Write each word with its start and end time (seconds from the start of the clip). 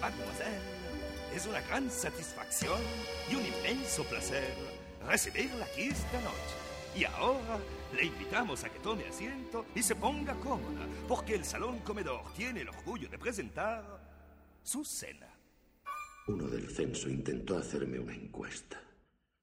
mademoiselle, 0.00 0.60
es 1.34 1.46
una 1.46 1.60
gran 1.62 1.90
satisfacción 1.90 2.80
y 3.30 3.34
un 3.34 3.44
inmenso 3.44 4.04
placer 4.04 4.54
recibirla 5.06 5.64
aquí 5.66 5.82
esta 5.82 6.20
noche. 6.20 6.56
Y 6.96 7.04
ahora 7.04 7.58
le 7.94 8.04
invitamos 8.04 8.64
a 8.64 8.70
que 8.70 8.78
tome 8.78 9.06
asiento 9.06 9.66
y 9.74 9.82
se 9.82 9.94
ponga 9.94 10.34
cómoda, 10.36 10.86
porque 11.06 11.34
el 11.34 11.44
Salón 11.44 11.80
Comedor 11.80 12.22
tiene 12.34 12.62
el 12.62 12.70
orgullo 12.70 13.08
de 13.08 13.18
presentar 13.18 13.84
su 14.62 14.84
cena. 14.84 15.28
Uno 16.26 16.48
del 16.48 16.70
censo 16.70 17.08
intentó 17.08 17.58
hacerme 17.58 17.98
una 17.98 18.14
encuesta. 18.14 18.80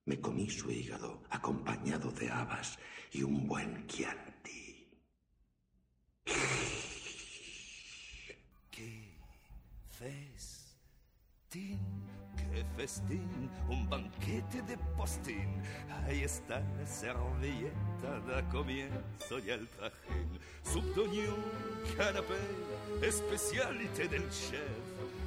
Me 0.05 0.19
comí 0.19 0.49
su 0.49 0.69
hígado 0.69 1.23
acompañado 1.29 2.11
de 2.11 2.29
habas 2.29 2.77
y 3.11 3.23
un 3.23 3.47
buen 3.47 3.87
chianti. 3.87 4.89
¡Qué 8.69 9.13
festín! 10.03 11.79
¡Qué 12.35 12.65
festín! 12.75 13.49
Un 13.69 13.89
banquete 13.89 14.61
de 14.63 14.77
postín. 14.97 15.61
Ahí 16.05 16.23
está 16.23 16.59
la 16.59 16.85
servilleta, 16.85 18.19
da 18.27 18.41
comienzo 18.49 19.39
y 19.45 19.49
el 19.49 19.67
trajín. 19.69 20.39
Subdoñón, 20.63 21.43
canapé, 21.97 22.39
especialité 23.01 24.07
del 24.07 24.29
chef. 24.29 24.83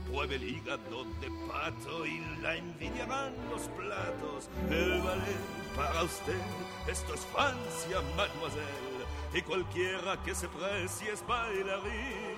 Pruebe 0.08 0.36
el 0.36 0.44
hígado 0.44 1.04
de 1.20 1.30
pato 1.48 2.06
y 2.06 2.20
la 2.40 2.56
envidiarán 2.56 3.32
los 3.50 3.62
platos. 3.68 4.48
El 4.70 5.00
ballet 5.02 5.74
para 5.74 6.04
usted, 6.04 6.40
esto 6.86 7.14
es 7.14 7.20
Francia, 7.26 8.00
mademoiselle. 8.16 9.04
Y 9.34 9.42
cualquiera 9.42 10.22
que 10.24 10.34
se 10.34 10.48
precie 10.48 11.12
es 11.12 11.26
bailarín. 11.26 12.35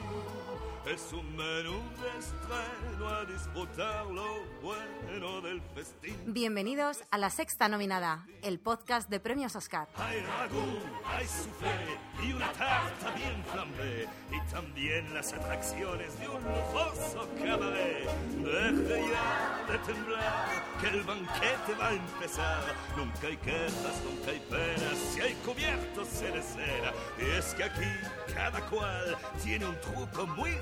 Es 0.91 1.13
un 1.13 1.37
menú 1.37 1.83
de 2.01 2.19
estreno 2.19 3.09
a 3.11 3.25
disfrutar 3.27 4.07
lo 4.07 4.43
bueno 4.63 5.43
del 5.43 5.61
festín. 5.75 6.17
Bienvenidos 6.27 7.03
a 7.11 7.19
La 7.19 7.29
Sexta 7.29 7.69
Nominada, 7.69 8.27
el 8.43 8.59
podcast 8.59 9.11
de 9.11 9.21
premios 9.21 9.55
Oscar. 9.55 9.87
Hay 9.97 10.21
ragú, 10.21 10.79
hay 11.05 11.27
soufflé 11.27 12.27
y 12.27 12.33
una 12.33 12.51
tarta 12.53 13.11
bien 13.17 13.45
flambé. 13.53 14.09
Y 14.33 14.51
también 14.51 15.13
las 15.13 15.33
atracciones 15.35 16.19
de 16.21 16.29
un 16.29 16.43
lujoso 16.43 17.29
cabaret. 17.39 18.09
Deje 18.39 19.11
ya 19.11 19.65
de 19.71 19.79
temblar, 19.79 20.65
que 20.81 20.89
el 20.89 21.03
banquete 21.03 21.75
va 21.79 21.89
a 21.89 21.93
empezar. 21.93 22.75
Nunca 22.97 23.27
hay 23.27 23.37
quejas, 23.37 24.03
nunca 24.05 24.31
hay 24.31 24.41
penas, 24.41 24.99
si 25.13 25.21
hay 25.21 25.35
cubiertos 25.45 26.09
se 26.09 26.31
cera. 26.43 26.95
Y 27.19 27.39
es 27.39 27.55
que 27.55 27.65
aquí 27.65 28.35
cada 28.35 28.61
cual 28.71 29.19
tiene 29.43 29.67
un 29.67 29.79
truco 29.81 30.27
muy. 30.29 30.57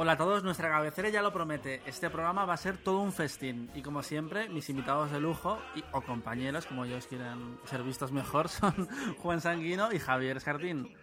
Hola 0.00 0.12
a 0.12 0.16
todos, 0.16 0.44
nuestra 0.44 0.68
cabecera 0.68 1.08
ya 1.08 1.22
lo 1.22 1.32
promete. 1.32 1.82
Este 1.84 2.08
programa 2.08 2.44
va 2.44 2.54
a 2.54 2.56
ser 2.56 2.76
todo 2.76 3.00
un 3.00 3.12
festín. 3.12 3.68
Y 3.74 3.82
como 3.82 4.02
siempre, 4.04 4.48
mis 4.48 4.70
invitados 4.70 5.10
de 5.10 5.18
lujo, 5.18 5.58
y, 5.74 5.82
o 5.90 6.00
compañeros, 6.02 6.66
como 6.66 6.84
ellos 6.84 7.08
quieran 7.08 7.58
ser 7.64 7.82
vistos 7.82 8.12
mejor, 8.12 8.48
son 8.48 8.88
Juan 9.18 9.40
Sanguino 9.40 9.92
y 9.92 9.98
Javier 9.98 10.36
Escartín. 10.36 10.94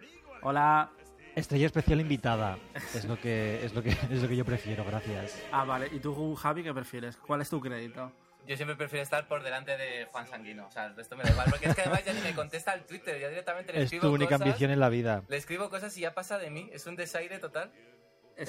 Hola. 0.42 0.90
Estrella 1.34 1.66
especial 1.66 2.00
invitada. 2.00 2.58
Es 2.94 3.04
lo 3.04 3.20
que 3.20 3.62
es 3.62 3.74
lo 3.74 3.82
que 3.82 3.90
es 3.90 4.22
lo 4.22 4.28
que 4.28 4.36
yo 4.36 4.46
prefiero, 4.46 4.82
gracias. 4.86 5.38
Ah, 5.52 5.64
vale. 5.64 5.88
¿Y 5.92 6.00
tú, 6.00 6.34
Javi, 6.34 6.62
qué 6.62 6.72
prefieres? 6.72 7.18
¿Cuál 7.18 7.42
es 7.42 7.50
tu 7.50 7.60
crédito? 7.60 8.10
Yo 8.46 8.56
siempre 8.56 8.76
prefiero 8.76 9.02
estar 9.02 9.26
por 9.26 9.42
delante 9.42 9.76
de 9.76 10.06
Juan 10.06 10.26
Sanguino. 10.26 10.66
O 10.66 10.70
sea, 10.70 10.86
el 10.86 10.96
resto 10.96 11.16
me 11.16 11.24
da 11.24 11.30
igual. 11.32 11.48
Porque 11.50 11.68
es 11.68 11.74
que 11.74 11.82
además 11.82 12.04
ya 12.04 12.12
ni 12.12 12.20
me 12.20 12.34
contesta 12.34 12.72
al 12.72 12.86
Twitter. 12.86 13.20
Ya 13.20 13.28
directamente 13.28 13.72
le 13.72 13.80
Es 13.80 13.84
escribo 13.84 14.06
tu 14.06 14.14
única 14.14 14.36
cosas, 14.36 14.46
ambición 14.46 14.70
en 14.70 14.80
la 14.80 14.88
vida. 14.88 15.22
Le 15.28 15.36
escribo 15.36 15.68
cosas 15.68 15.96
y 15.98 16.02
ya 16.02 16.14
pasa 16.14 16.38
de 16.38 16.48
mí. 16.50 16.70
Es 16.72 16.86
un 16.86 16.96
desaire 16.96 17.38
total. 17.38 17.72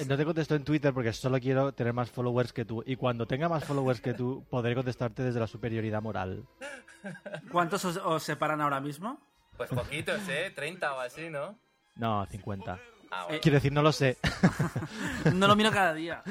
No 0.06 0.16
te 0.16 0.24
contesto 0.24 0.54
en 0.54 0.64
Twitter 0.64 0.92
porque 0.92 1.12
solo 1.12 1.38
quiero 1.40 1.72
tener 1.72 1.92
más 1.92 2.10
followers 2.10 2.52
que 2.52 2.64
tú. 2.64 2.82
Y 2.86 2.96
cuando 2.96 3.26
tenga 3.26 3.48
más 3.48 3.64
followers 3.64 4.00
que 4.00 4.12
tú, 4.14 4.44
podré 4.50 4.74
contestarte 4.74 5.22
desde 5.22 5.40
la 5.40 5.46
superioridad 5.46 6.02
moral. 6.02 6.44
¿Cuántos 7.50 7.84
os, 7.84 7.96
os 7.96 8.22
separan 8.22 8.60
ahora 8.60 8.80
mismo? 8.80 9.18
Pues 9.56 9.70
poquitos, 9.70 10.20
¿eh? 10.28 10.52
30 10.54 10.94
o 10.94 11.00
así, 11.00 11.30
¿no? 11.30 11.58
No, 11.96 12.26
50. 12.26 12.78
Ah, 13.10 13.24
bueno. 13.24 13.40
Quiero 13.40 13.54
decir, 13.56 13.72
no 13.72 13.82
lo 13.82 13.92
sé. 13.92 14.18
No 15.32 15.46
lo 15.48 15.56
miro 15.56 15.70
cada 15.70 15.94
día. 15.94 16.22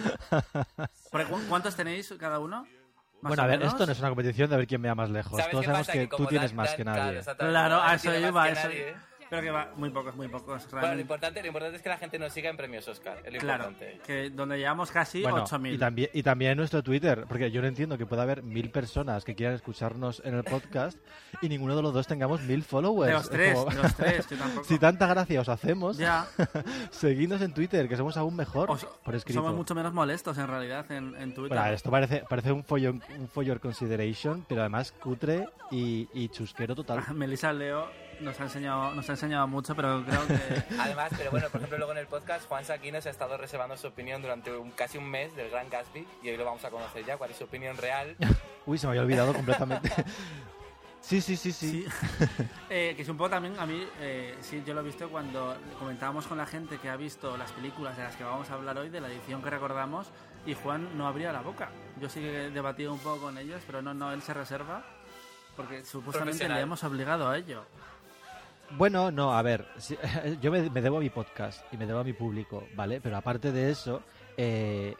Porque, 1.12 1.28
¿cu- 1.28 1.42
¿Cuántos 1.50 1.76
tenéis 1.76 2.14
cada 2.20 2.40
uno? 2.40 2.66
¿Más 3.22 3.30
Bueno, 3.32 3.44
a 3.44 3.48
ver, 3.48 3.58
menos? 3.60 3.74
esto 3.74 3.86
no 3.86 3.92
es 3.92 4.00
una 4.00 4.10
competición 4.10 4.50
de 4.50 4.58
ver 4.58 4.68
quién 4.68 4.82
vea 4.82 4.94
más 4.94 5.10
lejos. 5.10 5.38
¿Sabes 5.38 5.52
Todos 5.52 5.66
sabemos 5.66 5.88
que 5.88 6.08
tú 6.08 6.26
tienes 6.28 6.54
más 6.54 6.74
que 6.76 6.84
nadie. 6.86 7.22
Claro, 7.38 7.82
a 7.82 7.96
eso 7.96 8.16
iba, 8.16 8.50
eso 8.50 8.70
Pero 9.30 9.42
que 9.42 9.52
va, 9.52 9.74
muy 9.76 9.90
pocos, 9.90 10.16
muy 10.16 10.28
pocos. 10.30 10.64
Bueno, 10.64 10.66
lo 10.72 10.78
realmente. 10.80 11.02
importante, 11.02 11.42
lo 11.42 11.48
importante 11.48 11.76
es 11.78 11.82
que 11.82 11.90
la 11.90 11.98
gente 11.98 12.18
nos 12.18 12.32
siga 12.32 12.50
en 12.50 12.56
premios 12.58 12.88
Oscar. 12.88 13.18
Es 13.26 13.34
lo 13.34 13.40
Claro, 13.40 13.70
importante. 13.70 14.02
que 14.06 14.30
donde 14.30 14.58
llevamos 14.58 14.90
casi 14.92 15.22
Bueno, 15.22 15.46
8.000. 15.46 15.74
y 15.74 15.78
también, 15.78 16.10
y 16.14 16.24
también 16.24 16.52
en 16.52 16.58
nuestro 16.60 16.82
Twitter, 16.82 17.26
porque 17.28 17.52
yo 17.52 17.62
no 17.62 17.68
entiendo 17.68 17.98
que 17.98 18.06
pueda 18.06 18.24
haber 18.24 18.42
mil 18.44 18.70
personas 18.72 19.26
que 19.26 19.36
quieran 19.36 19.56
escucharnos 19.56 20.22
en 20.24 20.36
el 20.36 20.44
podcast 20.46 20.98
y 21.42 21.50
ninguno 21.50 21.76
de 21.76 21.82
los 21.82 21.94
dos 21.94 22.08
tengamos 22.08 22.42
mil 22.44 22.64
followers. 22.64 23.08
De 23.08 23.14
los 23.14 23.24
Es 23.26 23.30
tres, 23.30 23.54
como- 23.58 23.70
de 23.76 23.82
los 23.84 23.96
tres, 23.96 24.30
yo 24.30 24.38
tampoco. 24.38 24.64
si 24.64 24.80
tanta 24.80 25.08
gracia 25.08 25.42
os 25.42 25.50
hacemos, 25.50 25.98
Ya, 25.98 26.26
seguidnos 26.92 27.42
en 27.42 27.54
Twitter, 27.54 27.88
que 27.90 27.98
somos 27.98 28.16
aún 28.18 28.36
mejor 28.36 28.72
os- 28.72 28.86
por 28.86 29.16
escrito. 29.16 29.40
somos 29.42 29.54
mucho 29.56 29.76
menos 29.76 29.94
molestos 29.94 30.38
en 30.38 30.48
realidad 30.48 30.90
en, 30.92 31.16
en 31.16 31.34
Twitter. 31.34 31.58
Bueno, 31.58 31.74
esto 31.74 31.92
parece, 31.92 32.24
parece 32.30 32.52
un 32.52 32.64
follo, 32.64 32.92
un 32.92 33.28
follo 33.28 33.60
consideration, 33.60 34.46
pero 34.48 34.62
además 34.62 34.92
cutre 34.94 35.48
y, 35.72 36.08
y 36.14 36.30
chusquero 36.30 36.76
total. 36.76 37.04
Melissa 37.14 37.52
Leo 37.52 37.88
nos 38.22 38.40
ha 38.40 38.44
enseñado 38.44 38.94
nos 38.94 39.08
ha 39.10 39.14
enseñado 39.14 39.48
mucho, 39.48 39.76
pero 39.76 40.04
creo 40.06 40.28
que 40.28 40.64
Además, 40.80 41.12
pero 41.18 41.32
bueno, 41.32 41.48
por 41.50 41.58
ejemplo, 41.62 41.78
luego 41.78 41.92
en 41.94 42.00
el 42.00 42.08
podcast, 42.08 42.48
Juan 42.48 42.66
Saquino 42.66 43.00
se 43.02 43.10
ha 43.10 43.12
estado 43.12 43.38
reservando 43.38 43.78
su 43.78 43.88
opinión 43.88 44.22
durante 44.22 44.52
un- 44.56 44.72
casi 44.72 44.98
un 44.98 45.10
mes 45.10 45.36
del 45.36 45.50
Gran 45.50 45.70
Gatsby 45.70 46.08
y 46.24 46.30
hoy 46.30 46.38
lo 46.38 46.46
vamos 46.46 46.64
a 46.66 46.70
conocer 46.70 47.06
ya, 47.06 47.18
cuál 47.18 47.32
es 47.32 47.38
su 47.38 47.44
opinión 47.46 47.78
real. 47.78 48.16
Uy, 48.66 48.78
se 48.78 48.88
me 48.88 48.92
había 48.92 49.02
olvidado 49.04 49.34
completamente. 49.34 49.92
Sí, 51.00 51.22
sí, 51.22 51.38
sí, 51.38 51.54
sí. 51.54 51.86
sí. 51.86 52.36
Eh, 52.70 52.92
que 52.98 53.04
es 53.04 53.08
un 53.08 53.16
poco 53.16 53.30
también 53.30 53.58
a 53.60 53.66
mí, 53.66 53.82
eh, 54.02 54.36
sí, 54.42 54.62
yo 54.66 54.74
lo 54.74 54.82
he 54.82 54.84
visto 54.84 55.08
cuando 55.10 55.56
comentábamos 55.80 56.28
con 56.28 56.38
la 56.38 56.46
gente 56.46 56.80
que 56.80 56.90
ha 56.90 56.98
visto 56.98 57.38
las 57.38 57.50
películas 57.54 57.96
de 57.96 58.04
las 58.04 58.16
que 58.18 58.26
vamos 58.26 58.50
a 58.50 58.56
hablar 58.56 58.78
hoy, 58.78 58.90
de 58.90 59.00
la 59.00 59.08
edición 59.08 59.42
que 59.42 59.50
recordamos, 59.50 60.08
y 60.46 60.54
Juan 60.56 60.98
no 60.98 61.08
abría 61.08 61.32
la 61.32 61.40
boca. 61.40 61.70
Yo 62.02 62.10
sí 62.10 62.20
que 62.20 62.48
he 62.48 62.50
debatido 62.50 62.92
un 62.92 63.00
poco 63.00 63.22
con 63.22 63.38
ellos, 63.38 63.62
pero 63.66 63.82
no, 63.82 63.94
no, 63.94 64.12
él 64.12 64.22
se 64.22 64.34
reserva, 64.34 64.84
porque 65.56 65.86
supuestamente 65.86 66.50
le 66.50 66.60
hemos 66.60 66.84
obligado 66.84 67.30
a 67.30 67.38
ello. 67.38 67.64
Bueno, 68.72 69.12
no, 69.12 69.34
a 69.34 69.42
ver, 69.42 69.66
yo 70.42 70.52
me, 70.52 70.70
me 70.70 70.82
debo 70.82 70.98
a 70.98 71.00
mi 71.00 71.10
podcast 71.10 71.62
y 71.72 71.78
me 71.78 71.86
debo 71.86 72.00
a 72.00 72.04
mi 72.04 72.14
público, 72.14 72.68
¿vale? 72.76 73.00
Pero 73.02 73.18
aparte 73.18 73.52
de 73.52 73.72
eso, 73.72 74.04
eh, 74.36 74.96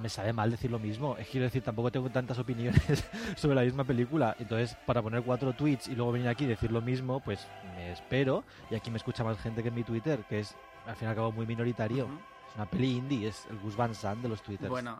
me 0.00 0.08
sabe 0.08 0.32
mal 0.32 0.50
decir 0.50 0.70
lo 0.70 0.78
mismo. 0.78 1.16
Es 1.16 1.28
quiero 1.28 1.44
decir, 1.44 1.62
tampoco 1.62 1.90
tengo 1.90 2.10
tantas 2.10 2.38
opiniones 2.38 3.04
sobre 3.36 3.54
la 3.54 3.62
misma 3.62 3.84
película. 3.84 4.36
Entonces, 4.38 4.76
para 4.86 5.02
poner 5.02 5.22
cuatro 5.22 5.52
tweets 5.52 5.88
y 5.88 5.94
luego 5.94 6.12
venir 6.12 6.28
aquí 6.28 6.44
y 6.44 6.48
decir 6.48 6.72
lo 6.72 6.80
mismo, 6.80 7.20
pues 7.20 7.46
me 7.76 7.92
espero. 7.92 8.44
Y 8.70 8.74
aquí 8.74 8.90
me 8.90 8.96
escucha 8.96 9.24
más 9.24 9.38
gente 9.38 9.62
que 9.62 9.68
en 9.68 9.74
mi 9.74 9.84
Twitter, 9.84 10.24
que 10.28 10.40
es 10.40 10.56
al 10.86 10.96
fin 10.96 11.08
y 11.08 11.10
al 11.10 11.16
cabo 11.16 11.32
muy 11.32 11.46
minoritario. 11.46 12.08
Es 12.48 12.56
una 12.56 12.66
peli 12.66 12.96
indie, 12.96 13.28
es 13.28 13.46
el 13.50 13.58
Gus 13.58 13.76
Van 13.76 13.94
Sant 13.94 14.22
de 14.22 14.28
los 14.28 14.42
Twitters. 14.42 14.68
Bueno, 14.68 14.98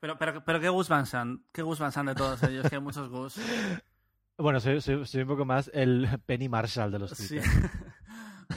pero, 0.00 0.18
pero, 0.18 0.44
pero 0.44 0.60
¿qué 0.60 0.68
Gus 0.68 0.88
Van 0.88 1.06
Sant? 1.06 1.40
¿Qué 1.52 1.62
Gus 1.62 1.78
Van 1.78 1.92
Sant 1.92 2.08
de 2.08 2.14
todos 2.14 2.42
ellos? 2.42 2.68
Que 2.68 2.76
hay 2.76 2.82
muchos 2.82 3.08
Gus. 3.08 3.38
Bueno, 4.38 4.60
soy, 4.60 4.80
soy- 4.80 5.06
soy 5.06 5.22
un 5.22 5.28
poco 5.28 5.44
más 5.44 5.70
el 5.72 6.06
Penny 6.26 6.48
Marshall 6.48 6.90
de 6.90 6.98
los 6.98 7.10
Sí. 7.12 7.38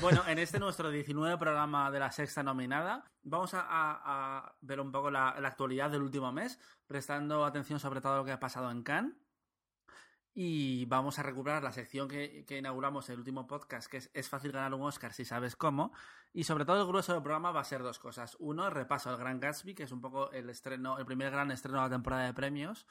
Bueno, 0.01 0.21
en 0.27 0.37
este 0.37 0.59
nuestro 0.59 0.91
19 0.91 1.37
programa 1.39 1.89
de 1.89 1.99
la 1.99 2.11
sexta 2.11 2.43
nominada, 2.43 3.11
vamos 3.23 3.55
a, 3.55 3.61
a- 3.61 4.37
a 4.37 4.55
ver 4.61 4.79
un 4.79 4.91
poco 4.91 5.09
la, 5.09 5.35
la 5.39 5.47
actualidad 5.47 5.89
del 5.89 6.03
último 6.03 6.31
mes, 6.31 6.59
prestando 6.85 7.43
atención 7.43 7.79
sobre 7.79 7.99
todo 7.99 8.13
a 8.13 8.17
lo 8.17 8.25
que 8.25 8.31
ha 8.31 8.39
pasado 8.39 8.69
en 8.69 8.83
Cannes. 8.83 9.13
Y 10.35 10.85
vamos 10.85 11.17
a 11.17 11.23
recuperar 11.23 11.63
la 11.63 11.71
sección 11.71 12.07
que, 12.07 12.45
que 12.45 12.59
inauguramos 12.59 13.09
en 13.09 13.13
el 13.13 13.19
último 13.19 13.47
podcast, 13.47 13.89
que 13.89 13.97
es 13.97 14.11
Es 14.13 14.29
fácil 14.29 14.51
ganar 14.51 14.73
un 14.75 14.83
Oscar 14.83 15.11
si 15.11 15.25
sabes 15.25 15.55
cómo. 15.55 15.91
Y 16.33 16.43
sobre 16.43 16.65
todo 16.65 16.79
el 16.81 16.87
grueso 16.87 17.13
del 17.13 17.23
programa 17.23 17.51
va 17.51 17.61
a 17.61 17.65
ser 17.65 17.81
dos 17.81 17.97
cosas. 17.97 18.37
Uno, 18.39 18.67
el 18.67 18.71
repaso 18.71 19.09
al 19.09 19.17
Gran 19.17 19.39
Gatsby, 19.39 19.73
que 19.73 19.83
es 19.83 19.91
un 19.91 20.01
poco 20.01 20.31
el 20.31 20.49
estreno, 20.51 20.99
el 20.99 21.05
primer 21.05 21.31
gran 21.31 21.49
estreno 21.49 21.79
de 21.79 21.83
la 21.85 21.89
temporada 21.89 22.25
de 22.25 22.33
premios. 22.35 22.85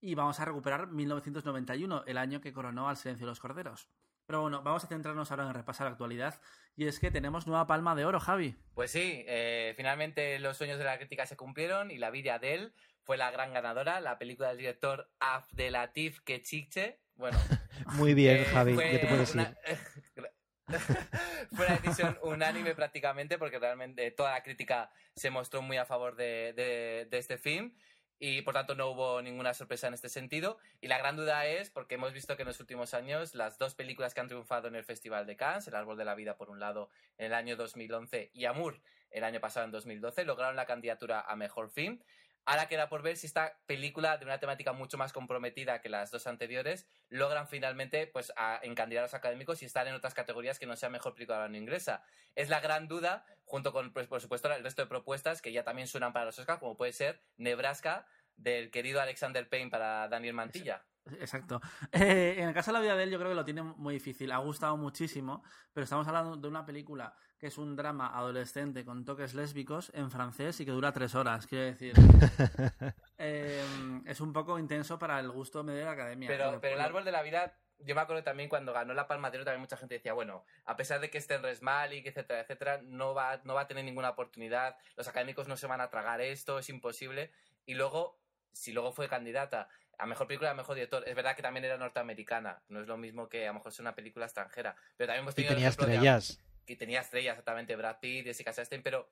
Y 0.00 0.14
vamos 0.14 0.38
a 0.40 0.44
recuperar 0.44 0.86
1991, 0.88 2.04
el 2.06 2.18
año 2.18 2.40
que 2.40 2.52
coronó 2.52 2.88
al 2.88 2.96
Silencio 2.96 3.26
de 3.26 3.30
los 3.30 3.40
Corderos. 3.40 3.88
Pero 4.26 4.42
bueno, 4.42 4.62
vamos 4.62 4.84
a 4.84 4.88
centrarnos 4.88 5.30
ahora 5.30 5.46
en 5.46 5.54
repasar 5.54 5.86
la 5.86 5.92
actualidad. 5.92 6.40
Y 6.74 6.86
es 6.86 6.98
que 6.98 7.10
tenemos 7.10 7.46
nueva 7.46 7.66
palma 7.66 7.94
de 7.94 8.04
oro, 8.04 8.18
Javi. 8.20 8.56
Pues 8.74 8.90
sí, 8.90 9.24
eh, 9.26 9.72
finalmente 9.76 10.38
los 10.40 10.56
sueños 10.56 10.78
de 10.78 10.84
la 10.84 10.98
crítica 10.98 11.26
se 11.26 11.36
cumplieron 11.36 11.90
y 11.90 11.98
La 11.98 12.10
vida 12.10 12.38
de 12.38 12.48
Adele 12.56 12.72
fue 13.04 13.16
la 13.16 13.30
gran 13.30 13.52
ganadora, 13.54 14.00
la 14.00 14.18
película 14.18 14.48
del 14.48 14.58
director 14.58 15.08
Abdelatif 15.20 16.20
Kechiche. 16.22 16.98
Bueno, 17.14 17.38
Muy 17.94 18.14
bien, 18.14 18.38
eh, 18.38 18.44
Javi, 18.46 18.76
¿qué 18.76 18.98
te 18.98 19.06
puedes 19.06 19.32
una- 19.34 19.54
decir? 19.66 20.30
fue 21.54 21.64
una 21.66 21.76
decisión 21.76 22.18
unánime 22.22 22.74
prácticamente 22.74 23.38
porque 23.38 23.60
realmente 23.60 24.10
toda 24.10 24.32
la 24.32 24.42
crítica 24.42 24.90
se 25.14 25.30
mostró 25.30 25.62
muy 25.62 25.76
a 25.76 25.86
favor 25.86 26.16
de, 26.16 26.52
de- 26.54 27.06
de 27.08 27.18
este 27.18 27.38
film 27.38 27.72
y 28.18 28.42
por 28.42 28.54
tanto 28.54 28.74
no 28.74 28.88
hubo 28.88 29.20
ninguna 29.22 29.54
sorpresa 29.54 29.88
en 29.88 29.94
este 29.94 30.08
sentido. 30.08 30.58
Y 30.80 30.88
la 30.88 30.98
gran 30.98 31.16
duda 31.16 31.46
es, 31.46 31.70
porque 31.70 31.96
hemos 31.96 32.12
visto 32.12 32.36
que 32.36 32.42
en 32.42 32.48
los 32.48 32.60
últimos 32.60 32.94
años 32.94 33.34
las 33.34 33.58
dos 33.58 33.74
películas 33.74 34.14
que 34.14 34.20
han 34.20 34.28
triunfado 34.28 34.68
en 34.68 34.76
el 34.76 34.84
Festival 34.84 35.26
de 35.26 35.36
Cannes, 35.36 35.68
El 35.68 35.74
Árbol 35.74 35.96
de 35.96 36.04
la 36.04 36.14
Vida 36.14 36.36
por 36.36 36.50
un 36.50 36.60
lado 36.60 36.90
en 37.18 37.26
el 37.26 37.34
año 37.34 37.56
2011 37.56 38.30
y 38.32 38.44
Amour 38.46 38.80
el 39.10 39.24
año 39.24 39.40
pasado 39.40 39.64
en 39.64 39.72
2012, 39.72 40.24
lograron 40.24 40.56
la 40.56 40.66
candidatura 40.66 41.20
a 41.20 41.36
Mejor 41.36 41.70
Film. 41.70 42.00
Ahora 42.48 42.68
queda 42.68 42.88
por 42.88 43.02
ver 43.02 43.16
si 43.16 43.26
esta 43.26 43.58
película, 43.66 44.18
de 44.18 44.24
una 44.24 44.38
temática 44.38 44.72
mucho 44.72 44.96
más 44.96 45.12
comprometida 45.12 45.80
que 45.80 45.88
las 45.88 46.12
dos 46.12 46.28
anteriores, 46.28 46.86
logran 47.08 47.48
finalmente 47.48 48.06
pues, 48.06 48.32
a 48.36 48.60
encandilar 48.62 49.02
a 49.02 49.06
los 49.06 49.14
académicos 49.14 49.62
y 49.62 49.64
estar 49.64 49.88
en 49.88 49.94
otras 49.94 50.14
categorías 50.14 50.60
que 50.60 50.66
no 50.66 50.76
sea 50.76 50.88
mejor 50.88 51.14
película 51.14 51.48
no 51.48 51.56
inglesa. 51.56 52.04
Es 52.36 52.48
la 52.48 52.60
gran 52.60 52.86
duda, 52.86 53.26
junto 53.46 53.72
con, 53.72 53.92
pues, 53.92 54.06
por 54.08 54.20
supuesto, 54.20 54.52
el 54.52 54.62
resto 54.62 54.82
de 54.82 54.88
propuestas 54.88 55.40
que 55.40 55.52
ya 55.52 55.64
también 55.64 55.88
suenan 55.88 56.12
para 56.12 56.26
los 56.26 56.38
Oscars, 56.38 56.58
como 56.60 56.76
puede 56.76 56.92
ser 56.92 57.22
Nebraska, 57.36 58.06
del 58.36 58.70
querido 58.70 59.00
Alexander 59.00 59.48
Payne 59.48 59.70
para 59.70 60.08
Daniel 60.08 60.34
Mantilla. 60.34 60.84
Exacto. 61.20 61.60
Eh, 61.92 62.34
en 62.38 62.48
el 62.48 62.54
caso 62.54 62.70
de 62.70 62.74
la 62.74 62.80
vida 62.80 62.96
de 62.96 63.04
él, 63.04 63.10
yo 63.10 63.18
creo 63.18 63.30
que 63.30 63.36
lo 63.36 63.44
tiene 63.44 63.62
muy 63.62 63.94
difícil. 63.94 64.32
Ha 64.32 64.38
gustado 64.38 64.76
muchísimo, 64.76 65.42
pero 65.72 65.84
estamos 65.84 66.06
hablando 66.08 66.36
de 66.36 66.48
una 66.48 66.66
película 66.66 67.16
que 67.38 67.46
es 67.46 67.58
un 67.58 67.76
drama 67.76 68.16
adolescente 68.16 68.84
con 68.84 69.04
toques 69.04 69.34
lésbicos 69.34 69.92
en 69.94 70.10
francés 70.10 70.58
y 70.60 70.64
que 70.64 70.72
dura 70.72 70.92
tres 70.92 71.14
horas. 71.14 71.46
Quiero 71.46 71.66
decir, 71.66 71.92
eh, 73.18 73.62
es 74.04 74.20
un 74.20 74.32
poco 74.32 74.58
intenso 74.58 74.98
para 74.98 75.20
el 75.20 75.30
gusto 75.30 75.62
medio 75.62 75.80
de 75.80 75.84
la 75.84 75.92
academia. 75.92 76.28
Pero, 76.28 76.58
pero 76.60 76.74
el 76.74 76.80
árbol 76.80 77.04
de 77.04 77.12
la 77.12 77.22
vida 77.22 77.56
yo 77.78 77.94
me 77.94 78.00
acuerdo 78.00 78.22
también 78.22 78.48
cuando 78.48 78.72
ganó 78.72 78.94
la 78.94 79.06
Palma 79.06 79.30
de 79.30 79.38
Oro, 79.38 79.44
también 79.44 79.60
mucha 79.60 79.76
gente 79.76 79.96
decía, 79.96 80.12
bueno, 80.12 80.44
a 80.64 80.76
pesar 80.76 81.00
de 81.00 81.10
que 81.10 81.18
esté 81.18 81.34
en 81.34 81.42
Resmalik, 81.42 82.06
etcétera, 82.06 82.40
etcétera, 82.40 82.80
no 82.82 83.14
va, 83.14 83.40
no 83.44 83.54
va 83.54 83.62
a 83.62 83.66
tener 83.68 83.84
ninguna 83.84 84.10
oportunidad, 84.10 84.76
los 84.96 85.08
académicos 85.08 85.48
no 85.48 85.56
se 85.56 85.66
van 85.66 85.80
a 85.80 85.90
tragar 85.90 86.20
esto, 86.20 86.58
es 86.58 86.68
imposible. 86.68 87.30
Y 87.64 87.74
luego, 87.74 88.18
si 88.52 88.72
luego 88.72 88.92
fue 88.92 89.08
candidata 89.08 89.68
a 89.98 90.06
mejor 90.06 90.26
película, 90.26 90.50
a 90.50 90.54
mejor 90.54 90.74
director, 90.74 91.04
es 91.06 91.14
verdad 91.14 91.36
que 91.36 91.42
también 91.42 91.64
era 91.64 91.78
norteamericana, 91.78 92.62
no 92.68 92.80
es 92.80 92.86
lo 92.86 92.96
mismo 92.96 93.28
que 93.28 93.44
a 93.44 93.48
lo 93.48 93.54
mejor 93.54 93.72
es 93.72 93.78
una 93.78 93.94
película 93.94 94.26
extranjera. 94.26 94.76
Pero 94.96 95.08
también 95.08 95.22
hemos 95.22 95.34
Y 95.34 95.36
tenido 95.36 95.52
el 95.52 95.56
tenía 95.56 95.68
estrellas. 95.68 96.38
que 96.66 96.76
tenía 96.76 97.00
estrellas, 97.00 97.32
exactamente, 97.32 97.76
Brad 97.76 97.98
Pitt, 98.00 98.26
Jessica 98.26 98.52
Chastain, 98.52 98.82
pero 98.82 99.08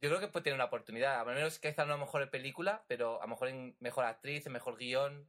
yo 0.00 0.08
creo 0.08 0.20
que 0.20 0.28
puede 0.28 0.44
tener 0.44 0.54
una 0.54 0.66
oportunidad. 0.66 1.20
A 1.20 1.24
lo 1.24 1.32
menos 1.32 1.58
quizá 1.58 1.84
no 1.84 1.98
mejor 1.98 2.28
película, 2.30 2.84
pero 2.88 3.20
a 3.20 3.24
lo 3.24 3.30
mejor 3.30 3.48
en 3.48 3.76
mejor 3.80 4.04
actriz, 4.04 4.46
en 4.46 4.52
mejor 4.52 4.76
guion. 4.76 5.28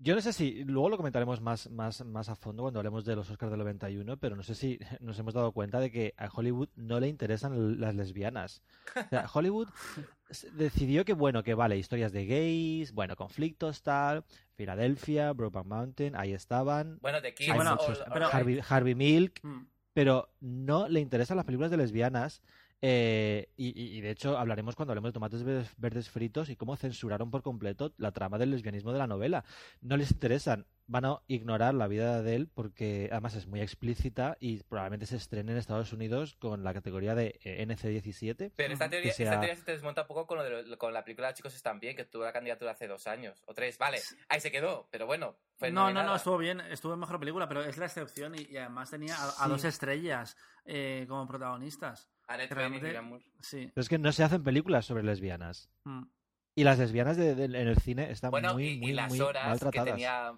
Yo 0.00 0.14
no 0.14 0.20
sé 0.20 0.32
si, 0.32 0.64
luego 0.64 0.90
lo 0.90 0.96
comentaremos 0.96 1.40
más, 1.40 1.70
más, 1.70 2.04
más 2.04 2.28
a 2.28 2.34
fondo 2.34 2.62
cuando 2.62 2.78
hablemos 2.80 3.04
de 3.04 3.16
los 3.16 3.30
Oscars 3.30 3.50
del 3.50 3.60
91, 3.60 4.16
pero 4.18 4.36
no 4.36 4.42
sé 4.42 4.54
si 4.54 4.78
nos 5.00 5.18
hemos 5.18 5.32
dado 5.34 5.52
cuenta 5.52 5.80
de 5.80 5.90
que 5.90 6.14
a 6.18 6.28
Hollywood 6.32 6.68
no 6.76 7.00
le 7.00 7.08
interesan 7.08 7.80
las 7.80 7.94
lesbianas. 7.94 8.62
O 8.96 9.08
sea, 9.08 9.26
Hollywood 9.32 9.68
decidió 10.54 11.04
que, 11.04 11.12
bueno, 11.14 11.42
que 11.42 11.54
vale, 11.54 11.78
historias 11.78 12.12
de 12.12 12.26
gays, 12.26 12.92
bueno, 12.92 13.16
conflictos, 13.16 13.82
tal, 13.82 14.24
Filadelfia, 14.56 15.32
Brokeback 15.32 15.66
Mountain, 15.66 16.16
ahí 16.16 16.32
estaban, 16.32 16.98
Bueno, 17.00 17.20
de 17.20 17.34
Kids, 17.34 17.54
bueno, 17.54 17.72
muchos, 17.72 18.00
All- 18.00 18.12
pero- 18.12 18.26
All 18.26 18.32
Harvey, 18.32 18.54
Right. 18.56 18.64
Harvey 18.68 18.94
Milk, 18.94 19.40
Mm. 19.42 19.66
pero 19.92 20.28
no 20.40 20.88
le 20.88 21.00
interesan 21.00 21.36
las 21.36 21.46
películas 21.46 21.70
de 21.70 21.76
lesbianas. 21.78 22.42
Eh, 22.86 23.48
y, 23.56 24.02
de 24.02 24.10
hecho 24.10 24.36
hablaremos 24.36 24.76
cuando 24.76 24.92
hablemos 24.92 25.08
de 25.08 25.14
tomates 25.14 25.42
verdes, 25.42 25.70
verdes 25.78 26.10
fritos 26.10 26.50
y 26.50 26.56
cómo 26.56 26.76
censuraron 26.76 27.30
por 27.30 27.42
completo 27.42 27.94
la 27.96 28.12
trama 28.12 28.36
del 28.36 28.50
lesbianismo 28.50 28.92
de 28.92 28.98
la 28.98 29.06
novela. 29.06 29.42
No 29.80 29.96
les 29.96 30.10
interesan, 30.10 30.66
van 30.86 31.06
a 31.06 31.22
ignorar 31.26 31.72
la 31.72 31.88
vida 31.88 32.20
de 32.20 32.34
él 32.36 32.46
porque 32.52 33.08
además 33.10 33.36
es 33.36 33.46
muy 33.46 33.62
explícita 33.62 34.36
y 34.38 34.62
probablemente 34.64 35.06
se 35.06 35.16
estrene 35.16 35.52
en 35.52 35.56
Estados 35.58 35.94
Unidos 35.94 36.36
con 36.38 36.62
la 36.62 36.74
categoría 36.74 37.14
de 37.14 37.40
eh, 37.42 37.66
NC-17. 37.66 38.52
Pero 38.54 38.72
esta 38.74 38.90
teoría, 38.90 39.12
sea- 39.14 39.24
esta 39.28 39.40
teoría 39.40 39.56
se 39.56 39.62
te 39.62 39.72
desmonta 39.72 40.02
un 40.02 40.08
poco 40.08 40.26
con, 40.26 40.36
lo 40.36 40.44
de 40.44 40.62
lo- 40.64 40.76
con 40.76 40.92
la 40.92 41.04
película 41.04 41.32
Chicos 41.32 41.54
están 41.54 41.80
bien, 41.80 41.96
que 41.96 42.04
tuvo 42.04 42.24
la 42.24 42.34
candidatura 42.34 42.72
hace 42.72 42.86
dos 42.86 43.06
años 43.06 43.42
o 43.46 43.54
tres. 43.54 43.78
Vale, 43.78 43.98
ahí 44.28 44.40
se 44.40 44.52
quedó, 44.52 44.88
pero 44.90 45.06
bueno. 45.06 45.38
No, 45.72 45.90
no, 45.90 46.02
no, 46.02 46.16
estuvo 46.16 46.36
bien, 46.36 46.60
estuvo 46.60 46.92
en 46.92 47.00
mejor 47.00 47.18
película, 47.18 47.48
pero 47.48 47.64
es 47.64 47.78
la 47.78 47.86
excepción 47.86 48.34
y, 48.34 48.42
y 48.42 48.58
además 48.58 48.90
tenía 48.90 49.16
a, 49.38 49.48
dos 49.48 49.64
estrellas 49.64 50.36
eh, 50.66 51.06
como 51.08 51.26
protagonistas. 51.26 52.10
Que 52.28 52.44
y 52.44 52.46
realmente-. 52.48 52.98
Sí. 53.40 53.70
Pero 53.74 53.82
es 53.82 53.88
que 53.88 53.98
no 53.98 54.12
se 54.12 54.24
hacen 54.24 54.42
películas 54.42 54.86
sobre 54.86 55.02
lesbianas. 55.02 55.68
Mm. 55.84 56.02
Y 56.56 56.64
las 56.64 56.78
lesbianas 56.78 57.16
de- 57.16 57.34
de- 57.34 57.44
en 57.46 57.68
el 57.68 57.78
cine 57.78 58.10
están 58.10 58.30
Bueno, 58.30 58.54
muy, 58.54 58.64
y, 58.68 58.72
y 58.74 58.78
muy, 58.78 58.92
las 58.92 59.08
muy 59.10 59.20
horas 59.20 59.42
que 59.42 59.48
maltratadas. 59.48 59.86
tenía 59.94 60.32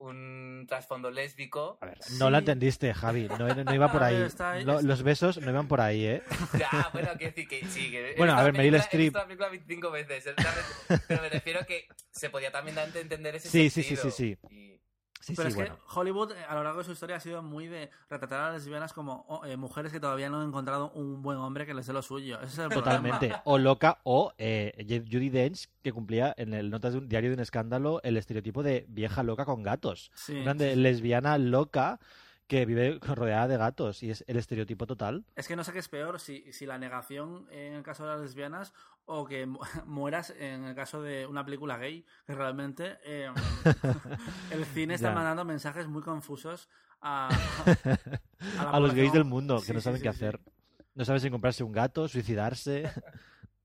un 0.00 0.64
trasfondo 0.68 1.10
lésbico. 1.10 1.78
A 1.80 1.86
ver, 1.86 1.98
Sí. 2.02 2.18
no 2.20 2.30
la 2.30 2.38
entendiste, 2.38 2.94
Javi. 2.94 3.26
No, 3.36 3.48
no 3.48 3.74
iba 3.74 3.90
por 3.90 4.02
A 4.02 4.06
ahí. 4.08 4.22
está- 4.22 4.60
los 4.60 5.02
besos 5.02 5.38
no 5.38 5.50
iban 5.50 5.66
por 5.66 5.80
ahí, 5.80 6.04
¿eh? 6.06 6.22
Ya, 6.56 6.68
bueno, 6.92 7.08
quiero 7.18 7.34
decir 7.34 7.48
que 7.48 7.66
sí. 7.66 7.90
Que 7.90 8.12
he 8.12 8.16
Bueno, 8.16 8.34
a 8.34 8.42
ver, 8.44 8.52
Meryl 8.52 8.74
He 8.74 8.78
Streep. 8.78 9.02
visto 9.06 9.18
la 9.18 9.24
película 9.26 9.48
25 9.48 9.90
veces, 9.90 10.24
pero 11.08 11.22
me 11.22 11.28
refiero 11.30 11.66
que 11.66 11.88
se 12.12 12.30
podía 12.30 12.52
también 12.52 12.76
dar 12.76 12.88
a 12.94 12.98
entender 13.00 13.34
ese 13.34 13.48
Sí, 13.48 13.70
sí, 13.70 13.82
sí, 13.82 13.96
sentido. 13.96 14.10
sí, 14.12 14.54
Y- 14.54 14.80
Sí, 15.20 15.34
Pero 15.36 15.48
sí, 15.48 15.52
es 15.52 15.54
bueno. 15.56 15.76
que 15.76 15.98
Hollywood 15.98 16.32
eh, 16.32 16.44
a 16.48 16.54
lo 16.54 16.64
largo 16.64 16.78
de 16.78 16.84
su 16.84 16.92
historia 16.92 17.16
ha 17.16 17.20
sido 17.20 17.42
muy 17.42 17.66
de 17.66 17.90
retratar 18.08 18.40
a 18.40 18.52
las 18.52 18.62
lesbianas 18.62 18.92
como 18.92 19.24
oh, 19.28 19.44
eh, 19.44 19.56
mujeres 19.56 19.92
que 19.92 20.00
todavía 20.00 20.30
no 20.30 20.40
han 20.40 20.48
encontrado 20.48 20.90
un 20.92 21.22
buen 21.22 21.38
hombre 21.38 21.66
que 21.66 21.74
les 21.74 21.86
dé 21.86 21.92
lo 21.92 22.02
suyo. 22.02 22.36
Ese 22.40 22.52
es 22.52 22.58
el 22.58 22.68
Totalmente. 22.70 23.18
problema. 23.18 23.42
O 23.44 23.58
loca, 23.58 23.98
o 24.04 24.32
eh, 24.38 25.04
Judy 25.10 25.28
Dench, 25.28 25.68
que 25.82 25.92
cumplía 25.92 26.34
en 26.36 26.54
el 26.54 26.70
Notas 26.70 26.92
de 26.92 26.98
un 26.98 27.08
diario 27.08 27.30
de 27.30 27.34
un 27.34 27.40
escándalo 27.40 28.00
el 28.02 28.16
estereotipo 28.16 28.62
de 28.62 28.86
vieja 28.88 29.22
loca 29.22 29.44
con 29.44 29.62
gatos. 29.62 30.10
Sí, 30.14 30.44
lesbiana 30.44 31.38
loca 31.38 31.98
que 32.48 32.66
vive 32.66 32.98
rodeada 33.00 33.46
de 33.46 33.56
gatos. 33.56 34.02
Y 34.02 34.10
es 34.10 34.24
el 34.26 34.36
estereotipo 34.38 34.86
total. 34.86 35.24
Es 35.36 35.46
que 35.46 35.54
no 35.54 35.62
sé 35.62 35.72
qué 35.72 35.78
es 35.78 35.88
peor, 35.88 36.18
si, 36.18 36.52
si 36.52 36.66
la 36.66 36.78
negación 36.78 37.46
en 37.50 37.74
el 37.74 37.82
caso 37.82 38.04
de 38.04 38.10
las 38.10 38.20
lesbianas 38.20 38.72
o 39.04 39.24
que 39.26 39.46
mu- 39.46 39.60
mueras 39.86 40.30
en 40.30 40.64
el 40.64 40.74
caso 40.74 41.00
de 41.02 41.26
una 41.26 41.44
película 41.44 41.76
gay, 41.78 42.04
que 42.26 42.34
realmente 42.34 42.98
eh, 43.04 43.30
el 44.50 44.64
cine 44.64 44.94
está 44.94 45.08
Ya. 45.10 45.14
mandando 45.14 45.44
mensajes 45.44 45.86
muy 45.86 46.02
confusos 46.02 46.68
a, 47.00 47.28
a 48.58 48.80
los 48.80 48.94
gays 48.94 49.12
del 49.12 49.24
mundo, 49.24 49.58
que 49.60 49.66
Sí, 49.66 49.72
no 49.74 49.80
saben 49.80 49.98
sí, 49.98 50.02
qué 50.04 50.12
sí. 50.12 50.16
hacer. 50.16 50.40
No 50.94 51.04
saben 51.04 51.20
si 51.20 51.30
comprarse 51.30 51.62
un 51.62 51.70
gato, 51.72 52.08
suicidarse, 52.08 52.90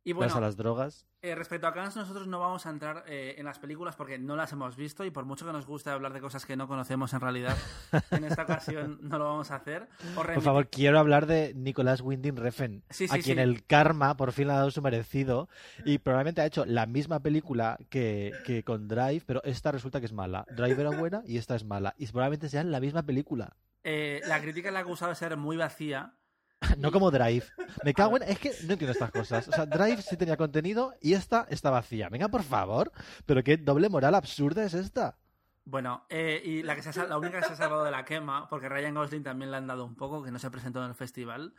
Y 0.06 0.12
bueno, 0.12 0.36
a 0.36 0.42
las 0.42 0.58
drogas. 0.58 1.08
Eh, 1.22 1.34
respecto 1.34 1.66
a 1.66 1.74
Cannes, 1.74 1.96
nosotros 1.96 2.28
no 2.28 2.40
vamos 2.40 2.66
a 2.66 2.70
entrar 2.70 3.06
eh, 3.08 3.36
en 3.38 3.46
las 3.46 3.58
películas 3.58 3.96
porque 3.96 4.18
no 4.18 4.36
las 4.36 4.52
hemos 4.52 4.76
visto 4.76 5.06
y 5.06 5.12
por 5.12 5.24
mucho 5.24 5.46
que 5.46 5.54
nos 5.54 5.66
guste 5.66 5.90
hablar 5.90 6.12
de 6.12 6.20
cosas 6.20 6.46
que 6.46 6.58
no 6.58 6.68
conocemos 6.68 7.14
en 7.14 7.22
realidad, 7.22 7.58
en 8.12 8.26
esta 8.26 8.44
ocasión 8.44 9.00
no 9.02 9.18
lo 9.18 9.26
vamos 9.26 9.52
a 9.52 9.56
hacer. 9.56 9.88
Por 10.16 10.42
favor, 10.42 10.68
quiero 10.68 11.00
hablar 11.00 11.26
de 11.26 11.54
Nicolás 11.56 12.02
Winding 12.02 12.36
Refn, 12.36 12.84
Sí, 12.90 13.06
a 13.06 13.20
quien 13.20 13.38
sí. 13.38 13.42
el 13.42 13.66
karma 13.66 14.18
por 14.18 14.34
fin 14.34 14.48
le 14.48 14.54
ha 14.54 14.58
dado 14.58 14.72
su 14.72 14.82
merecido 14.82 15.48
y 15.86 16.00
probablemente 16.00 16.42
ha 16.42 16.46
hecho 16.46 16.66
la 16.66 16.86
misma 16.86 17.22
película 17.22 17.78
que, 17.90 18.34
que 18.46 18.64
con 18.64 18.90
Drive, 18.90 19.24
pero 19.26 19.42
esta 19.44 19.72
resulta 19.72 20.02
que 20.02 20.08
es 20.08 20.14
mala. 20.14 20.46
Drive 20.50 20.82
era 20.82 20.90
buena 20.90 21.24
y 21.26 21.38
esta 21.38 21.56
es 21.56 21.64
mala. 21.64 21.96
Y 21.98 22.08
probablemente 22.08 22.50
sean 22.50 22.72
la 22.72 22.82
misma 22.82 23.04
película. 23.04 23.56
Eh, 23.84 24.22
la 24.28 24.42
crítica 24.42 24.72
le 24.72 24.78
ha 24.78 24.82
acusado 24.82 25.10
de 25.10 25.16
ser 25.16 25.36
muy 25.38 25.58
vacía. 25.58 26.14
No 26.78 26.92
como 26.92 27.12
Drive. 27.12 27.46
Me 27.84 27.94
cago 27.94 28.18
en... 28.18 28.24
Es 28.24 28.40
que 28.40 28.50
no 28.66 28.74
entiendo 28.74 28.92
estas 28.92 29.12
cosas. 29.12 29.48
O 29.48 29.52
sea, 29.52 29.66
Drive 29.66 30.02
sí 30.02 30.18
tenía 30.18 30.38
contenido 30.38 30.94
y 31.02 31.14
esta 31.14 31.46
está 31.50 31.70
vacía. 31.70 32.10
Venga, 32.10 32.30
por 32.30 32.44
favor. 32.44 32.92
Pero 33.26 33.44
qué 33.44 33.58
doble 33.58 33.90
moral 33.90 34.16
absurda 34.16 34.64
es 34.64 34.74
esta. 34.74 35.18
Bueno, 35.66 36.06
eh, 36.10 36.42
y 36.44 36.62
la, 36.64 36.74
única 37.18 37.40
que 37.40 37.48
se 37.48 37.54
ha 37.54 37.56
salvado 37.56 37.86
de 37.86 37.92
la 37.92 38.04
quema, 38.04 38.50
porque 38.50 38.68
Ryan 38.68 38.96
Gosling 38.96 39.24
también 39.24 39.50
le 39.50 39.58
han 39.58 39.68
dado 39.68 39.86
un 39.86 39.96
poco, 39.96 40.22
que 40.22 40.30
no 40.32 40.38
se 40.38 40.52
presentó 40.52 40.84
en 40.84 40.90
el 40.90 40.96
festival, 40.96 41.54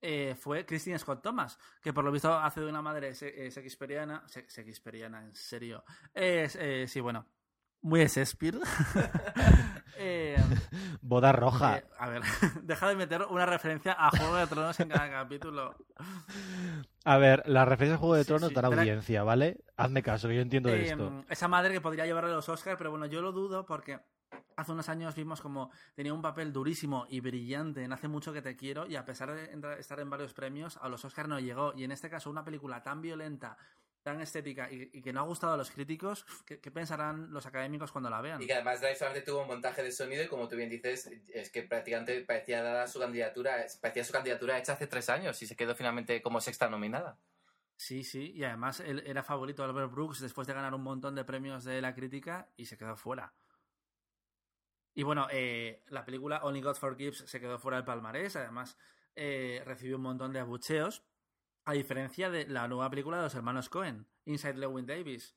eh, 0.00 0.36
fue 0.38 0.64
Christine 0.64 0.98
Scott 1.00 1.20
Thomas, 1.20 1.58
que 1.82 1.92
por 1.92 2.04
lo 2.04 2.12
visto 2.12 2.32
hace 2.32 2.60
de 2.60 2.66
una 2.68 2.80
madre 2.80 3.12
eh, 3.20 3.50
shakespeariana. 3.50 4.22
se- 4.26 4.46
Shakespeariana, 4.48 5.24
en 5.24 5.34
serio. 5.34 5.82
Eh, 6.14 6.86
sí, 6.88 7.00
bueno, 7.00 7.26
muy 7.82 8.06
Shakespeare. 8.06 8.58
Eh, 10.02 10.36
Boda 11.02 11.32
roja. 11.32 11.78
eh, 11.78 11.84
a 11.98 12.08
ver, 12.08 12.22
deja 12.62 12.88
de 12.88 12.96
meter 12.96 13.22
una 13.28 13.44
referencia 13.46 13.94
a 13.98 14.10
Juego 14.10 14.36
de 14.36 14.46
Tronos 14.46 14.80
en 14.80 14.88
cada 14.88 15.10
capítulo. 15.10 15.74
A 17.04 17.18
ver, 17.18 17.42
la 17.46 17.64
referencia 17.64 17.94
al 17.94 18.00
Juego 18.00 18.14
de 18.14 18.24
Tronos 18.24 18.48
sí. 18.48 18.54
Pero- 18.54 18.68
audiencia, 18.68 19.22
¿vale? 19.22 19.60
Hazme 19.76 20.02
caso, 20.02 20.28
que 20.28 20.36
yo 20.36 20.42
entiendo 20.42 20.68
Eh, 20.70 20.84
esto. 20.86 21.24
esa 21.28 21.48
madre 21.48 21.72
que 21.72 21.80
podría 21.80 22.06
llevarle 22.06 22.30
los 22.32 22.48
Oscars, 22.48 22.78
pero 22.78 22.90
bueno, 22.90 23.06
yo 23.06 23.20
lo 23.22 23.32
dudo 23.32 23.66
porque 23.66 24.00
hace 24.56 24.72
unos 24.72 24.88
años 24.88 25.14
vimos 25.14 25.40
como 25.40 25.70
tenía 25.94 26.12
un 26.14 26.22
papel 26.22 26.52
durísimo 26.52 27.06
y 27.08 27.20
brillante 27.20 27.82
en 27.82 27.92
Hace 27.92 28.08
mucho 28.08 28.32
que 28.32 28.42
te 28.42 28.56
quiero 28.56 28.86
y 28.86 28.96
a 28.96 29.04
pesar 29.04 29.32
de 29.34 29.50
estar 29.78 30.00
en 30.00 30.08
varios 30.10 30.34
premios, 30.34 30.78
a 30.80 30.88
los 30.88 31.04
Oscars 31.04 31.28
no 31.28 31.38
llegó. 31.40 31.72
Y 31.76 31.84
en 31.84 31.92
este 31.92 32.08
caso, 32.10 32.30
una 32.30 32.44
película 32.44 32.82
tan 32.82 33.00
violenta, 33.02 33.56
tan 34.02 34.20
estética 34.20 34.70
y, 34.70 34.90
y 34.92 35.02
que 35.02 35.12
no 35.12 35.20
ha 35.20 35.24
gustado 35.24 35.54
a 35.54 35.56
los 35.56 35.70
críticos, 35.70 36.24
¿qué, 36.46 36.60
qué 36.60 36.70
pensarán 36.70 37.32
los 37.32 37.46
académicos 37.46 37.92
cuando 37.92 38.10
la 38.10 38.20
vean? 38.20 38.40
Y 38.42 38.46
que 38.46 38.54
además 38.54 38.80
Drive 38.80 38.96
solamente 38.96 39.26
tuvo 39.26 39.42
un 39.42 39.48
montaje 39.48 39.82
de 39.82 39.92
sonido 39.92 40.22
y 40.22 40.28
como 40.28 40.48
tú 40.48 40.56
bien 40.56 40.70
dices, 40.70 41.10
es 41.32 41.50
que 41.50 41.62
prácticamente 41.62 42.20
parecía 42.22 42.62
dada 42.62 42.86
su 42.86 42.98
candidatura, 42.98 43.66
parecía 43.80 44.04
su 44.04 44.12
candidatura 44.12 44.58
hecha 44.58 44.72
hace 44.72 44.86
tres 44.86 45.08
años 45.10 45.40
y 45.42 45.46
se 45.46 45.56
quedó 45.56 45.74
finalmente 45.74 46.20
como 46.22 46.40
sexta 46.40 46.68
nominada. 46.68 47.18
Sí, 47.76 48.04
sí, 48.04 48.32
y 48.34 48.44
además 48.44 48.80
él 48.80 49.02
era 49.06 49.22
favorito 49.22 49.62
de 49.62 49.70
Albert 49.70 49.92
Brooks 49.92 50.20
después 50.20 50.46
de 50.46 50.52
ganar 50.52 50.74
un 50.74 50.82
montón 50.82 51.14
de 51.14 51.24
premios 51.24 51.64
de 51.64 51.80
la 51.80 51.94
crítica 51.94 52.50
y 52.56 52.66
se 52.66 52.76
quedó 52.76 52.96
fuera. 52.96 53.32
Y 54.94 55.02
bueno, 55.02 55.28
eh, 55.30 55.82
la 55.88 56.04
película 56.04 56.40
Only 56.42 56.60
God 56.60 56.74
Forgives 56.74 57.24
se 57.26 57.40
quedó 57.40 57.58
fuera 57.58 57.78
del 57.78 57.86
palmarés, 57.86 58.36
además 58.36 58.76
eh, 59.16 59.62
recibió 59.64 59.96
un 59.96 60.02
montón 60.02 60.32
de 60.32 60.40
abucheos. 60.40 61.02
A 61.64 61.72
diferencia 61.72 62.30
de 62.30 62.46
la 62.48 62.66
nueva 62.68 62.90
película 62.90 63.18
de 63.18 63.24
los 63.24 63.34
hermanos 63.34 63.68
Cohen, 63.68 64.06
Inside 64.24 64.54
Lewin 64.58 64.86
Davis. 64.86 65.36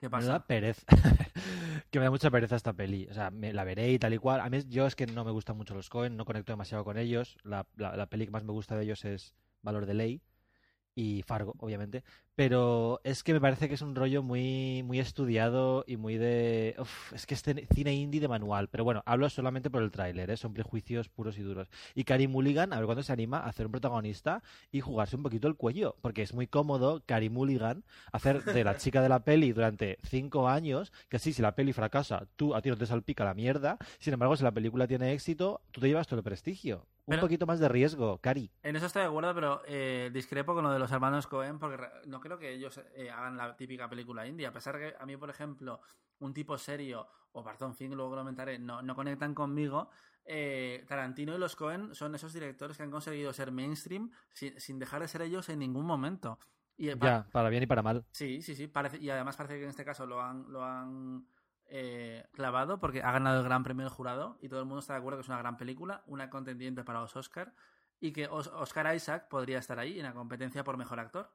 ¿Qué 0.00 0.08
Me 0.08 0.10
pasa? 0.10 0.32
da 0.32 0.46
pereza. 0.46 0.82
que 1.90 1.98
me 1.98 2.04
da 2.04 2.10
mucha 2.10 2.30
pereza 2.30 2.56
esta 2.56 2.72
peli. 2.74 3.06
O 3.10 3.14
sea, 3.14 3.30
me 3.30 3.52
la 3.52 3.64
veré 3.64 3.90
y 3.92 3.98
tal 3.98 4.12
y 4.12 4.18
cual. 4.18 4.40
A 4.40 4.50
mí 4.50 4.58
yo 4.68 4.86
es 4.86 4.94
que 4.96 5.06
no 5.06 5.24
me 5.24 5.30
gustan 5.30 5.56
mucho 5.56 5.74
los 5.74 5.88
Cohen, 5.88 6.16
no 6.16 6.24
conecto 6.24 6.52
demasiado 6.52 6.84
con 6.84 6.98
ellos. 6.98 7.38
La, 7.42 7.66
la, 7.76 7.96
la 7.96 8.06
peli 8.06 8.26
que 8.26 8.32
más 8.32 8.44
me 8.44 8.52
gusta 8.52 8.76
de 8.76 8.84
ellos 8.84 9.04
es 9.04 9.34
Valor 9.62 9.86
de 9.86 9.94
Ley 9.94 10.22
y 10.94 11.22
Fargo, 11.22 11.54
obviamente. 11.58 12.04
Pero 12.36 13.00
es 13.04 13.22
que 13.22 13.32
me 13.32 13.40
parece 13.40 13.68
que 13.68 13.74
es 13.74 13.82
un 13.82 13.94
rollo 13.94 14.22
muy, 14.22 14.82
muy 14.82 14.98
estudiado 14.98 15.84
y 15.86 15.96
muy 15.96 16.16
de... 16.18 16.76
Es 17.12 17.26
que 17.26 17.34
es 17.34 17.42
cine 17.42 17.94
indie 17.94 18.20
de 18.20 18.26
manual. 18.26 18.68
Pero 18.68 18.82
bueno, 18.82 19.02
hablo 19.06 19.30
solamente 19.30 19.70
por 19.70 19.82
el 19.82 19.92
tráiler, 19.92 20.30
¿eh? 20.30 20.36
son 20.36 20.52
prejuicios 20.52 21.08
puros 21.08 21.38
y 21.38 21.42
duros. 21.42 21.68
Y 21.94 22.04
Carey 22.04 22.26
Mulligan, 22.26 22.72
a 22.72 22.76
ver 22.76 22.86
cuándo 22.86 23.04
se 23.04 23.12
anima 23.12 23.38
a 23.38 23.48
hacer 23.48 23.66
un 23.66 23.72
protagonista 23.72 24.42
y 24.72 24.80
jugarse 24.80 25.14
un 25.16 25.22
poquito 25.22 25.46
el 25.46 25.56
cuello. 25.56 25.96
Porque 26.00 26.22
es 26.22 26.34
muy 26.34 26.48
cómodo, 26.48 27.02
Carey 27.06 27.30
Mulligan, 27.30 27.84
hacer 28.10 28.42
de 28.42 28.64
la 28.64 28.76
chica 28.78 29.00
de 29.00 29.08
la 29.08 29.24
peli 29.24 29.52
durante 29.52 29.98
cinco 30.02 30.48
años, 30.48 30.92
que 31.08 31.16
así 31.18 31.32
si 31.32 31.40
la 31.40 31.54
peli 31.54 31.72
fracasa, 31.72 32.26
tú 32.34 32.54
a 32.54 32.62
ti 32.62 32.68
no 32.68 32.76
te 32.76 32.86
salpica 32.86 33.24
la 33.24 33.34
mierda. 33.34 33.78
Sin 34.00 34.12
embargo, 34.12 34.36
si 34.36 34.42
la 34.42 34.52
película 34.52 34.88
tiene 34.88 35.12
éxito, 35.12 35.60
tú 35.70 35.80
te 35.80 35.86
llevas 35.86 36.08
todo 36.08 36.18
el 36.18 36.24
prestigio. 36.24 36.86
Un 37.06 37.20
poquito 37.20 37.46
más 37.46 37.58
de 37.60 37.68
riesgo, 37.68 38.18
Cari. 38.18 38.50
En 38.62 38.76
eso 38.76 38.86
estoy 38.86 39.02
de 39.02 39.08
acuerdo, 39.08 39.34
pero 39.34 39.62
eh, 39.66 40.10
discrepo 40.12 40.54
con 40.54 40.64
lo 40.64 40.72
de 40.72 40.78
los 40.78 40.90
hermanos 40.90 41.26
Cohen 41.26 41.58
porque 41.58 41.78
no 42.06 42.20
creo 42.20 42.38
que 42.38 42.52
ellos 42.52 42.80
eh, 42.94 43.10
hagan 43.10 43.36
la 43.36 43.56
típica 43.56 43.88
película 43.88 44.26
indie. 44.26 44.46
A 44.46 44.52
pesar 44.52 44.78
que 44.78 44.94
a 44.98 45.04
mí, 45.04 45.16
por 45.16 45.28
ejemplo, 45.28 45.80
un 46.20 46.32
tipo 46.32 46.56
serio 46.56 47.06
o 47.32 47.42
Barton 47.42 47.74
Fink, 47.74 47.92
luego 47.92 48.14
lo 48.14 48.22
comentaré, 48.22 48.58
no, 48.58 48.80
no 48.80 48.94
conectan 48.94 49.34
conmigo. 49.34 49.90
eh, 50.24 50.84
Tarantino 50.88 51.34
y 51.34 51.38
los 51.38 51.56
Cohen 51.56 51.94
son 51.94 52.14
esos 52.14 52.32
directores 52.32 52.78
que 52.78 52.82
han 52.82 52.90
conseguido 52.90 53.32
ser 53.34 53.52
mainstream 53.52 54.10
sin, 54.32 54.58
sin 54.58 54.78
dejar 54.78 55.02
de 55.02 55.08
ser 55.08 55.20
ellos 55.20 55.48
en 55.50 55.58
ningún 55.58 55.84
momento. 55.84 56.38
Y, 56.76 56.86
Ya, 56.98 57.26
para 57.30 57.50
bien 57.50 57.62
y 57.62 57.66
para 57.66 57.82
mal. 57.82 58.04
Sí, 58.10 58.40
sí, 58.40 58.54
sí. 58.54 58.66
Parece, 58.66 58.98
y 58.98 59.10
además 59.10 59.36
parece 59.36 59.58
que 59.58 59.64
en 59.64 59.70
este 59.70 59.84
caso 59.84 60.06
lo 60.06 60.22
han, 60.22 60.50
lo 60.50 60.64
han 60.64 61.26
eh, 61.76 62.24
clavado 62.30 62.78
porque 62.78 63.02
ha 63.02 63.10
ganado 63.10 63.38
el 63.40 63.44
Gran 63.44 63.64
Premio 63.64 63.84
del 63.84 63.92
Jurado 63.92 64.38
y 64.40 64.48
todo 64.48 64.60
el 64.60 64.66
mundo 64.66 64.78
está 64.78 64.92
de 64.92 65.00
acuerdo 65.00 65.18
que 65.18 65.22
es 65.22 65.28
una 65.28 65.38
gran 65.38 65.56
película, 65.56 66.04
una 66.06 66.30
contendiente 66.30 66.84
para 66.84 67.00
los 67.00 67.16
Oscar 67.16 67.52
y 68.00 68.12
que 68.12 68.28
Os- 68.28 68.46
Oscar 68.46 68.94
Isaac 68.94 69.26
podría 69.28 69.58
estar 69.58 69.80
ahí 69.80 69.98
en 69.98 70.04
la 70.04 70.12
competencia 70.14 70.62
por 70.62 70.76
mejor 70.76 71.00
actor. 71.00 71.30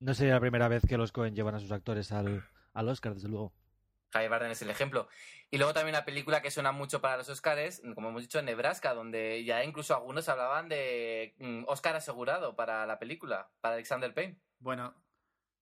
No 0.00 0.12
sería 0.12 0.34
la 0.34 0.40
primera 0.40 0.68
vez 0.68 0.82
que 0.86 0.98
los 0.98 1.12
Cohen 1.12 1.34
llevan 1.34 1.54
a 1.54 1.60
sus 1.60 1.72
actores 1.72 2.12
al, 2.12 2.44
al 2.74 2.88
Oscar, 2.90 3.14
desde 3.14 3.28
luego. 3.28 3.54
Javier 4.12 4.30
Bardem 4.30 4.50
es 4.50 4.60
el 4.60 4.68
ejemplo. 4.70 5.08
Y 5.50 5.56
luego 5.56 5.72
también 5.72 5.94
una 5.94 6.04
película 6.04 6.42
que 6.42 6.50
suena 6.50 6.72
mucho 6.72 7.00
para 7.00 7.16
los 7.16 7.28
Oscars, 7.30 7.80
como 7.94 8.10
hemos 8.10 8.20
dicho, 8.22 8.42
Nebraska, 8.42 8.92
donde 8.92 9.44
ya 9.44 9.64
incluso 9.64 9.94
algunos 9.94 10.28
hablaban 10.28 10.68
de 10.68 11.34
mm, 11.38 11.64
Oscar 11.68 11.96
asegurado 11.96 12.54
para 12.54 12.84
la 12.84 12.98
película, 12.98 13.48
para 13.62 13.76
Alexander 13.76 14.12
Payne. 14.12 14.38
Bueno, 14.58 14.94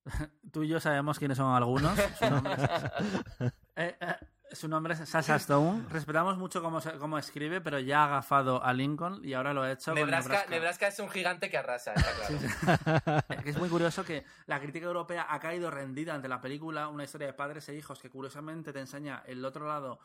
tú 0.52 0.62
y 0.62 0.68
yo 0.68 0.80
sabemos 0.80 1.18
quiénes 1.18 1.36
son 1.38 1.54
algunos. 1.54 1.98
Su 2.18 2.30
nombre 2.30 2.52
es, 2.54 3.52
Eh, 3.76 3.96
eh, 4.00 4.14
su 4.52 4.68
nombre 4.68 4.94
es 4.94 5.08
Sasha 5.08 5.34
Stone. 5.36 5.86
Respetamos 5.90 6.38
mucho 6.38 6.62
cómo, 6.62 6.80
se- 6.80 6.92
cómo 6.98 7.18
escribe, 7.18 7.60
pero 7.60 7.80
ya 7.80 8.02
ha 8.02 8.06
agafado 8.06 8.62
a 8.62 8.72
Lincoln 8.72 9.20
y 9.24 9.32
ahora 9.34 9.52
lo 9.52 9.62
ha 9.62 9.72
hecho 9.72 9.90
con 9.90 9.94
Nebraska, 9.96 10.28
Nebraska. 10.28 10.50
Nebraska 10.50 10.86
es 10.88 10.98
un 11.00 11.08
gigante 11.08 11.50
que 11.50 11.58
arrasa, 11.58 11.92
está 11.94 12.12
claro. 12.12 13.22
Que 13.42 13.50
es 13.50 13.58
muy 13.58 13.68
curioso 13.68 14.04
que 14.04 14.24
la 14.46 14.60
crítica 14.60 14.86
europea 14.86 15.26
ha 15.28 15.40
caído 15.40 15.70
rendida 15.72 16.14
ante 16.14 16.28
la 16.28 16.40
película 16.40 16.86
Una 16.88 17.02
historia 17.02 17.26
de 17.26 17.32
padres 17.32 17.68
e 17.68 17.74
hijos 17.74 18.00
que 18.00 18.10
curiosamente 18.10 18.72
te 18.72 18.78
enseña 18.78 19.24
el 19.26 19.44
otro 19.44 19.66
lado 19.66 19.98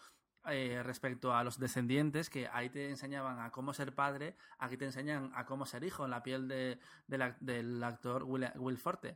eh, 0.49 0.81
respecto 0.83 1.35
a 1.35 1.43
los 1.43 1.59
descendientes, 1.59 2.29
que 2.31 2.47
ahí 2.51 2.69
te 2.69 2.89
enseñaban 2.89 3.39
a 3.39 3.51
cómo 3.51 3.73
ser 3.73 3.93
padre, 3.93 4.35
aquí 4.57 4.77
te 4.77 4.85
enseñan 4.85 5.31
a 5.35 5.45
cómo 5.45 5.65
ser 5.67 5.83
hijo 5.83 6.05
en 6.05 6.11
la 6.11 6.23
piel 6.23 6.47
de- 6.47 6.79
del 7.07 7.21
ac- 7.21 7.37
del 7.39 7.83
actor 7.83 8.23
Will, 8.23 8.49
Will 8.55 8.77
Forte. 8.79 9.15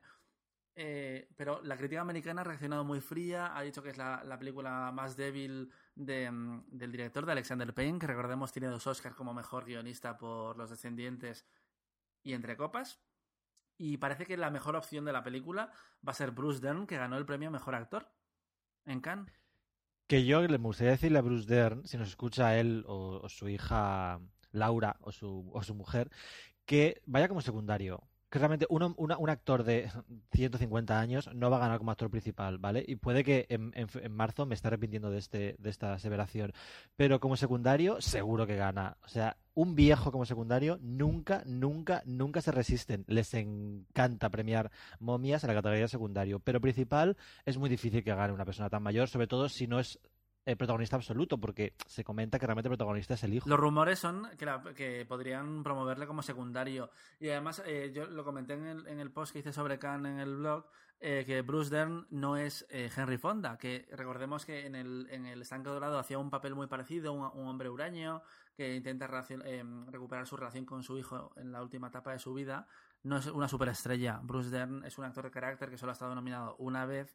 Eh, 0.76 1.30
pero 1.36 1.62
la 1.62 1.78
crítica 1.78 2.02
americana 2.02 2.42
ha 2.42 2.46
reaccionado 2.46 2.84
muy 2.84 3.00
fría, 3.00 3.56
ha 3.56 3.62
dicho 3.62 3.84
que 3.84 3.90
es 3.90 3.98
la, 3.98 4.24
la 4.24 4.40
película 4.40 4.92
más 4.92 5.16
débil 5.16 5.72
mm, 5.96 6.60
del 6.68 6.92
director, 6.92 7.26
de 7.26 7.32
Alexander 7.32 7.74
Payne, 7.74 8.00
que 8.00 8.08
recordemos 8.08 8.52
tiene 8.52 8.68
dos 8.68 8.88
Oscars 8.88 9.16
como 9.16 9.34
mejor 9.34 9.66
guionista 9.66 10.18
por 10.18 10.58
Los 10.58 10.72
Descendientes 10.72 11.46
y 12.24 12.34
Entre 12.34 12.58
Copas. 12.58 13.00
Y 13.78 13.98
parece 13.98 14.26
que 14.26 14.38
la 14.38 14.50
mejor 14.50 14.76
opción 14.76 15.06
de 15.06 15.14
la 15.14 15.24
película 15.24 15.72
va 16.08 16.12
a 16.12 16.16
ser 16.16 16.32
Bruce 16.32 16.60
Dern, 16.60 16.88
que 16.88 16.98
ganó 16.98 17.18
el 17.18 17.26
premio 17.26 17.52
Mejor 17.52 17.76
Actor 17.76 18.08
en 18.86 19.00
Cannes. 19.00 19.34
Que 20.08 20.26
yo 20.26 20.42
le 20.42 20.58
gustaría 20.58 20.92
decirle 20.92 21.20
a 21.20 21.24
Bruce 21.24 21.48
Dern, 21.48 21.86
si 21.88 21.98
nos 21.98 22.10
escucha 22.10 22.58
él 22.60 22.84
o, 22.88 23.28
su 23.30 23.48
hija 23.48 24.20
Laura 24.52 24.98
o 25.02 25.12
su 25.12 25.74
mujer, 25.76 26.12
que 26.66 27.02
vaya 27.06 27.28
como 27.28 27.42
secundario. 27.42 28.08
Que 28.34 28.40
realmente 28.40 28.66
uno- 28.72 28.96
un 28.98 29.30
actor 29.30 29.64
de 29.64 29.92
150 30.34 31.00
años 31.00 31.30
no 31.36 31.52
va 31.52 31.58
a 31.58 31.60
ganar 31.60 31.78
como 31.78 31.92
actor 31.92 32.10
principal, 32.10 32.58
¿vale? 32.58 32.84
Y 32.88 32.96
puede 32.96 33.24
que 33.24 33.46
en, 33.48 33.72
marzo 34.12 34.48
me 34.48 34.56
esté 34.56 34.70
arrepintiendo 34.70 35.12
de, 35.12 35.20
este, 35.20 35.56
de 35.60 35.70
esta 35.70 35.94
aseveración. 35.94 36.52
Pero 36.96 37.20
como 37.20 37.38
secundario, 37.38 38.02
seguro 38.02 38.48
que 38.48 38.56
gana. 38.56 38.98
O 39.04 39.08
sea, 39.08 39.38
un 39.54 39.76
viejo 39.76 40.12
como 40.12 40.26
secundario 40.26 40.80
nunca, 40.82 41.44
nunca, 41.46 42.02
nunca 42.08 42.42
se 42.42 42.52
resisten. 42.52 43.06
Les 43.08 43.32
encanta 43.36 44.32
premiar 44.32 44.72
momias 45.00 45.44
en 45.44 45.50
la 45.50 45.54
categoría 45.54 45.88
secundario. 45.88 46.40
Pero 46.40 46.60
principal 46.60 47.16
es 47.46 47.60
muy 47.60 47.70
difícil 47.70 48.04
que 48.04 48.16
gane 48.16 48.34
una 48.34 48.46
persona 48.46 48.68
tan 48.68 48.82
mayor, 48.82 49.10
sobre 49.10 49.28
todo 49.28 49.48
si 49.48 49.68
no 49.68 49.80
es 49.80 50.00
eh, 50.46 50.56
protagonista 50.56 50.96
absoluto, 50.96 51.38
porque 51.40 51.76
se 51.88 52.04
comenta 52.04 52.38
que 52.40 52.46
realmente 52.46 52.68
el 52.68 52.72
protagonista 52.78 53.14
es 53.14 53.24
el 53.24 53.34
hijo. 53.34 53.48
Los 53.50 53.60
rumores 53.60 54.00
son 54.00 54.30
que, 54.38 54.46
la- 54.46 54.62
que 54.76 55.06
podrían 55.08 55.64
promoverle 55.64 56.06
como 56.08 56.22
secundario. 56.22 56.90
Y 57.20 57.30
además, 57.30 57.62
eh, 57.66 57.92
yo 57.94 58.08
lo 58.08 58.24
comenté 58.24 58.54
en 58.54 58.66
el, 58.66 58.88
en 58.88 59.00
el 59.00 59.12
post 59.12 59.34
que 59.34 59.40
hice 59.40 59.54
sobre 59.54 59.80
Khan 59.80 60.06
en 60.06 60.20
el 60.20 60.36
blog, 60.36 60.66
eh, 61.00 61.24
que 61.26 61.42
Bruce 61.42 61.70
Dern 61.70 62.08
no 62.12 62.38
es 62.38 62.66
eh, 62.70 62.90
Henry 62.96 63.18
Fonda, 63.18 63.58
que 63.58 63.88
recordemos 63.92 64.46
que 64.46 64.66
en 64.66 64.76
el, 64.76 65.08
en 65.12 65.26
el 65.26 65.42
Estanque 65.42 65.70
Dorado 65.70 66.00
hacía 66.00 66.18
un 66.18 66.30
papel 66.30 66.56
muy 66.56 66.68
parecido, 66.68 67.12
un, 67.14 67.30
un 67.40 67.48
hombre 67.48 67.70
huraño 67.70 68.22
que 68.56 68.76
intenta 68.76 69.10
eh, 69.30 69.64
recuperar 69.88 70.28
su 70.28 70.38
relación 70.38 70.64
con 70.66 70.84
su 70.84 70.98
hijo 70.98 71.34
en 71.36 71.52
la 71.52 71.62
última 71.62 71.88
etapa 71.88 72.12
de 72.12 72.20
su 72.20 72.34
vida. 72.34 72.68
No 73.02 73.18
es 73.18 73.26
una 73.28 73.50
superestrella. 73.50 74.22
Bruce 74.24 74.50
Dern 74.50 74.86
es 74.86 74.98
un 74.98 75.04
actor 75.04 75.26
de 75.26 75.32
carácter 75.32 75.70
que 75.70 75.78
solo 75.78 75.92
ha 75.92 75.94
estado 75.94 76.16
nominado 76.16 76.56
una 76.58 76.86
vez 76.86 77.14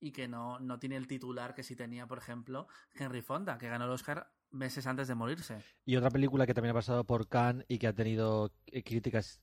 y 0.00 0.12
que 0.12 0.28
no, 0.28 0.58
no 0.60 0.78
tiene 0.78 0.96
el 0.96 1.06
titular 1.06 1.54
que 1.54 1.62
sí 1.62 1.76
tenía, 1.76 2.06
por 2.06 2.18
ejemplo, 2.18 2.68
Henry 2.94 3.22
Fonda, 3.22 3.58
que 3.58 3.68
ganó 3.68 3.86
el 3.86 3.90
Oscar 3.90 4.30
meses 4.50 4.86
antes 4.86 5.08
de 5.08 5.14
morirse. 5.14 5.62
Y 5.84 5.96
otra 5.96 6.10
película 6.10 6.46
que 6.46 6.54
también 6.54 6.70
ha 6.70 6.78
pasado 6.78 7.04
por 7.04 7.28
Cannes 7.28 7.66
y 7.68 7.78
que 7.78 7.86
ha 7.86 7.92
tenido 7.92 8.52
eh, 8.66 8.82
críticas 8.82 9.40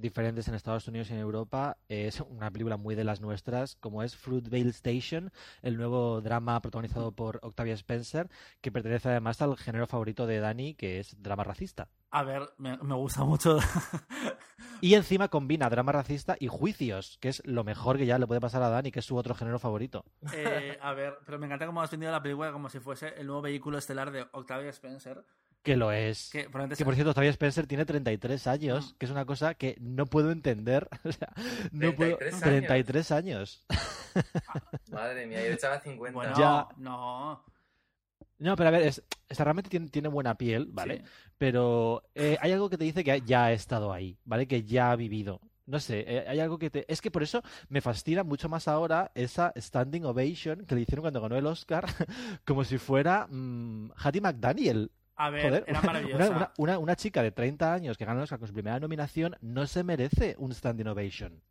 diferentes 0.00 0.48
en 0.48 0.54
Estados 0.54 0.88
Unidos 0.88 1.10
y 1.10 1.14
en 1.14 1.20
Europa 1.20 1.78
es 1.88 2.20
una 2.20 2.50
película 2.50 2.76
muy 2.76 2.94
de 2.94 3.04
las 3.04 3.20
nuestras, 3.20 3.76
como 3.76 4.02
es 4.02 4.16
Fruitvale 4.16 4.70
Station, 4.70 5.32
el 5.62 5.76
nuevo 5.76 6.20
drama 6.20 6.60
protagonizado 6.60 7.12
por 7.12 7.38
Octavia 7.42 7.74
Spencer, 7.74 8.28
que 8.60 8.72
pertenece 8.72 9.08
además 9.08 9.40
al 9.42 9.56
género 9.56 9.86
favorito 9.86 10.26
de 10.26 10.40
Dani, 10.40 10.74
que 10.74 11.00
es 11.00 11.22
drama 11.22 11.44
racista. 11.44 11.88
A 12.10 12.24
ver, 12.24 12.50
me, 12.58 12.76
me 12.78 12.94
gusta 12.94 13.24
mucho. 13.24 13.58
Y 14.82 14.94
encima 14.94 15.28
combina 15.28 15.68
drama 15.68 15.92
racista 15.92 16.36
y 16.40 16.48
juicios, 16.48 17.18
que 17.20 17.28
es 17.28 17.42
lo 17.44 17.64
mejor 17.64 17.98
que 17.98 18.06
ya 18.06 18.18
le 18.18 18.26
puede 18.26 18.40
pasar 18.40 18.62
a 18.62 18.70
Dani, 18.70 18.90
que 18.90 19.00
es 19.00 19.04
su 19.04 19.14
otro 19.14 19.34
género 19.34 19.58
favorito. 19.58 20.06
Eh, 20.32 20.78
a 20.80 20.94
ver, 20.94 21.18
pero 21.26 21.38
me 21.38 21.46
encanta 21.46 21.66
cómo 21.66 21.82
has 21.82 21.90
vendido 21.90 22.10
la 22.10 22.22
película 22.22 22.50
como 22.50 22.70
si 22.70 22.80
fuese 22.80 23.08
el 23.18 23.26
nuevo 23.26 23.42
vehículo 23.42 23.76
estelar 23.76 24.10
de 24.10 24.26
Octavia 24.32 24.70
Spencer. 24.70 25.22
Que 25.62 25.76
lo 25.76 25.92
es. 25.92 26.30
Que, 26.30 26.44
por 26.48 26.94
cierto, 26.94 27.10
Octavia 27.10 27.30
Spencer 27.30 27.66
tiene 27.66 27.84
33 27.84 28.46
años, 28.46 28.92
Mm. 28.92 28.96
que 28.98 29.04
es 29.06 29.12
una 29.12 29.26
cosa 29.26 29.54
que 29.54 29.76
no 29.80 30.06
puedo 30.06 30.30
entender. 30.30 30.88
O 31.04 31.12
sea, 31.12 31.32
no 31.72 31.94
puedo. 31.94 32.16
33 32.16 32.32
años. 32.42 32.42
33 32.42 33.10
años. 33.10 33.66
Madre 34.90 35.26
mía, 35.26 35.46
yo 35.46 35.52
echaba 35.52 35.80
50. 35.80 36.12
Bueno, 36.14 36.34
Ya. 36.38 36.66
no. 36.78 37.44
No, 38.38 38.56
pero 38.56 38.68
a 38.68 38.72
ver, 38.72 38.82
es, 38.84 39.02
esta 39.28 39.44
realmente 39.44 39.68
tiene, 39.68 39.88
tiene 39.88 40.08
buena 40.08 40.34
piel, 40.36 40.68
¿vale? 40.72 40.98
Sí. 40.98 41.04
Pero 41.36 42.02
eh, 42.14 42.38
hay 42.40 42.52
algo 42.52 42.70
que 42.70 42.78
te 42.78 42.84
dice 42.84 43.04
que 43.04 43.20
ya 43.20 43.44
ha 43.46 43.52
estado 43.52 43.92
ahí, 43.92 44.16
¿vale? 44.24 44.46
Que 44.48 44.62
ya 44.64 44.92
ha 44.92 44.96
vivido. 44.96 45.40
No 45.66 45.78
sé, 45.78 46.04
eh, 46.08 46.24
hay 46.26 46.40
algo 46.40 46.58
que 46.58 46.70
te... 46.70 46.90
Es 46.90 47.02
que 47.02 47.10
por 47.10 47.22
eso 47.22 47.42
me 47.68 47.82
fascina 47.82 48.24
mucho 48.24 48.48
más 48.48 48.66
ahora 48.66 49.12
esa 49.14 49.52
standing 49.58 50.04
ovation 50.06 50.64
que 50.64 50.74
le 50.74 50.80
hicieron 50.80 51.02
cuando 51.02 51.20
ganó 51.20 51.36
el 51.36 51.46
Oscar, 51.46 51.84
como 52.46 52.64
si 52.64 52.78
fuera 52.78 53.26
mm, 53.30 53.90
Hattie 53.94 54.22
McDaniel. 54.22 54.90
A 55.22 55.30
ver, 55.30 55.42
Joder, 55.42 55.64
era 55.66 55.80
maravillosa. 55.82 56.30
una- 56.30 56.52
una- 56.56 56.78
una 56.78 56.96
chica 56.96 57.22
de 57.22 57.30
30 57.30 57.72
años 57.74 57.98
que 57.98 58.04
gana 58.04 58.18
el 58.20 58.24
Oscar 58.24 58.38
con 58.38 58.48
su 58.48 58.54
primera 58.54 58.80
nominación 58.80 59.36
no 59.40 59.66
se 59.66 59.84
merece 59.84 60.34
un 60.38 60.54
standing 60.54 60.86
ovation. 60.86 61.42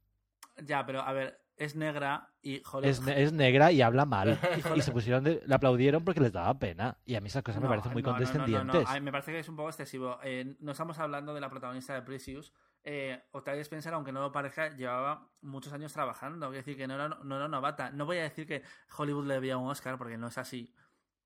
Ya, 0.65 0.85
pero 0.85 1.01
a 1.01 1.13
ver, 1.13 1.39
es 1.55 1.75
negra 1.75 2.29
y 2.41 2.61
joder. 2.63 2.89
Es, 2.89 3.01
ne- 3.01 3.21
es 3.21 3.31
negra 3.31 3.71
y 3.71 3.81
habla 3.81 4.05
mal. 4.05 4.39
Y 4.75 4.81
se 4.81 4.91
pusieron 4.91 5.23
de, 5.23 5.41
le 5.45 5.55
aplaudieron 5.55 6.03
porque 6.03 6.19
les 6.21 6.31
daba 6.33 6.57
pena. 6.57 6.97
Y 7.05 7.15
a 7.15 7.21
mí 7.21 7.27
esas 7.27 7.43
cosas 7.43 7.61
me 7.61 7.67
parecen 7.67 7.93
muy 7.93 8.01
no, 8.01 8.09
no, 8.11 8.13
no, 8.13 8.19
no, 8.19 8.25
condescendientes. 8.25 8.83
no. 8.83 8.89
Ay, 8.89 9.01
me 9.01 9.11
parece 9.11 9.31
que 9.31 9.39
es 9.39 9.49
un 9.49 9.55
poco 9.55 9.69
excesivo. 9.69 10.17
Eh, 10.23 10.55
no 10.59 10.71
estamos 10.71 10.97
hablando 10.99 11.33
de 11.33 11.41
la 11.41 11.49
protagonista 11.49 11.93
de 11.93 12.01
Precious. 12.01 12.51
Eh, 12.83 13.21
Octavia 13.31 13.61
Spencer, 13.61 13.93
aunque 13.93 14.11
no 14.13 14.21
lo 14.21 14.31
parezca, 14.31 14.69
llevaba 14.75 15.29
muchos 15.41 15.73
años 15.73 15.91
trabajando. 15.93 16.47
Quiero 16.47 16.57
decir 16.63 16.77
que 16.77 16.87
no 16.87 16.95
era, 16.95 17.09
no 17.09 17.35
era 17.35 17.47
novata. 17.47 17.91
No 17.91 18.05
voy 18.05 18.17
a 18.17 18.23
decir 18.23 18.47
que 18.47 18.63
Hollywood 18.97 19.27
le 19.27 19.33
debía 19.35 19.57
un 19.57 19.69
Oscar 19.69 19.97
porque 19.97 20.17
no 20.17 20.27
es 20.27 20.37
así. 20.37 20.73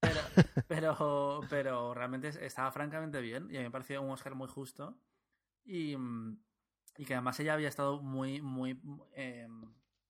Pero, 0.03 0.19
pero, 0.67 1.41
pero 1.49 1.93
realmente 1.93 2.27
es- 2.29 2.35
estaba 2.37 2.71
francamente 2.71 3.21
bien 3.21 3.47
y 3.49 3.55
a 3.55 3.59
mí 3.59 3.65
me 3.65 3.71
pareció 3.71 4.01
un 4.01 4.11
Oscar 4.11 4.35
muy 4.35 4.47
justo. 4.47 4.97
Y, 5.65 5.95
mm, 5.95 6.37
y 6.97 7.05
que 7.05 7.13
además 7.13 7.39
ella 7.39 7.53
había 7.53 7.69
estado 7.69 8.01
muy, 8.01 8.41
muy 8.41 8.79
eh, 9.15 9.47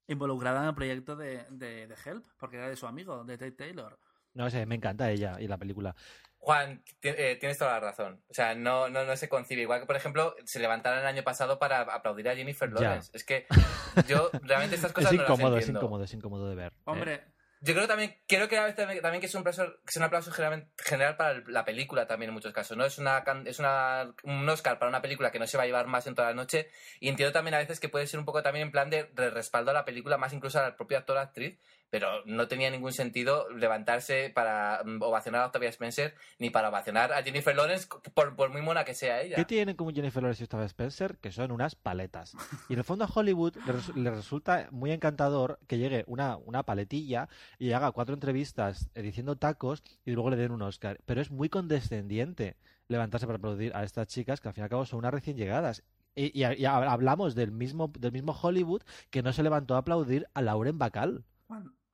involucrada 0.07 0.61
en 0.63 0.69
el 0.69 0.75
proyecto 0.75 1.15
de, 1.15 1.45
de, 1.49 1.87
de 1.87 1.95
Help, 2.05 2.25
porque 2.37 2.57
era 2.57 2.67
de 2.69 2.75
su 2.75 2.87
amigo, 2.87 3.23
de 3.23 3.37
Tate 3.37 3.51
Taylor. 3.53 3.99
No 4.33 4.49
sé, 4.49 4.65
me 4.65 4.75
encanta 4.75 5.11
ella 5.11 5.39
y 5.39 5.47
la 5.47 5.57
película. 5.57 5.95
Juan, 6.39 6.83
eh, 7.03 7.37
tienes 7.39 7.57
toda 7.57 7.73
la 7.73 7.79
razón. 7.79 8.21
O 8.27 8.33
sea, 8.33 8.53
no, 8.55 8.89
no, 8.89 9.05
no 9.05 9.15
se 9.15 9.29
concibe. 9.29 9.61
Igual 9.61 9.79
que, 9.81 9.85
por 9.85 9.95
ejemplo, 9.95 10.35
se 10.43 10.59
levantaron 10.59 10.99
el 10.99 11.05
año 11.05 11.23
pasado 11.23 11.57
para 11.57 11.81
aplaudir 11.81 12.27
a 12.27 12.35
Jennifer 12.35 12.69
Ya. 12.73 12.81
Lawrence. 12.81 13.11
Es 13.13 13.23
que 13.23 13.45
yo 14.09 14.29
realmente 14.41 14.75
estas 14.75 14.91
cosas 14.91 15.13
Es 15.13 15.17
no 15.19 15.23
incómodo, 15.23 15.55
las 15.55 15.63
es 15.63 15.69
incómodo, 15.69 16.03
es 16.03 16.13
incómodo 16.13 16.49
de 16.49 16.55
ver. 16.55 16.73
¿eh? 16.73 17.23
Yo 17.65 17.73
creo 17.73 17.87
también, 17.87 18.17
creo 18.27 18.49
que 18.49 18.57
a 18.57 18.65
veces 18.65 19.01
también, 19.01 19.21
que 19.21 19.27
es 19.27 19.35
un 19.35 19.39
aplauso, 19.39 19.63
que 19.63 19.91
es 19.91 19.95
un 19.95 20.03
aplauso 20.03 20.33
general, 20.33 21.15
para 21.15 21.41
la 21.47 21.63
película 21.63 22.05
también 22.05 22.27
en 22.29 22.33
muchos 22.33 22.51
casos, 22.51 22.75
¿no? 22.75 22.83
Es 22.83 22.97
una 22.97 23.23
es 23.45 23.57
una 23.59 24.13
un 24.23 24.49
Oscar 24.49 24.79
para 24.79 24.89
una 24.89 25.01
película 25.01 25.31
que 25.31 25.39
no 25.39 25.47
se 25.47 25.55
va 25.55 25.63
a 25.63 25.65
llevar 25.65 25.87
más 25.87 26.05
en 26.05 26.13
toda 26.13 26.27
la 26.27 26.33
noche 26.33 26.67
y 26.99 27.07
entiendo 27.07 27.31
también 27.31 27.53
a 27.53 27.59
veces 27.59 27.79
que 27.79 27.87
puede 27.87 28.05
ser 28.05 28.19
un 28.19 28.25
poco 28.25 28.43
también 28.43 28.65
en 28.65 28.71
plan 28.73 28.89
de, 28.89 29.05
de 29.05 29.29
respaldo 29.29 29.71
a 29.71 29.73
la 29.73 29.85
película, 29.85 30.17
más 30.17 30.33
incluso 30.33 30.59
al 30.59 30.75
propio 30.75 30.97
actor 30.97 31.15
o 31.15 31.21
actriz, 31.21 31.57
pero 31.93 32.25
no 32.25 32.47
tenía 32.47 32.71
ningún 32.71 32.91
sentido 32.91 33.47
levantarse 33.51 34.31
para 34.33 34.81
mm, 34.83 34.99
ovacionar 35.03 35.43
a 35.43 35.45
Octavia 35.45 35.69
Spencer 35.69 36.15
ni 36.39 36.49
para 36.49 36.69
ovacionar 36.69 37.13
a 37.13 37.21
Jennifer 37.21 37.55
Lawrence 37.55 37.87
por, 38.15 38.35
por 38.35 38.49
muy 38.49 38.63
mona 38.63 38.83
que 38.83 38.95
sea 38.95 39.21
ella. 39.21 39.35
¿Qué 39.35 39.45
tienen 39.45 39.75
como 39.75 39.91
Jennifer 39.91 40.23
Lawrence 40.23 40.41
y 40.41 40.45
Octavia 40.45 40.65
Spencer? 40.65 41.17
Que 41.19 41.31
son 41.31 41.51
unas 41.51 41.75
paletas. 41.75 42.35
Y 42.67 42.73
en 42.73 42.79
el 42.79 42.83
fondo 42.83 43.05
a 43.05 43.09
Hollywood 43.13 43.55
le, 43.67 43.73
res- 43.73 43.95
le 43.95 44.09
resulta 44.09 44.69
muy 44.71 44.89
encantador 44.91 45.59
que 45.67 45.77
llegue 45.77 46.03
una, 46.07 46.35
una 46.37 46.63
paletilla 46.63 47.29
y 47.59 47.73
haga 47.73 47.91
cuatro 47.91 48.15
entrevistas 48.15 48.89
eh, 48.95 49.03
diciendo 49.03 49.35
tacos 49.37 49.83
y 50.03 50.13
luego 50.13 50.31
le 50.31 50.37
den 50.37 50.51
un 50.51 50.63
Oscar. 50.63 50.97
Pero 51.05 51.21
es 51.21 51.29
muy 51.29 51.47
condescendiente 51.49 52.57
levantarse 52.87 53.27
para 53.27 53.37
aplaudir 53.37 53.71
a 53.75 53.83
estas 53.83 54.07
chicas 54.07 54.41
que 54.41 54.47
al 54.47 54.55
fin 54.55 54.63
y 54.63 54.65
al 54.65 54.69
cabo 54.71 54.85
son 54.87 54.97
unas 54.97 55.13
recién 55.13 55.37
llegadas. 55.37 55.83
Y, 56.15 56.31
y- 56.43 56.53
y 56.59 56.65
hablamos 56.65 57.35
del 57.35 57.51
mismo, 57.51 57.91
del 57.99 58.11
mismo 58.11 58.31
Hollywood 58.41 58.81
que 59.11 59.21
no 59.21 59.31
se 59.31 59.43
levantó 59.43 59.75
a 59.75 59.79
aplaudir 59.79 60.27
a 60.33 60.41
Lauren 60.41 60.79
Bacall 60.79 61.23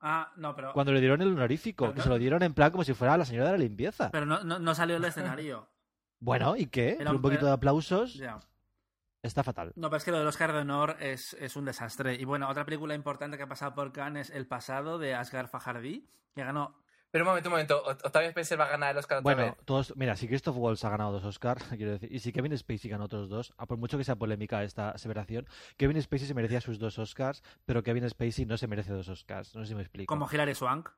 ah, 0.00 0.32
no, 0.36 0.54
pero, 0.54 0.72
cuando 0.72 0.92
le 0.92 1.00
dieron 1.00 1.20
el 1.22 1.28
honorífico, 1.32 1.84
Pero 1.84 1.94
que 1.94 1.98
no- 1.98 2.02
se 2.04 2.08
lo 2.10 2.18
dieron 2.18 2.42
en 2.42 2.54
plan 2.54 2.70
como 2.70 2.84
si 2.84 2.94
fuera 2.94 3.16
la 3.16 3.24
señora 3.24 3.46
de 3.46 3.52
la 3.52 3.58
limpieza. 3.58 4.10
pero 4.10 4.26
no, 4.26 4.42
no, 4.44 4.58
no 4.58 4.74
salió 4.74 4.96
del 4.96 5.04
escenario. 5.06 5.68
Bueno, 6.18 6.56
¿y 6.56 6.66
qué? 6.66 6.96
Un 7.00 7.08
un- 7.08 7.22
poquito 7.22 7.46
de 7.46 7.52
aplausos 7.52 8.14
ya. 8.14 8.38
está 9.22 9.42
fatal. 9.42 9.72
No, 9.76 9.88
pero 9.88 9.98
es 9.98 10.04
que 10.04 10.10
lo 10.10 10.18
del 10.18 10.26
Oscar 10.26 10.52
de 10.52 10.58
Honor 10.60 10.96
es, 11.00 11.34
es 11.34 11.56
un 11.56 11.64
desastre. 11.64 12.14
Y 12.14 12.24
bueno, 12.24 12.48
otra 12.48 12.64
película 12.64 12.94
importante 12.94 13.36
que 13.36 13.42
ha 13.44 13.48
pasado 13.48 13.74
por 13.74 13.92
Cannes 13.92 14.30
es 14.30 14.36
El 14.36 14.46
pasado 14.46 14.98
de 14.98 15.14
Asghar 15.14 15.48
Fajardi, 15.48 16.08
que 16.34 16.44
ganó 16.44 16.76
Pero 17.10 17.24
un 17.24 17.28
momento, 17.28 17.48
un 17.48 17.52
momento, 17.52 17.84
Oct- 17.84 18.04
Octavia 18.04 18.28
Spencer 18.28 18.60
va 18.60 18.66
a 18.66 18.70
ganar 18.70 18.92
el 18.92 18.98
Oscar 18.98 19.18
otra 19.18 19.34
Bueno, 19.34 19.52
vez. 19.56 19.64
todos, 19.64 19.96
mira, 19.96 20.14
si 20.16 20.28
Christoph 20.28 20.56
Waltz 20.56 20.84
ha 20.84 20.90
ganado 20.90 21.12
dos 21.12 21.24
Oscars, 21.24 21.64
quiero 21.76 21.92
decir, 21.92 22.12
y 22.12 22.20
si 22.20 22.32
Kevin 22.32 22.56
Spacey 22.56 22.90
ganó 22.90 23.04
otros 23.04 23.28
dos, 23.28 23.52
a 23.56 23.66
por 23.66 23.78
mucho 23.78 23.98
que 23.98 24.04
sea 24.04 24.16
polémica 24.16 24.62
esta 24.62 24.90
aseveración, 24.90 25.46
Kevin 25.76 26.00
Spacey 26.00 26.28
se 26.28 26.34
merecía 26.34 26.60
sus 26.60 26.78
dos 26.78 26.98
Oscars, 26.98 27.42
pero 27.66 27.82
Kevin 27.82 28.08
Spacey 28.08 28.44
no 28.46 28.56
se 28.56 28.66
merece 28.68 28.92
dos 28.92 29.08
Oscars. 29.08 29.54
No 29.54 29.62
sé 29.62 29.68
si 29.70 29.74
me 29.74 29.82
explico. 29.82 30.12
como 30.12 30.28
Hilary 30.30 30.54
Swank. 30.54 30.88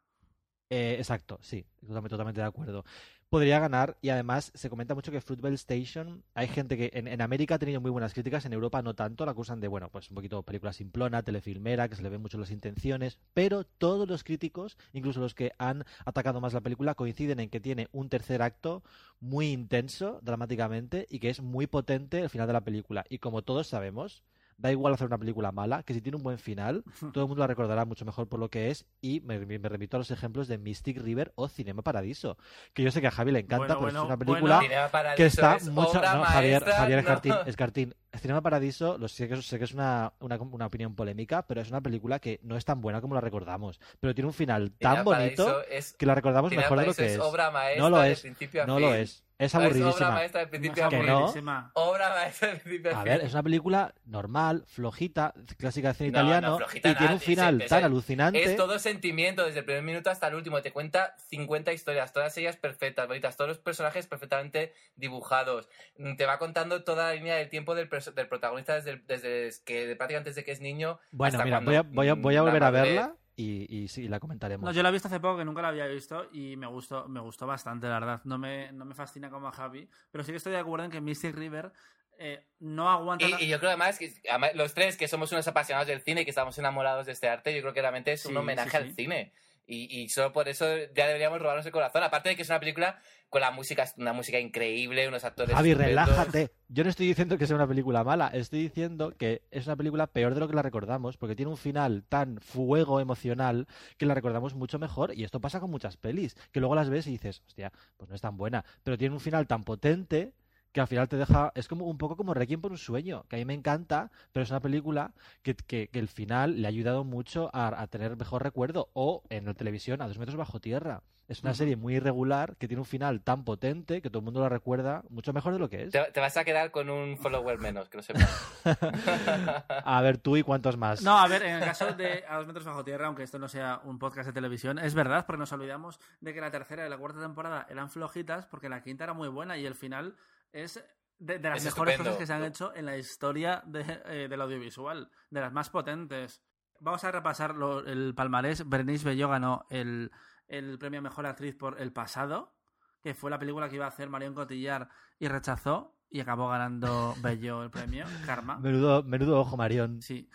Eh, 0.70 0.96
exacto, 0.98 1.38
sí, 1.42 1.66
totalmente, 1.80 2.08
totalmente 2.10 2.40
de 2.40 2.46
acuerdo. 2.46 2.84
Podría 3.32 3.60
ganar 3.60 3.96
y 4.02 4.10
además 4.10 4.52
se 4.54 4.68
comenta 4.68 4.94
mucho 4.94 5.10
que 5.10 5.22
Fruitvale 5.22 5.54
Station, 5.54 6.22
hay 6.34 6.48
gente 6.48 6.76
que 6.76 6.90
en, 6.92 7.08
en 7.08 7.22
América 7.22 7.54
ha 7.54 7.58
tenido 7.58 7.80
muy 7.80 7.90
buenas 7.90 8.12
críticas, 8.12 8.44
en 8.44 8.52
Europa 8.52 8.82
no 8.82 8.92
tanto, 8.92 9.24
la 9.24 9.32
acusan 9.32 9.58
de, 9.58 9.68
bueno, 9.68 9.88
pues 9.88 10.10
un 10.10 10.16
poquito 10.16 10.42
película 10.42 10.74
simplona, 10.74 11.22
telefilmera, 11.22 11.88
que 11.88 11.96
se 11.96 12.02
le 12.02 12.10
ven 12.10 12.20
mucho 12.20 12.36
las 12.36 12.50
intenciones, 12.50 13.16
pero 13.32 13.64
todos 13.64 14.06
los 14.06 14.22
críticos, 14.22 14.76
incluso 14.92 15.20
los 15.20 15.34
que 15.34 15.52
han 15.56 15.86
atacado 16.04 16.42
más 16.42 16.52
la 16.52 16.60
película, 16.60 16.94
coinciden 16.94 17.40
en 17.40 17.48
que 17.48 17.58
tiene 17.58 17.88
un 17.92 18.10
tercer 18.10 18.42
acto 18.42 18.82
muy 19.18 19.50
intenso 19.50 20.20
dramáticamente 20.20 21.06
y 21.08 21.18
que 21.18 21.30
es 21.30 21.40
muy 21.40 21.66
potente 21.66 22.20
el 22.20 22.28
final 22.28 22.46
de 22.48 22.52
la 22.52 22.60
película. 22.60 23.06
Y 23.08 23.16
como 23.16 23.40
todos 23.40 23.66
sabemos, 23.66 24.24
da 24.58 24.70
igual 24.70 24.94
hacer 24.94 25.06
una 25.06 25.18
película 25.18 25.52
mala, 25.52 25.82
que 25.82 25.94
si 25.94 26.00
tiene 26.00 26.16
un 26.16 26.22
buen 26.22 26.38
final, 26.38 26.84
todo 27.12 27.24
el 27.24 27.28
mundo 27.28 27.40
la 27.40 27.46
recordará 27.46 27.84
mucho 27.84 28.04
mejor 28.04 28.28
por 28.28 28.40
lo 28.40 28.48
que 28.48 28.70
es. 28.70 28.86
Y 29.00 29.20
me, 29.20 29.38
me 29.44 29.68
remito 29.68 29.96
a 29.96 29.98
los 29.98 30.10
ejemplos 30.10 30.48
de 30.48 30.58
Mystic 30.58 30.98
River 30.98 31.32
o 31.34 31.48
Cinema 31.48 31.82
Paradiso, 31.82 32.36
que 32.72 32.82
yo 32.82 32.90
sé 32.90 33.00
que 33.00 33.08
a 33.08 33.10
Javi 33.10 33.32
le 33.32 33.40
encanta, 33.40 33.74
Bueno, 33.74 33.74
pero 33.74 33.80
bueno, 33.80 33.98
es 34.00 34.06
una 34.06 34.16
película 34.16 35.14
que 35.16 35.26
está 35.26 35.56
es 35.56 35.68
mucho. 35.68 36.00
No, 36.00 36.24
Javier, 36.24 36.64
Javier 36.64 36.96
no. 36.96 37.00
Escartín, 37.00 37.34
Escartín. 37.46 37.94
Cinema 38.20 38.42
Paradiso, 38.42 38.98
lo 38.98 39.08
sé 39.08 39.28
que, 39.28 39.40
sé 39.42 39.58
que 39.58 39.64
es 39.64 39.72
una, 39.72 40.12
una, 40.20 40.36
una 40.36 40.66
opinión 40.66 40.94
polémica, 40.94 41.46
pero 41.46 41.60
es 41.60 41.70
una 41.70 41.80
película 41.80 42.18
que 42.18 42.40
no 42.42 42.56
es 42.56 42.64
tan 42.64 42.80
buena 42.80 43.00
como 43.00 43.14
la 43.14 43.20
recordamos. 43.20 43.80
Pero 44.00 44.14
tiene 44.14 44.28
un 44.28 44.34
final 44.34 44.72
tan 44.72 44.98
Cinema 44.98 45.02
bonito 45.18 45.62
es, 45.64 45.94
que 45.94 46.06
la 46.06 46.14
recordamos 46.14 46.50
Cinema 46.50 46.64
mejor 46.66 46.80
de 46.80 46.86
lo 46.86 46.94
que 46.94 47.06
es 47.06 47.12
es. 47.12 47.18
obra 47.20 47.50
maestra 47.50 47.82
No 47.82 47.90
lo 47.90 48.00
de 48.02 48.12
es, 48.12 48.20
principio 48.20 48.62
a 48.62 48.66
No 48.66 48.76
fin. 48.76 48.84
lo 48.86 48.94
es. 48.94 49.24
Es 49.38 49.46
Es 49.46 49.54
obra 49.56 49.64
aburridísima. 49.66 50.10
maestra 50.12 50.40
de 50.42 50.46
principio 50.46 50.82
No 50.82 50.86
a 50.86 50.90
fin. 50.90 51.06
no. 51.06 51.12
aburridísima. 51.16 51.70
Obra 51.74 52.08
maestra 52.10 52.48
de 52.48 52.56
principio 52.60 52.90
a 52.90 52.94
A 52.94 53.02
fin. 53.02 53.04
ver, 53.12 53.20
es 53.22 53.32
una 53.32 53.42
película 53.42 53.94
normal, 54.04 54.64
flojita, 54.68 55.34
clásica 55.56 55.88
de 55.88 55.94
cine 55.94 56.10
No, 56.12 56.18
no, 56.18 56.24
italiano, 56.28 56.56
flojita 56.58 56.90
y 56.90 56.94
tiene 56.94 57.14
un 57.14 57.20
final 57.20 57.60
es- 57.62 57.68
tan 57.68 57.78
es- 57.80 57.84
alucinante. 57.86 58.44
Es 58.44 58.56
todo 58.56 58.78
sentimiento, 58.78 59.44
desde 59.44 59.60
el 59.60 59.64
primer 59.64 59.82
minuto 59.82 60.10
hasta 60.10 60.28
el 60.28 60.34
último. 60.36 60.60
Te 60.62 60.70
cuenta 60.70 61.16
50 61.28 61.72
historias, 61.72 62.12
todas 62.12 62.36
ellas 62.38 62.56
perfectas, 62.56 63.08
bonitas, 63.08 63.36
todos 63.36 63.48
los 63.48 63.58
personajes 63.58 64.06
perfectamente 64.06 64.74
dibujados. 64.94 65.68
Te 66.16 66.26
va 66.26 66.38
contando 66.38 66.84
toda 66.84 67.08
la 67.08 67.14
línea 67.14 67.34
del 67.36 67.48
tiempo 67.48 67.74
del, 67.74 67.88
perso- 67.88 68.01
del 68.04 68.28
protagonista 68.28 68.74
desde, 68.74 68.96
desde 69.06 69.50
que 69.64 69.94
prácticamente 69.96 70.30
desde 70.30 70.44
que 70.44 70.52
es 70.52 70.60
niño. 70.60 70.98
Bueno, 71.10 71.36
hasta 71.36 71.44
mira, 71.44 71.56
cuando, 71.58 71.70
voy 71.70 71.76
a, 71.76 71.82
voy 71.82 72.08
a, 72.08 72.14
voy 72.14 72.36
a 72.36 72.42
volver 72.42 72.64
a 72.64 72.70
verla 72.70 73.16
y, 73.36 73.66
y 73.74 73.88
sí, 73.88 74.08
la 74.08 74.20
comentaremos. 74.20 74.64
No, 74.64 74.72
yo 74.72 74.82
la 74.82 74.90
he 74.90 74.92
visto 74.92 75.08
hace 75.08 75.20
poco, 75.20 75.38
que 75.38 75.44
nunca 75.44 75.62
la 75.62 75.68
había 75.68 75.86
visto, 75.86 76.28
y 76.32 76.56
me 76.56 76.66
gustó, 76.66 77.08
me 77.08 77.20
gustó 77.20 77.46
bastante, 77.46 77.86
la 77.86 77.98
verdad. 77.98 78.20
No 78.24 78.38
me, 78.38 78.72
no 78.72 78.84
me 78.84 78.94
fascina 78.94 79.30
como 79.30 79.48
a 79.48 79.52
Javi, 79.52 79.88
pero 80.10 80.22
sí 80.24 80.32
que 80.32 80.36
estoy 80.36 80.52
de 80.52 80.58
acuerdo 80.58 80.84
en 80.84 80.90
que 80.90 81.00
Mystic 81.00 81.34
River 81.34 81.72
eh, 82.18 82.46
no 82.60 82.90
aguanta... 82.90 83.24
Y, 83.24 83.44
y 83.44 83.48
yo 83.48 83.58
creo 83.58 83.70
además 83.70 83.98
que 83.98 84.12
además, 84.28 84.50
los 84.54 84.74
tres 84.74 84.96
que 84.96 85.08
somos 85.08 85.32
unos 85.32 85.48
apasionados 85.48 85.88
del 85.88 86.02
cine 86.02 86.20
y 86.20 86.24
que 86.24 86.30
estamos 86.30 86.58
enamorados 86.58 87.06
de 87.06 87.12
este 87.12 87.28
arte, 87.28 87.54
yo 87.54 87.62
creo 87.62 87.72
que 87.72 87.80
realmente 87.80 88.12
es 88.12 88.22
Sí, 88.22 88.28
un 88.28 88.36
homenaje 88.36 88.70
sí, 88.70 88.76
al 88.76 88.92
cine. 88.92 89.32
Y, 89.66 90.02
y 90.02 90.08
solo 90.08 90.32
por 90.32 90.48
eso 90.48 90.66
ya 90.94 91.06
deberíamos 91.06 91.40
robarnos 91.40 91.64
el 91.64 91.72
corazón. 91.72 92.02
Aparte 92.02 92.28
de 92.28 92.36
que 92.36 92.42
es 92.42 92.48
una 92.48 92.60
película 92.60 93.00
con 93.32 93.40
la 93.40 93.50
música, 93.50 93.86
una 93.96 94.12
música 94.12 94.38
increíble, 94.38 95.08
unos 95.08 95.24
actores. 95.24 95.56
Javi, 95.56 95.70
estupendos. 95.70 96.06
relájate. 96.06 96.50
Yo 96.68 96.84
no 96.84 96.90
estoy 96.90 97.06
diciendo 97.06 97.38
que 97.38 97.46
sea 97.46 97.56
una 97.56 97.66
película 97.66 98.04
mala, 98.04 98.28
estoy 98.28 98.60
diciendo 98.60 99.16
que 99.16 99.40
es 99.50 99.66
una 99.66 99.74
película 99.74 100.06
peor 100.06 100.34
de 100.34 100.40
lo 100.40 100.48
que 100.48 100.54
la 100.54 100.60
recordamos, 100.60 101.16
porque 101.16 101.34
tiene 101.34 101.50
un 101.50 101.56
final 101.56 102.04
tan 102.06 102.38
fuego 102.42 103.00
emocional 103.00 103.66
que 103.96 104.04
la 104.04 104.12
recordamos 104.14 104.54
mucho 104.54 104.78
mejor. 104.78 105.14
Y 105.16 105.24
esto 105.24 105.40
pasa 105.40 105.60
con 105.60 105.70
muchas 105.70 105.96
pelis, 105.96 106.36
que 106.52 106.60
luego 106.60 106.74
las 106.74 106.90
ves 106.90 107.06
y 107.06 107.12
dices, 107.12 107.42
hostia, 107.46 107.72
pues 107.96 108.10
no 108.10 108.14
es 108.16 108.20
tan 108.20 108.36
buena. 108.36 108.66
Pero 108.84 108.98
tiene 108.98 109.14
un 109.14 109.20
final 109.20 109.46
tan 109.46 109.64
potente 109.64 110.34
que 110.72 110.82
al 110.82 110.86
final 110.88 111.08
te 111.08 111.16
deja. 111.16 111.52
Es 111.54 111.68
como 111.68 111.86
un 111.86 111.96
poco 111.96 112.18
como 112.18 112.34
Requiem 112.34 112.60
por 112.60 112.72
un 112.72 112.78
sueño, 112.78 113.24
que 113.30 113.36
a 113.36 113.38
mí 113.38 113.46
me 113.46 113.54
encanta, 113.54 114.10
pero 114.32 114.44
es 114.44 114.50
una 114.50 114.60
película 114.60 115.14
que, 115.42 115.54
que- 115.54 115.88
que 115.88 115.98
el 115.98 116.08
final 116.08 116.60
le 116.60 116.68
ha 116.68 116.70
ayudado 116.70 117.02
mucho 117.02 117.48
a, 117.54 117.80
a 117.80 117.86
tener 117.86 118.14
mejor 118.18 118.42
recuerdo. 118.42 118.90
O 118.92 119.22
en 119.30 119.46
la 119.46 119.54
televisión, 119.54 120.02
a 120.02 120.06
dos 120.08 120.18
metros 120.18 120.36
bajo 120.36 120.60
tierra. 120.60 121.02
Es 121.28 121.42
una 121.42 121.54
serie 121.54 121.76
muy 121.76 121.94
irregular 121.94 122.56
que 122.56 122.68
tiene 122.68 122.80
un 122.80 122.84
final 122.86 123.22
tan 123.22 123.44
potente 123.44 124.02
que 124.02 124.10
todo 124.10 124.18
el 124.18 124.24
mundo 124.24 124.40
la 124.40 124.48
recuerda 124.50 125.02
mucho 125.08 125.32
mejor 125.32 125.52
de 125.54 125.58
lo 125.60 125.70
que 125.70 125.84
es. 125.84 125.90
Te, 125.90 126.02
te 126.12 126.20
vas 126.20 126.36
a 126.36 126.44
quedar 126.44 126.70
con 126.70 126.90
un 126.90 127.16
follower 127.16 127.58
menos, 127.58 127.88
que 127.88 127.96
lo 127.96 128.02
sepas. 128.02 128.62
A 129.84 130.00
ver, 130.02 130.18
tú 130.18 130.36
y 130.36 130.42
cuántos 130.42 130.76
más. 130.76 131.02
No, 131.02 131.18
a 131.18 131.26
ver, 131.28 131.42
en 131.44 131.56
el 131.56 131.64
caso 131.64 131.92
de 131.92 132.24
A 132.28 132.36
dos 132.36 132.46
metros 132.46 132.64
bajo 132.64 132.84
tierra, 132.84 133.06
aunque 133.06 133.22
esto 133.22 133.38
no 133.38 133.48
sea 133.48 133.80
un 133.84 133.98
podcast 133.98 134.26
de 134.26 134.32
televisión, 134.32 134.78
es 134.78 134.94
verdad, 134.94 135.24
porque 135.26 135.40
nos 135.40 135.52
olvidamos 135.52 135.98
de 136.20 136.34
que 136.34 136.40
la 136.40 136.50
tercera 136.50 136.86
y 136.86 136.90
la 136.90 136.98
cuarta 136.98 137.20
temporada 137.20 137.66
eran 137.70 137.88
flojitas, 137.90 138.46
porque 138.46 138.68
la 138.68 138.82
quinta 138.82 139.04
era 139.04 139.14
muy 139.14 139.28
buena 139.28 139.56
y 139.56 139.64
el 139.66 139.74
final 139.74 140.16
es 140.52 140.84
de, 141.18 141.38
de 141.38 141.48
las 141.48 141.58
Es 141.58 141.64
mejores 141.66 141.94
estupendo. 141.94 142.10
cosas 142.10 142.18
que 142.18 142.26
se 142.26 142.32
han 142.32 142.44
hecho 142.44 142.74
en 142.74 142.86
la 142.86 142.96
historia 142.96 143.62
de, 143.64 143.84
eh, 144.06 144.26
del 144.28 144.40
audiovisual, 144.40 145.10
de 145.30 145.40
las 145.40 145.52
más 145.52 145.70
potentes. 145.70 146.42
Vamos 146.80 147.04
a 147.04 147.12
repasar 147.12 147.54
lo- 147.54 147.86
el 147.86 148.12
palmarés. 148.14 148.68
Berenice 148.68 149.04
Bello 149.08 149.28
ganó 149.28 149.66
el, 149.70 150.10
el 150.52 150.78
premio 150.78 150.98
a 151.00 151.02
Mejor 151.02 151.26
Actriz 151.26 151.54
por 151.54 151.80
El 151.80 151.92
Pasado, 151.92 152.54
que 153.02 153.14
fue 153.14 153.30
la 153.30 153.38
película 153.38 153.68
que 153.68 153.76
iba 153.76 153.84
a 153.86 153.88
hacer 153.88 154.08
Marion 154.08 154.34
Cotillard 154.34 154.88
y 155.18 155.28
rechazó, 155.28 155.96
y 156.10 156.20
acabó 156.20 156.48
ganando 156.48 157.14
Bello 157.22 157.62
el 157.62 157.70
premio, 157.70 158.04
Karma. 158.26 158.58
Menudo, 158.58 159.02
menudo 159.02 159.40
ojo, 159.40 159.56
Marión. 159.56 160.00
Sí. 160.02 160.28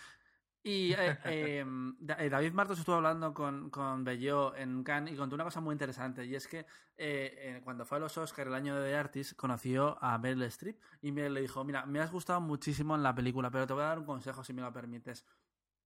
Y 0.63 0.91
eh, 0.93 1.17
eh, 1.23 1.65
Da- 1.99 2.17
eh, 2.21 2.29
David 2.29 2.51
Martos 2.51 2.79
estuvo 2.79 2.95
hablando 2.97 3.33
con, 3.33 3.69
con 3.69 4.03
Bello 4.03 4.53
en 4.55 4.83
Cannes 4.83 5.13
y 5.13 5.15
contó 5.17 5.35
una 5.35 5.45
cosa 5.45 5.61
muy 5.61 5.71
interesante. 5.71 6.25
Y 6.25 6.35
es 6.35 6.45
que 6.45 6.65
eh, 6.97 7.61
cuando 7.63 7.85
fue 7.85 7.97
a 7.99 8.01
los 8.01 8.17
Oscars 8.17 8.47
el 8.49 8.53
año 8.53 8.75
de 8.75 8.89
The 8.89 8.97
Artist, 8.97 9.35
conoció 9.37 9.97
a 10.03 10.17
Meryl 10.17 10.43
Streep 10.43 10.77
y 11.01 11.13
Meryl 11.13 11.35
le 11.35 11.41
dijo: 11.41 11.63
Mira, 11.63 11.85
me 11.85 12.01
has 12.01 12.11
gustado 12.11 12.41
muchísimo 12.41 12.95
en 12.95 13.03
la 13.03 13.15
película, 13.15 13.49
pero 13.49 13.65
te 13.65 13.71
voy 13.73 13.83
a 13.83 13.87
dar 13.87 13.99
un 13.99 14.05
consejo 14.05 14.43
si 14.43 14.51
me 14.51 14.61
lo 14.61 14.73
permites. 14.73 15.25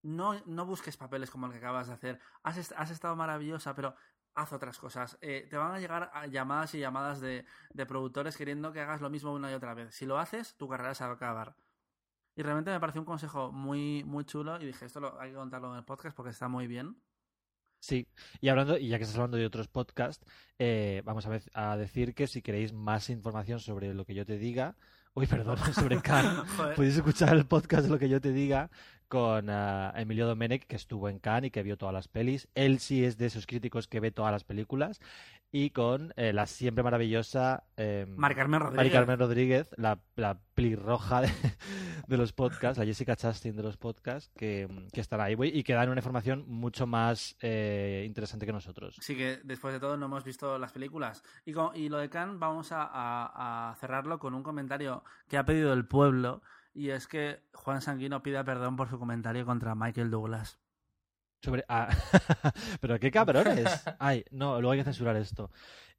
No, 0.03 0.33
no 0.47 0.65
busques 0.65 0.97
papeles 0.97 1.29
como 1.29 1.45
el 1.45 1.51
que 1.51 1.59
acabas 1.59 1.85
de 1.87 1.93
hacer. 1.93 2.19
Has, 2.41 2.57
est- 2.57 2.73
has 2.75 2.89
estado 2.89 3.15
maravillosa, 3.15 3.75
pero 3.75 3.93
haz 4.35 4.53
otras 4.53 4.77
cosas. 4.77 5.17
Eh, 5.21 5.47
te 5.49 5.57
van 5.57 5.73
a 5.73 5.79
llegar 5.79 6.11
a 6.13 6.27
llamadas 6.27 6.73
y 6.75 6.79
llamadas 6.79 7.19
de, 7.21 7.45
de 7.73 7.85
productores 7.85 8.37
queriendo 8.37 8.71
que 8.71 8.81
hagas 8.81 9.01
lo 9.01 9.09
mismo 9.09 9.33
una 9.33 9.51
y 9.51 9.53
otra 9.53 9.73
vez. 9.73 9.93
Si 9.93 10.05
lo 10.05 10.19
haces, 10.19 10.55
tu 10.55 10.67
carrera 10.67 10.93
se 10.93 11.03
va 11.03 11.11
a 11.11 11.13
acabar. 11.13 11.55
Y 12.35 12.43
realmente 12.43 12.71
me 12.71 12.79
pareció 12.79 13.01
un 13.01 13.05
consejo 13.05 13.51
muy, 13.51 14.03
muy 14.05 14.23
chulo 14.25 14.61
y 14.61 14.65
dije, 14.65 14.85
esto 14.85 14.99
lo, 14.99 15.19
hay 15.19 15.31
que 15.31 15.35
contarlo 15.35 15.71
en 15.71 15.77
el 15.77 15.83
podcast 15.83 16.15
porque 16.15 16.31
está 16.31 16.47
muy 16.47 16.67
bien. 16.67 16.95
Sí, 17.79 18.07
y 18.39 18.49
hablando, 18.49 18.77
y 18.77 18.89
ya 18.89 18.97
que 18.97 19.03
estás 19.03 19.17
hablando 19.17 19.37
de 19.37 19.45
otros 19.45 19.67
podcasts, 19.67 20.23
eh, 20.59 21.01
vamos 21.03 21.27
a, 21.53 21.77
decir 21.77 22.13
que 22.13 22.27
si 22.27 22.43
queréis 22.43 22.73
más 22.73 23.09
información 23.09 23.59
sobre 23.59 23.93
lo 23.93 24.05
que 24.05 24.13
yo 24.13 24.23
te 24.23 24.37
diga, 24.37 24.75
uy, 25.15 25.25
perdón, 25.25 25.57
sobre 25.73 25.99
Joder. 26.57 26.75
podéis 26.75 26.97
escuchar 26.97 27.35
el 27.35 27.47
podcast 27.47 27.85
de 27.85 27.89
lo 27.89 27.97
que 27.97 28.07
yo 28.07 28.21
te 28.21 28.31
diga 28.31 28.69
con 29.11 29.49
ah, 29.49 29.91
Emilio 29.97 30.25
Domenech, 30.25 30.65
que 30.67 30.77
estuvo 30.77 31.09
en 31.09 31.19
Cannes 31.19 31.49
y 31.49 31.51
que 31.51 31.63
vio 31.63 31.77
todas 31.77 31.91
las 31.93 32.07
pelis. 32.07 32.47
Él 32.55 32.79
sí 32.79 33.03
es 33.03 33.17
de 33.17 33.25
esos 33.25 33.45
críticos 33.45 33.89
que 33.89 33.99
ve 33.99 34.09
todas 34.11 34.31
las 34.31 34.45
películas. 34.45 35.01
Y 35.51 35.71
con 35.71 36.13
eh, 36.15 36.31
la 36.31 36.45
siempre 36.45 36.81
maravillosa 36.81 37.65
eh, 37.75 38.05
Mari 38.07 38.35
Carmen 38.35 38.61
Rodríguez. 38.61 38.77
Mari 38.77 38.89
Carmen 38.89 39.19
Rodríguez, 39.19 39.69
la, 39.75 39.99
la 40.15 40.39
pelirroja 40.53 41.19
de, 41.23 41.27
de 42.07 42.15
los 42.17 42.31
podcasts, 42.31 42.77
la 42.79 42.85
Jessica 42.85 43.17
Chastain 43.17 43.53
de 43.57 43.61
los 43.63 43.75
podcasts, 43.75 44.31
que, 44.37 44.69
que 44.93 45.01
están 45.01 45.19
ahí 45.19 45.35
y 45.41 45.63
que 45.63 45.73
dan 45.73 45.89
una 45.89 45.99
información 45.99 46.45
mucho 46.47 46.87
más 46.87 47.35
eh, 47.41 48.05
interesante 48.07 48.45
que 48.45 48.53
nosotros. 48.53 48.95
Sí 49.01 49.17
que 49.17 49.41
después 49.43 49.73
de 49.73 49.81
todo 49.81 49.97
no 49.97 50.05
hemos 50.05 50.23
visto 50.23 50.57
las 50.57 50.71
películas. 50.71 51.21
Y, 51.43 51.51
con- 51.51 51.75
y 51.75 51.89
lo 51.89 51.97
de 51.97 52.09
Khan 52.09 52.39
vamos 52.39 52.71
a, 52.71 52.83
a- 52.83 53.71
a 53.71 53.75
cerrarlo 53.75 54.19
con 54.19 54.33
un 54.33 54.43
comentario 54.43 55.03
que 55.27 55.37
ha 55.37 55.43
pedido 55.43 55.73
el 55.73 55.85
pueblo 55.85 56.41
y 56.73 56.89
es 56.89 57.07
que 57.07 57.41
Juan 57.53 57.81
Sanguino 57.81 58.23
pida 58.23 58.43
perdón 58.43 58.75
por 58.75 58.89
su 58.89 58.99
comentario 58.99 59.45
contra 59.45 59.75
Michael 59.75 60.11
Douglas. 60.11 60.59
Sobre... 61.41 61.65
ah, 61.67 61.89
Pero 62.81 62.99
qué 62.99 63.11
cabrones. 63.11 63.83
Ay, 63.99 64.23
no, 64.31 64.61
luego 64.61 64.71
hay 64.71 64.79
que 64.79 64.85
censurar 64.85 65.15
esto. 65.15 65.51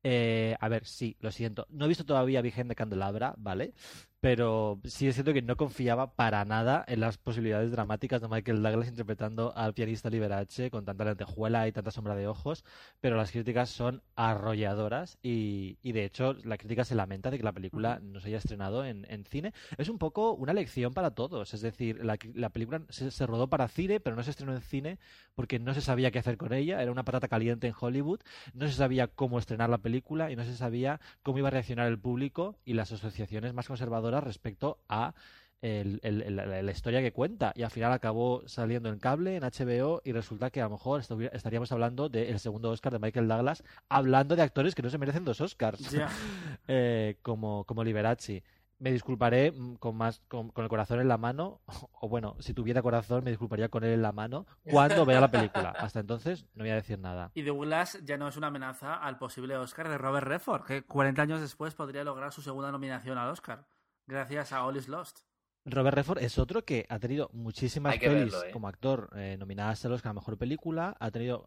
Eh, 0.03 0.57
a 0.61 0.69
ver, 0.69 0.87
sí, 0.87 1.17
lo 1.21 1.31
siento. 1.31 1.67
No 1.71 1.85
he 1.85 1.89
visto 1.89 2.05
todavía 2.05 2.43
Virgen 2.43 2.69
de 2.69 2.75
Candelabra, 2.75 3.35
¿vale? 3.39 3.75
Pero 4.23 4.81
sí 4.85 5.09
es 5.09 5.17
cierto 5.17 5.33
que 5.33 5.43
no 5.43 5.57
confiaba 5.57 6.15
para 6.15 6.45
nada 6.45 6.85
en 6.87 7.01
las 7.01 7.19
posibilidades 7.19 7.73
dramáticas 7.73 8.21
de 8.23 8.29
Michael 8.29 8.63
Douglas 8.63 8.87
interpretando 8.87 9.53
al 9.57 9.75
pianista 9.75 10.11
Liberace 10.11 10.71
con 10.71 10.85
tanta 10.85 11.05
lentejuela 11.05 11.67
y 11.67 11.73
tanta 11.73 11.91
sombra 11.91 12.15
de 12.15 12.29
ojos, 12.29 12.65
pero 13.01 13.17
las 13.17 13.33
críticas 13.33 13.71
son 13.71 14.01
arrolladoras 14.15 15.19
y, 15.25 15.77
y 15.83 15.91
de 15.91 16.05
hecho 16.05 16.35
la 16.45 16.57
crítica 16.57 16.85
se 16.85 16.95
lamenta 16.95 17.33
de 17.33 17.39
que 17.39 17.43
la 17.43 17.51
película 17.51 17.99
no 18.01 18.21
se 18.21 18.29
haya 18.29 18.39
estrenado 18.39 18.85
en, 18.85 19.07
en 19.11 19.25
cine. 19.25 19.55
Es 19.77 19.89
un 19.89 19.99
poco 19.99 20.35
una 20.35 20.53
lección 20.53 20.95
para 20.95 21.11
todos, 21.11 21.53
es 21.53 21.61
decir, 21.61 22.05
la, 22.05 22.17
la 22.33 22.51
película 22.51 22.83
se, 22.91 23.11
se 23.11 23.27
rodó 23.27 23.49
para 23.49 23.67
cine, 23.67 23.99
pero 23.99 24.15
no 24.15 24.23
se 24.23 24.31
estrenó 24.31 24.55
en 24.55 24.63
cine 24.63 25.01
porque 25.35 25.59
no 25.59 25.75
se 25.75 25.81
sabía 25.81 26.13
qué 26.13 26.21
hacer 26.21 26.37
con 26.37 26.53
ella, 26.53 26.81
era 26.81 26.93
una 26.93 27.05
patata 27.05 27.27
caliente 27.27 27.67
en 27.67 27.75
Hollywood, 27.77 28.21
no 28.55 28.69
se 28.69 28.75
sabía 28.75 29.09
cómo 29.09 29.41
estrenar 29.41 29.69
la 29.69 29.79
película 29.79 30.31
y 30.31 30.37
no 30.37 30.45
se 30.45 30.55
sabía 30.55 31.01
cómo 31.25 31.39
iba 31.39 31.49
a 31.49 31.51
reaccionar 31.51 31.89
el 31.89 31.99
público 31.99 32.61
y 32.65 32.75
las 32.75 32.93
asociaciones 32.93 33.53
más 33.53 33.67
conservadoras 33.67 34.12
respecto 34.21 34.79
a 34.89 35.15
el- 35.61 36.01
el- 36.03 36.23
el- 36.23 36.35
la, 36.37 36.61
la 36.63 36.73
historia 36.73 37.01
que 37.01 37.13
cuenta. 37.13 37.53
Y 37.55 37.63
al 37.63 37.71
final 37.71 37.93
acabó 37.93 38.43
saliendo 38.47 38.89
en 38.89 38.99
cable, 38.99 39.37
en 39.37 39.45
HBO, 39.45 40.03
y 40.05 40.11
resulta 40.13 40.51
que 40.51 40.61
a 40.61 40.65
lo 40.65 40.71
mejor 40.71 41.01
estaríamos 41.33 41.71
hablando 41.71 42.09
del 42.09 42.41
segundo 42.41 42.71
Oscar 42.71 42.93
de 42.93 42.99
Michael 42.99 43.29
Douglas, 43.29 43.63
hablando 43.89 44.35
de 44.35 44.43
actores 44.43 44.75
que 44.75 44.83
no 44.83 44.91
se 44.91 44.99
merecen 44.99 45.25
dos 45.25 45.41
Oscars, 45.41 45.79
eh, 46.69 47.17
como, 47.23 47.65
como 47.65 47.85
Liberace. 47.85 48.43
Me 48.81 48.91
disculparé 48.91 49.53
mm, 49.53 49.77
con 49.77 49.95
más 49.97 50.21
con, 50.27 50.49
con 50.51 50.65
el 50.65 50.69
corazón 50.69 50.99
en 50.99 51.07
la 51.07 51.17
mano, 51.17 51.61
o 52.01 52.09
bueno, 52.09 52.35
si 52.41 52.53
tuviera 52.55 52.83
corazón 52.83 53.23
me 53.23 53.31
disculparía 53.31 53.69
con 53.69 53.85
él 53.85 53.93
en 53.93 54.03
la 54.03 54.11
mano 54.11 54.47
cuando 54.69 55.07
vea 55.07 55.21
la 55.21 55.31
película. 55.31 55.71
Hasta 55.79 56.01
entonces 56.01 56.47
no 56.57 56.65
voy 56.65 56.71
a 56.71 56.75
decir 56.75 56.99
nada. 56.99 57.31
Y 57.35 57.43
Douglas 57.43 58.01
ya 58.03 58.17
no 58.17 58.27
es 58.27 58.37
una 58.37 58.49
amenaza 58.49 58.95
al 58.95 59.19
posible 59.19 59.57
Oscar 59.57 59.89
de 59.89 59.97
Robert 59.99 60.27
Redford, 60.27 60.65
que 60.65 60.83
40 60.83 61.23
años 61.23 61.41
después 61.41 61.75
podría 61.77 62.03
lograr 62.03 62.33
su 62.33 62.43
segunda 62.43 62.73
nominación 62.73 63.17
al 63.19 63.29
Oscar, 63.31 63.65
gracias 64.07 64.53
a 64.53 64.65
All 64.65 64.77
is 64.77 64.89
Lost. 64.89 65.21
Robert 65.65 65.95
Redford 65.95 66.19
es 66.19 66.39
otro 66.39 66.65
que 66.65 66.87
ha 66.89 66.99
tenido 66.99 67.31
muchísimas 67.33 67.97
pelis 67.97 68.33
verlo, 68.33 68.45
¿eh? 68.45 68.51
como 68.51 68.67
actor 68.67 69.11
eh, 69.15 69.37
nominadas 69.39 69.85
al 69.85 69.93
Oscar 69.93 70.11
a 70.11 70.15
Mejor 70.15 70.37
Película, 70.37 70.97
ha 70.99 71.11
tenido 71.13 71.47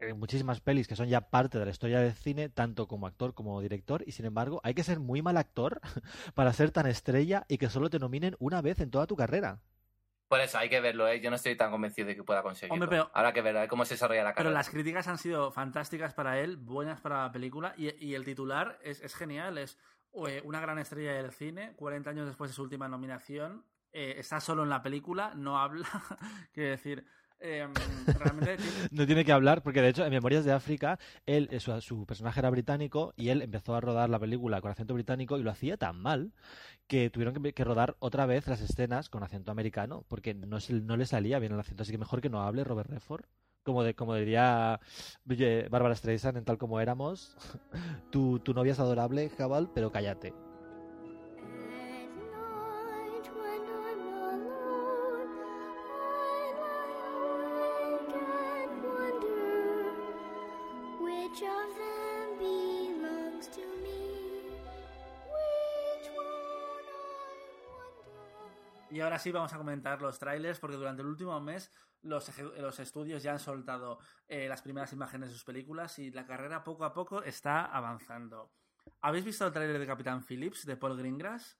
eh, 0.00 0.14
muchísimas 0.14 0.60
pelis 0.60 0.88
que 0.88 0.96
son 0.96 1.06
ya 1.08 1.20
parte 1.30 1.60
de 1.60 1.64
la 1.66 1.70
historia 1.70 2.00
del 2.00 2.12
cine, 2.12 2.48
tanto 2.48 2.88
como 2.88 3.06
actor 3.06 3.34
como 3.34 3.60
director, 3.60 4.02
y 4.04 4.10
sin 4.12 4.26
embargo 4.26 4.60
hay 4.64 4.74
que 4.74 4.82
ser 4.82 4.98
muy 4.98 5.22
mal 5.22 5.36
actor 5.36 5.80
para 6.34 6.52
ser 6.52 6.72
tan 6.72 6.86
estrella 6.88 7.44
y 7.46 7.58
que 7.58 7.68
solo 7.68 7.88
te 7.88 8.00
nominen 8.00 8.34
una 8.40 8.60
vez 8.62 8.80
en 8.80 8.90
toda 8.90 9.06
tu 9.06 9.14
carrera. 9.14 9.60
Por 10.26 10.40
eso 10.40 10.58
hay 10.58 10.68
que 10.70 10.80
verlo, 10.80 11.06
¿eh? 11.06 11.20
Yo 11.20 11.28
no 11.30 11.36
estoy 11.36 11.54
tan 11.56 11.70
convencido 11.70 12.08
de 12.08 12.16
que 12.16 12.24
pueda 12.24 12.42
conseguirlo. 12.42 12.74
Hombre, 12.74 12.88
pero- 12.88 13.10
Habrá 13.14 13.32
que 13.34 13.42
ver 13.42 13.56
a 13.58 13.68
cómo 13.68 13.84
se 13.84 13.94
desarrolla 13.94 14.24
la 14.24 14.30
Pero 14.30 14.36
carrera. 14.46 14.54
las 14.54 14.70
críticas 14.70 15.06
han 15.06 15.18
sido 15.18 15.52
fantásticas 15.52 16.14
para 16.14 16.40
él, 16.40 16.56
buenas 16.56 17.00
para 17.02 17.22
la 17.24 17.30
película, 17.32 17.74
y, 17.76 17.94
y 18.04 18.14
el 18.14 18.24
titular 18.24 18.78
es, 18.82 19.00
es 19.02 19.14
genial, 19.14 19.58
es 19.58 19.78
una 20.12 20.60
gran 20.60 20.78
estrella 20.78 21.14
del 21.14 21.32
cine, 21.32 21.74
40 21.76 22.10
años 22.10 22.26
después 22.26 22.50
de 22.50 22.54
su 22.54 22.62
última 22.62 22.88
nominación, 22.88 23.64
eh, 23.92 24.14
está 24.18 24.40
solo 24.40 24.62
en 24.62 24.70
la 24.70 24.82
película, 24.82 25.32
no 25.34 25.58
habla, 25.58 25.86
quiero 26.52 26.70
decir, 26.70 27.04
eh, 27.40 27.68
realmente 28.18 28.56
tiene- 28.56 28.72
No 28.92 29.06
tiene 29.06 29.24
que 29.24 29.32
hablar, 29.32 29.62
porque 29.62 29.82
de 29.82 29.88
hecho 29.88 30.04
en 30.04 30.10
Memorias 30.10 30.44
de 30.44 30.52
África, 30.52 30.98
él, 31.26 31.48
eh, 31.50 31.60
su, 31.60 32.06
personaje 32.06 32.40
era 32.40 32.50
británico 32.50 33.12
y 33.16 33.30
él 33.30 33.42
empezó 33.42 33.74
a 33.74 33.80
rodar 33.80 34.08
la 34.08 34.18
película 34.18 34.60
con 34.60 34.70
acento 34.70 34.94
británico 34.94 35.38
y 35.38 35.42
lo 35.42 35.50
hacía 35.50 35.76
tan 35.76 36.00
mal 36.00 36.32
que 36.86 37.10
tuvieron 37.10 37.34
que, 37.34 37.64
rodar 37.64 37.96
otra 37.98 38.26
vez 38.26 38.46
las 38.46 38.60
escenas 38.60 39.10
con 39.10 39.22
acento 39.24 39.50
americano, 39.50 40.04
porque 40.08 40.34
no, 40.34 40.58
no 40.82 40.96
le 40.96 41.06
salía 41.06 41.38
bien 41.38 41.52
el 41.52 41.60
acento, 41.60 41.82
así 41.82 41.92
que 41.92 41.98
mejor 41.98 42.20
que 42.20 42.30
no 42.30 42.42
hable 42.42 42.64
Robert 42.64 42.90
Redford. 42.90 43.24
Como, 43.64 43.84
de, 43.84 43.94
como 43.94 44.14
diría 44.16 44.80
Bárbara 45.70 45.94
Streisand 45.94 46.36
en 46.36 46.44
Tal 46.44 46.58
Como 46.58 46.80
Éramos, 46.80 47.36
tu, 48.10 48.40
tu 48.40 48.54
novia 48.54 48.72
es 48.72 48.80
adorable, 48.80 49.28
Jabal, 49.30 49.70
pero 49.74 49.92
cállate. 49.92 50.34
Ahora 69.02 69.18
sí 69.18 69.30
vamos 69.30 69.52
a 69.52 69.58
comentar 69.58 70.00
los 70.00 70.18
trailers, 70.18 70.58
porque 70.58 70.76
durante 70.76 71.02
el 71.02 71.08
último 71.08 71.40
mes 71.40 71.70
los, 72.02 72.30
los 72.58 72.80
estudios 72.80 73.22
ya 73.22 73.32
han 73.32 73.38
soltado 73.38 73.98
eh, 74.28 74.48
las 74.48 74.62
primeras 74.62 74.92
imágenes 74.92 75.28
de 75.28 75.34
sus 75.34 75.44
películas 75.44 75.98
y 75.98 76.10
la 76.10 76.26
carrera 76.26 76.64
poco 76.64 76.84
a 76.84 76.92
poco 76.92 77.22
está 77.22 77.64
avanzando. 77.64 78.50
¿Habéis 79.00 79.24
visto 79.24 79.46
el 79.46 79.52
trailer 79.52 79.78
de 79.78 79.86
Capitán 79.86 80.24
Phillips 80.24 80.66
de 80.66 80.76
Paul 80.76 80.96
Greengrass? 80.96 81.56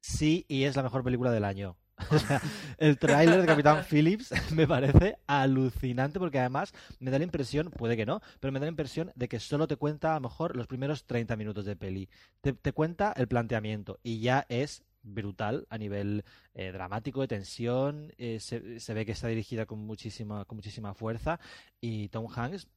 Sí, 0.00 0.44
y 0.48 0.64
es 0.64 0.76
la 0.76 0.82
mejor 0.82 1.04
película 1.04 1.30
del 1.30 1.44
año. 1.44 1.76
O 2.10 2.18
sea, 2.18 2.40
el 2.78 2.98
tráiler 2.98 3.42
de 3.42 3.46
Capitán 3.46 3.84
Phillips 3.84 4.32
me 4.54 4.66
parece 4.66 5.18
alucinante 5.26 6.18
porque 6.18 6.38
además 6.38 6.72
me 6.98 7.10
da 7.10 7.18
la 7.18 7.24
impresión, 7.24 7.70
puede 7.70 7.94
que 7.94 8.06
no, 8.06 8.22
pero 8.40 8.52
me 8.52 8.58
da 8.58 8.64
la 8.64 8.70
impresión 8.70 9.12
de 9.14 9.28
que 9.28 9.38
solo 9.38 9.68
te 9.68 9.76
cuenta 9.76 10.12
a 10.12 10.14
lo 10.14 10.28
mejor 10.28 10.56
los 10.56 10.66
primeros 10.66 11.04
30 11.04 11.36
minutos 11.36 11.66
de 11.66 11.76
peli. 11.76 12.08
Te, 12.40 12.54
te 12.54 12.72
cuenta 12.72 13.12
el 13.12 13.28
planteamiento 13.28 14.00
y 14.02 14.20
ya 14.20 14.46
es 14.48 14.82
brutal 15.02 15.66
a 15.70 15.78
nivel 15.78 16.24
eh, 16.54 16.72
dramático, 16.72 17.20
de 17.20 17.28
tensión, 17.28 18.12
eh, 18.18 18.40
se, 18.40 18.80
se 18.80 18.94
ve 18.94 19.06
que 19.06 19.12
está 19.12 19.28
dirigida 19.28 19.66
con 19.66 19.78
muchísima, 19.78 20.44
con 20.44 20.56
muchísima 20.56 20.94
fuerza 20.94 21.40
y 21.80 22.08
Tom 22.08 22.26
Hanks 22.30 22.68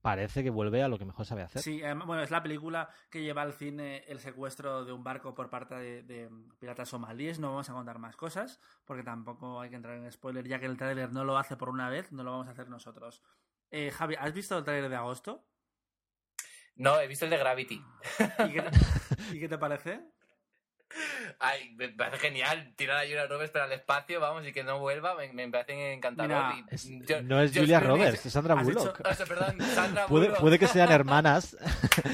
parece 0.00 0.42
que 0.42 0.50
vuelve 0.50 0.82
a 0.82 0.88
lo 0.88 0.98
que 0.98 1.04
mejor 1.04 1.24
sabe 1.24 1.42
hacer. 1.42 1.62
Sí, 1.62 1.80
em, 1.82 1.98
bueno, 2.00 2.22
es 2.22 2.30
la 2.30 2.42
película 2.42 2.90
que 3.10 3.22
lleva 3.22 3.42
al 3.42 3.52
cine 3.52 4.04
el 4.08 4.20
secuestro 4.20 4.84
de 4.84 4.92
un 4.92 5.04
barco 5.04 5.34
por 5.34 5.50
parte 5.50 5.74
de, 5.76 6.02
de 6.02 6.30
piratas 6.58 6.88
somalíes. 6.88 7.38
No 7.38 7.50
vamos 7.50 7.70
a 7.70 7.72
contar 7.72 7.98
más 7.98 8.16
cosas, 8.16 8.60
porque 8.84 9.02
tampoco 9.02 9.60
hay 9.60 9.70
que 9.70 9.76
entrar 9.76 9.96
en 9.96 10.10
spoiler, 10.10 10.46
ya 10.46 10.58
que 10.58 10.66
el 10.66 10.76
tráiler 10.76 11.12
no 11.12 11.24
lo 11.24 11.38
hace 11.38 11.56
por 11.56 11.68
una 11.68 11.88
vez, 11.88 12.12
no 12.12 12.24
lo 12.24 12.32
vamos 12.32 12.48
a 12.48 12.52
hacer 12.52 12.68
nosotros. 12.68 13.22
Eh, 13.70 13.90
Javi, 13.90 14.16
¿has 14.18 14.32
visto 14.32 14.58
el 14.58 14.64
tráiler 14.64 14.90
de 14.90 14.96
agosto? 14.96 15.44
No, 16.74 17.00
he 17.00 17.06
visto 17.06 17.24
el 17.24 17.30
de 17.30 17.38
Gravity. 17.38 17.84
¿Y 18.48 18.52
qué 18.52 18.62
te, 18.62 18.70
¿y 19.36 19.40
qué 19.40 19.48
te 19.48 19.58
parece? 19.58 20.00
Ay, 21.40 21.74
me 21.76 21.88
parece 21.90 22.18
genial 22.18 22.72
tirar 22.76 22.96
a 22.98 23.00
Julia 23.02 23.26
Roberts 23.26 23.52
para 23.52 23.66
el 23.66 23.72
espacio, 23.72 24.20
vamos, 24.20 24.46
y 24.46 24.52
que 24.52 24.64
no 24.64 24.78
vuelva, 24.78 25.14
me, 25.14 25.32
me 25.32 25.48
parece 25.48 25.92
encantador. 25.92 26.28
Mira, 26.54 26.54
y- 26.70 26.74
Es- 26.74 26.88
yo- 27.06 27.22
no 27.22 27.40
es 27.40 27.52
yo 27.52 27.60
Julia 27.62 27.80
Roberts, 27.80 28.24
es 28.26 28.32
Sandra 28.32 28.54
Bullock. 28.54 29.00
O 29.04 29.14
sea, 29.14 29.26
perdón, 29.26 29.60
Sandra 29.74 30.06
Puede, 30.06 30.26
Bullock. 30.28 30.40
puede 30.40 30.58
que 30.58 30.66
sean 30.66 30.90
hermanas. 30.90 31.56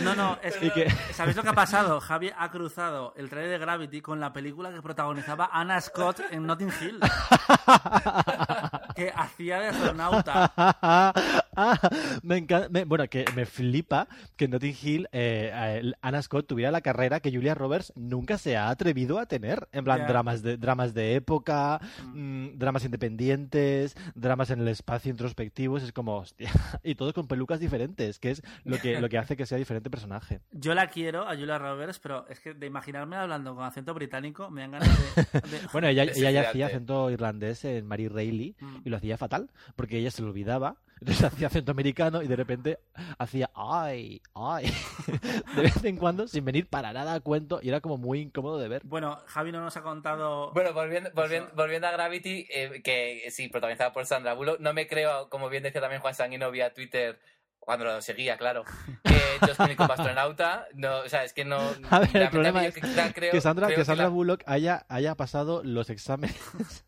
No, 0.03 0.15
no, 0.15 0.39
es 0.43 0.57
que- 0.57 0.91
¿Sabéis 1.13 1.37
lo 1.37 1.43
que 1.43 1.51
ha 1.51 1.55
pasado? 1.55 2.01
Javi 2.01 2.33
ha 2.37 2.51
cruzado 2.51 3.15
el 3.17 3.31
trailer 3.31 3.53
de 3.53 3.59
Gravity 3.59 4.01
con 4.01 4.19
la 4.21 4.33
película 4.33 4.73
que 4.73 4.83
protagonizaba 4.83 5.49
Anna 5.53 5.81
Scott 5.81 6.21
en 6.31 6.47
Notting 6.47 6.73
Hill. 6.81 7.01
que 8.97 9.13
hacía 9.15 9.61
de 9.61 9.69
astronauta. 9.69 10.53
me 12.23 12.37
encanta, 12.39 12.69
me- 12.69 12.85
bueno, 12.85 13.07
que 13.09 13.25
me 13.35 13.47
flipa 13.47 14.09
que 14.37 14.49
Notting 14.49 14.77
Hill 14.83 15.09
eh, 15.13 15.93
Anna 16.03 16.23
Scott 16.23 16.47
tuviera 16.47 16.71
la 16.71 16.81
carrera 16.81 17.21
que 17.21 17.33
Julia 17.33 17.55
Roberts 17.55 17.93
nunca 17.97 18.39
se 18.39 18.57
ha 18.57 18.69
atrevido 18.71 19.19
a 19.19 19.27
tener. 19.27 19.69
En 19.73 19.85
plan, 19.85 20.07
dramas 20.07 20.43
de 20.43 20.57
dramas 20.57 20.95
de 20.95 21.15
época, 21.15 21.81
mm, 22.13 22.57
dramas 22.59 22.85
independientes, 22.85 23.95
dramas 24.15 24.51
en 24.51 24.61
el 24.61 24.69
espacio 24.69 25.11
introspectivos. 25.11 25.83
Es 25.83 25.93
como, 25.93 26.17
hostia. 26.19 26.51
Y 26.83 26.95
todos 26.97 27.13
con 27.15 27.27
pelucas 27.27 27.61
diferentes, 27.61 28.19
que 28.19 28.31
es 28.33 28.43
lo 28.65 28.79
que, 28.79 29.01
lo 29.01 29.09
que 29.09 29.19
hace 29.19 29.37
que 29.37 29.47
sea 29.47 29.59
diferente 29.59 29.91
personaje. 29.91 30.41
Yo 30.53 30.75
la 30.75 30.89
quiero 30.89 31.27
a 31.29 31.35
Julia 31.37 31.59
Roberts, 31.59 31.99
pero 31.99 32.27
es 32.29 32.41
que 32.41 32.55
de 32.55 32.67
imaginarme 32.67 33.17
hablando 33.17 33.55
con 33.55 33.65
acento 33.65 33.95
británico 33.95 34.51
me 34.51 34.63
dan 34.63 34.73
ganas 34.73 35.15
de... 35.17 35.23
de- 35.41 35.67
Bueno, 35.73 35.89
ella, 35.89 36.05
ella 36.05 36.31
ya 36.31 36.49
hacía 36.51 36.67
acento 36.67 37.11
irlandés 37.11 37.65
en 37.65 37.87
Mary 37.87 38.09
Reilly 38.09 38.55
Mm. 38.61 38.77
y 38.85 38.91
lo 38.91 38.97
hacía 38.97 39.17
fatal, 39.17 39.51
porque 39.77 39.99
ella 39.99 40.11
se 40.11 40.23
lo 40.23 40.29
olvidaba 40.29 40.77
Entonces 41.01 41.25
hacía 41.33 41.49
acento 41.49 41.73
americano 41.73 42.23
y 42.23 42.29
de 42.29 42.37
repente 42.37 42.79
hacía 43.19 43.51
ay, 43.55 44.23
ay, 44.35 44.73
de 45.57 45.63
vez 45.63 45.85
en 45.85 45.97
cuando 45.97 46.27
sin 46.29 46.45
venir 46.45 46.67
para 46.69 46.93
nada 46.93 47.15
a 47.15 47.21
cuento 47.21 47.61
y 47.63 47.69
era 47.69 47.81
como 47.81 47.99
muy 47.99 48.21
incómodo 48.21 48.59
de 48.59 48.69
ver. 48.69 48.83
Bueno, 48.85 49.21
Javi 49.27 49.53
no 49.53 49.61
nos 49.63 49.77
ha 49.77 49.83
contado. 49.83 50.53
Bueno, 50.53 50.73
volviendo, 50.73 51.11
volviendo, 51.15 51.51
volviendo 51.55 51.87
a 51.89 51.91
Gravity, 51.93 52.47
eh, 52.51 52.81
que 52.83 53.29
sí, 53.31 53.49
protagonizada 53.49 53.93
por 53.93 54.07
Sandra 54.07 54.35
Bullock, 54.35 54.61
no 54.61 54.73
me 54.73 54.87
creo, 54.87 55.29
como 55.29 55.49
bien 55.49 55.63
decía 55.63 55.81
también 55.81 56.01
Juan 56.01 56.15
Sanguino 56.15 56.51
vía 56.51 56.73
Twitter, 56.73 57.19
cuando 57.59 57.85
lo 57.87 58.01
seguía, 58.03 58.37
claro, 58.37 58.63
que 59.05 59.15
Josh 59.41 59.57
Clooney 59.57 59.77
como 59.77 59.93
astronauta, 59.93 60.67
no, 60.75 60.99
o 60.99 61.09
sea, 61.09 61.25
es 61.25 61.33
que 61.33 61.45
no... 61.45 61.57
A 61.59 61.99
ver, 61.99 62.09
el 62.09 62.13
realmente 62.13 62.29
problema 62.31 62.67
es 62.67 62.75
quizá 62.75 63.13
creo- 63.13 63.33
que 63.33 63.41
Sandra, 63.41 63.67
creo 63.69 63.79
que 63.79 63.85
Sandra 63.85 64.05
la- 64.05 64.11
Bullock 64.11 64.43
haya, 64.47 64.85
haya 64.89 65.15
pasado 65.17 65.63
los 65.65 65.89
exámenes. 65.91 66.85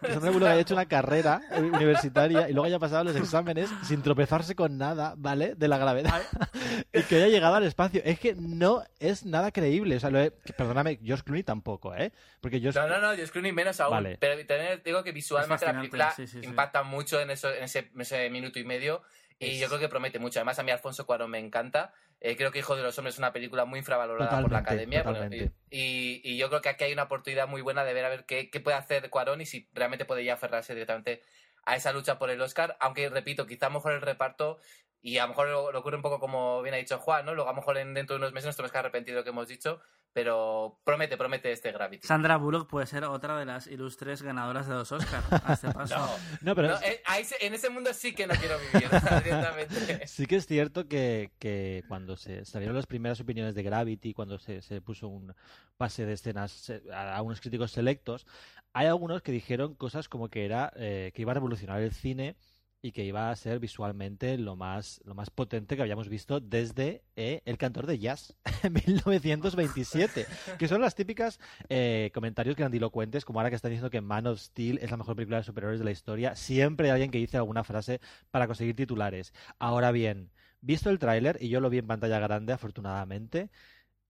Que 0.00 0.12
Sandra 0.12 0.30
Bullock 0.30 0.48
haya 0.48 0.60
hecho 0.60 0.74
una 0.74 0.86
carrera 0.86 1.40
universitaria 1.58 2.48
y 2.48 2.52
luego 2.52 2.66
haya 2.66 2.78
pasado 2.78 3.04
los 3.04 3.16
exámenes 3.16 3.70
sin 3.82 4.02
tropezarse 4.02 4.54
con 4.54 4.78
nada, 4.78 5.14
¿vale? 5.16 5.54
De 5.54 5.68
la 5.68 5.78
gravedad. 5.78 6.22
y 6.92 7.02
que 7.02 7.16
haya 7.16 7.28
llegado 7.28 7.54
al 7.56 7.64
espacio. 7.64 8.00
Es 8.04 8.18
que 8.18 8.34
no 8.34 8.82
es 8.98 9.24
nada 9.24 9.52
creíble. 9.52 9.96
O 9.96 10.00
sea, 10.00 10.10
lo 10.10 10.20
he- 10.20 10.30
perdóname, 10.30 10.98
Josh 11.06 11.20
Clooney 11.22 11.42
tampoco, 11.42 11.94
¿eh? 11.94 12.12
Porque 12.40 12.60
Josh 12.60 12.74
No, 12.74 12.88
no, 12.88 13.00
no, 13.00 13.08
Josh 13.16 13.30
Clooney 13.30 13.52
menos 13.52 13.80
aún. 13.80 13.92
Vale. 13.92 14.16
Pero 14.18 14.34
también 14.46 14.82
digo 14.84 15.02
que 15.02 15.12
visualmente 15.12 15.64
la 15.66 15.72
película 15.74 16.10
sí, 16.12 16.26
sí, 16.26 16.40
sí. 16.40 16.46
impacta 16.46 16.82
mucho 16.82 17.20
en, 17.20 17.30
eso, 17.30 17.52
en 17.52 17.64
ese, 17.64 17.90
en 17.94 18.00
ese 18.00 18.30
minuto 18.30 18.58
y 18.58 18.64
medio. 18.64 19.02
Y 19.38 19.58
yo 19.58 19.66
creo 19.68 19.80
que 19.80 19.88
promete 19.88 20.18
mucho. 20.18 20.38
Además, 20.38 20.58
a 20.58 20.62
mí 20.62 20.70
Alfonso 20.70 21.06
Cuarón 21.06 21.30
me 21.30 21.38
encanta. 21.38 21.92
Eh, 22.26 22.38
creo 22.38 22.50
que 22.50 22.60
Hijo 22.60 22.74
de 22.74 22.82
los 22.82 22.96
Hombres 22.96 23.16
es 23.16 23.18
una 23.18 23.34
película 23.34 23.66
muy 23.66 23.80
infravalorada 23.80 24.40
por 24.40 24.50
la 24.50 24.60
academia. 24.60 25.02
Bueno, 25.02 25.28
y, 25.68 26.22
y 26.24 26.38
yo 26.38 26.48
creo 26.48 26.62
que 26.62 26.70
aquí 26.70 26.84
hay 26.84 26.92
una 26.94 27.02
oportunidad 27.02 27.46
muy 27.46 27.60
buena 27.60 27.84
de 27.84 27.92
ver 27.92 28.06
a 28.06 28.08
ver 28.08 28.24
qué, 28.24 28.48
qué 28.48 28.60
puede 28.60 28.78
hacer 28.78 29.10
Cuarón 29.10 29.42
y 29.42 29.46
si 29.46 29.68
realmente 29.74 30.06
puede 30.06 30.24
ya 30.24 30.32
aferrarse 30.32 30.72
directamente 30.72 31.20
a 31.66 31.76
esa 31.76 31.92
lucha 31.92 32.18
por 32.18 32.30
el 32.30 32.40
Oscar. 32.40 32.78
Aunque, 32.80 33.10
repito, 33.10 33.46
quizá 33.46 33.68
mejor 33.68 33.92
el 33.92 34.00
reparto. 34.00 34.58
Y 35.06 35.18
a 35.18 35.24
lo 35.24 35.28
mejor 35.28 35.48
lo, 35.48 35.70
lo 35.70 35.80
ocurre 35.80 35.96
un 35.96 36.02
poco 36.02 36.18
como 36.18 36.62
bien 36.62 36.74
ha 36.74 36.78
dicho 36.78 36.98
Juan, 36.98 37.26
¿no? 37.26 37.34
Luego 37.34 37.50
a 37.50 37.52
lo 37.52 37.58
mejor 37.58 37.76
en, 37.76 37.92
dentro 37.92 38.14
de 38.14 38.18
unos 38.20 38.32
meses 38.32 38.46
nos 38.46 38.56
tenemos 38.56 38.72
que 38.72 38.78
arrepentir 38.78 39.12
de 39.12 39.20
lo 39.20 39.24
que 39.24 39.28
hemos 39.30 39.46
dicho, 39.48 39.78
pero 40.14 40.80
promete, 40.82 41.18
promete 41.18 41.52
este 41.52 41.72
Gravity. 41.72 42.06
Sandra 42.06 42.38
Bullock 42.38 42.66
puede 42.70 42.86
ser 42.86 43.04
otra 43.04 43.38
de 43.38 43.44
las 43.44 43.66
ilustres 43.66 44.22
ganadoras 44.22 44.66
de 44.66 44.72
los 44.74 44.90
Oscars 44.92 45.26
a 45.44 45.52
este 45.52 45.70
paso. 45.72 45.94
No, 45.98 46.08
No, 46.40 46.54
pero 46.54 46.68
no, 46.68 46.74
es- 46.76 46.82
eh, 46.84 47.02
ahí 47.04 47.22
en 47.40 47.52
ese 47.52 47.68
mundo 47.68 47.92
sí 47.92 48.14
que 48.14 48.26
no 48.26 48.32
quiero 48.34 48.56
vivir, 48.58 48.88
directamente. 49.24 50.06
Sí 50.08 50.24
que 50.26 50.36
es 50.36 50.46
cierto 50.46 50.88
que, 50.88 51.32
que 51.38 51.84
cuando 51.86 52.16
se 52.16 52.46
salieron 52.46 52.74
las 52.74 52.86
primeras 52.86 53.20
opiniones 53.20 53.54
de 53.54 53.62
Gravity, 53.62 54.14
cuando 54.14 54.38
se, 54.38 54.62
se 54.62 54.80
puso 54.80 55.08
un 55.08 55.34
pase 55.76 56.06
de 56.06 56.14
escenas 56.14 56.72
a, 56.90 57.16
a 57.16 57.20
unos 57.20 57.42
críticos 57.42 57.72
selectos, 57.72 58.26
hay 58.72 58.86
algunos 58.86 59.20
que 59.20 59.32
dijeron 59.32 59.74
cosas 59.74 60.08
como 60.08 60.30
que 60.30 60.46
era 60.46 60.72
que 60.74 61.12
iba 61.16 61.32
a 61.32 61.34
revolucionar 61.34 61.82
el 61.82 61.92
cine 61.92 62.36
y 62.84 62.92
que 62.92 63.02
iba 63.02 63.30
a 63.30 63.36
ser 63.36 63.60
visualmente 63.60 64.36
lo 64.36 64.56
más, 64.56 65.00
lo 65.06 65.14
más 65.14 65.30
potente 65.30 65.74
que 65.74 65.80
habíamos 65.80 66.10
visto 66.10 66.38
desde 66.38 67.02
eh, 67.16 67.40
El 67.46 67.56
cantor 67.56 67.86
de 67.86 67.98
jazz 67.98 68.36
en 68.62 68.74
1927, 68.74 70.26
que 70.58 70.68
son 70.68 70.82
las 70.82 70.94
típicas 70.94 71.40
eh, 71.70 72.10
comentarios 72.12 72.56
grandilocuentes, 72.56 73.24
como 73.24 73.40
ahora 73.40 73.48
que 73.48 73.56
están 73.56 73.70
diciendo 73.70 73.88
que 73.88 74.02
Man 74.02 74.26
of 74.26 74.38
Steel 74.38 74.80
es 74.82 74.90
la 74.90 74.98
mejor 74.98 75.16
película 75.16 75.38
de 75.38 75.44
superhéroes 75.44 75.78
de 75.78 75.86
la 75.86 75.92
historia, 75.92 76.36
siempre 76.36 76.88
hay 76.88 76.92
alguien 76.92 77.10
que 77.10 77.16
dice 77.16 77.38
alguna 77.38 77.64
frase 77.64 78.02
para 78.30 78.46
conseguir 78.46 78.76
titulares. 78.76 79.32
Ahora 79.58 79.90
bien, 79.90 80.30
visto 80.60 80.90
el 80.90 80.98
tráiler, 80.98 81.38
y 81.40 81.48
yo 81.48 81.60
lo 81.60 81.70
vi 81.70 81.78
en 81.78 81.86
pantalla 81.86 82.18
grande, 82.18 82.52
afortunadamente, 82.52 83.48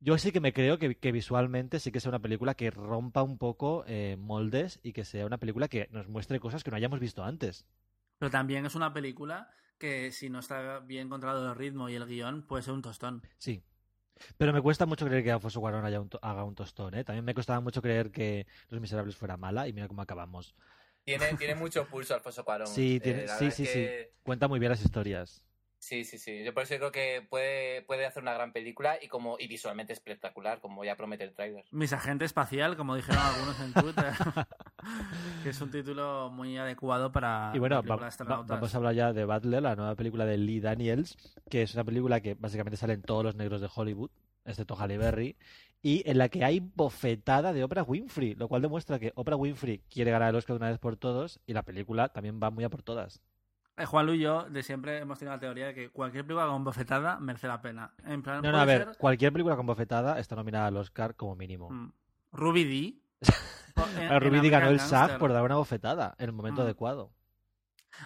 yo 0.01 0.19
sí 0.19 0.33
que 0.33 0.41
me 0.41 0.53
creo 0.53 0.81
que, 0.81 1.13
visualmente 1.13 1.79
sí 1.79 1.93
que 1.93 2.01
sea 2.01 2.09
una 2.09 2.19
película 2.19 2.55
que 2.57 2.73
rompa 2.73 3.23
un 3.23 3.39
poco 3.39 3.85
eh, 3.87 4.17
moldes 4.19 4.81
y 4.83 4.93
que 4.93 5.05
sea 5.05 5.27
una 5.27 5.39
película 5.39 5.69
que 5.69 5.87
nos 5.93 6.09
muestre 6.09 6.41
cosas 6.41 6.65
que 6.65 6.73
no 6.73 6.77
hayamos 6.77 6.99
visto 6.99 7.23
antes. 7.23 7.67
Pero 8.25 8.31
también 8.31 8.65
es 8.65 8.75
una 8.75 8.91
película 8.95 9.51
que 9.77 10.11
si 10.11 10.31
no 10.31 10.39
está 10.39 10.79
bien 10.81 11.11
controlado 11.11 11.47
el 11.53 11.55
ritmo 11.59 11.91
y 11.91 11.95
el 11.95 12.07
guion, 12.07 12.47
puede 12.47 12.63
ser 12.63 12.73
un 12.73 12.81
tostón. 12.81 13.21
Sí. 13.37 13.63
Pero 14.39 14.55
me 14.55 14.63
cuesta 14.63 14.87
mucho 14.87 15.05
creer 15.05 15.23
que 15.23 15.31
Alfonso 15.31 15.61
Cuarón 15.61 15.85
haya 15.85 16.01
un 16.01 16.09
to- 16.09 16.19
haga 16.23 16.43
un 16.43 16.55
tostón, 16.55 16.95
¿eh? 16.95 17.05
También 17.05 17.23
me 17.23 17.35
costaba 17.35 17.61
mucho 17.61 17.83
creer 17.83 18.11
que 18.11 18.47
Los 18.71 18.81
Miserables 18.81 19.15
fuera 19.15 19.37
mala 19.37 19.69
y 19.69 19.75
mira 19.75 19.89
cómo 19.89 20.01
acabamos. 20.01 20.55
Tiene, 21.05 21.35
tiene 21.35 21.55
mucho 21.55 21.87
pulso 21.87 22.15
Alfonso 22.15 22.47
Cuarón. 22.47 22.67
Sí, 22.67 22.97
Eh, 22.97 23.01
tiene- 23.01 23.29
sí, 23.29 23.51
sí, 23.51 23.65
es 23.65 23.69
sí. 23.71 23.79
que- 23.79 24.15
Cuenta 24.23 24.49
muy 24.49 24.59
bien 24.59 24.71
las 24.71 24.83
historias. 24.83 25.45
Sí, 25.85 26.03
sí, 26.05 26.17
sí. 26.17 26.43
Yo 26.43 26.55
por 26.55 26.63
eso 26.63 26.75
creo 26.77 26.91
que 26.91 27.27
puede, 27.29 27.83
puede 27.83 28.07
hacer 28.07 28.23
una 28.23 28.33
gran 28.33 28.55
película 28.55 28.97
y 29.03 29.09
como 29.09 29.37
y 29.39 29.47
visualmente 29.49 29.93
espectacular, 29.93 30.59
como 30.61 30.83
ya 30.83 30.97
promete 30.97 31.25
el 31.25 31.35
tráiler. 31.35 31.67
Mis 31.73 31.93
agente 31.93 32.25
espacial, 32.25 32.75
como 32.75 32.97
dijeron 32.97 33.21
algunos 33.23 33.61
en 33.61 33.73
Twitter. 33.75 34.13
que 35.43 35.51
es 35.51 35.61
un 35.61 35.71
título 35.71 36.31
muy 36.33 36.57
adecuado 36.57 37.13
para 37.13 37.53
Y 37.55 37.59
bueno, 37.59 37.83
va- 37.83 37.97
va- 37.97 38.37
vamos 38.55 38.75
a 38.75 38.79
hablar 38.79 38.95
ya 38.95 39.13
de 39.13 39.27
Butler, 39.27 39.63
la 39.63 39.77
nueva 39.77 39.95
película 39.95 40.25
de 40.25 40.39
Lee 40.39 40.61
Daniels, 40.61 41.19
que 41.51 41.61
es 41.61 41.75
una 41.75 41.85
película 41.85 42.21
que 42.21 42.33
básicamente 42.35 42.79
salen 42.79 43.03
todos 43.03 43.23
los 43.23 43.35
negros 43.35 43.61
de 43.61 43.69
Hollywood, 43.75 44.11
excepto 44.47 44.77
Halle 44.77 44.97
Berry, 44.97 45.37
y 45.83 46.03
en 46.09 46.17
la 46.17 46.31
que 46.31 46.45
hay 46.45 46.61
bofetada 46.61 47.53
de 47.53 47.63
Oprah 47.63 47.83
Winfrey, 47.83 48.35
lo 48.37 48.49
cual 48.49 48.63
demuestra 48.63 48.99
que 48.99 49.13
Oprah 49.17 49.37
Winfrey 49.37 49.83
quiere 49.91 50.11
ganar 50.13 50.31
el 50.31 50.37
Oscar 50.37 50.55
de 50.55 50.61
una 50.63 50.71
vez 50.71 50.79
por 50.79 50.97
todos 50.97 51.41
y 51.47 51.53
la 51.53 51.63
película 51.63 52.09
también 52.09 52.41
va 52.43 52.49
muy 52.51 52.65
a 52.65 52.71
por 52.71 52.83
todas. 52.83 53.21
Eh, 53.77 53.87
Juan 53.87 54.07
Lu 54.07 54.13
y 54.15 54.21
yo 54.21 54.45
de 54.49 54.63
siempre 54.63 54.99
hemos 54.99 55.19
tenido 55.19 55.35
la 55.35 55.41
teoría 55.41 55.67
de 55.67 55.75
que 55.75 55.91
cualquier 55.91 56.25
película 56.25 56.47
con 56.47 56.63
bofetada 56.63 57.19
merece 57.19 57.49
la 57.49 57.61
pena. 57.61 57.93
En 58.05 58.23
plan, 58.23 58.41
No, 58.43 58.53
no, 58.53 58.59
a 58.59 58.65
ver, 58.65 58.85
ser, 58.85 58.97
cualquier 58.99 59.33
película 59.33 59.57
con 59.57 59.67
bofetada 59.67 60.19
está 60.21 60.37
nominada 60.37 60.69
al 60.69 60.77
Oscar 60.77 61.17
como 61.17 61.35
mínimo. 61.35 61.71
mm, 61.71 61.93
Ruby 62.33 62.65
D. 62.65 62.95
en- 64.01 64.21
Ruby 64.21 64.41
Dee 64.41 64.51
ganó 64.51 64.69
el 64.69 64.79
SAG 64.81 65.19
por 65.19 65.33
dar 65.33 65.43
una 65.43 65.57
bofetada 65.57 66.15
en 66.19 66.27
el 66.27 66.33
momento 66.33 66.61
Mm. 66.61 66.65
adecuado. 66.65 67.11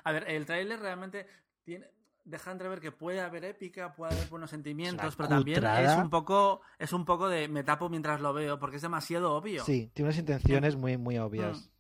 A 0.05 0.13
ver, 0.13 0.25
el 0.29 0.47
tráiler 0.47 0.81
realmente 0.81 1.27
tiene, 1.65 1.87
deja 2.25 2.51
entrever 2.53 2.81
que 2.81 2.93
puede 2.93 3.21
haber 3.21 3.45
épica, 3.45 3.95
puede 3.95 4.15
haber 4.15 4.29
buenos 4.29 4.49
sentimientos, 4.51 5.17
pero 5.17 5.29
también 5.29 5.63
es 5.65 5.97
un 5.97 6.09
poco 6.11 6.61
es 6.79 6.93
un 6.95 7.05
poco 7.05 7.29
de 7.29 7.49
me 7.49 7.63
tapo 7.65 7.89
mientras 7.91 8.21
lo 8.23 8.33
veo 8.33 8.59
porque 8.59 8.77
es 8.77 8.83
demasiado 8.83 9.35
obvio. 9.35 9.63
Sí, 9.65 9.91
tiene 9.95 10.09
unas 10.09 10.19
intenciones 10.19 10.77
muy, 10.77 10.97
muy 10.97 11.19
obvias. 11.19 11.59
Mm. 11.59 11.71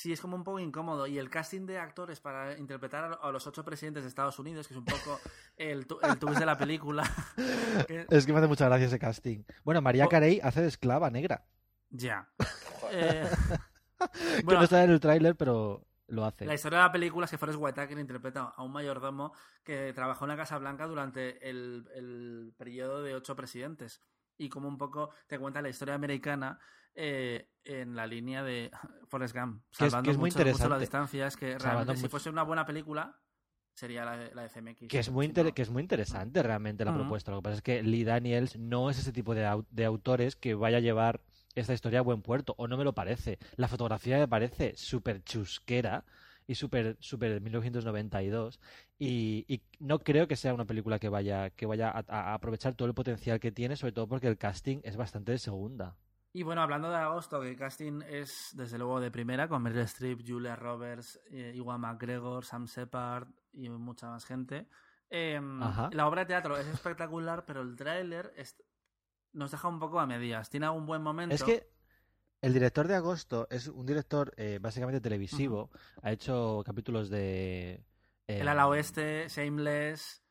Sí, 0.00 0.14
es 0.14 0.20
como 0.22 0.34
un 0.34 0.44
poco 0.44 0.58
incómodo. 0.60 1.06
Y 1.06 1.18
el 1.18 1.28
casting 1.28 1.66
de 1.66 1.78
actores 1.78 2.20
para 2.20 2.56
interpretar 2.56 3.18
a 3.20 3.30
los 3.30 3.46
ocho 3.46 3.62
presidentes 3.62 4.02
de 4.02 4.08
Estados 4.08 4.38
Unidos, 4.38 4.66
que 4.66 4.72
es 4.72 4.78
un 4.78 4.86
poco 4.86 5.20
el, 5.58 5.86
tu- 5.86 5.98
el 6.00 6.18
twist 6.18 6.38
de 6.40 6.46
la 6.46 6.56
película. 6.56 7.02
que- 7.86 8.06
Es 8.08 8.24
que 8.24 8.32
me 8.32 8.38
hace 8.38 8.48
mucha 8.48 8.64
gracia 8.64 8.86
ese 8.86 8.98
casting. 8.98 9.44
Bueno, 9.62 9.82
María 9.82 10.06
Oh. 10.06 10.08
Carey 10.08 10.40
hace 10.42 10.62
de 10.62 10.68
esclava 10.68 11.10
negra. 11.10 11.44
Ya. 11.90 12.26
Eh, 12.90 13.28
que 14.38 14.42
bueno, 14.42 14.60
no 14.60 14.64
está 14.64 14.82
en 14.84 14.90
el 14.90 15.00
tráiler, 15.00 15.36
pero 15.36 15.86
lo 16.06 16.24
hace. 16.24 16.46
la 16.46 16.54
historia 16.54 16.78
de 16.78 16.84
la 16.84 16.92
película 16.92 17.26
es 17.26 17.30
que 17.30 17.36
Forrest 17.36 17.58
Whitaker 17.60 17.98
interpreta 17.98 18.54
a 18.56 18.62
un 18.62 18.72
mayordomo 18.72 19.34
que 19.62 19.92
trabajó 19.92 20.24
en 20.24 20.30
la 20.30 20.36
Casa 20.38 20.56
Blanca 20.56 20.86
durante 20.86 21.46
el, 21.46 21.86
el 21.94 22.54
periodo 22.56 23.02
de 23.02 23.14
ocho 23.16 23.36
presidentes. 23.36 24.00
Y 24.38 24.48
como 24.48 24.66
un 24.66 24.78
poco 24.78 25.10
te 25.26 25.38
cuenta 25.38 25.60
la 25.60 25.68
historia 25.68 25.94
americana 25.94 26.58
eh, 26.94 27.48
en 27.64 27.94
la 27.94 28.06
línea 28.06 28.42
de 28.42 28.70
Forrest 29.08 29.34
Gump. 29.36 29.62
Que 29.76 29.86
es- 29.86 29.90
Salvando 29.92 30.04
que 30.06 30.10
es 30.12 30.16
muy 30.18 30.26
mucho, 30.28 30.38
mucho 30.38 30.42
interesante. 30.42 30.70
las 30.70 30.80
distancias, 30.80 31.36
que 31.36 31.46
Salvando 31.58 31.68
realmente 31.92 31.96
si 32.00 32.08
fuese 32.08 32.30
una 32.30 32.42
buena 32.42 32.64
película 32.66 33.16
sería 33.74 34.04
la 34.04 34.16
de, 34.16 34.34
la 34.34 34.42
de 34.42 34.48
CMX. 34.48 34.88
Que 34.88 34.98
es, 34.98 35.10
muy 35.10 35.26
Si 35.26 35.30
inter- 35.30 35.44
no- 35.46 35.54
que 35.54 35.62
es 35.62 35.70
muy 35.70 35.82
interesante 35.82 36.42
realmente 36.42 36.84
la 36.84 36.92
propuesta. 36.94 37.30
Lo 37.30 37.38
que 37.38 37.42
pasa 37.44 37.56
es 37.56 37.62
que 37.62 37.82
Lee 37.82 38.04
Daniels 38.04 38.58
no 38.58 38.90
es 38.90 38.98
ese 38.98 39.12
tipo 39.12 39.34
de, 39.34 39.46
au- 39.46 39.66
de 39.70 39.84
autores 39.84 40.36
que 40.36 40.54
vaya 40.54 40.78
a 40.78 40.80
llevar 40.80 41.20
esta 41.54 41.72
historia 41.74 42.00
a 42.00 42.02
buen 42.02 42.22
puerto, 42.22 42.54
o 42.58 42.68
no 42.68 42.76
me 42.76 42.84
lo 42.84 42.94
parece. 42.94 43.38
La 43.56 43.68
fotografía 43.68 44.18
me 44.18 44.28
parece 44.28 44.76
súper 44.76 45.22
chusquera 45.24 46.04
y 46.46 46.54
súper 46.56 46.96
súper 47.00 47.40
1992 47.40 48.60
y, 48.98 49.44
y 49.48 49.62
no 49.78 50.00
creo 50.00 50.26
que 50.28 50.36
sea 50.36 50.52
una 50.52 50.64
película 50.64 50.98
que 50.98 51.08
vaya 51.08 51.50
que 51.50 51.64
vaya 51.66 51.90
a, 51.90 52.04
a 52.08 52.34
aprovechar 52.34 52.74
todo 52.74 52.88
el 52.88 52.94
potencial 52.94 53.38
que 53.40 53.52
tiene, 53.52 53.76
sobre 53.76 53.92
todo 53.92 54.08
porque 54.08 54.26
el 54.26 54.36
casting 54.36 54.78
es 54.82 54.96
bastante 54.96 55.32
de 55.32 55.38
segunda. 55.38 55.96
Y 56.32 56.44
bueno, 56.44 56.62
hablando 56.62 56.90
de 56.90 56.96
agosto, 56.96 57.40
que 57.40 57.50
el 57.50 57.56
casting 57.56 58.02
es 58.08 58.50
desde 58.54 58.78
luego 58.78 59.00
de 59.00 59.10
primera, 59.10 59.48
con 59.48 59.62
Meryl 59.62 59.80
Streep, 59.80 60.20
Julia 60.24 60.54
Roberts, 60.54 61.20
eh, 61.30 61.52
Iwan 61.56 61.80
McGregor, 61.80 62.44
Sam 62.44 62.66
Shepard 62.66 63.26
y 63.52 63.68
mucha 63.68 64.08
más 64.08 64.24
gente. 64.24 64.68
Eh, 65.10 65.40
Ajá. 65.60 65.90
la 65.92 66.06
obra 66.06 66.20
de 66.20 66.26
teatro 66.26 66.56
es 66.56 66.68
espectacular, 66.68 67.44
pero 67.44 67.62
el 67.62 67.74
tráiler 67.74 68.32
es- 68.36 68.62
nos 69.32 69.50
deja 69.50 69.66
un 69.66 69.80
poco 69.80 69.98
a 69.98 70.06
medias. 70.06 70.48
Tiene 70.50 70.66
algún 70.66 70.86
buen 70.86 71.02
momento. 71.02 71.34
Es 71.34 71.42
que 71.42 71.68
el 72.42 72.52
director 72.52 72.86
de 72.86 72.94
Agosto 72.94 73.48
es 73.50 73.66
un 73.66 73.84
director 73.84 74.32
eh, 74.36 74.58
básicamente 74.60 75.00
televisivo. 75.00 75.70
Ha 76.02 76.12
hecho 76.12 76.62
capítulos 76.64 77.10
de. 77.10 77.84
El 78.28 78.42
em, 78.42 78.48
ala 78.48 78.68
oeste, 78.68 79.26
Shameless. 79.28 80.22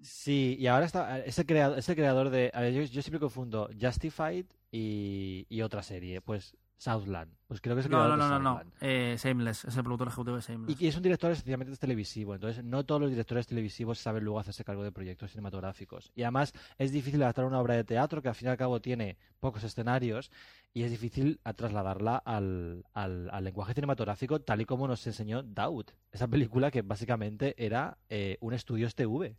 Sí, 0.00 0.56
y 0.58 0.66
ahora 0.66 0.84
está. 0.84 1.18
Es 1.20 1.38
el 1.38 1.46
creador, 1.46 1.78
es 1.78 1.88
el 1.88 1.94
creador 1.96 2.28
de. 2.30 2.50
a 2.52 2.60
ver, 2.60 2.74
yo, 2.74 2.82
yo 2.82 3.00
siempre 3.02 3.18
confundo 3.20 3.70
Justified 3.80 4.46
y, 4.72 5.46
y 5.48 5.62
otra 5.62 5.82
serie. 5.84 6.20
Pues 6.20 6.56
Southland. 6.78 7.32
Pues 7.46 7.60
creo 7.60 7.76
que 7.76 7.80
es 7.80 7.86
el 7.86 7.92
No, 7.92 8.08
no, 8.08 8.10
de 8.10 8.16
no, 8.16 8.28
no, 8.40 8.64
no. 8.64 8.72
Eh, 8.80 9.16
Shameless, 9.16 9.66
es 9.66 9.76
el 9.76 9.84
productor 9.84 10.08
ejecutivo 10.08 10.34
de 10.34 10.42
Shameless. 10.42 10.80
Y 10.80 10.88
es 10.88 10.96
un 10.96 11.02
director 11.04 11.30
esencialmente 11.30 11.76
televisivo, 11.76 12.34
entonces 12.34 12.64
no 12.64 12.84
todos 12.84 13.00
los 13.00 13.10
directores 13.10 13.46
televisivos 13.46 14.00
saben 14.00 14.24
luego 14.24 14.40
hacerse 14.40 14.64
cargo 14.64 14.82
de 14.82 14.90
proyectos 14.90 15.30
cinematográficos. 15.30 16.10
Y 16.16 16.22
además 16.22 16.52
es 16.78 16.90
difícil 16.90 17.22
adaptar 17.22 17.44
una 17.44 17.60
obra 17.60 17.76
de 17.76 17.84
teatro 17.84 18.20
que 18.20 18.30
al 18.30 18.34
fin 18.34 18.48
y 18.48 18.50
al 18.50 18.56
cabo 18.56 18.80
tiene 18.80 19.16
pocos 19.38 19.62
escenarios 19.62 20.32
y 20.74 20.82
es 20.82 20.90
difícil 20.90 21.38
trasladarla 21.54 22.16
al, 22.16 22.84
al- 22.94 23.30
al 23.30 23.44
lenguaje 23.44 23.74
cinematográfico 23.74 24.40
tal 24.40 24.60
y 24.62 24.64
como 24.64 24.88
nos 24.88 25.06
enseñó 25.06 25.44
Daud. 25.44 25.84
Esa 26.10 26.26
película 26.26 26.72
que 26.72 26.82
básicamente 26.82 27.54
era 27.64 27.96
eh, 28.08 28.38
un 28.40 28.54
estudio 28.54 28.88
TV. 28.90 29.36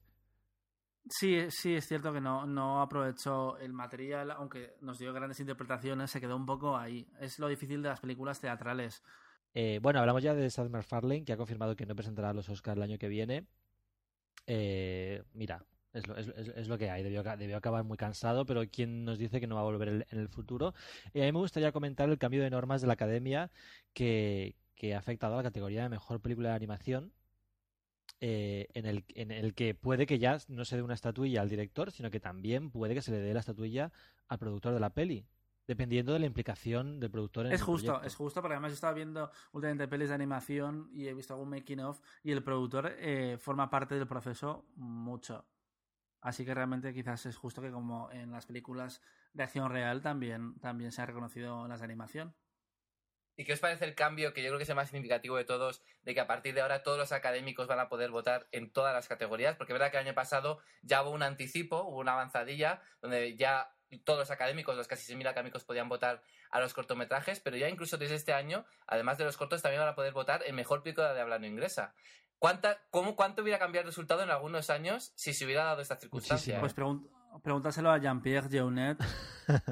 Sí, 1.10 1.38
sí, 1.50 1.76
es 1.76 1.86
cierto 1.86 2.14
que 2.14 2.22
no, 2.22 2.46
no 2.46 2.82
aprovechó 2.82 3.58
el 3.58 3.74
material, 3.74 4.32
aunque 4.32 4.76
nos 4.82 4.98
dio 5.00 5.12
grandes 5.14 5.40
interpretaciones, 5.40 6.10
se 6.10 6.22
quedó 6.22 6.36
un 6.38 6.46
poco 6.46 6.78
ahí. 6.78 7.06
Es 7.20 7.40
lo 7.40 7.48
difícil 7.50 7.82
de 7.84 7.90
las 7.90 8.00
películas 8.00 8.40
teatrales. 8.40 9.04
Eh, 9.54 9.80
bueno, 9.82 10.00
hablamos 10.00 10.24
ya 10.24 10.34
de 10.34 10.50
Seth 10.50 10.70
MacFarlane, 10.70 11.26
que 11.26 11.34
ha 11.34 11.38
confirmado 11.38 11.76
que 11.76 11.86
no 11.86 11.96
presentará 11.96 12.34
los 12.34 12.48
Oscars 12.50 12.78
el 12.78 12.84
año 12.84 12.98
que 12.98 13.10
viene. 13.10 13.46
Eh, 14.48 15.24
mira, 15.34 15.66
es 15.92 16.08
lo, 16.08 16.16
es- 16.16 16.30
es- 16.30 16.68
lo 16.68 16.78
que 16.78 16.90
hay. 16.90 17.04
Debió, 17.04 17.20
aca- 17.22 17.38
debió 17.38 17.58
acabar 17.58 17.84
muy 17.84 17.98
cansado, 17.98 18.46
pero 18.46 18.64
¿quién 18.72 19.04
nos 19.04 19.18
dice 19.20 19.40
que 19.42 19.48
no 19.48 19.56
va 19.56 19.62
a 19.62 19.66
volver 19.66 19.90
en 20.10 20.20
el 20.20 20.30
futuro? 20.30 20.68
A 20.70 21.10
mí 21.14 21.32
me 21.32 21.40
gustaría 21.40 21.72
comentar 21.74 22.10
el 22.10 22.18
cambio 22.18 22.42
de 22.44 22.50
normas 22.50 22.82
de 22.82 22.88
la 22.88 22.94
Academia 22.94 23.52
que, 23.94 24.56
que 24.76 24.96
ha 24.96 25.00
afectado 25.00 25.34
a 25.34 25.38
la 25.38 25.44
categoría 25.44 25.84
de 25.84 25.90
Mejor 25.90 26.22
Película 26.22 26.50
de 26.50 26.56
Animación. 26.56 27.12
Eh, 28.20 28.68
en, 28.74 28.86
el, 28.86 29.04
en 29.16 29.32
el 29.32 29.54
que 29.54 29.76
puede 29.76 30.06
que 30.06 30.20
ya 30.20 30.38
no 30.48 30.66
se 30.66 30.76
dé 30.78 30.82
una 30.82 30.94
estatuilla 30.94 31.42
al 31.42 31.50
director, 31.50 31.92
sino 31.92 32.10
que 32.10 32.20
también 32.20 32.72
puede 32.72 32.94
que 32.94 33.02
se 33.02 33.12
le 33.12 33.18
dé 33.20 33.34
la 33.34 33.42
estatuilla 33.42 33.92
al 34.28 34.40
productor 34.40 34.74
de 34.74 34.80
la 34.80 34.92
peli, 34.92 35.26
dependiendo 35.68 36.14
de 36.14 36.20
la 36.20 36.26
implicación 36.26 37.00
del 37.00 37.12
productor 37.12 37.46
en 37.48 37.52
Es 37.54 37.60
el 37.62 37.66
justo, 37.66 37.86
proyecto. 37.88 38.08
es 38.08 38.16
justo, 38.16 38.42
porque 38.42 38.54
además 38.56 38.72
yo 38.72 38.76
estaba 38.76 38.94
viendo 38.94 39.30
últimamente 39.52 39.88
pelis 39.88 40.10
de 40.10 40.16
animación 40.16 40.90
y 40.94 41.08
he 41.08 41.14
visto 41.14 41.34
algún 41.34 41.50
making 41.50 41.80
of 41.82 42.00
y 42.24 42.32
el 42.32 42.44
productor 42.44 42.94
eh, 42.98 43.38
forma 43.40 43.70
parte 43.70 43.96
del 43.96 44.08
proceso 44.08 44.66
mucho. 44.76 45.46
Así 46.22 46.46
que 46.46 46.54
realmente 46.54 46.94
quizás 46.94 47.26
es 47.26 47.36
justo 47.36 47.62
que 47.62 47.72
como 47.72 48.10
en 48.12 48.32
las 48.32 48.46
películas 48.46 49.02
de 49.34 49.44
acción 49.44 49.70
real 49.70 50.02
también, 50.02 50.56
también 50.60 50.92
se 50.94 51.02
ha 51.02 51.06
reconocido 51.06 51.68
las 51.68 51.80
de 51.80 51.86
animación. 51.86 52.34
¿Y 53.36 53.46
qué 53.46 53.54
os 53.54 53.60
parece 53.60 53.86
el 53.86 53.96
cambio, 53.96 54.34
que 54.34 54.44
yo 54.44 54.50
creo 54.50 54.58
que 54.60 54.64
es 54.64 54.70
el 54.70 54.76
más 54.76 54.90
significativo 54.90 55.38
de 55.38 55.46
todos, 55.46 55.82
de 56.04 56.14
que 56.14 56.20
a 56.20 56.28
partir 56.28 56.54
de 56.54 56.62
ahora 56.62 56.84
todos 56.84 56.98
los 57.00 57.12
académicos 57.12 57.66
van 57.68 57.80
a 57.80 57.90
poder 57.90 58.12
votar 58.12 58.48
en 58.52 58.72
todas 58.72 58.94
las 58.94 59.08
categorías? 59.08 59.56
Porque 59.56 59.74
es 59.74 59.80
verdad 59.80 59.90
que 59.92 59.98
el 59.98 60.06
año 60.06 60.14
pasado 60.14 60.60
ya 60.84 61.02
hubo 61.02 61.12
un 61.12 61.24
anticipo, 61.24 61.82
hubo 61.84 61.98
una 62.00 62.14
avanzadilla, 62.14 62.82
donde 63.02 63.36
ya 63.36 63.74
todos 64.06 64.20
los 64.20 64.32
académicos, 64.32 64.76
los 64.76 64.88
casi 64.88 65.14
6.000 65.14 65.28
académicos 65.28 65.64
podían 65.64 65.90
votar 65.90 66.22
a 66.52 66.60
los 66.60 66.74
cortometrajes, 66.74 67.40
pero 67.40 67.58
ya 67.58 67.70
incluso 67.70 67.98
desde 67.98 68.16
este 68.16 68.34
año, 68.34 68.66
además 68.88 69.18
de 69.18 69.24
los 69.26 69.38
cortos, 69.38 69.62
también 69.62 69.82
van 69.82 69.90
a 69.90 69.96
poder 69.96 70.14
votar 70.14 70.42
en 70.46 70.56
mejor 70.56 70.84
película 70.84 71.14
de 71.14 71.22
habla 71.22 71.40
no 71.40 71.46
inglesa. 71.48 71.94
¿Cuánta, 72.40 72.80
cómo, 72.90 73.16
¿Cuánto 73.16 73.42
hubiera 73.42 73.58
cambiado 73.60 73.84
el 73.84 73.88
resultado 73.88 74.22
en 74.22 74.30
algunos 74.30 74.70
años 74.70 75.12
si 75.16 75.34
se 75.34 75.46
hubiera 75.46 75.64
dado 75.64 75.82
esta 75.82 75.96
circunstancia? 75.96 76.60
Muchísimo. 76.60 76.60
Pues 76.60 76.76
pregun- 76.76 77.42
pregúntaselo 77.42 77.90
a 77.92 77.98
Jean-Pierre 78.00 78.50
Jeunet, 78.50 78.98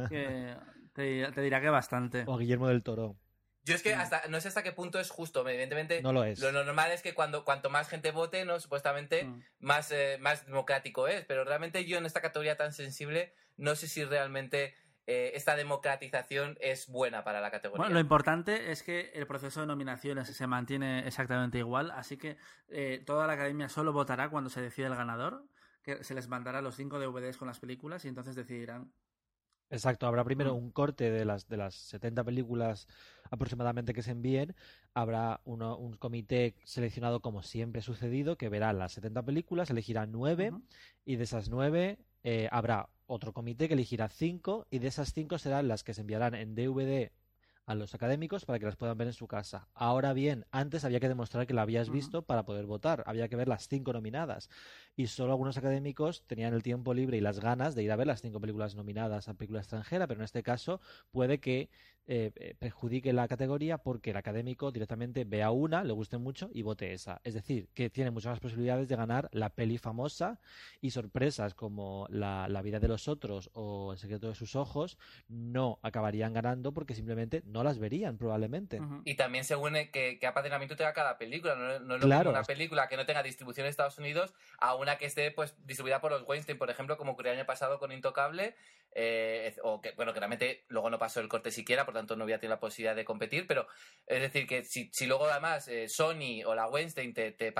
que 0.10 0.56
te, 0.94 1.32
te 1.32 1.42
dirá 1.42 1.60
que 1.62 1.70
bastante. 1.70 2.24
O 2.28 2.38
Guillermo 2.38 2.68
del 2.68 2.82
Toro. 2.84 3.18
Yo 3.64 3.76
es 3.76 3.84
que 3.84 3.94
hasta, 3.94 4.24
no 4.28 4.42
sé 4.42 4.48
hasta 4.48 4.64
qué 4.64 4.72
punto 4.72 5.00
es 5.00 5.10
justo, 5.12 5.48
evidentemente. 5.48 6.02
No 6.02 6.12
lo 6.14 6.24
es. 6.24 6.40
Lo 6.40 6.52
normal 6.52 6.92
es 6.92 7.02
que 7.02 7.14
cuando 7.14 7.46
cuanto 7.46 7.70
más 7.70 7.88
gente 7.90 8.12
vote, 8.12 8.44
no 8.46 8.60
supuestamente 8.60 9.26
Mm. 9.26 9.44
más, 9.60 9.92
eh, 9.92 10.18
más 10.20 10.46
democrático 10.48 11.08
es. 11.08 11.26
Pero 11.26 11.44
realmente 11.44 11.86
yo 11.86 11.98
en 11.98 12.06
esta 12.06 12.22
categoría 12.22 12.58
tan 12.58 12.74
sensible 12.74 13.34
no 13.58 13.76
sé 13.76 13.88
si 13.88 14.04
realmente 14.04 14.74
eh, 15.08 15.32
esta 15.36 15.56
democratización 15.56 16.58
es 16.62 16.88
buena 16.88 17.24
para 17.24 17.42
la 17.42 17.52
categoría. 17.52 17.82
Bueno, 17.82 17.94
lo 17.96 18.00
importante 18.00 18.72
es 18.72 18.82
que 18.84 19.12
el 19.14 19.28
proceso 19.28 19.60
de 19.62 19.68
nominaciones 19.68 20.28
se 20.30 20.48
mantiene 20.48 21.06
exactamente 21.08 21.58
igual, 21.58 21.92
así 21.92 22.18
que 22.18 22.38
eh, 22.70 23.04
toda 23.06 23.28
la 23.28 23.34
academia 23.34 23.68
solo 23.68 23.94
votará 23.94 24.30
cuando 24.30 24.50
se 24.50 24.62
decida 24.62 24.88
el 24.88 24.96
ganador, 24.96 25.44
que 25.84 26.04
se 26.04 26.14
les 26.14 26.28
mandará 26.28 26.62
los 26.62 26.76
cinco 26.76 27.00
DVDs 27.00 27.38
con 27.38 27.48
las 27.48 27.60
películas 27.60 28.06
y 28.06 28.08
entonces 28.08 28.36
decidirán. 28.36 28.94
Exacto, 29.72 30.06
habrá 30.06 30.24
primero 30.24 30.54
Mm. 30.54 30.58
un 30.58 30.72
corte 30.72 31.10
de 31.10 31.26
las, 31.26 31.48
de 31.48 31.58
las 31.58 31.76
70 31.76 32.24
películas 32.24 32.88
aproximadamente 33.32 33.94
que 33.94 34.04
se 34.04 34.12
envíen. 34.12 34.56
Habrá 34.94 35.42
uno- 35.46 35.78
un 35.78 35.94
comité 35.98 36.54
seleccionado, 36.64 37.22
como 37.22 37.42
siempre 37.42 37.80
ha 37.80 37.84
sucedido, 37.84 38.38
que 38.38 38.50
verá 38.50 38.72
las 38.74 38.92
70 38.92 39.24
películas, 39.24 39.70
elegirá 39.72 40.06
nueve 40.06 40.52
Ujú. 40.52 40.62
y 41.06 41.16
de 41.16 41.24
esas 41.24 41.50
nueve 41.50 41.98
eh, 42.24 42.48
habrá 42.52 42.90
otro 43.08 43.34
comité 43.34 43.68
que 43.68 43.74
elegirá 43.74 44.08
cinco 44.10 44.68
y 44.70 44.78
de 44.80 44.88
esas 44.88 45.12
cinco 45.14 45.40
serán 45.40 45.68
las 45.68 45.84
que 45.84 45.94
se 45.96 46.02
enviarán 46.02 46.36
en 46.36 46.54
DVD 46.54 47.12
a 47.66 47.76
los 47.76 47.94
académicos 47.96 48.44
para 48.46 48.60
que 48.60 48.66
las 48.66 48.76
puedan 48.76 48.98
ver 48.98 49.08
en 49.08 49.14
su 49.14 49.28
casa. 49.28 49.68
Ahora 49.74 50.14
bien, 50.14 50.46
antes 50.52 50.84
había 50.84 51.00
que 51.00 51.08
demostrar 51.08 51.46
que 51.48 51.54
la 51.54 51.62
habías 51.62 51.90
visto 51.90 52.24
para 52.24 52.44
poder 52.44 52.66
votar, 52.66 53.04
había 53.06 53.28
que 53.30 53.36
ver 53.36 53.48
las 53.48 53.68
cinco 53.68 53.94
nominadas 53.94 54.50
y 54.96 55.08
solo 55.08 55.32
algunos 55.32 55.58
académicos 55.58 56.24
tenían 56.28 56.54
el 56.54 56.64
tiempo 56.64 56.94
libre 56.94 57.18
y 57.18 57.22
las 57.22 57.40
ganas 57.40 57.74
de 57.76 57.84
ir 57.84 57.92
a 57.92 57.96
ver 57.96 58.08
las 58.08 58.22
cinco 58.22 58.42
películas 58.42 58.76
nominadas 58.76 59.30
a 59.30 59.36
película 59.36 59.60
extranjera, 59.60 60.08
pero 60.08 60.20
en 60.20 60.26
este 60.26 60.44
caso 60.44 60.82
puede 61.12 61.40
que 61.40 61.70
eh, 62.08 62.32
eh, 62.36 62.56
perjudique 62.58 63.14
la 63.14 63.28
categoría 63.28 63.78
porque 63.78 64.10
el 64.10 64.18
académico 64.18 64.72
directamente 64.72 65.24
vea 65.24 65.52
una, 65.52 65.84
le 65.84 65.94
guste 65.94 66.18
mucho 66.18 66.50
y 66.54 66.62
vote 66.64 66.94
esa. 66.94 67.22
Es 67.24 67.34
decir, 67.34 67.70
que 67.74 67.90
tiene 67.90 68.12
muchas 68.12 68.32
más 68.32 68.40
posibilidades 68.40 68.90
de 68.90 68.96
ganar 68.96 69.30
la 69.32 69.50
peli 69.50 69.78
famosa 69.78 70.40
y 70.82 70.92
sorpresas 70.92 71.54
como 71.54 72.08
la, 72.10 72.48
la 72.50 72.62
vida 72.62 72.80
de 72.80 72.88
los 72.88 73.08
otros 73.08 73.50
o 73.54 73.94
El 73.94 74.00
secreto 74.00 74.28
de 74.28 74.36
sus 74.36 74.56
ojos 74.56 74.98
no 75.28 75.80
acabarían 75.84 76.34
ganando 76.34 76.74
porque 76.74 76.96
simplemente 76.96 77.44
no 77.46 77.64
las 77.64 77.80
verían 77.80 78.18
probablemente. 78.18 78.82
Y 79.06 79.16
también 79.16 79.44
según 79.46 79.76
el 79.76 79.92
que, 79.92 80.18
que 80.20 80.28
apadrinamiento 80.28 80.76
tenga 80.76 80.94
cada 80.94 81.18
película. 81.18 81.56
No, 81.56 81.80
no 81.80 81.96
es 81.96 82.02
lo 82.02 82.08
Claro. 82.08 82.30
mismo 82.32 82.32
una 82.40 82.44
película 82.44 82.88
que 82.88 82.98
no 82.98 83.06
tenga 83.06 83.24
distribución 83.24 83.66
en 83.66 83.70
Estados 83.70 83.98
Unidos 84.00 84.34
a 84.60 84.76
una 84.76 84.98
que 84.98 85.06
esté 85.06 85.32
pues 85.32 85.56
distribuida 85.66 86.02
por 86.02 86.12
los 86.12 86.28
Weinstein, 86.28 86.58
por 86.58 86.70
ejemplo, 86.70 86.98
como 86.98 87.12
ocurrió 87.14 87.32
el 87.32 87.38
año 87.40 87.46
pasado 87.46 87.80
con 87.80 87.92
Intocable. 87.92 88.56
Eh, 88.94 89.56
o 89.64 89.82
que, 89.82 89.92
bueno, 89.94 90.14
que 90.14 90.20
realmente 90.20 90.66
luego 90.70 90.90
no 90.90 91.00
pasó 91.00 91.20
el 91.20 91.28
corte 91.30 91.52
siquiera, 91.52 91.86
por 91.86 91.94
tanto 91.94 92.16
no 92.16 92.24
había 92.24 92.40
tenido 92.40 92.56
la 92.56 92.60
posibilidad 92.60 92.96
de 92.96 93.06
competir. 93.06 93.48
Pero 93.48 93.68
es 94.08 94.22
decir, 94.22 94.48
que 94.48 94.64
si, 94.64 94.90
si 94.94 95.06
luego 95.08 95.26
además 95.28 95.68
eh, 95.68 95.88
Sony 95.90 96.44
o 96.46 96.56
la 96.56 96.68
Weinstein 96.68 97.14
te, 97.14 97.32
te, 97.32 97.52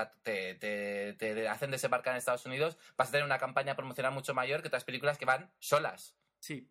te- 0.54 1.48
hacen 1.48 1.70
desembarcar 1.70 2.12
en 2.12 2.18
Estados 2.18 2.46
Unidos, 2.46 2.76
vas 2.96 3.08
a 3.08 3.12
tener 3.12 3.24
una 3.24 3.38
campaña 3.38 3.74
promocional 3.76 4.12
mucho 4.12 4.34
mayor 4.34 4.62
que 4.62 4.68
otras 4.68 4.84
películas 4.84 5.18
que 5.18 5.24
van 5.24 5.50
solas. 5.58 6.16
Sí, 6.38 6.70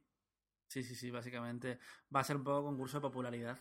sí, 0.67 0.83
sí, 0.83 0.95
sí, 0.95 1.11
básicamente 1.11 1.79
va 2.15 2.19
a 2.19 2.23
ser 2.23 2.35
un 2.35 2.43
poco 2.43 2.63
concurso 2.65 2.97
de 2.97 3.01
popularidad. 3.01 3.57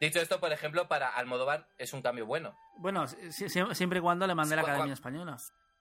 Dicho 0.00 0.20
esto, 0.20 0.40
por 0.40 0.52
ejemplo, 0.52 0.88
para 0.88 1.08
Almodóvar 1.08 1.68
es 1.78 1.92
un 1.94 2.02
cambio 2.02 2.26
bueno. 2.26 2.54
Bueno, 2.78 3.06
si- 3.08 3.32
si- 3.32 3.48
siempre 3.48 3.98
y 3.98 4.02
cuando 4.02 4.26
le 4.26 4.34
mande 4.34 4.54
la 4.54 4.62
Academia 4.62 4.92
Española. 4.92 5.38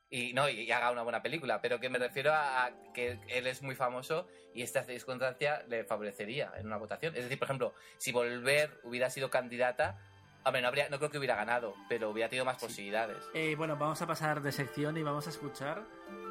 Y 0.10 0.34
no 0.34 0.48
y, 0.50 0.62
y 0.62 0.72
haga 0.72 0.92
una 0.92 1.02
buena 1.02 1.22
película 1.22 1.62
pero 1.62 1.80
que 1.80 1.90
me 1.90 1.98
refiero 2.00 2.32
a, 2.32 2.66
a 2.66 2.72
que 2.94 3.20
él 3.28 3.48
es 3.48 3.62
muy 3.64 3.76
famoso 3.76 4.28
y 4.54 4.62
esta 4.62 4.84
circunstancia 4.84 5.64
le 5.68 5.84
favorecería 5.84 6.52
en 6.58 6.68
una 6.68 6.78
votación 6.78 7.16
es 7.16 7.24
decir 7.24 7.40
por 7.40 7.48
ejemplo 7.48 7.74
si 7.98 8.12
volver 8.12 8.80
hubiera 8.84 9.10
sido 9.10 9.30
candidata 9.30 9.98
hombre 10.44 10.62
no 10.62 10.68
habría 10.68 10.90
no 10.90 10.98
creo 11.00 11.10
que 11.10 11.18
hubiera 11.18 11.36
ganado 11.36 11.74
pero 11.90 12.12
hubiera 12.12 12.30
tenido 12.30 12.46
más 12.46 12.58
posibilidades 12.58 13.18
Eh, 13.34 13.56
bueno, 13.56 13.76
vamos 13.78 14.02
a 14.02 14.08
pasar 14.08 14.42
de 14.42 14.52
sección 14.52 14.96
y 14.96 15.04
vamos 15.04 15.26
a 15.26 15.32
escuchar 15.32 15.84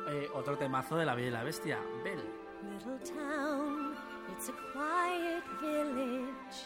eh, 0.08 0.28
otro 0.34 0.56
temazo 0.56 0.96
de 0.96 1.04
La 1.04 1.14
Bella 1.16 1.28
y 1.28 1.30
la 1.32 1.42
Bestia, 1.42 1.78
Belle. 2.04 2.22
Little 2.62 2.98
town, 3.04 3.94
it's 4.32 4.48
a 4.48 4.52
quiet 4.72 5.42
village. 5.60 6.64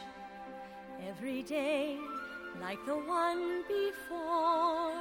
Every 1.09 1.42
day, 1.42 1.99
like 2.61 2.79
the 2.85 2.94
one 2.94 3.64
before. 3.66 4.92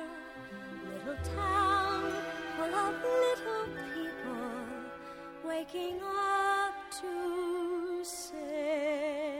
Little 0.86 1.18
town 1.36 1.77
full 2.68 2.80
of 2.80 2.94
little 3.04 3.68
people 3.94 4.64
waking 5.46 6.02
up 6.04 6.74
to 6.92 8.04
say. 8.04 9.38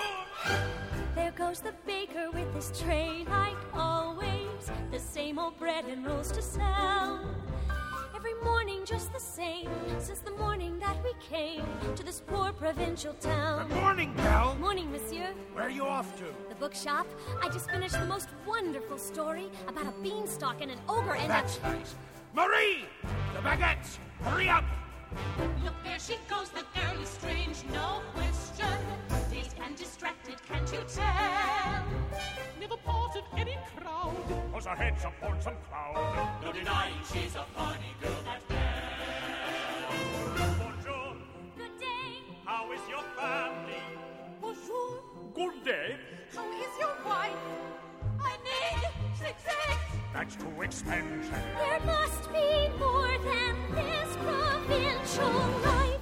There 1.14 1.32
goes 1.32 1.60
the 1.60 1.74
baker 1.86 2.30
with 2.32 2.54
his 2.54 2.72
tray 2.80 3.24
like 3.28 3.56
always. 3.74 4.70
The 4.90 4.98
same 4.98 5.38
old 5.38 5.58
bread 5.58 5.84
and 5.86 6.06
rolls 6.06 6.32
to 6.32 6.42
sell. 6.42 7.20
Every 8.28 8.42
morning 8.42 8.84
just 8.84 9.12
the 9.12 9.20
same 9.20 9.68
since 10.00 10.18
the 10.18 10.32
morning 10.32 10.80
that 10.80 10.96
we 11.04 11.12
came 11.20 11.64
to 11.94 12.02
this 12.02 12.20
poor 12.20 12.52
provincial 12.52 13.14
town. 13.14 13.68
Good 13.68 13.76
morning, 13.76 14.14
Belle. 14.16 14.56
Morning, 14.56 14.90
monsieur. 14.90 15.32
Where 15.52 15.66
are 15.66 15.70
you 15.70 15.84
off 15.84 16.16
to? 16.18 16.24
The 16.48 16.56
bookshop. 16.56 17.06
I 17.40 17.48
just 17.50 17.70
finished 17.70 17.92
the 17.92 18.06
most 18.06 18.28
wonderful 18.44 18.98
story 18.98 19.48
about 19.68 19.86
a 19.86 19.92
beanstalk 20.02 20.60
and 20.60 20.72
an 20.72 20.78
ogre 20.88 21.14
and 21.14 21.30
That's 21.30 21.58
a. 21.58 21.62
nice. 21.62 21.94
Marie! 22.34 22.86
The 23.34 23.40
baguettes! 23.42 23.98
Hurry 24.22 24.48
up! 24.48 24.64
Look, 25.64 25.74
there 25.84 25.98
she 25.98 26.16
goes, 26.28 26.48
the 26.50 26.64
girl 26.78 27.02
is 27.02 27.08
strange, 27.08 27.64
no 27.72 28.02
question. 28.14 28.78
Dazed 29.30 29.56
and 29.64 29.76
distracted, 29.76 30.36
can't 30.46 30.70
you 30.72 30.80
tell? 30.88 31.84
Never 32.60 32.76
part 32.76 33.16
of 33.16 33.24
any 33.36 33.56
crowd, 33.76 34.16
Cause 34.52 34.66
her 34.66 34.74
head's 34.74 35.04
upon 35.04 35.40
some 35.40 35.54
cloud. 35.68 36.42
No 36.42 36.52
denying 36.52 36.94
she's 37.12 37.34
a 37.34 37.44
funny 37.54 37.94
girl, 38.00 38.22
that 38.24 38.48
girl. 38.48 38.56
Bonjour. 40.58 41.16
Good 41.56 41.78
day. 41.78 42.22
How 42.44 42.72
is 42.72 42.80
your 42.88 43.02
family? 43.18 43.82
Bonjour. 44.40 45.00
Good 45.34 45.64
day. 45.64 45.96
How 46.34 46.46
is 46.50 46.78
your 46.78 46.94
wife? 47.04 47.32
I 48.20 48.36
need 48.44 48.88
six 49.18 49.42
eggs. 49.46 49.85
Attention. 50.16 50.84
There 50.86 51.80
must 51.84 52.32
be 52.32 52.68
more 52.78 53.18
than 53.18 53.54
this 53.74 54.16
provincial 54.16 55.32
life. 55.64 56.00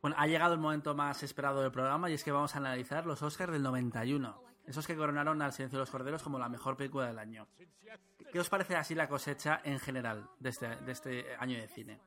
Bueno, 0.00 0.16
ha 0.18 0.26
llegado 0.26 0.54
el 0.54 0.60
momento 0.60 0.94
más 0.94 1.22
esperado 1.22 1.62
del 1.62 1.72
programa 1.72 2.08
y 2.08 2.14
es 2.14 2.22
que 2.22 2.30
vamos 2.30 2.54
a 2.54 2.58
analizar 2.58 3.06
los 3.06 3.22
Oscars 3.22 3.52
del 3.52 3.62
91. 3.62 4.42
Esos 4.66 4.86
que 4.86 4.96
coronaron 4.96 5.42
al 5.42 5.52
Silencio 5.52 5.78
de 5.78 5.82
los 5.82 5.90
Corderos 5.90 6.22
como 6.22 6.38
la 6.38 6.48
mejor 6.48 6.76
película 6.76 7.06
del 7.06 7.18
año. 7.18 7.46
¿Qué 8.32 8.40
os 8.40 8.48
parece 8.48 8.76
así 8.76 8.94
la 8.94 9.08
cosecha 9.08 9.60
en 9.64 9.78
general 9.80 10.28
de 10.38 10.50
este, 10.50 10.76
de 10.76 10.92
este 10.92 11.36
año 11.38 11.56
de 11.58 11.68
cine? 11.68 12.00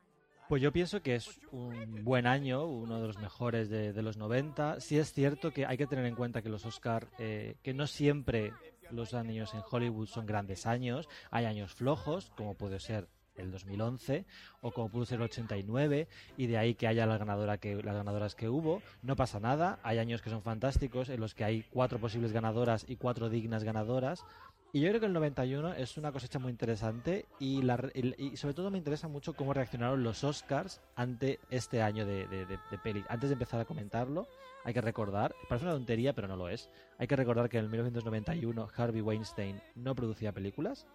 Pues 0.50 0.62
yo 0.62 0.72
pienso 0.72 1.00
que 1.00 1.14
es 1.14 1.38
un 1.52 2.02
buen 2.02 2.26
año, 2.26 2.66
uno 2.66 3.00
de 3.00 3.06
los 3.06 3.20
mejores 3.20 3.70
de, 3.70 4.02
los 4.02 4.16
90. 4.16 4.80
Sí 4.80 4.98
es 4.98 5.12
cierto 5.12 5.52
que 5.52 5.64
hay 5.64 5.76
que 5.76 5.86
tener 5.86 6.04
en 6.06 6.16
cuenta 6.16 6.42
que 6.42 6.48
los 6.48 6.66
Oscar, 6.66 7.06
eh, 7.20 7.54
que 7.62 7.72
no 7.72 7.86
siempre 7.86 8.52
los 8.90 9.14
años 9.14 9.54
en 9.54 9.62
Hollywood 9.70 10.08
son 10.08 10.26
grandes 10.26 10.66
años, 10.66 11.08
hay 11.30 11.44
años 11.44 11.72
flojos, 11.72 12.32
como 12.36 12.54
puede 12.54 12.80
ser 12.80 13.06
el 13.36 13.50
2011 13.50 14.26
o 14.60 14.72
como 14.72 14.88
pudo 14.88 15.06
ser 15.06 15.18
el 15.18 15.26
89 15.26 16.08
y 16.36 16.46
de 16.46 16.58
ahí 16.58 16.74
que 16.74 16.86
haya 16.86 17.06
la 17.06 17.18
ganadora 17.18 17.58
que 17.58 17.76
las 17.76 17.94
ganadoras 17.94 18.34
que 18.34 18.48
hubo. 18.48 18.82
No 19.02 19.16
pasa 19.16 19.40
nada 19.40 19.78
hay 19.82 19.98
años 19.98 20.22
que 20.22 20.30
son 20.30 20.42
fantásticos 20.42 21.08
en 21.08 21.20
los 21.20 21.34
que 21.34 21.44
hay 21.44 21.64
cuatro 21.70 21.98
posibles 21.98 22.32
ganadoras 22.32 22.84
y 22.88 22.96
cuatro 22.96 23.28
dignas 23.28 23.64
ganadoras 23.64 24.24
y 24.72 24.80
yo 24.80 24.88
creo 24.88 25.00
que 25.00 25.06
el 25.06 25.12
91 25.12 25.74
es 25.74 25.96
una 25.96 26.12
cosecha 26.12 26.38
muy 26.38 26.50
interesante 26.50 27.26
y, 27.38 27.62
la 27.62 27.90
y 27.94 28.36
sobre 28.36 28.54
todo 28.54 28.70
me 28.70 28.78
interesa 28.78 29.08
mucho 29.08 29.32
cómo 29.34 29.52
reaccionaron 29.52 30.02
los 30.04 30.22
Oscars 30.24 30.80
ante 30.96 31.40
este 31.50 31.82
año 31.82 32.06
de, 32.06 32.26
de, 32.28 32.46
de- 32.46 32.58
de 32.70 32.78
peli. 32.82 33.04
Antes 33.08 33.30
de 33.30 33.34
empezar 33.34 33.60
a 33.60 33.64
comentarlo, 33.64 34.28
hay 34.64 34.72
que 34.74 34.80
recordar, 34.80 35.34
parece 35.48 35.66
una 35.66 35.74
tontería, 35.74 36.12
pero 36.14 36.28
no 36.28 36.36
lo 36.36 36.48
es. 36.48 36.68
Hay 36.98 37.06
que 37.06 37.16
recordar 37.16 37.48
que 37.48 37.58
en 37.58 37.64
el 37.64 37.70
1991 37.70 38.68
Harvey 38.76 39.00
Weinstein 39.00 39.60
no 39.74 39.94
producía 39.94 40.32
películas 40.32 40.86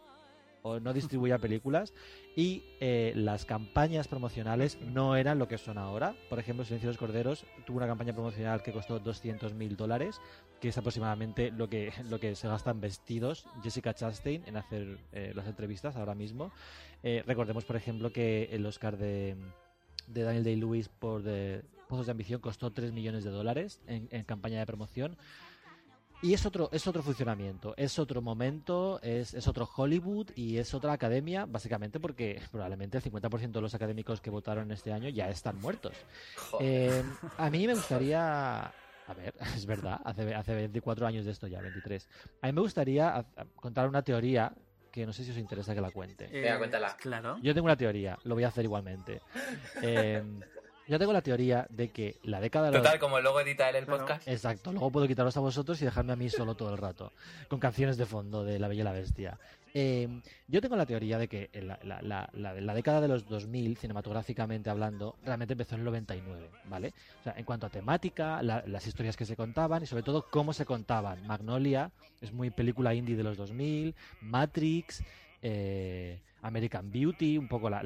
o 0.66 0.80
no 0.80 0.94
distribuía 0.94 1.38
películas 1.38 1.94
y 2.36 2.64
eh, 2.80 3.14
las 3.16 3.46
campañas 3.46 4.08
promocionales 4.08 4.80
no 4.82 5.16
eran 5.16 5.38
lo 5.38 5.48
que 5.48 5.60
son 5.60 5.78
ahora. 5.78 6.16
Por 6.28 6.40
ejemplo, 6.40 6.66
Silencio 6.66 6.90
de 6.90 6.94
los 6.94 6.98
Corderos 6.98 7.46
tuvo 7.68 7.78
una 7.78 7.86
campaña 7.86 8.14
promocional 8.14 8.64
que 8.64 8.74
costó 8.74 9.00
200 9.00 9.54
mil 9.54 9.78
dólares, 9.78 10.20
que 10.60 10.70
es 10.70 10.78
aproximadamente 10.80 11.52
lo 11.52 11.70
que, 11.70 11.94
lo 12.10 12.20
que 12.20 12.36
se 12.36 12.48
gastan 12.48 12.82
vestidos 12.82 13.46
Jessica 13.62 13.94
Chastain 13.94 14.44
en 14.48 14.58
hacer 14.58 14.98
eh, 15.12 15.34
las 15.36 15.46
entrevistas 15.46 15.96
ahora 15.98 16.16
mismo. 16.16 16.52
Eh, 17.04 17.24
recordemos, 17.28 17.64
por 17.64 17.76
ejemplo, 17.76 18.12
que 18.12 18.50
el 18.52 18.66
Oscar 18.66 18.98
de, 18.98 19.36
de 20.08 20.24
Daniel 20.24 20.44
Day-Lewis 20.44 20.90
por 20.90 21.22
de 21.22 21.62
Pozos 21.88 22.08
de 22.08 22.12
Ambición 22.12 22.42
costó 22.42 22.72
3 22.72 22.92
millones 22.92 23.24
de 23.24 23.30
dólares 23.30 23.82
en, 23.86 24.08
en 24.10 24.24
campaña 24.24 24.58
de 24.58 24.66
promoción. 24.66 25.16
Y 26.26 26.34
es 26.34 26.44
otro, 26.44 26.70
es 26.72 26.88
otro 26.88 27.04
funcionamiento, 27.04 27.76
es 27.78 28.00
otro 28.00 28.20
momento, 28.20 29.00
es, 29.04 29.36
es 29.36 29.48
otro 29.48 29.70
Hollywood 29.76 30.32
y 30.36 30.58
es 30.58 30.74
otra 30.74 30.92
academia, 30.92 31.46
básicamente 31.46 32.00
porque 32.00 32.42
probablemente 32.52 32.98
el 32.98 33.04
50% 33.04 33.52
de 33.52 33.62
los 33.62 33.76
académicos 33.76 34.22
que 34.22 34.32
votaron 34.32 34.72
este 34.72 34.92
año 34.92 35.08
ya 35.10 35.30
están 35.30 35.62
muertos. 35.62 35.94
Eh, 36.60 37.04
a 37.38 37.50
mí 37.52 37.68
me 37.68 37.76
gustaría. 37.76 38.64
A 38.64 39.14
ver, 39.16 39.36
es 39.56 39.68
verdad, 39.68 40.02
hace, 40.04 40.34
hace 40.34 40.56
24 40.56 41.06
años 41.06 41.26
de 41.26 41.32
esto 41.32 41.46
ya, 41.46 41.62
23. 41.62 42.10
A 42.42 42.48
mí 42.48 42.54
me 42.54 42.62
gustaría 42.62 43.24
contar 43.56 43.88
una 43.88 44.02
teoría 44.02 44.52
que 44.92 45.06
no 45.06 45.14
sé 45.14 45.26
si 45.26 45.30
os 45.30 45.38
interesa 45.38 45.76
que 45.76 45.82
la 45.82 45.92
cuente. 45.92 46.26
Venga, 46.26 46.58
cuéntala. 46.58 46.98
Claro. 46.98 47.38
Yo 47.44 47.54
tengo 47.54 47.66
una 47.66 47.78
teoría, 47.78 48.18
lo 48.24 48.34
voy 48.34 48.46
a 48.46 48.48
hacer 48.48 48.66
igualmente. 48.66 49.22
Eh, 49.84 50.24
yo 50.88 51.00
tengo 51.00 51.14
la 51.14 51.22
teoría 51.22 51.66
de 51.70 51.90
que 51.90 52.18
la 52.24 52.40
década 52.40 52.68
de 52.68 52.74
los... 52.74 52.82
Total, 52.84 53.00
como 53.00 53.20
luego 53.20 53.40
edita 53.42 53.70
él 53.70 53.76
el 53.78 53.86
Claro. 53.86 54.02
podcast. 54.02 54.28
Exacto, 54.28 54.72
luego 54.72 54.92
puedo 54.92 55.08
quitaros 55.08 55.36
a 55.38 55.40
vosotros 55.40 55.82
y 55.82 55.86
dejarme 55.86 56.14
a 56.14 56.16
mí 56.16 56.30
solo 56.30 56.56
todo 56.56 56.72
el 56.72 56.78
rato, 56.78 57.12
con 57.48 57.60
canciones 57.60 57.98
de 57.98 58.06
fondo 58.06 58.44
de 58.44 58.60
La 58.60 58.68
Bella 58.68 58.82
y 58.82 58.84
la 58.86 58.92
Bestia. 58.92 59.38
Eh, 59.78 60.22
yo 60.48 60.62
tengo 60.62 60.78
la 60.78 60.86
teoría 60.86 61.18
de 61.18 61.28
que 61.28 61.50
la, 61.62 61.78
la- 61.84 62.02
la- 62.02 62.30
la- 62.34 62.54
la 62.54 62.74
década 62.74 63.02
de 63.02 63.10
los 63.10 63.28
2000, 63.28 63.76
cinematográficamente 63.78 64.70
hablando, 64.70 65.18
realmente 65.26 65.52
empezó 65.54 65.76
en 65.76 65.82
el 65.82 65.86
99, 65.86 66.50
¿vale? 66.70 66.94
O 67.20 67.24
sea, 67.24 67.34
en 67.36 67.44
cuanto 67.44 67.66
a 67.68 67.70
temática, 67.70 68.42
la- 68.42 68.64
las 68.68 68.88
historias 68.88 69.18
que 69.18 69.26
se 69.26 69.36
contaban 69.36 69.84
y 69.84 69.86
sobre 69.86 70.04
todo 70.04 70.28
cómo 70.32 70.54
se 70.54 70.66
contaban. 70.66 71.28
Magnolia 71.28 71.92
es 72.22 72.32
muy 72.32 72.52
película 72.52 72.94
indie 72.94 73.18
de 73.18 73.24
los 73.24 73.36
2000, 73.36 73.94
Matrix, 74.22 75.04
eh, 75.42 76.22
American 76.48 76.92
Beauty, 76.92 77.38
un 77.38 77.48
poco 77.48 77.70
la- 77.70 77.82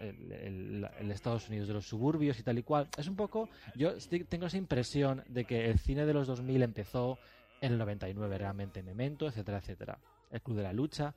el, 0.00 0.86
Estados 1.10 1.48
Unidos 1.48 1.68
de 1.68 1.74
los 1.74 1.86
suburbios 1.86 2.38
y 2.38 2.42
tal 2.42 2.58
y 2.58 2.62
cual. 2.62 2.88
Es 2.96 3.08
un 3.08 3.16
poco, 3.16 3.48
yo 3.74 3.92
tengo 4.28 4.46
esa 4.46 4.56
impresión 4.56 5.22
de 5.28 5.44
que 5.44 5.70
el 5.70 5.78
cine 5.78 6.06
de 6.06 6.14
los 6.14 6.26
2000 6.26 6.62
empezó 6.62 7.18
en 7.60 7.72
el 7.72 7.78
99 7.78 8.38
realmente, 8.38 8.82
Memento, 8.82 9.26
etcétera, 9.26 9.58
etcétera. 9.58 9.98
El 10.30 10.40
Club 10.40 10.56
de 10.56 10.62
la 10.62 10.72
Lucha. 10.72 11.14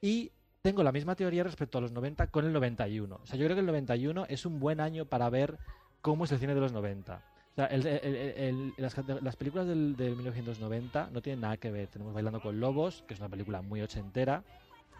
Y 0.00 0.30
tengo 0.62 0.82
la 0.82 0.92
misma 0.92 1.14
teoría 1.14 1.42
respecto 1.44 1.78
a 1.78 1.80
los 1.80 1.92
90 1.92 2.26
con 2.28 2.44
el 2.44 2.52
91. 2.52 3.20
O 3.22 3.26
sea, 3.26 3.38
yo 3.38 3.44
creo 3.46 3.56
que 3.56 3.60
el 3.60 3.66
91 3.66 4.26
es 4.28 4.44
un 4.44 4.58
buen 4.60 4.80
año 4.80 5.06
para 5.06 5.30
ver 5.30 5.58
cómo 6.02 6.24
es 6.24 6.32
el 6.32 6.38
cine 6.38 6.54
de 6.54 6.60
los 6.60 6.72
90. 6.72 7.14
O 7.16 7.54
sea, 7.56 7.70
las, 8.76 8.94
las 9.22 9.36
películas 9.36 9.66
del, 9.66 9.96
del 9.96 10.14
1990 10.16 11.08
no 11.12 11.22
tienen 11.22 11.40
nada 11.40 11.56
que 11.56 11.70
ver. 11.70 11.88
Tenemos 11.88 12.12
Bailando 12.12 12.40
con 12.40 12.60
Lobos, 12.60 13.02
que 13.08 13.14
es 13.14 13.20
una 13.20 13.28
película 13.30 13.62
muy 13.62 13.80
ochentera. 13.80 14.42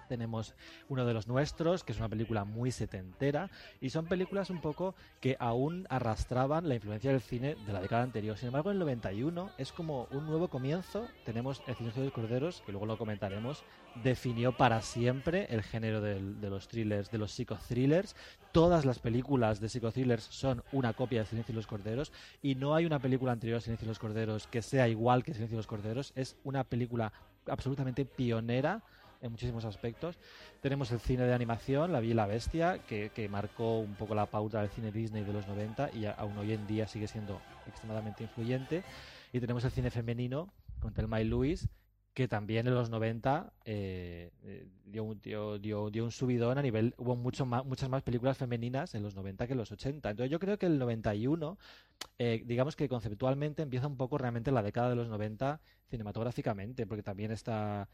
Tenemos 0.09 0.55
uno 0.89 1.05
de 1.05 1.15
los 1.15 1.27
nuestros, 1.29 1.85
que 1.85 1.93
es 1.93 1.99
una 1.99 2.09
película 2.09 2.45
muy 2.45 2.71
setentera, 2.71 3.51
y 3.81 3.91
son 3.91 4.07
películas 4.07 4.51
un 4.51 4.61
poco 4.61 4.95
que 5.21 5.37
aún 5.39 5.87
arrastraban 5.91 6.69
la 6.69 6.75
influencia 6.75 7.11
del 7.11 7.21
cine 7.21 7.57
de 7.67 7.73
la 7.73 7.81
década 7.81 8.03
anterior. 8.03 8.37
Sin 8.37 8.49
embargo, 8.49 8.71
en 8.71 8.77
el 8.77 8.81
91 8.81 9.51
es 9.59 9.73
como 9.73 10.09
un 10.11 10.27
nuevo 10.27 10.49
comienzo. 10.49 11.07
Tenemos 11.25 11.63
El 11.67 11.75
silencio 11.77 12.03
de 12.03 12.07
los 12.09 12.15
corderos, 12.15 12.63
que 12.65 12.73
luego 12.73 12.87
lo 12.87 12.99
comentaremos, 12.99 13.65
definió 14.03 14.57
para 14.57 14.83
siempre 14.83 15.47
el 15.51 15.63
género 15.63 16.01
del- 16.01 16.41
de 16.41 16.51
los 16.51 16.69
thrillers, 16.69 17.11
de 17.11 17.19
los 17.19 17.33
psicothrillers. 17.33 18.15
Todas 18.53 18.85
las 18.85 18.99
películas 18.99 19.61
de 19.61 19.69
psicothrillers 19.69 20.23
son 20.25 20.63
una 20.73 20.93
copia 20.93 21.21
de 21.21 21.27
Silencio 21.27 21.53
de 21.53 21.57
los 21.57 21.67
corderos, 21.67 22.13
y 22.43 22.55
no 22.55 22.75
hay 22.75 22.87
una 22.87 22.99
película 22.99 23.33
anterior 23.33 23.59
a 23.59 23.61
Silencio 23.61 23.87
de 23.87 23.91
los 23.91 23.99
corderos 23.99 24.47
que 24.47 24.63
sea 24.63 24.89
igual 24.89 25.25
que 25.25 25.33
Silencio 25.35 25.57
de 25.57 25.61
los 25.61 25.67
corderos. 25.67 26.13
Es 26.15 26.37
una 26.45 26.65
película 26.65 27.13
absolutamente 27.47 28.05
pionera 28.05 28.83
en 29.27 29.33
muchísimos 29.33 29.65
aspectos. 29.65 30.19
Tenemos 30.61 30.91
el 30.93 31.01
cine 31.01 31.25
de 31.25 31.35
animación, 31.35 31.93
La 31.93 32.01
Bella 32.01 32.13
y 32.13 32.15
la 32.15 32.27
Bestia, 32.27 32.79
que, 32.87 33.11
que 33.11 33.29
marcó 33.29 33.79
un 33.79 33.95
poco 33.95 34.15
la 34.15 34.27
pauta 34.27 34.61
del 34.61 34.71
cine 34.71 34.93
Disney 34.93 35.25
de 35.25 35.33
los 35.33 35.47
90 35.47 35.91
y 35.95 36.07
aún 36.07 36.37
hoy 36.39 36.53
en 36.53 36.67
día 36.67 36.87
sigue 36.89 37.09
siendo 37.09 37.41
extremadamente 37.67 38.23
influyente. 38.23 38.83
Y 39.33 39.41
tenemos 39.41 39.65
el 39.65 39.71
cine 39.71 39.91
femenino 39.91 40.53
con 40.81 40.95
Thelma 40.95 41.21
y 41.21 41.25
Louise, 41.25 41.69
que 42.17 42.29
también 42.29 42.67
en 42.67 42.75
los 42.75 42.89
90 42.89 43.53
eh, 43.67 44.31
eh, 44.43 44.67
dio, 44.87 45.05
un, 45.05 45.21
dio, 45.21 45.59
dio, 45.59 45.91
dio 45.91 46.03
un 46.03 46.11
subidón 46.11 46.57
a 46.57 46.63
nivel... 46.63 46.95
Hubo 46.97 47.15
mucho 47.15 47.45
más, 47.45 47.63
muchas 47.67 47.91
más 47.91 48.03
películas 48.03 48.39
femeninas 48.39 48.95
en 48.95 49.03
los 49.03 49.15
90 49.15 49.47
que 49.47 49.53
en 49.53 49.59
los 49.59 49.71
80. 49.71 50.11
Entonces 50.11 50.31
yo 50.31 50.39
creo 50.39 50.59
que 50.59 50.65
el 50.65 50.79
91, 50.79 51.59
eh, 52.19 52.43
digamos 52.47 52.75
que 52.75 52.89
conceptualmente 52.89 53.63
empieza 53.63 53.87
un 53.87 53.99
poco 53.99 54.17
realmente 54.17 54.51
la 54.51 54.63
década 54.63 54.89
de 54.89 54.97
los 54.97 55.09
90 55.09 55.61
cinematográficamente, 55.91 56.87
porque 56.87 57.03
también 57.03 57.33
está 57.33 57.91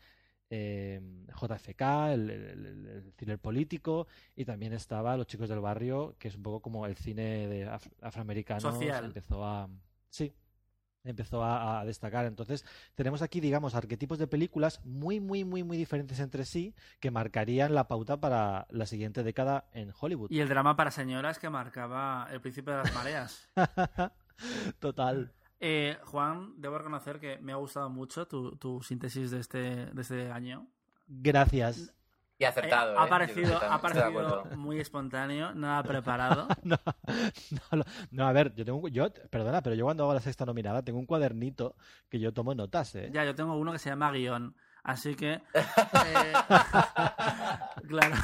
eh, 0.54 1.00
JFK, 1.40 1.80
el, 2.12 2.28
el, 2.30 2.86
el- 2.86 3.12
thriller 3.16 3.38
político, 3.38 4.06
y 4.36 4.44
también 4.44 4.74
estaba 4.74 5.16
Los 5.16 5.26
chicos 5.26 5.48
del 5.48 5.60
barrio, 5.60 6.14
que 6.18 6.28
es 6.28 6.36
un 6.36 6.42
poco 6.42 6.60
como 6.60 6.84
el 6.84 6.94
cine 6.96 7.48
de 7.48 7.66
af- 7.66 7.90
afroamericano. 8.02 8.60
Social. 8.60 9.06
empezó 9.06 9.44
a... 9.46 9.68
Sí, 10.10 10.30
empezó 11.04 11.42
a, 11.42 11.80
a 11.80 11.84
destacar. 11.86 12.26
Entonces, 12.26 12.66
tenemos 12.94 13.22
aquí, 13.22 13.40
digamos, 13.40 13.74
arquetipos 13.74 14.18
de 14.18 14.26
películas 14.26 14.84
muy, 14.84 15.20
muy, 15.20 15.42
muy, 15.44 15.62
muy 15.64 15.78
diferentes 15.78 16.20
entre 16.20 16.44
sí 16.44 16.74
que 17.00 17.10
marcarían 17.10 17.74
la 17.74 17.88
pauta 17.88 18.20
para 18.20 18.66
la 18.70 18.84
siguiente 18.84 19.22
década 19.22 19.64
en 19.72 19.90
Hollywood. 19.98 20.30
Y 20.30 20.40
el 20.40 20.48
drama 20.50 20.76
para 20.76 20.90
señoras 20.90 21.38
que 21.38 21.48
marcaba 21.48 22.28
el 22.30 22.40
príncipe 22.42 22.70
de 22.72 22.76
las 22.76 22.94
mareas. 22.94 23.48
Total. 24.80 25.32
Eh, 25.64 25.96
Juan, 26.06 26.54
debo 26.60 26.76
reconocer 26.76 27.20
que 27.20 27.38
me 27.38 27.52
ha 27.52 27.56
gustado 27.56 27.88
mucho 27.88 28.26
tu, 28.26 28.56
tu 28.56 28.82
síntesis 28.82 29.30
de 29.30 29.38
este, 29.38 29.86
de 29.86 30.02
este 30.02 30.30
año. 30.32 30.66
Gracias. 31.06 31.94
Y 32.36 32.44
acertado, 32.44 32.90
Eh, 32.90 32.94
¿eh? 32.94 32.98
ha 32.98 33.04
Yo 33.04 33.08
parecido, 33.10 33.56
ha 33.62 33.80
parecido 33.80 34.44
muy 34.56 34.80
espontáneo, 34.80 35.54
nada 35.54 35.82
preparado. 35.84 36.48
No, 36.64 36.76
no, 37.76 37.84
no, 38.10 38.26
a 38.26 38.32
ver, 38.32 38.52
yo 38.56 38.64
tengo 38.64 38.88
yo, 38.88 39.12
perdona, 39.30 39.62
pero 39.62 39.76
yo 39.76 39.84
cuando 39.84 40.02
hago 40.02 40.14
la 40.14 40.20
sexta 40.20 40.44
nominada 40.44 40.82
tengo 40.82 40.98
un 40.98 41.06
cuadernito 41.06 41.76
que 42.08 42.18
yo 42.18 42.32
tomo 42.32 42.54
notas, 42.56 42.96
¿eh? 42.96 43.10
Ya, 43.12 43.24
yo 43.24 43.36
tengo 43.36 43.54
uno 43.56 43.70
que 43.70 43.78
se 43.78 43.90
llama 43.90 44.10
guion, 44.10 44.56
así 44.82 45.14
que... 45.14 45.34
eh, 45.34 46.32
claro. 47.86 48.16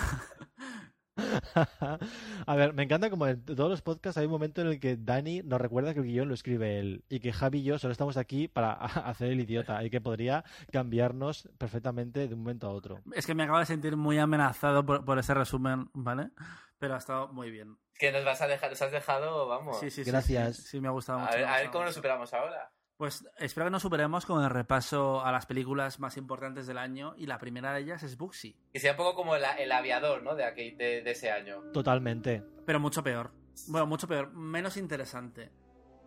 A 2.47 2.57
ver, 2.57 2.73
me 2.75 2.85
encanta 2.85 3.11
como 3.11 3.27
en 3.27 3.45
todos 3.45 3.71
los 3.71 3.83
podcasts 3.83 4.19
hay 4.19 4.27
un 4.27 4.33
momento 4.33 4.61
en 4.61 4.69
el 4.69 4.81
que 4.81 4.97
Dani 4.97 5.43
nos 5.43 5.61
recuerda 5.61 5.93
que 5.95 6.01
el 6.01 6.07
guion 6.07 6.29
lo 6.29 6.35
escribe 6.35 6.79
él 6.79 7.05
y 7.09 7.21
que 7.21 7.33
Javi 7.33 7.59
y 7.59 7.63
yo 7.65 7.79
solo 7.79 7.93
estamos 7.93 8.17
aquí 8.17 8.49
para 8.49 8.73
hacer 9.11 9.33
el 9.33 9.41
idiota 9.41 9.83
y 9.85 9.91
que 9.91 10.01
podría 10.01 10.45
cambiarnos 10.73 11.49
perfectamente 11.59 12.29
de 12.29 12.35
un 12.35 12.41
momento 12.41 12.69
a 12.69 12.71
otro. 12.71 13.01
Es 13.13 13.27
que 13.27 13.35
me 13.35 13.43
acabo 13.43 13.59
de 13.59 13.67
sentir 13.67 13.97
muy 13.97 14.19
amenazado 14.19 14.85
por, 14.85 15.05
por 15.05 15.19
ese 15.19 15.35
resumen, 15.35 15.91
¿vale? 15.93 16.31
Pero 16.79 16.95
ha 16.95 16.99
estado 16.99 17.29
muy 17.29 17.51
bien. 17.51 17.77
Que 17.99 18.13
nos 18.13 18.25
vas 18.25 18.41
a 18.41 18.47
dejar, 18.47 18.71
nos 18.71 18.81
has 18.81 18.93
dejado, 18.93 19.49
vamos. 19.49 19.81
Sí, 19.81 19.91
sí, 19.91 20.05
sí, 20.05 20.11
Gracias. 20.11 20.57
Sí, 20.57 20.63
sí, 20.63 20.81
me 20.81 20.89
ha 20.89 20.93
gustado 20.93 21.19
mucho. 21.19 21.33
a, 21.33 21.37
ver, 21.37 21.45
me 21.45 21.51
ha 21.51 21.55
a 21.55 21.59
ver 21.59 21.71
cómo 21.71 21.85
lo 21.85 21.91
mucho. 21.91 21.95
superamos 21.97 22.33
ahora. 22.33 22.71
Pues 22.99 23.25
espero 23.39 23.67
que 23.67 23.71
nos 23.71 23.83
superemos 23.83 24.27
con 24.27 24.43
el 24.43 24.51
repaso 24.51 25.25
a 25.25 25.31
las 25.31 25.47
películas 25.47 26.01
más 26.01 26.17
importantes 26.17 26.67
del 26.67 26.79
año 26.79 27.15
y 27.17 27.27
la 27.27 27.39
primera 27.39 27.73
de 27.73 27.81
ellas 27.81 28.03
es 28.03 28.17
Bugsy, 28.19 28.57
Que 28.73 28.81
sea 28.81 28.91
un 28.91 28.97
poco 28.97 29.15
como 29.15 29.37
el, 29.37 29.45
el 29.59 29.71
aviador, 29.71 30.23
¿no? 30.25 30.35
De, 30.35 30.45
aquel, 30.45 30.77
de, 30.77 31.03
de 31.03 31.11
ese 31.13 31.31
año. 31.31 31.63
Totalmente. 31.73 32.43
pero 32.67 32.81
mucho 32.81 33.03
peor. 33.05 33.31
Bueno, 33.69 33.87
mucho 33.87 34.09
peor, 34.09 34.33
menos 34.33 34.77
interesante. 34.77 35.51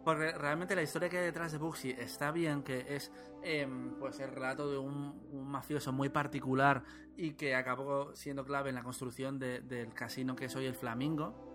Porque 0.04 0.32
realmente 0.34 0.76
la 0.76 0.82
historia 0.82 1.08
que 1.10 1.20
hay 1.20 1.26
detrás 1.26 1.52
de 1.54 1.60
Bugsy 1.60 1.92
está 1.92 2.32
bien, 2.32 2.64
que 2.64 2.86
es 2.96 3.12
em, 3.44 3.98
pues 4.00 4.20
el 4.20 4.32
relato 4.32 4.70
de 4.70 4.78
un, 4.78 5.28
un 5.32 5.48
mafioso 5.50 5.94
muy 5.94 6.10
particular 6.10 6.84
y 7.16 7.34
que 7.34 7.56
acabó 7.56 8.14
siendo 8.16 8.44
clave 8.44 8.70
en 8.70 8.76
la 8.76 8.84
construcción 8.84 9.40
de- 9.40 9.62
del 9.62 9.94
casino 9.94 10.36
que 10.36 10.46
es 10.46 10.56
hoy 10.58 10.66
el 10.66 10.76
Flamingo. 10.76 11.48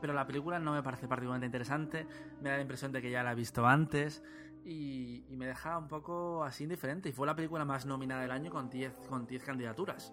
Pero 0.00 0.12
la 0.12 0.26
película 0.26 0.58
no 0.58 0.74
me 0.74 0.82
parece 0.82 1.08
particularmente 1.08 1.46
interesante, 1.46 2.06
me 2.42 2.50
da 2.50 2.56
la 2.56 2.62
impresión 2.62 2.92
de 2.92 3.00
que 3.00 3.10
ya 3.10 3.22
la 3.22 3.32
he 3.32 3.34
visto 3.34 3.66
antes 3.66 4.22
y, 4.66 5.24
me 5.36 5.46
deja 5.46 5.78
un 5.78 5.86
poco 5.86 6.42
así 6.42 6.64
indiferente. 6.64 7.08
Y 7.08 7.12
fue 7.12 7.26
la 7.26 7.36
película 7.36 7.64
más 7.64 7.86
nominada 7.86 8.22
del 8.22 8.30
año 8.30 8.50
con 8.50 8.68
10 8.68 8.92
con 9.08 9.26
10 9.26 9.44
candidaturas. 9.44 10.12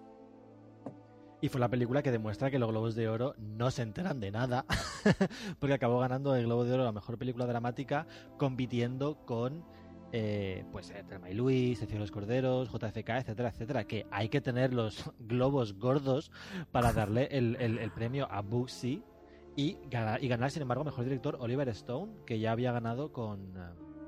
Y 1.41 1.49
fue 1.49 1.60
la 1.60 1.70
película 1.70 2.01
que 2.01 2.12
demuestra 2.12 2.49
que 2.49 2.60
los 2.60 2.70
Globos 2.70 2.95
de 2.95 3.10
Oro 3.10 3.36
no 3.38 3.70
se 3.70 3.82
enteran 3.82 4.22
de 4.22 4.32
nada, 4.32 4.66
porque 5.60 5.74
acabó 5.74 5.99
ganando 5.99 6.36
el 6.36 6.45
Globo 6.45 6.64
de 6.64 6.74
Oro 6.74 6.86
la 6.86 6.93
mejor 6.93 7.18
película 7.18 7.45
dramática, 7.45 8.08
compitiendo 8.38 9.26
con 9.26 9.66
eh, 10.14 10.64
pues 10.72 10.91
eh, 10.91 11.04
Thelma 11.06 11.30
y 11.30 11.34
Luis, 11.34 11.86
de 11.86 11.99
los 11.99 12.12
corderos, 12.12 12.70
JFK, 12.72 13.10
etcétera, 13.10 13.49
etcétera. 13.49 13.84
Que 13.86 14.06
hay 14.12 14.30
que 14.30 14.39
tener 14.39 14.74
los 14.74 15.12
globos 15.20 15.74
gordos 15.74 16.32
para 16.72 16.93
darle 16.93 17.28
el, 17.32 17.58
el- 17.58 17.91
premio 17.91 18.32
a 18.32 18.41
Bugsy 18.41 19.04
y 19.58 19.78
y 20.22 20.28
ganar, 20.28 20.51
sin 20.51 20.62
embargo, 20.62 20.84
mejor 20.84 21.04
director 21.04 21.38
Oliver 21.39 21.68
Stone, 21.70 22.14
que 22.26 22.39
ya 22.39 22.51
había 22.51 22.72
ganado 22.72 23.12
con. 23.12 23.54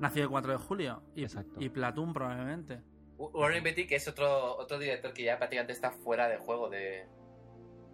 Nació 0.00 0.24
el 0.24 0.28
4 0.28 0.52
de 0.52 0.58
julio 0.58 1.02
y, 1.14 1.22
Exacto. 1.22 1.60
y 1.60 1.68
Platoon 1.68 2.12
probablemente. 2.12 2.82
Warren 3.18 3.64
Beatty, 3.64 3.86
que 3.86 3.96
es 3.96 4.06
otro, 4.08 4.56
otro 4.56 4.78
director 4.78 5.12
que 5.12 5.24
ya 5.24 5.38
prácticamente 5.38 5.72
está 5.72 5.90
fuera 5.90 6.28
de 6.28 6.36
juego 6.36 6.68
de... 6.68 7.08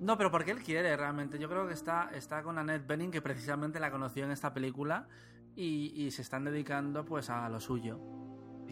No, 0.00 0.18
pero 0.18 0.32
porque 0.32 0.50
él 0.50 0.62
quiere 0.62 0.96
realmente. 0.96 1.38
Yo 1.38 1.48
creo 1.48 1.68
que 1.68 1.74
está, 1.74 2.10
está 2.12 2.42
con 2.42 2.58
Annette 2.58 2.86
Bening, 2.86 3.12
que 3.12 3.22
precisamente 3.22 3.78
la 3.78 3.92
conoció 3.92 4.24
en 4.24 4.32
esta 4.32 4.52
película, 4.52 5.06
y, 5.54 5.92
y 5.94 6.10
se 6.10 6.22
están 6.22 6.44
dedicando 6.44 7.04
pues 7.04 7.30
a 7.30 7.48
lo 7.48 7.60
suyo. 7.60 8.00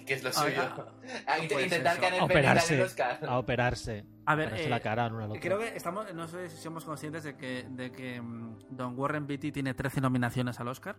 ¿Y 0.01 0.05
qué 0.05 0.15
es 0.15 0.23
lo 0.23 0.31
Ah, 0.31 0.33
suyo? 0.33 0.63
ah, 0.63 0.87
A 1.27 1.39
int- 1.39 1.63
intentar 1.63 2.01
gane 2.01 2.17
el 2.19 2.23
operarse. 2.23 2.83
Oscar. 2.83 3.19
A 3.27 3.39
operarse. 3.39 4.05
A 4.27 4.35
ver, 4.35 4.55
eh, 4.55 4.69
la 4.69 4.81
cara 4.81 5.07
en 5.07 5.15
una 5.15 5.25
locura. 5.25 5.41
Creo 5.41 5.59
que 5.59 5.77
estamos, 5.77 6.13
no 6.15 6.27
sé 6.29 6.49
si 6.51 6.57
somos 6.57 6.85
conscientes 6.85 7.25
de 7.25 7.37
que, 7.37 7.67
de 7.69 7.91
que 7.93 8.21
mm, 8.21 8.59
Don 8.71 8.99
Warren 8.99 9.27
Beatty 9.27 9.53
tiene 9.53 9.75
13 9.75 10.01
nominaciones 10.01 10.59
al 10.61 10.69
Oscar. 10.69 10.97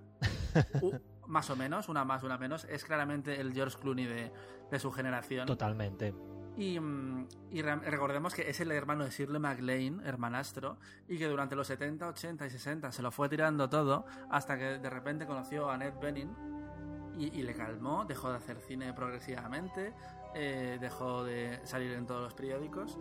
U- 0.82 1.00
más 1.28 1.50
o 1.50 1.56
menos, 1.56 1.88
una 1.90 2.04
más, 2.06 2.24
una 2.24 2.38
menos. 2.38 2.66
Es 2.66 2.84
claramente 2.84 3.40
el 3.40 3.54
George 3.54 3.78
Clooney 3.80 4.06
de, 4.06 4.32
de 4.70 4.80
su 4.80 4.92
generación. 4.92 5.48
Totalmente. 5.48 6.14
Y, 6.58 6.78
mm, 6.80 7.28
y 7.52 7.62
recordemos 7.62 8.34
que 8.36 8.50
es 8.50 8.60
el 8.60 8.72
hermano 8.74 9.06
de 9.06 9.10
Shirley 9.12 9.40
MacLaine, 9.40 10.06
hermanastro, 10.06 10.78
y 11.08 11.18
que 11.18 11.28
durante 11.28 11.56
los 11.56 11.66
70, 11.68 12.08
80 12.10 12.46
y 12.46 12.50
60 12.50 12.92
se 12.92 13.02
lo 13.02 13.12
fue 13.12 13.30
tirando 13.30 13.70
todo 13.70 14.06
hasta 14.30 14.58
que 14.58 14.78
de 14.78 14.90
repente 14.90 15.26
conoció 15.26 15.70
a 15.70 15.76
Annette 15.76 16.00
Bening 16.02 16.30
y, 17.26 17.40
y 17.40 17.44
le 17.44 17.54
calmó, 17.54 18.06
dejó 18.06 18.30
de 18.32 18.38
hacer 18.38 18.58
cine 18.62 18.94
progresivamente, 18.94 19.94
eh, 20.34 20.78
dejó 20.80 21.24
de 21.24 21.60
salir 21.66 21.92
en 21.94 22.06
todos 22.06 22.22
los 22.24 22.34
periódicos 22.34 22.98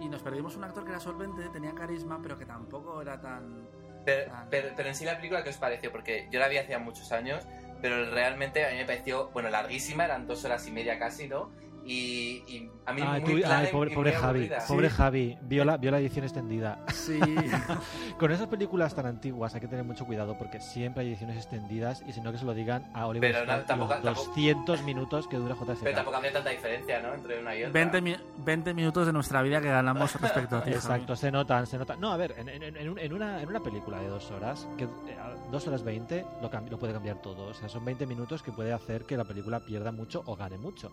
y 0.00 0.08
nos 0.08 0.22
perdimos 0.22 0.56
un 0.56 0.64
actor 0.64 0.84
que 0.84 0.90
era 0.90 1.00
solvente, 1.00 1.48
tenía 1.50 1.74
carisma, 1.74 2.20
pero 2.22 2.38
que 2.38 2.46
tampoco 2.46 3.00
era 3.02 3.20
tan... 3.20 3.68
Pero, 4.04 4.30
tan- 4.30 4.48
pero, 4.48 4.68
pero 4.76 4.88
en 4.88 4.94
sí 4.94 5.04
la 5.04 5.16
película, 5.16 5.42
¿qué 5.42 5.50
os 5.50 5.56
pareció? 5.56 5.90
Porque 5.92 6.28
yo 6.30 6.38
la 6.40 6.48
vi 6.48 6.56
hacía 6.56 6.78
muchos 6.78 7.10
años, 7.12 7.44
pero 7.82 8.10
realmente 8.10 8.64
a 8.66 8.70
mí 8.70 8.76
me 8.76 8.84
pareció, 8.86 9.28
bueno, 9.30 9.50
larguísima, 9.50 10.04
eran 10.04 10.26
dos 10.26 10.44
horas 10.44 10.66
y 10.66 10.70
media 10.70 10.98
casi, 10.98 11.28
¿no? 11.28 11.50
Y, 11.90 12.44
y 12.46 12.70
a 12.84 12.92
mí 12.92 13.00
Ay, 13.02 13.22
muy 13.22 13.30
tú- 13.34 13.38
plana 13.40 13.58
ay, 13.60 13.68
pobre, 13.72 13.92
y 13.92 13.94
pobre 13.94 14.10
muy 14.12 14.20
Javi, 14.20 14.38
aburrida. 14.40 14.64
pobre 14.68 14.90
Javi, 14.90 15.38
vio 15.42 15.64
la, 15.64 15.76
vio 15.78 15.90
la 15.90 15.98
edición 16.00 16.24
extendida. 16.24 16.84
Sí, 16.92 17.18
Con 18.18 18.30
esas 18.30 18.46
películas 18.48 18.94
tan 18.94 19.06
antiguas 19.06 19.54
hay 19.54 19.60
que 19.60 19.68
tener 19.68 19.84
mucho 19.84 20.04
cuidado 20.04 20.36
porque 20.36 20.60
siempre 20.60 21.02
hay 21.02 21.08
ediciones 21.08 21.36
extendidas 21.36 22.02
y 22.06 22.12
si 22.12 22.20
no 22.20 22.30
que 22.32 22.38
se 22.38 22.44
lo 22.44 22.52
digan 22.52 22.90
a 22.94 23.06
Oliver 23.06 23.32
Pero 23.32 23.46
no, 23.46 23.52
Stone 23.52 23.66
tampoco- 23.66 23.94
los 23.94 24.02
tampoco- 24.04 24.26
200 24.28 24.82
minutos 24.82 25.28
que 25.28 25.36
dura 25.38 25.54
JFK. 25.54 25.82
Pero 25.84 25.96
tampoco 25.96 26.16
había 26.18 26.32
tanta 26.32 26.50
diferencia, 26.50 27.00
¿no? 27.00 27.14
Entre 27.14 27.40
una 27.40 27.54
y 27.56 27.62
otra. 27.62 27.72
20, 27.72 28.00
mi- 28.02 28.16
20 28.38 28.74
minutos 28.74 29.06
de 29.06 29.12
nuestra 29.12 29.40
vida 29.42 29.60
que 29.60 29.68
ganamos 29.68 30.12
respecto 30.20 30.56
a 30.56 30.60
ti. 30.62 30.70
Javi. 30.72 30.74
Exacto, 30.76 31.16
se 31.16 31.30
notan, 31.30 31.66
se 31.66 31.78
notan. 31.78 32.00
No, 32.00 32.12
a 32.12 32.16
ver, 32.18 32.34
en, 32.38 32.48
en- 32.50 32.76
en 32.76 32.88
un- 32.90 32.98
en 32.98 33.12
una, 33.14 33.40
en 33.42 33.48
una 33.48 33.60
película 33.60 33.98
de 34.00 34.08
dos 34.08 34.30
horas, 34.30 34.68
que 34.76 34.84
eh, 34.84 34.88
dos 35.50 35.66
horas 35.66 35.82
20 35.82 36.24
lo, 36.42 36.50
lo 36.70 36.78
puede 36.78 36.92
cambiar 36.92 37.22
todo. 37.22 37.46
O 37.46 37.54
sea, 37.54 37.68
son 37.68 37.84
20 37.84 38.06
minutos 38.06 38.42
que 38.42 38.52
puede 38.52 38.72
hacer 38.72 39.04
que 39.04 39.16
la 39.16 39.24
película 39.24 39.60
pierda 39.60 39.90
mucho 39.90 40.22
o 40.26 40.36
gane 40.36 40.58
mucho. 40.58 40.92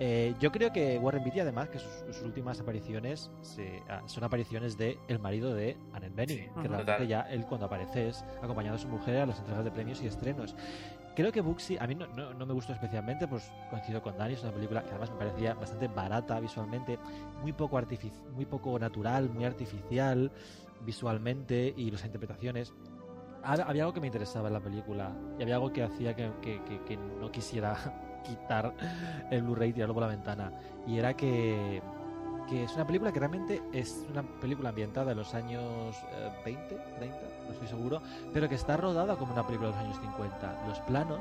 Eh, 0.00 0.31
yo 0.38 0.52
creo 0.52 0.72
que 0.72 0.98
Warren 0.98 1.22
Beatty, 1.24 1.40
además, 1.40 1.68
que 1.68 1.78
sus, 1.78 1.90
sus 2.06 2.22
últimas 2.22 2.60
apariciones 2.60 3.30
se- 3.40 3.82
ah, 3.88 4.02
son 4.06 4.24
apariciones 4.24 4.76
de 4.78 4.98
el 5.08 5.18
marido 5.18 5.54
de 5.54 5.76
Annette 5.92 6.14
Bening, 6.14 6.36
Sí, 6.38 6.42
que 6.44 6.48
total. 6.68 6.68
realmente 6.86 7.06
ya 7.06 7.20
él 7.22 7.44
cuando 7.46 7.66
aparece 7.66 8.08
es 8.08 8.24
acompañado 8.42 8.76
de 8.76 8.82
su 8.82 8.88
mujer 8.88 9.18
a 9.22 9.26
las 9.26 9.38
entregas 9.38 9.64
de 9.64 9.70
premios 9.70 10.02
y 10.02 10.06
estrenos. 10.06 10.54
Creo 11.14 11.30
que 11.30 11.42
Bugsy, 11.42 11.76
a 11.78 11.86
mí 11.86 11.94
no, 11.94 12.06
no- 12.06 12.32
no 12.32 12.46
me 12.46 12.54
gustó 12.54 12.72
especialmente, 12.72 13.28
pues 13.28 13.50
coincido 13.70 14.00
con 14.00 14.16
Dani, 14.16 14.32
es 14.34 14.42
una 14.42 14.52
película 14.52 14.82
que 14.82 14.90
además 14.90 15.10
me 15.10 15.16
parecía 15.18 15.52
bastante 15.54 15.88
barata 15.88 16.40
visualmente, 16.40 16.98
muy 17.42 17.52
poco, 17.52 17.78
muy 18.34 18.46
poco 18.46 18.78
natural, 18.78 19.28
muy 19.28 19.44
artificial 19.44 20.30
visualmente 20.86 21.72
y 21.76 21.90
las 21.90 22.04
interpretaciones. 22.04 22.72
Había 23.44 23.64
había 23.64 23.82
algo 23.82 23.92
que 23.92 24.00
me 24.00 24.06
interesaba 24.06 24.48
en 24.48 24.54
la 24.54 24.60
película 24.60 25.12
y 25.38 25.42
había 25.42 25.56
algo 25.56 25.72
que 25.72 25.82
hacía 25.82 26.14
que, 26.14 26.30
que- 26.40 26.62
que- 26.64 26.80
que 26.84 26.96
no 26.96 27.30
quisiera 27.30 27.76
quitar 28.22 28.72
el 29.30 29.42
Blu-ray 29.42 29.70
y 29.70 29.72
tirarlo 29.72 29.94
por 29.94 30.02
la 30.02 30.08
ventana. 30.08 30.52
Y 30.86 30.98
era 30.98 31.14
que, 31.14 31.80
que 32.48 32.64
es 32.64 32.74
una 32.74 32.86
película 32.86 33.12
que 33.12 33.18
realmente 33.20 33.62
es 33.72 34.04
una 34.10 34.22
película 34.22 34.70
ambientada 34.70 35.12
en 35.12 35.18
los 35.18 35.34
años 35.34 35.96
eh, 36.12 36.30
20, 36.44 36.74
30, 36.98 37.16
no 37.46 37.52
estoy 37.52 37.68
seguro, 37.68 38.02
pero 38.32 38.48
que 38.48 38.54
está 38.56 38.76
rodada 38.76 39.16
como 39.16 39.32
una 39.32 39.46
película 39.46 39.70
de 39.70 39.74
los 39.76 39.84
años 39.84 39.98
50. 40.00 40.64
Los 40.68 40.78
planos, 40.80 41.20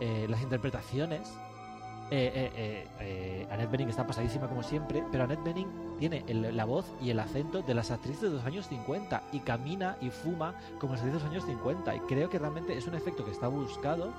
eh, 0.00 0.26
las 0.28 0.42
interpretaciones. 0.42 1.32
Eh, 2.10 2.30
eh, 2.34 2.52
eh, 2.54 2.88
eh, 3.00 3.48
Annette 3.50 3.70
Bening 3.70 3.88
está 3.88 4.06
pasadísima 4.06 4.46
como 4.46 4.62
siempre, 4.62 5.02
pero 5.10 5.24
Annette 5.24 5.42
Bening 5.42 5.66
tiene 5.98 6.22
el- 6.28 6.54
la 6.54 6.66
voz 6.66 6.84
y 7.00 7.08
el 7.08 7.18
acento 7.18 7.62
de 7.62 7.72
las 7.74 7.90
actrices 7.90 8.22
de 8.30 8.36
los 8.36 8.44
años 8.44 8.68
50 8.68 9.22
y 9.32 9.40
camina 9.40 9.96
y 10.02 10.10
fuma 10.10 10.54
como 10.78 10.92
las 10.92 11.00
actrices 11.02 11.22
de 11.22 11.28
los 11.28 11.44
años 11.44 11.44
50. 11.46 11.94
Y 11.96 12.00
creo 12.00 12.28
que 12.28 12.38
realmente 12.38 12.76
es 12.76 12.86
un 12.86 12.94
efecto 12.94 13.24
que 13.24 13.30
está 13.30 13.48
buscado 13.48 14.12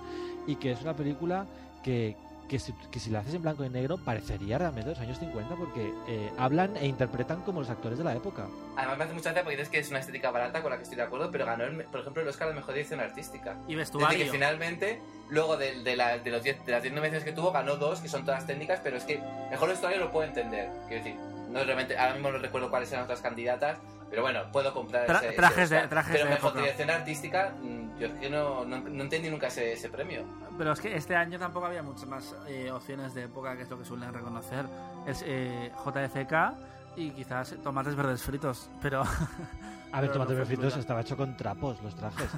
y 0.47 0.55
que 0.55 0.71
es 0.71 0.81
una 0.81 0.95
película 0.95 1.45
que, 1.85 2.17
que, 2.49 2.57
si, 2.59 2.73
que 2.91 2.99
si 2.99 3.11
la 3.11 3.19
haces 3.19 3.35
en 3.35 3.43
blanco 3.43 3.63
y 3.63 3.69
negro 3.69 3.97
parecería 3.97 4.57
realmente 4.57 4.89
de 4.89 4.95
los 4.95 5.01
años 5.03 5.19
50 5.19 5.55
porque 5.55 5.93
eh, 6.07 6.31
hablan 6.37 6.75
e 6.77 6.87
interpretan 6.87 7.41
como 7.43 7.59
los 7.59 7.69
actores 7.69 7.97
de 7.99 8.03
la 8.03 8.15
época. 8.15 8.47
Además 8.75 8.97
me 8.97 9.03
hace 9.03 9.13
mucha 9.13 9.29
gracia 9.29 9.43
porque 9.43 9.57
dices 9.57 9.69
que 9.71 9.79
es 9.79 9.89
una 9.91 9.99
estética 9.99 10.31
barata 10.31 10.61
con 10.63 10.71
la 10.71 10.77
que 10.77 10.83
estoy 10.83 10.95
de 10.97 11.03
acuerdo, 11.03 11.29
pero 11.31 11.45
ganó, 11.45 11.63
el- 11.63 11.83
por 11.85 11.99
ejemplo, 12.01 12.21
el 12.23 12.27
Oscar 12.27 12.47
de 12.47 12.55
Mejor 12.55 12.73
Dirección 12.73 12.99
Artística. 12.99 13.55
Y 13.67 13.75
vestuario. 13.75 14.25
que 14.25 14.31
finalmente, 14.31 14.99
luego 15.29 15.57
de, 15.57 15.81
de, 15.83 15.95
la- 15.95 16.17
de 16.19 16.29
los 16.31 16.43
diez- 16.43 16.63
de 16.65 16.71
las 16.71 16.81
10 16.81 16.93
nominaciones 16.93 17.23
que 17.23 17.31
tuvo, 17.31 17.51
ganó 17.51 17.75
dos, 17.77 17.99
que 17.99 18.07
son 18.09 18.23
todas 18.25 18.45
técnicas, 18.45 18.79
pero 18.83 18.97
es 18.97 19.03
que 19.03 19.21
mejor 19.49 19.69
vestuario 19.69 19.99
lo 19.99 20.11
puedo 20.11 20.27
entender. 20.27 20.69
Quiero 20.87 21.03
decir, 21.03 21.19
no 21.49 21.63
realmente, 21.63 21.97
ahora 21.97 22.13
mismo 22.13 22.31
no 22.31 22.37
recuerdo 22.37 22.69
cuáles 22.69 22.91
eran 22.91 23.03
otras 23.05 23.21
candidatas, 23.21 23.77
pero 24.09 24.21
bueno, 24.21 24.41
puedo 24.51 24.73
comprar 24.73 25.07
Tra- 25.07 25.17
ese, 25.17 25.27
ese 25.29 25.35
trajes 25.37 25.69
de- 25.69 25.75
Oscar. 25.77 25.89
trajes 25.89 26.11
Pero 26.13 26.25
de 26.25 26.29
mejor 26.31 26.49
época. 26.49 26.61
dirección 26.61 26.89
artística, 26.89 27.53
mm, 27.61 27.97
yo 27.99 28.07
es 28.07 28.13
que 28.13 28.29
no, 28.29 28.65
no, 28.65 28.77
no 28.79 29.03
entendí 29.03 29.29
nunca 29.29 29.47
ese, 29.47 29.73
ese 29.73 29.89
premio. 29.89 30.23
Pero 30.57 30.71
es 30.71 30.79
que 30.79 30.95
este 30.95 31.15
año 31.15 31.37
tampoco 31.39 31.65
había 31.65 31.81
muchas 31.83 32.05
más 32.07 32.35
eh, 32.47 32.71
opciones 32.71 33.13
de 33.13 33.23
época, 33.23 33.55
que 33.57 33.63
es 33.63 33.69
lo 33.69 33.77
que 33.79 33.85
suelen 33.85 34.13
reconocer. 34.13 34.65
Es 35.07 35.23
eh, 35.25 35.71
JFK 35.83 36.53
y 36.97 37.11
quizás 37.11 37.55
tomates 37.63 37.95
verdes 37.95 38.21
fritos, 38.21 38.69
pero... 38.81 39.03
A 39.91 40.01
ver, 40.01 40.11
tomate 40.11 40.33
no 40.33 40.45
fritos 40.45 40.75
estaba 40.77 41.01
hecho 41.01 41.15
con 41.15 41.37
trapos 41.37 41.81
los 41.81 41.95
trajes. 41.95 42.29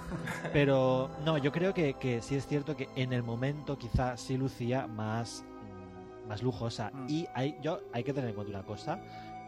Pero 0.54 1.10
no, 1.26 1.38
yo 1.38 1.52
creo 1.52 1.74
que, 1.74 1.96
que 1.96 2.22
sí 2.22 2.36
es 2.36 2.46
cierto 2.46 2.76
que 2.76 2.90
en 2.96 3.14
el 3.14 3.24
momento 3.24 3.78
quizá 3.78 4.16
sí 4.18 4.38
lucía 4.38 4.88
más, 4.88 5.44
mm, 6.24 6.28
más 6.28 6.44
lujosa. 6.44 6.92
Mm. 6.94 7.10
Y 7.10 7.28
hay, 7.34 7.58
yo, 7.62 7.80
hay 7.94 8.04
que 8.04 8.14
tener 8.14 8.30
en 8.30 8.36
cuenta 8.36 8.52
una 8.52 8.66
cosa 8.66 9.00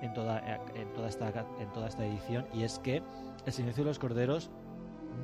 en 0.02 0.14
toda, 0.14 0.39
eh, 0.39 0.60
en, 0.76 0.93
toda 0.93 1.10
esta, 1.10 1.30
en 1.60 1.72
toda 1.74 1.88
esta 1.88 2.06
edición 2.06 2.45
y 2.54 2.64
es 2.64 2.80
que 2.80 3.04
El 3.45 3.54
Silencio 3.54 3.84
de 3.84 3.89
los 3.89 4.00
Corderos 4.00 4.50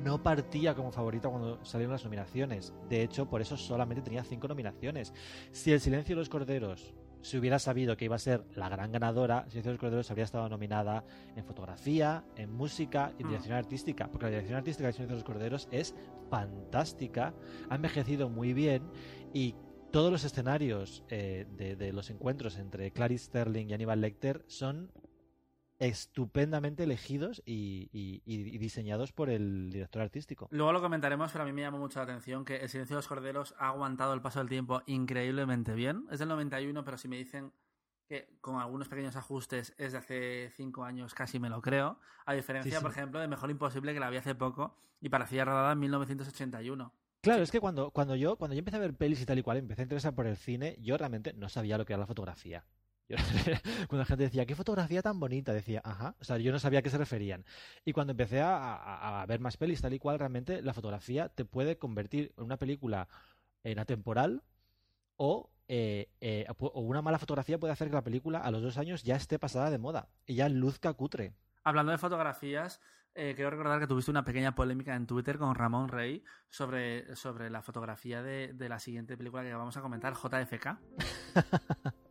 no 0.04 0.22
partía 0.22 0.74
como 0.74 0.92
favorita 0.92 1.28
cuando 1.28 1.64
salieron 1.64 1.92
las 1.92 2.04
nominaciones. 2.04 2.72
De 2.88 3.02
hecho, 3.02 3.26
por 3.26 3.40
eso 3.40 3.56
solamente 3.56 4.02
tenía 4.02 4.24
cinco 4.24 4.48
nominaciones. 4.48 5.14
Si 5.52 5.72
El 5.72 5.80
Silencio 5.80 6.14
de 6.14 6.20
los 6.20 6.28
Corderos 6.28 6.94
se 7.26 7.38
hubiera 7.38 7.58
sabido 7.58 7.96
que 7.96 8.04
iba 8.04 8.14
a 8.14 8.20
ser 8.20 8.44
la 8.54 8.68
gran 8.68 8.92
ganadora, 8.92 9.46
Silencio 9.48 9.70
de 9.70 9.74
los 9.74 9.80
Corderos 9.80 10.10
habría 10.12 10.24
estado 10.24 10.48
nominada 10.48 11.04
en 11.34 11.44
fotografía, 11.44 12.24
en 12.36 12.52
música 12.52 13.12
y 13.18 13.22
en 13.22 13.26
Mm. 13.26 13.30
dirección 13.30 13.56
artística, 13.56 14.08
porque 14.08 14.26
la 14.26 14.30
dirección 14.30 14.56
artística 14.58 14.86
de 14.86 14.92
Silencio 14.92 15.16
de 15.16 15.22
los 15.22 15.24
Corderos 15.24 15.68
es 15.72 15.92
fantástica, 16.30 17.34
ha 17.68 17.74
envejecido 17.74 18.28
muy 18.28 18.52
bien 18.52 18.82
y 19.34 19.56
todos 19.90 20.12
los 20.12 20.22
escenarios 20.22 21.02
eh, 21.08 21.46
de, 21.56 21.74
de 21.74 21.92
los 21.92 22.10
encuentros 22.10 22.58
entre 22.58 22.92
Clarice 22.92 23.24
Sterling 23.26 23.66
y 23.70 23.74
Aníbal 23.74 24.00
Lecter 24.00 24.44
son 24.46 24.92
estupendamente 25.78 26.84
elegidos 26.84 27.42
y, 27.44 27.88
y- 27.92 28.22
y- 28.24 28.54
y 28.54 28.58
diseñados 28.58 29.12
por 29.12 29.28
el 29.30 29.70
director 29.70 30.02
artístico. 30.02 30.48
Luego 30.50 30.72
lo 30.72 30.80
comentaremos, 30.80 31.32
pero 31.32 31.44
a 31.44 31.46
mí 31.46 31.52
me 31.52 31.62
llama 31.62 31.78
mucho 31.78 31.98
la 31.98 32.04
atención 32.04 32.44
que 32.44 32.56
El 32.56 32.68
silencio 32.68 32.96
de 32.96 32.98
los 32.98 33.08
corderos 33.08 33.54
ha 33.58 33.68
aguantado 33.68 34.14
el 34.14 34.20
paso 34.22 34.38
del 34.38 34.48
tiempo 34.48 34.82
increíblemente 34.86 35.74
bien. 35.74 36.06
Es 36.10 36.18
del 36.18 36.28
91, 36.28 36.84
pero 36.84 36.96
si 36.98 37.08
me 37.08 37.16
dicen 37.16 37.52
que 38.08 38.28
con 38.40 38.60
algunos 38.60 38.88
pequeños 38.88 39.16
ajustes 39.16 39.74
es 39.78 39.92
de 39.92 39.98
hace 39.98 40.50
5 40.56 40.84
años, 40.84 41.12
casi 41.14 41.38
me 41.40 41.48
lo 41.50 41.60
creo. 41.60 41.98
A 42.24 42.34
diferencia, 42.34 42.70
Sí, 42.72 42.76
sí. 42.78 42.82
por 42.82 42.92
ejemplo, 42.92 43.20
de 43.20 43.28
Mejor 43.28 43.50
Imposible, 43.50 43.92
que 43.94 44.00
la 44.00 44.10
vi 44.10 44.16
hace 44.16 44.34
poco 44.34 44.76
y 45.00 45.08
parecía 45.08 45.44
rodada 45.44 45.72
en 45.72 45.80
1981. 45.80 46.92
Claro, 47.20 47.42
es 47.42 47.50
que 47.50 47.58
cuando, 47.60 47.90
cuando, 47.90 48.14
yo, 48.14 48.36
cuando 48.36 48.54
yo 48.54 48.60
empecé 48.60 48.76
a 48.76 48.80
ver 48.80 48.94
pelis 48.94 49.20
y 49.20 49.26
tal 49.26 49.38
y 49.38 49.42
cual, 49.42 49.56
empecé 49.58 49.82
a 49.82 49.84
interesar 49.84 50.14
por 50.14 50.26
el 50.28 50.36
cine, 50.36 50.76
yo 50.80 50.96
realmente 50.96 51.32
no 51.32 51.48
sabía 51.48 51.76
lo 51.76 51.84
que 51.84 51.92
era 51.94 52.00
la 52.00 52.06
fotografía. 52.06 52.64
Cuando 53.88 53.98
la 53.98 54.04
gente 54.04 54.24
decía, 54.24 54.46
¿qué 54.46 54.54
fotografía 54.56 55.00
tan 55.02 55.20
bonita? 55.20 55.52
Decía, 55.52 55.80
ajá. 55.84 56.16
O 56.20 56.24
sea, 56.24 56.38
yo 56.38 56.50
no 56.52 56.58
sabía 56.58 56.80
a 56.80 56.82
qué 56.82 56.90
se 56.90 56.98
referían. 56.98 57.44
Y 57.84 57.92
cuando 57.92 58.10
empecé 58.12 58.40
a, 58.40 58.56
a- 58.74 59.22
a 59.22 59.26
ver 59.26 59.40
más 59.40 59.56
pelis 59.56 59.80
tal 59.80 59.94
y 59.94 59.98
cual, 59.98 60.18
realmente 60.18 60.60
la 60.62 60.74
fotografía 60.74 61.28
te 61.28 61.44
puede 61.44 61.78
convertir 61.78 62.32
en 62.36 62.44
una 62.44 62.56
película 62.56 63.08
en 63.64 63.78
atemporal 63.78 64.42
o, 65.16 65.50
eh, 65.68 66.10
eh, 66.20 66.46
o 66.58 66.80
una 66.80 67.02
mala 67.02 67.18
fotografía 67.18 67.58
puede 67.58 67.72
hacer 67.72 67.88
que 67.88 67.94
la 67.94 68.04
película 68.04 68.38
a 68.40 68.50
los 68.50 68.62
dos 68.62 68.76
años 68.78 69.02
ya 69.02 69.16
esté 69.16 69.38
pasada 69.38 69.70
de 69.70 69.78
moda 69.78 70.08
y 70.26 70.34
ya 70.34 70.48
luzca 70.48 70.92
cutre. 70.94 71.34
Hablando 71.64 71.92
de 71.92 71.98
fotografías, 71.98 72.80
eh, 73.14 73.32
quiero 73.34 73.50
recordar 73.50 73.80
que 73.80 73.86
tuviste 73.86 74.10
una 74.10 74.24
pequeña 74.24 74.54
polémica 74.54 74.94
en 74.94 75.06
Twitter 75.06 75.38
con 75.38 75.54
Ramón 75.54 75.88
Rey 75.88 76.22
sobre, 76.48 77.16
sobre 77.16 77.50
la 77.50 77.62
fotografía 77.62 78.22
de, 78.22 78.52
de 78.52 78.68
la 78.68 78.78
siguiente 78.78 79.16
película 79.16 79.42
que 79.42 79.54
vamos 79.54 79.76
a 79.76 79.80
comentar, 79.80 80.14
JFK. 80.14 80.78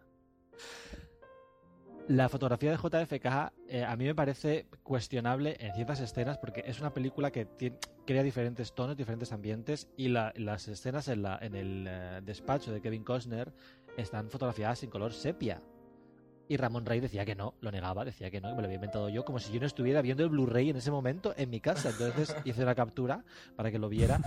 La 2.07 2.29
fotografía 2.29 2.69
de 2.69 2.77
JFK 2.77 3.51
eh, 3.67 3.83
a 3.83 3.95
mí 3.95 4.05
me 4.05 4.13
parece 4.13 4.67
cuestionable 4.83 5.57
en 5.59 5.73
ciertas 5.73 5.99
escenas 6.01 6.37
porque 6.37 6.63
es 6.67 6.79
una 6.79 6.93
película 6.93 7.31
que 7.31 7.45
tiene- 7.45 7.77
crea 8.05 8.21
diferentes 8.21 8.75
tonos, 8.75 8.95
diferentes 8.95 9.31
ambientes 9.31 9.89
y 9.97 10.09
la- 10.09 10.31
las 10.35 10.67
escenas 10.67 11.07
en, 11.07 11.23
la- 11.23 11.39
en 11.41 11.55
el 11.55 11.87
eh, 11.89 12.21
despacho 12.23 12.71
de 12.71 12.79
Kevin 12.81 13.03
Costner 13.03 13.51
están 13.97 14.29
fotografiadas 14.29 14.83
en 14.83 14.91
color 14.91 15.13
sepia. 15.13 15.63
Y 16.47 16.57
Ramón 16.57 16.85
Rey 16.85 16.99
decía 16.99 17.25
que 17.25 17.33
no, 17.33 17.55
lo 17.59 17.71
negaba, 17.71 18.05
decía 18.05 18.29
que 18.29 18.39
no, 18.39 18.49
que 18.49 18.55
me 18.55 18.61
lo 18.61 18.65
había 18.67 18.75
inventado 18.75 19.09
yo, 19.09 19.25
como 19.25 19.39
si 19.39 19.51
yo 19.51 19.59
no 19.59 19.65
estuviera 19.65 20.03
viendo 20.03 20.21
el 20.23 20.29
Blu-ray 20.29 20.69
en 20.69 20.75
ese 20.75 20.91
momento 20.91 21.33
en 21.37 21.49
mi 21.49 21.59
casa. 21.59 21.89
Entonces 21.89 22.35
hice 22.45 22.61
una 22.61 22.75
captura 22.75 23.23
para 23.55 23.71
que 23.71 23.79
lo 23.79 23.89
viera. 23.89 24.19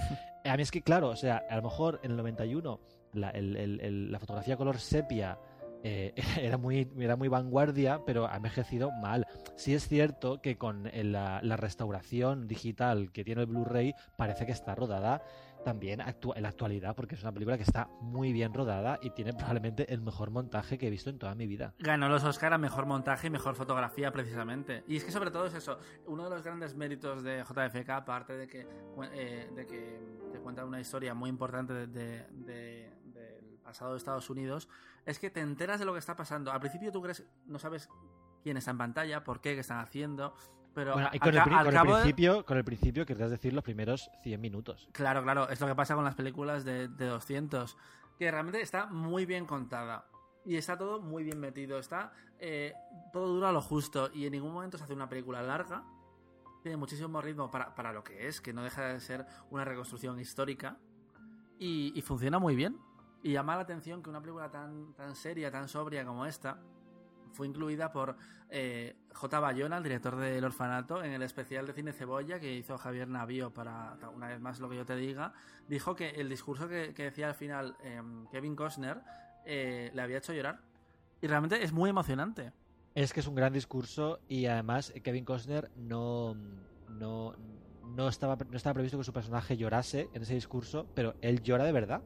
A 0.45 0.57
mí 0.57 0.63
es 0.65 0.73
que, 0.73 0.83
claro, 0.83 1.11
o 1.11 1.17
sea, 1.17 1.45
a 1.49 1.55
lo 1.55 1.63
mejor 1.63 2.01
en 2.03 2.11
el 2.11 2.17
91 2.17 2.81
la, 3.13 3.31
el- 3.31 3.57
el- 3.57 3.81
el- 3.81 4.11
la 4.11 4.19
fotografía 4.19 4.57
color 4.57 4.79
sepia 4.81 5.39
eh, 5.83 6.13
era, 6.41 6.59
muy, 6.59 6.91
era 6.99 7.17
muy 7.17 7.29
vanguardia, 7.29 8.01
pero 8.05 8.27
ha 8.27 8.37
envejecido 8.37 8.91
mal. 8.91 9.27
Sí 9.57 9.75
es 9.75 9.87
cierto 9.89 10.41
que 10.41 10.57
con 10.57 10.87
el- 10.89 11.13
la, 11.13 11.41
la 11.43 11.57
restauración 11.57 12.47
digital 12.49 13.11
que 13.13 13.25
tiene 13.25 13.43
el 13.43 13.47
Blu-ray 13.47 13.95
parece 14.17 14.47
que 14.47 14.53
está 14.53 14.75
rodada 14.75 15.23
también 15.65 15.99
actu- 16.01 16.33
en 16.37 16.45
la 16.45 16.51
actualidad, 16.51 16.95
porque 16.95 17.17
es 17.17 17.23
una 17.23 17.33
película 17.33 17.57
que 17.57 17.65
está 17.65 17.89
muy 18.01 18.33
bien 18.33 18.55
rodada 18.55 18.99
y 19.03 19.11
tiene 19.11 19.33
probablemente 19.35 19.93
el 19.93 20.01
mejor 20.01 20.31
montaje 20.31 20.79
que 20.79 20.87
he 20.87 20.91
visto 20.91 21.11
en 21.11 21.19
toda 21.19 21.35
mi 21.35 21.47
vida. 21.49 21.75
Ganó 21.81 22.09
los 22.09 22.23
Oscar 22.25 22.53
a 22.53 22.59
mejor 22.59 22.87
montaje 22.87 23.27
y 23.27 23.31
mejor 23.31 23.57
fotografía, 23.57 24.13
precisamente. 24.13 24.85
Y 24.87 24.97
es 24.97 25.05
que, 25.05 25.11
sobre 25.11 25.31
todo, 25.33 25.47
es 25.47 25.55
eso. 25.55 25.79
Uno 26.07 26.25
de 26.25 26.31
los 26.31 26.43
grandes 26.45 26.75
méritos 26.77 27.25
de 27.25 27.43
JFK, 27.43 27.91
aparte 27.91 28.35
de 28.37 28.47
que, 28.47 28.67
eh, 29.13 29.51
de 29.55 29.67
que 29.67 30.01
te 30.33 30.39
cuenta 30.39 30.65
una 30.65 30.81
historia 30.81 31.13
muy 31.13 31.29
importante 31.29 31.73
de- 31.75 31.87
de- 31.89 32.27
de- 32.31 32.91
pasado 33.69 33.93
de 33.93 33.99
Estados 33.99 34.31
Unidos, 34.31 34.69
es 35.05 35.19
que 35.19 35.29
te 35.31 35.41
enteras 35.41 35.79
de 35.79 35.85
lo 35.85 35.93
que 35.93 35.99
está 35.99 36.17
pasando. 36.17 36.51
Al 36.51 36.61
principio 36.61 36.91
tú 36.91 37.03
crees, 37.03 37.23
no 37.47 37.59
sabes 37.59 37.89
quién 38.43 38.57
está 38.57 38.71
en 38.71 38.79
pantalla, 38.79 39.23
por 39.25 39.41
qué, 39.41 39.55
qué 39.55 39.61
están 39.61 39.79
haciendo. 39.79 40.35
Pero 40.75 40.95
Bueno, 40.95 41.11
y 41.13 41.19
con, 41.19 41.29
el, 41.31 41.39
al 41.39 41.45
con 41.45 41.67
el 41.67 41.73
cabo 41.73 41.97
de- 41.97 42.03
principio, 42.03 42.45
con 42.47 42.57
el 42.57 42.65
principio, 42.65 43.05
decir 43.05 43.53
los 43.53 43.65
primeros 43.65 44.11
100 44.23 44.41
minutos. 44.41 44.89
Claro, 44.93 45.23
claro, 45.23 45.49
es 45.51 45.61
lo 45.61 45.67
que 45.67 45.75
pasa 45.75 45.95
con 45.95 46.05
las 46.05 46.15
películas 46.15 46.65
de, 46.65 46.89
de 46.89 47.07
200, 47.07 47.77
que 48.19 48.31
realmente 48.31 48.61
está 48.63 48.87
muy 48.87 49.27
bien 49.27 49.45
contada 49.45 50.07
y 50.47 50.57
está 50.57 50.79
todo 50.79 51.01
muy 51.03 51.25
bien 51.25 51.39
metido, 51.41 51.79
está 51.79 52.13
eh, 52.39 52.73
todo 53.13 53.27
dura 53.35 53.53
lo 53.53 53.61
justo 53.61 54.11
y 54.15 54.25
en 54.27 54.33
ningún 54.33 54.53
momento 54.53 54.79
se 54.79 54.85
hace 54.85 54.95
una 54.95 55.09
película 55.09 55.43
larga, 55.43 55.85
tiene 56.63 56.77
muchísimo 56.77 57.21
ritmo 57.21 57.51
para, 57.51 57.75
para 57.75 57.93
lo 57.93 58.03
que 58.05 58.29
es, 58.29 58.41
que 58.41 58.53
no 58.53 58.63
deja 58.63 58.83
de 58.87 59.01
ser 59.01 59.27
una 59.51 59.65
reconstrucción 59.65 60.19
histórica 60.21 60.77
y, 61.59 61.93
y 61.99 62.03
funciona 62.03 62.39
muy 62.39 62.55
bien. 62.55 62.79
Y 63.23 63.33
llama 63.33 63.57
la 63.57 63.63
atención 63.63 64.03
que 64.03 64.11
una 64.11 64.21
película 64.21 64.51
tan, 64.51 64.95
tan 64.95 65.15
seria, 65.15 65.51
tan 65.51 65.69
sobria 65.69 66.05
como 66.05 66.25
esta, 66.25 66.59
fue 67.33 67.47
incluida 67.47 67.93
por 67.93 68.17
eh, 68.51 68.97
J. 69.13 69.41
Bayona, 69.41 69.79
el 69.79 69.83
director 69.83 70.17
del 70.17 70.45
Orfanato, 70.45 71.03
en 71.03 71.13
el 71.13 71.23
especial 71.23 71.67
de 71.67 71.73
Cine 71.73 71.93
Cebolla 71.93 72.41
que 72.41 72.55
hizo 72.55 72.79
Javier 72.79 73.09
Navío 73.09 73.53
para, 73.53 73.97
una 74.15 74.29
vez 74.29 74.41
más, 74.41 74.61
lo 74.61 74.69
que 74.69 74.77
yo 74.77 74.87
te 74.87 74.97
diga. 74.97 75.33
Dijo 75.69 75.95
que 75.95 76.11
el 76.11 76.29
discurso 76.29 76.69
que, 76.69 76.93
decía 76.93 77.29
al 77.29 77.35
final 77.35 77.77
eh, 77.83 78.01
Kevin 78.31 78.57
Costner 78.57 79.01
eh, 79.45 79.91
le 79.95 80.03
había 80.03 80.19
hecho 80.19 80.33
llorar. 80.33 80.61
Y 81.21 81.27
realmente 81.27 81.63
es 81.63 81.73
muy 81.73 81.91
emocionante. 81.91 82.53
Es 82.95 83.13
que 83.13 83.21
es 83.21 83.27
un 83.27 83.35
gran 83.35 83.53
discurso 83.53 84.21
y 84.29 84.47
además 84.47 84.93
Kevin 85.03 85.25
Costner 85.25 85.71
no, 85.77 86.35
no, 86.89 87.35
no, 87.85 88.09
estaba, 88.09 88.37
no 88.37 88.57
estaba 88.57 88.75
previsto 88.75 88.99
que 88.99 89.05
su 89.05 89.13
personaje 89.13 89.57
llorase 89.57 90.09
en 90.13 90.23
ese 90.23 90.35
discurso, 90.35 90.87
pero 90.95 91.15
él 91.21 91.43
llora 91.43 91.65
de 91.65 91.73
verdad. 91.73 92.03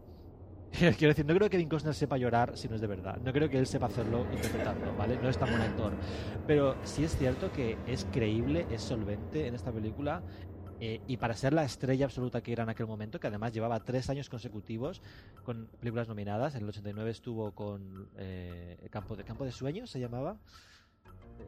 Quiero 0.98 1.08
decir, 1.08 1.26
no 1.26 1.34
creo 1.34 1.48
que 1.50 1.56
Kevin 1.56 1.68
Costner 1.68 1.94
sepa 1.94 2.16
llorar 2.16 2.56
si 2.56 2.68
no 2.68 2.74
es 2.76 2.80
de 2.80 2.86
verdad. 2.86 3.18
No 3.22 3.32
creo 3.32 3.48
que 3.48 3.58
él 3.58 3.66
sepa 3.66 3.86
hacerlo 3.86 4.26
interpretando, 4.32 4.94
¿vale? 4.94 5.18
No 5.18 5.28
es 5.28 5.36
tan 5.38 5.50
buen 5.50 5.60
actor. 5.62 5.98
Pero 6.46 6.78
sí 6.82 7.04
es 7.04 7.16
cierto 7.16 7.52
que 7.52 7.78
es 7.86 8.06
creíble, 8.10 8.66
es 8.70 8.82
solvente 8.82 9.46
en 9.46 9.54
esta 9.54 9.70
película. 9.72 10.22
eh, 10.80 11.00
y 11.06 11.16
para 11.18 11.34
ser 11.36 11.52
la 11.52 11.64
estrella 11.64 12.06
absoluta 12.06 12.42
que 12.42 12.52
era 12.52 12.64
en 12.64 12.70
aquel 12.70 12.86
momento, 12.86 13.20
que 13.20 13.28
además 13.28 13.52
llevaba 13.52 13.80
tres 13.84 14.10
años 14.10 14.28
consecutivos 14.28 15.00
con 15.44 15.68
películas 15.78 16.08
nominadas, 16.08 16.54
en 16.56 16.62
el 16.62 16.68
89 16.70 17.10
estuvo 17.10 17.52
con 17.52 18.08
eh, 18.16 18.88
Campo, 18.90 19.14
de, 19.16 19.22
Campo 19.24 19.44
de 19.44 19.52
Sueños, 19.52 19.90
se 19.90 20.00
llamaba, 20.00 20.38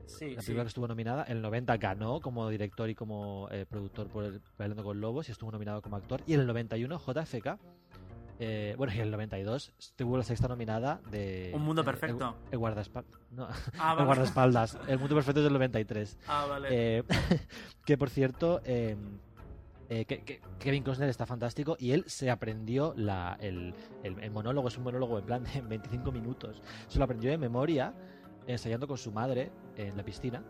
Sí, 0.06 0.34
la 0.34 0.40
sí. 0.42 0.46
película 0.46 0.64
que 0.64 0.68
estuvo 0.68 0.88
nominada. 0.88 1.24
En 1.28 1.36
el 1.38 1.42
90 1.42 1.76
ganó 1.78 2.20
como 2.20 2.48
director 2.48 2.88
y 2.90 2.94
como 2.94 3.48
eh, 3.50 3.66
productor 3.68 4.08
por 4.08 4.24
el 4.24 4.42
Bailando 4.58 4.82
con 4.84 5.00
Lobos 5.00 5.28
y 5.28 5.32
estuvo 5.32 5.50
nominado 5.52 5.82
como 5.82 5.96
actor. 5.96 6.22
Y 6.26 6.34
en 6.34 6.40
el 6.40 6.46
91 6.46 6.98
JFK. 6.98 7.58
Eh, 8.38 8.74
bueno, 8.76 8.92
y 8.92 8.96
en 8.96 9.02
el 9.04 9.10
92 9.10 9.72
tuvo 9.96 10.16
la 10.18 10.24
sexta 10.24 10.48
nominada 10.48 11.00
de... 11.10 11.52
Un 11.54 11.62
Mundo 11.62 11.82
eh, 11.82 11.84
Perfecto. 11.84 12.36
El. 12.50 12.58
No, 13.30 13.48
Ah, 13.78 13.96
el 13.98 14.04
guardaespaldas. 14.04 14.78
El 14.88 14.98
Mundo 14.98 15.14
Perfecto 15.14 15.40
es 15.40 15.44
del 15.44 15.52
93. 15.52 16.18
Ah, 16.26 16.46
vale. 16.48 16.68
Eh, 16.70 17.02
que 17.84 17.96
por 17.98 18.10
cierto, 18.10 18.60
eh, 18.64 18.96
eh, 19.88 20.04
que, 20.06 20.22
que 20.24 20.40
Kevin 20.58 20.82
Costner 20.82 21.08
está 21.08 21.26
fantástico 21.26 21.76
y 21.78 21.92
él 21.92 22.04
se 22.06 22.30
aprendió 22.30 22.94
la, 22.96 23.36
el, 23.40 23.74
el- 24.02 24.18
el 24.18 24.30
monólogo, 24.30 24.68
es 24.68 24.78
un 24.78 24.84
monólogo 24.84 25.18
en 25.18 25.26
plan 25.26 25.44
de 25.44 25.60
25 25.68 26.10
minutos. 26.12 26.62
Se 26.88 26.98
lo 26.98 27.04
aprendió 27.04 27.30
de 27.30 27.38
memoria, 27.38 27.94
ensayando 28.46 28.88
con 28.88 28.98
su 28.98 29.12
madre 29.12 29.50
en 29.76 29.96
la 29.96 30.02
piscina. 30.04 30.42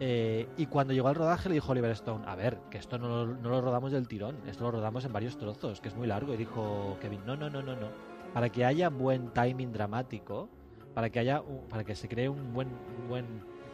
Eh, 0.00 0.48
y 0.56 0.66
cuando 0.66 0.92
llegó 0.92 1.08
al 1.08 1.14
rodaje 1.16 1.48
le 1.48 1.56
dijo 1.56 1.72
Oliver 1.72 1.90
Stone, 1.90 2.24
a 2.26 2.36
ver, 2.36 2.58
que 2.70 2.78
esto 2.78 2.98
no, 2.98 3.24
lo- 3.26 3.60
rodamos 3.60 3.90
del 3.92 4.06
tirón, 4.06 4.36
esto 4.46 4.64
lo 4.64 4.70
rodamos 4.70 5.04
en 5.04 5.12
varios 5.12 5.36
trozos, 5.38 5.80
que 5.80 5.88
es 5.88 5.96
muy 5.96 6.06
largo. 6.06 6.34
Y 6.34 6.36
dijo 6.36 6.96
Kevin, 7.00 7.20
no, 7.26 7.36
no, 7.36 7.50
no, 7.50 7.62
no, 7.62 7.74
no. 7.74 7.88
Para 8.32 8.48
que 8.50 8.64
haya 8.64 8.90
buen 8.90 9.32
timing 9.32 9.72
dramático, 9.72 10.48
para 10.94 11.10
que 11.10 11.18
haya 11.18 11.42
para 11.68 11.84
que 11.84 11.94
se 11.96 12.08
cree 12.08 12.28
un 12.28 12.52
buen, 12.52 12.68
buen 13.08 13.24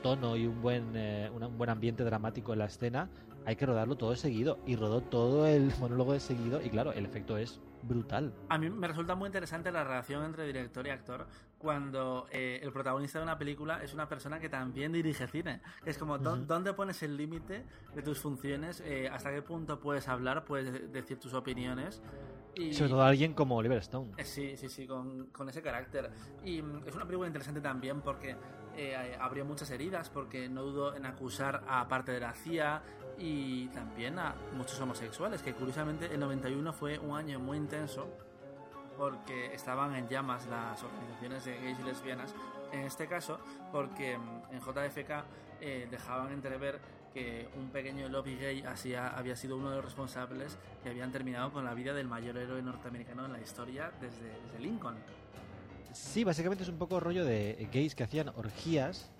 tono 0.03 0.37
y 0.37 0.47
un 0.47 0.61
buen, 0.62 0.93
eh, 0.95 1.31
un 1.35 1.59
buen 1.59 1.70
ambiente 1.70 2.05
dramático 2.05 2.53
en 2.53 2.59
la 2.61 2.66
escena, 2.66 3.09
hay 3.47 3.57
que 3.57 3.66
rodarlo 3.66 3.97
todo 3.97 4.14
seguido. 4.16 4.59
Y 4.66 4.77
rodó 4.77 5.01
todo 5.03 5.47
el 5.47 5.72
monólogo 5.81 6.12
de 6.14 6.20
seguido 6.20 6.62
y 6.62 6.70
claro, 6.70 6.93
el 6.93 7.05
efecto 7.05 7.37
es 7.37 7.61
brutal. 7.83 8.33
A 8.49 8.57
mí 8.57 8.70
me 8.70 8.89
resulta 8.89 9.14
muy 9.14 9.27
interesante 9.27 9.70
la 9.70 9.85
relación 9.85 10.25
entre 10.25 10.47
director 10.47 10.87
y 10.87 10.91
actor 10.91 11.27
cuando 11.65 12.27
eh, 12.31 12.61
el 12.62 12.71
protagonista 12.73 13.19
de 13.19 13.25
una 13.25 13.39
película 13.39 13.83
es 13.83 13.95
una 13.95 14.07
persona 14.07 14.39
que 14.39 14.51
también 14.51 14.93
dirige 14.93 15.27
cine. 15.27 15.62
Es 15.87 15.97
como, 15.97 16.19
¿dó- 16.19 16.35
Ujú. 16.35 16.45
¿dónde 16.45 16.75
pones 16.75 17.03
el 17.03 17.17
límite 17.17 17.65
de 17.95 18.03
tus 18.03 18.19
funciones? 18.21 18.83
Eh, 18.85 19.09
¿Hasta 19.11 19.33
qué 19.33 19.41
punto 19.41 19.81
puedes 19.81 20.07
hablar? 20.07 20.45
¿Puedes 20.45 20.71
de- 20.75 20.89
decir 20.89 21.19
tus 21.19 21.33
opiniones? 21.33 22.03
Y... 22.55 22.75
Sobre 22.75 22.91
todo 22.91 23.03
alguien 23.03 23.33
como 23.33 23.57
Oliver 23.57 23.79
Stone. 23.79 24.12
Eh, 24.19 24.25
Sí, 24.27 24.57
sí, 24.59 24.69
sí, 24.69 24.87
con, 24.87 25.29
con 25.29 25.49
ese 25.49 25.62
carácter. 25.62 26.11
Y 26.45 26.61
mm, 26.61 26.83
es 26.87 26.95
una 26.95 27.07
película 27.07 27.27
interesante 27.29 27.62
también 27.62 28.03
porque 28.03 28.37
eh, 28.77 29.17
abrió 29.19 29.47
muchas 29.47 29.71
heridas, 29.71 30.11
porque 30.11 30.49
no 30.51 30.62
dudó 30.65 30.95
en 30.95 31.07
acusar 31.07 31.65
a 31.67 31.89
parte 31.89 32.12
de 32.12 32.21
la 32.21 32.35
CIA 32.35 32.83
y 33.19 33.69
también 33.69 34.19
a 34.19 34.35
muchos 34.55 34.79
homosexuales, 34.81 35.41
que 35.43 35.55
curiosamente 35.55 36.12
el 36.12 36.21
91 36.21 36.73
fue 36.75 36.99
un 36.99 37.17
año 37.17 37.41
muy 37.41 37.57
intenso 37.57 38.07
porque 38.97 39.55
estaban 39.55 39.95
en 39.95 40.09
llamas 40.09 40.47
las 40.47 40.82
organizaciones 40.82 41.45
de 41.45 41.57
gays 41.61 41.78
y 41.78 41.82
lesbianas. 41.82 42.34
En 42.72 42.80
este 42.80 43.07
caso, 43.07 43.38
porque 43.72 44.18
mm, 44.18 44.55
en 44.55 44.61
JFK 44.61 45.11
eh, 45.61 45.86
dejaban 45.90 46.32
entrever 46.32 46.80
que 47.12 47.49
un 47.57 47.68
pequeño 47.70 48.09
lobby 48.09 48.34
gay 48.36 48.62
hacía- 48.62 49.09
había 49.16 49.36
sido 49.36 49.57
uno 49.57 49.70
de 49.70 49.76
los 49.76 49.84
responsables 49.84 50.59
que 50.82 50.90
habían 50.90 51.12
terminado 51.12 51.53
con 51.53 51.64
la 51.64 51.72
vida 51.74 51.95
del 51.95 52.09
mayor 52.09 52.36
héroe 52.36 52.61
norteamericano 52.61 53.24
en 53.26 53.32
la 53.32 53.40
historia 53.40 53.92
desde, 54.01 54.28
desde 54.42 54.59
Lincoln. 54.59 54.97
Sí, 55.92 56.24
básicamente 56.24 56.64
es 56.64 56.68
un 56.68 56.76
poco 56.78 56.99
rollo 56.99 57.24
de 57.24 57.68
gays 57.72 57.95
que 57.95 58.03
hacían 58.03 58.30
orgías 58.30 59.12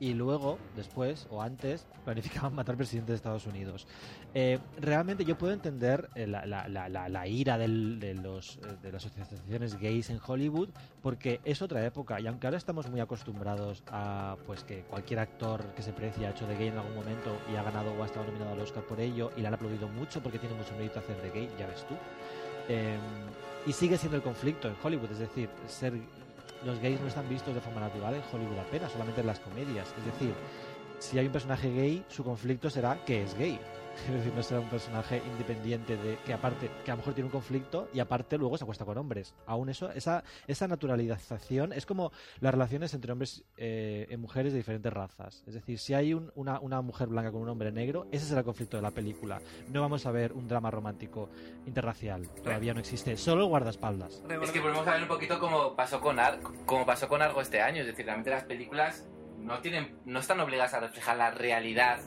y 0.00 0.14
luego, 0.14 0.58
después 0.74 1.28
o 1.30 1.42
antes, 1.42 1.86
planificaban 2.04 2.54
matar 2.54 2.72
al 2.72 2.78
presidente 2.78 3.12
de 3.12 3.16
Estados 3.16 3.46
Unidos. 3.46 3.86
Eh, 4.34 4.58
realmente 4.80 5.24
yo 5.24 5.36
puedo 5.38 5.52
entender 5.52 6.08
eh, 6.14 6.26
la, 6.26 7.26
ira 7.28 7.58
del- 7.58 8.00
de, 8.00 8.14
los, 8.14 8.56
eh, 8.56 8.76
de 8.82 8.92
las 8.92 9.04
asociaciones 9.04 9.78
gays 9.78 10.08
en 10.10 10.18
Hollywood 10.26 10.70
porque 11.02 11.40
es 11.44 11.60
otra 11.62 11.84
época 11.84 12.18
y 12.20 12.26
aunque 12.26 12.46
ahora 12.46 12.56
estamos 12.56 12.88
muy 12.88 13.00
acostumbrados 13.00 13.82
a 13.88 14.36
pues 14.46 14.64
que 14.64 14.82
cualquier 14.84 15.18
actor 15.20 15.64
que 15.76 15.82
se 15.82 15.92
precie 15.92 16.26
ha 16.26 16.30
hecho 16.30 16.46
de 16.46 16.56
gay 16.56 16.68
en 16.68 16.78
algún 16.78 16.94
momento 16.94 17.36
y 17.52 17.56
ha 17.56 17.62
ganado 17.62 17.92
o 17.92 18.02
ha 18.02 18.06
estado 18.06 18.26
nominado 18.26 18.52
al 18.52 18.60
Oscar 18.60 18.84
por 18.84 19.00
ello 19.00 19.30
y 19.36 19.42
le 19.42 19.48
han 19.48 19.54
aplaudido 19.54 19.86
mucho 19.88 20.22
porque 20.22 20.38
tiene 20.38 20.54
mucho 20.54 20.74
mérito 20.76 20.98
hacer 21.00 21.20
de 21.20 21.30
gay, 21.30 21.48
ya 21.58 21.66
ves 21.66 21.84
tú. 21.86 21.94
Eh, 22.68 22.96
y 23.66 23.72
sigue 23.72 23.98
siendo 23.98 24.16
el 24.16 24.22
conflicto 24.22 24.68
en 24.68 24.74
Hollywood, 24.82 25.10
es 25.12 25.18
decir, 25.18 25.50
ser 25.66 25.92
los 26.64 26.78
gays 26.80 27.00
no 27.00 27.08
están 27.08 27.28
vistos 27.28 27.54
de 27.54 27.60
forma 27.60 27.80
natural 27.80 28.14
en 28.14 28.22
Hollywood 28.32 28.58
apenas, 28.58 28.92
solamente 28.92 29.20
en 29.20 29.26
las 29.26 29.40
comedias. 29.40 29.88
Es 29.98 30.04
decir, 30.04 30.34
si 30.98 31.18
hay 31.18 31.26
un 31.26 31.32
personaje 31.32 31.72
gay, 31.72 32.04
su 32.08 32.22
conflicto 32.24 32.68
será 32.70 33.02
que 33.04 33.22
es 33.22 33.34
gay. 33.36 33.58
Es 34.08 34.14
decir, 34.14 34.32
no 34.34 34.42
será 34.42 34.60
un 34.60 34.68
personaje 34.68 35.22
independiente 35.24 35.96
de 35.96 36.16
que 36.24 36.32
aparte, 36.32 36.70
que 36.84 36.90
a 36.90 36.94
lo 36.94 36.98
mejor 36.98 37.14
tiene 37.14 37.26
un 37.26 37.30
conflicto 37.32 37.88
y 37.92 38.00
aparte 38.00 38.38
luego 38.38 38.56
se 38.58 38.64
acuesta 38.64 38.84
con 38.84 38.98
hombres. 38.98 39.34
Aún 39.46 39.68
eso, 39.68 39.90
esa, 39.92 40.24
esa 40.46 40.66
naturalización 40.66 41.72
es 41.72 41.86
como 41.86 42.10
las 42.40 42.52
relaciones 42.52 42.92
entre 42.94 43.12
hombres 43.12 43.44
eh, 43.56 44.06
y 44.10 44.16
mujeres 44.16 44.52
de 44.52 44.58
diferentes 44.58 44.92
razas. 44.92 45.44
Es 45.46 45.54
decir, 45.54 45.78
si 45.78 45.94
hay 45.94 46.12
un- 46.14 46.32
una, 46.34 46.58
una 46.60 46.80
mujer 46.82 47.08
blanca 47.08 47.30
con 47.30 47.42
un 47.42 47.48
hombre 47.48 47.70
negro, 47.72 48.06
ese 48.10 48.26
será 48.26 48.40
el 48.40 48.44
conflicto 48.44 48.76
de 48.76 48.82
la 48.82 48.90
película. 48.90 49.40
No 49.68 49.80
vamos 49.80 50.04
a 50.06 50.10
ver 50.10 50.32
un 50.32 50.48
drama 50.48 50.70
romántico 50.70 51.28
interracial. 51.66 52.28
Todavía 52.42 52.74
no 52.74 52.80
existe. 52.80 53.16
Solo 53.16 53.46
guardaespaldas. 53.46 54.22
Es 54.42 54.50
que 54.50 54.60
volvemos 54.60 54.86
a 54.88 54.92
ver 54.92 55.02
un 55.02 55.08
poquito 55.08 55.38
como 55.38 55.74
pasó 55.76 56.00
con 56.00 56.18
Ar 56.18 56.40
como 56.66 56.84
pasó 56.86 57.08
con 57.08 57.22
Argo 57.22 57.40
este 57.40 57.60
año, 57.60 57.80
es 57.82 57.86
decir, 57.86 58.04
realmente 58.06 58.30
las 58.30 58.44
películas 58.44 59.06
no 59.38 59.58
tienen 59.60 59.96
no 60.04 60.18
están 60.20 60.40
obligadas 60.40 60.74
a 60.74 60.80
reflejar 60.80 61.16
la 61.16 61.30
realidad 61.30 61.98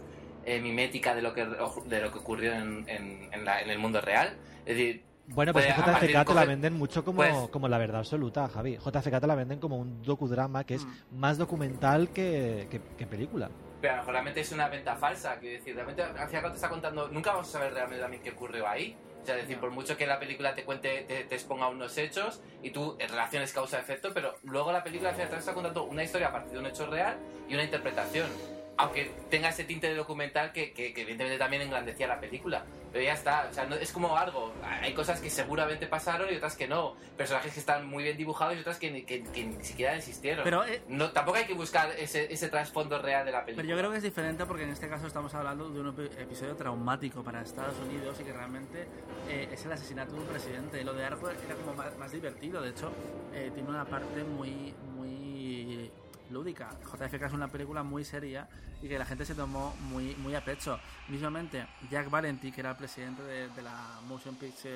eh, 0.46 0.60
mimética 0.60 1.16
de 1.16 1.22
lo 1.22 1.34
que 1.34 1.46
de 1.46 2.02
lo 2.02 2.12
que 2.12 2.18
ocurrió 2.20 2.54
en, 2.54 2.84
en- 2.88 3.30
en 3.34 3.46
la- 3.46 3.62
en 3.62 3.70
el 3.70 3.80
mundo 3.80 4.02
real. 4.02 4.36
Es 4.66 4.76
decir, 4.78 5.04
Bueno, 5.28 5.54
pues 5.54 5.66
JFK 5.68 6.26
te 6.26 6.34
la 6.34 6.44
venden 6.46 6.74
mucho 6.74 7.06
como, 7.06 7.18
pues- 7.18 7.50
como 7.50 7.68
la 7.70 7.78
verdad 7.78 8.00
absoluta, 8.00 8.48
Javi. 8.50 8.78
JFK 8.78 9.22
te 9.22 9.28
la 9.28 9.36
venden 9.36 9.60
como 9.60 9.78
un 9.78 10.02
docudrama 10.04 10.66
que 10.66 10.76
es 10.76 10.86
Mm. 10.86 11.18
más 11.18 11.38
documental 11.38 12.10
que, 12.10 12.68
que- 12.70 12.82
que 12.98 13.08
película. 13.08 13.50
pero 13.80 13.94
a 13.96 13.98
lo 13.98 14.02
mejor 14.04 14.14
realmente 14.14 14.40
es 14.42 14.52
una 14.54 14.70
venta 14.70 14.96
falsa, 14.96 15.38
quiero 15.40 15.58
decir, 15.58 15.76
realmente 15.76 16.02
al 16.04 16.28
final 16.30 16.50
te 16.52 16.56
está 16.56 16.70
contando, 16.70 17.10
nunca 17.10 17.32
vamos 17.34 17.50
a 17.50 17.52
saber 17.52 17.74
realmente 17.74 18.02
también 18.02 18.24
qué 18.24 18.30
ocurrió 18.32 18.66
ahí. 18.66 18.96
O 19.22 19.26
sea, 19.26 19.36
es 19.36 19.42
decir, 19.44 19.60
por 19.60 19.72
mucho 19.72 19.98
que 19.98 20.06
la 20.08 20.20
película 20.20 20.56
te 20.56 20.64
cuente, 20.64 21.04
te, 21.06 21.26
te 21.26 21.36
exponga 21.36 21.68
unos 21.68 21.98
hechos 21.98 22.42
y 22.62 22.70
tú 22.72 22.96
relaciones 22.98 23.52
causa-efecto, 23.52 24.12
pero 24.14 24.36
luego 24.44 24.72
la 24.72 24.84
película 24.86 25.10
al 25.10 25.16
final 25.16 25.30
te 25.32 25.36
está 25.38 25.54
contando 25.54 25.84
una 25.84 26.02
historia 26.04 26.28
a 26.28 26.32
partir 26.32 26.54
de 26.54 26.60
un 26.60 26.66
hecho 26.66 26.86
real 26.88 27.18
y 27.50 27.54
una 27.56 27.64
interpretación. 27.64 28.28
Aunque 28.76 29.12
tenga 29.30 29.50
ese 29.50 29.64
tinte 29.66 29.88
de 29.88 29.96
documental 29.96 30.52
que, 30.52 30.74
que- 30.74 30.94
que 30.94 31.02
evidentemente 31.02 31.38
también 31.38 31.62
engrandecía 31.62 32.08
la 32.08 32.20
película. 32.20 32.66
Pero 32.92 33.06
ya 33.06 33.14
está, 33.14 33.48
o 33.50 33.54
sea, 33.54 33.66
no- 33.66 33.76
es 33.76 33.92
como 33.92 34.18
algo. 34.18 34.52
Hay 34.64 34.94
cosas 34.94 35.20
que 35.22 35.30
seguramente 35.30 35.86
pasaron 35.88 36.32
y 36.34 36.38
otras 36.38 36.56
que 36.56 36.68
no. 36.68 36.96
Personajes 37.16 37.54
que 37.54 37.60
están 37.60 37.86
muy 37.88 38.04
bien 38.04 38.18
dibujados 38.18 38.56
y 38.56 38.60
otras 38.60 38.78
que, 38.80 38.90
ni- 38.90 39.04
que- 39.04 39.20
ni 39.22 39.64
siquiera 39.64 39.96
existieron. 39.96 40.44
Pero, 40.44 40.66
eh, 40.66 40.82
no, 40.88 41.12
tampoco 41.12 41.38
hay 41.38 41.46
que 41.46 41.54
buscar 41.54 41.92
ese, 41.98 42.32
ese 42.34 42.50
trasfondo 42.50 43.00
real 43.00 43.26
de 43.26 43.32
la 43.32 43.46
película. 43.46 43.64
Pero 43.64 43.76
yo 43.76 43.80
creo 43.80 43.92
que 43.92 43.98
es 43.98 44.04
diferente 44.04 44.46
porque 44.48 44.64
en 44.64 44.70
este 44.72 44.88
caso 44.90 45.06
estamos 45.06 45.34
hablando 45.36 45.70
de 45.70 45.80
un 45.80 45.96
epi- 45.96 46.20
episodio 46.20 46.56
traumático 46.56 47.24
para 47.24 47.42
Estados 47.44 47.76
Unidos 47.88 48.18
y 48.22 48.24
que 48.24 48.34
realmente 48.34 48.88
eh, 49.30 49.50
es 49.52 49.64
el 49.66 49.72
asesinato 49.72 50.14
de 50.14 50.20
un 50.22 50.26
presidente. 50.28 50.82
Y 50.82 50.84
lo 50.84 50.94
de 50.94 51.06
Arco 51.06 51.30
era 51.30 51.56
como 51.56 51.74
más, 51.76 51.96
más 51.98 52.12
divertido. 52.12 52.60
De 52.62 52.70
hecho, 52.72 52.92
eh, 53.34 53.52
tiene 53.54 53.70
una 53.70 53.86
parte 53.86 54.24
muy, 54.24 54.74
muy 54.96 55.92
lúdica. 56.34 56.70
JFK 56.92 57.28
es 57.28 57.34
una 57.34 57.48
película 57.48 57.84
muy 57.84 58.04
seria 58.04 58.50
y 58.82 58.90
que 58.90 59.00
la 59.00 59.06
gente 59.06 59.24
se 59.24 59.36
tomó 59.36 59.74
muy, 59.90 60.16
muy 60.16 60.36
a 60.36 60.44
pecho. 60.44 60.78
Mismamente, 61.08 61.66
Jack 61.90 62.10
Valenti, 62.10 62.52
que 62.52 62.62
era 62.62 62.72
el 62.72 62.76
presidente 62.76 63.24
de, 63.24 63.62
la 63.62 64.02
Motion 64.08 64.36
Picture, 64.36 64.74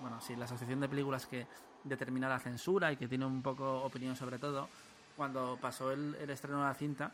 bueno, 0.00 0.20
sí, 0.20 0.34
la 0.34 0.46
asociación 0.46 0.80
de 0.80 0.88
películas 0.88 1.26
que 1.26 1.46
determina 1.84 2.28
la 2.28 2.40
censura 2.40 2.90
y 2.90 2.96
que 2.96 3.06
tiene 3.06 3.26
un 3.26 3.42
poco 3.42 3.82
opinión 3.84 4.16
sobre 4.16 4.38
todo, 4.38 4.68
cuando 5.16 5.58
pasó 5.60 5.92
el, 5.92 6.16
estreno 6.28 6.58
de 6.58 6.64
la 6.64 6.74
cinta, 6.74 7.12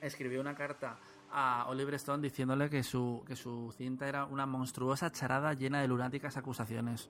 escribió 0.00 0.40
una 0.40 0.54
carta 0.54 0.98
a 1.32 1.66
Oliver 1.68 1.94
Stone 1.94 2.22
diciéndole 2.22 2.68
que 2.68 2.82
su, 2.82 3.22
que 3.26 3.36
su 3.36 3.72
cinta 3.78 4.08
era 4.08 4.24
una 4.26 4.44
monstruosa 4.44 5.10
charada 5.12 5.54
llena 5.54 5.80
de 5.80 5.88
lunáticas 5.88 6.36
acusaciones. 6.36 7.08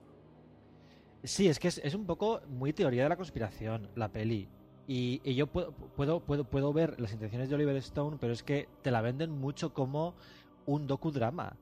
Sí, 1.23 1.49
es 1.49 1.59
que 1.59 1.67
es 1.67 1.93
un 1.93 2.05
poco 2.05 2.41
muy 2.47 2.71
teoría 2.73 3.03
de 3.03 3.09
la 3.09 3.17
conspiración, 3.17 3.89
la 3.95 4.09
peli. 4.09 4.47
Y, 4.93 5.21
y 5.23 5.35
yo 5.35 5.47
puedo, 5.47 5.71
puedo, 5.71 6.19
puedo, 6.19 6.43
puedo 6.43 6.73
ver 6.73 6.99
las 6.99 7.13
intenciones 7.13 7.47
de 7.47 7.55
Oliver 7.55 7.77
Stone, 7.77 8.17
pero 8.19 8.33
es 8.33 8.43
que 8.43 8.67
te 8.81 8.91
la 8.91 8.99
venden 8.99 9.31
mucho 9.31 9.73
como 9.73 10.15
un 10.65 10.85
docudrama. 10.85 11.55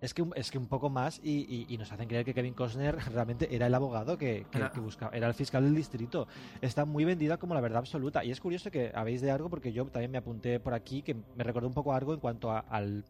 Es 0.00 0.14
que, 0.14 0.22
un- 0.22 0.32
es 0.36 0.52
que 0.52 0.58
un 0.58 0.68
poco 0.68 0.88
más 0.88 1.18
y, 1.20 1.46
y- 1.52 1.66
y 1.68 1.78
nos 1.78 1.90
hacen 1.90 2.06
creer 2.06 2.24
que 2.24 2.32
Kevin 2.32 2.54
Costner 2.54 2.94
realmente 3.12 3.52
era 3.52 3.66
el 3.66 3.74
abogado 3.74 4.16
que, 4.16 4.46
que- 4.52 4.58
buscaba, 4.80 5.16
era 5.16 5.26
el 5.26 5.34
fiscal 5.34 5.64
del 5.64 5.74
distrito. 5.74 6.28
Está 6.60 6.84
muy 6.84 7.04
vendida 7.04 7.38
como 7.38 7.54
la 7.54 7.60
verdad 7.60 7.78
absoluta. 7.78 8.22
Y 8.24 8.30
es 8.30 8.40
curioso 8.40 8.70
que 8.70 8.92
habéis 8.94 9.20
de 9.20 9.32
algo 9.32 9.50
porque 9.50 9.72
yo 9.72 9.84
también 9.86 10.12
me 10.12 10.18
apunté 10.18 10.60
por 10.60 10.72
aquí 10.72 11.02
que 11.02 11.16
me 11.34 11.42
recordó 11.42 11.66
un 11.66 11.74
poco 11.74 11.92
algo 11.92 12.14
en 12.14 12.20
cuanto 12.20 12.52
a- 12.52 12.60
al, 12.60 13.04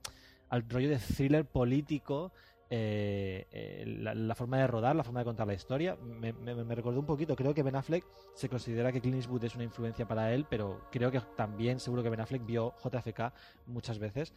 al 0.49 0.67
rollo 0.71 0.89
de 0.89 0.97
thriller 0.99 1.45
político 1.45 2.33
eh, 2.69 3.47
eh, 3.51 3.85
la, 3.87 4.35
forma 4.35 4.59
de 4.59 4.67
rodar, 4.67 4.97
la 4.97 5.05
forma 5.05 5.21
de 5.21 5.25
contar 5.25 5.47
la 5.47 5.55
historia. 5.55 5.97
Me, 5.97 6.33
me- 6.33 6.65
me 6.65 6.75
recordó 6.75 7.01
un 7.01 7.07
poquito. 7.07 7.37
Creo 7.37 7.55
que 7.55 7.63
Ben 7.63 7.77
Affleck 7.77 8.05
se 8.35 8.49
considera 8.49 8.93
que 8.93 9.01
Clint 9.01 9.17
Eastwood 9.17 9.45
es 9.45 9.55
una 9.55 9.65
influencia 9.65 10.07
para 10.07 10.33
él, 10.33 10.47
pero 10.49 10.81
creo 10.91 11.11
que 11.11 11.21
también 11.37 11.79
seguro 11.81 12.03
que 12.03 12.11
Ben 12.11 12.21
Affleck 12.21 12.45
vio 12.45 12.75
JFK 12.83 13.33
muchas 13.67 13.99
veces 13.99 14.35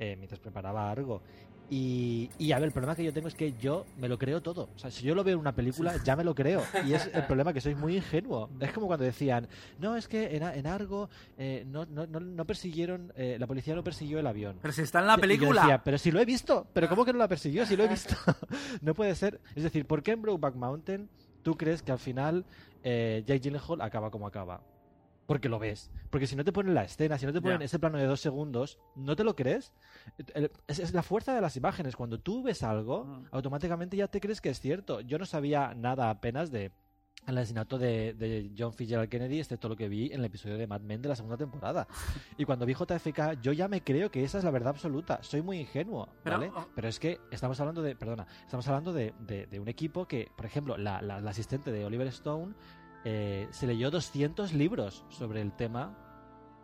eh, 0.00 0.16
mientras 0.16 0.40
preparaba 0.40 0.90
algo. 0.90 1.22
Y, 1.72 2.28
y 2.36 2.50
a 2.50 2.58
ver, 2.58 2.66
el 2.66 2.72
problema 2.72 2.96
que 2.96 3.04
yo 3.04 3.12
tengo 3.12 3.28
es 3.28 3.34
que 3.36 3.52
yo 3.52 3.86
me 3.96 4.08
lo 4.08 4.18
creo 4.18 4.42
todo. 4.42 4.70
O 4.74 4.78
sea, 4.78 4.90
si 4.90 5.04
yo 5.04 5.14
lo 5.14 5.22
veo 5.22 5.34
en 5.34 5.40
una 5.40 5.54
película, 5.54 5.94
ya 6.02 6.16
me 6.16 6.24
lo 6.24 6.34
creo. 6.34 6.64
Y 6.84 6.94
es 6.94 7.08
el 7.14 7.24
problema 7.26 7.52
que 7.52 7.60
soy 7.60 7.76
muy 7.76 7.96
ingenuo. 7.96 8.50
Es 8.58 8.72
como 8.72 8.88
cuando 8.88 9.04
decían, 9.04 9.46
no, 9.78 9.96
es 9.96 10.08
que 10.08 10.36
en, 10.36 10.42
en 10.42 10.66
Argo 10.66 11.08
eh, 11.38 11.64
no, 11.68 11.86
no, 11.86 12.08
no, 12.08 12.18
no 12.18 12.44
persiguieron, 12.44 13.12
eh, 13.14 13.36
la 13.38 13.46
policía 13.46 13.76
no 13.76 13.84
persiguió 13.84 14.18
el 14.18 14.26
avión. 14.26 14.58
Pero 14.60 14.72
si 14.72 14.82
está 14.82 14.98
en 14.98 15.06
la 15.06 15.16
película. 15.16 15.60
decía, 15.60 15.84
pero 15.84 15.96
si 15.96 16.10
lo 16.10 16.18
he 16.18 16.24
visto, 16.24 16.66
pero 16.72 16.88
¿cómo 16.88 17.04
que 17.04 17.12
no 17.12 17.20
la 17.20 17.28
persiguió? 17.28 17.64
Si 17.64 17.76
lo 17.76 17.84
he 17.84 17.88
visto. 17.88 18.16
no 18.80 18.94
puede 18.94 19.14
ser. 19.14 19.40
Es 19.54 19.62
decir, 19.62 19.86
¿por 19.86 20.02
qué 20.02 20.10
en 20.10 20.22
Brokeback 20.22 20.56
Mountain 20.56 21.08
tú 21.42 21.56
crees 21.56 21.82
que 21.82 21.92
al 21.92 22.00
final 22.00 22.44
eh, 22.82 23.22
Jake 23.26 23.40
Gyllenhaal 23.40 23.80
acaba 23.80 24.10
como 24.10 24.26
acaba? 24.26 24.60
Porque 25.30 25.48
lo 25.48 25.60
ves. 25.60 25.92
Porque 26.10 26.26
si 26.26 26.34
no 26.34 26.44
te 26.44 26.52
ponen 26.52 26.74
la 26.74 26.82
escena, 26.82 27.16
si 27.16 27.24
no 27.24 27.32
te 27.32 27.40
ponen 27.40 27.60
Ya. 27.60 27.64
ese 27.66 27.78
plano 27.78 27.98
de 27.98 28.04
dos 28.06 28.20
segundos, 28.20 28.78
¿no 28.96 29.14
te 29.14 29.22
lo 29.22 29.36
crees? 29.36 29.72
Es, 30.66 30.80
es 30.80 30.92
la 30.92 31.04
fuerza 31.04 31.32
de 31.34 31.40
las 31.40 31.56
imágenes. 31.56 31.94
Cuando 31.94 32.18
tú 32.18 32.42
ves 32.42 32.64
algo, 32.64 33.04
Mm. 33.04 33.26
automáticamente 33.30 33.96
ya 33.96 34.08
te 34.08 34.20
crees 34.20 34.40
que 34.40 34.48
es 34.50 34.58
cierto. 34.60 35.00
Yo 35.02 35.18
no 35.18 35.26
sabía 35.26 35.72
nada 35.76 36.10
apenas 36.10 36.50
de 36.50 36.72
el 37.26 37.36
asesinato 37.36 37.78
de, 37.78 38.14
de 38.14 38.50
John 38.58 38.72
Fitzgerald 38.72 39.10
Kennedy, 39.10 39.38
excepto 39.40 39.68
lo 39.68 39.76
que 39.76 39.88
vi 39.90 40.06
en 40.06 40.20
el 40.20 40.24
episodio 40.24 40.56
de 40.56 40.66
Mad 40.66 40.80
Men 40.80 41.02
de 41.02 41.10
la 41.10 41.14
segunda 41.14 41.36
temporada. 41.36 41.86
Y 42.38 42.44
cuando 42.46 42.64
vi 42.66 42.72
JFK, 42.74 43.40
yo 43.42 43.52
ya 43.52 43.68
me 43.68 43.84
creo 43.84 44.10
que 44.10 44.24
esa 44.24 44.38
es 44.38 44.44
la 44.44 44.50
verdad 44.50 44.70
absoluta. 44.70 45.22
Soy 45.22 45.42
muy 45.42 45.60
ingenuo, 45.60 46.08
Pero- 46.24 46.38
¿vale? 46.38 46.50
Pero 46.74 46.88
es 46.88 46.98
que 46.98 47.20
estamos 47.30 47.60
hablando 47.60 47.82
de, 47.82 47.94
perdona, 47.94 48.26
estamos 48.44 48.66
hablando 48.68 48.92
de, 48.94 49.12
de- 49.20 49.46
de 49.46 49.60
un 49.60 49.68
equipo 49.68 50.08
que, 50.08 50.28
por 50.34 50.46
ejemplo, 50.46 50.76
la, 50.78 51.02
la- 51.02 51.20
la 51.20 51.30
asistente 51.30 51.70
de 51.70 51.84
Oliver 51.84 52.06
Stone 52.08 52.54
eh, 53.04 53.48
se 53.50 53.66
leyó 53.66 53.90
200 53.90 54.52
libros 54.52 55.04
sobre 55.08 55.40
el 55.40 55.52
tema 55.52 55.96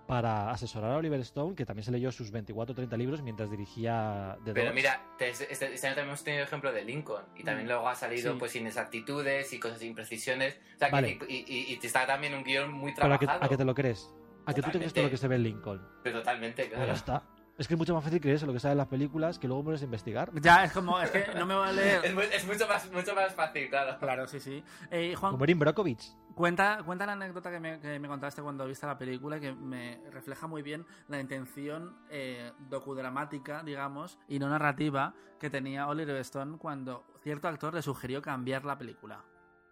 para 0.06 0.50
asesorar 0.50 0.92
a 0.92 0.96
Oliver 0.98 1.18
Stone, 1.20 1.56
que 1.56 1.66
también 1.66 1.82
se 1.84 1.90
leyó 1.90 2.12
sus 2.12 2.30
24 2.30 2.72
o 2.72 2.76
30 2.76 2.96
libros 2.96 3.22
mientras 3.22 3.50
dirigía 3.50 4.38
The 4.44 4.52
Pero 4.52 4.72
mira, 4.72 5.02
te- 5.18 5.30
este, 5.30 5.52
este 5.52 5.66
año 5.86 5.96
también 5.96 6.08
hemos 6.10 6.22
tenido 6.22 6.42
el 6.42 6.46
ejemplo 6.46 6.72
de 6.72 6.84
Lincoln 6.84 7.24
y 7.34 7.42
también 7.42 7.66
luego 7.66 7.88
ha 7.88 7.94
salido 7.96 8.32
Sí. 8.34 8.38
pues 8.38 8.54
inexactitudes 8.54 9.52
y 9.52 9.58
cosas 9.58 9.82
imprecisiones. 9.82 10.60
O 10.76 10.78
sea, 10.78 10.90
que- 11.02 11.18
y, 11.28 11.44
y- 11.48 11.72
y 11.72 11.76
te 11.78 11.88
está 11.88 12.06
también 12.06 12.34
un 12.34 12.44
guion 12.44 12.70
muy 12.72 12.92
Pero 12.94 13.12
a 13.12 13.18
que, 13.18 13.26
trabajado. 13.26 13.44
a 13.46 13.48
que 13.48 13.56
te 13.56 13.64
lo 13.64 13.74
crees. 13.74 14.08
A 14.46 14.54
que 14.54 14.62
tú 14.62 14.70
te 14.70 14.78
crees 14.78 14.92
todo 14.94 15.04
lo 15.04 15.10
que 15.10 15.16
se 15.16 15.26
ve 15.26 15.34
en 15.36 15.42
Lincoln. 15.42 15.82
Pero 16.04 16.20
totalmente, 16.20 16.68
claro. 16.68 16.92
está. 16.92 17.24
Es 17.58 17.66
que 17.66 17.72
es 17.74 17.78
mucho 17.78 17.94
más 17.94 18.04
fácil 18.04 18.20
creerse 18.20 18.44
lo 18.46 18.52
que 18.52 18.60
sale 18.60 18.72
en 18.72 18.78
las 18.78 18.86
películas 18.88 19.38
que 19.38 19.48
luego 19.48 19.64
pones 19.64 19.80
a 19.80 19.84
investigar. 19.86 20.30
Ya, 20.40 20.64
es 20.64 20.72
como, 20.72 21.00
es 21.00 21.10
que 21.10 21.26
no 21.38 21.46
me 21.46 21.54
va 21.54 21.68
a 21.68 21.72
leer. 21.72 22.04
Es, 22.04 22.14
mu- 22.14 22.20
es 22.20 22.46
mucho, 22.46 22.68
más, 22.68 22.92
mucho 22.92 23.14
más 23.14 23.34
fácil, 23.34 23.70
claro. 23.70 23.98
Claro, 23.98 24.26
sí, 24.26 24.40
sí. 24.40 24.62
Eh, 24.90 25.14
Juan, 25.14 25.32
Como 25.32 25.44
Erin 25.44 25.58
Brockovich. 25.58 26.12
Cuenta, 26.34 26.82
cuenta 26.84 27.06
la 27.06 27.12
anécdota 27.12 27.50
que 27.50 27.58
me, 27.58 27.80
que 27.80 27.98
me 27.98 28.08
contaste 28.08 28.42
cuando 28.42 28.66
viste 28.66 28.86
la 28.86 28.98
película 28.98 29.40
que 29.40 29.54
me 29.54 30.02
refleja 30.10 30.46
muy 30.46 30.60
bien 30.60 30.84
la 31.08 31.18
intención 31.18 31.96
eh, 32.10 32.52
docudramática, 32.68 33.62
digamos, 33.62 34.18
y 34.28 34.38
no 34.38 34.50
narrativa 34.50 35.14
que 35.40 35.48
tenía 35.48 35.88
Oliver 35.88 36.16
Stone 36.16 36.58
cuando 36.58 37.06
cierto 37.22 37.48
actor 37.48 37.72
le 37.72 37.80
sugirió 37.80 38.20
cambiar 38.20 38.66
la 38.66 38.76
película. 38.76 39.24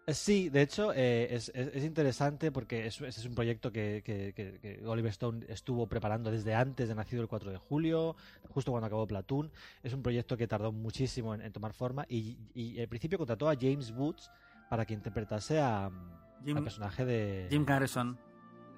Eh, 0.07 0.13
Sí, 0.13 0.49
de 0.49 0.61
hecho 0.61 0.93
eh, 0.93 1.27
es, 1.31 1.49
es- 1.55 1.73
es 1.75 1.83
interesante 1.83 2.51
porque 2.51 2.85
es, 2.87 3.01
ese 3.01 3.19
es 3.21 3.25
un 3.25 3.33
proyecto 3.33 3.71
que, 3.71 4.03
que- 4.05 4.33
que- 4.33 4.59
que 4.59 4.85
Oliver 4.87 5.09
Stone 5.11 5.45
estuvo 5.49 5.87
preparando 5.87 6.29
desde 6.31 6.53
antes 6.53 6.87
de 6.89 6.95
nacido 6.95 7.21
el 7.23 7.27
4 7.27 7.51
de 7.51 7.57
julio, 7.57 8.15
justo 8.49 8.71
cuando 8.71 8.85
acabó 8.87 9.07
Platoon. 9.07 9.51
Es 9.83 9.93
un 9.93 10.03
proyecto 10.03 10.37
que 10.37 10.47
tardó 10.47 10.71
muchísimo 10.71 11.33
en, 11.33 11.41
en 11.41 11.51
tomar 11.51 11.73
forma 11.73 12.05
y, 12.07 12.37
y 12.53 12.79
al 12.79 12.87
principio 12.87 13.17
contrató 13.17 13.49
a 13.49 13.55
James 13.59 13.91
Woods 13.91 14.29
para 14.69 14.85
que 14.85 14.93
interpretase 14.93 15.59
a, 15.59 15.89
Jim- 16.43 16.57
al 16.57 16.63
personaje 16.63 17.05
de 17.05 17.47
Jim 17.49 17.65
Garrison. 17.65 18.17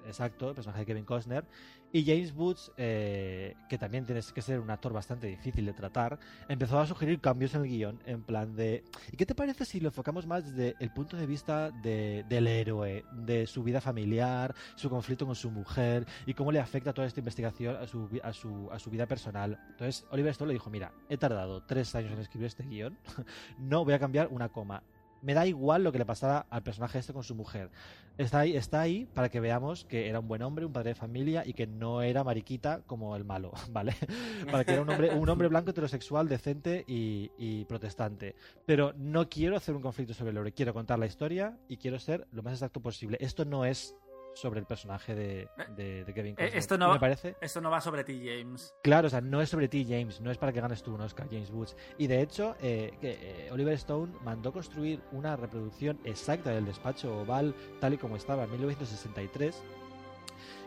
Exacto, 0.08 0.48
el 0.48 0.54
personaje 0.54 0.80
de 0.80 0.86
Kevin 0.86 1.04
Costner. 1.04 1.44
Y 1.90 2.04
James 2.04 2.34
Woods, 2.34 2.70
eh, 2.76 3.54
que 3.68 3.78
también 3.78 4.04
tienes 4.04 4.30
que 4.32 4.42
ser 4.42 4.60
un 4.60 4.68
actor 4.70 4.92
bastante 4.92 5.26
difícil 5.26 5.64
de 5.64 5.72
tratar, 5.72 6.18
empezó 6.48 6.78
a 6.78 6.86
sugerir 6.86 7.18
cambios 7.20 7.54
en 7.54 7.62
el 7.62 7.68
guion, 7.68 8.02
en 8.04 8.22
plan 8.22 8.54
de... 8.56 8.84
¿Y 9.10 9.16
qué 9.16 9.24
te 9.24 9.34
parece 9.34 9.64
si 9.64 9.80
lo 9.80 9.88
enfocamos 9.88 10.26
más 10.26 10.44
desde 10.44 10.74
el 10.80 10.90
punto 10.90 11.16
de 11.16 11.26
vista 11.26 11.70
de- 11.70 12.24
del 12.28 12.46
héroe, 12.46 13.04
de 13.12 13.46
su 13.46 13.62
vida 13.62 13.80
familiar, 13.80 14.54
su 14.74 14.90
conflicto 14.90 15.24
con 15.24 15.34
su 15.34 15.50
mujer 15.50 16.04
y 16.26 16.34
cómo 16.34 16.52
le 16.52 16.60
afecta 16.60 16.92
toda 16.92 17.06
esta 17.06 17.20
investigación 17.20 17.76
a 17.76 17.86
su 17.86 18.90
vida 18.90 19.06
personal? 19.06 19.58
Entonces 19.70 20.04
Oliver 20.10 20.32
Stone 20.32 20.48
le 20.48 20.54
dijo, 20.54 20.68
mira, 20.68 20.92
he 21.08 21.16
tardado 21.16 21.62
tres 21.62 21.94
años 21.94 22.12
en 22.12 22.18
escribir 22.18 22.48
este 22.48 22.64
guion, 22.64 22.98
no 23.58 23.84
voy 23.84 23.94
a 23.94 23.98
cambiar 23.98 24.28
una 24.28 24.50
coma. 24.50 24.82
Me 25.22 25.34
da 25.34 25.46
igual 25.46 25.84
lo 25.84 25.92
que 25.92 25.98
le 25.98 26.06
pasara 26.06 26.46
al 26.50 26.62
personaje 26.62 26.98
este 26.98 27.12
con 27.12 27.22
su 27.22 27.34
mujer. 27.34 27.70
Está 28.16 28.40
ahí, 28.40 28.56
está 28.56 28.80
ahí 28.80 29.06
para 29.14 29.28
que 29.28 29.40
veamos 29.40 29.84
que 29.84 30.08
era 30.08 30.20
un 30.20 30.28
buen 30.28 30.42
hombre, 30.42 30.64
un 30.64 30.72
padre 30.72 30.90
de 30.90 30.94
familia 30.94 31.44
y 31.46 31.52
que 31.52 31.66
no 31.66 32.02
era 32.02 32.24
mariquita 32.24 32.82
como 32.86 33.14
el 33.14 33.24
malo, 33.24 33.52
¿vale? 33.70 33.94
para 34.50 34.64
que 34.64 34.72
era 34.72 34.82
un 34.82 34.90
hombre, 34.90 35.14
un 35.14 35.28
hombre 35.28 35.48
blanco 35.48 35.70
heterosexual, 35.70 36.28
decente 36.28 36.84
y, 36.86 37.30
y 37.38 37.64
protestante. 37.66 38.34
Pero 38.66 38.92
no 38.96 39.28
quiero 39.28 39.56
hacer 39.56 39.76
un 39.76 39.82
conflicto 39.82 40.14
sobre 40.14 40.30
el 40.30 40.38
héroe, 40.38 40.52
quiero 40.52 40.74
contar 40.74 40.98
la 40.98 41.06
historia 41.06 41.56
y 41.68 41.76
quiero 41.76 41.98
ser 41.98 42.26
lo 42.32 42.42
más 42.42 42.54
exacto 42.54 42.80
posible. 42.80 43.18
Esto 43.20 43.44
no 43.44 43.64
es 43.64 43.94
sobre 44.38 44.60
el 44.60 44.66
personaje 44.66 45.14
de, 45.14 45.48
de- 45.76 46.04
de 46.04 46.14
Kevin 46.14 46.32
Eh, 46.32 46.36
Costner. 46.36 46.56
esto 46.58 46.78
no, 46.78 46.92
me 46.92 47.00
parece 47.00 47.36
esto 47.40 47.60
no 47.60 47.70
va 47.70 47.80
sobre 47.80 48.04
ti, 48.04 48.22
James. 48.24 48.74
Claro, 48.82 49.06
o 49.08 49.10
sea, 49.10 49.20
no 49.20 49.40
es 49.42 49.48
sobre 49.50 49.68
ti, 49.68 49.84
James, 49.88 50.20
no 50.20 50.30
es 50.30 50.38
para 50.38 50.52
que 50.52 50.60
ganes 50.60 50.82
tú 50.82 50.94
un 50.94 51.00
Oscar, 51.00 51.26
James 51.30 51.50
Woods. 51.50 51.76
Y 51.98 52.06
de 52.06 52.22
hecho, 52.22 52.54
eh, 52.62 52.92
que, 53.00 53.18
eh, 53.20 53.50
Oliver 53.52 53.74
Stone 53.74 54.12
mandó 54.24 54.52
construir 54.52 55.00
una 55.12 55.36
reproducción 55.36 55.98
exacta 56.04 56.50
del 56.50 56.64
despacho 56.66 57.20
oval, 57.20 57.54
tal 57.80 57.94
y 57.94 57.98
como 57.98 58.16
estaba 58.16 58.44
en 58.44 58.50
1963, 58.52 59.62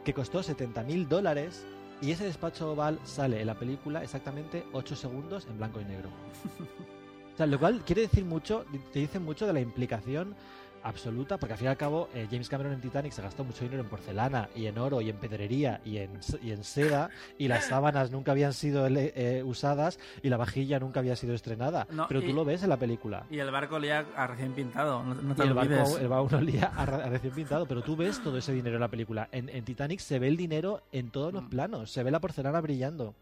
que 0.03 0.13
costó 0.13 0.43
70 0.43 0.83
mil 0.83 1.07
dólares. 1.07 1.65
Y 2.01 2.11
ese 2.11 2.23
despacho 2.25 2.71
oval 2.71 2.99
sale 3.03 3.41
en 3.41 3.47
la 3.47 3.53
película 3.59 4.01
exactamente 4.03 4.63
8 4.73 4.95
segundos 4.95 5.45
en 5.47 5.57
blanco 5.57 5.79
y 5.81 5.85
negro. 5.85 6.09
O 7.33 7.37
sea, 7.37 7.45
lo 7.45 7.57
cual 7.57 7.81
quiere 7.85 8.01
decir 8.01 8.25
mucho, 8.25 8.65
te 8.91 8.99
dice 8.99 9.17
mucho 9.17 9.47
de 9.47 9.53
la 9.53 9.61
implicación 9.61 10.35
absoluta, 10.83 11.37
porque 11.37 11.53
al 11.53 11.57
fin 11.59 11.65
y 11.67 11.69
al 11.69 11.77
cabo 11.77 12.09
eh, 12.13 12.27
James 12.29 12.49
Cameron 12.49 12.73
en 12.73 12.81
Titanic 12.81 13.11
se 13.11 13.21
gastó 13.21 13.43
mucho 13.43 13.63
dinero 13.63 13.81
en 13.83 13.89
porcelana 13.89 14.49
y 14.55 14.65
en 14.65 14.77
oro 14.77 15.01
y 15.01 15.09
en 15.09 15.17
pedrería 15.17 15.81
y 15.85 15.97
en, 15.97 16.19
y 16.41 16.51
en 16.51 16.63
seda 16.63 17.09
y 17.37 17.47
las 17.47 17.65
sábanas 17.65 18.11
nunca 18.11 18.31
habían 18.31 18.53
sido 18.53 18.85
ele- 18.87 19.13
eh, 19.15 19.43
usadas 19.43 19.99
y 20.23 20.29
la 20.29 20.37
vajilla 20.37 20.79
nunca 20.79 20.99
había 20.99 21.15
sido 21.15 21.33
estrenada. 21.33 21.87
No, 21.91 22.07
Pero 22.07 22.21
y- 22.21 22.25
tú 22.27 22.33
lo 22.33 22.45
ves 22.45 22.63
en 22.63 22.69
la 22.69 22.77
película. 22.77 23.25
Y 23.29 23.39
el 23.39 23.51
barco 23.51 23.75
olía 23.75 24.05
a 24.15 24.27
recién 24.27 24.53
pintado, 24.53 25.03
no, 25.03 25.13
no 25.15 25.35
te 25.35 25.43
Y 25.43 25.47
el 25.47 25.53
barco, 25.53 25.97
el 25.97 26.07
barco 26.07 26.35
olía 26.37 26.65
a 26.75 26.85
recién 26.85 27.33
pintado, 27.33 27.65
pero 27.67 27.81
tú 27.81 27.95
ves 27.95 28.21
todo 28.23 28.37
ese 28.37 28.51
dinero 28.53 28.75
en 28.75 28.81
la 28.81 28.87
película. 28.89 29.27
En, 29.31 29.49
en 29.49 29.63
Titanic 29.63 29.99
se 29.99 30.19
ve 30.19 30.27
el 30.27 30.37
dinero 30.37 30.81
en 30.91 31.09
todos 31.11 31.31
los 31.33 31.43
Mm. 31.43 31.49
planos, 31.49 31.91
se 31.91 32.03
ve 32.03 32.11
la 32.11 32.19
porcelana 32.19 32.59
brillando. 32.61 33.13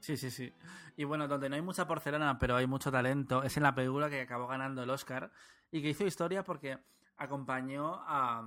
Sí, 0.00 0.16
sí, 0.16 0.30
sí. 0.30 0.52
Y 0.96 1.04
bueno, 1.04 1.28
donde 1.28 1.48
no 1.48 1.54
hay 1.54 1.62
mucha 1.62 1.86
porcelana, 1.86 2.38
pero 2.38 2.56
hay 2.56 2.66
mucho 2.66 2.90
talento, 2.90 3.42
es 3.44 3.56
en 3.56 3.62
la 3.62 3.74
película 3.74 4.10
que 4.10 4.20
acabó 4.22 4.46
ganando 4.48 4.82
el 4.82 4.90
Oscar 4.90 5.30
y 5.70 5.80
que 5.80 5.90
hizo 5.90 6.04
historia 6.04 6.42
porque 6.42 6.78
acompañó 7.16 7.96
a 8.06 8.42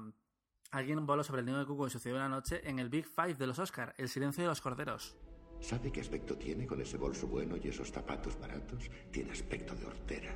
alguien 0.71 1.05
vuelo 1.05 1.23
sobre 1.23 1.41
el 1.41 1.45
niño 1.45 1.59
de 1.59 1.65
Cuco 1.65 1.87
y 1.87 1.89
sucedió 1.89 2.17
una 2.17 2.29
noche 2.29 2.61
en 2.67 2.79
el 2.79 2.89
Big 2.89 3.07
Five 3.07 3.35
de 3.35 3.47
los 3.47 3.59
Oscar, 3.59 3.93
El 3.97 4.09
silencio 4.09 4.43
de 4.43 4.49
los 4.49 4.61
corderos. 4.61 5.17
¿Sabe 5.59 5.91
qué 5.91 6.01
aspecto 6.01 6.37
tiene 6.37 6.67
con 6.67 6.81
ese 6.81 6.97
bolso 6.97 7.27
bueno 7.27 7.55
y 7.57 7.67
esos 7.69 7.91
zapatos 7.91 8.39
baratos? 8.39 8.89
Tiene 9.11 9.31
aspecto 9.31 9.75
de 9.75 9.85
hortera. 9.85 10.35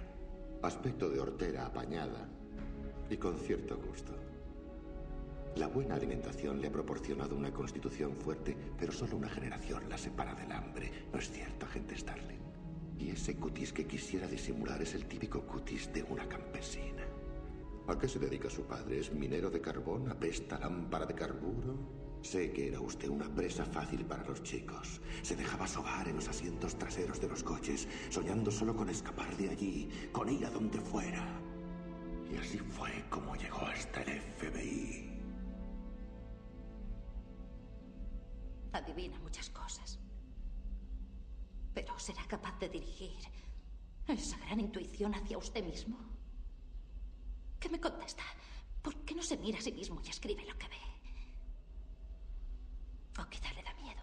Aspecto 0.63 1.09
de 1.09 1.19
hortera 1.19 1.65
apañada 1.65 2.27
y 3.09 3.17
con 3.17 3.38
cierto 3.38 3.77
gusto. 3.77 4.13
La 5.55 5.67
buena 5.67 5.95
alimentación 5.95 6.61
le 6.61 6.67
ha 6.67 6.71
proporcionado 6.71 7.36
una 7.36 7.51
constitución 7.51 8.15
fuerte, 8.15 8.55
pero 8.77 8.91
solo 8.91 9.17
una 9.17 9.30
generación 9.30 9.89
la 9.89 9.97
separa 9.97 10.34
del 10.36 10.51
hambre. 10.51 11.07
¿No 11.11 11.19
es 11.19 11.32
cierto, 11.32 11.65
agente 11.65 11.97
Starling? 11.97 12.39
Y 12.97 13.09
ese 13.09 13.36
cutis 13.36 13.73
que 13.73 13.88
quisiera 13.88 14.27
disimular 14.27 14.82
es 14.82 14.93
el 14.93 15.05
típico 15.05 15.41
cutis 15.41 15.91
de 15.91 16.03
una 16.03 16.27
campesina. 16.27 16.99
¿A 17.90 17.98
qué 17.98 18.08
se 18.08 18.20
dedica 18.20 18.52
su 18.52 18.68
padre? 18.68 19.00
¿Es 19.00 19.12
minero 19.12 19.50
de 19.50 19.60
carbón? 19.60 20.12
¿Apesta 20.12 20.60
lámpara 20.60 21.08
de 21.08 21.16
carburo? 21.16 22.20
Sé 22.22 22.52
que 22.52 22.68
era 22.68 22.80
usted 22.80 23.10
una 23.10 23.34
presa 23.34 23.66
fácil 23.66 24.06
para 24.06 24.24
los 24.26 24.44
chicos. 24.44 25.02
Se 25.24 25.36
dejaba 25.36 25.66
sobar 25.66 26.08
en 26.08 26.18
los 26.18 26.28
asientos 26.28 26.78
traseros 26.78 27.20
de 27.20 27.28
los 27.28 27.44
coches, 27.44 27.88
soñando 28.12 28.52
solo 28.52 28.76
con 28.76 28.90
escapar 28.90 29.36
de 29.38 29.50
allí, 29.50 29.90
con 30.12 30.30
ir 30.30 30.46
a 30.46 30.52
donde 30.52 30.80
fuera. 30.80 31.42
Y 32.32 32.38
así 32.38 32.60
fue 32.60 32.92
como 33.10 33.36
llegó 33.36 33.62
hasta 33.62 34.04
el 34.04 34.22
FBI. 34.22 35.10
Adivina 38.72 39.18
muchas 39.18 39.50
cosas. 39.50 40.00
Pero 41.74 41.98
¿será 41.98 42.24
capaz 42.28 42.60
de 42.60 42.70
dirigir 42.70 43.18
esa 44.08 44.38
gran 44.38 44.60
intuición 44.60 45.16
hacia 45.16 45.40
usted 45.40 45.66
mismo? 45.66 46.18
¿Qué 47.60 47.70
me 47.70 47.80
contesta? 47.80 48.24
¿Por 48.82 49.03
qué 49.03 49.14
no 49.14 49.22
se 49.22 49.38
mira 49.38 49.60
a 49.60 49.62
sí 49.62 49.72
mismo 49.72 50.01
y 50.05 50.10
escribe 50.10 50.45
lo 50.45 50.57
que 50.57 50.68
ve? 50.68 50.78
O 53.20 53.30
quizá 53.30 53.51
le 53.53 53.64
da 53.64 53.74
miedo. 53.74 54.01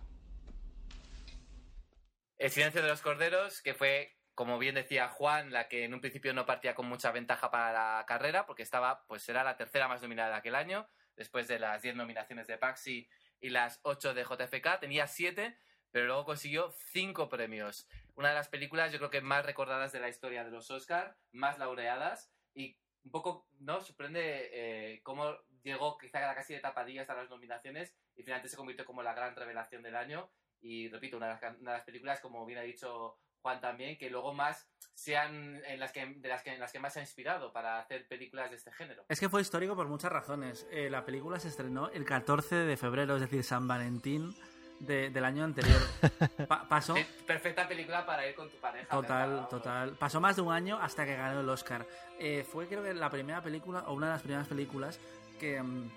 El 2.37 2.51
silencio 2.51 2.83
de 2.83 2.89
los 2.89 3.01
corderos, 3.01 3.63
que 3.63 3.73
fue, 3.73 4.19
como 4.35 4.59
bien 4.59 4.75
decía 4.75 5.09
Juan, 5.09 5.53
la 5.53 5.69
que 5.69 5.85
en 5.85 5.95
un 5.95 6.03
principio 6.03 6.35
no 6.35 6.45
partía 6.45 6.75
con 6.75 6.87
mucha 6.87 7.13
ventaja 7.13 7.51
para 7.51 7.73
la 7.73 8.05
carrera, 8.05 8.45
porque 8.45 8.63
estaba, 8.63 9.07
pues 9.07 9.27
era 9.29 9.43
la 9.43 9.57
tercera 9.57 9.89
más 9.89 10.03
nominada 10.03 10.31
de 10.31 10.37
aquel 10.37 10.55
año, 10.55 10.87
después 11.17 11.49
de 11.49 11.59
las 11.59 11.81
10 11.81 11.97
nominaciones 11.97 12.47
de 12.47 12.59
Paxi 12.59 13.09
y 13.41 13.49
las 13.49 13.81
8 13.85 14.13
de 14.13 14.25
JFK, 14.25 14.81
tenía 14.81 15.07
7, 15.07 15.59
pero 15.91 16.05
luego 16.05 16.27
consiguió 16.27 16.71
5 16.93 17.31
premios. 17.31 17.89
Una 18.17 18.29
de 18.29 18.35
las 18.35 18.49
películas, 18.49 18.93
yo 18.93 18.99
creo 18.99 19.11
que 19.11 19.23
más 19.23 19.47
recordadas 19.47 19.93
de 19.93 20.01
la 20.01 20.11
historia 20.11 20.45
de 20.45 20.51
los 20.51 20.71
Oscar, 20.71 21.17
más 21.33 21.59
laureadas, 21.59 22.31
y 22.53 22.79
un 23.07 23.13
poco, 23.13 23.47
¿no? 23.61 23.81
Sorprende 23.81 24.51
eh, 24.53 25.01
cómo 25.03 25.33
llegó 25.63 25.97
quizá 25.97 26.35
casi 26.35 26.55
de 26.55 26.61
tapadillas 26.61 27.09
a 27.09 27.15
las 27.15 27.31
nominaciones 27.31 27.95
y 28.17 28.23
finalmente 28.23 28.49
se 28.49 28.57
convirtió 28.57 28.85
como 28.85 29.03
la 29.03 29.15
gran 29.15 29.35
revelación 29.35 29.83
del 29.83 29.97
año 29.97 30.29
y 30.61 30.89
repito, 30.89 31.17
una 31.17 31.27
de, 31.27 31.33
las, 31.35 31.61
una 31.61 31.71
de 31.71 31.77
las 31.79 31.87
películas, 31.87 32.21
como 32.21 32.45
bien 32.45 32.59
ha 32.59 32.63
dicho 32.63 33.19
Juan 33.43 33.61
también, 33.61 33.97
que 33.97 34.11
luego 34.11 34.35
más 34.35 34.69
sean 34.95 35.63
en 35.65 35.79
las 35.79 35.93
que, 35.93 36.05
de 36.05 36.29
las 36.29 36.43
que, 36.43 36.55
en 36.55 36.61
las 36.61 36.73
que 36.73 36.81
más 36.81 36.95
se 36.95 36.99
ha 36.99 37.03
inspirado 37.03 37.53
para 37.53 37.79
hacer 37.79 38.09
películas 38.09 38.51
de 38.51 38.57
este 38.57 38.73
género. 38.73 39.05
Es 39.09 39.21
que 39.21 39.29
fue 39.29 39.41
histórico 39.41 39.77
por 39.77 39.87
muchas 39.87 40.11
razones. 40.11 40.67
Eh, 40.71 40.91
la 40.91 41.05
película 41.05 41.39
se 41.39 41.49
estrenó 41.49 41.91
el 41.91 42.05
14 42.05 42.57
de 42.57 42.77
febrero, 42.77 43.15
es 43.15 43.21
decir, 43.21 43.45
San 43.45 43.69
Valentín 43.69 44.35
de- 44.81 45.11
del 45.11 45.25
año 45.25 45.45
anterior. 45.45 45.81
Pa- 46.49 46.69
pasó... 46.69 46.95
Perfecta 47.27 47.67
película 47.69 48.05
para 48.07 48.27
ir 48.29 48.35
con 48.35 48.49
tu 48.51 48.57
pareja. 48.59 48.89
Total, 48.89 49.31
¿verdad? 49.31 49.49
total. 49.49 49.91
Pasó 49.99 50.21
más 50.21 50.37
de 50.37 50.43
un 50.43 50.53
año 50.53 50.79
hasta 50.81 51.05
que 51.05 51.17
ganó 51.17 51.41
el 51.41 51.49
Oscar. 51.49 51.87
Eh, 52.19 52.47
fue 52.51 52.67
creo 52.67 52.83
que 52.83 52.95
la 52.95 53.11
primera 53.11 53.43
película, 53.43 53.85
o 53.87 53.95
una 53.95 54.07
de 54.07 54.13
las 54.13 54.23
primeras 54.23 54.47
películas, 54.49 54.99
que 55.41 55.61
mm, 55.63 55.91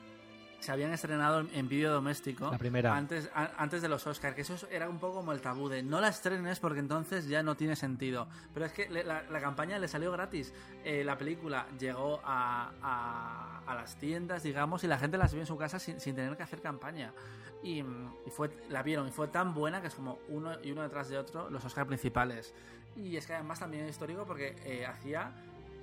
se 0.59 0.71
habían 0.71 0.91
estrenado 0.93 1.39
en, 1.53 1.67
vídeo 1.69 1.91
doméstico. 1.91 2.51
La 2.51 2.57
primera. 2.57 2.95
Antes, 2.95 3.29
a- 3.33 3.51
antes 3.57 3.81
de 3.81 3.87
los 3.89 4.05
Oscars, 4.07 4.35
que 4.35 4.41
eso 4.41 4.55
era 4.69 4.89
un 4.89 4.99
poco 4.99 5.15
como 5.17 5.31
el 5.31 5.41
tabú 5.41 5.69
de 5.69 5.83
no 5.83 6.01
la 6.01 6.09
estrenes 6.09 6.59
porque 6.59 6.79
entonces 6.79 7.27
ya 7.27 7.43
no 7.43 7.55
tiene 7.55 7.75
sentido. 7.75 8.27
Pero 8.53 8.65
es 8.65 8.73
que 8.73 8.89
le- 8.89 9.03
la, 9.03 9.23
la 9.23 9.39
campaña 9.39 9.79
le 9.79 9.87
salió 9.87 10.11
gratis. 10.11 10.53
Eh, 10.83 11.03
la 11.03 11.17
película 11.17 11.65
llegó 11.79 12.19
a, 12.23 12.71
a- 12.81 13.61
a 13.65 13.75
las 13.75 13.95
tiendas, 13.97 14.43
digamos, 14.43 14.83
y 14.83 14.87
la 14.87 14.97
gente 14.97 15.17
las 15.17 15.31
vio 15.33 15.41
en 15.41 15.47
su 15.47 15.57
casa 15.57 15.79
sin, 15.79 15.99
sin 15.99 16.15
tener 16.15 16.35
que 16.35 16.43
hacer 16.43 16.61
campaña. 16.61 17.13
Y, 17.61 17.79
y 17.79 18.29
fue, 18.31 18.49
la 18.69 18.83
vieron 18.83 19.07
y 19.07 19.11
fue 19.11 19.27
tan 19.27 19.53
buena 19.53 19.81
que 19.81 19.87
es 19.87 19.95
como 19.95 20.19
uno 20.29 20.51
y 20.63 20.71
uno 20.71 20.81
detrás 20.81 21.09
de 21.09 21.17
otro 21.17 21.49
los 21.49 21.63
Oscar 21.65 21.85
principales. 21.87 22.53
Y 22.95 23.15
es 23.17 23.27
que 23.27 23.33
además 23.33 23.59
también 23.59 23.83
es 23.85 23.91
histórico 23.91 24.25
porque 24.25 24.55
eh, 24.65 24.85
hacía 24.85 25.31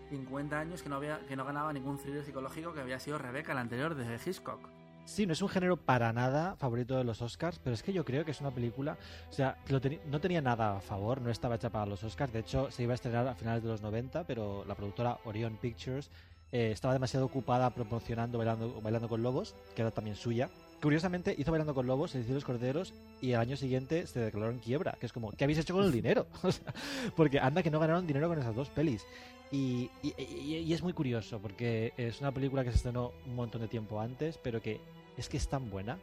50 0.08 0.58
años 0.58 0.82
que 0.82 0.88
no, 0.88 0.96
había, 0.96 1.20
que 1.26 1.36
no 1.36 1.44
ganaba 1.44 1.72
ningún 1.72 1.98
thriller 1.98 2.24
psicológico 2.24 2.72
que 2.72 2.80
había 2.80 2.98
sido 2.98 3.18
Rebecca, 3.18 3.54
la 3.54 3.60
anterior 3.60 3.94
de 3.94 4.18
Hitchcock. 4.24 4.68
Sí, 5.06 5.24
no 5.24 5.34
es 5.34 5.40
un 5.40 5.48
género 5.48 5.76
para 5.76 6.12
nada 6.12 6.56
favorito 6.56 6.96
de 6.96 7.04
los 7.04 7.22
Oscars, 7.22 7.60
pero 7.62 7.74
es 7.74 7.82
que 7.84 7.92
yo 7.92 8.04
creo 8.04 8.24
que 8.24 8.32
es 8.32 8.40
una 8.40 8.50
película, 8.50 8.98
o 9.30 9.32
sea, 9.32 9.56
lo 9.68 9.80
no 10.10 10.20
tenía 10.20 10.42
nada 10.42 10.78
a 10.78 10.80
favor, 10.80 11.20
no 11.20 11.30
estaba 11.30 11.54
hecha 11.54 11.70
para 11.70 11.86
los 11.86 12.02
Oscars, 12.02 12.32
de 12.32 12.40
hecho 12.40 12.72
se 12.72 12.82
iba 12.82 12.92
a 12.92 12.96
estrenar 12.96 13.28
a 13.28 13.36
finales 13.36 13.62
de 13.62 13.68
los 13.68 13.82
90, 13.82 14.24
pero 14.24 14.64
la 14.66 14.74
productora 14.74 15.18
Orion 15.24 15.58
Pictures 15.58 16.10
eh, 16.50 16.70
estaba 16.72 16.92
demasiado 16.92 17.26
ocupada 17.26 17.70
promocionando 17.70 18.38
bailando, 18.38 18.80
bailando 18.80 19.08
con 19.08 19.22
Lobos, 19.22 19.54
que 19.74 19.82
era 19.82 19.92
también 19.92 20.16
suya. 20.16 20.50
Curiosamente 20.80 21.34
hizo 21.36 21.50
Bailando 21.50 21.74
con 21.74 21.86
Lobos, 21.86 22.10
se 22.10 22.20
hizo 22.20 22.34
Los 22.34 22.44
Corderos 22.44 22.92
y 23.20 23.32
al 23.32 23.40
año 23.40 23.56
siguiente 23.56 24.06
se 24.06 24.20
declaró 24.20 24.50
en 24.50 24.58
quiebra, 24.58 24.96
que 25.00 25.06
es 25.06 25.12
como, 25.12 25.32
¿qué 25.32 25.44
habéis 25.44 25.58
hecho 25.58 25.74
con 25.74 25.84
el 25.84 25.92
dinero? 26.00 26.26
O 26.42 26.52
sea, 26.52 26.72
porque 27.16 27.40
anda 27.40 27.62
que 27.62 27.70
no 27.70 27.80
ganaron 27.80 28.06
dinero 28.06 28.28
con 28.28 28.38
esas 28.38 28.54
dos 28.54 28.68
pelis. 28.68 29.04
Y, 29.50 29.90
es 30.02 30.82
muy 30.82 30.92
curioso 30.92 31.38
porque 31.38 31.92
es 31.96 32.20
una 32.20 32.32
película 32.32 32.64
que 32.64 32.70
se 32.70 32.76
estrenó 32.76 33.12
un 33.26 33.36
montón 33.36 33.60
de 33.60 33.68
tiempo 33.68 34.00
antes, 34.00 34.38
pero 34.38 34.60
que 34.60 34.80
es 35.16 35.28
que 35.28 35.36
es 35.36 35.48
tan 35.48 35.70
buena. 35.70 35.98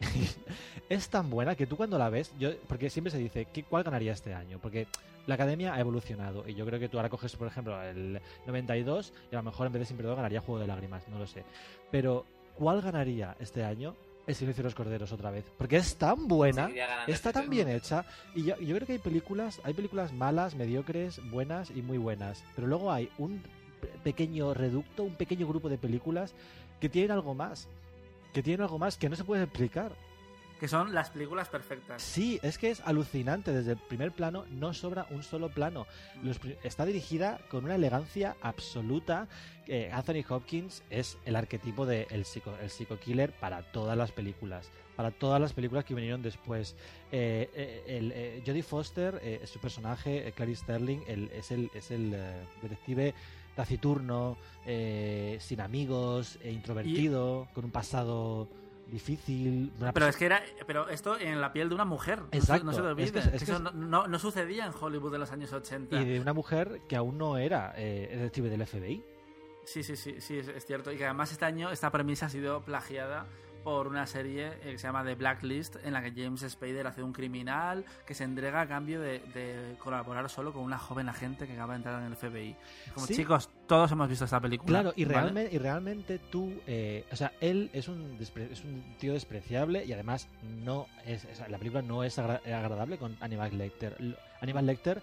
es 0.88 1.08
tan 1.08 1.30
buena 1.30 1.54
que 1.54 1.66
tú 1.66 1.76
cuando 1.76 1.98
la 1.98 2.10
ves, 2.10 2.32
yo 2.38 2.50
porque 2.68 2.90
siempre 2.90 3.10
se 3.10 3.18
dice, 3.18 3.46
¿qué, 3.52 3.62
¿cuál 3.64 3.82
ganaría 3.82 4.12
este 4.12 4.34
año? 4.34 4.58
Porque 4.60 4.86
la 5.26 5.34
academia 5.34 5.74
ha 5.74 5.80
evolucionado 5.80 6.48
y 6.48 6.54
yo 6.54 6.64
creo 6.66 6.78
que 6.78 6.88
tú 6.88 6.98
ahora 6.98 7.08
coges, 7.08 7.34
por 7.36 7.48
ejemplo, 7.48 7.80
el 7.82 8.20
92 8.46 9.12
y 9.30 9.34
a 9.34 9.38
lo 9.38 9.44
mejor 9.44 9.66
en 9.66 9.72
vez 9.72 9.80
de 9.80 9.86
Sin 9.86 9.96
Perdón 9.96 10.16
ganaría 10.16 10.40
Juego 10.40 10.60
de 10.60 10.66
Lágrimas, 10.66 11.08
no 11.08 11.18
lo 11.18 11.26
sé. 11.26 11.44
Pero, 11.90 12.24
¿cuál 12.56 12.80
ganaría 12.82 13.36
este 13.40 13.64
año? 13.64 13.94
El 14.26 14.34
silencio 14.34 14.62
de 14.62 14.66
los 14.68 14.74
corderos 14.74 15.12
otra 15.12 15.30
vez. 15.30 15.44
Porque 15.56 15.76
es 15.76 15.96
tan 15.96 16.26
buena, 16.26 16.66
está 17.06 17.28
este 17.28 17.32
tan 17.32 17.48
bien 17.50 17.68
hecha. 17.68 18.04
Y 18.34 18.42
yo, 18.44 18.56
yo 18.58 18.74
creo 18.74 18.86
que 18.86 18.92
hay 18.94 18.98
películas, 18.98 19.60
hay 19.62 19.72
películas 19.72 20.12
malas, 20.12 20.54
mediocres, 20.56 21.20
buenas 21.30 21.70
y 21.70 21.80
muy 21.82 21.96
buenas. 21.98 22.42
Pero 22.56 22.66
luego 22.66 22.90
hay 22.90 23.08
un 23.18 23.40
pe- 23.80 23.86
pequeño 24.02 24.52
reducto, 24.52 25.04
un 25.04 25.14
pequeño 25.14 25.46
grupo 25.46 25.68
de 25.68 25.78
películas 25.78 26.34
que 26.80 26.88
tienen 26.88 27.12
algo 27.12 27.34
más. 27.34 27.68
Que 28.32 28.42
tienen 28.42 28.62
algo 28.62 28.78
más 28.78 28.96
que 28.98 29.08
no 29.08 29.14
se 29.16 29.22
puede 29.24 29.44
explicar. 29.44 29.92
Que 30.60 30.68
son 30.68 30.94
las 30.94 31.10
películas 31.10 31.48
perfectas. 31.50 32.00
Sí, 32.02 32.40
es 32.42 32.56
que 32.56 32.70
es 32.70 32.80
alucinante. 32.80 33.52
Desde 33.52 33.72
el 33.72 33.76
primer 33.78 34.12
plano 34.12 34.46
no 34.50 34.72
sobra 34.72 35.06
un 35.10 35.22
solo 35.22 35.50
plano. 35.50 35.86
Los 36.22 36.38
pri- 36.38 36.56
está 36.62 36.86
dirigida 36.86 37.38
con 37.50 37.64
una 37.64 37.74
elegancia 37.74 38.36
absoluta. 38.40 39.28
Eh, 39.66 39.90
Anthony 39.92 40.24
Hopkins 40.28 40.82
es 40.88 41.18
el 41.26 41.36
arquetipo 41.36 41.84
de 41.84 42.06
el 42.10 42.24
psico, 42.24 42.54
el 42.62 42.70
psico 42.70 42.98
killer 42.98 43.32
para 43.32 43.62
todas 43.70 43.98
las 43.98 44.12
películas. 44.12 44.70
Para 44.96 45.10
todas 45.10 45.38
las 45.42 45.52
películas 45.52 45.84
que 45.84 45.94
vinieron 45.94 46.22
después. 46.22 46.74
Eh, 47.12 47.50
eh, 47.54 47.84
el, 47.86 48.12
eh, 48.12 48.42
Jodie 48.46 48.62
Foster, 48.62 49.20
eh, 49.22 49.42
su 49.44 49.58
personaje, 49.58 50.32
Clarice 50.34 50.62
Sterling, 50.62 51.00
el- 51.06 51.30
es 51.32 51.50
el, 51.50 51.70
es 51.74 51.90
el 51.90 52.16
detective 52.62 53.12
taciturno, 53.54 54.36
eh, 54.66 55.38
sin 55.40 55.60
amigos, 55.60 56.38
e 56.42 56.50
introvertido, 56.52 57.48
con 57.54 57.64
un 57.64 57.70
pasado 57.70 58.48
difícil. 58.86 59.72
una 59.80 59.92
Pero 59.92 60.06
es 60.06 60.16
que 60.16 60.26
era. 60.26 60.42
Pero 60.66 60.88
esto 60.88 61.18
en 61.18 61.40
la 61.40 61.52
piel 61.52 61.68
de 61.68 61.74
una 61.74 61.84
mujer. 61.84 62.20
No 62.20 62.28
se- 62.30 62.36
Exacto. 62.38 62.64
No 62.66 62.72
se 62.72 62.80
te 62.80 62.86
olvide. 62.86 63.04
Es 63.06 63.12
que 63.12 63.18
es- 63.18 63.26
es 63.26 63.32
que 63.32 63.38
que 63.38 63.44
eso 63.44 63.54
es- 63.56 63.60
no, 63.60 63.70
no- 63.72 64.06
no 64.08 64.18
sucedía 64.18 64.66
en 64.66 64.72
Hollywood 64.78 65.12
de 65.12 65.18
los 65.18 65.30
años 65.32 65.52
80. 65.52 66.00
y 66.00 66.04
de 66.04 66.20
una 66.20 66.32
mujer 66.32 66.80
que 66.88 66.96
aún 66.96 67.18
no 67.18 67.36
era 67.38 67.72
eh, 67.76 68.08
detective 68.12 68.48
del 68.50 68.62
FBI. 68.66 69.02
Sí, 69.64 69.82
sí, 69.82 69.96
sí, 69.96 70.20
sí, 70.20 70.38
es, 70.38 70.48
es 70.48 70.64
cierto. 70.64 70.92
Y 70.92 70.96
que 70.96 71.04
además 71.04 71.32
este 71.32 71.44
año 71.44 71.70
esta 71.70 71.90
premisa 71.90 72.26
ha 72.26 72.30
sido 72.30 72.60
plagiada 72.62 73.26
por 73.66 73.88
una 73.88 74.06
serie 74.06 74.46
eh, 74.62 74.70
que 74.70 74.78
se 74.78 74.86
llama 74.86 75.02
The 75.02 75.16
Blacklist, 75.16 75.74
en 75.84 75.92
la 75.92 76.00
que 76.00 76.12
James 76.12 76.40
Spader 76.48 76.86
hace 76.86 77.02
un 77.02 77.12
criminal 77.12 77.84
que 78.06 78.14
se 78.14 78.22
entrega 78.22 78.60
a 78.60 78.68
cambio 78.68 79.00
de, 79.00 79.18
de 79.34 79.74
colaborar 79.82 80.30
solo 80.30 80.52
con 80.52 80.62
una 80.62 80.78
joven 80.78 81.08
agente 81.08 81.48
que 81.48 81.54
acaba 81.54 81.72
de 81.72 81.78
entrar 81.78 82.00
en 82.00 82.06
el 82.06 82.14
FBI. 82.14 82.54
Es 82.86 82.92
Como 82.92 83.06
Sí. 83.08 83.16
chicos, 83.16 83.50
todos 83.66 83.90
hemos 83.90 84.08
visto 84.08 84.24
esta 84.24 84.38
película. 84.38 84.82
Claro, 84.82 84.92
y, 84.94 85.04
¿vale? 85.04 85.18
realmente, 85.20 85.56
y 85.56 85.58
realmente 85.58 86.18
tú, 86.30 86.52
eh, 86.68 87.04
o 87.10 87.16
sea, 87.16 87.32
él 87.40 87.68
es 87.72 87.88
un, 87.88 88.16
es 88.20 88.62
un 88.62 88.94
tío 89.00 89.14
despreciable 89.14 89.84
y 89.84 89.92
además 89.92 90.28
no 90.64 90.86
es, 91.04 91.24
o 91.24 91.34
sea, 91.34 91.48
la 91.48 91.58
película 91.58 91.82
no 91.82 92.04
es 92.04 92.16
agra- 92.20 92.40
agradable 92.46 92.98
con 92.98 93.16
Aníbal 93.20 93.58
Lecter. 93.58 93.96
L- 93.98 94.14
Aníbal 94.40 94.64
Lecter 94.66 95.02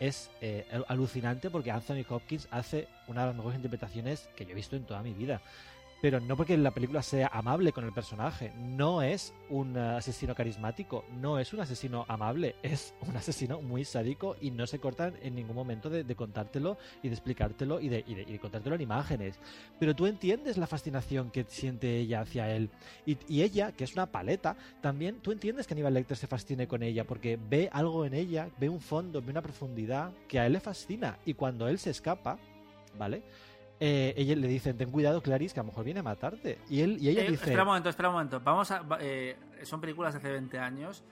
es 0.00 0.30
eh, 0.42 0.66
al- 0.70 0.84
alucinante 0.88 1.48
porque 1.48 1.70
Anthony 1.70 2.04
Hopkins 2.10 2.46
hace 2.50 2.88
una 3.06 3.22
de 3.22 3.26
las 3.28 3.36
mejores 3.36 3.56
interpretaciones 3.56 4.28
que 4.36 4.44
yo 4.44 4.50
he 4.52 4.54
visto 4.54 4.76
en 4.76 4.84
toda 4.84 5.02
mi 5.02 5.14
vida. 5.14 5.40
Pero 6.02 6.18
no 6.18 6.36
porque 6.36 6.58
la 6.58 6.72
película 6.72 7.00
sea 7.00 7.28
amable 7.28 7.72
con 7.72 7.84
el 7.84 7.92
personaje, 7.92 8.52
no 8.58 9.02
es 9.02 9.32
un 9.48 9.76
eh, 9.76 9.80
asesino 9.80 10.34
carismático, 10.34 11.04
no 11.20 11.38
es 11.38 11.52
un 11.52 11.60
asesino 11.60 12.04
amable, 12.08 12.56
es 12.64 12.92
un 13.08 13.16
asesino 13.16 13.62
muy 13.62 13.84
sádico 13.84 14.34
y 14.40 14.50
no 14.50 14.66
se 14.66 14.80
cortan 14.80 15.14
en 15.22 15.36
ningún 15.36 15.54
momento 15.54 15.88
de, 15.88 16.02
de 16.02 16.16
contártelo 16.16 16.76
y 17.04 17.08
de 17.08 17.14
explicártelo 17.14 17.78
y 17.80 17.88
de, 17.88 18.04
y 18.04 18.14
de- 18.16 18.22
y 18.22 18.32
de 18.32 18.38
contártelo 18.40 18.74
en 18.74 18.80
imágenes. 18.82 19.38
Pero 19.78 19.94
tú 19.94 20.06
entiendes 20.06 20.58
la 20.58 20.66
fascinación 20.66 21.30
que 21.30 21.44
siente 21.44 21.96
ella 21.98 22.22
hacia 22.22 22.52
él. 22.52 22.70
Y, 23.06 23.16
y 23.28 23.42
ella, 23.42 23.70
que 23.70 23.84
es 23.84 23.92
una 23.94 24.06
paleta, 24.06 24.56
también 24.80 25.20
tú 25.20 25.30
entiendes 25.30 25.68
que 25.68 25.74
Aníbal 25.74 25.94
Lecter 25.94 26.16
se 26.16 26.26
fascine 26.26 26.66
con 26.66 26.82
ella 26.82 27.04
porque 27.04 27.38
ve 27.48 27.70
algo 27.72 28.04
en 28.04 28.14
ella, 28.14 28.48
ve 28.58 28.68
un 28.68 28.80
fondo, 28.80 29.22
ve 29.22 29.30
una 29.30 29.40
profundidad 29.42 30.10
que 30.26 30.40
a 30.40 30.46
él 30.46 30.54
le 30.54 30.60
fascina. 30.60 31.18
Y 31.24 31.34
cuando 31.34 31.68
él 31.68 31.78
se 31.78 31.90
escapa, 31.90 32.38
¿vale? 32.98 33.22
Eh, 33.84 34.14
ella 34.16 34.36
le 34.36 34.46
dice, 34.46 34.74
ten 34.74 34.92
cuidado 34.92 35.20
Clarice, 35.20 35.54
que 35.54 35.58
a 35.60 35.64
lo 35.64 35.68
mejor 35.70 35.84
viene 35.84 35.98
a 35.98 36.02
matarte. 36.04 36.58
Y 36.70 36.82
él 36.82 36.98
y 37.00 37.08
ella 37.08 37.22
Eh, 37.22 37.30
dice, 37.32 37.44
Espera 37.46 37.62
un 37.62 37.66
momento, 37.68 37.88
espera 37.88 38.08
un 38.10 38.14
momento. 38.14 38.38
Vamos 38.40 38.70
a, 38.70 38.86
eh, 39.00 39.36
son 39.64 39.80
películas 39.80 40.14
de 40.14 40.18
hace 40.18 40.30
20 40.30 40.56
años. 40.58 41.02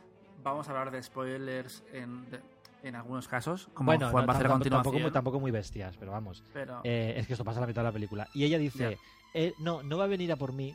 Vamos 0.45 0.69
a 0.69 0.71
hablar 0.71 0.93
de 0.93 1.03
spoilers 1.03 1.83
en, 1.93 2.31
de- 2.31 2.41
en 2.85 2.95
algunos 2.95 3.27
casos, 3.27 3.69
como 3.75 3.89
bueno, 3.89 4.09
Juan 4.11 4.23
no, 4.23 4.27
va 4.29 4.33
a 4.35 4.37
hacer 4.37 4.49
tampoco, 4.49 4.71
tampoco 4.71 4.99
muy, 5.01 5.11
tampoco 5.11 5.41
muy 5.41 5.51
bestias, 5.51 5.97
pero 5.99 6.13
vamos. 6.13 6.45
Pero, 6.53 6.81
Eh, 6.85 7.15
es 7.17 7.27
que 7.27 7.33
esto 7.33 7.45
pasa 7.45 7.59
a 7.59 7.63
la 7.63 7.67
mitad 7.67 7.83
de 7.83 7.89
la 7.89 7.93
película. 7.93 8.29
Y 8.35 8.45
ella 8.45 8.57
dice, 8.57 8.97
eh, 9.35 9.53
no, 9.59 9.83
no 9.83 9.99
va 9.99 10.05
a 10.05 10.07
venir 10.07 10.31
a 10.31 10.37
por 10.37 10.53
mí 10.53 10.73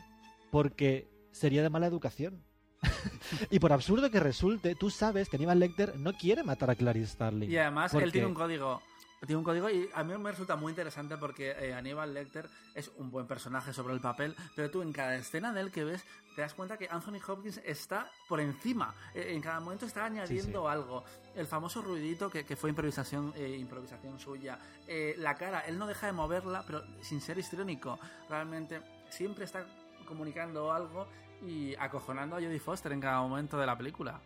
porque 0.52 1.08
sería 1.32 1.64
de 1.64 1.70
mala 1.70 1.88
educación. 1.88 2.44
y 3.50 3.60
por 3.60 3.72
absurdo 3.74 4.12
que 4.12 4.20
resulte, 4.20 4.76
tú 4.76 4.90
sabes 4.90 5.30
que 5.30 5.38
Aníbal 5.38 5.60
Lecter 5.60 5.98
no 5.98 6.14
quiere 6.14 6.44
matar 6.44 6.70
a 6.70 6.76
Clarice 6.76 7.08
Starling. 7.14 7.50
Y 7.50 7.58
además 7.58 7.92
Porque- 7.92 8.06
él 8.06 8.12
tiene 8.12 8.28
un 8.28 8.34
código. 8.34 8.82
Tiene 9.22 9.38
un 9.38 9.44
código 9.44 9.70
y 9.70 9.90
a 9.94 10.04
mí 10.04 10.18
me 10.18 10.32
resulta 10.32 10.56
muy 10.56 10.72
interesante 10.72 11.18
porque 11.18 11.52
eh, 11.52 11.74
Aníbal 11.74 12.14
Lecter 12.14 12.50
es 12.76 12.92
un 12.98 13.10
buen 13.10 13.28
personaje 13.28 13.74
sobre 13.74 13.94
el 13.94 14.02
papel, 14.02 14.36
pero 14.56 14.70
tú 14.70 14.82
en 14.82 14.92
cada 14.92 15.16
escena 15.16 15.52
de 15.54 15.62
él 15.62 15.72
que 15.72 15.84
ves 15.84 16.06
te 16.36 16.42
das 16.42 16.54
cuenta 16.54 16.78
que 16.78 16.88
Anthony 16.90 17.20
Hopkins 17.26 17.62
está 17.64 18.12
por 18.28 18.42
encima. 18.42 18.94
Eh, 19.14 19.28
en 19.30 19.42
cada 19.42 19.60
momento 19.62 19.86
está 19.86 20.06
añadiendo 20.06 20.68
algo. 20.68 21.04
El 21.34 21.48
famoso 21.48 21.82
ruidito 21.82 22.30
que, 22.30 22.46
que 22.46 22.56
fue 22.58 22.70
improvisación, 22.70 23.34
eh, 23.36 23.56
improvisación 23.58 24.20
suya. 24.20 24.60
Eh, 24.86 25.16
la 25.18 25.36
cara, 25.36 25.62
él 25.62 25.80
no 25.80 25.88
deja 25.88 26.08
de 26.08 26.14
moverla, 26.14 26.64
pero 26.68 26.84
sin 27.02 27.22
ser 27.22 27.38
histriónico. 27.38 27.98
Realmente 28.30 28.82
siempre 29.10 29.46
está 29.46 29.66
comunicando 30.06 30.74
algo 30.74 31.08
y 31.42 31.74
acojonando 31.76 32.36
a 32.36 32.40
Jodie 32.40 32.60
Foster 32.60 32.92
en 32.92 33.00
cada 33.00 33.22
momento 33.22 33.58
de 33.58 33.66
la 33.66 33.78
película. 33.78 34.20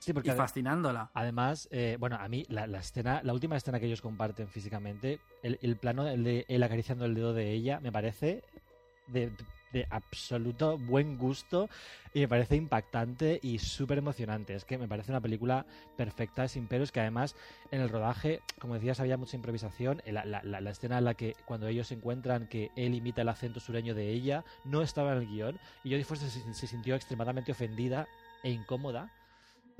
Sí, 0.00 0.12
porque 0.12 0.30
y 0.30 0.32
fascinándola. 0.32 1.10
Además, 1.14 1.68
eh, 1.70 1.96
bueno, 2.00 2.16
a 2.16 2.26
mí 2.28 2.44
la, 2.48 2.66
la 2.66 2.80
escena, 2.80 3.20
la 3.22 3.32
última 3.34 3.56
escena 3.56 3.78
que 3.78 3.86
ellos 3.86 4.00
comparten 4.00 4.48
físicamente, 4.48 5.20
el, 5.42 5.58
el 5.62 5.76
plano 5.76 6.08
el 6.08 6.24
de 6.24 6.46
él 6.48 6.62
acariciando 6.62 7.04
el 7.04 7.14
dedo 7.14 7.34
de 7.34 7.52
ella, 7.52 7.80
me 7.80 7.92
parece 7.92 8.42
de, 9.08 9.30
de 9.72 9.86
absoluto 9.90 10.78
buen 10.78 11.18
gusto 11.18 11.68
y 12.14 12.20
me 12.20 12.28
parece 12.28 12.56
impactante 12.56 13.40
y 13.42 13.58
súper 13.58 13.98
emocionante. 13.98 14.54
Es 14.54 14.64
que 14.64 14.78
me 14.78 14.88
parece 14.88 15.12
una 15.12 15.20
película 15.20 15.66
perfecta, 15.98 16.48
sin 16.48 16.66
peros, 16.66 16.92
que 16.92 17.00
además 17.00 17.36
en 17.70 17.82
el 17.82 17.90
rodaje, 17.90 18.40
como 18.58 18.74
decías, 18.74 19.00
había 19.00 19.18
mucha 19.18 19.36
improvisación. 19.36 20.00
La, 20.06 20.24
la- 20.24 20.42
la- 20.42 20.62
la 20.62 20.70
escena 20.70 20.96
en 20.98 21.04
la 21.04 21.14
que 21.14 21.36
cuando 21.44 21.66
ellos 21.68 21.88
se 21.88 21.94
encuentran 21.94 22.46
que 22.46 22.70
él 22.74 22.94
imita 22.94 23.20
el 23.20 23.28
acento 23.28 23.60
sureño 23.60 23.94
de 23.94 24.08
ella, 24.10 24.44
no 24.64 24.80
estaba 24.80 25.12
en 25.12 25.18
el 25.18 25.26
guion 25.26 25.58
y 25.84 25.90
Jodie 25.90 26.04
Foster 26.04 26.30
se, 26.30 26.54
se 26.54 26.66
sintió 26.66 26.94
extremadamente 26.94 27.52
ofendida 27.52 28.08
e 28.42 28.50
incómoda. 28.50 29.10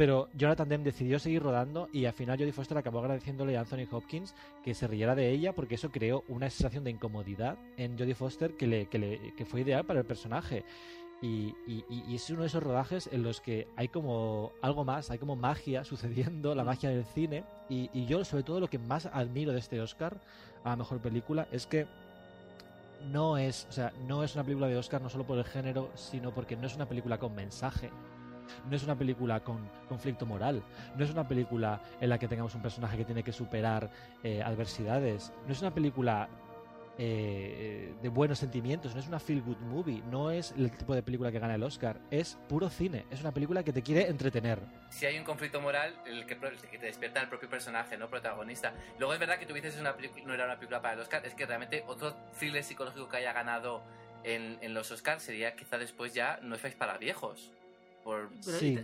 Pero 0.01 0.31
Jonathan 0.33 0.67
Demme 0.67 0.85
decidió 0.85 1.19
seguir 1.19 1.43
rodando 1.43 1.91
y 1.93 2.07
al 2.07 2.15
final 2.15 2.39
Jodie 2.39 2.55
Foster 2.55 2.79
acabó 2.79 3.01
agradeciéndole 3.01 3.59
a 3.59 3.61
Anthony 3.61 3.87
Hopkins 3.91 4.35
que 4.65 4.73
se 4.73 4.87
riera 4.87 5.15
de 5.15 5.29
ella 5.29 5.53
porque 5.53 5.75
eso 5.75 5.91
creó 5.91 6.25
una 6.29 6.49
sensación 6.49 6.85
de 6.85 6.91
incomodidad 6.91 7.59
en 7.77 7.99
Jodie 7.99 8.15
Foster 8.15 8.57
que, 8.57 8.67
le, 8.67 8.87
que, 8.87 8.99
le- 8.99 9.35
que 9.37 9.45
fue 9.45 9.61
ideal 9.61 9.85
para 9.85 10.01
el 10.01 10.07
personaje. 10.07 10.65
Y, 11.21 11.55
es 12.15 12.31
uno 12.31 12.41
de 12.41 12.47
esos 12.47 12.63
rodajes 12.63 13.11
en 13.13 13.23
los 13.23 13.43
que 13.43 13.69
hay 13.77 13.89
como 13.89 14.53
algo 14.63 14.87
más, 14.87 15.11
hay 15.11 15.19
como 15.19 15.37
magia 15.37 15.85
sucediendo, 15.85 16.55
la 16.55 16.65
magia 16.65 16.89
del 16.89 17.05
cine. 17.05 17.45
Y, 17.69 17.91
y 17.93 18.07
yo 18.07 18.25
sobre 18.25 18.43
todo 18.43 18.59
lo 18.59 18.69
que 18.71 18.79
más 18.79 19.05
admiro 19.05 19.53
de 19.53 19.59
este 19.59 19.83
Oscar 19.83 20.17
a 20.65 20.71
la 20.71 20.77
mejor 20.77 21.01
película 21.01 21.47
es 21.53 21.67
que 21.67 21.87
no 23.13 23.37
es, 23.37 23.67
o 23.69 23.73
sea, 23.73 23.93
no 24.09 24.25
es 24.25 24.35
una 24.35 24.45
película 24.45 24.67
de 24.67 24.79
Oscar 24.79 25.03
no 25.03 25.11
solo 25.11 25.25
por 25.25 25.37
el 25.37 25.45
género, 25.45 25.91
sino 25.95 26.33
porque 26.33 26.57
no 26.57 26.69
es 26.69 26.75
una 26.75 26.87
película 26.89 27.19
con 27.19 27.35
mensaje. 27.35 27.91
No 28.69 28.77
es 28.77 28.85
una 28.85 28.97
película 28.97 29.41
con 29.41 29.69
conflicto 29.89 30.27
moral. 30.27 30.63
No 30.97 31.05
es 31.05 31.11
una 31.11 31.27
película 31.27 31.81
en 32.01 32.09
la 32.09 32.19
que 32.19 32.29
tengamos 32.29 32.55
un 32.55 32.63
personaje 32.63 32.97
que 32.97 33.05
tiene 33.05 33.23
que 33.23 33.33
superar 33.33 33.91
eh, 34.23 34.43
adversidades. 34.43 35.33
No 35.47 35.53
es 35.53 35.61
una 35.61 35.73
película 35.73 36.29
eh, 37.03 37.95
de 38.03 38.09
buenos 38.11 38.39
sentimientos. 38.39 38.95
No 38.95 39.01
es 39.01 39.09
una 39.09 39.19
feel 39.19 39.41
good 39.41 39.57
movie. 39.59 40.03
No 40.11 40.31
es 40.31 40.53
el 40.53 40.71
tipo 40.71 40.95
de 40.95 41.03
película 41.03 41.33
que 41.33 41.39
gana 41.39 41.55
el 41.55 41.63
Oscar. 41.63 41.99
Es 42.11 42.39
puro 42.47 42.69
cine. 42.69 43.07
Es 43.11 43.23
una 43.23 43.33
película 43.33 43.63
que 43.63 43.73
te 43.73 43.83
quiere 43.83 44.09
entretener. 44.09 44.59
si 44.91 45.07
hay 45.07 45.19
un 45.19 45.25
conflicto 45.25 45.63
moral, 45.63 45.95
el 46.05 46.27
que, 46.27 46.35
te 46.35 46.85
despierta 46.85 47.23
el 47.23 47.29
propio 47.29 47.49
personaje, 47.49 47.97
¿no? 47.97 48.11
Protagonista. 48.11 48.75
Luego 48.99 49.15
es 49.15 49.19
verdad 49.19 49.39
que 49.39 49.47
tú 49.47 49.55
dices 49.55 49.79
una 49.81 49.95
no 50.27 50.35
era 50.35 50.45
una 50.45 50.57
película 50.57 50.83
para 50.83 50.93
el 50.93 51.01
Oscar, 51.01 51.25
es 51.25 51.35
que 51.35 51.47
realmente 51.47 51.85
otro 51.87 52.15
thriller 52.39 52.63
psicológico 52.63 53.09
que 53.09 53.17
haya 53.17 53.33
ganado 53.33 53.83
en, 54.23 54.59
en 54.61 54.75
los 54.75 54.91
Oscars 54.91 55.23
sería 55.23 55.57
quizá 55.57 55.79
después 55.79 56.13
ya 56.13 56.39
No 56.43 56.55
es 56.55 56.75
para 56.75 56.99
viejos. 56.99 57.51
Por, 58.11 58.29
Sí. 58.43 58.79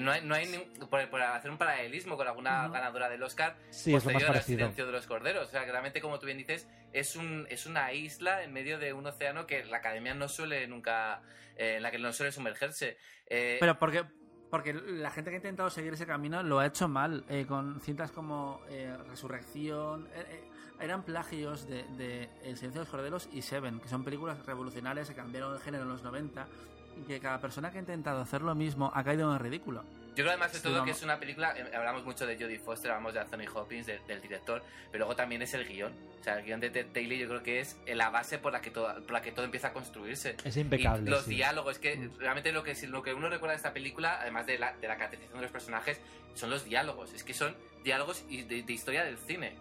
no 0.00 0.10
hay, 0.12 0.22
no 0.24 0.34
hay 0.34 0.46
ni- 0.46 0.86
por, 0.86 1.08
por 1.08 1.22
hacer 1.22 1.50
un 1.50 1.58
paralelismo 1.58 2.16
con 2.16 2.26
alguna 2.26 2.64
Ujú. 2.64 2.72
ganadora 2.72 3.08
del 3.08 3.22
Oscar 3.22 3.56
Sí, 3.70 3.94
es 3.94 4.04
lo 4.04 4.10
más 4.12 4.22
posterior 4.22 4.36
al 4.36 4.42
silencio 4.42 4.86
de 4.86 4.92
los 4.92 5.06
corderos. 5.06 5.46
O 5.48 5.50
sea, 5.50 5.64
que 5.64 5.70
realmente, 5.70 6.00
como 6.00 6.18
tú 6.18 6.26
bien 6.26 6.38
dices, 6.38 6.66
es, 6.92 7.14
un, 7.16 7.46
es 7.48 7.66
una 7.66 7.92
isla 7.92 8.42
en 8.42 8.52
medio 8.52 8.78
de 8.78 8.92
un 8.92 9.06
océano 9.06 9.46
que 9.46 9.64
la 9.64 9.76
academia 9.76 10.14
no 10.14 10.28
suele 10.28 10.66
nunca, 10.66 11.22
eh, 11.56 11.76
en 11.76 11.82
la 11.82 11.90
que 11.92 11.98
no 11.98 12.12
suele 12.12 12.32
sumergerse. 12.32 12.96
Eh, 13.26 13.58
Pero 13.60 13.78
porque, 13.78 14.04
porque 14.50 14.72
la 14.74 15.10
gente 15.12 15.30
que 15.30 15.36
ha 15.36 15.38
intentado 15.38 15.70
seguir 15.70 15.92
ese 15.92 16.06
camino 16.06 16.42
lo 16.42 16.58
ha 16.58 16.66
hecho 16.66 16.88
mal, 16.88 17.24
eh, 17.28 17.44
con 17.46 17.80
cintas 17.80 18.10
como 18.10 18.60
eh, 18.68 18.96
Resurrección, 19.08 20.08
eh, 20.14 20.24
eh, 20.28 20.44
eran 20.80 21.04
plagios 21.04 21.68
de, 21.68 21.84
de 21.98 22.24
El 22.42 22.56
silencio 22.56 22.70
de 22.70 22.78
los 22.80 22.88
corderos 22.88 23.28
y 23.32 23.42
Seven, 23.42 23.78
que 23.80 23.88
son 23.88 24.02
películas 24.02 24.44
revolucionarias 24.46 25.08
que 25.08 25.14
cambiaron 25.14 25.54
el 25.54 25.60
género 25.60 25.82
en 25.84 25.90
los 25.90 26.02
90 26.02 26.46
y 26.78 26.79
que 27.06 27.20
cada 27.20 27.40
persona 27.40 27.70
que 27.70 27.78
ha 27.78 27.80
intentado 27.80 28.20
hacer 28.20 28.42
lo 28.42 28.54
mismo 28.54 28.90
ha 28.94 29.02
caído 29.04 29.28
en 29.28 29.34
el 29.34 29.40
ridículo. 29.40 29.82
Yo 30.10 30.24
creo 30.24 30.30
además 30.30 30.52
de 30.52 30.58
Sí, 30.58 30.64
todo 30.64 30.84
que 30.84 30.90
es 30.90 31.02
una 31.02 31.18
película, 31.20 31.54
eh, 31.56 31.70
hablamos 31.74 32.04
mucho 32.04 32.26
de 32.26 32.34
Jodie 32.36 32.58
Foster, 32.58 32.90
hablamos 32.90 33.14
de 33.14 33.20
Anthony 33.20 33.46
Hopkins, 33.54 33.86
de- 33.86 34.00
del 34.08 34.20
director, 34.20 34.60
pero 34.90 35.02
luego 35.02 35.14
también 35.16 35.40
es 35.42 35.54
el 35.54 35.66
guion. 35.66 35.92
O 36.20 36.24
sea, 36.24 36.38
el 36.38 36.44
guion 36.44 36.58
de 36.60 36.68
Ted 36.70 36.86
Taylor 36.92 37.16
yo 37.16 37.28
creo 37.28 37.42
que 37.44 37.60
es 37.60 37.76
la 37.86 38.10
base 38.10 38.38
por 38.38 38.52
la 38.52 38.60
que 38.60 38.70
todo, 38.70 38.92
por 39.02 39.12
la 39.12 39.22
que 39.22 39.30
todo 39.32 39.44
empieza 39.44 39.68
a 39.68 39.72
construirse. 39.72 40.36
Es 40.44 40.56
impecable, 40.56 41.06
Y 41.08 41.10
los 41.10 41.24
sí. 41.24 41.36
diálogos, 41.36 41.74
es 41.76 41.78
que 41.78 41.96
Mm. 41.96 42.18
realmente 42.18 42.52
lo 42.52 42.62
que, 42.64 42.74
lo 42.88 43.02
que 43.02 43.14
uno 43.14 43.28
recuerda 43.30 43.52
de 43.52 43.56
esta 43.58 43.72
película, 43.72 44.20
además 44.20 44.46
de 44.46 44.58
la, 44.58 44.72
de 44.76 44.88
la 44.88 44.96
caracterización 44.96 45.38
de 45.38 45.42
los 45.42 45.52
personajes, 45.52 46.00
son 46.34 46.50
los 46.50 46.64
diálogos. 46.64 47.14
Es 47.14 47.22
que 47.24 47.32
son 47.32 47.54
diálogos 47.84 48.24
de, 48.28 48.62
de 48.64 48.72
historia 48.72 49.04
del 49.04 49.16
cine. 49.16 49.54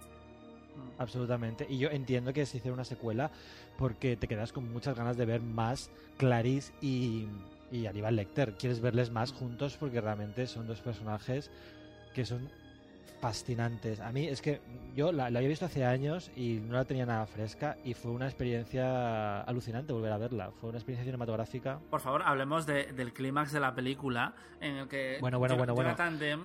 Absolutamente. 0.97 1.65
Y 1.69 1.77
yo 1.77 1.89
entiendo 1.89 2.33
que 2.33 2.45
se 2.45 2.57
hiciera 2.57 2.73
una 2.73 2.85
secuela 2.85 3.31
porque 3.79 4.17
te 4.17 4.27
quedas 4.27 4.51
con 4.51 4.71
muchas 4.71 4.95
ganas 4.95 5.15
de 5.17 5.25
ver 5.25 5.41
más 5.41 5.89
Clarice 6.17 6.73
y, 6.81 7.27
y 7.71 7.85
Aníbal 7.87 8.17
Lecter. 8.17 8.53
Quieres 8.53 8.81
verles 8.81 9.09
más 9.09 9.31
juntos 9.31 9.77
porque 9.79 10.01
realmente 10.01 10.45
son 10.47 10.67
dos 10.67 10.81
personajes 10.81 11.49
que 12.13 12.25
son 12.25 12.49
fascinantes. 13.21 13.99
A 13.99 14.11
mí 14.11 14.27
es 14.27 14.41
que 14.41 14.61
yo 14.95 15.11
la, 15.11 15.29
la 15.29 15.39
había 15.39 15.49
visto 15.49 15.65
hace 15.65 15.83
años 15.85 16.31
y 16.35 16.59
no 16.65 16.75
la 16.75 16.85
tenía 16.85 17.05
nada 17.05 17.25
fresca 17.25 17.77
y 17.83 17.93
fue 17.93 18.11
una 18.11 18.25
experiencia 18.25 19.41
alucinante 19.41 19.91
volver 19.93 20.11
a 20.13 20.17
verla. 20.17 20.51
Fue 20.51 20.69
una 20.69 20.77
experiencia 20.77 21.03
cinematográfica. 21.05 21.79
Por 21.89 21.99
favor, 21.99 22.21
hablemos 22.23 22.65
de- 22.65 22.91
del 22.93 23.13
clímax 23.13 23.51
de 23.51 23.59
la 23.59 23.75
película 23.75 24.33
en 24.61 24.75
el 24.75 24.87
que 24.87 25.17
Bueno, 25.21 25.37
bueno, 25.39 25.57
bueno, 25.57 25.73
bueno. 25.75 25.95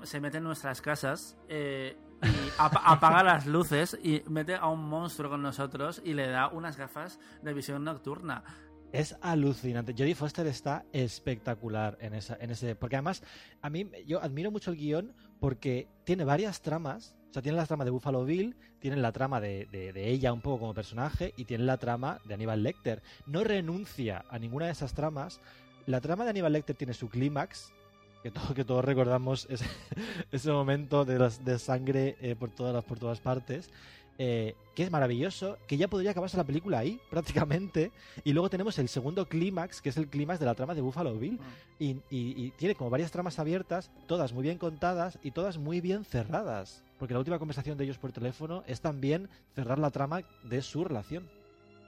Se 0.05 0.21
mete 0.21 0.39
en 0.39 0.45
nuestras 0.45 0.81
casas 0.81 1.37
eh, 1.49 1.97
y 2.25 2.51
apa- 2.59 2.83
apaga 2.85 3.23
las 3.23 3.47
luces 3.47 3.99
y 4.03 4.23
mete 4.29 4.55
a 4.55 4.67
un 4.67 4.85
monstruo 4.89 5.31
con 5.31 5.43
nosotros 5.43 6.01
y 6.05 6.15
le 6.15 6.29
da 6.29 6.49
unas 6.49 6.77
gafas 6.77 7.19
de 7.43 7.53
visión 7.55 7.85
nocturna. 7.85 8.43
Es 8.93 9.17
alucinante. 9.23 9.93
Jodie 9.93 10.15
Foster 10.15 10.47
está 10.47 10.85
espectacular 10.93 11.97
en, 12.01 12.15
esa, 12.15 12.37
en 12.41 12.51
ese. 12.51 12.77
Porque 12.77 12.97
además, 12.97 13.23
a 13.61 13.69
mí 13.71 13.91
yo 14.07 14.23
admiro 14.23 14.51
mucho 14.53 14.71
el 14.71 14.77
guion 14.77 15.13
porque 15.41 15.89
tiene 16.05 16.25
varias 16.25 16.63
tramas. 16.63 17.17
O 17.31 17.33
sea, 17.35 17.43
tiene 17.43 17.57
la 17.59 17.67
trama 17.67 17.85
de 17.85 17.91
Buffalo 17.91 18.25
Bill, 18.25 18.57
tiene 18.79 18.97
la 18.97 19.11
trama 19.11 19.41
de- 19.41 19.67
de 19.67 20.09
ella 20.11 20.33
un 20.33 20.41
poco 20.41 20.61
como 20.61 20.75
personaje 20.75 21.35
y 21.37 21.45
tiene 21.47 21.65
la 21.65 21.79
trama 21.79 22.21
de 22.25 22.35
Aníbal 22.35 22.63
Lecter. 22.63 23.03
No 23.27 23.43
renuncia 23.43 24.25
a 24.31 24.39
ninguna 24.39 24.67
de 24.67 24.73
esas 24.73 24.95
tramas. 24.95 25.41
La 25.87 26.01
trama 26.01 26.23
de 26.23 26.31
Aníbal 26.31 26.53
Lecter 26.53 26.77
tiene 26.77 26.95
su 26.95 27.09
clímax, 27.09 27.73
que, 28.25 28.31
todo, 28.33 28.55
que 28.55 28.65
todos 28.65 28.85
recordamos 28.85 29.47
ese, 29.49 29.67
ese 30.33 30.51
momento 30.51 31.05
de, 31.05 31.19
las, 31.21 31.45
de 31.45 31.59
sangre 31.61 32.17
eh, 32.21 32.35
por, 32.35 32.51
todas 32.51 32.75
las, 32.75 32.83
por 32.83 32.99
todas 32.99 33.21
partes. 33.21 33.71
eh, 34.19 34.55
que 34.75 34.83
es 34.85 34.91
maravilloso, 34.91 35.57
que 35.69 35.77
ya 35.77 35.87
podría 35.89 36.11
acabarse 36.13 36.37
la 36.37 36.43
película 36.45 36.79
ahí, 36.81 36.99
prácticamente. 37.11 37.93
Y 38.25 38.33
luego 38.33 38.51
tenemos 38.51 38.77
el 38.81 38.89
segundo 38.89 39.29
clímax, 39.29 39.81
que 39.81 39.91
es 39.91 39.97
el 39.97 40.09
clímax 40.09 40.41
de 40.41 40.47
la 40.47 40.55
trama 40.57 40.75
de 40.75 40.81
Buffalo 40.81 41.15
Bill. 41.17 41.39
Y, 41.79 41.91
y- 42.11 42.35
y 42.45 42.51
tiene 42.57 42.75
como 42.75 42.91
varias 42.91 43.13
tramas 43.13 43.39
abiertas, 43.39 43.91
todas 44.09 44.33
muy 44.33 44.43
bien 44.43 44.59
contadas 44.59 45.19
y 45.23 45.31
todas 45.31 45.59
muy 45.59 45.81
bien 45.81 46.05
cerradas. 46.05 46.83
Porque 46.99 47.13
la 47.15 47.19
última 47.21 47.39
conversación 47.39 47.77
de 47.79 47.85
ellos 47.85 47.99
por 47.99 48.11
teléfono 48.13 48.65
es 48.67 48.81
también 48.81 49.29
cerrar 49.55 49.79
la 49.79 49.91
trama 49.91 50.23
de 50.45 50.63
su 50.63 50.83
relación. 50.85 51.29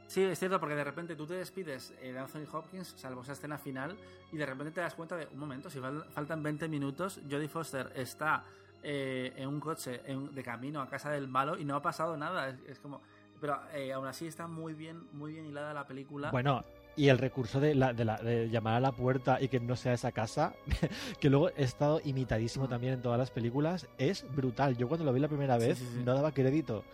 Sí, 0.07 0.23
es 0.23 0.39
cierto, 0.39 0.61
porque 0.61 0.77
de 0.77 0.85
repente 0.85 1.17
tú 1.17 1.27
te 1.27 1.35
despides 1.35 1.93
eh, 2.01 2.13
de 2.13 2.19
Anthony 2.19 2.47
Hopkins, 2.53 2.95
salvo 2.97 3.23
esa 3.23 3.33
escena 3.33 3.59
final, 3.59 3.97
y 4.33 4.37
de 4.37 4.47
repente 4.47 4.71
te 4.73 4.81
das 4.81 4.95
cuenta 4.95 5.17
de, 5.17 5.27
un 5.33 5.39
momento, 5.39 5.69
si 5.69 5.81
fal- 5.81 6.05
faltan 6.11 6.43
20 6.43 6.69
minutos, 6.69 7.21
Jodie 7.29 7.49
Foster 7.49 7.93
está 7.97 8.45
eh, 8.85 9.33
en 9.37 9.49
un 9.49 9.59
coche 9.61 10.01
en- 10.07 10.33
de 10.33 10.43
camino 10.45 10.81
a 10.81 10.89
casa 10.89 11.11
del 11.11 11.27
malo 11.27 11.59
y 11.59 11.65
no 11.65 11.75
ha 11.75 11.83
pasado 11.83 12.17
nada. 12.17 12.49
Es, 12.49 12.57
es 12.69 12.79
como... 12.79 13.01
Pero 13.41 13.59
eh, 13.75 13.93
aún 13.93 14.07
así 14.07 14.27
está 14.27 14.47
muy 14.47 14.73
bien, 14.75 15.09
muy 15.13 15.33
bien 15.33 15.45
hilada 15.47 15.75
la 15.75 15.87
película. 15.87 16.31
Bueno, 16.31 16.65
y 16.97 17.09
el 17.09 17.19
recurso 17.19 17.61
de, 17.61 17.75
la, 17.75 17.93
de, 17.93 18.05
la- 18.05 18.17
de 18.17 18.49
llamar 18.49 18.75
a 18.75 18.81
la 18.81 18.93
puerta 18.93 19.39
y 19.43 19.49
que 19.49 19.59
no 19.61 19.75
sea 19.77 19.93
esa 19.93 20.13
casa, 20.13 20.55
que 21.21 21.29
luego 21.29 21.51
he 21.51 21.65
estado 21.65 22.01
imitadísimo 22.05 22.69
también 22.69 22.95
en 22.95 23.03
todas 23.03 23.19
las 23.19 23.31
películas, 23.31 23.89
es 23.99 24.25
brutal. 24.35 24.77
Yo 24.79 24.89
cuando 24.89 25.05
lo 25.05 25.13
vi 25.13 25.21
la 25.21 25.29
primera 25.29 25.59
Sí, 25.61 25.67
vez 25.67 25.79
sí, 25.79 25.87
sí. 25.97 26.03
no 26.05 26.15
daba 26.15 26.33
crédito. 26.33 26.85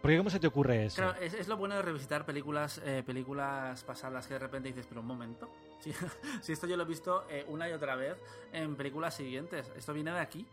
¿Por 0.00 0.10
qué 0.10 0.16
cómo 0.16 0.30
se 0.30 0.40
te 0.40 0.46
ocurre 0.46 0.86
eso? 0.86 1.02
Claro, 1.02 1.18
es, 1.20 1.34
es 1.34 1.46
lo 1.46 1.56
bueno 1.58 1.74
de 1.76 1.82
revisitar 1.82 2.24
películas 2.24 2.80
eh, 2.84 3.02
películas 3.04 3.84
pasadas 3.84 4.26
que 4.26 4.34
de 4.34 4.40
repente 4.40 4.68
dices, 4.68 4.86
pero 4.88 5.02
un 5.02 5.06
momento, 5.06 5.48
si, 5.80 5.92
si 6.40 6.52
esto 6.52 6.66
yo 6.66 6.76
lo 6.76 6.84
he 6.84 6.86
visto 6.86 7.24
eh, 7.28 7.44
una 7.48 7.68
y 7.68 7.72
otra 7.72 7.96
vez 7.96 8.16
en 8.52 8.76
películas 8.76 9.14
siguientes, 9.14 9.70
esto 9.76 9.92
viene 9.92 10.10
de 10.12 10.20
aquí. 10.20 10.46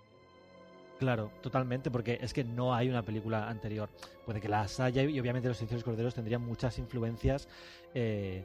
Claro, 1.00 1.32
totalmente, 1.42 1.92
porque 1.92 2.18
es 2.20 2.34
que 2.34 2.44
no 2.44 2.74
hay 2.74 2.90
una 2.90 3.04
película 3.04 3.48
anterior. 3.48 3.88
Puede 4.26 4.42
que 4.42 4.50
las 4.50 4.80
haya 4.80 5.04
y 5.04 5.20
obviamente 5.20 5.48
los 5.48 5.58
Silencios 5.58 5.84
Corderos 5.84 6.16
tendrían 6.16 6.42
muchas 6.42 6.80
influencias 6.80 7.48
eh, 7.94 8.44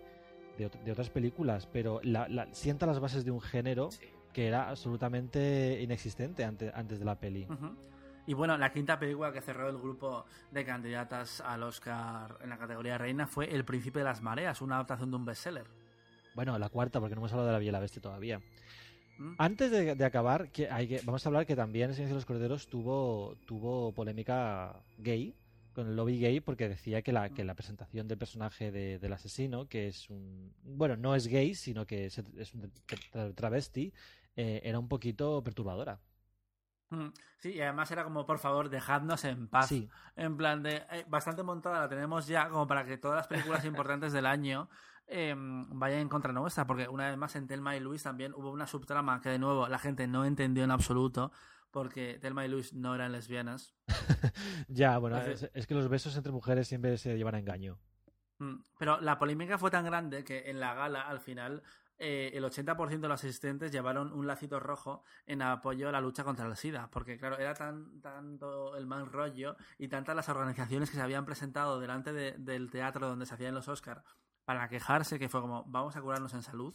de, 0.59 0.69
de 0.85 0.93
otras 0.93 1.09
películas, 1.09 1.67
pero 1.73 2.01
la, 2.05 2.29
la- 2.29 2.53
sienta 2.55 2.85
las 2.85 3.01
bases 3.01 3.25
de 3.25 3.31
un 3.31 3.41
género 3.41 3.89
que 4.35 4.47
era 4.47 4.69
absolutamente 4.69 5.81
inexistente 5.83 6.45
ante- 6.45 6.71
antes 6.75 6.99
de 6.99 7.05
la 7.07 7.15
peli. 7.19 7.47
Ujú. 7.51 7.75
Y 8.27 8.35
bueno, 8.35 8.57
la 8.57 8.73
quinta 8.73 8.99
película 8.99 9.33
que 9.33 9.41
cerró 9.41 9.69
el 9.69 9.79
grupo 9.79 10.25
de 10.51 10.65
candidatas 10.65 11.41
al 11.41 11.63
Oscar 11.65 12.39
en 12.41 12.51
la 12.51 12.59
categoría 12.59 12.97
reina 12.97 13.27
fue 13.27 13.53
El 13.53 13.65
Príncipe 13.65 13.99
de 13.99 14.05
las 14.05 14.23
Mareas, 14.23 14.63
una 14.63 14.77
adaptación 14.77 15.11
de 15.11 15.17
un 15.17 15.25
bestseller. 15.25 15.67
Bueno, 16.35 16.59
la 16.59 16.69
cuarta, 16.69 17.01
porque 17.01 17.15
no 17.15 17.21
hemos 17.21 17.33
hablado 17.33 17.49
de 17.49 17.53
la 17.53 17.59
Bella 17.59 17.69
y 17.71 17.73
la 17.73 17.81
Bestia 17.81 18.01
todavía. 18.01 18.41
¿Mm? 19.19 19.35
Antes 19.39 19.71
de, 19.71 19.95
de 19.97 20.05
acabar, 20.05 20.51
que 20.51 20.71
hay 20.71 20.87
que, 20.89 21.01
vamos 21.05 21.27
a 21.27 21.29
hablar 21.29 21.47
que 21.47 21.57
también 21.57 21.91
El 21.91 21.95
Silencio 21.97 22.15
de 22.15 22.19
los 22.21 22.25
Corderos 22.27 22.69
tuvo, 22.69 23.37
tuvo 23.47 23.93
polémica 23.93 24.81
gay, 24.99 25.35
con 25.75 25.89
el 25.89 25.97
lobby 25.97 26.19
gay, 26.21 26.41
porque 26.41 26.69
decía 26.69 27.03
que 27.03 27.13
la, 27.13 27.31
que 27.31 27.45
la 27.45 27.55
presentación 27.55 28.07
del 28.07 28.19
personaje 28.19 28.71
de- 28.71 28.99
del 28.99 29.13
asesino, 29.15 29.67
que 29.69 29.89
es 29.89 30.09
un... 30.11 30.55
Bueno, 30.63 30.97
no 30.97 31.15
es 31.17 31.27
gay, 31.27 31.55
sino 31.55 31.87
que 31.87 32.07
es, 32.07 32.19
es 32.19 32.55
un 32.55 32.71
tra- 33.13 33.35
travesti, 33.35 33.93
eh, 34.37 34.61
era 34.65 34.79
un 34.79 34.89
poquito 34.89 35.43
perturbadora. 35.43 35.99
Mm, 36.93 37.09
Sí, 37.39 37.51
y 37.55 37.61
además 37.61 37.91
era 37.91 38.05
como, 38.05 38.25
por 38.25 38.39
favor, 38.39 38.69
dejadnos 38.69 39.25
en 39.25 39.49
paz. 39.49 39.67
Sí. 39.69 39.89
En 40.15 40.37
plan 40.37 40.63
de, 40.63 40.85
eh, 40.93 41.05
bastante 41.09 41.43
montada 41.43 41.81
la 41.81 41.89
tenemos 41.89 42.29
ya, 42.29 42.49
como 42.49 42.69
para 42.69 42.85
que 42.85 42.99
todas 42.99 43.17
las 43.17 43.27
películas 43.27 43.65
importantes 43.65 44.13
del 44.13 44.27
año 44.27 44.69
eh, 45.09 45.35
vayan 45.37 45.99
en 45.99 46.09
contra 46.09 46.33
nuestra, 46.33 46.69
porque 46.69 46.87
una 46.87 47.09
vez 47.09 47.17
más 47.17 47.35
en 47.35 47.49
Telma 47.49 47.77
y 47.77 47.81
Luis 47.81 48.05
también 48.05 48.33
hubo 48.35 48.53
una 48.53 48.69
subtrama 48.69 49.21
que 49.21 49.31
de 49.31 49.41
nuevo 49.41 49.67
la 49.67 49.81
gente 49.81 50.07
no 50.07 50.25
entendió 50.25 50.63
en 50.63 50.71
absoluto, 50.71 51.33
porque 51.73 52.19
Telma 52.21 52.45
y 52.45 52.49
Luis 52.49 52.75
no 52.75 52.95
eran 52.95 53.11
lesbianas. 53.11 53.75
Ya, 54.69 54.99
bueno, 54.99 55.19
es, 55.21 55.51
es 55.53 55.67
que 55.67 55.75
los 55.75 55.89
besos 55.89 56.17
entre 56.17 56.31
mujeres 56.31 56.69
siempre 56.69 56.97
se 56.97 57.17
llevan 57.17 57.35
a 57.35 57.39
engaño. 57.41 57.81
Mm, 58.39 58.57
Pero 58.79 59.01
la 59.01 59.19
polémica 59.19 59.59
fue 59.59 59.71
tan 59.71 59.85
grande 59.85 60.23
que 60.23 60.49
en 60.49 60.61
la 60.61 60.75
gala, 60.75 61.03
al 61.03 61.19
final, 61.21 61.63
eh, 61.99 62.31
el 62.35 62.45
80% 62.45 63.01
de 63.01 63.09
los 63.09 63.21
asistentes 63.23 63.71
llevaron 63.73 64.13
un 64.13 64.27
lacito 64.27 64.59
rojo 64.61 65.05
en 65.27 65.43
apoyo 65.43 65.89
a 65.89 65.93
la 65.93 66.01
lucha 66.01 66.25
contra 66.25 66.47
el 66.47 66.57
SIDA. 66.57 66.89
Porque, 66.91 67.19
claro, 67.19 67.39
era 67.39 67.55
tan 67.55 68.01
tanto 68.01 68.77
el 68.77 68.87
mal 68.87 69.07
rollo 69.07 69.57
y 69.79 69.89
tantas 69.89 70.17
las 70.17 70.29
organizaciones 70.29 70.91
que 70.91 70.97
se 70.97 71.03
habían 71.03 71.25
presentado 71.25 71.79
delante 71.81 72.13
de- 72.13 72.33
del 72.39 72.71
teatro 72.71 73.07
donde 73.09 73.27
se 73.27 73.35
hacían 73.35 73.55
los 73.55 73.69
Oscar 73.69 74.03
para 74.45 74.69
quejarse 74.69 75.19
que 75.19 75.29
fue 75.29 75.41
como, 75.41 75.65
vamos 75.67 75.95
a 75.97 76.01
curarnos 76.03 76.35
en 76.35 76.43
salud. 76.43 76.75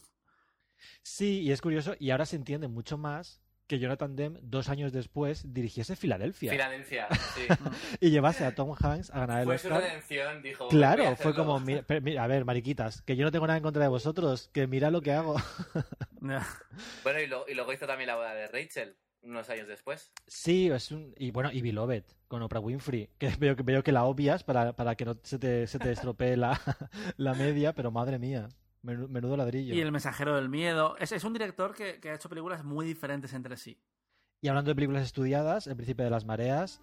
Sí, 1.02 1.40
y 1.42 1.50
es 1.52 1.60
curioso, 1.60 1.94
y 1.98 2.10
ahora 2.10 2.24
se 2.24 2.36
entiende 2.36 2.68
mucho 2.68 2.96
más 2.96 3.42
que 3.68 3.78
Jonathan 3.78 4.16
Demme, 4.16 4.40
dos 4.42 4.68
años 4.68 4.92
después, 4.92 5.52
dirigiese 5.54 5.94
Filadelfia. 5.94 6.50
Filadelfia, 6.50 7.06
sí. 7.34 7.42
y 8.00 8.10
llevase 8.10 8.44
a 8.44 8.54
Tom 8.54 8.74
Hanks 8.76 9.10
a 9.10 9.20
ganar 9.20 9.40
el 9.42 9.44
Fue 9.46 9.58
su 9.58 9.68
Oscar. 9.68 9.82
redención, 9.82 10.42
dijo. 10.42 10.64
voy 10.64 10.68
a 10.68 10.76
Claro, 10.76 11.16
fue 11.16 11.34
como, 11.34 11.60
mira, 11.60 11.84
a 12.24 12.26
ver, 12.26 12.44
mariquitas, 12.44 13.02
que 13.02 13.14
yo 13.14 13.24
no 13.24 13.30
tengo 13.30 13.46
nada 13.46 13.58
en 13.58 13.62
contra 13.62 13.82
de 13.82 13.88
vosotros, 13.88 14.50
que 14.52 14.66
mira 14.66 14.90
lo 14.90 15.00
que 15.02 15.12
hago. 15.12 15.36
Bueno, 16.20 17.20
y, 17.20 17.26
lo- 17.26 17.48
y 17.48 17.54
luego 17.54 17.72
hizo 17.72 17.86
también 17.86 18.08
la 18.08 18.16
boda 18.16 18.34
de 18.34 18.48
Rachel, 18.48 18.96
unos 19.22 19.48
años 19.50 19.68
después. 19.68 20.12
sí, 20.26 20.68
es 20.70 20.90
un... 20.90 21.14
Y 21.16 21.30
bueno, 21.30 21.50
y 21.52 21.60
Beloved, 21.62 22.04
con 22.26 22.42
Oprah 22.42 22.60
Winfrey, 22.60 23.10
que 23.18 23.28
veo, 23.38 23.54
que 23.56 23.62
veo 23.62 23.82
que 23.82 23.92
la 23.92 24.04
obvias 24.04 24.44
para, 24.44 24.74
para 24.74 24.94
que 24.96 25.04
no 25.04 25.16
se 25.22 25.38
te, 25.38 25.66
se 25.66 25.78
te 25.78 25.92
estropee 25.92 26.36
la, 26.36 26.60
la 27.16 27.34
media, 27.34 27.72
pero 27.74 27.90
madre 27.90 28.18
mía, 28.18 28.48
menudo 28.82 29.36
ladrillo. 29.36 29.74
Y 29.74 29.80
El 29.80 29.92
mensajero 29.92 30.36
del 30.36 30.48
miedo. 30.48 30.96
Es, 30.98 31.12
es 31.12 31.24
un 31.24 31.32
director 31.32 31.74
que, 31.74 32.00
que 32.00 32.10
ha 32.10 32.14
hecho 32.14 32.28
películas 32.28 32.64
muy 32.64 32.86
diferentes 32.86 33.32
entre 33.32 33.56
sí. 33.56 33.78
Y 34.40 34.48
hablando 34.48 34.70
de 34.70 34.74
películas 34.76 35.02
estudiadas, 35.04 35.66
El 35.66 35.76
Príncipe 35.76 36.04
de 36.04 36.10
las 36.10 36.24
Mareas, 36.24 36.80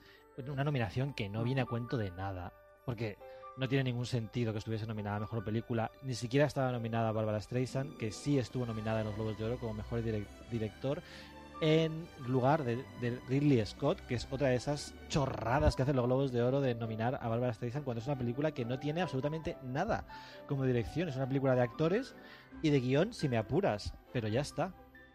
una 0.49 0.63
nominación 0.63 1.13
que 1.13 1.29
no 1.29 1.43
viene 1.43 1.61
a 1.61 1.65
cuento 1.65 1.97
de 1.97 2.11
nada, 2.11 2.53
porque 2.85 3.17
no 3.57 3.69
tiene 3.69 3.85
ningún 3.85 4.05
sentido 4.05 4.51
que 4.51 4.59
estuviese 4.59 4.85
nominada 4.85 5.15
a 5.15 5.19
Mejor 5.21 5.45
Película, 5.45 5.89
ni 6.03 6.13
siquiera 6.13 6.45
estaba 6.45 6.73
nominada 6.73 7.13
Barbara 7.13 7.39
Streisand, 7.39 7.95
que 7.97 8.11
sí 8.11 8.37
estuvo 8.37 8.65
nominada 8.65 8.99
en 8.99 9.05
los 9.05 9.15
Globos 9.15 9.37
de 9.37 9.45
Oro 9.45 9.57
como 9.57 9.73
Mejor 9.73 10.03
direc- 10.03 10.27
Director, 10.51 11.01
en 11.61 12.07
lugar 12.27 12.63
de, 12.63 12.83
de 13.01 13.19
Ridley 13.27 13.65
Scott, 13.65 13.99
que 14.01 14.15
es 14.15 14.27
otra 14.31 14.49
de 14.49 14.55
esas 14.55 14.93
chorradas 15.09 15.75
que 15.75 15.83
hacen 15.83 15.95
los 15.95 16.05
Globos 16.05 16.31
de 16.31 16.43
Oro 16.43 16.61
de 16.61 16.75
nominar 16.75 17.19
a 17.21 17.27
Barbara 17.27 17.53
Streisand 17.53 17.85
cuando 17.85 18.01
es 18.01 18.07
una 18.07 18.17
película 18.17 18.51
que 18.51 18.65
no 18.65 18.79
tiene 18.79 19.01
absolutamente 19.01 19.57
nada 19.63 20.05
como 20.47 20.65
dirección, 20.65 21.09
es 21.09 21.15
una 21.15 21.27
película 21.27 21.55
de 21.55 21.61
actores 21.61 22.15
y 22.61 22.69
de 22.69 22.79
guion 22.79 23.13
si 23.13 23.29
me 23.29 23.37
apuras, 23.37 23.93
pero 24.11 24.27
ya 24.27 24.41
está. 24.41 24.73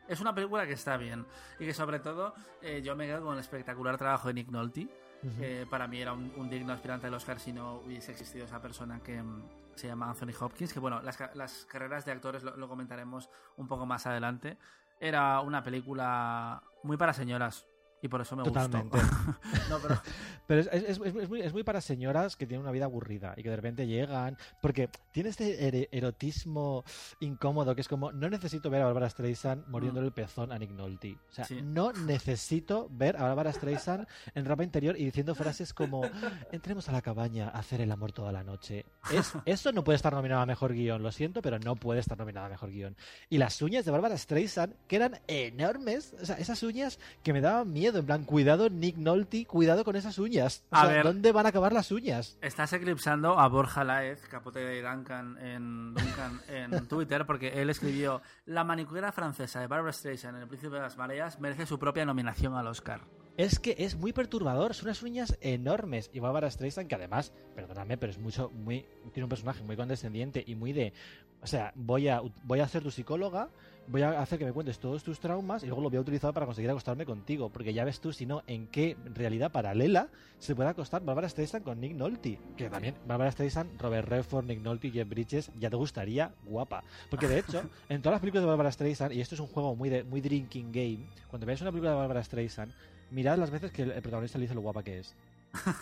Es 0.08 0.20
una 0.20 0.34
película 0.34 0.66
que 0.66 0.72
está 0.72 0.96
bien 0.96 1.26
y 1.58 1.66
que 1.66 1.74
sobre 1.74 2.00
todo 2.00 2.34
eh, 2.62 2.82
yo 2.82 2.96
me 2.96 3.06
quedo 3.06 3.22
con 3.22 3.34
el 3.34 3.40
espectacular 3.40 3.96
trabajo 3.96 4.28
de 4.28 4.34
Nick 4.34 4.48
Nolte 4.48 4.88
Ujú. 5.22 5.42
Eh, 5.42 5.66
para 5.68 5.86
mí 5.86 6.00
era 6.00 6.12
un, 6.12 6.32
un 6.36 6.48
digno 6.48 6.72
aspirante 6.72 7.06
al 7.06 7.14
Oscar 7.14 7.38
si 7.38 7.52
no 7.52 7.76
hubiese 7.84 8.12
existido 8.12 8.46
esa 8.46 8.60
persona 8.60 9.00
que 9.00 9.22
mm, 9.22 9.42
se 9.74 9.86
llama 9.86 10.08
Anthony 10.08 10.32
Hopkins, 10.38 10.72
que 10.72 10.80
bueno, 10.80 11.02
las, 11.02 11.18
las 11.34 11.66
carreras 11.66 12.04
de 12.04 12.12
actores 12.12 12.42
lo, 12.42 12.56
lo 12.56 12.68
comentaremos 12.68 13.28
un 13.56 13.68
poco 13.68 13.86
más 13.86 14.06
adelante. 14.06 14.56
Era 15.00 15.40
una 15.40 15.62
película 15.62 16.62
muy 16.82 16.98
para 16.98 17.14
señoras 17.14 17.66
y 18.02 18.08
por 18.08 18.20
eso 18.20 18.36
me 18.36 18.44
Totalmente. 18.44 18.96
gustó. 18.98 19.16
no, 19.70 19.78
pero 19.80 20.00
Pero 20.46 20.60
es, 20.62 20.66
es- 20.72 21.00
es- 21.04 21.28
muy, 21.28 21.40
es 21.42 21.52
muy 21.52 21.62
para 21.62 21.80
señoras 21.80 22.34
que 22.36 22.44
tienen 22.46 22.62
una 22.62 22.72
vida 22.72 22.86
aburrida 22.86 23.34
y 23.36 23.42
que 23.44 23.50
de 23.50 23.56
repente 23.56 23.86
llegan. 23.86 24.36
Porque 24.60 24.88
tiene 25.12 25.28
este 25.28 25.96
erotismo 25.96 26.84
incómodo 27.20 27.74
que 27.74 27.80
es 27.82 27.88
como: 27.88 28.10
no 28.12 28.28
necesito 28.28 28.68
ver 28.68 28.82
a 28.82 28.86
Barbara 28.86 29.08
Streisand 29.08 29.66
mordiéndole 29.68 30.06
el 30.08 30.12
pezón 30.12 30.50
a 30.50 30.58
Nick 30.58 30.70
Nolte. 30.72 31.16
O 31.30 31.32
sea, 31.32 31.44
Sí. 31.44 31.60
no 31.62 31.92
necesito 31.92 32.88
ver 32.90 33.16
a 33.16 33.22
Barbara 33.22 33.52
Streisand 33.52 34.06
en 34.34 34.44
ropa 34.44 34.64
interior 34.64 34.96
y 34.98 35.04
diciendo 35.04 35.34
frases 35.36 35.72
como: 35.72 36.02
entremos 36.50 36.88
a 36.88 36.92
la 36.92 37.02
cabaña 37.02 37.48
a 37.48 37.58
hacer 37.60 37.80
el 37.80 37.92
amor 37.92 38.10
toda 38.12 38.32
la 38.32 38.42
noche. 38.42 38.86
Es, 39.12 39.32
eso 39.44 39.70
no 39.72 39.84
puede 39.84 39.96
estar 39.96 40.12
nominado 40.12 40.40
a 40.42 40.46
mejor 40.46 40.72
guion, 40.72 41.02
lo 41.02 41.12
siento, 41.12 41.42
pero 41.42 41.58
no 41.60 41.76
puede 41.76 42.00
estar 42.00 42.18
nominado 42.18 42.46
a 42.46 42.50
mejor 42.50 42.70
guion. 42.70 42.96
Y 43.28 43.38
las 43.38 43.60
uñas 43.62 43.84
de 43.84 43.90
Barbara 43.92 44.16
Streisand, 44.18 44.74
que 44.88 44.96
eran 44.96 45.20
enormes, 45.28 46.14
o 46.20 46.24
sea, 46.26 46.36
esas 46.36 46.62
uñas 46.62 46.98
que 47.22 47.32
me 47.32 47.40
daban 47.40 47.72
miedo, 47.72 47.89
en 47.98 48.06
plan, 48.06 48.24
cuidado 48.24 48.70
Nick 48.70 48.96
Nolte, 48.96 49.44
cuidado 49.44 49.84
con 49.84 49.96
esas 49.96 50.18
uñas. 50.18 50.64
O 50.70 50.76
A 50.76 50.82
sea, 50.82 50.90
ver. 50.90 51.04
¿dónde 51.04 51.32
van 51.32 51.46
a 51.46 51.48
acabar 51.50 51.72
las 51.72 51.90
uñas? 51.90 52.38
Estás 52.40 52.72
eclipsando 52.72 53.38
a 53.38 53.48
Borja 53.48 53.84
Laez, 53.84 54.22
capote 54.28 54.60
de 54.60 54.80
Duncan 54.82 55.36
en, 55.38 55.94
Duncan 55.94 56.40
en 56.48 56.70
Twitter, 56.88 57.26
porque 57.26 57.60
él 57.60 57.70
escribió 57.70 58.22
La 58.46 58.64
manicura 58.64 59.12
francesa 59.12 59.60
de 59.60 59.66
Barbara 59.66 59.92
Streisand 59.92 60.36
en 60.36 60.42
El 60.42 60.48
Príncipe 60.48 60.76
de 60.76 60.82
las 60.82 60.96
Mareas 60.96 61.40
merece 61.40 61.66
su 61.66 61.78
propia 61.78 62.04
nominación 62.04 62.54
al 62.54 62.66
Oscar. 62.66 63.00
Es 63.36 63.58
que 63.58 63.74
es 63.78 63.96
muy 63.96 64.12
perturbador, 64.12 64.74
son 64.74 64.88
unas 64.88 65.02
uñas 65.02 65.38
enormes. 65.40 66.10
Y 66.12 66.20
Barbara 66.20 66.50
Streisand, 66.50 66.88
que 66.88 66.94
además, 66.94 67.32
perdóname, 67.54 67.96
pero 67.96 68.10
es 68.12 68.18
mucho, 68.18 68.50
muy, 68.50 68.86
tiene 69.12 69.24
un 69.24 69.30
personaje 69.30 69.62
muy 69.62 69.76
condescendiente 69.76 70.44
y 70.46 70.54
muy 70.54 70.72
de, 70.72 70.92
o 71.40 71.46
sea, 71.46 71.72
voy 71.74 72.08
a, 72.08 72.20
voy 72.44 72.60
a 72.60 72.68
ser 72.68 72.82
tu 72.82 72.90
psicóloga, 72.90 73.48
voy 73.90 74.02
a 74.02 74.20
hacer 74.20 74.38
que 74.38 74.44
me 74.44 74.52
cuentes 74.52 74.78
todos 74.78 75.02
tus 75.02 75.18
traumas 75.18 75.62
y 75.62 75.66
luego 75.66 75.82
lo 75.82 75.90
voy 75.90 75.98
a 75.98 76.00
utilizar 76.00 76.32
para 76.32 76.46
conseguir 76.46 76.70
acostarme 76.70 77.04
contigo. 77.04 77.50
Porque 77.50 77.74
ya 77.74 77.84
ves 77.84 78.00
tú, 78.00 78.12
si 78.12 78.26
no, 78.26 78.42
en 78.46 78.66
qué 78.68 78.96
realidad 79.14 79.50
paralela 79.50 80.08
se 80.38 80.54
puede 80.54 80.70
acostar 80.70 81.04
Barbara 81.04 81.28
Streisand 81.28 81.64
con 81.64 81.80
Nick 81.80 81.94
Nolte. 81.94 82.38
Que 82.56 82.70
también, 82.70 82.94
Barbara 83.06 83.30
Streisand, 83.32 83.80
Robert 83.80 84.08
Redford, 84.08 84.46
Nick 84.46 84.60
Nolte 84.60 84.88
y 84.88 84.90
Jeff 84.92 85.08
Bridges, 85.08 85.50
ya 85.58 85.70
te 85.70 85.76
gustaría 85.76 86.32
guapa. 86.44 86.84
Porque 87.10 87.28
de 87.28 87.40
hecho, 87.40 87.62
en 87.88 88.00
todas 88.00 88.14
las 88.14 88.20
películas 88.20 88.44
de 88.44 88.48
Barbara 88.48 88.72
Streisand, 88.72 89.12
y 89.12 89.20
esto 89.20 89.34
es 89.34 89.40
un 89.40 89.48
juego 89.48 89.74
muy 89.74 89.88
de 89.88 90.04
muy 90.04 90.20
drinking 90.20 90.72
game, 90.72 91.06
cuando 91.28 91.46
veáis 91.46 91.60
una 91.60 91.70
película 91.70 91.90
de 91.90 91.96
Barbara 91.96 92.22
Streisand, 92.22 92.72
mirad 93.10 93.38
las 93.38 93.50
veces 93.50 93.72
que 93.72 93.82
el, 93.82 93.90
el 93.90 94.02
protagonista 94.02 94.38
le 94.38 94.42
dice 94.42 94.54
lo 94.54 94.60
guapa 94.60 94.82
que 94.82 95.00
es. 95.00 95.16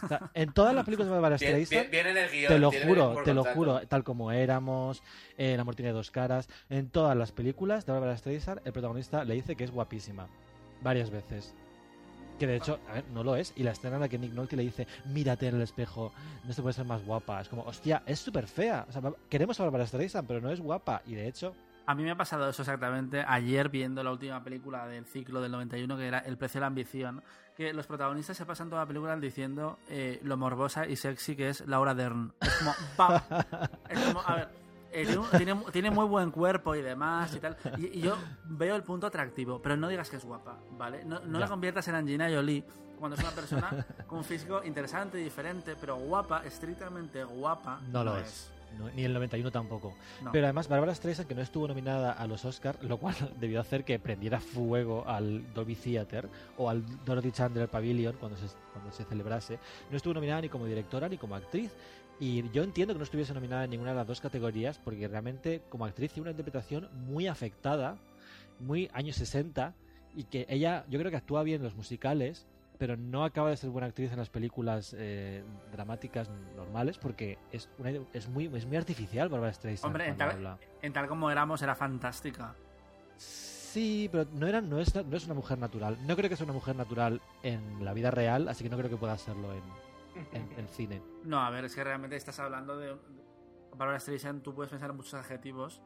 O 0.04 0.08
sea, 0.08 0.30
en 0.34 0.52
todas 0.52 0.74
las 0.74 0.84
películas 0.84 1.08
de 1.08 1.12
Barbara 1.12 1.36
Bien- 1.36 1.50
Streisand, 1.64 1.90
bien- 1.90 2.06
guion. 2.32 2.48
te 2.48 2.58
lo 2.58 2.70
juro, 2.72 3.22
te 3.24 3.34
lo 3.34 3.44
juro, 3.44 3.80
tal 3.86 4.04
como 4.04 4.32
éramos, 4.32 5.02
eh, 5.36 5.54
El 5.54 5.60
amor 5.60 5.74
tiene 5.74 5.92
dos 5.92 6.10
caras, 6.10 6.48
en 6.70 6.88
todas 6.88 7.16
las 7.16 7.32
películas 7.32 7.84
de 7.86 7.92
Barbara 7.92 8.16
Streisand, 8.16 8.60
el 8.64 8.72
protagonista 8.72 9.24
le 9.24 9.34
dice 9.34 9.56
que 9.56 9.64
es 9.64 9.70
guapísima. 9.70 10.26
Varias 10.82 11.10
veces. 11.10 11.54
Que 12.38 12.46
de 12.46 12.56
hecho, 12.56 12.78
a 12.88 12.92
ver, 12.94 13.04
no 13.12 13.24
lo 13.24 13.34
es. 13.34 13.52
Y 13.56 13.64
la 13.64 13.72
escena 13.72 13.96
en 13.96 14.00
la 14.02 14.08
que 14.08 14.16
Nick 14.16 14.32
Nolte 14.32 14.54
le 14.56 14.62
dice, 14.62 14.86
mírate 15.06 15.48
en 15.48 15.56
el 15.56 15.62
espejo, 15.62 16.12
no 16.44 16.52
se 16.52 16.62
puede 16.62 16.72
ser 16.72 16.84
más 16.84 17.04
guapa. 17.04 17.40
Es 17.40 17.48
como, 17.48 17.62
hostia, 17.64 18.04
es 18.06 18.20
súper 18.20 18.46
fea. 18.46 18.86
O 18.88 18.92
sea, 18.92 19.02
queremos 19.28 19.58
a 19.58 19.64
Barbara 19.64 19.86
Streisand, 19.86 20.28
pero 20.28 20.40
no 20.40 20.50
es 20.52 20.60
guapa. 20.60 21.02
Y 21.04 21.14
de 21.16 21.26
hecho, 21.26 21.54
A 21.89 21.94
mí 21.94 22.02
me 22.02 22.10
ha 22.10 22.16
pasado 22.19 22.47
eso 22.51 22.60
exactamente 22.60 23.24
ayer 23.27 23.70
viendo 23.70 24.05
la 24.05 24.12
última 24.12 24.44
película 24.44 24.86
del 24.86 25.06
ciclo 25.06 25.40
del 25.40 25.51
91, 25.52 25.97
que 25.97 26.06
era 26.06 26.19
El 26.19 26.36
precio 26.36 26.59
de 26.59 26.60
la 26.60 26.66
ambición, 26.66 27.23
que 27.56 27.73
los 27.73 27.86
protagonistas 27.86 28.36
se 28.36 28.44
pasan 28.44 28.69
toda 28.69 28.82
la 28.82 28.86
película 28.86 29.16
diciendo 29.16 29.78
eh, 29.89 30.20
lo 30.23 30.36
morbosa 30.36 30.86
y 30.86 30.97
sexy 30.97 31.35
que 31.35 31.48
es 31.48 31.66
Laura 31.66 31.94
Dern. 31.94 32.35
Es 32.43 32.55
como, 32.59 32.74
¡pam! 32.94 33.23
Es 33.89 34.05
como, 34.05 34.20
a 34.20 34.35
ver, 34.35 34.48
eh, 34.93 35.06
tiene, 35.06 35.23
tiene, 35.39 35.65
tiene 35.73 35.90
muy 35.90 36.05
buen 36.05 36.31
cuerpo 36.31 36.74
y 36.74 36.82
demás 36.82 37.35
y 37.35 37.40
tal. 37.40 37.56
Y, 37.78 37.86
y 37.86 38.01
yo 38.02 38.19
veo 38.44 38.77
el 38.77 38.82
punto 38.82 39.06
atractivo, 39.06 39.62
pero 39.62 39.78
no 39.78 39.89
digas 39.89 40.10
que 40.10 40.16
es 40.16 40.24
guapa, 40.27 40.59
¿vale? 40.73 41.06
No, 41.06 41.20
no 41.20 41.39
la 41.39 41.48
conviertas 41.48 41.89
en 41.89 41.94
Angelina 41.94 42.28
Jolie 42.28 42.65
cuando 42.98 43.16
es 43.16 43.23
una 43.23 43.32
persona 43.32 43.86
con 44.06 44.19
un 44.19 44.24
físico 44.24 44.62
interesante, 44.62 45.16
diferente, 45.16 45.74
pero 45.81 45.97
guapa, 45.97 46.44
estrictamente 46.44 47.24
guapa. 47.24 47.81
no 47.90 48.05
lo 48.05 48.19
es. 48.19 48.52
No, 48.76 48.90
ni 48.90 49.04
el 49.04 49.12
91 49.12 49.50
tampoco. 49.50 49.94
No. 50.22 50.32
Pero 50.32 50.46
además, 50.46 50.68
Barbara 50.68 50.94
Streisand, 50.94 51.28
que 51.28 51.34
no 51.34 51.42
estuvo 51.42 51.66
nominada 51.66 52.12
a 52.12 52.26
los 52.26 52.44
Oscars, 52.44 52.82
lo 52.82 52.98
cual 52.98 53.14
debió 53.40 53.60
hacer 53.60 53.84
que 53.84 53.98
prendiera 53.98 54.40
fuego 54.40 55.06
al 55.06 55.52
Dolby 55.54 55.74
Theater 55.74 56.28
o 56.56 56.68
al 56.68 56.84
Dorothy 57.04 57.32
Chandler 57.32 57.68
Pavilion 57.68 58.16
cuando 58.18 58.36
se, 58.36 58.46
cuando 58.72 58.92
se 58.92 59.04
celebrase, 59.04 59.58
no 59.90 59.96
estuvo 59.96 60.14
nominada 60.14 60.42
ni 60.42 60.48
como 60.48 60.66
directora 60.66 61.08
ni 61.08 61.18
como 61.18 61.34
actriz. 61.34 61.72
Y 62.20 62.50
yo 62.50 62.64
entiendo 62.64 62.94
que 62.94 62.98
no 62.98 63.04
estuviese 63.04 63.32
nominada 63.32 63.64
en 63.64 63.70
ninguna 63.70 63.90
de 63.90 63.96
las 63.96 64.06
dos 64.06 64.20
categorías 64.20 64.78
porque 64.78 65.06
realmente 65.06 65.62
como 65.68 65.84
actriz 65.84 66.12
tiene 66.12 66.24
una 66.24 66.32
interpretación 66.32 66.88
muy 67.06 67.28
afectada, 67.28 67.96
muy 68.58 68.90
años 68.92 69.16
60, 69.16 69.74
y 70.16 70.24
que 70.24 70.46
ella, 70.48 70.84
yo 70.88 70.98
creo 70.98 71.10
que 71.10 71.16
actúa 71.16 71.44
bien 71.44 71.58
en 71.58 71.64
los 71.64 71.76
musicales, 71.76 72.46
pero 72.78 72.96
no 72.96 73.24
acaba 73.24 73.50
de 73.50 73.56
ser 73.56 73.70
buena 73.70 73.88
actriz 73.88 74.10
en 74.12 74.18
las 74.18 74.30
películas 74.30 74.94
eh, 74.96 75.42
dramáticas 75.72 76.30
normales 76.56 76.96
porque 76.98 77.36
es, 77.52 77.68
una- 77.78 77.90
es, 78.12 78.28
muy, 78.28 78.46
es 78.55 78.64
muy 78.66 78.76
artificial 78.76 79.28
Barbara 79.28 79.52
Streisand 79.52 79.86
Hombre, 79.86 80.09
en 80.09 80.16
tal, 80.16 80.30
habla. 80.30 80.59
en 80.80 80.92
tal 80.92 81.09
como 81.09 81.30
éramos 81.30 81.60
era 81.62 81.74
fantástica. 81.74 82.55
Sí, 83.16 84.09
pero 84.10 84.26
no, 84.32 84.46
era, 84.46 84.60
no, 84.60 84.78
es, 84.80 84.94
no 84.94 85.16
es 85.16 85.24
una 85.26 85.34
mujer 85.34 85.59
natural. 85.59 85.98
No 86.06 86.16
creo 86.16 86.30
que 86.30 86.36
sea 86.36 86.44
una 86.44 86.52
mujer 86.55 86.74
natural 86.76 87.20
en 87.42 87.84
la 87.84 87.92
vida 87.92 88.10
real, 88.10 88.48
así 88.48 88.64
que 88.64 88.70
no 88.70 88.76
creo 88.78 88.88
que 88.90 88.96
pueda 88.96 89.18
serlo 89.18 89.52
en, 89.52 89.62
en, 90.32 90.59
en 90.59 90.68
cine. 90.76 91.02
No, 91.24 91.40
a 91.40 91.50
ver, 91.50 91.64
es 91.64 91.74
que 91.74 91.84
realmente 91.84 92.16
estás 92.16 92.38
hablando 92.38 92.76
de. 92.78 92.96
Barbara 93.76 94.00
Streisand, 94.00 94.42
tú 94.42 94.55
puedes 94.55 94.70
pensar 94.70 94.90
en 94.90 94.96
muchos 94.96 95.14
adjetivos. 95.14 95.82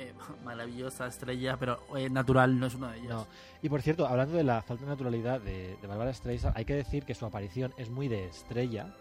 Eh, 0.00 0.12
maravillosa, 0.44 1.06
estrella, 1.06 1.56
pero 1.58 1.78
eh, 1.96 2.08
natural 2.08 2.58
no 2.58 2.66
es 2.66 2.74
uno 2.74 2.88
de 2.88 2.98
ellos. 2.98 3.10
No. 3.10 3.26
Y 3.62 3.68
por 3.68 3.82
cierto, 3.82 4.06
hablando 4.06 4.36
de 4.36 4.44
la 4.44 4.62
falta 4.62 4.84
de 4.84 4.90
naturalidad 4.90 5.40
de, 5.40 5.76
de 5.80 5.86
Barbara 5.86 6.12
Streisand, 6.12 6.56
hay 6.56 6.64
que 6.64 6.74
decir 6.74 7.04
que 7.04 7.14
su 7.14 7.26
aparición 7.26 7.74
es 7.76 7.90
muy 7.90 8.08
de 8.08 8.26
estrella, 8.26 8.94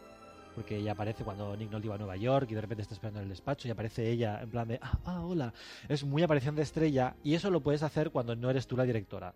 porque 0.55 0.76
ella 0.77 0.91
aparece 0.91 1.23
cuando 1.23 1.55
Nick 1.55 1.71
Nolte 1.71 1.88
va 1.88 1.95
a 1.95 1.99
Nueva 1.99 2.17
York 2.17 2.47
y 2.51 2.55
de 2.55 2.61
repente 2.61 2.81
está 2.81 2.93
esperando 2.93 3.19
en 3.19 3.23
el 3.23 3.30
despacho 3.30 3.67
y 3.67 3.71
aparece 3.71 4.09
ella 4.09 4.41
en 4.41 4.49
plan 4.49 4.67
de, 4.67 4.80
ah, 4.81 4.97
ah, 5.05 5.21
hola. 5.21 5.53
Es 5.88 6.03
muy 6.03 6.21
aparición 6.21 6.55
de 6.55 6.63
estrella 6.63 7.15
y 7.23 7.35
eso 7.35 7.49
lo 7.49 7.61
puedes 7.61 7.81
hacer 7.84 8.11
cuando 8.11 8.35
no 8.35 8.49
eres 8.49 8.67
tú 8.67 8.76
la 8.76 8.84
directora. 8.84 9.34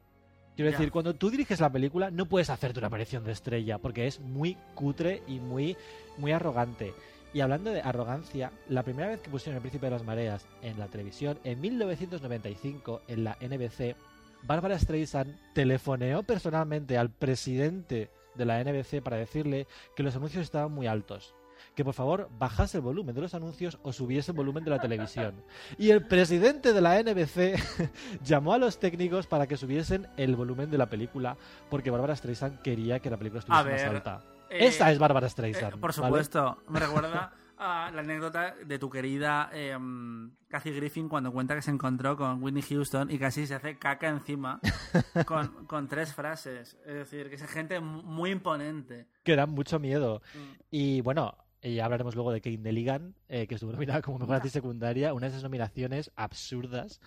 Quiero 0.55 0.69
Ya. 0.69 0.77
decir, 0.77 0.91
cuando 0.91 1.15
tú 1.15 1.29
diriges 1.31 1.61
la 1.61 1.71
película 1.71 2.11
no 2.11 2.27
puedes 2.27 2.49
hacerte 2.49 2.79
una 2.79 2.87
aparición 2.87 3.23
de 3.23 3.31
estrella 3.31 3.77
porque 3.77 4.05
es 4.05 4.19
muy 4.19 4.57
cutre 4.75 5.23
y 5.27 5.39
muy, 5.39 5.77
muy 6.17 6.31
arrogante. 6.31 6.93
Y 7.33 7.41
hablando 7.41 7.71
de 7.71 7.81
arrogancia, 7.81 8.51
la 8.69 8.83
primera 8.83 9.07
vez 9.07 9.19
que 9.19 9.31
pusieron 9.31 9.55
El 9.55 9.61
Príncipe 9.61 9.87
de 9.87 9.91
las 9.91 10.03
Mareas 10.03 10.45
en 10.61 10.77
la 10.77 10.87
televisión, 10.87 11.39
en 11.43 11.59
1995, 11.59 13.01
en 13.07 13.23
la 13.23 13.37
NBC, 13.41 13.95
Barbara 14.43 14.77
Streisand 14.77 15.35
telefoneó 15.53 16.21
personalmente 16.21 16.95
al 16.95 17.09
presidente 17.09 18.11
de 18.35 18.45
la 18.45 18.63
NBC 18.63 19.01
para 19.01 19.17
decirle 19.17 19.67
que 19.95 20.03
los 20.03 20.15
anuncios 20.15 20.43
estaban 20.43 20.71
muy 20.71 20.85
altos. 20.85 21.33
Que 21.75 21.83
por 21.83 21.95
favor 21.95 22.29
bajase 22.37 22.77
el 22.77 22.83
volumen 22.83 23.15
de 23.15 23.21
los 23.21 23.33
anuncios 23.33 23.79
o 23.81 23.93
subiese 23.93 24.31
el 24.31 24.37
volumen 24.37 24.63
de 24.63 24.69
la 24.69 24.79
televisión. 24.79 25.43
Y 25.79 25.89
el 25.89 26.05
presidente 26.05 26.71
de 26.71 26.81
la 26.81 27.01
NBC 27.01 27.57
llamó 28.23 28.53
a 28.53 28.59
los 28.59 28.79
técnicos 28.79 29.25
para 29.25 29.47
que 29.47 29.57
subiesen 29.57 30.07
el 30.17 30.35
volumen 30.35 30.69
de 30.69 30.77
la 30.77 30.87
película 30.87 31.35
porque 31.71 31.89
Barbara 31.89 32.15
Streisand 32.15 32.61
quería 32.61 32.99
que 32.99 33.09
la 33.09 33.17
película 33.17 33.39
estuviese 33.39 33.71
más 33.71 33.83
alta. 33.83 34.32
Eh, 34.53 34.67
Esa 34.67 34.91
es 34.91 34.99
Barbara 34.99 35.27
eh, 35.27 35.29
Streisand. 35.29 35.79
por 35.79 35.91
¿vale? 35.91 35.93
supuesto, 35.93 36.63
me 36.69 36.79
recuerda 36.79 37.33
a 37.57 37.91
la 37.91 38.01
anécdota 38.01 38.55
de 38.65 38.77
tu 38.79 38.89
querida 38.89 39.49
eh, 39.53 39.77
Kathy 40.49 40.71
Griffin 40.71 41.07
cuando 41.07 41.31
cuenta 41.31 41.55
que 41.55 41.61
se 41.61 41.71
encontró 41.71 42.17
con 42.17 42.43
Whitney 42.43 42.61
Houston 42.63 43.09
y 43.09 43.17
casi 43.17 43.47
se 43.47 43.55
hace 43.55 43.77
caca 43.77 44.09
encima 44.09 44.59
con, 45.25 45.65
con 45.65 45.87
tres 45.87 46.13
frases. 46.13 46.77
Es 46.85 46.93
decir, 46.93 47.29
que 47.29 47.35
es 47.35 47.43
gente 47.47 47.79
mu- 47.79 48.01
muy 48.03 48.31
imponente. 48.31 49.07
que 49.23 49.35
dan 49.35 49.51
mucho 49.51 49.79
miedo. 49.79 50.21
Mm. 50.33 50.39
Y 50.71 51.01
bueno, 51.01 51.37
eh, 51.61 51.73
ya 51.75 51.85
hablaremos 51.85 52.15
luego 52.15 52.31
de 52.33 52.41
Kate 52.41 52.57
Nelligan, 52.57 53.15
eh, 53.29 53.47
que 53.47 53.55
estuvo 53.55 53.71
nominada 53.71 54.01
como 54.01 54.19
mejor 54.19 54.35
actriz 54.35 54.51
secundaria, 54.53 55.13
una 55.13 55.27
de 55.27 55.31
esas 55.31 55.43
nominaciones 55.43 56.11
absurdas. 56.17 56.99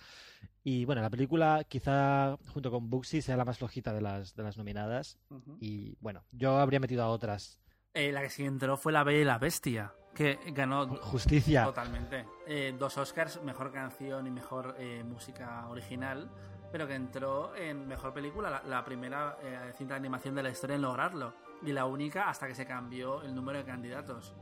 Y 0.69 0.83
bueno, 0.83 1.01
la 1.01 1.09
película 1.09 1.63
quizá 1.63 2.37
junto 2.51 2.69
con 2.69 2.89
Bugsy 2.89 3.21
sea 3.21 3.37
la 3.37 3.45
más 3.45 3.57
flojita 3.57 3.93
de 3.93 4.01
las, 4.01 4.35
de 4.35 4.43
las 4.43 4.57
nominadas. 4.57 5.17
Y 5.61 5.95
bueno, 6.01 6.25
yo 6.33 6.57
habría 6.57 6.81
metido 6.81 7.05
a 7.05 7.07
otras. 7.07 7.57
Eh, 7.93 8.11
la 8.11 8.21
que 8.21 8.29
sí 8.29 8.43
entró 8.43 8.75
fue 8.75 8.91
La 8.91 9.05
Bella 9.05 9.21
y 9.21 9.23
la 9.23 9.37
Bestia, 9.37 9.93
que 10.13 10.37
ganó 10.47 10.85
Justicia. 10.97 11.63
Totalmente. 11.63 12.25
Eh, 12.45 12.75
dos 12.77 12.97
Oscars, 12.97 13.41
mejor 13.43 13.71
canción 13.71 14.27
y 14.27 14.29
mejor 14.29 14.75
eh, 14.77 15.05
música 15.05 15.65
original, 15.69 16.29
pero 16.69 16.85
que 16.85 16.95
entró 16.95 17.55
en 17.55 17.87
mejor 17.87 18.13
película, 18.13 18.49
la, 18.49 18.61
la 18.63 18.83
primera 18.83 19.37
eh, 19.41 19.71
cinta 19.77 19.93
de 19.93 19.99
animación 19.99 20.35
de 20.35 20.43
la 20.43 20.49
historia 20.49 20.75
en 20.75 20.81
lograrlo. 20.81 21.33
Y 21.65 21.71
la 21.71 21.85
única 21.85 22.27
hasta 22.27 22.45
que 22.45 22.55
se 22.55 22.65
cambió 22.65 23.21
el 23.21 23.33
número 23.33 23.59
de 23.59 23.63
candidatos. 23.63 24.35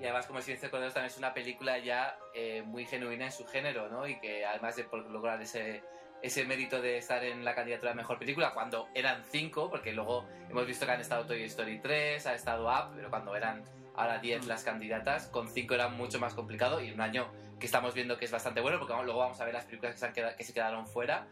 Y 0.00 0.04
además, 0.04 0.26
como 0.26 0.40
se 0.42 0.52
dice 0.52 0.70
con 0.70 0.80
también 0.80 1.06
es 1.06 1.18
una 1.18 1.32
película 1.32 1.78
ya 1.78 2.18
eh, 2.34 2.62
muy 2.62 2.84
genuina 2.84 3.26
en 3.26 3.32
su 3.32 3.46
género, 3.46 3.88
¿no? 3.88 4.06
Y 4.06 4.18
que 4.18 4.44
además 4.44 4.76
de 4.76 4.84
por 4.84 5.08
lograr 5.08 5.40
ese, 5.40 5.82
ese 6.22 6.44
mérito 6.44 6.80
de 6.82 6.98
estar 6.98 7.22
en 7.24 7.44
la 7.44 7.54
candidatura 7.54 7.92
de 7.92 7.96
mejor 7.96 8.18
película 8.18 8.52
cuando 8.52 8.88
eran 8.94 9.22
cinco, 9.30 9.70
porque 9.70 9.92
luego 9.92 10.26
hemos 10.50 10.66
visto 10.66 10.84
que 10.84 10.92
han 10.92 11.00
estado 11.00 11.26
Toy 11.26 11.44
Story 11.44 11.78
3, 11.78 12.26
ha 12.26 12.34
estado 12.34 12.66
Up, 12.66 12.92
pero 12.96 13.08
cuando 13.08 13.36
eran 13.36 13.62
ahora 13.94 14.18
10 14.18 14.46
las 14.46 14.64
candidatas, 14.64 15.28
con 15.28 15.48
cinco 15.48 15.74
era 15.74 15.88
mucho 15.88 16.18
más 16.18 16.34
complicado 16.34 16.80
y 16.80 16.90
un 16.90 17.00
año 17.00 17.30
que 17.60 17.66
estamos 17.66 17.94
viendo 17.94 18.18
que 18.18 18.24
es 18.24 18.32
bastante 18.32 18.60
bueno, 18.60 18.80
porque 18.80 18.94
luego 19.04 19.20
vamos 19.20 19.40
a 19.40 19.44
ver 19.44 19.54
las 19.54 19.64
películas 19.64 19.94
que 19.94 20.00
se, 20.00 20.06
han 20.06 20.12
quedado- 20.12 20.36
que 20.36 20.42
se 20.44 20.52
quedaron 20.52 20.88
fuera. 20.88 21.28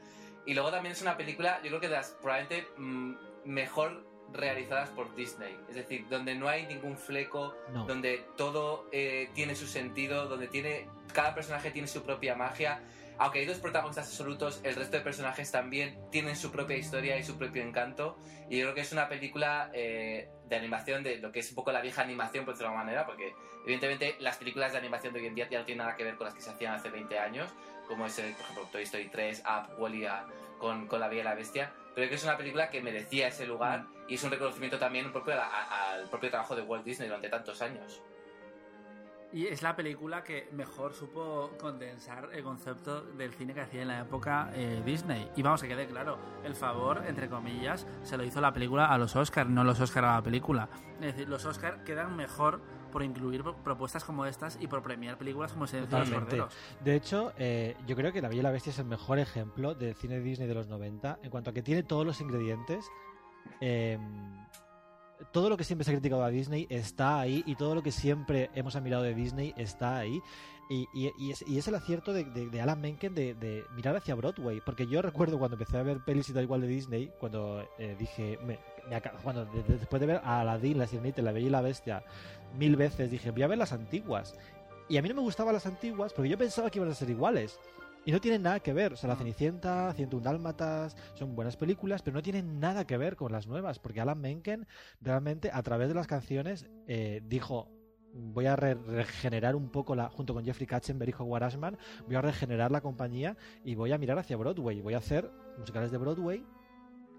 Y 0.46 0.54
luego 0.54 0.70
también 0.70 0.92
es 0.92 1.02
una 1.02 1.16
película, 1.16 1.58
yo 1.62 1.68
creo 1.68 1.80
que 1.80 1.88
de 1.88 1.96
las 1.96 2.10
probablemente 2.22 2.68
mm, 2.76 3.14
mejor 3.44 4.06
realizadas 4.32 4.88
por 4.90 5.14
Disney. 5.14 5.56
Es 5.68 5.76
decir, 5.76 6.06
donde 6.08 6.34
no 6.34 6.48
hay 6.48 6.66
ningún 6.66 6.96
fleco, 6.96 7.54
No. 7.72 7.86
donde 7.86 8.24
todo 8.36 8.88
eh, 8.92 9.30
tiene 9.34 9.54
su 9.54 9.66
sentido, 9.66 10.26
donde 10.28 10.48
tiene 10.48 10.88
cada 11.12 11.34
personaje 11.34 11.70
tiene 11.70 11.88
su 11.88 12.02
propia 12.02 12.34
magia. 12.34 12.80
Aunque 13.18 13.40
hay 13.40 13.46
dos 13.46 13.58
protagonistas 13.58 14.08
absolutos, 14.08 14.60
el 14.64 14.74
resto 14.74 14.96
de 14.96 15.02
personajes 15.02 15.52
también 15.52 15.98
tienen 16.10 16.34
su 16.34 16.50
propia 16.50 16.76
historia 16.76 17.16
y 17.18 17.22
su 17.22 17.36
propio 17.36 17.62
encanto. 17.62 18.16
Y 18.48 18.58
yo 18.58 18.64
creo 18.64 18.74
que 18.74 18.80
es 18.80 18.92
una 18.92 19.08
película 19.08 19.70
eh, 19.74 20.28
de 20.48 20.56
animación, 20.56 21.02
de 21.02 21.18
lo 21.18 21.30
que 21.30 21.40
es 21.40 21.48
un 21.50 21.54
poco 21.54 21.70
la 21.72 21.80
vieja 21.82 22.02
animación, 22.02 22.44
por 22.44 22.54
decirlo 22.54 22.72
de 22.72 22.78
manera, 22.78 23.06
porque 23.06 23.34
evidentemente 23.64 24.16
las 24.18 24.38
películas 24.38 24.72
de 24.72 24.78
animación 24.78 25.12
de 25.12 25.20
hoy 25.20 25.26
en 25.26 25.34
día 25.34 25.48
ya 25.48 25.58
no 25.60 25.64
tienen 25.66 25.84
nada 25.84 25.96
que 25.96 26.04
ver 26.04 26.16
con 26.16 26.24
las 26.24 26.34
que 26.34 26.40
se 26.40 26.50
hacían 26.50 26.74
hace 26.74 26.88
20 26.90 27.18
años, 27.18 27.50
como 27.86 28.06
es, 28.06 28.18
eh, 28.18 28.32
por 28.36 28.40
ejemplo, 28.44 28.64
Toy 28.72 28.82
Story 28.82 29.08
3, 29.08 29.42
Up, 29.46 29.78
Wall-E 29.78 30.08
ah, 30.08 30.26
con, 30.62 30.86
con 30.86 31.00
La 31.00 31.08
Bella 31.08 31.20
y 31.20 31.24
la 31.24 31.34
Bestia. 31.34 31.72
Pero 31.94 32.08
que 32.08 32.14
es 32.14 32.24
una 32.24 32.38
película 32.38 32.70
que 32.70 32.80
merecía 32.80 33.28
ese 33.28 33.46
lugar 33.46 33.84
y 34.08 34.14
es 34.14 34.24
un 34.24 34.30
reconocimiento 34.30 34.78
también 34.78 35.12
propio 35.12 35.34
a- 35.34 35.92
al 35.92 36.08
propio 36.08 36.30
trabajo 36.30 36.56
de 36.56 36.62
Walt 36.62 36.84
Disney 36.84 37.08
durante 37.08 37.28
tantos 37.28 37.60
años. 37.60 38.00
Y 39.34 39.46
es 39.46 39.62
la 39.62 39.74
película 39.74 40.22
que 40.22 40.48
mejor 40.52 40.92
supo 40.92 41.52
condensar 41.58 42.28
el 42.34 42.42
concepto 42.44 43.00
del 43.02 43.32
cine 43.32 43.54
que 43.54 43.62
hacía 43.62 43.80
en 43.80 43.88
la 43.88 44.00
época 44.00 44.50
eh, 44.54 44.82
Disney. 44.84 45.30
Y 45.36 45.42
vamos, 45.42 45.62
que 45.62 45.68
quede 45.68 45.86
claro, 45.86 46.18
el 46.44 46.54
favor, 46.54 47.02
entre 47.06 47.30
comillas, 47.30 47.86
se 48.02 48.18
lo 48.18 48.24
hizo 48.24 48.42
la 48.42 48.52
película 48.52 48.86
a 48.92 48.98
los 48.98 49.16
Oscars, 49.16 49.48
no 49.48 49.64
los 49.64 49.80
Oscars 49.80 50.06
a 50.06 50.14
la 50.16 50.22
película. 50.22 50.68
Es 50.96 51.00
decir, 51.14 51.28
los 51.30 51.46
Oscars 51.46 51.82
quedan 51.82 52.14
mejor 52.14 52.60
por 52.92 53.02
incluir 53.02 53.42
pro- 53.42 53.56
propuestas 53.56 54.04
como 54.04 54.24
estas 54.26 54.56
y 54.60 54.68
por 54.68 54.82
premiar 54.82 55.18
películas 55.18 55.52
como 55.52 55.66
Silencio 55.66 55.98
de 55.98 56.04
los. 56.04 56.14
Corderos. 56.14 56.54
De 56.84 56.94
hecho, 56.94 57.32
eh, 57.38 57.74
yo 57.86 57.96
creo 57.96 58.12
que 58.12 58.22
La 58.22 58.28
Bella 58.28 58.40
y 58.40 58.42
la 58.44 58.50
Bestia 58.52 58.70
es 58.70 58.78
el 58.78 58.84
mejor 58.84 59.18
ejemplo 59.18 59.74
del 59.74 59.96
cine 59.96 60.14
de 60.16 60.20
Disney 60.20 60.46
de 60.46 60.54
los 60.54 60.68
90 60.68 61.18
en 61.22 61.30
cuanto 61.30 61.50
a 61.50 61.52
que 61.52 61.62
tiene 61.62 61.82
todos 61.82 62.06
los 62.06 62.20
ingredientes. 62.20 62.84
eh, 63.60 63.98
todo 65.32 65.48
lo 65.48 65.56
que 65.56 65.64
siempre 65.64 65.84
se 65.84 65.92
ha 65.92 65.94
criticado 65.94 66.24
a 66.24 66.30
Disney 66.30 66.66
está 66.68 67.20
ahí 67.20 67.44
y 67.46 67.54
todo 67.54 67.74
lo 67.76 67.82
que 67.82 67.92
siempre 67.92 68.50
hemos 68.54 68.74
admirado 68.74 69.02
de 69.04 69.14
Disney 69.14 69.54
está 69.56 69.96
ahí. 69.98 70.20
Y, 70.68 70.88
y- 70.94 71.12
y 71.18 71.30
es, 71.30 71.42
y 71.46 71.58
es 71.58 71.68
el 71.68 71.74
acierto 71.74 72.12
de, 72.12 72.24
de- 72.24 72.48
de 72.48 72.60
Alan 72.60 72.80
Menken 72.80 73.14
de, 73.14 73.34
de 73.34 73.62
mirar 73.74 73.94
hacia 73.96 74.14
Broadway. 74.14 74.60
Porque 74.64 74.86
yo 74.86 75.00
recuerdo 75.02 75.38
cuando 75.38 75.54
empecé 75.56 75.76
a 75.76 75.82
ver 75.82 76.00
pelis 76.04 76.28
y 76.28 76.32
tal 76.32 76.42
igual 76.44 76.60
de 76.62 76.66
Disney, 76.66 77.12
cuando 77.20 77.62
eh, 77.78 77.94
dije, 77.98 78.38
me- 78.44 78.58
me 78.88 79.00
cuando 79.22 79.44
después 79.46 80.00
de 80.00 80.06
ver 80.06 80.20
a 80.24 80.40
Aladdin, 80.40 80.78
La 80.78 80.86
Sirenita, 80.86 81.22
La 81.22 81.32
Bella 81.32 81.46
y 81.46 81.50
la 81.50 81.60
Bestia 81.60 82.02
mil 82.58 82.76
veces, 82.76 83.10
dije, 83.10 83.30
voy 83.30 83.42
a 83.42 83.46
ver 83.46 83.58
las 83.58 83.72
antiguas. 83.72 84.36
Y 84.88 84.96
a 84.98 85.02
mí 85.02 85.08
no 85.08 85.14
me 85.14 85.20
gustaban 85.22 85.54
las 85.54 85.66
antiguas 85.66 86.12
porque 86.12 86.28
yo 86.28 86.36
pensaba 86.36 86.70
que 86.70 86.78
iban 86.78 86.90
a 86.90 86.94
ser 86.94 87.08
iguales. 87.10 87.58
Y 88.04 88.10
no 88.10 88.20
tienen 88.20 88.42
nada 88.42 88.58
que 88.60 88.72
ver. 88.72 88.92
O 88.92 88.96
sea, 88.96 89.08
La 89.08 89.16
Cenicienta, 89.16 89.92
101 89.94 90.24
Dálmatas, 90.24 90.96
son 91.14 91.36
buenas 91.36 91.56
películas, 91.56 92.02
pero 92.02 92.16
no 92.16 92.22
tienen 92.22 92.58
nada 92.58 92.84
que 92.84 92.96
ver 92.96 93.14
con 93.14 93.30
las 93.30 93.46
nuevas. 93.46 93.78
Porque 93.78 94.00
Alan 94.00 94.20
Menken 94.20 94.66
realmente, 95.00 95.50
a 95.52 95.62
través 95.62 95.88
de 95.88 95.94
las 95.94 96.06
canciones, 96.06 96.66
eh, 96.86 97.22
dijo. 97.24 97.68
Voy 98.14 98.44
a 98.44 98.56
re- 98.56 98.74
regenerar 98.74 99.56
un 99.56 99.70
poco 99.70 99.94
la, 99.94 100.10
junto 100.10 100.34
con 100.34 100.44
Jeffrey 100.44 100.66
Katzenberg 100.66 101.08
y 101.08 101.14
Howard 101.18 101.44
Ashman, 101.44 101.78
voy 102.06 102.16
a 102.16 102.20
regenerar 102.20 102.70
la 102.70 102.82
compañía 102.82 103.38
y 103.64 103.74
voy 103.74 103.90
a 103.90 103.96
mirar 103.96 104.18
hacia 104.18 104.36
Broadway. 104.36 104.82
Voy 104.82 104.92
a 104.92 104.98
hacer 104.98 105.30
musicales 105.56 105.90
de 105.90 105.96
Broadway 105.96 106.44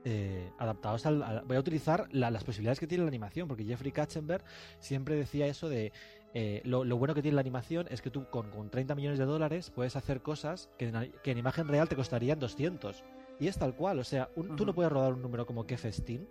eh, 0.06 0.50
adaptados 0.58 1.06
al, 1.06 1.24
al- 1.24 1.42
voy 1.46 1.58
a 1.58 1.60
utilizar 1.60 2.08
la- 2.12 2.30
las 2.32 2.44
posibilidades 2.44 2.80
que 2.80 2.88
tiene 2.88 3.04
la 3.04 3.08
animación 3.10 3.48
porque 3.48 3.64
Jeffrey 3.64 3.92
Katzenberg 3.92 4.44
siempre 4.80 5.16
decía 5.16 5.48
eso 5.48 5.70
de 5.70 5.92
eh, 6.34 6.62
lo, 6.66 6.84
lo 6.84 6.98
bueno 6.98 7.14
que 7.14 7.22
tiene 7.22 7.36
la 7.36 7.42
animación 7.42 7.86
es 7.92 8.02
que 8.02 8.10
tú 8.10 8.26
con, 8.30 8.50
con 8.52 8.70
30 8.70 8.96
millones 8.96 9.20
de 9.20 9.26
dólares 9.26 9.70
puedes 9.70 9.96
hacer 9.96 10.22
cosas 10.22 10.70
que 10.78 10.88
en, 10.90 11.12
que 11.24 11.32
en 11.32 11.38
imagen 11.38 11.68
real 11.68 11.88
te 11.88 11.96
costarían 11.96 12.40
200 12.40 13.04
y 13.40 13.48
es 13.48 13.58
tal 13.58 13.76
cual 13.76 14.00
o 14.00 14.04
sea 14.04 14.30
un- 14.36 14.56
tú 14.56 14.66
no 14.66 14.74
puedes 14.74 14.92
rodar 14.92 15.14
un 15.14 15.22
número 15.22 15.46
como 15.46 15.66
que 15.68 15.78
festín 15.78 16.28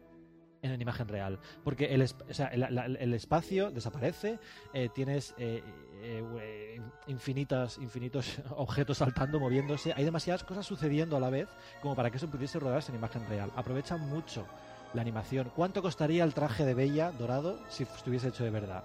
en 0.62 0.80
imagen 0.80 1.08
real. 1.08 1.38
Porque 1.64 1.86
el, 1.94 2.02
o 2.02 2.34
sea, 2.34 2.46
el, 2.48 2.60
la- 2.74 2.86
el 2.86 3.14
espacio 3.14 3.70
desaparece 3.70 4.38
eh, 4.72 4.88
tienes 4.94 5.34
eh, 5.38 5.62
eh, 6.02 6.24
eh, 6.40 6.80
infinitas 7.08 7.78
infinitos 7.78 8.40
objetos 8.56 8.98
saltando 8.98 9.38
moviéndose. 9.40 9.92
Hay 9.96 10.04
demasiadas 10.04 10.44
cosas 10.44 10.64
sucediendo 10.66 11.16
a 11.16 11.20
la 11.20 11.30
vez 11.30 11.48
como 11.80 11.94
para 11.96 12.10
que 12.10 12.16
eso 12.16 12.28
pudiese 12.28 12.58
rodarse 12.58 12.92
en 12.92 12.98
imagen 12.98 13.26
real. 13.28 13.50
Aprovechan 13.56 14.00
mucho 14.08 14.46
la 14.94 15.00
animación. 15.02 15.50
Cuánto 15.56 15.82
costaría 15.82 16.22
el 16.24 16.34
traje 16.34 16.64
de 16.64 16.74
Bella 16.74 17.12
dorado 17.12 17.58
si 17.68 17.82
estuviese 17.84 18.28
hecho 18.28 18.44
de 18.44 18.50
verdad 18.50 18.84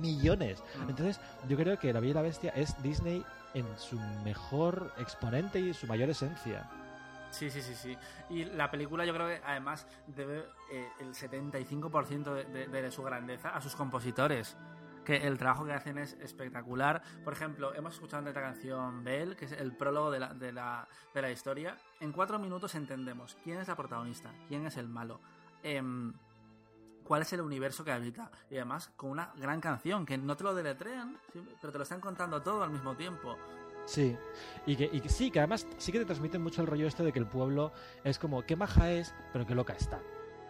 millones. 0.00 0.62
Mm. 0.78 0.90
entonces 0.90 1.20
yo 1.48 1.56
creo 1.56 1.78
que 1.78 1.90
la 1.92 2.00
Bella 2.00 2.10
y 2.10 2.14
la 2.14 2.22
Bestia 2.22 2.52
es 2.54 2.80
Disney 2.82 3.24
en 3.54 3.64
su 3.78 3.98
mejor 4.24 4.92
exponente 4.98 5.58
y 5.58 5.72
su 5.72 5.86
mayor 5.86 6.10
esencia 6.10 6.68
Sí, 7.36 7.50
sí, 7.50 7.60
sí, 7.60 7.74
sí. 7.74 7.96
Y 8.30 8.44
la 8.44 8.70
película 8.70 9.04
yo 9.04 9.12
creo 9.12 9.26
que 9.28 9.42
además 9.44 9.86
debe 10.06 10.44
eh, 10.72 10.88
el 11.00 11.14
75% 11.14 12.32
de, 12.32 12.44
de- 12.66 12.82
de 12.82 12.90
su 12.90 13.02
grandeza 13.02 13.50
a 13.50 13.60
sus 13.60 13.76
compositores. 13.76 14.56
Que 15.04 15.18
el 15.26 15.38
trabajo 15.38 15.64
que 15.64 15.72
hacen 15.72 15.98
es 15.98 16.14
espectacular. 16.14 17.00
Por 17.22 17.32
ejemplo, 17.32 17.72
hemos 17.74 17.94
escuchado 17.94 18.22
la 18.24 18.32
canción 18.32 19.04
Belle, 19.04 19.36
que 19.36 19.44
es 19.44 19.52
el 19.52 19.72
prólogo 19.76 20.10
de 20.10 20.18
la, 20.18 20.34
de, 20.34 20.50
la, 20.52 20.88
de 21.14 21.22
la 21.22 21.30
historia. 21.30 21.76
En 22.00 22.10
cuatro 22.10 22.38
minutos 22.40 22.74
entendemos 22.74 23.36
quién 23.44 23.58
es 23.60 23.68
la 23.68 23.76
protagonista, 23.76 24.32
quién 24.48 24.66
es 24.66 24.76
el 24.78 24.88
malo, 24.88 25.20
em, 25.62 26.12
cuál 27.04 27.22
es 27.22 27.32
el 27.34 27.40
universo 27.40 27.84
que 27.84 27.92
habita. 27.92 28.32
Y 28.50 28.56
además 28.56 28.90
con 28.96 29.10
una 29.10 29.30
gran 29.36 29.60
canción, 29.60 30.04
que 30.06 30.18
no 30.18 30.36
te 30.36 30.42
lo 30.42 30.54
deletrean, 30.54 31.16
pero 31.60 31.70
te 31.72 31.78
lo 31.78 31.84
están 31.84 32.00
contando 32.00 32.42
todo 32.42 32.64
al 32.64 32.70
mismo 32.70 32.96
tiempo. 32.96 33.36
Sí, 33.86 34.16
y 34.66 34.76
que, 34.76 34.90
y 34.92 35.00
que 35.00 35.08
sí, 35.08 35.30
que 35.30 35.38
además 35.38 35.66
sí 35.78 35.92
que 35.92 35.98
te 36.00 36.04
transmiten 36.04 36.42
mucho 36.42 36.60
el 36.60 36.66
rollo 36.66 36.86
este 36.88 37.04
de 37.04 37.12
que 37.12 37.18
el 37.20 37.26
pueblo 37.26 37.72
es 38.04 38.18
como, 38.18 38.42
qué 38.42 38.56
maja 38.56 38.90
es, 38.90 39.14
pero 39.32 39.46
qué 39.46 39.54
loca 39.54 39.72
está. 39.74 40.00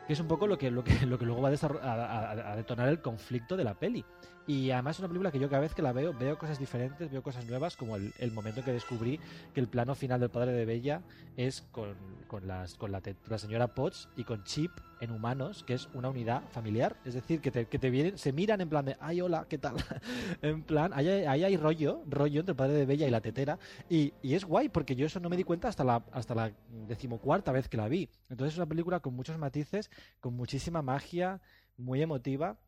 Que 0.07 0.15
es 0.15 0.21
un 0.21 0.27
poco 0.27 0.47
lo 0.47 0.57
que, 0.57 0.71
lo 0.71 0.83
que, 0.83 0.95
lo 1.07 1.19
que 1.19 1.27
luego 1.27 1.43
va 1.43 1.51
a, 1.51 1.53
a- 1.93 2.53
a 2.53 2.57
detonar 2.57 2.89
el 2.89 3.01
conflicto 3.03 3.57
de 3.57 3.65
la 3.65 3.75
peli. 3.79 4.05
Y 4.47 4.71
además 4.71 4.97
es 4.97 5.01
una 5.01 5.09
película 5.09 5.33
que 5.33 5.41
yo 5.41 5.49
cada 5.49 5.61
vez 5.61 5.75
que 5.75 5.83
la 5.83 5.93
veo, 5.93 6.15
veo 6.15 6.39
cosas 6.39 6.59
diferentes, 6.59 7.11
veo 7.11 7.23
cosas 7.23 7.47
nuevas, 7.47 7.77
como 7.77 7.97
el, 7.97 8.13
el 8.19 8.31
momento 8.31 8.61
en 8.61 8.67
que 8.67 8.73
descubrí 8.73 9.19
que 9.53 9.61
el 9.61 9.67
plano 9.67 9.95
final 9.95 10.21
del 10.21 10.31
padre 10.31 10.53
de 10.53 10.65
Bella 10.65 11.03
es 11.37 11.63
con, 11.73 11.95
con, 12.29 12.47
las, 12.47 12.75
con 12.75 12.93
la, 12.93 13.03
la 13.29 13.39
señora 13.39 13.75
Potts 13.75 14.09
y 14.17 14.23
con 14.23 14.45
Chip 14.45 14.71
en 15.01 15.11
humanos, 15.11 15.65
que 15.65 15.75
es 15.75 15.89
una 15.95 16.11
unidad 16.11 16.43
familiar. 16.51 16.97
Es 17.05 17.15
decir, 17.15 17.41
que 17.41 17.51
te, 17.51 17.67
que 17.67 17.79
te 17.81 17.91
vienen, 17.91 18.19
se 18.19 18.33
miran 18.33 18.61
en 18.61 18.69
plan 18.69 18.85
de, 18.85 18.97
ay, 19.01 19.21
hola, 19.21 19.47
¿qué 19.49 19.59
tal? 19.59 19.75
en 20.43 20.63
plan, 20.63 20.93
ahí 20.95 21.09
hay 21.09 21.57
rollo, 21.57 22.03
rollo 22.07 22.41
entre 22.41 22.53
el 22.53 22.57
padre 22.57 22.75
de 22.75 22.87
Bella 22.87 23.09
y 23.09 23.11
la 23.11 23.21
tetera. 23.21 23.59
Y, 23.91 24.15
y 24.23 24.35
es 24.35 24.45
guay, 24.45 24.69
porque 24.69 24.95
yo 24.95 25.07
eso 25.07 25.19
no 25.19 25.29
me 25.29 25.37
di 25.37 25.43
cuenta 25.43 25.67
hasta 25.67 25.83
la, 25.83 26.05
hasta 26.13 26.37
la 26.37 26.53
decimocuarta 26.87 27.51
vez 27.51 27.69
que 27.69 27.77
la 27.77 27.89
vi. 27.89 28.09
Entonces 28.31 28.55
es 28.55 28.59
una 28.59 28.67
película 28.67 29.01
con 29.01 29.15
muchos 29.15 29.39
matices, 29.39 29.91
con 30.21 30.35
muchísima 30.35 30.83
magia, 30.83 31.41
muy 31.77 32.01
emotiva 32.01 32.59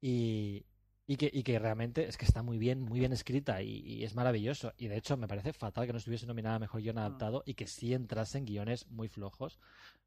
y, 0.00 0.66
y, 1.06 1.16
que, 1.16 1.30
y 1.32 1.42
que 1.42 1.58
realmente 1.58 2.08
es 2.08 2.16
que 2.16 2.24
está 2.24 2.42
muy 2.42 2.58
bien, 2.58 2.80
muy 2.80 2.98
bien 2.98 3.12
escrita 3.12 3.62
y, 3.62 3.80
y 3.80 4.04
es 4.04 4.14
maravilloso. 4.14 4.72
Y 4.76 4.88
de 4.88 4.96
hecho 4.96 5.16
me 5.16 5.28
parece 5.28 5.52
fatal 5.52 5.86
que 5.86 5.92
no 5.92 5.98
estuviese 5.98 6.26
nominada 6.26 6.56
a 6.56 6.60
Mejor 6.60 6.80
Guión 6.80 6.98
Adaptado 6.98 7.42
y 7.46 7.54
que 7.54 7.66
sí 7.66 7.92
entrase 7.92 8.38
en 8.38 8.46
guiones 8.46 8.86
muy 8.88 9.08
flojos, 9.08 9.58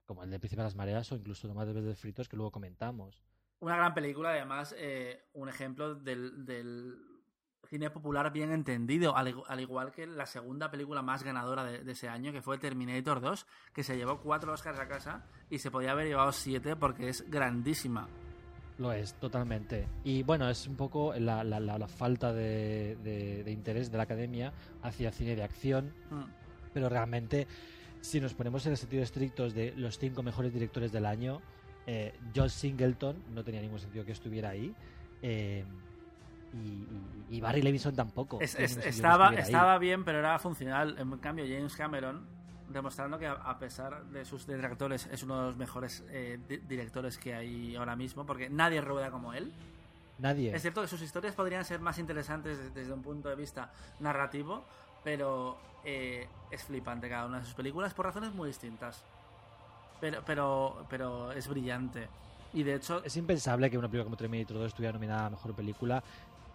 como 0.05 0.23
el 0.23 0.31
de 0.31 0.39
Príncipe 0.39 0.61
de 0.61 0.67
las 0.67 0.75
Mareas 0.75 1.11
o 1.11 1.15
incluso 1.15 1.47
Tomás 1.47 1.67
de 1.67 1.95
Fritos 1.95 2.27
que 2.27 2.35
luego 2.35 2.51
comentamos. 2.51 3.23
Una 3.59 3.75
gran 3.75 3.93
película, 3.93 4.29
además, 4.29 4.75
eh, 4.77 5.25
un 5.33 5.49
ejemplo 5.49 5.95
del, 5.95 6.45
del 6.45 6.95
cine 7.67 7.89
popular 7.89 8.31
bien 8.31 8.51
entendido, 8.51 9.15
al 9.15 9.59
igual 9.59 9.91
que 9.91 10.05
la 10.07 10.25
segunda 10.25 10.69
película 10.71 11.01
más 11.01 11.23
ganadora 11.23 11.63
de, 11.63 11.83
de 11.83 11.91
ese 11.91 12.07
año, 12.07 12.31
que 12.31 12.41
fue 12.41 12.57
Terminator 12.57 13.19
2, 13.19 13.47
que 13.73 13.83
se 13.83 13.97
llevó 13.97 14.19
cuatro 14.19 14.53
Oscars 14.53 14.79
a 14.79 14.87
casa 14.87 15.25
y 15.49 15.59
se 15.59 15.71
podía 15.71 15.91
haber 15.91 16.07
llevado 16.07 16.31
siete 16.31 16.75
porque 16.75 17.09
es 17.09 17.29
grandísima. 17.29 18.07
Lo 18.77 18.91
es, 18.93 19.13
totalmente. 19.15 19.87
Y 20.03 20.21
bueno, 20.23 20.47
es 20.49 20.67
un 20.67 20.75
poco 20.75 21.13
la, 21.17 21.43
la- 21.43 21.59
la- 21.59 21.77
la 21.79 21.87
falta 21.87 22.31
de, 22.31 22.95
de- 23.03 23.43
de 23.43 23.51
interés 23.51 23.91
de 23.91 23.97
la 23.97 24.03
academia 24.03 24.53
hacia 24.83 25.11
cine 25.11 25.35
de 25.35 25.43
acción, 25.43 25.93
Mm. 26.11 26.23
pero 26.73 26.87
realmente, 26.89 27.47
si 28.01 28.21
nos 28.21 28.33
ponemos 28.35 28.65
en 28.67 28.73
el 28.73 28.77
sentido 28.77 29.01
estricto 29.01 29.49
de 29.49 29.73
los 29.75 29.97
cinco 29.97 30.21
mejores 30.21 30.53
directores 30.53 30.91
del 30.91 31.05
año, 31.07 31.41
eh, 31.87 32.13
John 32.35 32.49
Singleton 32.51 33.15
no 33.33 33.43
tenía 33.43 33.61
ningún 33.61 33.79
sentido 33.79 34.05
que 34.05 34.11
estuviera 34.11 34.49
ahí. 34.49 34.73
eh, 35.23 35.65
y, 37.29 37.41
Barry 37.41 37.61
Levinson 37.61 37.95
tampoco. 37.95 38.39
Es- 38.41 38.55
es- 38.59 38.77
estaba, 38.77 39.29
ahí. 39.29 39.37
estaba 39.37 39.77
bien, 39.79 40.03
pero 40.05 40.19
era 40.19 40.37
funcional. 40.39 40.95
En 40.99 41.17
cambio, 41.17 41.45
James 41.47 41.75
Cameron, 41.75 42.25
demostrando 42.69 43.17
que 43.17 43.27
a, 43.27 43.57
pesar 43.59 44.03
de 44.05 44.25
sus 44.25 44.45
detractores, 44.45 45.07
es 45.07 45.23
uno 45.23 45.39
de 45.39 45.45
los 45.47 45.57
mejores 45.57 46.03
eh, 46.09 46.39
di- 46.47 46.57
directores 46.57 47.17
que 47.17 47.33
hay 47.33 47.75
ahora 47.75 47.95
mismo, 47.95 48.25
porque 48.25 48.49
nadie 48.49 48.81
rueda 48.81 49.09
como 49.11 49.33
él. 49.33 49.53
Nadie. 50.19 50.53
Es 50.55 50.61
cierto 50.63 50.81
que 50.81 50.87
sus 50.87 51.01
historias 51.01 51.35
podrían 51.35 51.63
ser 51.63 51.79
más 51.79 51.97
interesantes 51.99 52.57
desde, 52.57 52.71
desde 52.71 52.93
un 52.93 53.01
punto 53.03 53.29
de 53.29 53.35
vista 53.35 53.71
narrativo, 53.99 54.63
pero 55.03 55.57
eh, 55.85 56.27
es 56.51 56.63
flipante 56.63 57.07
cada 57.07 57.25
una 57.27 57.39
de 57.39 57.45
sus 57.45 57.53
películas 57.53 57.93
por 57.93 58.05
razones 58.05 58.33
muy 58.33 58.47
distintas. 58.49 59.03
Pero, 60.01 60.21
pero, 60.25 60.85
pero 60.89 61.31
es 61.31 61.47
brillante. 61.47 62.07
Y 62.53 62.63
de 62.63 62.75
hecho, 62.75 63.03
Es 63.03 63.15
impensable 63.17 63.69
que 63.69 63.77
una 63.77 63.87
película 63.87 64.05
como 64.05 64.17
Terminator 64.17 64.57
2 64.57 64.67
estuviera 64.67 64.93
nominada 64.93 65.25
a 65.27 65.29
Mejor 65.29 65.53
Película, 65.53 66.03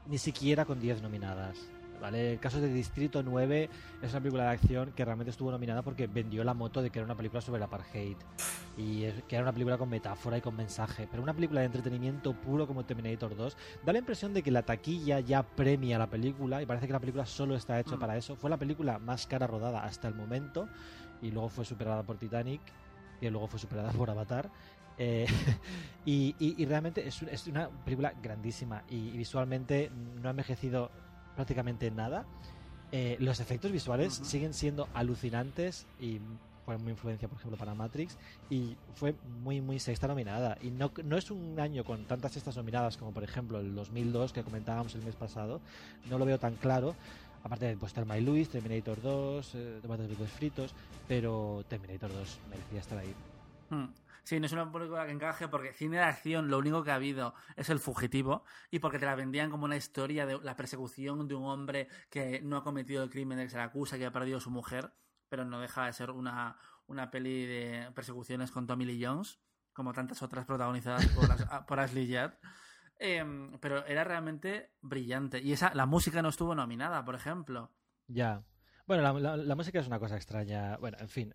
ni 0.07 0.19
siquiera 0.19 0.65
con 0.65 0.81
10 0.81 1.03
nominadas. 1.03 1.59
¿Vale? 2.03 2.33
El 2.33 2.41
caso 2.41 2.61
de 2.61 2.67
Distrito 2.67 3.23
9 3.23 3.71
es 4.03 4.11
una 4.11 4.21
película 4.21 4.43
de 4.43 4.49
acción 4.51 4.91
que 4.91 5.05
realmente 5.05 5.31
estuvo 5.31 5.53
nominada 5.53 5.83
porque 5.83 6.09
vendió 6.09 6.43
la 6.43 6.53
moto 6.53 6.83
de 6.83 6.91
que 6.91 6.99
era 6.99 7.07
una 7.07 7.15
película 7.15 7.41
sobre 7.41 7.59
el 7.59 7.63
apartheid 7.63 8.17
y 8.77 9.03
que 9.29 9.37
era 9.37 9.43
una 9.45 9.53
película 9.53 9.79
con 9.79 9.89
metáfora 9.89 10.37
y 10.37 10.41
con 10.41 10.57
mensaje. 10.57 11.07
Pero 11.09 11.23
una 11.23 11.33
película 11.33 11.61
de 11.61 11.67
entretenimiento 11.67 12.33
puro 12.35 12.67
como 12.67 12.85
Terminator 12.85 13.37
2 13.37 13.57
da 13.85 13.93
la 13.93 14.01
impresión 14.01 14.35
de 14.35 14.43
que 14.43 14.51
la 14.51 14.63
taquilla 14.65 15.21
ya 15.21 15.45
premia 15.45 15.97
la 15.97 16.09
película 16.09 16.61
y 16.61 16.67
parece 16.67 16.89
que 16.89 16.93
la 16.93 16.99
película 16.99 17.25
solo 17.25 17.55
está 17.55 17.79
hecha 17.79 17.95
Mm. 17.95 18.01
para 18.01 18.17
eso. 18.17 18.35
Fue 18.35 18.51
la 18.51 18.57
película 18.57 18.99
más 18.99 19.29
cara 19.29 19.47
rodada 19.47 19.85
hasta 19.85 20.09
el 20.09 20.15
momento 20.17 20.69
y 21.23 21.31
luego 21.31 21.51
fue 21.51 21.65
superada 21.65 22.03
por 22.03 22.17
Titanic 22.19 22.63
y 23.21 23.31
luego 23.31 23.47
fue 23.47 23.61
superada 23.61 23.93
por 23.93 24.11
Avatar. 24.11 24.51
Eh, 24.99 25.25
y, 26.05 26.35
y- 26.41 26.61
y 26.61 26.67
realmente 26.67 27.07
es, 27.07 27.23
un- 27.23 27.29
es 27.29 27.47
una 27.47 27.69
película 27.85 28.13
grandísima 28.21 28.83
y, 28.89 29.11
y 29.11 29.17
visualmente 29.17 29.89
no 30.21 30.27
ha 30.29 30.31
envejecido 30.33 30.91
prácticamente 31.35 31.91
nada. 31.91 32.25
Eh, 32.91 33.17
los 33.21 33.41
efectos 33.41 33.73
visuales 33.73 34.13
siguen 34.13 34.53
siendo 34.53 34.89
alucinantes 34.93 35.87
y 35.99 36.21
fue 36.65 36.77
muy 36.79 36.93
influencia, 36.93 37.29
por 37.29 37.39
ejemplo, 37.39 37.59
para 37.59 37.75
Matrix 37.75 38.17
y 38.51 38.77
fue 38.95 39.15
muy, 39.43 39.61
muy 39.61 39.79
sexta 39.79 40.07
nominada. 40.07 40.59
Y 40.63 40.71
no, 40.71 40.93
no 41.05 41.17
es 41.17 41.31
un 41.31 41.59
año 41.59 41.85
con 41.85 42.05
tantas 42.05 42.33
sextas 42.33 42.57
nominadas 42.57 42.97
como, 42.97 43.13
por 43.13 43.25
ejemplo, 43.25 43.59
el 43.61 43.75
2002 43.75 44.33
que 44.33 44.43
comentábamos 44.43 44.95
el 44.95 45.03
mes 45.03 45.17
pasado. 45.17 45.61
No 46.09 46.19
lo 46.19 46.25
veo 46.25 46.39
tan 46.39 46.55
claro. 46.57 46.95
Aparte 47.45 47.67
de 47.67 47.77
pues, 47.77 47.93
Thelma 47.93 48.19
y 48.19 48.21
Luis, 48.21 48.49
Terminator 48.51 49.03
2, 49.03 49.55
eh, 49.55 49.79
Tomates 49.83 50.31
Fritos, 50.31 50.75
pero 51.09 51.65
Terminator 51.69 52.13
2 52.13 52.39
merecía 52.51 52.81
estar 52.81 52.99
ahí. 52.99 53.15
Hmm. 53.71 53.87
Sí, 54.25 54.39
no 54.39 54.47
es 54.47 54.53
una 54.53 54.71
película 54.71 55.05
que 55.05 55.13
encaje 55.13 55.49
porque 55.49 55.73
cine 55.73 55.97
de 55.97 56.05
acción 56.05 56.49
lo 56.49 56.59
único 56.59 56.85
que 56.85 56.93
ha 56.93 56.95
habido 56.95 57.35
es 57.57 57.71
el 57.71 57.81
fugitivo 57.81 58.45
y 58.71 58.79
porque 58.79 58.99
te 58.99 59.07
la 59.07 59.17
vendían 59.17 59.51
como 59.51 59.65
una 59.65 59.77
historia 59.77 60.27
de 60.27 60.39
la 60.41 60.55
persecución 60.55 61.27
de 61.27 61.35
un 61.35 61.45
hombre 61.45 61.89
que 62.09 62.41
no 62.43 62.57
ha 62.57 62.63
cometido 62.63 63.03
el 63.03 63.11
crimen 63.11 63.39
de 63.39 63.45
que 63.45 63.51
se 63.51 63.61
acusa, 63.61 63.99
que 63.99 64.07
ha 64.07 64.13
perdido 64.13 64.39
a 64.39 64.41
su 64.41 64.51
mujer, 64.51 64.93
pero 65.29 65.45
no 65.45 65.61
deja 65.61 65.87
de 65.87 65.93
ser 65.93 66.11
una, 66.11 66.57
una 66.87 67.11
peli 67.11 67.47
de 67.47 67.91
persecuciones 67.95 68.53
con 68.53 68.67
Tommy 68.67 68.85
Lee 68.85 69.05
Jones, 69.05 69.41
como 69.73 69.93
tantas 69.93 70.23
otras 70.23 70.45
protagonizadas 70.45 71.07
por 71.67 71.81
Ashley 71.81 72.07
Judd. 72.07 72.33
Em, 72.99 73.59
pero 73.59 73.85
era 73.87 74.05
realmente 74.05 74.75
brillante. 74.81 75.41
Y 75.43 75.53
esa, 75.53 75.75
la 75.75 75.87
música 75.87 76.23
no 76.23 76.29
estuvo 76.29 76.55
nominada, 76.55 77.05
por 77.05 77.17
ejemplo. 77.17 77.73
Ya. 78.07 78.45
Bueno, 78.87 79.21
la, 79.21 79.55
música 79.55 79.79
es 79.79 79.87
una 79.87 79.99
cosa 79.99 80.17
extraña. 80.17 80.77
Bueno, 80.77 80.99
en 81.01 81.09
fin, 81.09 81.35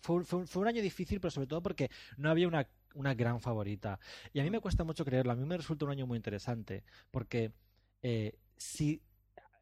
fue, 0.00 0.16
un- 0.16 0.66
año 0.66 0.82
difícil, 0.82 1.20
pero 1.20 1.30
sobre 1.30 1.46
todo 1.46 1.62
porque 1.62 1.90
no 2.16 2.30
había 2.30 2.48
una, 2.48 3.14
gran 3.14 3.40
favorita. 3.40 4.00
Y 4.32 4.40
a 4.40 4.42
mí 4.42 4.50
me 4.50 4.60
cuesta 4.60 4.84
mucho 4.84 5.04
creerlo. 5.04 5.32
A 5.32 5.36
mí 5.36 5.44
me 5.44 5.56
resulta 5.56 5.84
un 5.84 5.92
año 5.92 6.06
muy 6.06 6.16
interesante, 6.16 6.84
porque 7.10 7.52
eh, 8.02 8.38
si 8.56 9.00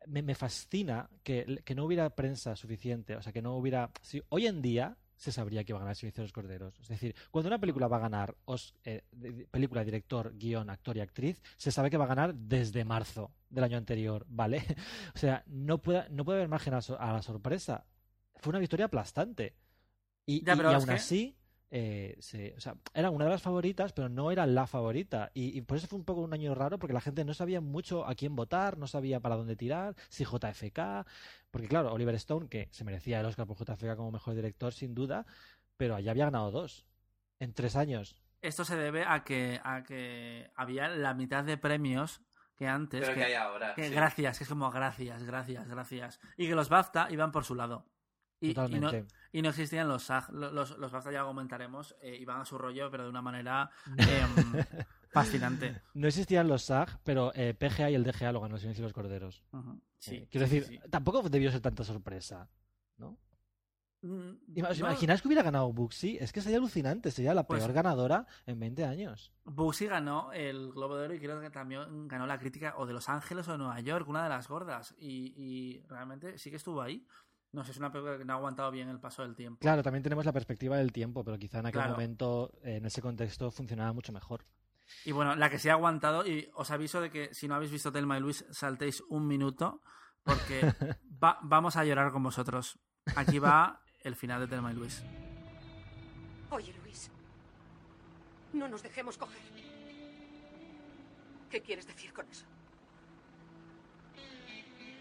me, 0.06 0.34
fascina 0.34 1.10
que, 1.22 1.60
que 1.64 1.74
no 1.74 1.84
hubiera 1.84 2.08
prensa 2.10 2.56
suficiente, 2.56 3.16
o 3.16 3.22
sea, 3.22 3.32
que 3.32 3.42
no 3.42 3.54
hubiera... 3.56 3.90
Si 4.00 4.22
hoy 4.30 4.46
en 4.46 4.62
día 4.62 4.96
se 5.16 5.32
sabría 5.32 5.64
que 5.64 5.72
va 5.72 5.78
a 5.78 5.82
ganar 5.82 5.92
el 5.92 5.96
Silencio 5.96 6.22
de 6.22 6.26
los 6.26 6.32
Corderos. 6.32 6.78
Es 6.80 6.88
decir, 6.88 7.14
cuando 7.30 7.48
una 7.48 7.58
película 7.58 7.88
va 7.88 7.96
a 7.96 8.00
ganar 8.00 8.36
os- 8.44 8.74
eh, 8.84 9.02
de- 9.12 9.46
película, 9.50 9.82
director, 9.84 10.36
guion, 10.36 10.68
actor 10.70 10.96
y 10.96 11.00
actriz, 11.00 11.42
se 11.56 11.72
sabe 11.72 11.90
que 11.90 11.96
va 11.96 12.04
a 12.04 12.08
ganar 12.08 12.34
desde 12.34 12.84
marzo 12.84 13.32
del 13.48 13.64
año 13.64 13.78
anterior, 13.78 14.24
¿vale? 14.28 14.58
O 15.14 15.18
sea, 15.18 15.42
no 15.46 15.78
puede, 15.78 16.08
no 16.10 16.24
puede 16.24 16.38
haber 16.38 16.48
margen 16.48 16.74
a, 16.74 16.80
so- 16.82 17.00
a 17.00 17.12
la 17.12 17.22
sorpresa. 17.22 17.84
Fue 18.36 18.50
una 18.50 18.58
victoria 18.58 18.86
aplastante. 18.86 19.56
Y, 20.26 20.44
Ya, 20.44 20.52
y- 20.54 20.56
pero 20.56 20.70
y 20.70 20.74
es 20.74 20.76
aún 20.80 20.86
que- 20.86 20.92
así, 20.92 21.36
eh, 21.70 22.16
se- 22.20 22.54
o 22.56 22.60
sea, 22.60 22.76
era 22.94 23.10
una 23.10 23.24
de 23.24 23.30
las 23.32 23.42
favoritas, 23.42 23.92
pero 23.92 24.08
no 24.08 24.30
era 24.30 24.46
la 24.46 24.66
favorita. 24.66 25.30
Y, 25.34 25.56
y 25.56 25.62
por 25.62 25.76
eso 25.76 25.86
fue 25.88 25.98
un 25.98 26.04
poco 26.04 26.20
un 26.20 26.32
año 26.32 26.54
raro, 26.54 26.78
porque 26.78 26.92
la 26.94 27.00
gente 27.00 27.24
no 27.24 27.34
sabía 27.34 27.60
mucho 27.60 28.06
a 28.06 28.14
quién 28.14 28.36
votar, 28.36 28.78
no 28.78 28.86
sabía 28.86 29.20
para 29.20 29.36
dónde 29.36 29.56
tirar, 29.56 29.94
si 30.08 30.24
JFK. 30.24 31.06
Porque 31.50 31.68
claro, 31.68 31.92
Oliver 31.92 32.14
Stone, 32.16 32.48
que 32.48 32.68
se 32.70 32.84
merecía 32.84 33.20
el 33.20 33.26
Oscar 33.26 33.46
por 33.46 33.56
JFK 33.56 33.96
como 33.96 34.12
mejor 34.12 34.34
director, 34.34 34.72
sin 34.72 34.94
duda, 34.94 35.26
pero 35.76 35.94
allá 35.96 36.10
había 36.12 36.26
ganado 36.26 36.50
dos 36.50 36.86
en 37.40 37.52
tres 37.52 37.76
años. 37.76 38.16
Esto 38.42 38.64
se 38.64 38.76
debe 38.76 39.04
a 39.06 39.24
que, 39.24 39.60
a 39.64 39.82
que 39.82 40.50
había 40.54 40.88
la 40.88 41.14
mitad 41.14 41.42
de 41.44 41.56
premios 41.56 42.20
que 42.56 42.68
antes. 42.68 43.00
Pero 43.00 43.14
que 43.14 43.24
hay 43.24 43.34
ahora, 43.34 43.74
que 43.74 43.88
sí. 43.88 43.94
Gracias, 43.94 44.38
que 44.38 44.44
es 44.44 44.48
como 44.48 44.70
gracias, 44.70 45.22
gracias, 45.24 45.66
gracias. 45.68 46.20
Y 46.36 46.46
que 46.46 46.54
los 46.54 46.68
BAFTA 46.68 47.08
iban 47.10 47.32
por 47.32 47.44
su 47.44 47.54
lado. 47.54 47.86
Y, 48.40 48.48
y 48.50 48.54
no, 48.54 48.54
Totalmente. 48.64 49.14
y 49.32 49.42
no 49.42 49.48
existían 49.48 49.88
los 49.88 50.02
SAG. 50.04 50.30
Lo- 50.32 50.52
Los, 50.52 50.76
los 50.78 50.92
ya 50.92 51.24
comentaremos, 51.24 51.96
eh, 52.02 52.16
iban 52.16 52.40
a 52.40 52.44
su 52.44 52.58
rollo, 52.58 52.90
pero 52.90 53.04
de 53.04 53.10
una 53.10 53.22
manera 53.22 53.70
em, 53.96 53.96
fascinante. 55.10 55.80
No 55.94 56.06
existían 56.06 56.46
los 56.48 56.62
SAG, 56.62 57.00
pero 57.02 57.32
eh, 57.34 57.54
PGA 57.54 57.90
y 57.90 57.94
el 57.94 58.04
DGA 58.04 58.32
lo 58.32 58.40
ganó 58.40 58.58
Silencio 58.58 58.82
de 58.82 58.88
los 58.88 58.92
Corderos. 58.92 59.42
Ujú, 59.52 59.80
Sí, 59.98 60.16
Eh, 60.16 60.28
quiero 60.30 60.46
sí, 60.46 60.60
decir, 60.60 60.80
sí. 60.82 60.90
tampoco 60.90 61.22
debió 61.28 61.50
ser 61.50 61.60
tanta 61.62 61.82
sorpresa, 61.84 62.50
¿no? 62.98 63.18
Mm, 64.02 64.60
¿Os 64.68 64.78
no, 64.78 64.86
imagináis 64.86 65.22
que 65.22 65.28
hubiera 65.28 65.42
ganado 65.42 65.72
Buxi? 65.72 66.18
Es 66.20 66.30
que 66.32 66.42
sería 66.42 66.58
alucinante, 66.58 67.10
sería 67.10 67.32
la 67.34 67.46
Pues- 67.46 67.60
peor 67.60 67.72
ganadora 67.72 68.26
en 68.44 68.60
20 68.60 68.84
años. 68.84 69.32
Bugsy 69.44 69.86
ganó 69.86 70.30
el 70.32 70.70
Globo 70.72 70.96
de 70.96 71.06
Oro 71.06 71.14
y 71.14 71.18
creo 71.18 71.40
que 71.40 71.50
también 71.50 72.06
ganó 72.06 72.26
la 72.26 72.38
crítica 72.38 72.74
o 72.76 72.84
de 72.86 72.92
Los 72.92 73.08
Ángeles 73.08 73.48
o 73.48 73.52
de 73.52 73.58
Nueva 73.58 73.80
York, 73.80 74.06
una 74.06 74.22
de 74.22 74.28
las 74.28 74.46
gordas. 74.48 74.94
Y, 74.98 75.32
y 75.36 75.80
realmente 75.88 76.36
sí 76.38 76.50
que 76.50 76.56
estuvo 76.56 76.82
ahí. 76.82 77.06
No 77.52 77.64
sé, 77.64 77.70
es 77.70 77.78
una 77.78 77.90
película 77.90 78.18
que 78.18 78.24
no 78.24 78.34
ha 78.34 78.36
aguantado 78.36 78.70
bien 78.70 78.88
el 78.88 79.00
paso 79.00 79.22
del 79.22 79.34
tiempo. 79.34 79.60
Claro, 79.60 79.82
también 79.82 80.02
tenemos 80.02 80.24
la 80.26 80.32
perspectiva 80.32 80.76
del 80.76 80.92
tiempo, 80.92 81.24
pero 81.24 81.38
quizá 81.38 81.60
en 81.60 81.66
aquel 81.66 81.80
Claro. 81.80 81.92
momento, 81.94 82.52
eh, 82.62 82.76
en 82.76 82.86
ese 82.86 83.00
contexto, 83.00 83.50
funcionaba 83.50 83.92
mucho 83.92 84.12
mejor. 84.12 84.44
Y 85.04 85.12
bueno, 85.12 85.34
la 85.36 85.48
que 85.50 85.58
sí 85.58 85.68
ha 85.68 85.72
aguantado, 85.72 86.26
y 86.26 86.50
os 86.54 86.70
aviso 86.70 87.00
de 87.00 87.10
que 87.10 87.32
si 87.34 87.48
no 87.48 87.54
habéis 87.54 87.70
visto 87.72 87.90
Telma 87.92 88.18
y 88.18 88.20
Luis, 88.20 88.44
saltéis 88.50 89.00
un 89.08 89.26
minuto, 89.26 89.82
porque 90.22 90.60
va- 91.22 91.38
vamos 91.42 91.76
a 91.76 91.84
llorar 91.84 92.12
con 92.12 92.22
vosotros. 92.22 92.78
Aquí 93.16 93.38
va 93.38 93.80
el 94.02 94.16
final 94.16 94.40
de 94.40 94.48
Telma 94.48 94.72
y 94.72 94.74
Luis. 94.76 95.02
Oye, 96.50 96.72
Luis. 96.82 97.10
No 98.52 98.68
nos 98.68 98.82
dejemos 98.82 99.16
coger. 99.18 99.40
¿Qué 101.50 101.62
quieres 101.62 101.86
decir 101.86 102.12
con 102.12 102.28
eso? 102.28 102.44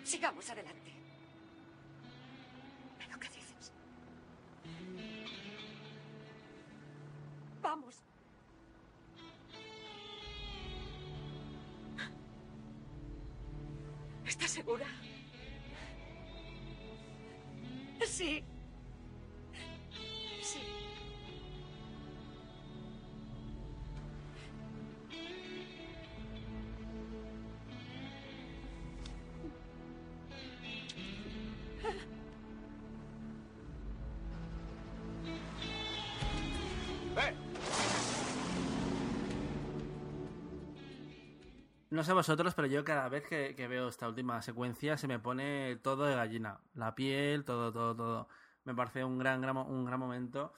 Sigamos 0.03 0.49
adelante. 0.49 0.84
Vamos. 7.61 7.95
¿Estás 14.25 14.51
segura? 14.51 14.85
Sí. 18.05 18.43
No 41.95 42.03
sé 42.03 42.11
vosotros, 42.11 42.53
pero 42.53 42.67
yo 42.67 42.83
cada 42.83 43.07
vez 43.07 43.23
que, 43.25 43.55
que 43.55 43.69
veo 43.69 43.87
esta 43.87 44.09
última 44.09 44.41
secuencia 44.41 44.97
se 44.97 45.07
me 45.07 45.17
pone 45.17 45.77
todo 45.77 46.03
de 46.05 46.13
gallina. 46.13 46.59
La 46.73 46.93
piel, 46.93 47.45
todo, 47.45 47.71
todo, 47.71 47.95
todo. 47.95 48.27
Me 48.65 48.75
parece 48.75 49.05
un 49.05 49.17
gran, 49.17 49.39
gran, 49.39 49.55
un 49.55 49.85
gran 49.85 49.97
momento 49.97 50.51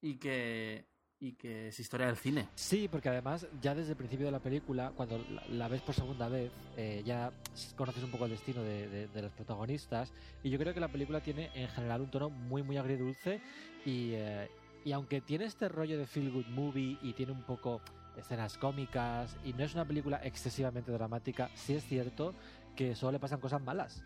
y 0.00 0.16
que, 0.16 0.88
y 1.20 1.34
que 1.34 1.68
es 1.68 1.78
historia 1.78 2.08
del 2.08 2.16
cine. 2.16 2.48
Sí, 2.56 2.88
porque 2.90 3.08
además, 3.08 3.46
ya 3.62 3.72
desde 3.76 3.92
el 3.92 3.96
principio 3.98 4.26
de 4.26 4.32
la 4.32 4.40
película, 4.40 4.90
cuando 4.96 5.18
la, 5.30 5.46
la 5.46 5.68
ves 5.68 5.80
por 5.80 5.94
segunda 5.94 6.28
vez, 6.28 6.50
eh, 6.76 7.02
ya 7.04 7.30
conoces 7.76 8.02
un 8.02 8.10
poco 8.10 8.24
el 8.24 8.32
destino 8.32 8.60
de, 8.64 8.88
de- 8.88 9.06
de 9.06 9.22
los 9.22 9.30
protagonistas. 9.30 10.12
Y 10.42 10.50
yo 10.50 10.58
creo 10.58 10.74
que 10.74 10.80
la 10.80 10.88
película 10.88 11.20
tiene 11.20 11.52
en 11.54 11.68
general 11.68 12.00
un 12.00 12.10
tono 12.10 12.30
muy, 12.30 12.64
muy 12.64 12.78
agridulce. 12.78 13.40
Y, 13.86 14.10
eh, 14.14 14.50
y 14.84 14.90
aunque 14.90 15.20
tiene 15.20 15.44
este 15.44 15.68
rollo 15.68 15.96
de 15.98 16.06
feel 16.08 16.32
good 16.32 16.46
movie 16.46 16.98
y 17.00 17.12
tiene 17.12 17.30
un 17.30 17.44
poco 17.44 17.80
escenas 18.20 18.56
cómicas 18.56 19.36
y 19.44 19.52
no 19.52 19.64
es 19.64 19.74
una 19.74 19.84
película 19.84 20.20
excesivamente 20.22 20.92
dramática, 20.92 21.50
sí 21.54 21.74
es 21.74 21.84
cierto 21.84 22.34
que 22.76 22.94
solo 22.94 23.12
le 23.12 23.18
pasan 23.18 23.40
cosas 23.40 23.62
malas. 23.62 24.02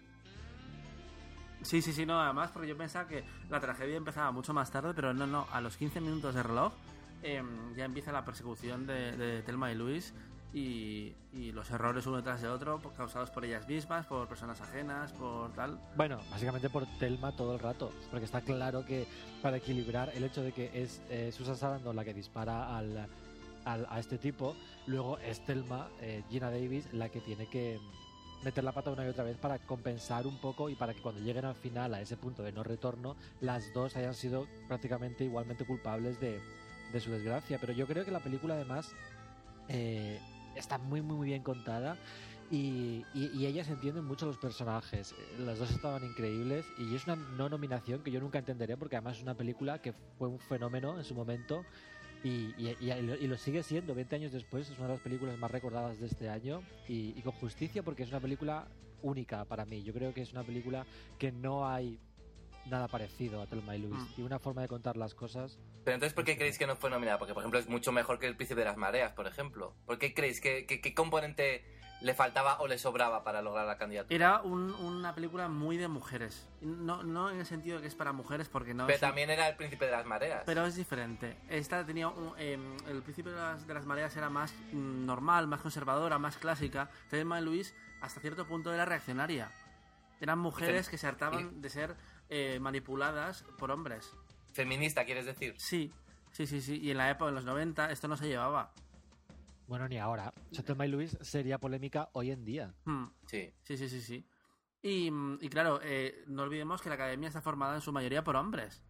Sí, 1.63 1.81
sí, 1.81 1.93
sí, 1.93 2.05
no, 2.05 2.21
además 2.21 2.51
porque 2.53 2.69
yo 2.69 2.77
pensaba 2.77 3.09
que 3.09 3.25
la 3.49 3.59
tragedia 3.59 3.97
empezaba 3.97 4.31
mucho 4.33 4.53
más 4.53 4.71
tarde, 4.71 4.93
pero 4.95 5.15
no, 5.15 5.27
no, 5.27 5.47
a 5.51 5.61
los 5.61 5.77
15 5.77 6.01
minutos 6.01 6.35
de 6.35 6.43
reloj 6.43 6.73
em, 7.23 7.75
ya 7.75 7.87
empieza 7.87 8.13
la 8.13 8.25
persecución 8.25 8.87
de, 8.87 9.17
de 9.17 9.43
Telma 9.43 9.73
y 9.73 9.75
Luis 9.75 10.13
y, 10.55 11.17
y 11.33 11.53
los 11.53 11.69
errores 11.71 12.07
uno 12.07 12.19
detrás 12.19 12.41
de 12.41 12.49
otro 12.49 12.81
causados 12.97 13.31
por 13.31 13.45
ellas 13.45 13.67
mismas, 13.67 14.07
por 14.07 14.29
personas 14.29 14.61
ajenas, 14.61 15.13
por 15.13 15.53
tal. 15.53 15.81
Bueno, 15.97 16.21
básicamente 16.31 16.71
por 16.71 16.87
Telma 16.99 17.35
todo 17.35 17.55
el 17.55 17.61
rato, 17.61 17.93
porque 18.11 18.27
está 18.27 18.41
claro 18.41 18.85
que 18.85 19.07
para 19.43 19.57
equilibrar 19.57 20.11
el 20.15 20.23
hecho 20.23 20.43
de 20.43 20.53
que 20.53 20.71
es 20.75 21.03
eh, 21.09 21.33
Susan 21.33 21.57
Sarandon 21.57 21.97
la 21.97 22.05
que 22.05 22.15
dispara 22.15 22.77
al, 22.77 23.09
a 23.65 23.99
este 23.99 24.19
tipo, 24.19 24.55
luego 24.87 25.19
es 25.19 25.41
Telma, 25.45 25.89
eh, 26.01 26.23
Gina 26.31 26.51
Davis, 26.51 26.93
la 26.93 27.09
que 27.09 27.21
tiene 27.21 27.47
que 27.47 27.81
meter 28.43 28.63
la 28.63 28.73
pata 28.73 28.91
una 28.91 29.07
y 29.07 29.09
otra 29.09 29.25
vez 29.25 29.39
para 29.39 29.59
compensar 29.59 30.27
un 30.27 30.37
poco 30.37 30.69
y 30.69 30.75
para 30.75 30.93
que 30.93 31.01
cuando 31.01 31.23
lleguen 31.23 31.47
al 31.47 31.55
final 31.55 31.95
a 31.95 32.01
ese 32.03 32.17
punto 32.19 32.43
de 32.43 32.53
no 32.53 32.63
retorno, 32.63 33.17
las 33.41 33.73
dos 33.73 33.97
hayan 33.97 34.15
sido 34.15 34.47
prácticamente 34.69 35.25
igualmente 35.25 35.65
culpables 35.65 36.21
de, 36.21 36.41
de 36.93 37.01
su 37.01 37.11
desgracia. 37.11 37.59
Pero 37.59 37.73
yo 37.73 37.87
creo 37.87 38.05
que 38.05 38.11
la 38.11 38.21
película 38.21 38.53
además 38.55 38.93
eh, 39.69 40.21
está 40.57 40.77
muy 40.79 41.01
muy 41.01 41.17
muy 41.17 41.29
bien 41.29 41.43
contada 41.43 41.97
y, 42.51 43.03
y- 43.15 43.31
y 43.35 43.47
ellas 43.47 43.69
entienden 43.69 44.05
mucho 44.05 44.27
los 44.27 44.37
personajes. 44.37 45.13
Eh, 45.13 45.37
Las 45.39 45.59
dos 45.59 45.71
estaban 45.71 46.05
increíbles 46.05 46.67
y 46.77 46.95
es 46.95 47.07
una 47.07 47.17
no 47.17 47.49
nominación 47.49 48.03
que 48.03 48.11
yo 48.11 48.21
nunca 48.21 48.39
entenderé 48.39 48.77
porque 48.77 48.97
además 48.97 49.17
es 49.17 49.23
una 49.23 49.35
película 49.35 49.81
que 49.81 49.95
fue 50.19 50.29
un 50.29 50.39
fenómeno 50.39 50.99
en 50.99 51.05
su 51.05 51.15
momento 51.15 51.65
y, 52.25 52.55
y- 52.59 52.77
y- 52.81 52.91
y 52.91 53.27
lo, 53.29 53.37
sigue 53.37 53.63
siendo 53.63 53.95
20 53.95 54.17
años 54.17 54.33
después. 54.33 54.69
Es 54.71 54.79
una 54.79 54.89
de 54.89 54.95
las 54.95 55.03
películas 55.03 55.39
más 55.39 55.51
recordadas 55.51 56.01
de 56.01 56.07
este 56.07 56.29
año 56.29 56.63
y, 56.89 57.13
con 57.23 57.33
justicia 57.35 57.83
porque 57.85 58.03
es 58.03 58.09
una 58.09 58.19
película 58.21 58.67
única 59.03 59.45
para 59.45 59.65
mí. 59.65 59.83
Yo 59.85 59.93
creo 59.93 60.13
que 60.15 60.23
es 60.23 60.33
una 60.33 60.43
película 60.43 60.85
que 61.19 61.31
no 61.31 61.69
hay 61.69 62.01
nada 62.67 62.89
parecido 62.89 63.43
a 63.43 63.47
Thelma 63.47 63.77
y 63.77 63.81
Louise 63.83 64.01
Mm. 64.17 64.21
y 64.21 64.23
una 64.23 64.39
forma 64.39 64.63
de 64.63 64.69
contar 64.69 64.97
las 64.97 65.15
cosas 65.15 65.59
Pero 65.85 65.97
entonces, 65.97 66.15
¿por 66.15 66.25
qué 66.25 66.35
creéis 66.39 66.57
que 66.59 66.67
no 66.67 66.77
fue 66.77 66.89
nominada? 66.89 67.19
Porque, 67.19 67.35
por 67.35 67.43
ejemplo, 67.43 67.61
es 67.61 67.69
mucho 67.69 67.93
mejor 67.93 68.19
que 68.19 68.27
El 68.27 68.37
Príncipe 68.37 68.61
de 68.61 68.65
las 68.65 68.79
Mareas, 68.79 69.13
por 69.13 69.27
ejemplo. 69.27 69.77
¿Por 69.85 69.99
qué 69.99 70.15
creéis 70.15 70.41
que, 70.41 70.65
que- 70.65 70.81
qué 70.81 70.95
componente 70.95 71.63
le 72.05 72.15
faltaba 72.15 72.61
o 72.61 72.69
le 72.69 72.77
sobraba 72.79 73.25
para 73.25 73.41
lograr 73.43 73.67
la 73.67 73.79
candidatura? 73.79 74.15
Era 74.15 74.41
un- 74.43 74.75
una 74.75 75.15
película 75.15 75.49
muy 75.49 75.77
de 75.79 75.89
mujeres. 75.89 76.47
No, 76.61 77.03
no 77.03 77.31
en 77.31 77.41
el 77.41 77.47
sentido 77.47 77.77
de 77.77 77.83
que 77.83 77.89
es 77.89 77.95
para 77.95 78.13
mujeres, 78.13 78.49
porque 78.49 78.75
no 78.75 78.87
Pero 78.87 78.97
un- 78.99 79.01
también 79.01 79.31
era 79.31 79.49
El 79.49 79.57
Príncipe 79.57 79.87
de 79.87 79.93
las 79.93 80.05
Mareas. 80.05 80.43
Pero 80.45 80.67
es 80.67 80.77
diferente. 80.77 81.37
Esta 81.49 81.85
tenía 81.87 82.09
un, 82.09 82.35
em, 82.39 82.77
el 82.89 83.03
principio 83.03 83.33
de 83.33 83.39
las, 83.41 83.67
de 83.67 83.73
las 83.75 83.87
mareas 83.87 84.15
era 84.17 84.29
más 84.29 84.53
mm, 84.73 85.07
normal, 85.07 85.47
más 85.47 85.61
conservadora, 85.63 86.19
más 86.19 86.37
clásica. 86.37 86.91
Thelma 87.09 87.41
Luis 87.41 87.75
hasta 88.03 88.21
cierto 88.21 88.47
punto 88.47 88.73
era 88.73 88.85
reaccionaria. 88.85 89.51
Eran 90.21 90.39
mujeres 90.39 90.87
Fem- 90.87 90.91
que 90.91 90.99
se 90.99 91.07
hartaban 91.07 91.61
de 91.63 91.71
ser 91.71 91.97
eh, 92.29 92.59
manipuladas 92.61 93.45
por 93.59 93.71
hombres. 93.71 94.11
Feminista, 94.53 95.05
¿quieres 95.05 95.27
decir? 95.27 95.55
Sí, 95.59 95.93
sí, 96.33 96.47
sí, 96.47 96.61
sí. 96.61 96.79
Y 96.81 96.91
en 96.91 96.99
la 96.99 97.11
época, 97.11 97.29
en 97.31 97.35
los 97.35 97.45
90, 97.45 97.91
esto 97.91 98.09
no 98.09 98.17
se 98.17 98.29
llevaba. 98.29 98.73
Bueno 99.67 99.89
ni 99.89 99.99
ahora 99.99 100.33
y 100.51 100.89
Louise 100.89 101.17
sería 101.23 101.59
polémica 101.59 102.09
hoy 102.13 102.31
en 102.31 102.45
día 102.45 102.75
Hmm. 102.85 103.07
Sí. 103.27 103.53
Sí, 103.63 103.77
sí, 103.77 103.89
sí, 103.89 104.01
sí. 104.01 104.27
Y, 104.83 105.11
mm, 105.11 105.39
y 105.41 105.49
claro, 105.49 105.81
eh, 105.83 106.23
no 106.27 106.43
olvidemos 106.43 106.83
que 106.83 106.91
la 106.91 106.97
academia 106.97 107.29
está 107.29 107.41
formada 107.41 107.75
en 107.75 107.81
su 107.81 107.91
mayoría 107.93 108.23
por 108.23 108.37
hombres. 108.37 108.83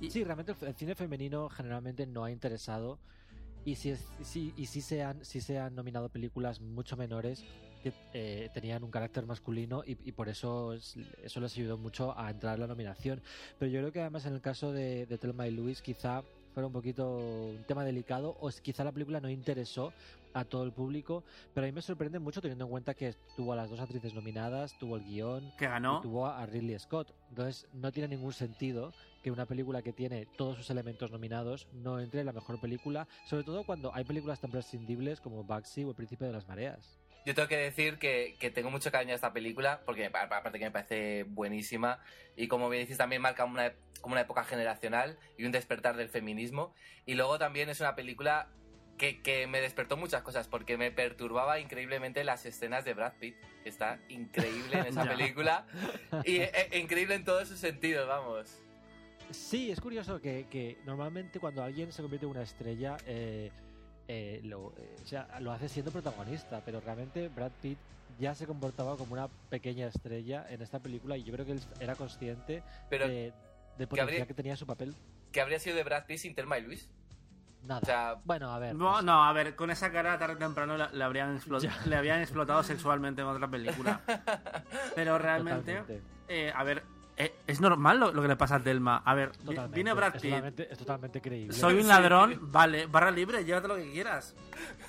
Y- 0.00 0.10
Sí, 0.10 0.24
realmente 0.24 0.54
el, 0.60 0.74
cine 0.74 0.94
femenino 0.94 1.48
generalmente 1.50 2.06
no 2.06 2.24
ha 2.24 2.30
interesado 2.30 2.98
y 3.64 3.76
sí, 3.76 3.94
sí, 4.22 4.52
y 4.56 4.66
sí 4.66 4.80
se, 4.80 5.02
han, 5.02 5.24
sí 5.24 5.40
se 5.40 5.58
han 5.58 5.74
nominado 5.74 6.08
películas 6.08 6.60
mucho 6.60 6.96
menores 6.96 7.44
que 7.82 7.92
eh, 8.14 8.50
tenían 8.54 8.82
un 8.82 8.90
carácter 8.90 9.26
masculino 9.26 9.82
y, 9.86 9.92
y 10.08 10.12
por 10.12 10.28
eso 10.30 10.72
es- 10.72 10.96
eso 11.22 11.40
les 11.40 11.54
ayudó 11.56 11.76
mucho 11.78 12.18
a 12.18 12.30
entrar 12.30 12.54
en 12.54 12.60
la 12.62 12.66
nominación. 12.66 13.22
Pero 13.58 13.70
yo 13.70 13.80
creo 13.80 13.92
que 13.92 14.00
además 14.00 14.24
en 14.26 14.34
el 14.34 14.40
caso 14.40 14.72
de, 14.72 15.06
de 15.06 15.18
Thelma 15.18 15.46
y 15.46 15.50
Louise 15.50 15.82
quizá 15.82 16.22
fuera 16.54 16.68
un 16.68 16.72
poquito 16.72 17.16
un 17.16 17.64
tema 17.66 17.84
delicado 17.84 18.36
o 18.40 18.48
quizá 18.62 18.84
la 18.84 18.92
película 18.92 19.20
no 19.20 19.28
interesó 19.28 19.92
a 20.32 20.44
todo 20.44 20.64
el 20.64 20.72
público, 20.72 21.24
pero 21.52 21.66
a 21.66 21.68
mí 21.68 21.72
me 21.72 21.82
sorprende 21.82 22.18
mucho 22.18 22.40
teniendo 22.40 22.64
en 22.64 22.70
cuenta 22.70 22.94
que 22.94 23.14
tuvo 23.36 23.52
a 23.52 23.56
las 23.56 23.70
dos 23.70 23.80
actrices 23.80 24.14
nominadas, 24.14 24.76
tuvo 24.78 24.96
el 24.96 25.04
guion, 25.04 25.52
que 25.58 25.66
ganó. 25.66 25.98
y 25.98 26.02
tuvo 26.02 26.26
a 26.26 26.46
Ridley 26.46 26.78
Scott. 26.78 27.12
Entonces 27.28 27.66
no 27.72 27.92
tiene 27.92 28.16
ningún 28.16 28.32
sentido 28.32 28.92
que 29.22 29.30
una 29.30 29.46
película 29.46 29.82
que 29.82 29.92
tiene 29.92 30.26
todos 30.36 30.56
sus 30.56 30.70
elementos 30.70 31.10
nominados 31.10 31.66
no 31.72 31.98
entre 32.00 32.20
en 32.20 32.26
la 32.26 32.32
mejor 32.32 32.60
película, 32.60 33.08
sobre 33.26 33.44
todo 33.44 33.64
cuando 33.64 33.94
hay 33.94 34.04
películas 34.04 34.40
tan 34.40 34.50
prescindibles 34.50 35.20
como 35.20 35.44
Baxi 35.44 35.84
o 35.84 35.90
El 35.90 35.96
Príncipe 35.96 36.24
de 36.24 36.32
las 36.32 36.46
Mareas. 36.46 36.98
Yo 37.24 37.34
tengo 37.34 37.48
que 37.48 37.56
decir 37.56 37.98
que, 37.98 38.36
que 38.38 38.50
tengo 38.50 38.70
mucho 38.70 38.92
cariño 38.92 39.12
a 39.12 39.14
esta 39.14 39.32
película, 39.32 39.80
porque 39.86 40.06
aparte 40.06 40.58
que 40.58 40.66
me 40.66 40.70
parece 40.70 41.24
buenísima, 41.24 41.98
y 42.36 42.48
como 42.48 42.68
bien 42.68 42.82
dices, 42.82 42.98
también 42.98 43.22
marca 43.22 43.46
una, 43.46 43.72
como 44.02 44.12
una 44.12 44.20
época 44.20 44.44
generacional 44.44 45.18
y 45.38 45.44
un 45.46 45.52
despertar 45.52 45.96
del 45.96 46.10
feminismo. 46.10 46.74
Y 47.06 47.14
luego 47.14 47.38
también 47.38 47.70
es 47.70 47.80
una 47.80 47.94
película 47.94 48.48
que, 48.98 49.22
que 49.22 49.46
me 49.46 49.62
despertó 49.62 49.96
muchas 49.96 50.22
cosas, 50.22 50.48
porque 50.48 50.76
me 50.76 50.90
perturbaba 50.90 51.58
increíblemente 51.60 52.24
las 52.24 52.44
escenas 52.44 52.84
de 52.84 52.92
Brad 52.92 53.14
Pitt, 53.18 53.36
que 53.62 53.70
está 53.70 53.98
increíble 54.10 54.80
en 54.80 54.86
esa 54.88 55.08
película, 55.08 55.66
y 56.24 56.36
e- 56.40 56.50
e- 56.72 56.78
increíble 56.78 57.14
en 57.14 57.24
todos 57.24 57.48
sus 57.48 57.58
sentidos, 57.58 58.06
vamos. 58.06 58.60
Sí, 59.30 59.70
es 59.70 59.80
curioso 59.80 60.20
que, 60.20 60.46
que 60.50 60.76
normalmente 60.84 61.40
cuando 61.40 61.62
alguien 61.62 61.90
se 61.90 62.02
convierte 62.02 62.26
en 62.26 62.32
una 62.32 62.42
estrella 62.42 62.98
eh, 63.06 63.50
eh, 64.08 64.40
lo, 64.44 64.72
eh, 64.76 64.96
o 65.02 65.06
sea, 65.06 65.28
lo 65.40 65.52
hace 65.52 65.68
siendo 65.68 65.90
protagonista, 65.90 66.60
pero 66.64 66.80
realmente 66.80 67.28
Brad 67.28 67.50
Pitt 67.62 67.78
ya 68.18 68.34
se 68.34 68.46
comportaba 68.46 68.96
como 68.96 69.12
una 69.14 69.28
pequeña 69.48 69.86
estrella 69.88 70.46
en 70.48 70.62
esta 70.62 70.78
película 70.78 71.16
y 71.16 71.24
yo 71.24 71.32
creo 71.32 71.46
que 71.46 71.52
él 71.52 71.60
era 71.80 71.96
consciente 71.96 72.62
Pero, 72.90 73.08
de, 73.08 73.32
del 73.78 73.88
potencial 73.88 74.08
habría- 74.08 74.26
que 74.26 74.34
tenía 74.34 74.56
su 74.56 74.66
papel. 74.66 74.94
¿qué 75.32 75.40
habría 75.40 75.58
sido 75.58 75.74
de 75.76 75.82
Brad 75.82 76.06
Pitt 76.06 76.18
sin 76.18 76.34
Thelma 76.34 76.58
y 76.58 76.62
Luis? 76.62 76.88
Nada. 77.62 77.80
O 77.82 77.86
sea, 77.86 78.16
bueno, 78.24 78.52
a 78.52 78.58
ver. 78.58 78.74
No, 78.74 78.92
pues- 78.92 79.04
no, 79.04 79.24
a 79.24 79.32
ver, 79.32 79.56
con 79.56 79.70
esa 79.70 79.90
cara 79.90 80.18
tarde 80.18 80.34
o 80.34 80.38
temprano 80.38 80.76
le, 80.76 80.86
le 80.92 81.02
habrían 81.02 81.34
le 81.86 81.96
explotado 82.20 82.62
sexualmente 82.62 83.22
en 83.22 83.26
otra 83.28 83.48
película. 83.48 84.00
Pero 84.94 85.18
realmente, 85.18 85.82
eh, 86.28 86.52
a 86.54 86.62
ver, 86.62 86.84
eh, 87.16 87.32
es 87.46 87.60
normal 87.60 88.00
lo, 88.00 88.12
lo 88.12 88.22
que 88.22 88.28
le 88.28 88.36
pasa 88.36 88.56
a 88.56 88.60
Thelma. 88.60 89.02
A 89.04 89.14
ver, 89.14 89.30
Totalmente, 89.36 89.74
viene 89.74 89.92
Brad 89.92 90.16
es 90.16 90.22
Pitt, 90.22 90.30
totalmente, 90.30 90.72
es 90.72 90.78
totalmente 90.78 91.20
creíble. 91.20 91.52
soy 91.54 91.74
un 91.74 91.82
Sí. 91.82 91.88
ladrón, 91.88 92.38
vale, 92.52 92.86
barra 92.86 93.10
libre, 93.10 93.44
llévate 93.44 93.68
lo 93.68 93.76
que 93.76 93.90
quieras. 93.92 94.34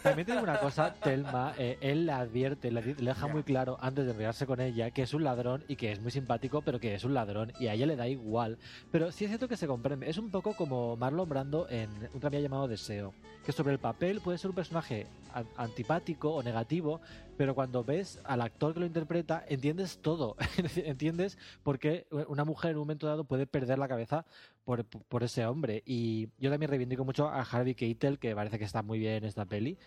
También 0.02 0.26
te 0.26 0.32
digo 0.32 0.44
una 0.44 0.60
cosa, 0.60 0.94
Telma, 0.94 1.54
eh, 1.58 1.78
él 1.82 2.06
le 2.06 2.12
advierte, 2.12 2.72
le, 2.72 2.82
deja 2.82 3.28
muy 3.28 3.44
claro 3.44 3.78
antes 3.82 4.06
de 4.06 4.12
enredarse 4.12 4.46
con 4.46 4.60
ella 4.62 4.92
que 4.92 5.04
es 5.04 5.14
un 5.14 5.24
ladrón 5.24 5.64
y 5.68 5.76
que 5.76 5.92
es 5.92 6.00
muy 6.02 6.12
simpático, 6.12 6.62
pero 6.62 6.80
que 6.80 6.96
es 6.96 7.04
un 7.04 7.14
ladrón 7.14 7.52
y 7.60 7.68
a 7.68 7.74
ella 7.74 7.86
le 7.86 7.96
da 7.96 8.08
igual. 8.08 8.58
Pero 8.92 9.12
sí 9.12 9.26
es 9.26 9.30
cierto 9.30 9.48
que 9.48 9.58
se 9.58 9.68
comprende. 9.68 10.10
Es 10.10 10.18
un 10.18 10.32
poco 10.32 10.54
como 10.56 10.96
Marlon 10.98 11.28
Brando 11.30 11.68
en 11.70 11.90
un 12.14 12.20
tranvía 12.20 12.40
llamado 12.42 12.68
Deseo, 12.68 13.14
que 13.46 13.52
sobre 13.52 13.74
el 13.74 13.80
papel 13.80 14.22
puede 14.22 14.38
ser 14.38 14.50
un 14.50 14.56
personaje 14.56 15.08
an- 15.34 15.48
antipático 15.58 16.32
o 16.34 16.42
negativo, 16.44 17.02
pero 17.38 17.56
cuando 17.56 17.84
ves 17.84 18.20
al 18.24 18.42
actor 18.42 18.74
que 18.74 18.80
lo 18.80 18.86
interpreta, 18.86 19.44
entiendes 19.48 20.00
todo. 20.00 20.36
entiendes 20.76 21.38
por 21.64 21.80
qué 21.80 22.08
una 22.28 22.46
mujer 22.46 22.72
en 22.72 22.78
un 22.78 22.82
momento 22.82 23.08
dado 23.08 23.26
puede 23.26 23.48
perder 23.48 23.80
la 23.80 23.88
cabeza 23.88 24.26
por, 24.64 24.86
por 24.86 25.24
ese 25.24 25.46
hombre. 25.46 25.84
Y 25.86 26.30
yo 26.38 26.50
también 26.50 26.70
reivindico 26.70 27.04
mucho 27.04 27.28
a 27.28 27.42
Harvey 27.42 27.76
Keitel, 27.76 28.20
que 28.20 28.36
parece 28.36 28.58
que 28.58 28.66
está 28.66 28.82
muy 28.82 29.00
bien 29.00 29.16
en 29.16 29.26
esta 29.26 29.46
peli. 29.46 29.78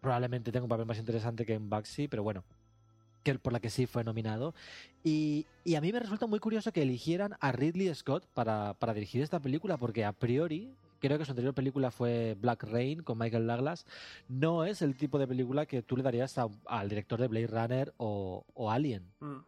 Probablemente 0.00 0.50
tenga 0.50 0.64
un 0.64 0.70
papel 0.70 0.86
más 0.86 0.98
interesante 0.98 1.46
que 1.46 1.54
en 1.54 1.70
Baxi, 1.70 2.08
pero 2.08 2.22
bueno, 2.22 2.44
que 3.22 3.38
por 3.38 3.52
la 3.52 3.60
que 3.60 3.70
sí 3.70 3.86
fue 3.86 4.04
nominado. 4.04 4.54
Y, 5.04 5.46
y 5.64 5.76
a 5.76 5.80
mí 5.80 5.92
me 5.92 6.00
resulta 6.00 6.26
muy 6.26 6.40
curioso 6.40 6.72
que 6.72 6.82
eligieran 6.82 7.36
a 7.40 7.52
Ridley 7.52 7.94
Scott 7.94 8.26
para, 8.34 8.74
para 8.74 8.94
dirigir 8.94 9.22
esta 9.22 9.40
película, 9.40 9.76
porque 9.76 10.04
a 10.04 10.12
priori, 10.12 10.74
creo 11.02 11.18
que 11.18 11.24
su 11.24 11.32
anterior 11.32 11.52
película 11.54 11.90
fue 11.90 12.36
Black 12.40 12.62
Rain 12.64 13.02
con 13.02 13.18
Michael 13.18 13.46
Douglas, 13.46 13.84
no 14.28 14.64
es 14.64 14.80
el 14.82 14.96
tipo 14.96 15.18
de 15.18 15.26
película 15.26 15.66
que 15.66 15.82
tú 15.82 15.96
le 15.96 16.02
darías 16.02 16.38
a- 16.38 16.48
al 16.66 16.88
director 16.88 17.20
de 17.20 17.28
Blade 17.28 17.46
Runner 17.48 17.92
o, 17.98 18.46
o 18.54 18.70
Alien. 18.70 19.12
Mm. 19.20 19.38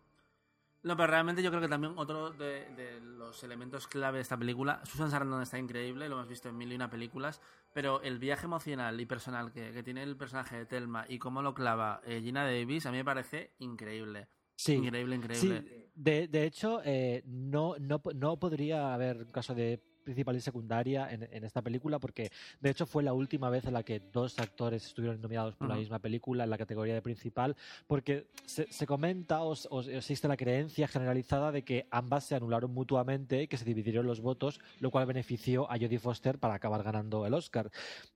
No, 0.82 0.96
pero 0.98 1.06
realmente 1.06 1.42
yo 1.42 1.48
creo 1.48 1.62
que 1.62 1.68
también 1.68 1.94
otro 1.96 2.30
de, 2.32 2.66
de 2.74 3.00
los 3.00 3.42
elementos 3.42 3.86
clave 3.86 4.18
de 4.18 4.22
esta 4.22 4.36
película, 4.36 4.82
Susan 4.84 5.10
Sarandon 5.10 5.40
está 5.40 5.58
increíble, 5.58 6.10
lo 6.10 6.16
hemos 6.16 6.28
visto 6.28 6.50
en 6.50 6.58
mil 6.58 6.70
y 6.70 6.74
una 6.74 6.90
películas, 6.90 7.40
pero 7.72 8.02
el 8.02 8.18
viaje 8.18 8.44
emocional 8.44 9.00
y 9.00 9.06
personal 9.06 9.50
que, 9.50 9.72
que 9.72 9.82
tiene 9.82 10.02
el 10.02 10.14
personaje 10.18 10.58
de 10.58 10.66
Thelma 10.66 11.06
y 11.08 11.18
cómo 11.18 11.40
lo 11.40 11.54
clava 11.54 12.02
eh, 12.04 12.20
Gina 12.20 12.44
Davis, 12.44 12.84
a 12.84 12.90
mí 12.90 12.98
me 12.98 13.04
parece 13.04 13.52
increíble. 13.60 14.28
Sí, 14.56 14.74
Increíble, 14.74 15.16
increíble. 15.16 15.62
Sí, 15.62 15.90
de, 15.94 16.28
de 16.28 16.44
hecho, 16.44 16.82
eh, 16.84 17.22
no, 17.24 17.76
no, 17.80 18.02
no 18.14 18.38
podría 18.38 18.92
haber 18.92 19.16
un 19.22 19.30
caso 19.32 19.54
de 19.54 19.80
principal 20.04 20.36
y 20.36 20.40
secundaria 20.40 21.10
en, 21.10 21.28
en 21.30 21.44
esta 21.44 21.62
película 21.62 21.98
porque 21.98 22.30
de 22.60 22.70
hecho 22.70 22.86
fue 22.86 23.02
la 23.02 23.12
última 23.12 23.50
vez 23.50 23.64
en 23.64 23.74
la 23.74 23.82
que 23.82 24.00
dos 24.12 24.38
actores 24.38 24.86
estuvieron 24.86 25.20
nominados 25.20 25.56
por 25.56 25.68
la 25.68 25.76
misma 25.76 25.98
película 25.98 26.44
en 26.44 26.50
la 26.50 26.58
categoría 26.58 26.94
de 26.94 27.02
principal 27.02 27.56
porque 27.86 28.26
se, 28.44 28.70
se 28.70 28.86
comenta 28.86 29.42
o, 29.42 29.54
o 29.70 29.80
existe 29.82 30.28
la 30.28 30.36
creencia 30.36 30.86
generalizada 30.86 31.50
de 31.50 31.62
que 31.62 31.86
ambas 31.90 32.24
se 32.24 32.34
anularon 32.34 32.72
mutuamente 32.72 33.42
y 33.42 33.48
que 33.48 33.56
se 33.56 33.64
dividieron 33.64 34.06
los 34.06 34.20
votos 34.20 34.60
lo 34.80 34.90
cual 34.90 35.06
benefició 35.06 35.70
a 35.70 35.74
Jodie 35.78 35.98
Foster 35.98 36.38
para 36.38 36.54
acabar 36.54 36.82
ganando 36.82 37.26
el 37.26 37.34
Oscar 37.34 37.70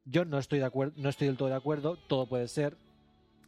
yo 0.05 0.24
no 0.24 0.39
estoy 0.39 0.59
de 0.59 0.66
acuerdo 0.66 0.94
no 0.97 1.09
estoy 1.09 1.27
del 1.27 1.36
todo 1.36 1.48
de 1.48 1.55
acuerdo 1.55 1.97
todo 1.97 2.27
puede 2.27 2.48
ser 2.48 2.77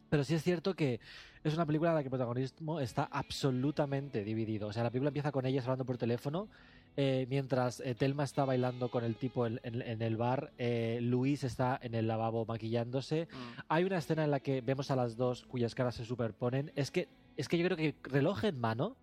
pero 0.09 0.25
sí 0.25 0.35
es 0.35 0.43
cierto 0.43 0.75
que 0.75 1.01
es 1.43 1.55
una 1.55 1.65
película 1.65 1.91
en 1.91 1.97
la 1.97 2.03
que 2.03 2.09
el 2.09 2.11
protagonismo 2.11 2.81
está 2.81 3.05
absolutamente 3.05 4.25
dividido. 4.25 4.69
O 4.69 4.73
sea, 4.73 4.83
la 4.83 4.91
película 4.91 5.09
empieza 5.09 5.33
con 5.33 5.47
ellas 5.47 5.65
hablando 5.65 5.87
por 5.87 5.97
teléfono 5.97 6.49
eh, 6.97 7.27
mientras 7.31 7.81
eh, 7.81 7.95
Telma 7.95 8.25
está 8.25 8.45
bailando 8.45 8.91
con 8.91 9.05
el 9.05 9.15
tipo 9.17 9.47
en, 9.47 9.61
en- 9.63 9.83
en 9.83 10.03
el 10.03 10.17
bar, 10.17 10.53
eh, 10.59 10.99
Luis 11.03 11.45
está 11.45 11.79
en 11.83 11.95
el 11.95 12.07
lavabo 12.07 12.45
maquillándose. 12.47 13.29
Mm. 13.31 13.61
Hay 13.69 13.85
una 13.85 13.99
escena 13.99 14.25
en 14.25 14.31
la 14.31 14.41
que 14.41 14.61
vemos 14.61 14.91
a 14.91 14.97
las 14.97 15.17
dos 15.17 15.45
cuyas 15.47 15.75
caras 15.75 15.95
se 15.95 16.05
superponen. 16.05 16.73
Es 16.77 16.91
que, 16.91 17.09
es 17.37 17.49
que 17.49 17.57
yo 17.59 17.65
creo 17.67 17.77
que 17.77 17.95
reloj 18.05 18.45
en 18.45 18.59
mano. 18.59 18.97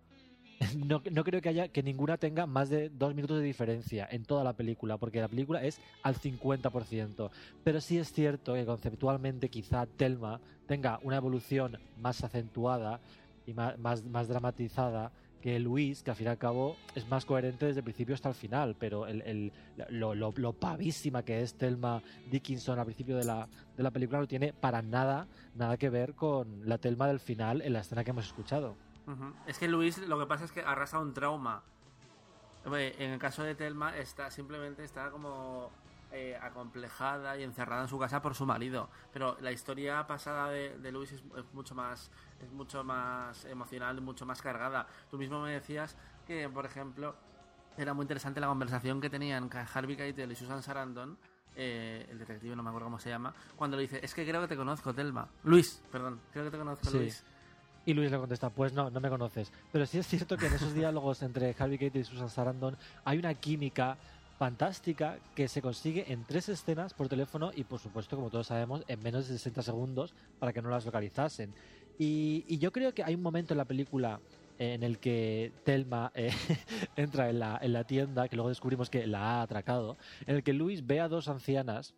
No, 0.76 1.00
no 1.12 1.22
creo 1.22 1.40
que 1.40 1.50
haya 1.50 1.68
que 1.68 1.84
ninguna 1.84 2.16
tenga 2.16 2.44
más 2.46 2.68
de 2.68 2.88
dos 2.88 3.14
minutos 3.14 3.38
de 3.38 3.44
diferencia 3.44 4.08
en 4.10 4.24
toda 4.24 4.42
la 4.42 4.54
película, 4.54 4.96
porque 4.96 5.20
la 5.20 5.28
película 5.28 5.62
es 5.62 5.80
al 6.02 6.16
50%. 6.16 7.30
Pero 7.62 7.80
sí 7.80 7.96
es 7.98 8.12
cierto 8.12 8.54
que 8.54 8.66
conceptualmente 8.66 9.48
quizá 9.50 9.86
Telma 9.86 10.40
tenga 10.66 10.98
una 11.04 11.16
evolución 11.16 11.78
más 12.00 12.24
acentuada 12.24 13.00
y 13.46 13.54
más, 13.54 13.78
más, 13.78 14.04
más 14.04 14.26
dramatizada 14.26 15.12
que 15.42 15.58
Luis, 15.60 16.02
que 16.02 16.10
al 16.10 16.16
fin 16.16 16.26
y 16.26 16.30
al 16.30 16.38
cabo 16.38 16.76
es 16.94 17.06
más 17.08 17.24
coherente 17.24 17.66
desde 17.66 17.80
el 17.80 17.84
principio 17.84 18.14
hasta 18.14 18.28
el 18.28 18.34
final, 18.34 18.74
pero 18.78 19.06
el, 19.06 19.22
el- 19.22 19.52
lo, 19.90 20.14
lo- 20.14 20.32
lo 20.36 20.52
pavísima 20.52 21.22
que 21.22 21.42
es 21.42 21.54
Telma 21.54 22.02
Dickinson 22.30 22.78
al 22.78 22.84
principio 22.84 23.16
de 23.16 23.24
la, 23.24 23.48
de 23.76 23.82
la 23.82 23.90
película 23.90 24.18
no 24.20 24.26
tiene 24.26 24.52
para 24.52 24.82
nada, 24.82 25.26
nada 25.54 25.76
que 25.76 25.90
ver 25.90 26.14
con 26.14 26.68
la 26.68 26.78
Telma 26.78 27.06
del 27.06 27.20
final 27.20 27.62
en 27.62 27.72
la 27.72 27.80
escena 27.80 28.02
que 28.04 28.10
hemos 28.10 28.26
escuchado. 28.26 28.74
Es 29.46 29.58
que 29.58 29.68
Luis 29.68 29.96
lo 29.98 30.18
que 30.18 30.26
pasa 30.26 30.44
es 30.44 30.52
que 30.52 30.60
arrasa 30.60 30.98
un 30.98 31.14
trauma. 31.14 31.62
En 32.66 33.10
el 33.12 33.18
caso 33.18 33.42
de 33.42 33.54
Telma 33.54 33.96
está 33.96 34.30
simplemente 34.30 34.84
está 34.84 35.10
como 35.10 35.70
eh, 36.12 36.38
acomplejada 36.40 37.36
y 37.38 37.42
encerrada 37.42 37.82
en 37.82 37.88
su 37.88 37.98
casa 37.98 38.22
por 38.22 38.34
su 38.34 38.46
marido. 38.46 38.88
Pero 39.12 39.36
la 39.40 39.52
historia 39.52 40.06
pasada 40.06 40.48
de, 40.50 40.78
de 40.78 40.92
Luis 40.92 41.12
es, 41.12 41.22
es 41.36 41.44
mucho 41.54 41.74
más 41.74 42.10
es 42.40 42.50
mucho 42.52 42.84
más 42.84 43.44
emocional, 43.46 44.00
mucho 44.00 44.24
más 44.24 44.40
cargada. 44.40 44.86
Tú 45.10 45.18
mismo 45.18 45.40
me 45.40 45.52
decías 45.52 45.96
que, 46.26 46.48
por 46.48 46.64
ejemplo, 46.66 47.14
era 47.76 47.94
muy 47.94 48.04
interesante 48.04 48.40
la 48.40 48.46
conversación 48.46 49.00
que 49.00 49.10
tenían 49.10 49.50
Harvey 49.74 49.96
Keitel 49.96 50.30
y 50.32 50.36
Susan 50.36 50.62
Sarandon. 50.62 51.16
eh, 51.56 52.06
el 52.10 52.18
detective, 52.20 52.54
no 52.54 52.62
me 52.62 52.68
acuerdo 52.68 52.86
cómo 52.86 53.00
se 53.00 53.08
llama, 53.10 53.34
cuando 53.56 53.76
le 53.76 53.82
dice, 53.82 53.98
es 54.00 54.14
que 54.14 54.24
creo 54.24 54.40
que 54.42 54.46
te 54.48 54.56
conozco, 54.56 54.94
Telma. 54.94 55.26
Luis, 55.42 55.82
perdón, 55.90 56.20
creo 56.32 56.44
que 56.44 56.50
te 56.52 56.58
conozco, 56.58 56.88
Sí. 56.88 56.98
Luis. 56.98 57.24
Y 57.84 57.94
Luis 57.94 58.10
le 58.12 58.18
contesta, 58.18 58.50
pues 58.50 58.72
no, 58.72 58.90
no 58.90 59.00
me 59.00 59.08
conoces. 59.08 59.50
Pero 59.72 59.84
sí 59.86 59.98
es 59.98 60.06
cierto 60.06 60.36
que 60.36 60.46
en 60.46 60.52
esos 60.54 60.72
diálogos 60.74 61.22
entre 61.22 61.56
Harvey 61.58 61.78
Keitel 61.78 62.02
y 62.02 62.04
Susan 62.04 62.28
Sarandon 62.30 62.76
hay 63.04 63.18
una 63.18 63.34
química 63.34 63.96
fantástica 64.38 65.18
que 65.34 65.48
se 65.48 65.60
consigue 65.60 66.12
en 66.12 66.24
tres 66.24 66.48
escenas 66.48 66.94
por 66.94 67.08
teléfono 67.08 67.50
y 67.54 67.64
por 67.64 67.80
supuesto, 67.80 68.16
como 68.16 68.30
todos 68.30 68.46
sabemos, 68.46 68.84
en 68.86 69.02
menos 69.02 69.26
de 69.28 69.34
60 69.34 69.62
segundos 69.62 70.14
para 70.38 70.52
que 70.52 70.62
no 70.62 70.70
las 70.70 70.86
localizasen. 70.86 71.52
Y, 71.98 72.56
yo 72.58 72.70
creo 72.70 72.94
que 72.94 73.02
hay 73.02 73.16
un 73.16 73.22
momento 73.22 73.54
en 73.54 73.58
la 73.58 73.64
película 73.64 74.20
en 74.60 74.84
el 74.84 74.98
que 74.98 75.52
Telma 75.64 76.12
eh, 76.14 76.30
entra 76.96 77.28
en 77.30 77.40
la, 77.40 77.58
en 77.60 77.72
la 77.72 77.84
tienda, 77.84 78.28
que 78.28 78.36
luego 78.36 78.48
descubrimos 78.48 78.90
que 78.90 79.06
la 79.08 79.20
ha 79.22 79.42
atracado, 79.42 79.96
en 80.26 80.36
el 80.36 80.42
que 80.44 80.52
Luis 80.52 80.86
ve 80.86 81.00
a 81.00 81.08
dos 81.08 81.28
ancianas 81.28 81.94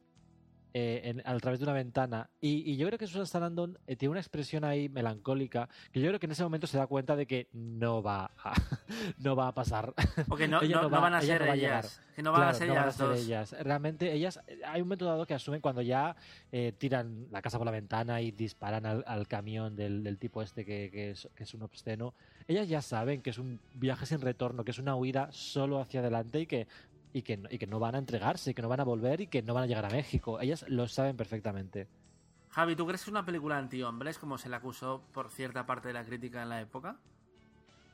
eh, 0.75 1.01
en- 1.05 1.23
a 1.27 1.37
través 1.39 1.61
de 1.61 1.65
una 1.65 1.73
ventana. 1.73 2.31
Y, 2.41 2.71
y 2.71 2.77
yo 2.77 2.87
creo 2.87 2.99
que 2.99 3.07
Susan 3.07 3.27
Sarandon 3.27 3.79
eh, 3.87 3.97
tiene 3.97 4.11
una 4.11 4.21
expresión 4.21 4.65
ahí 4.65 4.89
melancólica 4.89 5.69
que 5.93 6.01
yo 6.01 6.09
creo 6.09 6.21
que 6.21 6.27
en 6.27 6.33
ese 6.33 6.43
momento 6.43 6.67
se 6.67 6.79
da 6.79 6.87
cuenta 6.87 7.17
de 7.17 7.27
que 7.27 7.49
no 7.53 8.03
va 8.03 8.31
a, 8.39 8.53
no 9.19 9.37
va 9.37 9.49
a 9.49 9.55
pasar. 9.55 9.93
Porque 10.29 10.47
no, 10.49 10.61
no, 10.63 10.83
no 10.83 10.91
va- 10.91 11.01
van 11.01 11.15
a 11.15 11.19
ella 11.19 11.27
ser 11.27 11.41
no 11.41 11.47
va 11.49 11.53
a 11.53 11.57
llegar. 11.57 11.85
ellas. 11.85 12.01
Que 12.15 12.23
no 12.23 12.33
van 12.33 12.43
a 12.49 12.55
ser 12.55 12.69
no 12.69 12.75
van 12.75 12.83
a 12.83 12.87
ellas 12.87 12.97
ser 12.97 13.07
dos. 13.07 13.21
ellas. 13.21 13.57
Realmente 13.63 14.13
ellas, 14.13 14.41
eh, 14.47 14.61
hay 14.67 14.81
un 14.83 14.89
momento 14.89 15.05
dado 15.07 15.27
que 15.27 15.35
asumen 15.35 15.61
cuando 15.61 15.81
ya 15.83 16.15
eh, 16.53 16.73
tiran 16.77 17.27
la 17.31 17.41
casa 17.43 17.57
por 17.59 17.65
la 17.65 17.71
ventana 17.73 18.21
y 18.21 18.31
disparan 18.31 18.85
al, 18.87 19.05
al 19.07 19.27
camión 19.27 19.75
del, 19.77 20.03
del 20.05 20.19
tipo 20.19 20.43
este 20.43 20.65
que, 20.65 20.91
que 20.93 21.11
es, 21.11 21.29
que 21.35 21.45
es 21.45 21.55
un 21.55 21.63
obsceno. 21.63 22.15
Ellas 22.49 22.69
ya 22.69 22.83
saben 22.83 23.23
que 23.23 23.31
es 23.31 23.39
un 23.39 23.61
viaje 23.75 24.07
sin 24.07 24.21
retorno, 24.21 24.65
que 24.65 24.73
es 24.73 24.79
una 24.79 24.97
huida 24.97 25.29
solo 25.31 25.81
hacia 25.81 26.01
adelante 26.01 26.41
y 26.41 26.47
que, 26.47 26.67
y 27.13 27.23
que, 27.23 27.37
no- 27.37 27.49
y 27.51 27.59
que 27.59 27.67
no 27.67 27.79
van 27.79 27.95
a 27.95 27.99
entregarse, 27.99 28.55
que 28.55 28.63
no 28.63 28.69
van 28.69 28.81
a 28.81 28.85
volver 28.85 29.21
y 29.21 29.27
que 29.27 29.43
no 29.43 29.55
van 29.55 29.65
a 29.65 29.67
llegar 29.67 29.85
a 29.85 29.91
México. 29.91 30.41
Ellas 30.41 30.65
lo 30.69 30.87
saben 30.89 31.17
perfectamente. 31.17 31.89
Javi, 32.51 32.75
¿tú 32.77 32.87
crees 32.87 33.01
que 33.03 33.05
es 33.05 33.09
una 33.09 33.25
película 33.25 33.59
anti-hombres 33.59 34.19
como 34.19 34.37
se 34.39 34.49
le 34.49 34.57
acusó 34.57 35.03
por 35.13 35.31
cierta 35.31 35.67
parte 35.67 35.89
de 35.89 35.95
la 35.95 36.05
crítica 36.05 36.43
en 36.43 36.49
la 36.49 36.61
época? 36.61 36.97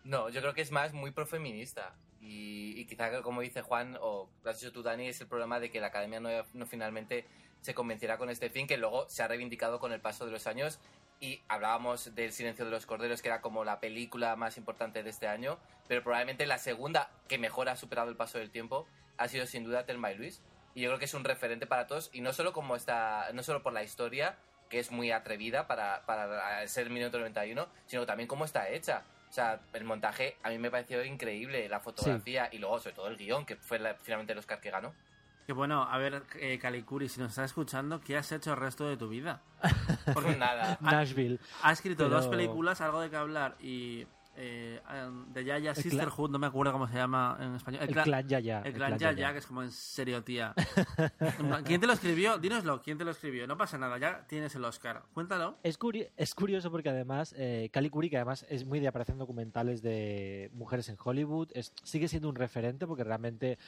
No, 0.05 0.29
yo 0.29 0.41
creo 0.41 0.55
que 0.55 0.63
es 0.63 0.71
más 0.71 0.93
muy 0.93 1.11
profeminista. 1.11 1.95
Y, 2.21 2.73
y 2.81 2.87
quizá, 2.87 3.23
como 3.23 3.41
dice 3.41 3.63
Juan, 3.63 3.97
o 4.01 4.29
lo 4.43 4.51
has 4.51 4.59
dicho 4.61 4.73
tú, 4.73 4.83
Dani, 4.83 5.09
es 5.09 5.21
el 5.21 5.27
problema 5.27 5.61
de 5.61 5.71
que 5.71 5.81
la 5.81 5.89
academia 5.89 6.21
no, 6.21 6.29
no 6.55 6.67
finalmente 6.67 7.27
se 7.61 7.75
convenciera 7.75 8.17
con 8.19 8.31
este 8.31 8.49
fin, 8.51 8.67
que 8.67 8.77
luego 8.77 9.09
se 9.09 9.23
ha 9.23 9.29
reivindicado 9.29 9.79
con 9.79 9.93
el 9.93 10.01
paso 10.01 10.25
de 10.25 10.33
los 10.33 10.47
años. 10.47 10.79
Y 11.21 11.41
hablábamos 11.49 12.15
del 12.15 12.33
Silencio 12.33 12.65
de 12.65 12.71
los 12.71 12.85
Corderos, 12.87 13.23
que 13.23 13.29
era 13.29 13.41
como 13.41 13.65
la 13.65 13.81
película 13.81 14.37
más 14.37 14.59
importante 14.59 15.03
de 15.03 15.11
este 15.11 15.27
año, 15.29 15.59
pero 15.89 16.03
probablemente 16.03 16.47
la 16.47 16.59
segunda 16.59 17.11
que 17.29 17.39
mejor 17.39 17.69
ha 17.69 17.77
superado 17.77 18.11
el 18.11 18.17
paso 18.17 18.39
del 18.39 18.51
tiempo 18.51 18.87
ha 19.19 19.29
sido 19.29 19.47
sin 19.47 19.65
duda 19.65 19.85
Telma 19.87 20.13
y 20.13 20.17
Luis. 20.19 20.43
Y 20.75 20.83
yo 20.83 20.91
creo 20.91 20.99
que 20.99 21.07
es 21.07 21.15
un 21.15 21.25
referente 21.25 21.67
para 21.67 21.87
todos, 21.87 22.11
y 22.13 22.21
no 22.21 22.33
solo 22.35 22.53
como 22.53 22.77
está, 22.77 23.29
no 23.33 23.43
solo 23.43 23.63
por 23.63 23.73
la 23.73 23.83
historia, 23.83 24.37
que 24.69 24.79
es 24.79 24.91
muy 24.91 25.11
atrevida 25.11 25.67
para, 25.67 26.05
para 26.05 26.67
ser 26.69 26.91
1991, 26.91 27.67
sino 27.87 28.05
también 28.05 28.27
cómo 28.29 28.45
está 28.45 28.69
hecha. 28.69 29.03
O 29.29 29.33
sea, 29.33 29.61
el 29.73 29.85
montaje 29.85 30.37
a 30.43 30.51
mí 30.51 30.59
me 30.59 30.71
pareció 30.71 31.03
increíble, 31.05 31.69
la 31.69 31.81
fotografía 31.81 32.49
y 32.53 32.59
luego 32.59 32.79
sobre 32.79 32.95
todo 32.95 33.09
el 33.09 33.17
guion, 33.17 33.47
que 33.47 33.57
fue 33.57 33.79
la- 33.79 33.95
finalmente 33.95 34.33
el 34.35 34.39
Oscar 34.39 34.61
que 34.61 34.71
ganó. 34.71 34.93
Que 35.47 35.53
bueno, 35.53 35.83
a 35.85 35.97
ver, 35.99 36.25
eh, 36.41 36.59
Calicuri, 36.59 37.09
si 37.09 37.21
nos 37.21 37.31
estás 37.31 37.47
escuchando, 37.47 38.01
¿qué 38.01 38.17
has 38.17 38.31
hecho 38.33 38.51
el 38.53 38.57
resto 38.59 38.87
de 38.89 38.97
tu 38.97 39.09
vida? 39.09 39.43
Porque 40.13 40.35
nada. 40.37 40.77
Nashville. 40.81 41.39
Ha 41.63 41.73
escrito 41.73 42.05
Pero- 42.05 42.17
dos 42.17 42.29
películas, 42.29 42.81
algo 42.81 43.01
de 43.01 43.09
que 43.11 43.17
hablar, 43.17 43.57
y 43.61 44.07
eh, 44.37 44.81
em, 44.95 45.33
de 45.33 45.45
Yaya 45.45 45.71
El 45.71 45.77
Sisterhood, 45.77 46.31
no 46.31 46.39
me 46.39 46.47
acuerdo 46.47 46.73
cómo 46.73 46.87
se 46.89 46.95
llama 46.95 47.37
en 47.41 47.55
español. 47.55 47.83
El 47.83 47.89
cla- 47.95 48.05
clan 48.05 48.29
Yaya, 48.29 48.61
El 48.61 48.67
el 48.69 48.73
clan 48.75 48.89
clan 48.91 48.99
Yaya, 49.01 49.13
Yaya. 49.17 49.33
que 49.33 49.39
es 49.39 49.47
como 49.47 49.63
en 49.63 49.71
serio, 49.71 50.23
tía. 50.23 50.55
¿Quién 51.65 51.81
te 51.81 51.87
lo 51.87 51.93
escribió? 51.93 52.39
Dínoslo, 52.39 52.83
¿quién 52.83 52.99
te 52.99 53.05
lo 53.05 53.11
escribió? 53.11 53.47
No 53.47 53.57
pasa 53.57 53.79
nada, 53.79 53.99
ya 53.99 54.27
tienes 54.27 54.55
el 54.55 54.65
Oscar. 54.65 55.03
Cuéntalo. 55.15 55.57
Es, 55.63 55.79
curi- 55.79 56.11
es 56.17 56.35
curioso 56.35 56.71
porque 56.71 56.89
además, 56.91 57.35
eh, 57.37 57.71
Cali 57.73 57.91
Curi, 57.91 58.11
que 58.11 58.17
además 58.17 58.45
es 58.49 58.65
muy 58.65 58.81
de 58.81 58.89
aparecer 58.89 59.15
en 59.15 59.19
documentales 59.19 59.83
de 59.83 60.51
mujeres 60.55 60.89
en 60.89 60.97
Hollywood, 61.03 61.49
es- 61.55 61.73
sigue 61.83 62.09
siendo 62.09 62.29
un 62.29 62.35
referente 62.37 62.87
porque 62.87 63.05
realmente 63.05 63.59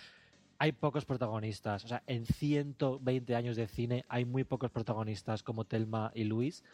hay 0.59 0.73
pocos 0.73 1.05
protagonistas. 1.05 1.85
O 1.85 1.89
sea, 1.89 2.03
en 2.07 2.27
120 2.27 3.37
años 3.37 3.57
de 3.57 3.69
cine 3.69 4.05
hay 4.09 4.25
muy 4.25 4.45
pocos 4.45 4.71
protagonistas 4.71 5.43
como 5.43 5.65
Telma 5.65 6.11
y 6.15 6.25
Luis. 6.25 6.65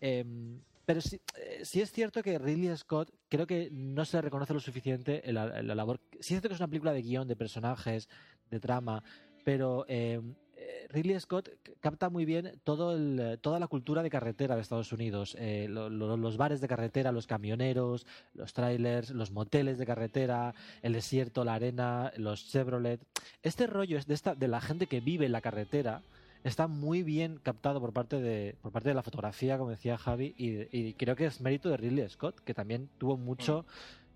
Em, 0.00 0.58
pero 0.86 1.00
sí, 1.00 1.20
eh, 1.36 1.60
sí 1.64 1.80
es 1.82 1.90
cierto 1.92 2.22
que 2.22 2.38
Ridley 2.38 2.74
Scott 2.76 3.10
creo 3.28 3.46
que 3.46 3.68
no 3.72 4.04
se 4.04 4.20
reconoce 4.22 4.54
lo 4.54 4.60
suficiente 4.60 5.28
en 5.28 5.34
la, 5.34 5.62
labor. 5.62 6.00
Sí 6.12 6.18
es 6.20 6.26
cierto 6.28 6.48
que 6.48 6.54
es 6.54 6.60
una 6.60 6.68
película 6.68 6.92
de 6.92 7.02
guion, 7.02 7.28
de 7.28 7.36
personajes, 7.36 8.08
de 8.50 8.60
trama, 8.60 9.02
pero 9.44 9.84
em, 9.88 10.34
eh, 10.56 10.86
Ridley 10.90 11.18
Scott 11.20 11.50
capta 11.80 12.08
muy 12.08 12.24
bien 12.24 12.60
todo 12.64 12.92
el, 12.96 13.38
toda 13.42 13.58
la 13.60 13.66
cultura 13.66 14.02
de 14.02 14.10
carretera 14.10 14.54
de 14.54 14.62
Estados 14.62 14.92
Unidos. 14.92 15.36
Eh, 15.38 15.66
lo- 15.68 15.90
lo- 15.90 16.16
los 16.16 16.36
bares 16.36 16.60
de 16.60 16.68
carretera, 16.68 17.12
los 17.12 17.26
camioneros, 17.26 18.06
los 18.34 18.52
trailers, 18.52 19.10
los 19.10 19.30
moteles 19.32 19.78
de 19.78 19.86
carretera, 19.86 20.54
el 20.82 20.92
desierto, 20.94 21.44
la 21.44 21.54
arena, 21.54 22.12
los 22.16 22.48
Chevrolet. 22.48 23.00
Este 23.42 23.66
rollo 23.66 23.98
es 23.98 24.06
de, 24.06 24.14
esta, 24.14 24.34
de 24.34 24.48
la 24.48 24.60
gente 24.60 24.86
que 24.86 25.00
vive 25.00 25.26
en 25.26 25.32
la 25.32 25.40
carretera 25.42 26.02
está 26.44 26.66
muy 26.68 27.02
bien 27.02 27.38
captado 27.42 27.80
por 27.80 27.92
parte 27.92 28.20
de, 28.20 28.56
por 28.62 28.72
parte 28.72 28.88
de 28.88 28.94
la 28.94 29.02
fotografía, 29.02 29.58
como 29.58 29.70
decía 29.70 29.96
Javi, 29.98 30.34
y, 30.36 30.66
y 30.76 30.94
creo 30.94 31.16
que 31.16 31.26
es 31.26 31.40
mérito 31.40 31.68
de 31.68 31.76
Ridley 31.76 32.08
Scott, 32.08 32.40
que 32.40 32.54
también 32.54 32.88
tuvo 32.98 33.16
mucho, 33.16 33.66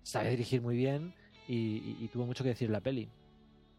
sabe 0.03 0.29
dirigir 0.31 0.61
muy 0.61 0.75
bien 0.75 1.13
y, 1.47 1.53
y- 1.55 1.97
y 2.01 2.07
tuvo 2.07 2.25
mucho 2.25 2.43
que 2.43 2.49
decir 2.49 2.67
en 2.67 2.73
la 2.73 2.81
peli. 2.81 3.09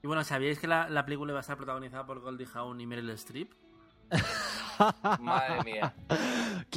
Y 0.03 0.07
bueno, 0.07 0.25
¿sabíais 0.25 0.59
que 0.59 0.67
la, 0.67 0.89
la 0.89 1.05
película 1.05 1.31
iba 1.33 1.39
a 1.39 1.43
estar 1.43 1.57
protagonizada 1.57 2.05
por 2.05 2.21
Goldie 2.21 2.47
Hawn 2.55 2.81
y 2.81 2.87
Meryl 2.87 3.11
Streep? 3.11 3.53
Madre 5.21 5.63
mía. 5.65 5.95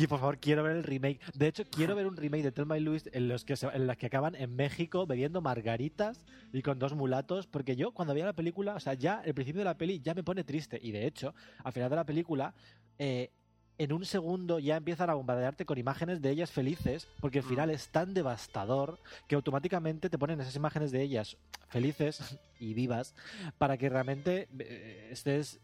Por 0.10 0.20
favor, 0.20 0.38
quiero 0.40 0.64
ver 0.64 0.76
el 0.78 0.84
remake. 0.84 1.20
De 1.34 1.48
hecho, 1.48 1.64
quiero 1.70 1.96
ver 1.96 2.06
un 2.08 2.16
remake 2.18 2.44
de 2.44 2.52
Thelma 2.52 2.78
y 2.78 2.82
Luis 2.82 3.10
en 3.14 3.28
los 3.28 3.44
que 3.46 3.56
se- 3.56 3.68
en 3.68 3.88
las 3.88 3.98
que 3.98 4.06
acaban 4.08 4.36
en 4.36 4.56
México 4.56 5.06
bebiendo 5.06 5.42
margaritas 5.42 6.26
y 6.54 6.62
con 6.62 6.80
dos 6.80 6.94
mulatos. 6.94 7.48
Porque 7.48 7.76
yo, 7.76 7.92
cuando 7.92 8.14
veía 8.14 8.26
la 8.26 8.34
película, 8.34 8.76
o 8.76 8.80
sea, 8.80 8.94
ya 8.94 9.22
el 9.26 9.34
principio 9.34 9.60
de 9.60 9.66
la 9.66 9.78
peli 9.78 10.00
ya 10.02 10.14
me 10.14 10.24
pone 10.24 10.44
triste. 10.44 10.80
Y 10.82 10.92
de 10.92 11.08
hecho, 11.08 11.34
al 11.64 11.72
final 11.74 11.90
de 11.90 11.96
la 11.96 12.04
película, 12.06 12.54
eh, 13.00 13.32
en 13.78 13.92
un 13.92 14.06
segundo 14.06 14.60
ya 14.60 14.78
empiezan 14.78 15.10
a 15.10 15.16
bombardearte 15.16 15.66
con 15.66 15.78
imágenes 15.78 16.22
de 16.22 16.30
ellas 16.30 16.52
felices. 16.52 17.08
Porque 17.20 17.40
el 17.40 17.44
final 17.46 17.70
es 17.70 17.90
tan 17.90 18.14
devastador 18.14 19.00
que 19.28 19.36
automáticamente 19.36 20.10
te 20.10 20.18
ponen 20.18 20.40
esas 20.42 20.56
imágenes 20.56 20.92
de 20.92 21.02
ellas 21.02 21.38
felices 21.70 22.38
y 22.60 22.74
vivas 22.74 23.16
para 23.58 23.78
que 23.78 23.90
realmente 23.90 24.48
eh, 24.60 25.10
estés 25.12 25.60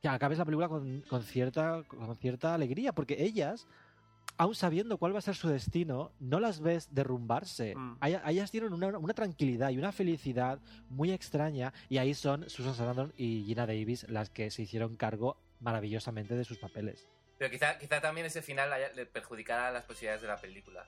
que 0.00 0.08
acabes 0.08 0.38
la 0.38 0.44
película 0.44 0.68
con, 0.68 1.02
con 1.02 1.22
cierta, 1.22 1.82
con 1.86 2.16
cierta 2.16 2.54
alegría, 2.54 2.92
porque 2.92 3.22
ellas, 3.22 3.66
aun 4.38 4.54
sabiendo 4.54 4.96
cuál 4.98 5.14
va 5.14 5.18
a 5.18 5.22
ser 5.22 5.34
su 5.36 5.48
destino, 5.48 6.12
no 6.20 6.40
las 6.40 6.60
ves 6.60 6.88
derrumbarse. 6.94 7.74
Mm. 7.76 7.98
Ellas- 8.26 8.50
tienen 8.50 8.72
una, 8.72 8.96
una 8.98 9.14
tranquilidad 9.14 9.70
y 9.70 9.78
una 9.78 9.92
felicidad 9.92 10.58
muy 10.88 11.12
extraña, 11.12 11.72
y 11.88 11.98
ahí 11.98 12.14
son 12.14 12.48
Susan 12.48 12.74
Sarandon 12.74 13.12
y 13.16 13.44
Gina 13.44 13.66
Davis 13.66 14.06
las 14.08 14.30
que 14.30 14.50
se 14.50 14.62
hicieron 14.62 14.96
cargo 14.96 15.36
maravillosamente 15.60 16.34
de 16.34 16.44
sus 16.44 16.58
papeles. 16.58 17.06
Pero 17.38 17.50
quizá, 17.50 17.78
quizá 17.78 18.00
también 18.00 18.26
ese 18.26 18.42
final 18.42 18.72
haya- 18.72 18.92
le 18.94 19.06
perjudicara 19.06 19.70
las 19.70 19.84
posibilidades 19.84 20.22
de 20.22 20.28
la 20.28 20.36
película. 20.36 20.86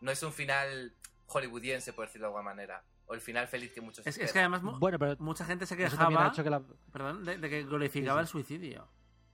No 0.00 0.10
es 0.10 0.22
un 0.24 0.32
final 0.32 0.92
hollywoodiense, 1.26 1.92
por 1.92 2.06
decirlo 2.06 2.26
de 2.26 2.28
alguna 2.30 2.44
manera. 2.50 2.82
O 3.08 3.14
el 3.14 3.20
final 3.20 3.48
feliz 3.48 3.72
que 3.72 3.80
muchos 3.80 4.06
Es, 4.06 4.16
es 4.18 4.32
que 4.32 4.38
además 4.38 4.62
Bueno, 4.62 4.98
pero 4.98 5.16
mucha 5.18 5.44
gente 5.44 5.66
se 5.66 5.74
ha 5.74 5.76
quejaba 5.76 6.28
hecho 6.28 6.44
que 6.44 6.50
la... 6.50 6.62
perdón, 6.92 7.24
de, 7.24 7.38
de 7.38 7.50
que 7.50 7.64
glorificaba 7.64 8.20
Sí, 8.20 8.22
el 8.22 8.28
suicidio. 8.28 8.86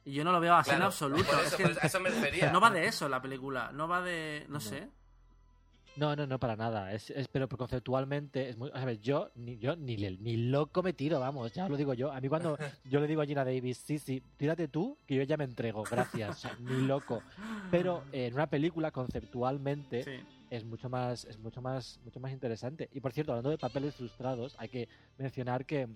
Y 0.07 0.13
yo 0.13 0.23
no 0.25 0.33
lo 0.33 0.41
veo 0.41 0.55
así 0.55 0.71
en 0.71 0.83
absoluto. 0.83 1.23
Es 1.41 1.49
eso- 1.49 1.57
que 1.57 1.63
eso- 1.65 1.81
a 1.83 1.87
eso 1.87 2.01
me 2.01 2.11
refería. 2.11 2.53
no 2.53 2.61
va 2.61 2.71
de 2.71 2.87
eso 2.87 3.09
la 3.09 3.21
película, 3.23 3.71
no 3.73 3.89
va 3.89 4.01
de... 4.03 4.45
no, 4.49 4.55
No. 4.55 4.61
sé. 4.61 4.89
No, 5.97 6.17
no, 6.17 6.27
no, 6.27 6.41
para 6.41 6.57
nada. 6.57 6.93
Es, 6.93 7.09
es- 7.11 7.29
pero 7.29 7.49
conceptualmente 7.49 8.49
es 8.49 8.57
muy... 8.59 8.69
A 8.75 8.85
ver, 8.85 8.99
yo 9.01 9.31
ni, 9.37 9.59
yo 9.59 9.77
ni, 9.77 9.97
le- 9.97 10.19
ni 10.19 10.37
loco 10.37 10.83
me 10.83 10.93
tiro, 10.93 11.21
vamos, 11.21 11.53
ya 11.53 11.65
os 11.65 11.71
lo 11.71 11.77
digo 11.77 11.95
yo. 11.95 12.11
A 12.13 12.21
mí 12.21 12.29
cuando 12.29 12.59
yo 12.85 12.99
le 13.01 13.07
digo 13.07 13.23
a 13.23 13.27
Gina 13.27 13.45
Davis, 13.45 13.79
sí, 13.79 13.99
sí, 14.01 14.21
tírate 14.37 14.67
tú, 14.69 14.99
que 15.07 15.15
yo 15.15 15.23
ya 15.23 15.37
me 15.37 15.45
entrego, 15.45 15.85
gracias. 15.85 16.31
O 16.31 16.41
sea, 16.41 16.57
ni 16.61 16.83
loco. 16.87 17.23
Pero 17.71 18.03
eh, 18.13 18.27
en 18.27 18.35
una 18.35 18.49
película, 18.49 18.91
conceptualmente, 18.91 20.03
Sí. 20.05 20.21
Es 20.57 20.65
mucho 20.65 20.89
más 20.89 21.25
es 21.25 21.39
mucho 21.39 21.61
más 21.61 22.01
mucho 22.05 22.21
más 22.21 22.33
interesante 22.33 22.89
y 22.93 23.01
por 23.01 23.13
cierto 23.13 23.33
hablando 23.33 23.51
de 23.51 23.59
papeles 23.59 23.95
frustrados 23.95 24.55
hay 24.59 24.69
que 24.69 24.89
mencionar 25.19 25.65
que 25.65 25.89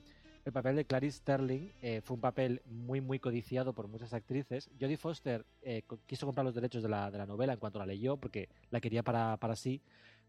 el 0.45 0.53
papel 0.53 0.77
de 0.77 0.85
Clarice 0.85 1.19
Sterling 1.19 1.71
eh, 1.83 2.01
fue 2.03 2.15
un 2.15 2.21
papel 2.21 2.63
muy 2.67 3.01
muy 3.01 3.19
codiciado 3.19 3.73
por 3.73 3.89
muchas 3.89 4.13
actrices 4.15 4.71
Jodie 4.81 4.97
Foster 4.97 5.45
eh, 5.63 5.83
quiso 6.07 6.27
comprar 6.27 6.45
los 6.45 6.55
derechos 6.55 6.83
de 6.83 6.89
la, 6.89 7.11
de 7.11 7.19
la 7.19 7.27
novela 7.27 7.53
en 7.53 7.59
cuanto 7.59 7.79
la 7.79 7.87
leyó 7.87 8.17
porque 8.17 8.49
la 8.71 8.81
quería 8.81 9.03
para, 9.03 9.37
para 9.37 9.57
sí 9.57 9.81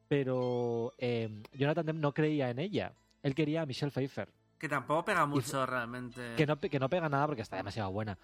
pero 0.07 0.93
eh, 0.97 1.43
Jonathan 1.53 1.85
Demme 1.85 2.01
no 2.01 2.14
creía 2.14 2.49
en 2.49 2.60
ella 2.60 2.93
él 3.23 3.35
quería 3.35 3.61
a 3.61 3.65
Michelle 3.65 3.91
Pfeiffer 3.91 4.30
Que 4.57 4.68
tampoco 4.68 5.06
pega 5.06 5.26
mucho 5.26 5.65
realmente. 5.65 6.35
que 6.35 6.45
no, 6.45 6.60
que 6.60 6.80
no 6.80 6.89
pega 6.89 7.07
nada 7.10 7.26
porque 7.27 7.41
está 7.41 7.56
demasiado 7.56 7.91
buena. 7.91 8.18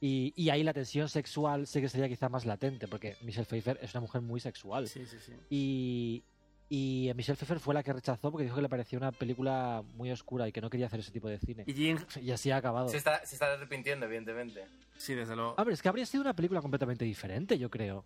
Y, 0.00 0.34
y 0.36 0.50
ahí 0.50 0.62
la 0.62 0.74
tensión 0.74 1.08
sexual 1.08 1.66
sé 1.66 1.80
que 1.80 1.88
sería 1.88 2.08
quizá 2.08 2.28
más 2.28 2.44
latente, 2.44 2.88
porque 2.88 3.16
Michelle 3.22 3.46
Pfeiffer 3.46 3.78
es 3.80 3.94
una 3.94 4.02
mujer 4.02 4.20
muy 4.20 4.40
sexual. 4.40 4.86
Sí, 4.88 5.06
sí, 5.06 5.16
sí. 5.18 5.32
Y, 5.48 6.24
y 6.68 7.10
Michelle 7.14 7.36
Pfeiffer 7.36 7.58
fue 7.58 7.74
la 7.74 7.82
que 7.82 7.92
rechazó 7.92 8.30
porque 8.30 8.44
dijo 8.44 8.56
que 8.56 8.62
le 8.62 8.68
parecía 8.68 8.98
una 8.98 9.12
película 9.12 9.82
muy 9.94 10.10
oscura 10.10 10.48
y 10.48 10.52
que 10.52 10.60
no 10.60 10.68
quería 10.68 10.86
hacer 10.86 11.00
ese 11.00 11.12
tipo 11.12 11.28
de 11.28 11.38
cine. 11.38 11.64
Y 11.66 11.72
Jean... 11.72 12.06
Y 12.20 12.30
así 12.32 12.50
ha 12.50 12.56
acabado. 12.56 12.88
Se 12.88 12.96
está, 12.96 13.24
se 13.24 13.36
está 13.36 13.52
arrepintiendo, 13.52 14.06
evidentemente. 14.06 14.66
Sí, 14.96 15.14
desde 15.14 15.36
luego. 15.36 15.54
A 15.56 15.64
ver, 15.64 15.74
es 15.74 15.80
que 15.80 15.88
habría 15.88 16.06
sido 16.06 16.22
una 16.22 16.34
película 16.34 16.60
completamente 16.60 17.04
diferente, 17.04 17.58
yo 17.58 17.70
creo. 17.70 18.04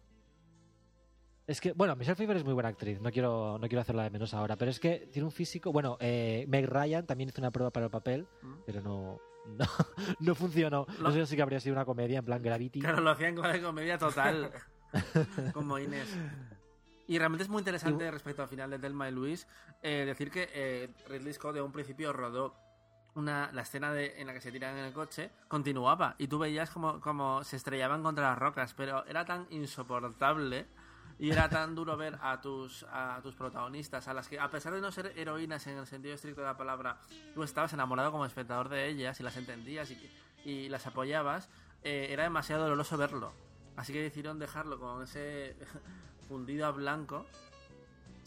Es 1.47 1.63
que, 1.63 1.73
bueno, 1.73 1.97
Michelle 1.97 2.15
Pfeiffer 2.15 2.37
es 2.37 2.45
muy 2.45 2.53
buena 2.53 2.69
actriz, 2.69 3.01
no 3.01 3.11
quiero, 3.11 3.59
no 3.59 3.69
quiero 3.69 3.81
hacerla 3.81 4.03
de 4.05 4.11
menos 4.11 4.35
ahora, 4.35 4.57
pero 4.57 4.71
es 4.71 4.79
que 4.79 5.09
tiene 5.11 5.25
un 5.25 5.33
físico. 5.33 5.73
Bueno, 5.73 5.97
eh, 5.99 6.45
Meg 6.47 6.67
Ryan 6.67 7.07
también 7.07 7.31
hizo 7.31 7.41
una 7.41 7.51
prueba 7.51 7.71
para 7.71 7.87
el 7.87 7.91
papel, 7.91 8.29
¿Mm? 8.43 8.55
pero 8.67 8.83
no, 8.83 9.19
no, 9.57 9.65
no 10.21 10.35
funcionó. 10.35 10.87
Lo- 11.01 11.11
Eso 11.11 11.27
sí 11.27 11.37
que 11.37 11.43
habría 11.43 11.61
sido 11.61 11.75
una 11.75 11.85
comedia 11.85 12.19
en 12.19 12.25
plan 12.25 12.43
Gravity. 12.43 12.81
Claro, 12.81 13.01
lo 13.01 13.11
hacían 13.11 13.35
con 13.35 13.49
la 13.49 13.61
comedia 13.61 13.99
total. 13.99 14.51
como 15.53 15.79
Inés. 15.79 16.09
Y 17.07 17.19
realmente 17.19 17.43
es 17.45 17.49
muy 17.49 17.61
interesante 17.61 18.11
respecto 18.11 18.43
al 18.43 18.49
final 18.49 18.71
de 18.71 18.79
Telma 18.79 19.09
y 19.09 19.13
Luis 19.13 19.47
eh, 19.83 20.05
decir 20.07 20.31
que 20.31 20.49
eh, 20.53 20.91
Ridley 21.09 21.33
Scott 21.33 21.55
de 21.55 21.63
un 21.63 21.73
principio 21.73 22.13
rodó 22.13 22.55
una, 23.15 23.51
la 23.53 23.63
escena 23.63 23.93
de, 23.93 24.21
en 24.21 24.27
la 24.27 24.35
que 24.35 24.41
se 24.41 24.53
tiran 24.53 24.77
en 24.77 24.85
el 24.85 24.93
coche, 24.93 25.31
continuaba 25.49 26.15
y 26.19 26.29
tú 26.29 26.39
veías 26.39 26.71
como, 26.71 27.01
como 27.01 27.43
se 27.45 27.57
estrellaban 27.57 28.03
contra 28.03 28.29
las 28.31 28.39
rocas, 28.39 28.75
pero 28.75 29.05
era 29.07 29.25
tan 29.25 29.47
insoportable 29.51 30.67
y 31.19 31.31
era 31.31 31.49
tan 31.49 31.75
duro 31.75 31.97
ver 31.97 32.19
a 32.23 32.41
tus, 32.41 32.85
a 32.85 33.21
tus 33.23 33.35
protagonistas, 33.35 34.07
a 34.09 34.15
las 34.15 34.29
que 34.29 34.39
a 34.39 34.49
pesar 34.51 34.73
de 34.73 34.81
no 34.81 34.93
ser 34.93 35.13
heroínas 35.17 35.67
en 35.67 35.79
el 35.79 35.87
sentido 35.87 36.15
estricto 36.15 36.43
de 36.43 36.47
la 36.47 36.57
palabra, 36.57 36.99
tú 37.35 37.43
estabas 37.43 37.73
enamorado 37.73 38.13
como 38.13 38.25
espectador 38.25 38.69
de 38.69 38.89
ellas 38.89 39.19
y 39.19 39.23
las 39.23 39.37
entendías 39.37 39.91
y, 39.91 40.11
y 40.45 40.69
las 40.69 40.87
apoyabas, 40.87 41.49
eh, 41.83 42.09
era 42.11 42.23
demasiado 42.25 42.63
doloroso 42.63 42.97
verlo. 42.97 43.33
Así 43.77 43.93
que 43.93 44.03
decidieron 44.03 44.39
dejarlo 44.39 44.79
con 44.79 45.03
ese 45.03 45.57
fundido 46.29 46.67
a 46.67 46.71
blanco. 46.71 47.27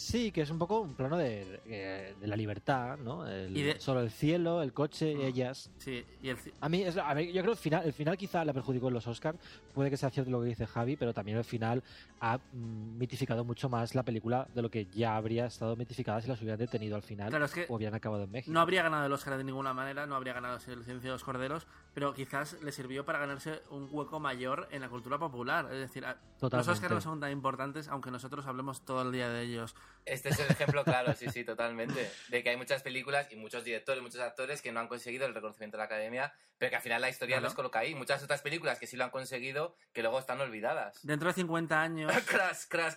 Sí, 0.01 0.31
que 0.31 0.41
es 0.41 0.49
un 0.49 0.57
poco 0.57 0.81
un 0.81 0.95
plano 0.95 1.15
de, 1.15 1.61
de- 1.65 2.15
de 2.19 2.27
la 2.27 2.35
libertad, 2.35 2.97
¿no? 2.97 3.27
El- 3.27 3.55
Y 3.55 3.61
de- 3.61 3.79
Solo 3.79 4.01
el 4.01 4.09
cielo, 4.09 4.61
el 4.63 4.73
coche, 4.73 5.15
Mm. 5.15 5.21
ellas. 5.21 5.69
Sí, 5.77 6.03
y 6.23 6.29
el, 6.29 6.37
A 6.59 6.69
mí, 6.69 6.81
es, 6.81 6.97
a 6.97 7.13
ver, 7.13 7.25
yo 7.27 7.41
creo 7.41 7.45
que 7.45 7.51
el 7.51 7.57
final, 7.57 7.85
el 7.85 7.93
final 7.93 8.17
quizá 8.17 8.43
la 8.43 8.51
perjudicó 8.51 8.87
en 8.87 8.95
los 8.95 9.05
Oscars. 9.07 9.37
Puede 9.73 9.89
que 9.91 9.97
sea 9.97 10.09
cierto 10.09 10.31
lo 10.31 10.41
que 10.41 10.47
dice 10.47 10.65
Javi, 10.65 10.95
pero 10.95 11.13
también 11.13 11.37
el 11.37 11.43
final 11.43 11.83
ha 12.19 12.37
mm, 12.37 12.97
mitificado 12.97 13.43
mucho 13.45 13.69
más 13.69 13.93
la 13.93 14.03
película 14.03 14.47
de 14.53 14.61
lo 14.63 14.69
que 14.71 14.87
ya 14.87 15.15
habría 15.15 15.45
estado 15.45 15.75
mitificada 15.75 16.19
si 16.19 16.27
las 16.27 16.41
hubieran 16.41 16.59
detenido 16.59 16.95
al 16.95 17.03
final 17.03 17.29
Claro, 17.29 17.45
es 17.45 17.53
que 17.53 17.65
o 17.69 17.75
hubieran 17.75 17.93
acabado 17.95 18.23
en 18.23 18.31
México. 18.31 18.51
no 18.53 18.59
habría 18.59 18.81
ganado 18.83 19.05
el 19.05 19.13
Oscar 19.13 19.37
de 19.37 19.43
ninguna 19.43 19.73
manera, 19.73 20.07
no 20.07 20.15
habría 20.15 20.33
ganado 20.33 20.55
el 20.55 20.61
silencio 20.61 20.95
de 20.99 21.09
los 21.09 21.23
corderos, 21.23 21.67
pero 21.93 22.13
quizás 22.13 22.53
le 22.61 22.71
sirvió 22.71 23.05
para 23.05 23.19
ganarse 23.19 23.61
un 23.69 23.89
hueco 23.91 24.19
mayor 24.19 24.67
en 24.71 24.81
la 24.81 24.89
cultura 24.89 25.17
popular. 25.19 25.65
Es 25.71 25.79
decir, 25.79 26.05
a- 26.05 26.13
los 26.13 26.39
Totalmente. 26.39 26.71
Oscars 26.71 26.93
no 26.93 27.01
son 27.01 27.19
tan 27.19 27.31
importantes, 27.31 27.87
aunque 27.89 28.11
nosotros 28.11 28.45
hablemos 28.47 28.85
todo 28.85 29.01
el 29.01 29.11
día 29.11 29.29
de 29.29 29.41
ellos. 29.43 29.75
Este 30.05 30.29
es 30.29 30.39
el 30.39 30.49
ejemplo 30.49 30.83
claro, 30.83 31.13
sí, 31.13 31.29
sí, 31.29 31.43
totalmente. 31.43 32.09
De 32.29 32.43
que 32.43 32.49
hay 32.49 32.57
muchas 32.57 32.81
películas 32.81 33.27
y 33.31 33.35
muchos 33.35 33.63
directores, 33.63 34.01
muchos 34.01 34.21
actores 34.21 34.61
que 34.61 34.71
no 34.71 34.79
han 34.79 34.87
conseguido 34.87 35.25
el 35.27 35.33
reconocimiento 35.33 35.77
de 35.77 35.79
la 35.79 35.85
academia, 35.85 36.33
pero 36.61 36.69
que 36.69 36.75
al 36.75 36.81
final 36.83 37.01
la 37.01 37.09
historia 37.09 37.37
Claro. 37.37 37.45
los 37.45 37.55
coloca 37.55 37.79
ahí. 37.79 37.95
Muchas 37.95 38.21
otras 38.21 38.43
películas 38.43 38.77
que 38.77 38.85
sí 38.85 38.95
lo 38.95 39.03
han 39.03 39.09
conseguido, 39.09 39.75
que 39.93 40.03
luego 40.03 40.19
están 40.19 40.39
olvidadas. 40.41 40.99
Dentro 41.01 41.29
de 41.29 41.33
50 41.33 41.81
años... 41.81 42.11
crash, 42.27 42.65
crash. 42.69 42.93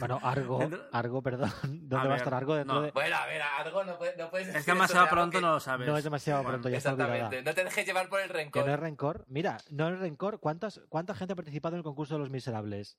Bueno, 0.00 0.18
Argo, 0.24 0.58
Argo, 0.92 1.22
perdón. 1.22 1.52
¿Dónde 1.62 1.96
A 2.06 2.08
va 2.08 2.14
a 2.14 2.16
estar 2.16 2.34
Argo 2.34 2.56
dentro 2.56 2.74
no. 2.74 2.82
de.? 2.82 2.90
Bueno, 2.90 3.14
a 3.16 3.26
ver, 3.26 3.40
algo 3.42 3.84
no, 3.84 3.96
puede- 3.96 4.16
no 4.16 4.28
puedes 4.28 4.48
Es 4.48 4.54
decir 4.54 4.64
que 4.66 4.70
eso 4.72 4.74
demasiado 4.74 5.08
pronto 5.08 5.38
que- 5.38 5.42
no 5.42 5.52
lo 5.52 5.60
sabes. 5.60 5.86
No 5.86 5.96
es 5.96 6.02
demasiado 6.02 6.42
Bueno, 6.42 6.54
pronto, 6.58 6.68
ya 6.68 6.78
está 6.78 6.90
olvidada. 6.94 7.14
Exactamente. 7.14 7.48
No 7.48 7.54
te 7.54 7.62
dejes 7.64 7.86
llevar 7.86 8.08
por 8.08 8.20
el 8.20 8.26
Que 8.26 8.32
rencor. 8.34 8.66
no 8.66 8.74
es 8.74 8.80
rencor. 8.80 9.24
Mira, 9.28 9.58
no 9.70 9.88
es 9.88 9.98
rencor. 10.00 10.40
¿Cuántas, 10.40 10.80
¿Cuánta 10.88 11.14
gente 11.14 11.34
ha 11.34 11.36
participado 11.36 11.76
en 11.76 11.78
el 11.78 11.84
concurso 11.84 12.14
de 12.14 12.18
los 12.20 12.30
miserables? 12.30 12.98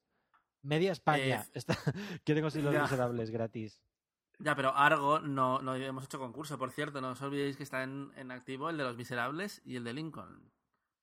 Media 0.62 0.94
España 0.94 1.42
Eh, 1.42 1.50
está... 1.54 1.78
quiere 2.24 2.40
conseguir 2.42 2.72
los 2.72 2.82
miserables 2.82 3.30
gratis. 3.30 3.82
Ya, 4.40 4.56
pero 4.56 4.76
Argo 4.76 5.20
no, 5.20 5.60
no 5.62 5.76
hemos 5.76 6.04
hecho 6.06 6.20
concurso, 6.20 6.58
por 6.60 6.72
cierto. 6.72 7.02
No 7.02 7.10
os 7.12 7.22
olvidéis 7.22 7.58
que 7.58 7.64
está 7.64 7.84
en, 7.84 8.12
en 8.16 8.32
activo 8.32 8.70
el 8.70 8.78
de 8.78 8.84
Los 8.84 8.96
Miserables 8.96 9.62
y 9.66 9.76
el 9.78 9.84
de 9.84 9.94
Lincoln. 9.94 10.52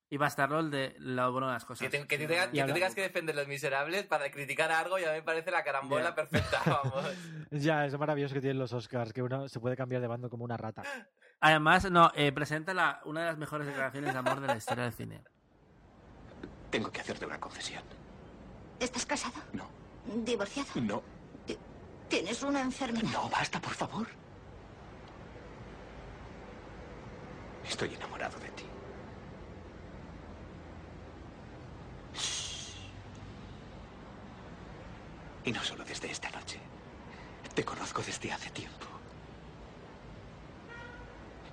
Y 0.09 0.17
va 0.17 0.25
a 0.25 0.29
estarlo 0.29 0.59
el 0.59 0.69
de 0.71 0.95
Lo 0.99 1.31
bueno 1.31 1.47
de 1.47 1.53
las 1.53 1.65
cosas. 1.65 1.89
Que, 1.89 1.97
te- 1.97 2.07
que 2.07 2.17
te 2.17 2.27
tengas- 2.27 2.47
que 2.49 2.57
tú 2.57 2.61
habla- 2.61 2.73
tengas 2.75 2.95
que 2.95 3.01
defender 3.01 3.35
los 3.35 3.47
miserables 3.47 4.05
para 4.05 4.29
criticar 4.31 4.71
algo 4.71 4.99
ya 4.99 5.11
me 5.11 5.21
parece 5.23 5.51
la 5.51 5.63
carambola 5.63 6.13
perfecta, 6.15 6.61
vamos. 6.65 7.05
Ya, 7.51 7.85
es 7.85 7.97
maravilloso 7.97 8.35
que 8.35 8.41
tienen 8.41 8.59
los 8.59 8.71
Oscars, 8.71 9.11
que 9.11 9.21
uno 9.23 9.49
se 9.49 9.59
puede 9.59 9.75
cambiar 9.75 10.01
de 10.01 10.07
bando 10.07 10.29
como 10.29 10.45
una 10.45 10.55
rata. 10.57 10.83
Además, 11.41 11.89
no, 11.91 12.11
eh, 12.15 12.31
presenta 12.31 12.73
la, 12.73 13.01
una 13.05 13.21
de 13.21 13.25
las 13.27 13.37
mejores 13.37 13.67
declaraciones 13.67 14.13
de 14.13 14.19
amor 14.19 14.39
de 14.39 14.47
la 14.47 14.55
historia 14.55 14.83
del 14.85 14.93
cine. 14.93 15.21
Tengo 16.69 16.91
que 16.91 17.01
hacerte 17.01 17.25
una 17.25 17.39
concesión. 17.39 17.83
¿Estás 18.79 19.05
casado? 19.05 19.35
No. 19.53 19.67
¿Divorciado? 20.23 20.69
No. 20.81 21.01
¿Tienes 22.09 22.43
una 22.43 22.61
enfermedad? 22.61 23.09
No, 23.11 23.29
basta, 23.29 23.59
por 23.59 23.73
favor. 23.73 24.07
Estoy 27.67 27.93
enamorado 27.95 28.39
de 28.39 28.49
ti. 28.49 28.65
Y 35.45 35.51
no 35.51 35.63
solo 35.63 35.83
desde 35.83 36.09
esta 36.11 36.29
noche. 36.31 36.59
Te 37.53 37.63
conozco 37.63 38.01
desde 38.01 38.31
hace 38.31 38.49
tiempo. 38.49 38.85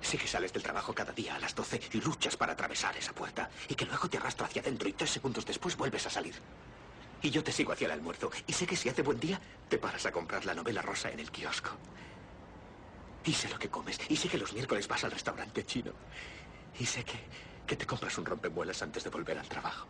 Sé 0.01 0.17
que 0.17 0.27
sales 0.27 0.51
del 0.51 0.61
trabajo 0.61 0.93
cada 0.93 1.13
día 1.13 1.35
a 1.35 1.39
las 1.39 1.55
12 1.55 1.79
y 1.93 2.01
luchas 2.01 2.35
para 2.35 2.53
atravesar 2.53 2.95
esa 2.97 3.13
puerta. 3.13 3.49
Y 3.69 3.75
que 3.75 3.85
luego 3.85 4.09
te 4.09 4.17
arrastro 4.17 4.45
hacia 4.45 4.61
adentro 4.61 4.89
y 4.89 4.93
tres 4.93 5.11
segundos 5.11 5.45
después 5.45 5.77
vuelves 5.77 6.05
a 6.05 6.09
salir. 6.09 6.35
Y 7.23 7.29
yo 7.29 7.41
te 7.41 7.53
sigo 7.53 7.71
hacia 7.71 7.85
el 7.85 7.91
almuerzo. 7.91 8.29
Y 8.45 8.51
sé 8.51 8.67
que 8.67 8.75
si 8.75 8.89
hace 8.89 9.01
buen 9.01 9.19
día, 9.19 9.39
te 9.69 9.77
paras 9.77 10.05
a 10.05 10.11
comprar 10.11 10.45
la 10.45 10.53
novela 10.53 10.81
rosa 10.81 11.09
en 11.09 11.21
el 11.21 11.31
kiosco. 11.31 11.71
Y 13.23 13.33
sé 13.33 13.47
lo 13.47 13.57
que 13.57 13.69
comes. 13.69 13.97
Y 14.09 14.17
sé 14.17 14.27
que 14.27 14.37
los 14.37 14.51
miércoles 14.51 14.89
vas 14.89 15.05
al 15.05 15.11
restaurante 15.11 15.65
chino. 15.65 15.93
Y 16.77 16.85
sé 16.85 17.05
que, 17.05 17.17
que 17.65 17.77
te 17.77 17.85
compras 17.85 18.17
un 18.17 18.25
rompemuelas 18.25 18.81
antes 18.81 19.05
de 19.05 19.09
volver 19.09 19.39
al 19.39 19.47
trabajo. 19.47 19.87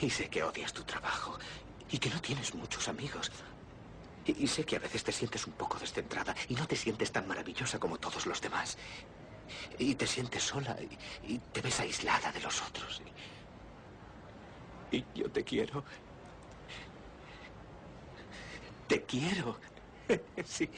Y 0.00 0.08
sé 0.08 0.30
que 0.30 0.42
odias 0.42 0.72
tu 0.72 0.82
trabajo. 0.82 1.38
Y 1.90 1.98
que 1.98 2.08
no 2.08 2.20
tienes 2.22 2.54
muchos 2.54 2.88
amigos. 2.88 3.30
Y, 4.24 4.46
sé 4.46 4.64
que 4.64 4.76
a 4.76 4.78
veces 4.78 5.04
te 5.04 5.12
sientes 5.12 5.46
un 5.46 5.52
poco 5.52 5.78
descentrada. 5.78 6.34
Y 6.48 6.54
no 6.54 6.66
te 6.66 6.76
sientes 6.76 7.12
tan 7.12 7.28
maravillosa 7.28 7.78
como 7.78 7.98
todos 7.98 8.24
los 8.24 8.40
demás. 8.40 8.78
Y 9.78 9.94
te 9.94 10.06
sientes 10.06 10.42
sola. 10.42 10.74
Y, 11.28 11.36
te 11.52 11.60
ves 11.60 11.80
aislada 11.80 12.32
de 12.32 12.40
los 12.40 12.62
otros. 12.62 13.02
Y 14.94 15.04
yo 15.14 15.30
te 15.30 15.44
quiero. 15.44 15.84
Te 18.88 19.02
quiero. 19.02 19.58
Sí, 20.44 20.68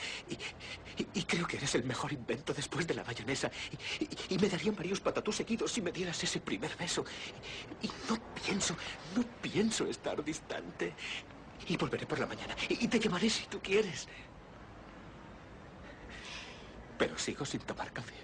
y, 1.15 1.23
creo 1.25 1.49
que 1.49 1.57
eres 1.57 1.75
el 1.75 1.83
mejor 1.83 2.13
invento 2.13 2.55
después 2.55 2.87
de 2.87 2.95
la 2.95 3.03
mayonesa. 3.03 3.51
Y, 4.29 4.39
me 4.39 4.49
darían 4.49 4.77
varios 4.77 5.01
patatús 5.01 5.35
seguidos 5.35 5.73
si 5.73 5.83
me 5.83 5.91
dieras 5.91 6.23
ese 6.23 6.39
primer 6.39 6.77
beso. 6.77 7.05
Y, 7.83 7.89
no 8.09 8.21
pienso, 8.45 8.77
no 9.17 9.25
pienso 9.43 9.85
estar 9.87 10.23
distante. 10.23 10.95
Y 11.67 11.77
volveré 11.77 12.07
por 12.07 12.21
la 12.21 12.27
mañana. 12.27 12.55
Y 12.69 12.87
te 12.87 13.01
llamaré 13.01 13.29
si 13.29 13.47
tú 13.47 13.61
quieres. 13.61 14.07
Pero 16.97 17.19
sigo 17.19 17.45
sin 17.45 17.61
tomar 17.63 17.93
café. 17.93 18.15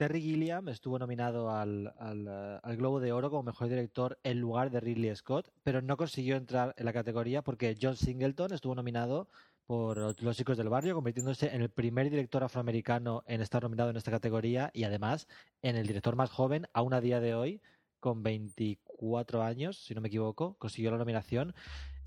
Terry 0.00 0.22
Gilliam 0.22 0.66
estuvo 0.70 0.98
nominado 0.98 1.50
al, 1.50 1.92
eh, 2.00 2.58
al 2.62 2.76
Globo 2.78 3.00
de 3.00 3.12
Oro 3.12 3.28
como 3.28 3.42
mejor 3.42 3.68
director 3.68 4.18
en 4.24 4.40
lugar 4.40 4.70
de 4.70 4.80
Ridley 4.80 5.14
Scott, 5.14 5.52
pero 5.62 5.82
no 5.82 5.98
consiguió 5.98 6.36
entrar 6.36 6.74
en 6.78 6.86
la 6.86 6.94
categoría 6.94 7.42
porque 7.42 7.76
John 7.78 7.96
Singleton 7.98 8.54
estuvo 8.54 8.74
nominado 8.74 9.28
por 9.66 10.18
Los 10.22 10.38
chicos 10.38 10.56
del 10.56 10.70
barrio, 10.70 10.94
convirtiéndose 10.94 11.54
en 11.54 11.60
el 11.60 11.68
primer 11.68 12.08
director 12.08 12.42
afroamericano 12.42 13.24
en 13.26 13.42
estar 13.42 13.62
nominado 13.62 13.90
en 13.90 13.98
esta 13.98 14.10
categoría 14.10 14.70
y 14.72 14.84
además 14.84 15.28
en 15.60 15.76
el 15.76 15.86
director 15.86 16.16
más 16.16 16.30
joven, 16.30 16.66
aún 16.72 16.94
a 16.94 17.02
día 17.02 17.20
de 17.20 17.34
hoy, 17.34 17.60
con 17.98 18.22
24 18.22 19.42
años, 19.42 19.84
si 19.84 19.94
no 19.94 20.00
me 20.00 20.08
equivoco, 20.08 20.54
consiguió 20.54 20.92
la 20.92 20.96
nominación 20.96 21.54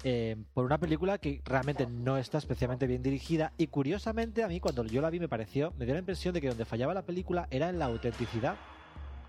eh, 0.04 0.36
por 0.54 0.66
una 0.66 0.78
película 0.78 1.18
que 1.18 1.42
realmente 1.46 1.86
no 1.88 2.18
está 2.18 2.38
especialmente 2.38 2.88
bien 2.88 3.02
dirigida 3.04 3.54
y 3.58 3.68
curiosamente 3.68 4.44
a 4.44 4.48
mí 4.48 4.60
cuando 4.60 4.84
yo 4.86 5.02
la 5.02 5.10
vi 5.10 5.20
me 5.20 5.30
pareció, 5.30 5.74
me 5.78 5.86
dio 5.86 5.94
la 5.94 6.00
impresión 6.00 6.34
de 6.34 6.42
que 6.42 6.50
donde 6.50 6.66
fallaba 6.66 6.94
la 6.94 7.04
película 7.04 7.48
era 7.52 7.70
en 7.70 7.80
la 7.80 7.86
autenticidad 7.86 8.58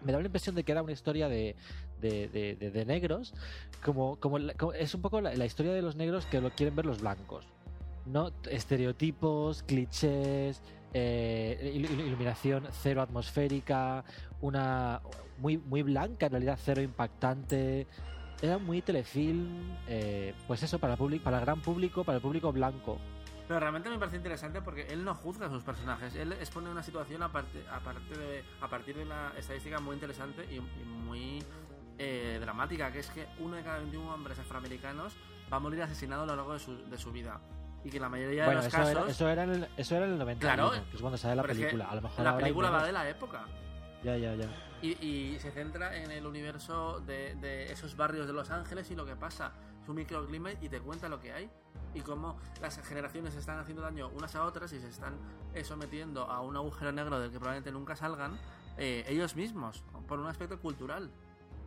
me 0.02 0.12
daba 0.12 0.22
la 0.22 0.26
impresión 0.26 0.54
de 0.54 0.64
que 0.64 0.72
era 0.72 0.82
una 0.82 0.92
historia 0.92 1.28
de, 1.30 1.56
de, 2.00 2.28
de- 2.28 2.56
de- 2.56 2.70
de 2.70 2.84
negros, 2.84 3.32
como, 3.82 4.16
como, 4.16 4.38
es 4.38 4.94
un 4.94 5.00
poco 5.00 5.20
la, 5.22 5.34
la 5.34 5.46
historia 5.46 5.72
de 5.72 5.80
los 5.80 5.96
negros 5.96 6.26
que 6.26 6.42
lo 6.42 6.50
quieren 6.50 6.76
ver 6.76 6.84
los 6.84 7.00
blancos. 7.00 7.46
¿no? 8.04 8.30
Estereotipos, 8.50 9.62
clichés, 9.62 10.60
eh, 10.92 11.72
il- 11.74 11.86
il- 11.90 12.00
iluminación 12.06 12.68
cero 12.82 13.00
atmosférica, 13.00 14.04
una 14.42 15.00
muy, 15.38 15.56
muy 15.56 15.82
blanca, 15.82 16.26
en 16.26 16.32
realidad 16.32 16.58
cero 16.62 16.82
impactante. 16.82 17.86
Era 18.44 18.58
muy 18.58 18.82
telefilm, 18.82 19.74
eh, 19.88 20.34
pues 20.46 20.62
eso, 20.62 20.78
para 20.78 20.96
para 20.96 21.38
el 21.38 21.44
gran 21.46 21.60
público, 21.62 22.04
para 22.04 22.16
el 22.16 22.22
público 22.22 22.52
blanco. 22.52 22.98
Pero 23.48 23.58
realmente 23.58 23.88
me 23.88 23.98
parece 23.98 24.18
interesante 24.18 24.60
porque 24.60 24.82
él 24.90 25.02
no 25.02 25.14
juzga 25.14 25.46
a 25.46 25.48
sus 25.50 25.62
personajes. 25.62 26.14
Él 26.14 26.32
expone 26.32 26.68
una 26.68 26.82
situación 26.82 27.22
a, 27.22 27.32
parte- 27.32 27.64
a, 27.70 27.80
parte 27.80 28.18
de, 28.18 28.44
a 28.60 28.68
partir 28.68 28.96
de 28.96 29.04
una 29.04 29.32
estadística 29.38 29.80
muy 29.80 29.94
interesante 29.94 30.46
y, 30.50 30.56
y 30.56 30.84
muy 30.84 31.42
eh, 31.98 32.36
dramática, 32.38 32.92
que 32.92 32.98
es 32.98 33.08
que 33.08 33.26
uno 33.38 33.56
de 33.56 33.62
cada 33.62 33.78
21 33.78 34.12
hombres 34.14 34.38
afroamericanos 34.38 35.14
va 35.50 35.56
a 35.56 35.60
morir 35.60 35.82
asesinado 35.82 36.24
a 36.24 36.26
lo 36.26 36.36
largo 36.36 36.52
de 36.52 36.58
su, 36.58 36.76
de 36.90 36.98
su 36.98 37.12
vida. 37.12 37.40
Y 37.82 37.88
que 37.90 37.98
la 38.00 38.10
mayoría 38.10 38.44
Bueno, 38.44 38.60
de 38.60 38.66
los 38.66 38.74
eso, 38.74 38.76
casos... 38.78 38.90
era, 38.92 39.10
eso, 39.10 39.28
era 39.30 39.42
en 39.44 39.50
el, 39.54 39.68
eso 39.78 39.96
era 39.96 40.04
en 40.06 40.12
el 40.12 40.18
91, 40.18 40.54
Claro, 40.54 40.70
que 40.90 40.96
es 40.96 41.00
cuando 41.02 41.16
sale 41.18 41.36
la 41.36 41.42
película. 41.42 41.86
A 41.90 41.94
lo 41.94 42.02
mejor 42.02 42.24
la 42.24 42.36
película 42.36 42.70
va 42.70 42.84
de 42.84 42.92
la 42.92 43.08
época. 43.08 43.44
Ya, 44.04 44.18
ya, 44.18 44.34
ya. 44.34 44.48
Y, 44.82 45.38
se 45.40 45.50
centra 45.50 45.96
en 45.96 46.10
el 46.10 46.26
universo 46.26 47.00
de, 47.00 47.72
esos 47.72 47.96
barrios 47.96 48.26
de 48.26 48.34
Los 48.34 48.50
Ángeles 48.50 48.90
y 48.90 48.94
lo 48.94 49.06
que 49.06 49.16
pasa. 49.16 49.52
Es 49.82 49.88
un 49.88 49.96
microclima 49.96 50.52
y 50.52 50.68
te 50.68 50.80
cuenta 50.80 51.08
lo 51.08 51.20
que 51.20 51.32
hay. 51.32 51.50
Y 51.94 52.00
cómo 52.00 52.38
las 52.60 52.78
generaciones 52.86 53.34
están 53.34 53.58
haciendo 53.58 53.82
daño 53.82 54.10
unas 54.10 54.34
a 54.34 54.44
otras 54.44 54.72
y 54.74 54.80
se 54.80 54.88
están 54.88 55.14
sometiendo 55.62 56.24
a 56.24 56.40
un 56.40 56.56
agujero 56.56 56.92
negro 56.92 57.18
del 57.18 57.30
que 57.30 57.38
probablemente 57.38 57.72
nunca 57.72 57.96
salgan 57.96 58.38
eh, 58.76 59.04
ellos 59.08 59.36
mismos, 59.36 59.82
por 60.06 60.18
un 60.18 60.26
aspecto 60.26 60.60
cultural. 60.60 61.10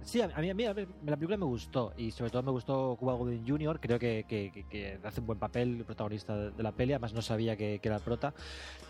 Sí, 0.03 0.22
a 0.22 0.28
mí, 0.28 0.49
a 0.49 0.53
mí 0.53 0.65
a 0.65 0.74
ver, 0.74 0.88
la 1.06 1.18
película 1.18 1.38
me 1.38 1.45
gustó 1.45 1.94
y 1.98 2.11
sobre 2.11 2.32
todo 2.32 2.41
me 2.41 2.52
gustó 2.52 2.95
Cuba 2.98 3.14
Gooding 3.14 3.45
Jr. 3.45 3.80
Creo 3.80 3.99
que, 3.99 4.99
hace 5.03 5.19
un 5.19 5.28
buen 5.28 5.40
papel 5.40 5.78
el 5.80 5.86
protagonista 5.86 6.36
de, 6.36 6.64
la 6.64 6.72
peli, 6.72 6.94
además 6.94 7.14
no 7.14 7.22
sabía 7.22 7.57
que, 7.57 7.80
que 7.80 7.90
era 7.90 7.99
prota, 7.99 8.34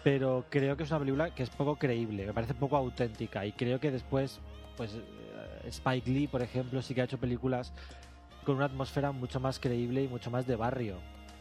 pero 0.03 0.45
creo 0.49 0.77
que 0.77 0.83
es 0.83 0.91
una 0.91 0.99
película 0.99 1.33
que 1.33 1.43
es 1.43 1.49
poco 1.49 1.75
creíble, 1.75 2.25
me 2.27 2.33
parece 2.33 2.53
poco 2.53 2.77
auténtica 2.77 3.45
y 3.45 3.51
creo 3.53 3.79
que 3.79 3.89
después, 3.89 4.39
pues 4.75 4.93
eh, 4.93 5.67
Spike 5.69 6.09
Lee, 6.09 6.27
por 6.27 6.43
ejemplo, 6.43 6.81
sí 6.81 6.93
que 6.93 7.01
ha 7.01 7.05
hecho 7.05 7.17
películas 7.17 7.73
con 8.45 8.55
una 8.55 8.65
atmósfera 8.65 9.11
mucho 9.11 9.39
más 9.39 9.59
creíble 9.59 10.03
y 10.03 10.07
mucho 10.07 10.31
más 10.31 10.45
de 10.45 10.55
barrio. 10.55 10.97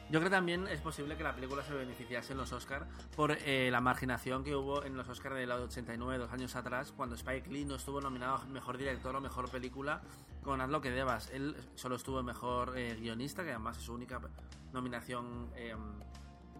Yo 0.09 0.21
creo 0.21 0.31
que 0.31 0.37
también 0.37 0.69
es 0.69 0.81
posible 0.81 1.17
que 1.17 1.25
la 1.25 1.35
película 1.35 1.65
se 1.65 1.75
beneficiase 1.75 2.33
en 2.33 2.39
los 2.39 2.53
Oscar 2.53 2.87
por 3.17 3.33
eh, 3.33 3.71
la 3.73 3.81
marginación 3.81 4.45
que 4.45 4.55
hubo 4.55 4.85
en 4.85 4.97
los 4.97 5.09
Oscar 5.09 5.35
de 5.35 5.47
la 5.47 5.57
89, 5.57 6.19
dos 6.19 6.33
años 6.33 6.55
atrás, 6.55 6.93
cuando 6.97 7.17
Spike 7.17 7.51
Lee 7.51 7.65
no 7.65 7.75
estuvo 7.75 8.01
nominado 8.01 8.37
a 8.37 8.45
Mejor 8.45 8.79
Director 8.79 9.17
o 9.17 9.21
Mejor 9.21 9.51
Película 9.51 10.01
con 10.45 10.61
Haz 10.61 10.71
lo 10.71 10.81
que 10.81 10.93
debas. 10.93 11.29
Él 11.33 11.57
solo 11.75 11.97
estuvo 11.97 12.23
Mejor 12.23 12.79
eh, 12.79 12.97
Guionista, 13.01 13.43
que 13.43 13.51
además 13.51 13.79
es 13.79 13.83
su 13.83 13.95
única 13.95 14.21
nominación 14.73 15.51
eh, 15.57 15.75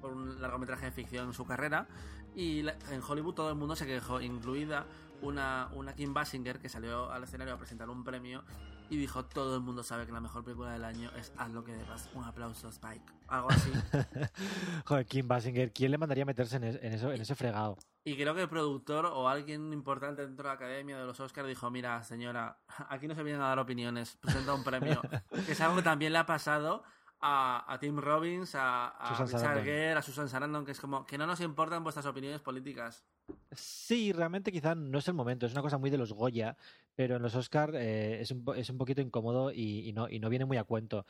por 0.01 0.13
un 0.13 0.41
largometraje 0.41 0.87
de 0.87 0.91
ficción 0.91 1.29
en 1.29 1.33
su 1.33 1.47
carrera. 1.47 1.87
Y 2.35 2.67
en 2.67 3.01
Hollywood 3.07 3.35
todo 3.35 3.51
el 3.51 3.55
mundo 3.55 3.77
se 3.77 3.87
quejó, 3.87 4.21
incluida 4.21 4.87
una, 5.23 5.69
una 5.73 5.95
Kim 5.95 6.13
Basinger 6.13 6.59
que 6.59 6.69
salió 6.69 7.13
al 7.13 7.23
escenario 7.23 7.55
a 7.55 7.59
presentar 7.59 7.89
un 7.91 8.03
premio 8.03 8.43
y 8.91 8.97
dijo 8.97 9.25
todo 9.25 9.57
el 9.57 9.63
mundo 9.63 9.83
sabe 9.83 10.07
que 10.07 10.13
la 10.13 10.21
mejor 10.21 10.45
película 10.45 10.73
del 10.73 10.85
año 10.85 11.11
es 11.17 11.33
Haz 11.37 11.51
lo 11.51 11.65
que 11.65 11.73
debas. 11.73 12.09
Un 12.15 12.25
aplauso 12.25 12.69
Spike. 12.69 13.05
Algo 13.29 13.51
así. 13.51 13.71
Joder, 14.85 15.07
Kim 15.07 15.27
Basinger, 15.29 15.73
¿quién 15.73 15.91
le 15.91 15.99
mandaría 15.99 16.23
a 16.23 16.27
meterse 16.27 16.57
en, 16.57 16.65
es- 16.65 16.79
en 16.83 16.93
eso, 16.93 17.13
en 17.13 17.21
ese 17.21 17.35
fregado? 17.35 17.77
Y 18.05 18.15
creo 18.17 18.35
que 18.37 18.43
el 18.43 18.49
productor 18.49 19.07
o 19.07 19.29
alguien 19.29 19.73
importante 19.73 20.23
dentro 20.25 20.45
de 20.45 20.49
la 20.51 20.55
academia 20.55 20.97
de 20.99 21.05
los 21.07 21.19
Oscars 21.19 21.49
dijo, 21.49 21.71
mira, 21.71 22.03
señora, 22.05 22.59
aquí 22.89 23.09
no 23.09 23.17
se 23.17 23.25
vienen 23.25 23.43
a 23.43 23.49
dar 23.49 23.59
opiniones, 23.59 24.17
presenta 24.21 24.55
un 24.55 24.63
premio. 24.63 25.01
que 25.47 25.53
es 25.53 25.61
algo 25.61 25.77
que 25.77 25.83
también 25.83 26.13
le 26.13 26.19
ha 26.19 26.27
pasado 26.27 26.85
a, 27.21 27.65
a 27.73 27.79
Tim 27.81 27.99
Robbins, 27.99 28.55
a, 28.55 28.89
a 28.89 29.09
Susan 29.09 29.27
Richard 29.27 29.41
Sarandon. 29.41 29.65
Gere, 29.65 29.93
a 29.95 30.03
Susan 30.03 30.29
Sarandon, 30.29 30.65
que 30.65 30.71
es 30.71 30.81
como 30.81 31.05
que 31.05 31.19
no 31.19 31.27
nos 31.27 31.41
importan 31.41 31.83
vuestras 31.83 32.07
opiniones 32.07 32.41
políticas. 32.41 33.05
Sí, 33.51 34.13
realmente 34.13 34.53
quizá 34.53 34.77
no 34.77 34.99
es 34.99 35.09
el 35.09 35.15
momento, 35.15 35.47
es 35.47 35.53
una 35.53 35.63
cosa 35.63 35.79
muy 35.79 35.91
de 35.91 35.99
los 35.99 36.13
Goya, 36.13 36.57
pero 36.97 37.17
en 37.17 37.23
los 37.23 37.35
Oscar 37.37 37.73
eh, 37.75 38.21
es, 38.21 38.31
un, 38.31 38.43
es 38.57 38.71
un 38.71 38.79
poquito 38.79 39.03
incómodo 39.03 39.53
y, 39.53 39.89
y 39.89 39.93
no, 39.93 40.09
y 40.09 40.19
no 40.19 40.31
viene 40.31 40.47
muy 40.47 40.57
a 40.57 40.65
cuento. 40.65 41.07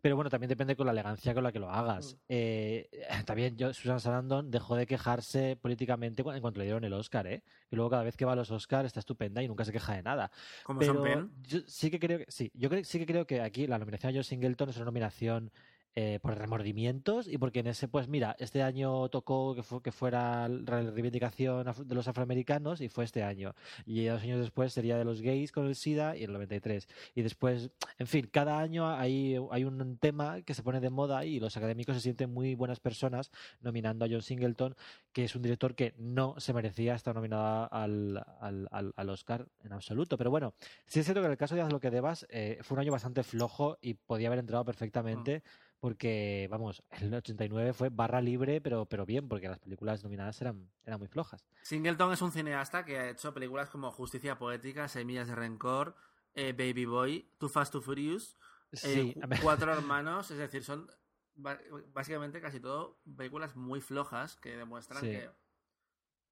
Pero 0.00 0.14
bueno, 0.14 0.30
también 0.30 0.50
depende 0.50 0.76
con 0.76 0.86
la 0.86 0.92
elegancia 0.92 1.32
con 1.34 1.42
la 1.42 1.50
que 1.50 1.58
lo 1.58 1.70
hagas. 1.70 2.18
Eh, 2.28 2.90
también 3.26 3.56
yo, 3.56 3.72
Susan 3.72 3.98
Sarandon 3.98 4.50
dejó 4.50 4.76
de 4.76 4.86
quejarse 4.86 5.56
políticamente 5.56 6.22
en 6.22 6.40
cuanto 6.40 6.58
le 6.58 6.64
dieron 6.64 6.84
el 6.84 6.92
Oscar, 6.92 7.26
¿eh? 7.26 7.42
Y 7.70 7.76
luego 7.76 7.90
cada 7.90 8.04
vez 8.04 8.16
que 8.16 8.26
va 8.26 8.32
a 8.32 8.36
los 8.36 8.50
Oscar 8.50 8.84
está 8.84 9.00
estupenda 9.00 9.42
y 9.42 9.48
nunca 9.48 9.64
se 9.64 9.72
queja 9.72 9.94
de 9.94 10.02
nada. 10.02 10.30
Como 10.62 10.78
pero 10.78 10.92
Sean 10.92 11.04
Penn. 11.04 11.32
yo 11.42 11.60
sí 11.66 11.90
que 11.90 11.98
creo 11.98 12.18
que 12.18 12.26
sí, 12.28 12.52
yo 12.54 12.68
creo, 12.68 12.84
sí 12.84 12.98
que 12.98 13.06
creo 13.06 13.26
que 13.26 13.40
aquí 13.40 13.66
la 13.66 13.78
nominación 13.78 14.12
a 14.12 14.14
John 14.14 14.24
Singleton 14.24 14.68
es 14.68 14.76
una 14.76 14.84
nominación 14.84 15.50
eh, 15.96 16.18
por 16.22 16.36
remordimientos 16.38 17.26
y 17.26 17.36
porque 17.38 17.60
en 17.60 17.66
ese, 17.66 17.88
pues 17.88 18.06
mira, 18.08 18.36
este 18.38 18.62
año 18.62 19.08
tocó 19.08 19.54
que, 19.54 19.62
fu- 19.62 19.80
que 19.82 19.90
fuera 19.92 20.48
la 20.48 20.82
reivindicación 20.82 21.66
de 21.84 21.94
los 21.94 22.06
afroamericanos 22.06 22.80
y 22.80 22.88
fue 22.88 23.04
este 23.04 23.22
año. 23.24 23.54
Y 23.86 24.04
dos 24.04 24.22
años 24.22 24.38
después 24.40 24.72
sería 24.72 24.96
de 24.96 25.04
los 25.04 25.20
gays 25.20 25.50
con 25.52 25.66
el 25.66 25.74
SIDA 25.74 26.16
y 26.16 26.22
el 26.24 26.32
93. 26.32 26.86
Y 27.14 27.22
después, 27.22 27.70
en 27.98 28.06
fin, 28.06 28.28
cada 28.30 28.60
año 28.60 28.88
hay, 28.88 29.36
hay 29.50 29.64
un 29.64 29.98
tema 29.98 30.42
que 30.42 30.54
se 30.54 30.62
pone 30.62 30.80
de 30.80 30.90
moda 30.90 31.24
y 31.24 31.40
los 31.40 31.56
académicos 31.56 31.96
se 31.96 32.02
sienten 32.02 32.32
muy 32.32 32.54
buenas 32.54 32.78
personas 32.80 33.30
nominando 33.60 34.04
a 34.04 34.08
John 34.08 34.22
Singleton, 34.22 34.76
que 35.12 35.24
es 35.24 35.34
un 35.34 35.42
director 35.42 35.74
que 35.74 35.94
no 35.98 36.34
se 36.38 36.52
merecía 36.52 36.94
estar 36.94 37.14
nominado 37.14 37.68
al, 37.72 38.22
al, 38.40 38.68
al- 38.96 39.08
Oscar 39.10 39.48
en 39.64 39.72
absoluto. 39.72 40.16
Pero 40.16 40.30
bueno, 40.30 40.54
sí 40.86 41.00
es 41.00 41.04
cierto 41.06 41.20
que 41.20 41.26
en 41.26 41.32
el 41.32 41.38
caso 41.38 41.56
de 41.56 41.62
Haz 41.62 41.72
lo 41.72 41.80
que 41.80 41.90
debas 41.90 42.26
eh, 42.30 42.58
fue 42.62 42.76
un 42.76 42.80
año 42.82 42.92
bastante 42.92 43.24
flojo 43.24 43.76
y 43.80 43.94
podía 43.94 44.28
haber 44.28 44.38
entrado 44.38 44.64
perfectamente 44.64 45.42
porque, 45.80 46.46
vamos, 46.50 46.82
el 46.90 47.12
89 47.12 47.72
fue 47.72 47.88
barra 47.88 48.20
libre, 48.20 48.60
pero, 48.60 48.86
pero 48.86 49.06
bien, 49.06 49.28
porque 49.28 49.48
las 49.48 49.58
películas 49.58 50.04
nominadas 50.04 50.40
eran, 50.40 50.70
eran 50.84 50.98
muy 50.98 51.08
flojas. 51.08 51.44
Singleton 51.62 52.12
es 52.12 52.22
un 52.22 52.32
cineasta 52.32 52.84
que 52.84 52.98
ha 52.98 53.10
hecho 53.10 53.34
películas 53.34 53.70
como 53.70 53.90
Justicia 53.90 54.38
Poética, 54.38 54.88
Semillas 54.88 55.28
de 55.28 55.34
Rencor, 55.34 55.96
eh, 56.34 56.52
Baby 56.52 56.84
Boy, 56.84 57.30
Too 57.38 57.48
Fast, 57.48 57.72
Too 57.72 57.80
Furious, 57.82 58.36
eh, 58.72 58.76
Sí. 58.76 59.14
Cuatro 59.42 59.72
Hermanos, 59.72 60.30
es 60.30 60.38
decir, 60.38 60.62
son 60.62 60.88
básicamente 61.34 62.40
casi 62.40 62.60
todo 62.60 63.00
películas 63.16 63.56
muy 63.56 63.80
flojas 63.80 64.36
que 64.36 64.56
demuestran 64.56 65.00
Sí. 65.00 65.08
que 65.10 65.30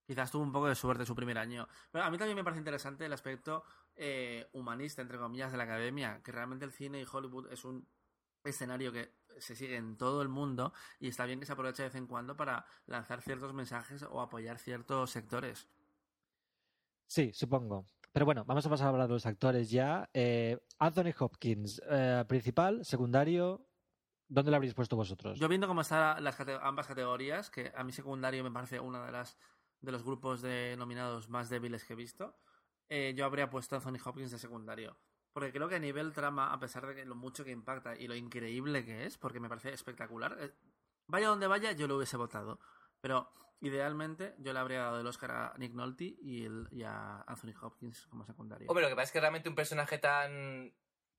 quizás 0.07 0.31
tuvo 0.31 0.43
un 0.43 0.53
poco 0.53 0.69
de 0.69 0.75
suerte 0.75 1.07
su 1.07 1.15
primer 1.15 1.39
año. 1.39 1.67
Pero 1.91 2.05
a 2.05 2.11
mí 2.11 2.19
también 2.19 2.37
me 2.37 2.45
parece 2.45 2.61
interesante 2.61 3.07
el 3.07 3.13
aspecto 3.13 3.65
eh, 3.97 4.49
humanista, 4.53 5.03
entre 5.03 5.19
comillas, 5.19 5.51
de 5.51 5.59
la 5.59 5.65
academia, 5.65 6.23
que 6.23 6.31
realmente 6.31 6.65
el 6.65 6.73
cine 6.73 7.01
y 7.01 7.07
Hollywood 7.11 7.51
es 7.51 7.65
un 7.65 7.89
escenario 8.45 8.93
que 8.93 9.13
se 9.41 9.55
sigue 9.57 9.77
en 9.77 9.97
todo 9.97 10.23
el 10.23 10.29
mundo 10.29 10.73
y 11.01 11.09
está 11.09 11.25
bien 11.27 11.41
que 11.41 11.47
se 11.47 11.53
aproveche 11.53 11.83
de 11.83 11.89
vez 11.89 11.97
en 11.97 12.07
cuando 12.07 12.37
para 12.37 12.67
lanzar 12.87 13.23
ciertos 13.23 13.53
mensajes 13.55 14.03
o 14.03 14.21
apoyar 14.21 14.59
ciertos 14.59 15.11
sectores. 15.11 15.69
Sí, 17.07 17.33
supongo. 17.33 17.87
Pero 18.13 18.27
bueno, 18.27 18.45
vamos 18.45 18.67
a 18.67 18.71
pasar 18.71 18.87
a 18.87 18.91
hablar 18.91 19.07
de 19.09 19.15
los 19.15 19.27
actores 19.27 19.71
ya. 19.71 20.09
Eh, 20.13 20.59
Anthony 20.79 21.13
Hopkins, 21.19 21.81
eh, 21.89 22.25
principal, 22.29 22.85
secundario. 22.85 23.67
¿Dónde 24.29 24.51
lo 24.51 24.57
habréis 24.57 24.75
puesto 24.75 24.97
vosotros? 24.97 25.39
Yo 25.39 25.49
viendo 25.49 25.67
cómo 25.67 25.81
están 25.81 26.23
las 26.23 26.37
cate- 26.37 26.59
ambas 26.63 26.87
categorías, 26.87 27.51
que 27.51 27.73
a 27.75 27.83
mí 27.85 27.93
secundario 27.93 28.45
me 28.45 28.51
parece 28.51 28.79
una 28.81 29.05
de 29.07 29.13
las 29.13 29.39
de 29.81 29.93
los 29.93 30.03
grupos 30.03 30.43
de 30.43 30.75
nominados 30.77 31.29
más 31.29 31.49
débiles 31.49 31.85
que 31.85 31.93
he 31.93 31.97
visto, 31.97 32.37
eh, 32.89 33.15
yo 33.17 33.25
habría 33.25 33.49
puesto 33.49 33.77
a 33.77 33.79
Anthony 33.79 33.99
Hopkins 34.05 34.33
de 34.33 34.39
secundario. 34.39 34.99
Porque 35.33 35.53
creo 35.53 35.69
que 35.69 35.77
a 35.77 35.81
nivel 35.81 36.13
trama, 36.13 36.53
a 36.53 36.59
pesar 36.59 36.87
de 36.87 36.95
que 36.95 37.05
lo 37.05 37.15
mucho 37.15 37.45
que 37.45 37.51
impacta 37.51 37.95
y 37.97 38.09
lo 38.09 38.15
increíble 38.17 38.85
que 38.85 39.05
es, 39.07 39.19
porque 39.19 39.41
me 39.41 39.49
parece 39.49 39.73
espectacular, 39.73 40.37
eh, 40.41 40.53
vaya 41.07 41.29
donde 41.29 41.47
vaya, 41.47 41.73
yo 41.73 41.87
lo 41.87 41.97
hubiese 41.97 42.17
votado. 42.17 42.59
Pero 43.01 43.31
idealmente 43.61 44.35
yo 44.39 44.53
le 44.53 44.59
habría 44.59 44.83
dado 44.83 45.01
el 45.01 45.07
Oscar 45.07 45.31
a 45.31 45.55
Nick 45.59 45.75
Nolte 45.75 46.17
y, 46.21 46.45
el- 46.45 46.69
y 46.71 46.83
a 46.83 47.23
Anthony 47.23 47.55
Hopkins 47.61 48.07
como 48.09 48.25
secundario. 48.25 48.67
Hombre, 48.69 48.83
lo 48.85 48.89
que 48.89 48.97
pasa 48.97 49.05
es 49.07 49.13
que 49.13 49.21
realmente 49.21 49.49
un 49.49 49.55
personaje 49.55 49.99
tan 49.99 50.73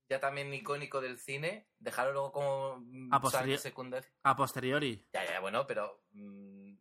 ya 0.08 0.18
también 0.18 0.52
icónico 0.52 1.00
del 1.00 1.18
cine, 1.18 1.68
dejarlo 1.78 2.12
luego 2.12 2.32
como 2.32 2.82
A 3.12 3.20
posteriori- 3.20 3.58
secundario. 3.58 4.08
A 4.24 4.34
posteriori. 4.36 5.06
Ya, 5.14 5.24
ya, 5.24 5.38
bueno, 5.40 5.66
pero. 5.68 6.02
mm, 6.12 6.72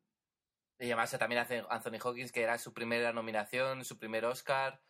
y 0.79 0.85
además 0.85 1.11
también 1.19 1.41
hace 1.41 1.63
Anthony 1.69 1.99
Hawkins, 2.03 2.31
que 2.31 2.41
era 2.41 2.57
su 2.57 2.73
primera 2.73 3.13
nominación, 3.13 3.85
su 3.85 3.99
primer 3.99 4.25
Oscar. 4.25 4.81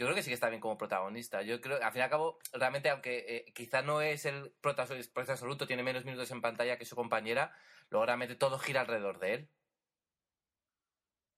Yo 0.00 0.06
creo 0.06 0.16
que 0.16 0.22
sí 0.22 0.30
que 0.30 0.34
está 0.34 0.48
bien 0.48 0.62
como 0.62 0.78
protagonista. 0.78 1.42
Yo 1.42 1.60
creo, 1.60 1.76
al 1.76 1.92
fin 1.92 2.00
y 2.00 2.02
al 2.04 2.08
cabo, 2.08 2.38
realmente, 2.54 2.88
aunque 2.88 3.18
eh, 3.28 3.52
quizá 3.52 3.82
no 3.82 4.00
es 4.00 4.24
el 4.24 4.50
protagonista 4.62 5.32
absoluto, 5.32 5.66
tiene 5.66 5.82
menos 5.82 6.06
minutos 6.06 6.30
en 6.30 6.40
pantalla 6.40 6.78
que 6.78 6.86
su 6.86 6.96
compañera, 6.96 7.54
luego 7.90 8.06
realmente 8.06 8.34
todo 8.34 8.58
gira 8.58 8.80
alrededor 8.80 9.18
de 9.18 9.34
él. 9.34 9.48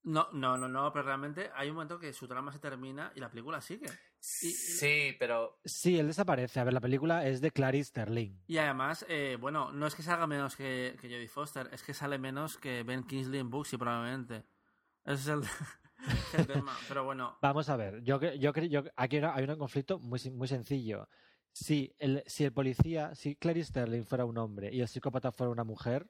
No, 0.05 0.29
no, 0.33 0.57
no, 0.57 0.69
no, 0.69 0.93
pero 0.93 1.07
realmente 1.07 1.51
hay 1.57 1.71
un 1.71 1.75
momento 1.75 1.99
que 1.99 2.13
su 2.13 2.29
trama 2.29 2.53
se 2.53 2.61
termina 2.61 3.13
y 3.17 3.21
la 3.21 3.31
película 3.31 3.61
sigue. 3.61 3.89
Sí, 4.21 5.17
pero. 5.19 5.59
Sí, 5.65 5.99
él 5.99 6.07
desaparece. 6.07 6.61
A 6.61 6.65
ver, 6.65 6.73
la 6.73 6.81
película 6.81 7.27
es 7.27 7.41
de 7.41 7.51
Clarice 7.51 7.89
Sterling. 7.89 8.45
Y 8.47 8.59
además, 8.59 9.05
eh, 9.09 9.37
bueno, 9.41 9.73
no 9.73 9.89
es 9.89 9.97
que 9.97 10.05
salga 10.05 10.29
menos 10.29 10.55
que, 10.55 10.97
que 11.01 11.09
Jodie 11.09 11.27
Foster, 11.27 11.69
es 11.73 11.83
que 11.83 11.95
sale 11.95 12.17
menos 12.17 12.59
que 12.59 12.85
Ben 12.85 13.03
Kingsley 13.03 13.41
en 13.41 13.51
Booksy, 13.51 13.77
probablemente. 13.77 14.45
Ese 15.05 15.15
es 15.15 15.27
el, 15.27 15.43
el 16.39 16.47
tema. 16.47 16.77
Pero 16.89 17.05
bueno, 17.05 17.37
Vamos 17.41 17.69
a 17.69 17.77
ver, 17.77 18.03
yo, 18.03 18.21
yo, 18.21 18.53
yo 18.53 18.83
aquí 18.97 19.17
hay, 19.17 19.45
un 19.45 19.57
conflicto 19.57 19.99
muy, 19.99 20.21
muy 20.33 20.49
sencillo. 20.49 21.09
Si 21.53 21.95
el, 21.99 22.23
si 22.27 22.45
el 22.45 22.53
policía, 22.53 23.15
si 23.15 23.37
Clarice 23.37 23.69
Sterling 23.69 24.05
fuera 24.05 24.25
un 24.25 24.39
hombre 24.39 24.71
y 24.73 24.81
el 24.81 24.89
psicópata 24.89 25.33
fuera 25.33 25.51
una 25.51 25.65
mujer, 25.65 26.09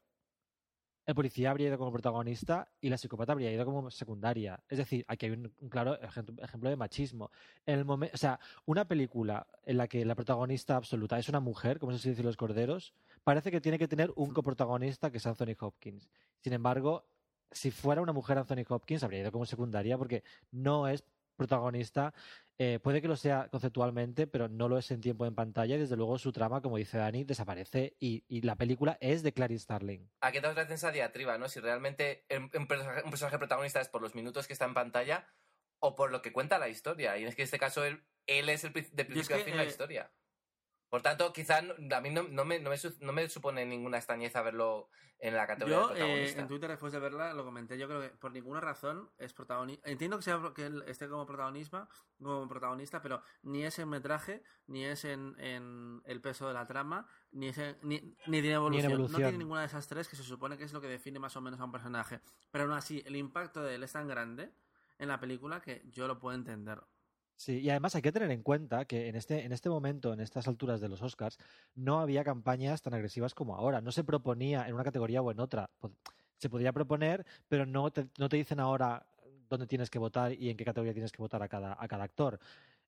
el 1.04 1.16
policía 1.16 1.50
habría 1.50 1.66
ido 1.66 1.78
como 1.78 1.90
protagonista 1.90 2.70
y 2.80 2.88
la 2.88 2.96
psicópata 2.96 3.32
habría 3.32 3.50
ido 3.50 3.64
como 3.64 3.90
secundaria. 3.90 4.62
Es 4.68 4.78
decir, 4.78 5.04
aquí 5.08 5.26
hay 5.26 5.32
un, 5.32 5.52
un 5.58 5.68
claro 5.68 6.00
ejemplo, 6.00 6.36
ejemplo 6.40 6.70
de 6.70 6.76
machismo. 6.76 7.32
En 7.66 7.80
el 7.80 7.84
momen- 7.84 8.10
o 8.14 8.16
sea, 8.16 8.38
una 8.66 8.86
película 8.86 9.48
en 9.64 9.78
la 9.78 9.88
que 9.88 10.04
la 10.04 10.14
protagonista 10.14 10.76
absoluta 10.76 11.18
es 11.18 11.28
una 11.28 11.40
mujer, 11.40 11.80
como 11.80 11.92
se 11.98 12.10
dice 12.10 12.22
los 12.22 12.36
corderos, 12.36 12.94
parece 13.24 13.50
que 13.50 13.60
tiene 13.60 13.80
que 13.80 13.88
tener 13.88 14.12
un 14.14 14.32
coprotagonista 14.32 15.10
que 15.10 15.18
es 15.18 15.26
Anthony 15.26 15.56
Hopkins. 15.58 16.08
Sin 16.38 16.52
embargo, 16.52 17.04
si 17.52 17.70
fuera 17.70 18.02
una 18.02 18.12
mujer 18.12 18.38
Anthony 18.38 18.64
Hopkins, 18.68 19.02
habría 19.02 19.20
ido 19.20 19.32
como 19.32 19.46
secundaria 19.46 19.98
porque 19.98 20.22
no 20.50 20.88
es 20.88 21.04
protagonista. 21.36 22.14
Eh, 22.58 22.78
puede 22.80 23.02
que 23.02 23.08
lo 23.08 23.16
sea 23.16 23.48
conceptualmente, 23.48 24.26
pero 24.26 24.48
no 24.48 24.68
lo 24.68 24.78
es 24.78 24.90
en 24.90 25.00
tiempo 25.00 25.26
en 25.26 25.34
pantalla 25.34 25.74
y 25.74 25.78
desde 25.78 25.96
luego 25.96 26.18
su 26.18 26.32
trama, 26.32 26.60
como 26.60 26.76
dice 26.76 26.98
Dani, 26.98 27.24
desaparece 27.24 27.96
y, 27.98 28.24
y 28.28 28.42
la 28.42 28.56
película 28.56 28.98
es 29.00 29.22
de 29.22 29.32
Clarice 29.32 29.64
Starling. 29.64 30.08
Aquí 30.20 30.40
te 30.40 30.46
otra 30.46 30.64
vez 30.64 30.72
esa 30.72 30.92
diatriba, 30.92 31.38
¿no? 31.38 31.48
Si 31.48 31.58
realmente 31.58 32.24
un, 32.30 32.50
un 32.54 32.66
personaje, 32.66 33.02
un 33.02 33.10
personaje 33.10 33.38
protagonista 33.38 33.80
es 33.80 33.88
por 33.88 34.02
los 34.02 34.14
minutos 34.14 34.46
que 34.46 34.52
está 34.52 34.66
en 34.66 34.74
pantalla 34.74 35.26
o 35.80 35.96
por 35.96 36.12
lo 36.12 36.22
que 36.22 36.32
cuenta 36.32 36.58
la 36.58 36.68
historia. 36.68 37.18
Y 37.18 37.24
es 37.24 37.34
que 37.34 37.42
en 37.42 37.46
este 37.46 37.58
caso 37.58 37.84
él, 37.84 38.04
él 38.26 38.48
es 38.48 38.62
el 38.62 38.72
de 38.72 38.80
es 38.80 38.90
principio 38.92 39.36
a 39.36 39.38
que, 39.38 39.44
fin 39.44 39.56
la 39.56 39.64
eh, 39.64 39.68
historia. 39.68 40.12
Por 40.92 41.00
tanto, 41.00 41.32
quizá 41.32 41.62
no- 41.62 41.72
a 41.96 42.00
mí 42.02 42.10
no, 42.10 42.24
no 42.24 42.44
me, 42.44 42.60
no, 42.60 42.68
me, 42.68 42.76
no 43.00 43.12
me 43.14 43.26
supone 43.26 43.64
ninguna 43.64 43.96
extrañeza 43.96 44.42
verlo 44.42 44.90
en 45.20 45.34
la 45.34 45.46
categoría 45.46 45.76
yo 45.80 45.88
de 45.88 45.94
eh, 45.94 45.96
protagonista. 45.96 46.40
en 46.42 46.48
Twitter 46.48 46.68
después 46.70 46.92
de 46.92 46.98
verla 46.98 47.32
lo 47.32 47.46
comenté, 47.46 47.78
yo 47.78 47.88
creo 47.88 48.02
que 48.02 48.08
por 48.10 48.30
ninguna 48.30 48.60
razón 48.60 49.10
es 49.16 49.32
protagonista. 49.32 49.88
Entiendo 49.88 50.18
que, 50.18 50.22
sea, 50.24 50.38
que 50.54 50.66
él 50.66 50.84
esté 50.86 51.08
como 51.08 51.24
protagonista, 51.24 51.88
como 52.20 52.46
protagonista, 52.46 53.00
pero 53.00 53.22
ni 53.40 53.64
es 53.64 53.78
en 53.78 53.88
metraje, 53.88 54.42
ni 54.66 54.84
es 54.84 55.06
en, 55.06 55.34
en 55.40 56.02
el 56.04 56.20
peso 56.20 56.46
de 56.46 56.52
la 56.52 56.66
trama, 56.66 57.06
ni, 57.30 57.48
es 57.48 57.56
en- 57.56 57.78
ni, 57.80 57.98
ni 58.26 58.42
tiene 58.42 58.52
evolución. 58.52 58.90
No 58.90 58.94
evolución. 58.96 59.22
tiene 59.22 59.38
ninguna 59.38 59.60
de 59.60 59.68
esas 59.68 59.88
tres 59.88 60.08
que 60.08 60.16
se 60.16 60.24
supone 60.24 60.58
que 60.58 60.64
es 60.64 60.74
lo 60.74 60.82
que 60.82 60.88
define 60.88 61.18
más 61.18 61.34
o 61.36 61.40
menos 61.40 61.58
a 61.58 61.64
un 61.64 61.72
personaje. 61.72 62.20
Pero 62.50 62.64
aún 62.64 62.74
así, 62.74 63.02
el 63.06 63.16
impacto 63.16 63.62
de 63.62 63.76
él 63.76 63.82
es 63.82 63.92
tan 63.92 64.08
grande 64.08 64.52
en 64.98 65.08
la 65.08 65.18
película 65.18 65.62
que 65.62 65.82
yo 65.88 66.06
lo 66.06 66.18
puedo 66.18 66.36
entender. 66.36 66.82
Sí, 67.42 67.58
y 67.58 67.70
además 67.70 67.96
hay 67.96 68.02
que 68.02 68.12
tener 68.12 68.30
en 68.30 68.44
cuenta 68.44 68.84
que 68.84 69.08
en 69.08 69.16
este, 69.16 69.44
en 69.44 69.50
este 69.50 69.68
momento, 69.68 70.12
en 70.12 70.20
estas 70.20 70.46
alturas 70.46 70.80
de 70.80 70.88
los 70.88 71.02
Oscars, 71.02 71.38
no 71.74 71.98
había 71.98 72.22
campañas 72.22 72.82
tan 72.82 72.94
agresivas 72.94 73.34
como 73.34 73.56
ahora. 73.56 73.80
No 73.80 73.90
se 73.90 74.04
proponía 74.04 74.68
en 74.68 74.74
una 74.74 74.84
categoría 74.84 75.22
o 75.22 75.32
en 75.32 75.40
otra. 75.40 75.68
Se 76.36 76.48
podría 76.48 76.72
proponer, 76.72 77.26
pero 77.48 77.66
no 77.66 77.90
te, 77.90 78.06
no 78.16 78.28
te 78.28 78.36
dicen 78.36 78.60
ahora 78.60 79.04
dónde 79.48 79.66
tienes 79.66 79.90
que 79.90 79.98
votar 79.98 80.32
y 80.32 80.50
en 80.50 80.56
qué 80.56 80.64
categoría 80.64 80.92
tienes 80.92 81.10
que 81.10 81.20
votar 81.20 81.42
a 81.42 81.48
cada, 81.48 81.76
a 81.76 81.88
cada 81.88 82.04
actor. 82.04 82.38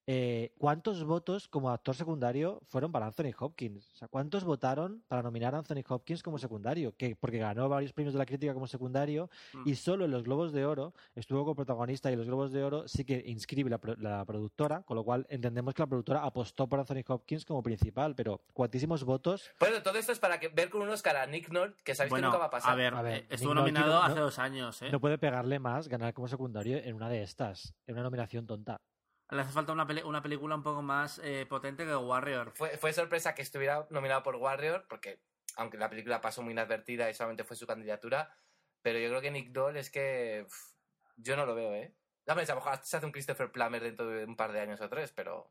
Eh, 0.06 0.52
¿Cuántos 0.58 1.02
votos 1.02 1.48
como 1.48 1.70
actor 1.70 1.94
secundario 1.94 2.60
fueron 2.66 2.92
para 2.92 3.06
Anthony 3.06 3.32
Hopkins? 3.38 3.90
O 3.94 3.96
sea, 3.96 4.06
¿cuántos 4.08 4.44
votaron 4.44 5.02
para 5.08 5.22
nominar 5.22 5.54
a 5.54 5.58
Anthony 5.58 5.82
Hopkins 5.88 6.22
como 6.22 6.36
secundario? 6.38 6.94
Que, 6.94 7.16
porque 7.16 7.38
ganó 7.38 7.70
varios 7.70 7.94
premios 7.94 8.12
de 8.12 8.18
la 8.18 8.26
crítica 8.26 8.52
como 8.52 8.66
secundario 8.66 9.30
Mm. 9.54 9.62
y 9.68 9.74
solo 9.76 10.04
en 10.04 10.10
los 10.10 10.22
Globos 10.24 10.52
de 10.52 10.66
Oro 10.66 10.92
estuvo 11.14 11.40
como 11.44 11.54
protagonista 11.54 12.12
y 12.12 12.16
los 12.16 12.26
Globos 12.26 12.52
de 12.52 12.62
Oro 12.62 12.86
sí 12.86 13.04
que 13.06 13.22
inscribe 13.26 13.70
la, 13.70 13.78
pro- 13.78 13.96
la 13.96 14.24
productora, 14.26 14.82
con 14.82 14.96
lo 14.96 15.04
cual 15.04 15.26
entendemos 15.30 15.72
que 15.72 15.82
la 15.82 15.86
productora 15.86 16.22
apostó 16.22 16.68
por 16.68 16.80
Anthony 16.80 17.02
Hopkins 17.08 17.46
como 17.46 17.62
principal, 17.62 18.14
pero 18.14 18.42
cuantísimos 18.52 19.04
votos. 19.04 19.50
Bueno, 19.58 19.82
todo 19.82 19.96
esto 19.98 20.12
es 20.12 20.18
para 20.18 20.38
que, 20.38 20.48
ver 20.48 20.68
con 20.68 20.82
un 20.82 20.90
Oscar 20.90 21.16
a 21.16 21.26
Nick 21.26 21.48
Nolte, 21.50 21.82
que 21.82 21.94
sabéis 21.94 22.10
Bueno, 22.10 22.28
que 22.28 22.32
nunca 22.32 22.38
va 22.40 22.46
a 22.46 22.50
pasar. 22.50 22.72
a 22.72 22.76
ver, 22.76 22.94
A 22.94 23.00
ver, 23.00 23.26
estuvo 23.30 23.54
Nick 23.54 23.60
nominado 23.62 23.94
no- 23.94 24.02
hace 24.02 24.14
no- 24.16 24.22
dos 24.22 24.38
años, 24.38 24.82
¿eh? 24.82 24.90
No 24.92 25.00
puede 25.00 25.16
pegarle 25.16 25.58
más 25.58 25.88
ganar 25.88 26.12
como 26.12 26.28
secundario 26.28 26.76
en 26.76 26.94
una 26.94 27.08
de 27.08 27.22
estas, 27.22 27.74
en 27.86 27.94
una 27.94 28.02
nominación 28.02 28.46
tonta. 28.46 28.82
Le 29.30 29.40
hace 29.40 29.52
falta 29.52 29.72
una, 29.72 29.86
peli- 29.86 30.02
una 30.02 30.22
película 30.22 30.54
un 30.54 30.62
poco 30.62 30.82
más 30.82 31.18
eh, 31.24 31.46
potente 31.48 31.84
que 31.84 31.96
Warrior. 31.96 32.52
Fue, 32.54 32.76
fue 32.78 32.92
sorpresa 32.92 33.34
que 33.34 33.42
estuviera 33.42 33.86
nominado 33.90 34.22
por 34.22 34.36
Warrior, 34.36 34.86
porque 34.88 35.20
aunque 35.56 35.78
la 35.78 35.88
película 35.90 36.20
pasó 36.20 36.42
muy 36.42 36.52
inadvertida 36.52 37.08
y 37.10 37.14
solamente 37.14 37.44
fue 37.44 37.56
su 37.56 37.66
candidatura, 37.66 38.36
pero 38.82 38.98
yo 38.98 39.08
creo 39.08 39.20
que 39.20 39.30
Nick 39.30 39.50
Doll 39.52 39.76
es 39.76 39.90
que 39.90 40.44
uf, 40.46 40.72
yo 41.16 41.36
no 41.36 41.46
lo 41.46 41.54
veo, 41.54 41.72
¿eh? 41.74 41.94
Dame, 42.26 42.42
a 42.42 42.46
lo 42.46 42.54
mejor 42.56 42.78
se 42.82 42.96
hace 42.96 43.06
un 43.06 43.12
Christopher 43.12 43.50
Plummer 43.50 43.82
dentro 43.82 44.06
de 44.08 44.24
un 44.24 44.36
par 44.36 44.52
de 44.52 44.60
años 44.60 44.80
o 44.80 44.88
tres, 44.88 45.12
pero 45.12 45.50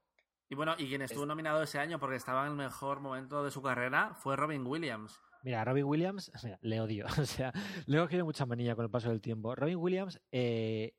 Y 0.49 0.55
bueno, 0.55 0.75
y 0.77 0.87
quien 0.87 1.01
estuvo 1.01 1.23
Es- 1.23 1.27
nominado 1.27 1.63
ese 1.63 1.79
año 1.79 1.99
porque 1.99 2.15
estaba 2.15 2.43
en 2.45 2.51
el 2.51 2.55
mejor 2.57 2.99
momento 2.99 3.43
de 3.43 3.51
su 3.51 3.61
carrera 3.61 4.13
fue 4.15 4.35
Robin 4.35 4.65
Williams. 4.65 5.19
Mira, 5.43 5.65
Robin 5.65 5.83
Williams, 5.85 6.31
mira, 6.43 6.59
le 6.61 6.79
odio. 6.79 7.05
O 7.19 7.25
sea, 7.25 7.51
le 7.85 7.97
he 7.97 8.01
cogido 8.01 8.23
mucha 8.25 8.45
manía 8.45 8.75
con 8.75 8.85
el 8.85 8.91
paso 8.91 9.09
del 9.09 9.19
tiempo. 9.21 9.55
Robin 9.55 9.77
Williams, 9.77 10.21
eh, 10.31 10.95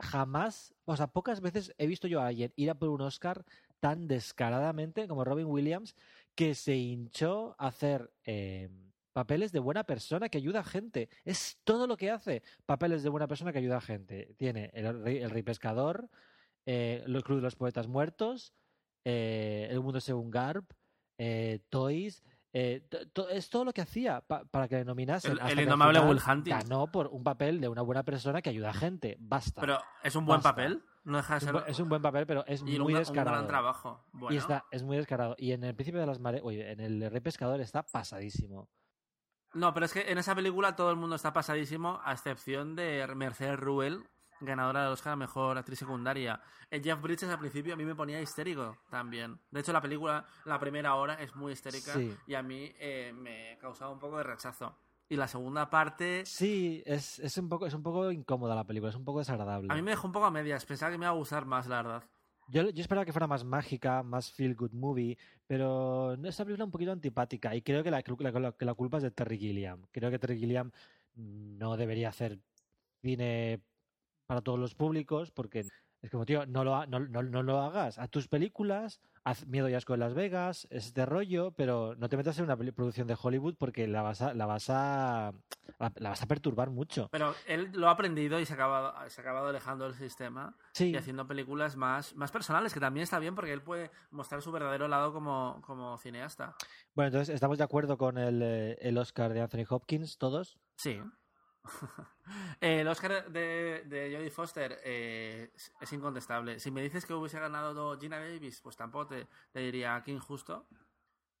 jamás, 0.00 0.74
o 0.84 0.96
sea, 0.96 1.08
pocas 1.08 1.40
veces 1.40 1.74
he 1.78 1.86
visto 1.86 2.08
yo 2.08 2.20
a 2.20 2.28
alguien 2.28 2.52
ir 2.56 2.70
a 2.70 2.74
por 2.74 2.88
un 2.88 3.00
Oscar 3.02 3.44
tan 3.80 4.08
descaradamente 4.08 5.08
como 5.08 5.24
Robin 5.24 5.46
Williams, 5.46 5.94
que 6.34 6.54
se 6.54 6.76
hinchó 6.76 7.54
a 7.58 7.68
hacer 7.68 8.12
eh, 8.24 8.68
papeles 9.12 9.52
de 9.52 9.58
buena 9.58 9.84
persona 9.84 10.28
que 10.28 10.38
ayuda 10.38 10.60
a 10.60 10.64
gente. 10.64 11.08
Es 11.24 11.58
todo 11.64 11.86
lo 11.86 11.96
que 11.96 12.10
hace. 12.10 12.42
Papeles 12.66 13.02
de 13.02 13.08
buena 13.08 13.26
persona 13.26 13.52
que 13.52 13.58
ayuda 13.58 13.78
a 13.78 13.80
gente. 13.80 14.34
Tiene 14.36 14.70
el 14.74 14.86
el 14.86 15.30
rey 15.30 15.42
pescador, 15.42 16.08
eh, 16.66 17.02
el 17.06 17.22
club 17.22 17.38
de 17.38 17.42
los 17.42 17.56
poetas 17.56 17.88
muertos, 17.88 18.54
eh, 19.04 19.68
el 19.70 19.80
mundo 19.80 20.00
según 20.00 20.30
Garp, 20.30 20.70
eh, 21.18 21.60
Toys. 21.68 22.22
Eh, 22.52 22.88
to- 23.12 23.28
es 23.28 23.48
todo 23.48 23.64
lo 23.64 23.72
que 23.72 23.80
hacía 23.82 24.20
pa- 24.22 24.44
para 24.44 24.66
que 24.68 24.76
le 24.76 24.84
nominasen. 24.84 25.32
El- 25.32 25.50
el 25.50 25.60
indomable 25.60 26.00
Will 26.00 26.20
Hunting. 26.26 26.52
Ganó 26.52 26.90
por 26.90 27.06
un 27.08 27.22
papel 27.22 27.60
de 27.60 27.68
una 27.68 27.82
buena 27.82 28.02
persona 28.02 28.42
que 28.42 28.50
ayuda 28.50 28.70
a 28.70 28.74
gente. 28.74 29.16
Basta. 29.20 29.60
Pero 29.60 29.78
es 30.02 30.14
un 30.16 30.26
buen 30.26 30.38
Basta. 30.38 30.50
papel. 30.50 30.84
No 31.04 31.16
deja 31.16 31.34
de 31.34 31.38
Es 31.38 31.44
un, 31.44 31.60
ser. 31.60 31.70
es 31.70 31.78
un 31.80 31.88
buen 31.88 32.02
papel, 32.02 32.26
pero 32.26 32.44
es 32.46 32.60
y 32.60 32.78
muy 32.78 32.92
un, 32.92 32.98
descarado. 32.98 33.30
un 33.30 33.34
gran 33.36 33.46
trabajo. 33.46 34.04
Bueno, 34.12 34.34
Y 34.34 34.38
está, 34.38 34.66
es 34.70 34.82
muy 34.82 34.96
descarado. 34.98 35.34
Y 35.38 35.52
en 35.52 35.64
el 35.64 35.74
principio 35.74 35.98
de 36.00 36.06
las 36.06 36.18
mareas, 36.20 36.42
oye, 36.44 36.70
en 36.72 36.80
el 36.80 37.10
Rey 37.10 37.20
Pescador 37.20 37.60
está 37.60 37.82
pasadísimo. 37.84 38.68
No, 39.54 39.72
pero 39.72 39.86
es 39.86 39.92
que 39.94 40.10
en 40.12 40.18
esa 40.18 40.34
película 40.34 40.76
todo 40.76 40.90
el 40.90 40.96
mundo 40.96 41.16
está 41.16 41.32
pasadísimo, 41.32 42.00
a 42.04 42.12
excepción 42.12 42.76
de 42.76 43.04
Mercedes 43.16 43.58
Ruel, 43.58 44.04
ganadora 44.40 44.82
del 44.84 44.92
Oscar 44.92 45.12
a 45.12 45.16
Mejor 45.16 45.58
Actriz 45.58 45.78
Secundaria. 45.78 46.40
El 46.70 46.82
Jeff 46.82 47.00
Bridges 47.00 47.28
al 47.28 47.38
principio 47.38 47.74
a 47.74 47.76
mí 47.76 47.84
me 47.84 47.94
ponía 47.94 48.20
histérico 48.20 48.76
también. 48.90 49.38
De 49.50 49.60
hecho, 49.60 49.72
la 49.72 49.80
película, 49.80 50.24
la 50.44 50.58
primera 50.58 50.94
hora 50.94 51.14
es 51.14 51.34
muy 51.36 51.52
histérica 51.52 51.94
Sí. 51.94 52.14
y 52.26 52.34
a 52.34 52.42
mí 52.42 52.72
eh, 52.78 53.12
me 53.14 53.58
causaba 53.60 53.90
un 53.90 53.98
poco 53.98 54.18
de 54.18 54.24
rechazo. 54.24 54.76
Y 55.08 55.16
la 55.16 55.26
segunda 55.26 55.68
parte, 55.68 56.24
Sí, 56.24 56.82
es, 56.86 57.18
es, 57.18 57.36
un 57.38 57.48
poco, 57.48 57.66
es 57.66 57.74
un 57.74 57.82
poco 57.82 58.12
incómoda 58.12 58.54
la 58.54 58.64
película, 58.64 58.90
es 58.90 58.96
un 58.96 59.04
poco 59.04 59.18
desagradable. 59.18 59.68
a 59.72 59.74
mí 59.74 59.82
me 59.82 59.90
dejó 59.90 60.06
un 60.06 60.12
poco 60.12 60.26
a 60.26 60.30
medias. 60.30 60.64
Pensaba 60.64 60.92
que 60.92 60.98
me 60.98 61.04
iba 61.06 61.10
a 61.10 61.16
gustar 61.16 61.46
más, 61.46 61.66
la 61.66 61.76
verdad. 61.82 62.04
Yo, 62.48 62.68
yo 62.70 62.80
esperaba 62.80 63.04
que 63.04 63.12
fuera 63.12 63.26
más 63.28 63.44
mágica, 63.44 64.02
más 64.02 64.32
feel 64.32 64.54
good 64.56 64.72
movie, 64.72 65.16
pero 65.46 66.14
esta 66.24 66.44
película 66.44 66.64
es 66.64 66.66
un 66.66 66.72
poquito 66.72 66.90
antipática 66.92 67.54
y 67.54 67.62
creo 67.62 67.82
que 67.84 67.90
la, 67.90 68.02
la 68.58 68.74
culpa 68.74 68.96
es 68.96 69.02
de 69.04 69.10
Terry 69.12 69.38
Gilliam. 69.38 69.82
Creo 69.92 70.10
que 70.10 70.18
Terry 70.18 70.38
Gilliam 70.38 70.70
no 71.14 71.76
debería 71.76 72.08
hacer 72.08 72.38
cine 73.02 73.62
para 74.30 74.42
todos 74.42 74.60
los 74.60 74.76
públicos 74.76 75.32
porque 75.32 75.64
es 76.02 76.10
como, 76.12 76.24
tío, 76.24 76.46
no 76.46 76.62
lo, 76.62 76.76
ha- 76.76 76.86
no, 76.86 77.00
no, 77.00 77.20
no 77.24 77.42
lo 77.42 77.58
hagas. 77.62 77.98
Haz 77.98 78.10
tus 78.10 78.28
películas, 78.28 79.00
haz 79.24 79.44
Miedo 79.48 79.68
y 79.68 79.74
Asco 79.74 79.94
en 79.94 80.00
Las 80.00 80.14
Vegas, 80.14 80.68
este 80.70 81.04
rollo, 81.04 81.50
pero 81.50 81.96
no 81.96 82.08
te 82.08 82.16
metas 82.16 82.38
en 82.38 82.44
una 82.44 82.56
producción 82.56 83.08
de 83.08 83.16
Hollywood 83.20 83.56
porque 83.58 83.88
la 83.88 84.02
vas 84.02 84.22
a, 84.22 84.32
la 84.32 84.46
vas 84.46 84.70
a, 84.70 85.32
la, 85.80 85.92
la 85.96 86.10
vas 86.10 86.22
a 86.22 86.26
perturbar 86.26 86.70
mucho. 86.70 87.08
Pero 87.10 87.34
él 87.48 87.72
lo 87.74 87.88
ha 87.88 87.90
aprendido 87.90 88.38
y 88.38 88.46
se 88.46 88.52
ha 88.52 88.54
acabado, 88.54 88.94
se 89.10 89.20
ha 89.20 89.22
acabado 89.22 89.48
alejando 89.48 89.84
del 89.86 89.94
sistema 89.94 90.54
Sí. 90.74 90.90
y 90.90 90.96
haciendo 90.96 91.26
películas 91.26 91.74
más, 91.74 92.14
más 92.14 92.30
personales, 92.30 92.72
que 92.72 92.78
también 92.78 93.02
está 93.02 93.18
bien 93.18 93.34
porque 93.34 93.52
él 93.52 93.62
puede 93.62 93.90
mostrar 94.12 94.42
su 94.42 94.52
verdadero 94.52 94.86
lado 94.86 95.12
como, 95.12 95.60
como 95.66 95.98
cineasta. 95.98 96.54
Bueno, 96.94 97.08
entonces, 97.08 97.34
¿estamos 97.34 97.58
de 97.58 97.64
acuerdo 97.64 97.98
con 97.98 98.16
el, 98.16 98.40
eh, 98.42 98.78
el 98.80 98.96
Oscar 98.96 99.32
de 99.32 99.40
Anthony 99.40 99.64
Hopkins, 99.68 100.18
todos? 100.18 100.56
Sí. 100.76 101.00
El 102.60 102.88
Oscar 102.88 103.30
de, 103.30 104.10
Jodie 104.14 104.30
Foster 104.30 104.80
eh, 104.84 105.50
es- 105.54 105.72
es 105.80 105.92
incontestable. 105.92 106.60
Si 106.60 106.70
me 106.70 106.82
dices 106.82 107.06
que 107.06 107.14
hubiese 107.14 107.38
ganado 107.40 107.98
Gina 107.98 108.18
Davis, 108.18 108.60
pues 108.60 108.76
tampoco 108.76 109.08
te, 109.08 109.28
diría 109.60 110.02
que 110.04 110.12
injusto. 110.12 110.66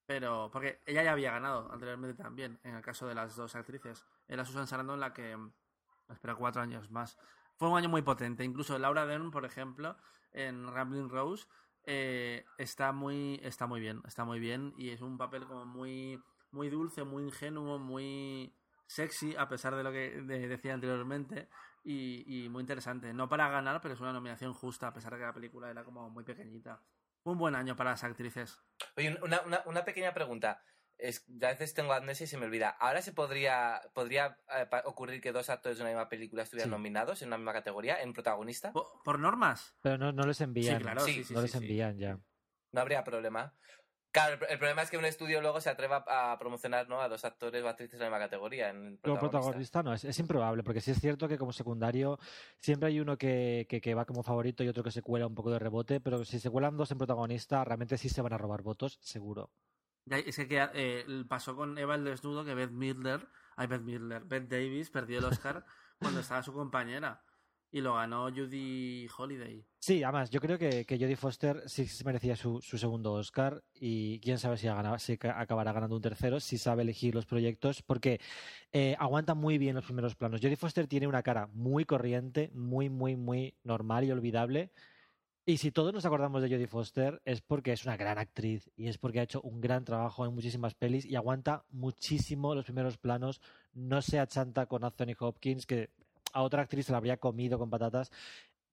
Pero, 0.06 0.50
porque 0.52 0.80
ella 0.86 1.04
ya 1.04 1.12
había 1.12 1.32
ganado 1.32 1.70
anteriormente 1.72 2.22
también, 2.22 2.60
en 2.64 2.76
el 2.76 2.82
caso 2.82 3.06
de 3.08 3.14
las 3.14 3.36
dos 3.36 3.54
actrices. 3.56 4.04
Era 4.28 4.44
Susan 4.44 4.66
Sarandon 4.66 5.00
la 5.00 5.12
que. 5.14 5.36
Espera, 6.10 6.34
cuatro 6.34 6.62
años 6.62 6.90
más. 6.90 7.18
fue 7.56 7.68
un 7.68 7.78
año 7.78 7.88
muy 7.88 8.02
potente. 8.02 8.44
Incluso 8.44 8.78
Laura 8.78 9.06
Dern, 9.06 9.30
por 9.30 9.44
ejemplo, 9.44 9.96
en 10.32 10.66
Rambling 10.72 11.08
Rose, 11.08 11.46
eh, 11.84 12.44
está 12.58 12.92
muy 12.92 13.40
está 13.42 13.66
muy 13.66 13.80
bien, 13.80 14.02
está 14.06 14.24
muy 14.24 14.40
bien 14.40 14.74
y 14.76 14.90
es 14.90 15.00
un 15.02 15.18
papel 15.18 15.46
como 15.46 15.64
muy 15.66 16.22
muy 16.50 16.68
dulce, 16.68 17.04
muy 17.04 17.24
ingenuo, 17.24 17.78
muy 17.78 18.52
sexy, 18.90 19.36
a 19.36 19.48
pesar 19.48 19.74
de 19.76 19.84
lo 19.84 19.92
que 19.92 20.20
de- 20.22 20.48
decía 20.48 20.74
anteriormente, 20.74 21.48
y, 21.84 22.44
y 22.44 22.48
muy 22.48 22.60
interesante. 22.62 23.12
No 23.14 23.28
para 23.28 23.48
ganar, 23.48 23.80
pero 23.80 23.94
es 23.94 24.00
una 24.00 24.12
nominación 24.12 24.52
justa, 24.52 24.88
a 24.88 24.92
pesar 24.92 25.12
de 25.12 25.18
que 25.20 25.24
la 25.26 25.32
película 25.32 25.70
era 25.70 25.84
como 25.84 26.10
muy 26.10 26.24
pequeñita. 26.24 26.82
Un 27.22 27.38
buen 27.38 27.54
año 27.54 27.76
para 27.76 27.90
las 27.90 28.02
actrices. 28.02 28.58
Oye, 28.96 29.16
una, 29.22 29.40
una, 29.42 29.62
una 29.66 29.84
pequeña 29.84 30.12
pregunta. 30.12 30.62
Es, 30.98 31.24
a 31.42 31.46
veces 31.46 31.72
tengo 31.72 31.92
amnesia 31.94 32.24
y 32.24 32.26
se 32.26 32.36
me 32.36 32.44
olvida. 32.46 32.70
¿Ahora 32.78 33.00
se 33.00 33.12
podría, 33.12 33.80
podría 33.94 34.38
eh, 34.54 34.68
ocurrir 34.84 35.20
que 35.22 35.32
dos 35.32 35.48
actores 35.48 35.78
de 35.78 35.84
una 35.84 35.90
misma 35.92 36.08
película 36.10 36.42
estuvieran 36.42 36.68
Sí. 36.68 36.72
nominados 36.72 37.22
en 37.22 37.28
una 37.28 37.38
misma 37.38 37.52
categoría, 37.54 38.02
en 38.02 38.12
protagonista? 38.12 38.72
¿Por, 38.72 38.86
por 39.04 39.18
normas? 39.18 39.74
Pero 39.80 39.96
no, 39.96 40.12
no 40.12 40.26
les 40.26 40.40
envían. 40.42 40.76
Sí, 40.78 40.82
claro, 40.82 41.00
sí, 41.00 41.24
sí, 41.24 41.32
no 41.32 41.40
sí, 41.40 41.44
les 41.44 41.52
sí. 41.52 41.58
envían 41.58 41.96
ya. 41.98 42.18
No 42.72 42.80
habría 42.82 43.02
problema. 43.02 43.54
Claro, 44.12 44.44
el, 44.48 44.58
problema 44.58 44.82
es 44.82 44.90
que 44.90 44.98
un 44.98 45.04
estudio 45.04 45.40
luego 45.40 45.60
se 45.60 45.70
atreva 45.70 46.04
a 46.08 46.36
promocionar 46.38 46.88
¿no? 46.88 47.00
a 47.00 47.08
dos 47.08 47.24
actores 47.24 47.62
o 47.62 47.68
actrices 47.68 47.98
de 47.98 48.04
la 48.04 48.10
misma 48.10 48.24
categoría. 48.24 48.70
En 48.70 48.96
Como 48.96 49.18
protagonista. 49.18 49.30
protagonista 49.30 49.82
no, 49.84 49.94
es, 49.94 50.04
es 50.04 50.18
improbable, 50.18 50.64
porque 50.64 50.80
sí 50.80 50.90
es 50.90 51.00
cierto 51.00 51.28
que 51.28 51.38
como 51.38 51.52
secundario 51.52 52.18
siempre 52.58 52.88
hay 52.88 52.98
uno 52.98 53.16
que, 53.16 53.66
que, 53.68 53.80
que 53.80 53.94
va 53.94 54.04
como 54.06 54.24
favorito 54.24 54.64
y 54.64 54.68
otro 54.68 54.82
que 54.82 54.90
se 54.90 55.02
cuela 55.02 55.28
un 55.28 55.34
poco 55.36 55.52
de 55.52 55.60
rebote, 55.60 56.00
pero 56.00 56.24
si 56.24 56.40
se 56.40 56.50
cuelan 56.50 56.76
dos 56.76 56.90
en 56.90 56.98
protagonista, 56.98 57.64
realmente 57.64 57.98
sí 57.98 58.08
se 58.08 58.20
van 58.20 58.32
a 58.32 58.38
robar 58.38 58.62
votos, 58.62 58.98
seguro. 59.00 59.50
Ya, 60.06 60.18
Es 60.18 60.36
que 60.36 60.68
eh, 60.74 61.24
pasó 61.28 61.54
con 61.54 61.78
Eva 61.78 61.94
el 61.94 62.04
desnudo 62.04 62.44
que 62.44 62.54
Beth 62.54 62.72
Midler, 62.72 63.28
ay 63.54 63.68
Beth 63.68 63.82
Midler, 63.82 64.24
Beth 64.24 64.48
Davis 64.48 64.90
perdió 64.90 65.20
el 65.20 65.26
Oscar 65.26 65.64
cuando 66.00 66.18
estaba 66.20 66.42
su 66.42 66.52
compañera 66.52 67.22
y 67.72 67.80
lo 67.80 67.94
ganó 67.94 68.30
Judy 68.30 69.06
Holiday. 69.16 69.64
Sí, 69.78 70.02
además, 70.02 70.30
yo 70.30 70.40
creo 70.40 70.58
que, 70.58 70.84
que 70.84 70.98
Jodie 70.98 71.16
Foster 71.16 71.62
sí 71.66 71.86
se 71.86 72.04
merecía 72.04 72.36
su, 72.36 72.60
su 72.60 72.78
segundo 72.78 73.12
Oscar 73.12 73.62
y 73.74 74.18
quién 74.20 74.38
sabe 74.38 74.56
si, 74.56 74.68
acabará 74.68 75.72
ganando 75.72 75.96
un 75.96 76.02
tercero, 76.02 76.40
si 76.40 76.58
sabe 76.58 76.82
elegir 76.82 77.14
los 77.14 77.26
proyectos, 77.26 77.82
porque 77.82 78.20
eh, 78.72 78.96
aguanta 78.98 79.34
muy 79.34 79.58
bien 79.58 79.76
los 79.76 79.84
primeros 79.84 80.16
planos. 80.16 80.40
Jodie 80.40 80.56
Foster 80.56 80.86
tiene 80.86 81.06
una 81.06 81.22
cara 81.22 81.46
muy 81.52 81.84
corriente, 81.84 82.50
muy, 82.52 82.88
muy, 82.90 83.16
muy 83.16 83.54
normal 83.62 84.04
y 84.04 84.10
olvidable. 84.10 84.72
Y 85.46 85.56
si 85.56 85.72
todos 85.72 85.92
nos 85.92 86.04
acordamos 86.04 86.42
de 86.42 86.50
Jodie 86.50 86.66
Foster 86.66 87.22
es 87.24 87.40
porque 87.40 87.72
es 87.72 87.84
una 87.84 87.96
gran 87.96 88.18
actriz 88.18 88.70
y 88.76 88.88
es 88.88 88.98
porque 88.98 89.20
ha 89.20 89.24
hecho 89.24 89.40
un 89.40 89.60
gran 89.60 89.84
trabajo 89.84 90.26
en 90.26 90.34
muchísimas 90.34 90.74
pelis 90.74 91.06
y 91.06 91.16
aguanta 91.16 91.64
muchísimo 91.70 92.54
los 92.54 92.64
primeros 92.64 92.98
planos. 92.98 93.40
No 93.72 94.02
se 94.02 94.18
achanta 94.18 94.66
con 94.66 94.84
Anthony 94.84 95.14
Hopkins, 95.18 95.66
que 95.66 95.90
a 96.32 96.42
otra 96.42 96.62
actriz 96.62 96.86
se 96.86 96.92
la 96.92 96.98
habría 96.98 97.16
comido 97.18 97.58
con 97.58 97.70
patatas. 97.70 98.10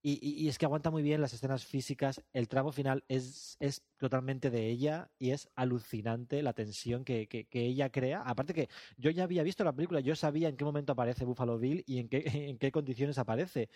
Y, 0.04 0.48
es 0.48 0.58
que 0.58 0.66
aguanta 0.66 0.90
muy 0.92 1.04
bien 1.04 1.20
las 1.22 1.34
escenas 1.34 1.66
físicas. 1.66 2.24
El 2.32 2.48
tramo 2.48 2.72
final 2.72 3.04
es, 3.10 3.58
es 3.60 3.84
totalmente 3.98 4.50
de 4.50 4.68
ella 4.70 5.12
y 5.20 5.32
es 5.32 5.50
alucinante 5.56 6.42
la 6.44 6.54
tensión 6.54 7.04
que, 7.04 7.28
que- 7.28 7.46
que 7.46 7.62
ella 7.66 7.90
crea. 7.92 8.22
Aparte 8.22 8.54
que 8.54 8.70
yo 8.98 9.10
ya 9.12 9.24
había 9.24 9.44
visto 9.44 9.64
la 9.66 9.74
película, 9.76 10.00
yo 10.00 10.16
sabía 10.16 10.48
en 10.50 10.56
qué 10.56 10.64
momento 10.64 10.94
aparece 10.94 11.26
Buffalo 11.26 11.58
Bill 11.60 11.84
y 11.88 12.00
en 12.00 12.08
qué, 12.10 12.24
en 12.50 12.58
qué 12.58 12.72
condiciones 12.72 13.18
aparece. 13.18 13.70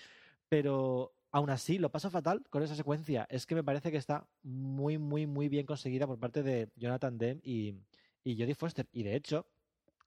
Pero 0.50 1.14
aún 1.32 1.50
así 1.50 1.78
lo 1.80 1.92
paso 1.92 2.10
fatal 2.12 2.44
con 2.50 2.64
esa 2.64 2.76
secuencia. 2.76 3.28
Es 3.30 3.46
que 3.46 3.56
me 3.56 3.64
parece 3.64 3.92
que 3.92 3.98
está 3.98 4.28
muy, 4.44 4.98
muy, 4.98 5.28
muy 5.28 5.50
bien 5.50 5.66
conseguida 5.66 6.08
por 6.08 6.20
parte 6.20 6.44
de 6.44 6.70
Jonathan 6.76 7.18
Demme 7.18 7.42
y, 7.44 7.76
y 8.24 8.38
Jodie 8.40 8.56
Foster. 8.56 8.88
Y 8.92 9.04
de 9.04 9.16
hecho, 9.16 9.48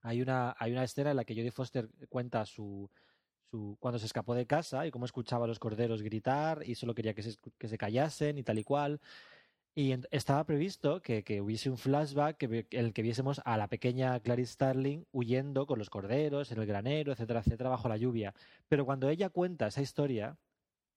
hay 0.02 0.22
una, 0.22 0.54
hay 0.58 0.72
una 0.72 0.84
escena 0.84 1.10
en 1.10 1.16
la 1.16 1.24
que 1.24 1.34
Jodie 1.34 1.50
Foster 1.50 1.88
cuenta 2.08 2.44
su, 2.46 2.90
cuando 3.78 3.98
se 3.98 4.06
escapó 4.06 4.34
de 4.34 4.46
casa 4.46 4.86
y 4.86 4.90
cómo 4.90 5.04
escuchaba 5.04 5.44
a 5.44 5.48
los 5.48 5.58
corderos 5.58 6.02
gritar 6.02 6.62
y 6.66 6.74
solo 6.74 6.94
quería 6.94 7.14
que 7.14 7.22
se, 7.22 7.36
que 7.58 7.68
se 7.68 7.78
callasen 7.78 8.38
y 8.38 8.42
tal 8.42 8.58
y 8.58 8.64
cual. 8.64 9.00
Y 9.76 9.92
estaba 10.12 10.44
previsto 10.44 11.02
que, 11.02 11.24
que 11.24 11.40
hubiese 11.40 11.68
un 11.68 11.76
flashback 11.76 12.40
en 12.44 12.66
el 12.70 12.92
que 12.92 13.02
viésemos 13.02 13.40
a 13.44 13.56
la 13.56 13.66
pequeña 13.68 14.20
Clarice 14.20 14.52
Starling 14.52 15.04
huyendo 15.10 15.66
con 15.66 15.80
los 15.80 15.90
corderos 15.90 16.52
en 16.52 16.60
el 16.60 16.66
granero, 16.66 17.12
etcétera, 17.12 17.40
etcétera, 17.40 17.70
bajo 17.70 17.88
la 17.88 17.96
lluvia. 17.96 18.34
Pero 18.68 18.84
cuando 18.84 19.08
ella 19.08 19.30
cuenta 19.30 19.66
esa 19.66 19.82
historia, 19.82 20.38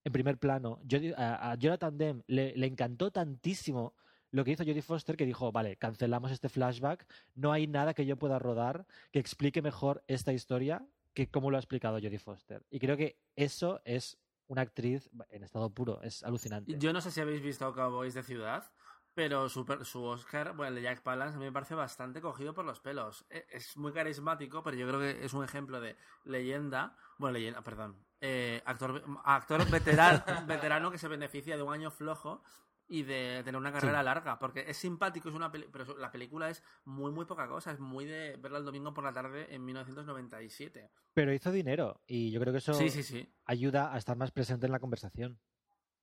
en 0.03 0.11
primer 0.11 0.37
plano, 0.37 0.79
a, 1.17 1.51
a 1.51 1.55
Jonathan 1.55 1.97
Demme 1.97 2.23
le, 2.27 2.55
le 2.55 2.67
encantó 2.67 3.09
tantísimo 3.11 3.95
lo 4.29 4.43
que 4.43 4.51
hizo 4.51 4.63
Jodie 4.63 4.81
Foster 4.81 5.17
que 5.17 5.25
dijo, 5.25 5.51
vale, 5.51 5.77
cancelamos 5.77 6.31
este 6.31 6.49
flashback, 6.49 7.07
no 7.33 7.51
hay 7.51 7.65
nada 7.65 7.93
que 7.93 8.05
yo 8.05 8.17
pueda 8.17 8.37
rodar 8.37 8.85
que 9.11 9.19
explique 9.19 9.61
mejor 9.61 10.03
esta 10.07 10.33
historia 10.33 10.85
que 11.17 11.31
cómo 11.31 11.49
lo 11.49 11.57
ha 11.57 11.59
explicado 11.59 11.95
Jodie 11.95 12.19
Foster. 12.19 12.63
Y 12.69 12.77
creo 12.79 12.95
que 12.95 13.19
eso 13.35 13.81
es 13.85 14.19
una 14.45 14.61
actriz 14.61 15.09
en 15.29 15.43
estado 15.43 15.73
puro, 15.73 15.99
es 16.03 16.21
alucinante. 16.21 16.77
Yo 16.77 16.93
no 16.93 17.01
sé 17.01 17.09
si 17.09 17.19
habéis 17.19 17.41
visto 17.41 17.73
Cowboys 17.73 18.13
de 18.13 18.21
Ciudad, 18.21 18.71
pero 19.15 19.49
su, 19.49 19.65
su 19.81 20.03
Oscar, 20.03 20.55
bueno, 20.55 20.69
el 20.69 20.75
de 20.75 20.81
Jack 20.83 21.01
Palance, 21.01 21.35
a 21.35 21.39
mí 21.39 21.45
me 21.45 21.51
parece 21.51 21.73
bastante 21.73 22.21
cogido 22.21 22.53
por 22.53 22.65
los 22.65 22.79
pelos. 22.81 23.25
E- 23.31 23.47
Es 23.49 23.75
muy 23.77 23.91
carismático, 23.93 24.61
pero 24.61 24.77
yo 24.77 24.87
creo 24.87 24.99
que 24.99 25.25
es 25.25 25.33
un 25.33 25.43
ejemplo 25.43 25.81
de 25.81 25.97
leyenda, 26.23 26.95
bueno, 27.17 27.33
leyenda, 27.33 27.63
perdón, 27.63 28.05
eh, 28.21 28.61
actor, 28.63 29.03
actor 29.23 29.67
veterano, 29.71 30.23
veterano 30.45 30.91
que 30.91 30.99
se 30.99 31.07
beneficia 31.07 31.57
de 31.57 31.63
un 31.63 31.73
año 31.73 31.89
flojo 31.89 32.43
y 32.87 33.03
de 33.03 33.41
tener 33.43 33.57
una 33.59 33.71
carrera 33.73 33.99
Sí. 33.99 34.05
larga, 34.05 34.39
porque 34.39 34.63
es 34.67 34.77
simpático, 34.77 35.29
es 35.29 35.35
una 35.35 35.51
peli- 35.51 35.67
pero 35.71 35.97
la 35.97 36.11
película 36.11 36.49
es 36.49 36.63
muy, 36.85 37.11
muy 37.11 37.25
poca 37.25 37.47
cosa, 37.47 37.71
es 37.71 37.79
muy 37.79 38.05
de 38.05 38.37
verla 38.37 38.59
el 38.59 38.65
domingo 38.65 38.93
por 38.93 39.03
la 39.03 39.13
tarde 39.13 39.53
en 39.53 39.65
1997. 39.65 40.89
Pero 41.13 41.33
hizo 41.33 41.51
dinero 41.51 42.01
y 42.07 42.31
yo 42.31 42.39
creo 42.39 42.53
que 42.53 42.59
eso 42.59 42.73
Sí, 42.73 42.89
sí, 42.89 43.03
sí. 43.03 43.33
ayuda 43.45 43.93
a 43.93 43.97
estar 43.97 44.15
más 44.17 44.31
presente 44.31 44.65
en 44.67 44.71
la 44.71 44.79
conversación. 44.79 45.39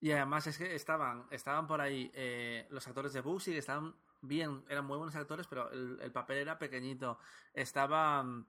Y 0.01 0.11
además 0.13 0.47
es 0.47 0.59
que 0.59 0.75
estaban, 0.75 1.27
estaban 1.31 1.67
por 1.67 1.81
ahí 1.81 2.11
eh, 2.15 2.67
los 2.71 2.87
actores 2.87 3.13
de 3.15 3.23
Bugsy, 3.23 3.53
que 3.53 3.59
estaban 3.59 3.95
bien, 4.21 4.63
eran 4.69 4.85
muy 4.85 4.99
buenos 4.99 5.17
actores, 5.17 5.47
pero 5.47 5.71
el, 5.71 5.99
el 6.03 6.13
papel 6.13 6.39
era 6.39 6.59
pequeñito. 6.59 7.19
Estaba 7.55 8.23
mm, 8.23 8.47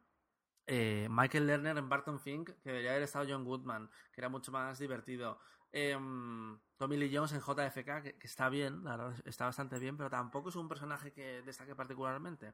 eh, 0.67 1.07
Michael 1.09 1.47
Lerner 1.47 1.77
en 1.77 1.87
Barton 1.87 2.19
Fink, 2.19 2.49
que 2.61 2.69
debería 2.69 2.91
haber 2.91 3.03
estado 3.03 3.25
John 3.29 3.45
Goodman, 3.45 3.89
que 4.11 4.19
era 4.19 4.27
mucho 4.27 4.51
más 4.51 4.77
divertido. 4.79 5.39
Em, 5.71 6.59
Tommy 6.77 6.97
Lee 6.97 7.15
Jones 7.15 7.33
en 7.33 7.39
JFK, 7.39 8.01
que, 8.01 8.15
está 8.21 8.49
bien, 8.49 8.83
la 8.83 8.97
verdad, 8.97 9.15
está 9.25 9.45
bastante 9.45 9.79
bien, 9.79 9.97
pero 9.97 10.09
tampoco 10.09 10.49
es 10.49 10.55
un 10.55 10.67
personaje 10.67 11.11
que 11.11 11.41
destaque 11.41 11.75
particularmente. 11.75 12.53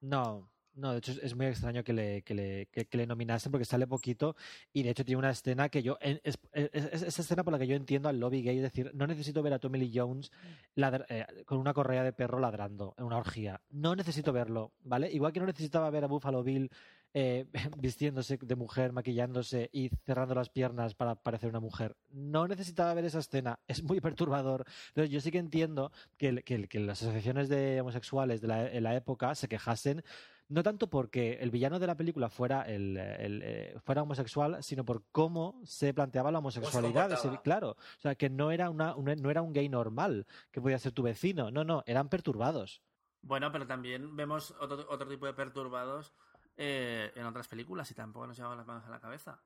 No, 0.00 0.50
no, 0.76 0.92
de 0.92 0.98
hecho 0.98 1.12
es, 1.22 1.34
muy 1.34 1.46
extraño 1.46 1.82
que 1.82 1.94
le, 1.94 3.06
nominasen 3.06 3.50
porque 3.50 3.64
sale 3.64 3.86
poquito 3.86 4.36
y 4.74 4.82
de 4.82 4.90
hecho 4.90 5.06
tiene 5.06 5.18
una 5.18 5.30
escena 5.30 5.70
que 5.70 5.82
yo, 5.82 5.96
es, 6.02 6.20
es- 6.52 7.18
escena 7.18 7.44
por 7.44 7.52
la 7.54 7.58
que 7.58 7.66
yo 7.66 7.76
entiendo 7.76 8.10
al 8.10 8.20
lobby 8.20 8.42
gay, 8.42 8.58
es 8.58 8.62
decir, 8.62 8.90
no 8.94 9.06
necesito 9.06 9.42
ver 9.42 9.54
a 9.54 9.58
Tommy 9.58 9.78
Lee 9.78 9.92
Jones 9.94 10.30
eh, 10.76 11.26
con 11.46 11.58
una 11.58 11.72
correa 11.72 12.04
de 12.04 12.12
perro 12.12 12.38
ladrando 12.38 12.94
en 12.98 13.04
una 13.04 13.16
orgía, 13.16 13.62
no 13.70 13.96
necesito 13.96 14.34
verlo, 14.34 14.72
¿vale? 14.80 15.10
Igual 15.10 15.32
que 15.32 15.40
no 15.40 15.46
necesitaba 15.46 15.88
ver 15.88 16.04
a 16.04 16.08
Buffalo 16.08 16.42
Bill 16.42 16.70
eh, 17.18 17.46
vistiéndose 17.78 18.36
de 18.36 18.56
mujer, 18.56 18.92
maquillándose 18.92 19.70
y 19.72 19.88
cerrando 20.04 20.34
las 20.34 20.50
piernas 20.50 20.94
para 20.94 21.14
parecer 21.14 21.48
una 21.48 21.60
mujer. 21.60 21.96
No 22.10 22.46
necesitaba 22.46 22.92
ver 22.92 23.06
esa 23.06 23.20
escena, 23.20 23.58
es 23.66 23.82
muy 23.82 24.02
perturbador. 24.02 24.66
Entonces 24.88 25.10
yo 25.10 25.22
sí 25.22 25.30
que 25.30 25.38
entiendo 25.38 25.92
que, 26.18 26.44
las 26.74 27.02
asociaciones 27.02 27.48
de 27.48 27.80
homosexuales 27.80 28.42
de 28.42 28.48
la, 28.48 28.70
en 28.70 28.82
la 28.82 28.94
época 28.94 29.34
se 29.34 29.48
quejasen 29.48 30.04
no 30.48 30.62
tanto 30.62 30.90
porque 30.90 31.38
el 31.40 31.50
villano 31.50 31.78
de 31.78 31.86
la 31.86 31.96
película 31.96 32.28
fuera 32.28 32.62
el, 32.62 32.98
el, 32.98 33.40
eh, 33.42 33.74
fuera 33.82 34.02
homosexual, 34.02 34.62
sino 34.62 34.84
por 34.84 35.02
cómo 35.10 35.58
se 35.64 35.94
planteaba 35.94 36.30
la 36.30 36.40
homosexualidad. 36.40 37.10
ese- 37.12 37.40
claro, 37.42 37.70
o 37.70 38.00
sea, 38.00 38.14
que 38.14 38.28
no 38.28 38.50
era 38.50 38.68
una, 38.68 38.94
una- 38.94 39.16
no 39.16 39.30
era 39.30 39.40
un 39.40 39.54
gay 39.54 39.70
normal 39.70 40.26
que 40.52 40.60
podía 40.60 40.78
ser 40.78 40.92
tu 40.92 41.02
vecino. 41.02 41.50
No, 41.50 41.64
no, 41.64 41.82
eran 41.86 42.10
perturbados. 42.10 42.82
Bueno, 43.22 43.50
pero 43.50 43.66
también 43.66 44.14
vemos 44.14 44.54
otro, 44.60 44.86
otro 44.88 45.08
tipo 45.08 45.26
de 45.26 45.32
perturbados 45.32 46.12
eh, 46.56 47.12
en 47.14 47.26
otras 47.26 47.48
películas 47.48 47.90
y 47.90 47.94
tampoco 47.94 48.26
nos 48.26 48.36
llevamos 48.36 48.58
las 48.58 48.66
manos 48.66 48.84
a 48.86 48.90
la 48.90 49.00
cabeza. 49.00 49.42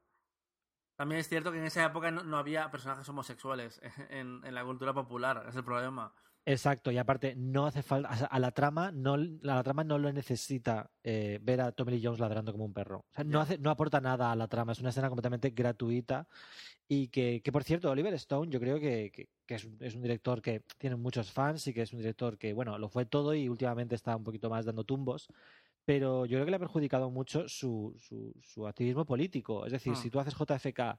También 0.96 1.20
es 1.20 1.28
cierto 1.28 1.50
que 1.50 1.58
en 1.58 1.64
esa 1.64 1.84
época 1.84 2.10
no, 2.12 2.22
no 2.22 2.36
había 2.38 2.70
personajes 2.70 3.08
homosexuales 3.08 3.80
en, 4.10 4.44
en 4.44 4.54
la 4.54 4.64
cultura 4.64 4.92
popular, 4.94 5.46
es 5.48 5.56
el 5.56 5.64
problema. 5.64 6.14
Exacto, 6.46 6.90
y 6.90 6.96
aparte 6.98 7.34
no 7.36 7.66
hace 7.66 7.82
falta 7.82 8.08
a 8.08 8.38
la 8.38 8.50
trama 8.50 8.90
no 8.92 9.14
a 9.14 9.18
la 9.42 9.62
trama 9.62 9.84
no 9.84 9.98
lo 9.98 10.10
necesita 10.12 10.90
eh, 11.04 11.38
ver 11.42 11.60
a 11.60 11.70
Tommy 11.70 11.92
Lee 11.92 12.00
Jones 12.02 12.18
ladrando 12.18 12.50
como 12.50 12.64
un 12.64 12.72
perro. 12.72 13.00
O 13.00 13.14
sea, 13.14 13.24
no 13.24 13.40
hace 13.40 13.58
no 13.58 13.70
aporta 13.70 14.00
nada 14.00 14.32
a 14.32 14.36
la 14.36 14.48
trama, 14.48 14.72
es 14.72 14.80
una 14.80 14.88
escena 14.88 15.08
completamente 15.08 15.50
gratuita 15.50 16.26
y 16.88 17.08
que, 17.08 17.42
que 17.42 17.52
por 17.52 17.64
cierto, 17.64 17.90
Oliver 17.90 18.14
Stone 18.14 18.50
yo 18.52 18.60
creo 18.60 18.80
que, 18.80 19.10
que- 19.12 19.28
que 19.46 19.56
es, 19.56 19.64
un, 19.64 19.78
es 19.80 19.94
un 19.96 20.02
director 20.02 20.42
que 20.42 20.64
tiene 20.78 20.96
muchos 20.96 21.32
fans 21.32 21.66
y 21.68 21.74
que 21.74 21.82
es 21.82 21.92
un 21.92 21.98
director 22.00 22.38
que, 22.38 22.52
bueno, 22.54 22.78
lo 22.78 22.88
fue 22.90 23.06
todo 23.06 23.34
y 23.34 23.48
últimamente 23.48 23.94
está 23.96 24.16
un 24.16 24.24
poquito 24.24 24.50
más 24.50 24.64
dando 24.66 24.84
tumbos, 24.84 25.28
pero 25.90 26.24
yo 26.24 26.36
creo 26.36 26.44
que 26.44 26.50
le 26.52 26.56
ha 26.56 26.60
perjudicado 26.60 27.10
mucho 27.10 27.48
su, 27.48 27.92
su, 27.98 28.32
su 28.44 28.68
activismo 28.68 29.04
político. 29.04 29.66
Es 29.66 29.72
decir, 29.72 29.94
Ah. 29.96 29.96
si 29.96 30.08
tú 30.08 30.20
haces 30.20 30.34
JFK 30.36 30.96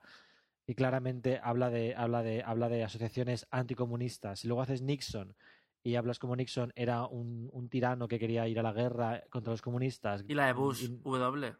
y 0.68 0.76
claramente 0.76 1.40
habla 1.42 1.70
de, 1.70 1.96
habla 1.96 2.22
de, 2.24 2.44
habla 2.44 2.68
de 2.68 2.84
asociaciones 2.84 3.48
anticomunistas, 3.52 4.44
y 4.44 4.50
luego 4.50 4.62
haces 4.64 4.82
Nixon 4.82 5.34
y 5.82 5.96
hablas 5.96 6.20
como 6.20 6.36
Nixon 6.36 6.74
era 6.76 7.06
un, 7.06 7.50
un 7.54 7.70
tirano 7.70 8.10
que 8.10 8.20
quería 8.20 8.50
ir 8.50 8.60
a 8.60 8.64
la 8.64 8.74
guerra 8.74 9.24
contra 9.30 9.52
los 9.54 9.62
comunistas. 9.62 10.26
Y 10.28 10.34
la 10.34 10.48
de 10.48 10.54
Bush, 10.54 10.84
y- 10.84 10.88
W. 10.90 11.56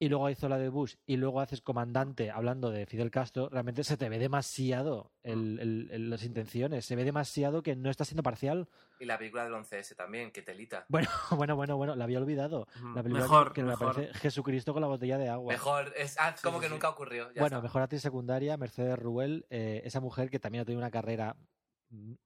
y 0.00 0.08
luego 0.08 0.30
hizo 0.30 0.48
la 0.48 0.58
de 0.58 0.68
Bush 0.68 0.94
y 1.06 1.16
luego 1.16 1.40
haces 1.40 1.60
comandante 1.60 2.30
hablando 2.30 2.70
de 2.70 2.86
Fidel 2.86 3.10
Castro, 3.10 3.48
realmente 3.48 3.82
se 3.84 3.96
te 3.96 4.08
ve 4.08 4.18
demasiado 4.18 5.10
el- 5.22 5.58
el- 5.60 5.88
el- 5.90 6.10
las 6.10 6.22
intenciones, 6.24 6.84
se 6.84 6.94
ve 6.96 7.04
demasiado 7.04 7.62
que 7.62 7.74
no 7.76 7.90
está 7.90 8.04
siendo 8.04 8.22
parcial. 8.22 8.68
Y 9.00 9.04
la 9.06 9.18
película 9.18 9.44
del 9.44 9.54
11S 9.54 9.94
también, 9.96 10.30
que 10.30 10.42
telita. 10.42 10.86
Bueno, 10.88 11.08
bueno, 11.46 11.56
bueno, 11.56 11.76
bueno, 11.76 11.94
la 11.96 12.04
había 12.04 12.18
olvidado. 12.18 12.66
Ujú. 12.76 12.94
La 12.94 13.02
película 13.02 13.22
Mejor, 13.24 13.48
que, 13.48 13.54
que 13.54 13.62
me 13.64 13.68
mejor. 13.70 13.90
aparece 13.90 14.14
Jesucristo 14.18 14.72
con 14.72 14.82
la 14.82 14.88
botella 14.88 15.18
de 15.18 15.28
agua. 15.28 15.52
Mejor, 15.52 15.92
es 15.96 16.16
ah, 16.18 16.34
como 16.42 16.58
sí, 16.58 16.62
que 16.62 16.66
sí. 16.68 16.72
nunca 16.72 16.88
ocurrió. 16.90 17.26
ya 17.32 17.40
bueno, 17.40 17.56
está. 17.56 17.62
mejor 17.62 17.82
actriz 17.82 18.02
secundaria, 18.02 18.56
Mercedes 18.56 18.98
Ruel, 18.98 19.46
eh, 19.50 19.82
esa 19.84 20.00
mujer 20.00 20.30
que 20.30 20.38
también 20.38 20.62
ha 20.62 20.64
tenido 20.64 20.80
una 20.80 20.90
carrera 20.90 21.34
mm, 21.34 21.44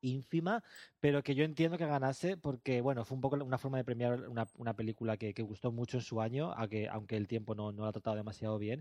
ínfima, 0.01 0.63
pero 1.01 1.23
que 1.23 1.35
yo 1.35 1.45
entiendo 1.45 1.79
que 1.79 1.87
ganase 1.87 2.37
porque, 2.37 2.81
bueno, 2.81 3.05
fue 3.05 3.17
un 3.17 3.21
poco 3.21 3.37
una 3.37 3.59
forma 3.59 3.79
de 3.79 3.85
premiar 3.85 4.29
una, 4.29 4.49
una 4.57 4.75
película 4.75 5.17
que, 5.17 5.35
que 5.35 5.43
gustó 5.43 5.73
mucho 5.73 5.99
en 5.99 6.03
su 6.03 6.21
año, 6.21 6.53
aunque, 6.53 6.89
aunque 6.89 7.17
el 7.17 7.29
tiempo 7.29 7.55
no, 7.55 7.73
no 7.73 7.83
la 7.83 7.89
ha 7.89 7.93
tratado 7.93 8.17
demasiado 8.17 8.59
bien. 8.59 8.81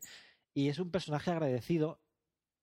Y 0.54 0.70
es 0.70 0.80
un 0.80 0.92
personaje 0.92 1.32
agradecido 1.32 2.02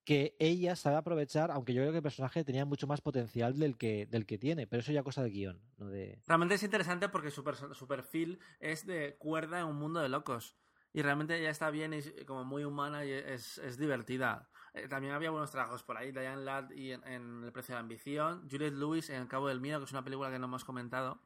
que 0.05 0.35
ella 0.39 0.75
sabe 0.75 0.97
aprovechar, 0.97 1.51
aunque 1.51 1.75
yo 1.75 1.83
creo 1.83 1.93
que 1.93 1.99
el 1.99 2.03
personaje 2.03 2.43
tenía 2.43 2.65
mucho 2.65 2.87
más 2.87 3.03
potencial 3.03 3.59
del 3.59 3.77
que, 3.77 4.07
del 4.07 4.25
que 4.25 4.39
tiene, 4.39 4.67
pero 4.67 4.81
eso 4.81 4.91
ya 4.91 5.03
cosa 5.03 5.23
del 5.23 5.33
guion, 5.33 5.61
no 5.77 5.89
de... 5.89 6.23
Realmente 6.27 6.55
es 6.55 6.63
interesante 6.63 7.11
porque 7.11 7.31
su, 7.31 7.45
su 7.73 7.87
perfil 7.87 8.39
es 8.59 8.87
de 8.87 9.17
cuerda 9.19 9.61
en 9.61 9.67
un 9.67 9.77
mundo 9.77 10.01
de 10.01 10.09
locos. 10.09 10.57
Y 10.95 11.03
realmente 11.03 11.39
ella 11.39 11.51
está 11.51 11.71
bien 11.71 11.93
y 11.93 12.25
como 12.25 12.45
muy 12.45 12.65
humana 12.65 13.05
y 13.05 13.11
es, 13.13 13.59
es 13.59 13.77
divertida. 13.77 14.49
Eh, 14.75 14.89
también 14.89 15.15
había 15.15 15.31
buenos 15.31 15.51
trabajos 15.51 15.83
por 15.83 15.97
ahí. 15.97 16.13
Diane 16.13 16.43
Ladd 16.45 16.71
y 16.73 16.93
en, 16.93 17.03
en 17.07 17.45
El 17.45 17.53
precio 17.53 17.73
de 17.73 17.77
la 17.77 17.81
ambición. 17.81 18.49
Juliette 18.51 18.75
Lewis 18.75 19.11
en 19.11 19.23
El 19.23 19.29
cabo 19.29 19.49
del 19.49 19.61
miedo, 19.61 19.79
que 19.79 19.85
es 19.87 19.93
una 19.93 20.05
película 20.05 20.31
que 20.31 20.39
no 20.39 20.47
hemos 20.47 20.65
comentado. 20.65 21.21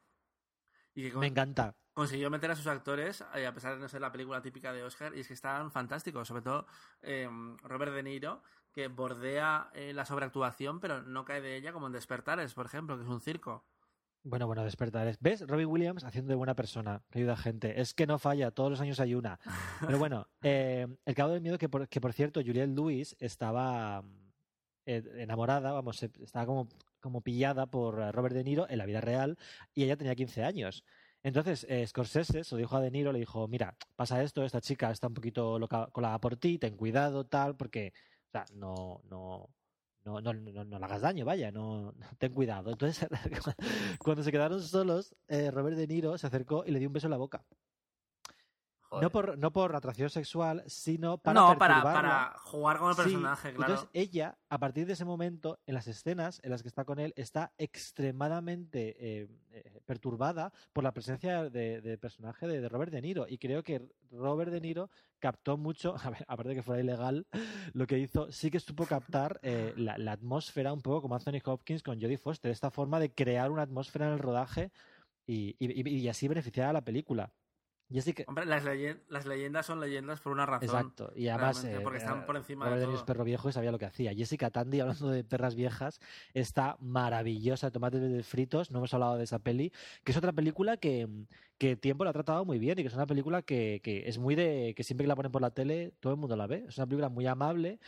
Y 0.94 1.02
que 1.04 1.12
con- 1.12 1.20
Me 1.20 1.26
encanta. 1.28 1.74
consiguió 1.94 2.30
meter 2.30 2.50
a 2.50 2.56
sus 2.56 2.66
actores, 2.66 3.24
eh, 3.34 3.46
a 3.46 3.54
pesar 3.54 3.74
de 3.74 3.80
no 3.80 3.88
ser 3.88 4.00
la 4.00 4.12
película 4.12 4.42
típica 4.42 4.72
de 4.72 4.82
Oscar, 4.84 5.14
y 5.16 5.20
es 5.20 5.28
que 5.28 5.34
estaban 5.34 5.70
fantásticos. 5.70 6.28
Sobre 6.28 6.42
todo 6.42 6.66
eh, 7.00 7.28
Robert 7.62 7.92
De 7.92 8.02
Niro, 8.02 8.42
que 8.72 8.88
bordea 8.88 9.70
eh, 9.74 9.92
la 9.92 10.04
sobreactuación, 10.06 10.80
pero 10.80 11.02
no 11.02 11.24
cae 11.24 11.40
de 11.40 11.56
ella 11.56 11.72
como 11.72 11.86
en 11.86 11.92
Despertares, 11.92 12.54
por 12.54 12.66
ejemplo, 12.66 12.96
que 12.96 13.02
es 13.04 13.08
un 13.08 13.20
circo. 13.20 13.64
Bueno, 14.24 14.46
bueno, 14.46 14.62
despertares. 14.62 15.18
¿Ves? 15.20 15.46
Robbie 15.46 15.64
Williams 15.64 16.04
haciendo 16.04 16.30
de 16.30 16.36
buena 16.36 16.54
persona, 16.54 17.02
que 17.10 17.18
ayuda 17.18 17.32
a 17.32 17.36
gente. 17.36 17.80
Es 17.80 17.92
que 17.92 18.06
no 18.06 18.18
falla, 18.18 18.52
todos 18.52 18.70
los 18.70 18.80
años 18.80 19.00
hay 19.00 19.14
una. 19.14 19.40
Pero 19.80 19.98
bueno, 19.98 20.28
eh, 20.42 20.86
el 21.04 21.14
cabo 21.14 21.32
del 21.32 21.40
miedo, 21.40 21.58
que 21.58 21.68
por, 21.68 21.88
que 21.88 22.00
por 22.00 22.12
cierto, 22.12 22.40
Juliette 22.40 22.70
Lewis 22.70 23.16
estaba 23.18 24.04
eh, 24.86 25.02
enamorada, 25.16 25.72
vamos, 25.72 26.02
estaba 26.02 26.46
como, 26.46 26.68
como 27.00 27.20
pillada 27.20 27.66
por 27.66 28.00
eh, 28.00 28.12
Robert 28.12 28.34
De 28.34 28.42
Niro 28.44 28.68
en 28.68 28.78
la 28.78 28.86
vida 28.86 29.00
real 29.00 29.38
y 29.74 29.84
ella 29.84 29.96
tenía 29.96 30.14
15 30.14 30.44
años. 30.44 30.84
Entonces, 31.22 31.64
eh, 31.68 31.86
Scorsese 31.86 32.42
se 32.42 32.54
lo 32.54 32.58
dijo 32.58 32.76
a 32.76 32.80
De 32.80 32.90
Niro, 32.90 33.12
le 33.12 33.20
dijo, 33.20 33.46
mira, 33.46 33.76
pasa 33.94 34.22
esto, 34.22 34.44
esta 34.44 34.60
chica 34.60 34.90
está 34.90 35.06
un 35.06 35.14
poquito 35.14 35.58
loca, 35.58 35.88
colada 35.92 36.20
por 36.20 36.36
ti, 36.36 36.58
ten 36.58 36.76
cuidado, 36.76 37.24
tal, 37.26 37.56
porque, 37.56 37.92
o 38.28 38.30
sea, 38.32 38.44
no, 38.54 39.02
no, 39.08 39.48
no, 40.04 40.20
no, 40.20 40.32
no, 40.34 40.64
no 40.64 40.78
le 40.78 40.84
hagas 40.84 41.02
daño, 41.02 41.24
vaya, 41.24 41.50
no, 41.52 41.94
ten 42.18 42.32
cuidado. 42.32 42.70
Entonces, 42.72 43.08
cuando 44.00 44.22
se 44.22 44.32
quedaron 44.32 44.62
solos, 44.62 45.14
eh, 45.28 45.50
Robert 45.50 45.76
De 45.76 45.86
Niro 45.86 46.18
se 46.18 46.26
acercó 46.26 46.64
y 46.66 46.72
le 46.72 46.78
dio 46.78 46.88
un 46.88 46.92
beso 46.94 47.06
en 47.06 47.12
la 47.12 47.16
boca. 47.18 47.44
Joder. 48.92 49.04
No 49.04 49.10
por, 49.10 49.38
no 49.38 49.50
por 49.52 49.74
atracción 49.74 50.10
sexual, 50.10 50.62
sino 50.66 51.16
para 51.16 51.40
no, 51.40 51.58
para, 51.58 52.34
jugar 52.42 52.78
con 52.78 52.90
el 52.90 52.94
Sí, 52.94 53.00
personaje, 53.02 53.54
claro. 53.54 53.72
Entonces 53.72 53.90
ella, 53.94 54.36
a 54.50 54.58
partir 54.58 54.86
de 54.86 54.92
ese 54.92 55.06
momento, 55.06 55.58
en 55.66 55.72
las 55.74 55.88
escenas 55.88 56.40
en 56.44 56.50
las 56.50 56.60
que 56.60 56.68
está 56.68 56.84
con 56.84 56.98
él, 56.98 57.14
está 57.16 57.52
extremadamente 57.56 58.96
eh, 58.98 59.28
eh, 59.52 59.80
perturbada 59.86 60.52
por 60.74 60.84
la 60.84 60.92
presencia 60.92 61.48
de- 61.48 61.80
del 61.80 61.98
personaje 61.98 62.46
de, 62.46 62.60
de 62.60 62.68
Robert 62.68 62.92
De 62.92 63.00
Niro. 63.00 63.24
Y 63.26 63.38
creo 63.38 63.62
que 63.62 63.80
Robert 64.10 64.52
De 64.52 64.60
Niro 64.60 64.90
captó 65.18 65.56
mucho, 65.56 65.94
a 66.04 66.10
ver, 66.10 66.24
aparte 66.28 66.50
de 66.50 66.54
que 66.56 66.62
fuera 66.62 66.82
ilegal, 66.82 67.26
lo 67.72 67.86
que 67.86 67.98
hizo, 67.98 68.30
sí 68.30 68.50
que 68.50 68.60
supo 68.60 68.84
captar 68.84 69.40
eh, 69.42 69.72
la, 69.76 69.96
la 69.96 70.12
atmósfera, 70.12 70.70
un 70.72 70.82
poco 70.82 71.00
como 71.00 71.14
Anthony 71.14 71.40
Hopkins 71.42 71.82
con 71.82 71.98
Jodie 71.98 72.18
Foster, 72.18 72.50
esta 72.50 72.70
forma 72.70 73.00
de 73.00 73.10
crear 73.14 73.50
una 73.50 73.62
atmósfera 73.62 74.06
en 74.08 74.12
el 74.12 74.18
rodaje 74.18 74.70
y, 75.26 75.56
y- 75.58 75.80
y- 75.88 75.96
y 75.98 76.08
así 76.10 76.28
beneficiar 76.28 76.68
a 76.68 76.72
la 76.74 76.82
película. 76.82 77.32
Jessica, 77.92 78.24
Hombre, 78.26 78.46
las, 78.46 78.64
leyen- 78.64 79.00
las 79.08 79.26
leyendas 79.26 79.66
son 79.66 79.80
leyendas 79.80 80.20
por 80.20 80.32
una 80.32 80.46
razón. 80.46 80.64
Exacto, 80.64 81.12
y 81.14 81.28
además 81.28 81.64
eh, 81.64 81.80
porque 81.82 81.98
están 81.98 82.26
por 82.26 82.36
encima 82.36 82.64
Robert 82.66 82.80
de 82.80 82.86
todo. 82.94 83.04
perro 83.06 83.24
viejo 83.24 83.48
y 83.48 83.52
sabía 83.52 83.70
lo 83.72 83.78
que 83.78 83.86
hacía. 83.86 84.12
Jessica 84.14 84.50
Tandy, 84.50 84.80
hablando 84.80 85.10
de 85.10 85.24
perras 85.24 85.54
viejas, 85.54 86.00
está 86.34 86.76
maravillosa, 86.80 87.70
tomates 87.70 88.26
fritos, 88.26 88.70
no 88.70 88.78
hemos 88.78 88.94
hablado 88.94 89.16
de 89.18 89.24
esa 89.24 89.38
peli, 89.38 89.72
que 90.04 90.12
es 90.12 90.18
otra 90.18 90.32
película 90.32 90.76
que, 90.76 91.08
que 91.58 91.76
Tiempo 91.76 92.04
la 92.04 92.10
ha 92.10 92.12
tratado 92.14 92.44
muy 92.44 92.58
bien 92.58 92.78
y 92.78 92.82
que 92.82 92.88
es 92.88 92.94
una 92.94 93.06
película 93.06 93.42
que, 93.42 93.80
que 93.82 94.08
es 94.08 94.18
muy 94.18 94.34
de 94.34 94.72
que 94.76 94.82
siempre 94.84 95.04
que 95.04 95.08
la 95.08 95.16
ponen 95.16 95.32
por 95.32 95.42
la 95.42 95.50
tele 95.50 95.92
todo 96.00 96.12
el 96.14 96.18
mundo 96.18 96.34
la 96.36 96.46
ve. 96.46 96.64
Es 96.68 96.78
una 96.78 96.86
película 96.86 97.08
muy 97.08 97.26
amable 97.26 97.78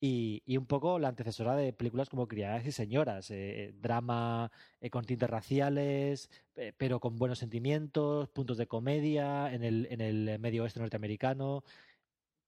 y, 0.00 0.42
y 0.46 0.56
un 0.56 0.66
poco 0.66 0.98
la 0.98 1.08
antecesora 1.08 1.56
de 1.56 1.72
películas 1.72 2.08
como 2.08 2.28
Criadas 2.28 2.66
y 2.66 2.72
Señoras, 2.72 3.30
eh, 3.30 3.64
eh, 3.64 3.74
drama 3.74 4.50
eh, 4.80 4.90
con 4.90 5.04
tintes 5.04 5.28
raciales, 5.28 6.30
eh, 6.56 6.72
pero 6.76 7.00
con 7.00 7.16
buenos 7.16 7.38
sentimientos, 7.38 8.28
puntos 8.28 8.56
de 8.58 8.66
comedia 8.68 9.52
en 9.52 9.64
el, 9.64 9.88
en 9.90 10.00
el 10.00 10.38
medio 10.38 10.62
oeste 10.62 10.80
norteamericano. 10.80 11.64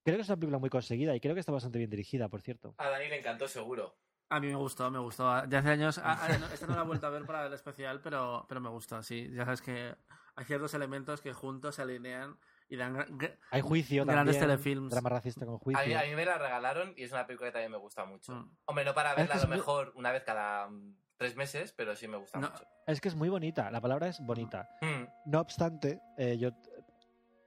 Creo 0.03 0.17
que 0.17 0.21
es 0.21 0.29
una 0.29 0.37
película 0.37 0.59
muy 0.59 0.69
conseguida 0.69 1.15
y 1.15 1.19
creo 1.19 1.33
que 1.33 1.41
está 1.41 1.51
bastante 1.51 1.77
bien 1.77 1.89
dirigida, 1.89 2.29
por 2.29 2.41
cierto. 2.41 2.73
A 2.77 2.89
Dani 2.89 3.07
le 3.07 3.19
encantó 3.19 3.47
seguro. 3.47 3.95
A 4.29 4.39
mí 4.39 4.47
me 4.47 4.55
gustó, 4.55 4.89
me 4.89 4.99
gustó. 4.99 5.23
Ya 5.47 5.59
hace 5.59 5.69
años. 5.69 5.97
no, 5.97 6.47
esta 6.53 6.65
no 6.65 6.75
la 6.75 6.83
he 6.83 6.85
vuelto 6.85 7.05
a 7.05 7.09
ver 7.09 7.25
para 7.25 7.47
el 7.47 7.53
especial, 7.53 7.99
pero, 8.01 8.45
pero 8.47 8.61
me 8.61 8.69
gustó, 8.69 9.03
sí. 9.03 9.29
Ya 9.33 9.43
sabes 9.43 9.61
que 9.61 9.93
hay 10.35 10.45
ciertos 10.45 10.73
elementos 10.73 11.21
que 11.21 11.33
juntos 11.33 11.75
se 11.75 11.81
alinean 11.81 12.37
y 12.71 12.77
dan. 12.77 13.05
Hay 13.51 13.61
juicio 13.61 14.05
Grandes 14.05 14.37
también, 14.39 14.57
telefilms. 14.57 14.91
drama 14.91 15.09
racista 15.09 15.45
con 15.45 15.55
A 15.55 15.57
juicio. 15.59 15.85
mí, 15.85 15.93
a 15.93 16.03
mí 16.03 16.15
me 16.15 16.25
la 16.25 16.37
regalaron 16.37 16.93
y 16.95 17.03
es 17.03 17.11
una 17.11 17.27
película 17.27 17.49
que 17.49 17.53
también 17.53 17.71
me 17.71 17.77
gusta 17.77 18.05
mucho. 18.05 18.33
Mm. 18.33 18.49
Hombre, 18.65 18.85
no 18.85 18.93
para 18.93 19.11
Es 19.11 19.17
verla 19.17 19.33
que 19.33 19.39
a 19.39 19.41
lo 19.43 19.47
muy- 19.49 19.57
mejor 19.57 19.91
una 19.95 20.11
vez 20.11 20.23
cada 20.23 20.67
mm, 20.69 20.95
tres 21.17 21.35
meses, 21.35 21.73
pero 21.73 21.95
sí 21.95 22.07
me 22.07 22.15
gusta 22.17 22.39
No. 22.39 22.49
mucho. 22.49 22.65
Es 22.87 23.01
que 23.01 23.09
es 23.09 23.15
muy 23.15 23.27
bonita, 23.29 23.69
la 23.69 23.81
palabra 23.81 24.07
es 24.07 24.19
bonita. 24.25 24.69
Mm. 24.81 25.29
No 25.31 25.41
obstante, 25.41 25.99
eh, 26.17 26.37
yo 26.37 26.51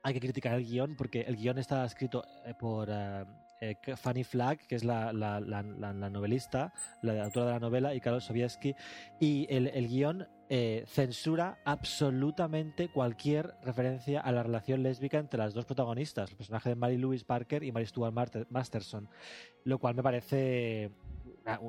hay 0.03 0.13
que 0.13 0.21
criticar 0.21 0.53
el 0.55 0.65
guion 0.65 0.95
porque 0.97 1.23
el 1.23 1.37
guion 1.37 1.57
está 1.59 1.85
escrito 1.87 2.23
eh, 2.45 2.53
por 2.55 2.89
eh, 2.91 3.25
eh, 3.63 3.97
Fanny 3.97 4.25
Flagg, 4.25 4.59
que 4.67 4.75
es 4.77 4.85
la, 4.85 5.11
la- 5.15 5.41
la- 5.41 5.63
la- 5.63 5.93
la 5.95 6.11
novelista, 6.11 6.75
la 7.01 7.25
autora 7.25 7.47
de 7.47 7.53
la 7.53 7.61
novela, 7.61 7.95
y 7.95 8.01
Karol 8.03 8.21
Sobieski. 8.21 8.77
Y 9.19 9.47
el, 9.49 9.69
el 9.69 9.89
guion 9.89 10.29
eh, 10.49 10.85
censura 10.87 11.59
absolutamente 11.65 12.89
cualquier 12.89 13.55
referencia 13.63 14.21
a 14.21 14.33
la 14.33 14.43
relación 14.43 14.83
lésbica 14.83 15.19
entre 15.19 15.39
las 15.39 15.55
dos 15.55 15.65
protagonistas, 15.65 16.31
el 16.31 16.37
personaje 16.37 16.71
de 16.71 16.77
Mary 16.77 16.99
Louise 16.99 17.25
Parker 17.25 17.65
y 17.65 17.73
Mary 17.73 17.87
Stuart 17.87 18.15
Masterson, 18.51 19.09
lo 19.65 19.79
cual 19.79 19.95
me 19.95 20.03
parece 20.03 20.91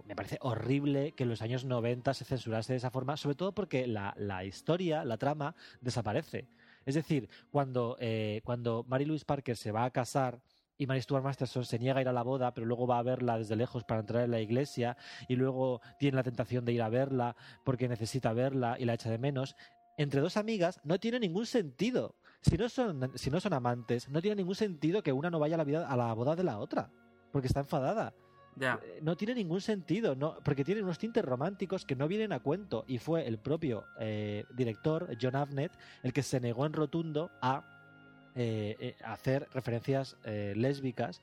me 0.06 0.16
parece 0.16 0.38
horrible 0.42 1.12
que 1.12 1.24
en 1.24 1.30
los 1.30 1.42
años 1.42 1.66
90 1.66 2.14
se 2.14 2.24
censurase 2.24 2.74
de 2.74 2.78
esa 2.78 2.92
forma, 2.92 3.18
sobre 3.18 3.36
todo 3.36 3.54
porque 3.54 3.88
la, 3.88 4.14
la 4.18 4.46
historia, 4.46 5.04
la 5.04 5.18
trama, 5.18 5.56
desaparece. 5.82 6.48
Es 6.86 6.96
decir, 6.96 7.30
cuando, 7.52 7.98
eh, 8.00 8.42
cuando 8.44 8.86
Mary 8.88 9.06
Louise 9.06 9.26
Parker 9.26 9.58
se 9.58 9.72
va 9.72 9.86
a 9.86 9.92
casar 9.92 10.40
y 10.78 10.88
Mary 10.88 11.02
Stuart 11.02 11.24
Masterson 11.24 11.66
se 11.66 11.80
niega 11.80 12.00
a 12.00 12.02
ir 12.02 12.08
a 12.08 12.14
la 12.14 12.24
boda, 12.24 12.54
pero 12.54 12.66
luego 12.68 12.88
va 12.88 13.00
a 13.00 13.04
verla 13.04 13.38
desde 13.38 13.56
lejos 13.56 13.84
para 13.84 14.02
entrar 14.02 14.24
en 14.24 14.32
la 14.32 14.42
iglesia 14.42 14.98
y 15.28 15.36
luego 15.36 15.82
tiene 16.00 16.18
la 16.18 16.24
tentación 16.24 16.66
de 16.66 16.74
ir 16.74 16.82
a 16.82 16.90
verla 16.90 17.36
porque 17.64 17.88
necesita 17.88 18.34
verla 18.34 18.78
y 18.80 18.86
la 18.86 18.94
echa 18.94 19.10
de 19.10 19.18
menos, 19.18 19.56
entre 19.98 20.22
dos 20.22 20.38
amigas 20.38 20.80
no 20.84 21.00
tiene 21.00 21.20
ningún 21.20 21.46
sentido. 21.46 22.16
Si 22.42 22.58
no 22.58 22.70
son, 22.70 23.12
si 23.16 23.30
no 23.30 23.40
son 23.40 23.54
amantes, 23.54 24.10
no 24.10 24.22
tiene 24.22 24.36
ningún 24.36 24.56
sentido 24.56 25.02
que 25.02 25.14
una 25.14 25.30
no 25.30 25.40
vaya 25.40 25.56
a 25.56 25.58
la, 25.58 25.64
vida, 25.64 25.88
a 25.88 25.98
la 25.98 26.14
boda 26.14 26.36
de 26.36 26.44
la 26.44 26.60
otra, 26.60 26.92
porque 27.32 27.48
está 27.48 27.62
enfadada 27.62 28.14
eh, 28.62 29.00
no 29.02 29.18
tiene 29.18 29.36
ningún 29.36 29.62
sentido, 29.62 30.16
no, 30.16 30.38
porque 30.44 30.64
tiene 30.64 30.82
unos 30.82 30.98
tintes 30.98 31.24
románticos 31.24 31.86
que 31.86 31.96
no 31.96 32.08
vienen 32.08 32.32
a 32.32 32.40
cuento. 32.40 32.86
Y 32.88 33.00
fue 33.00 33.28
el 33.28 33.38
propio 33.38 33.86
eh, 34.00 34.46
director, 34.56 35.10
John 35.22 35.36
Avnet, 35.36 35.72
el 36.04 36.14
que 36.14 36.24
se 36.24 36.40
negó 36.40 36.66
en 36.66 36.74
rotundo 36.74 37.32
a 37.42 37.75
eh, 38.38 38.76
eh, 38.82 38.96
hacer 39.06 39.48
referencias 39.54 40.18
eh, 40.26 40.54
lésbicas. 40.58 41.22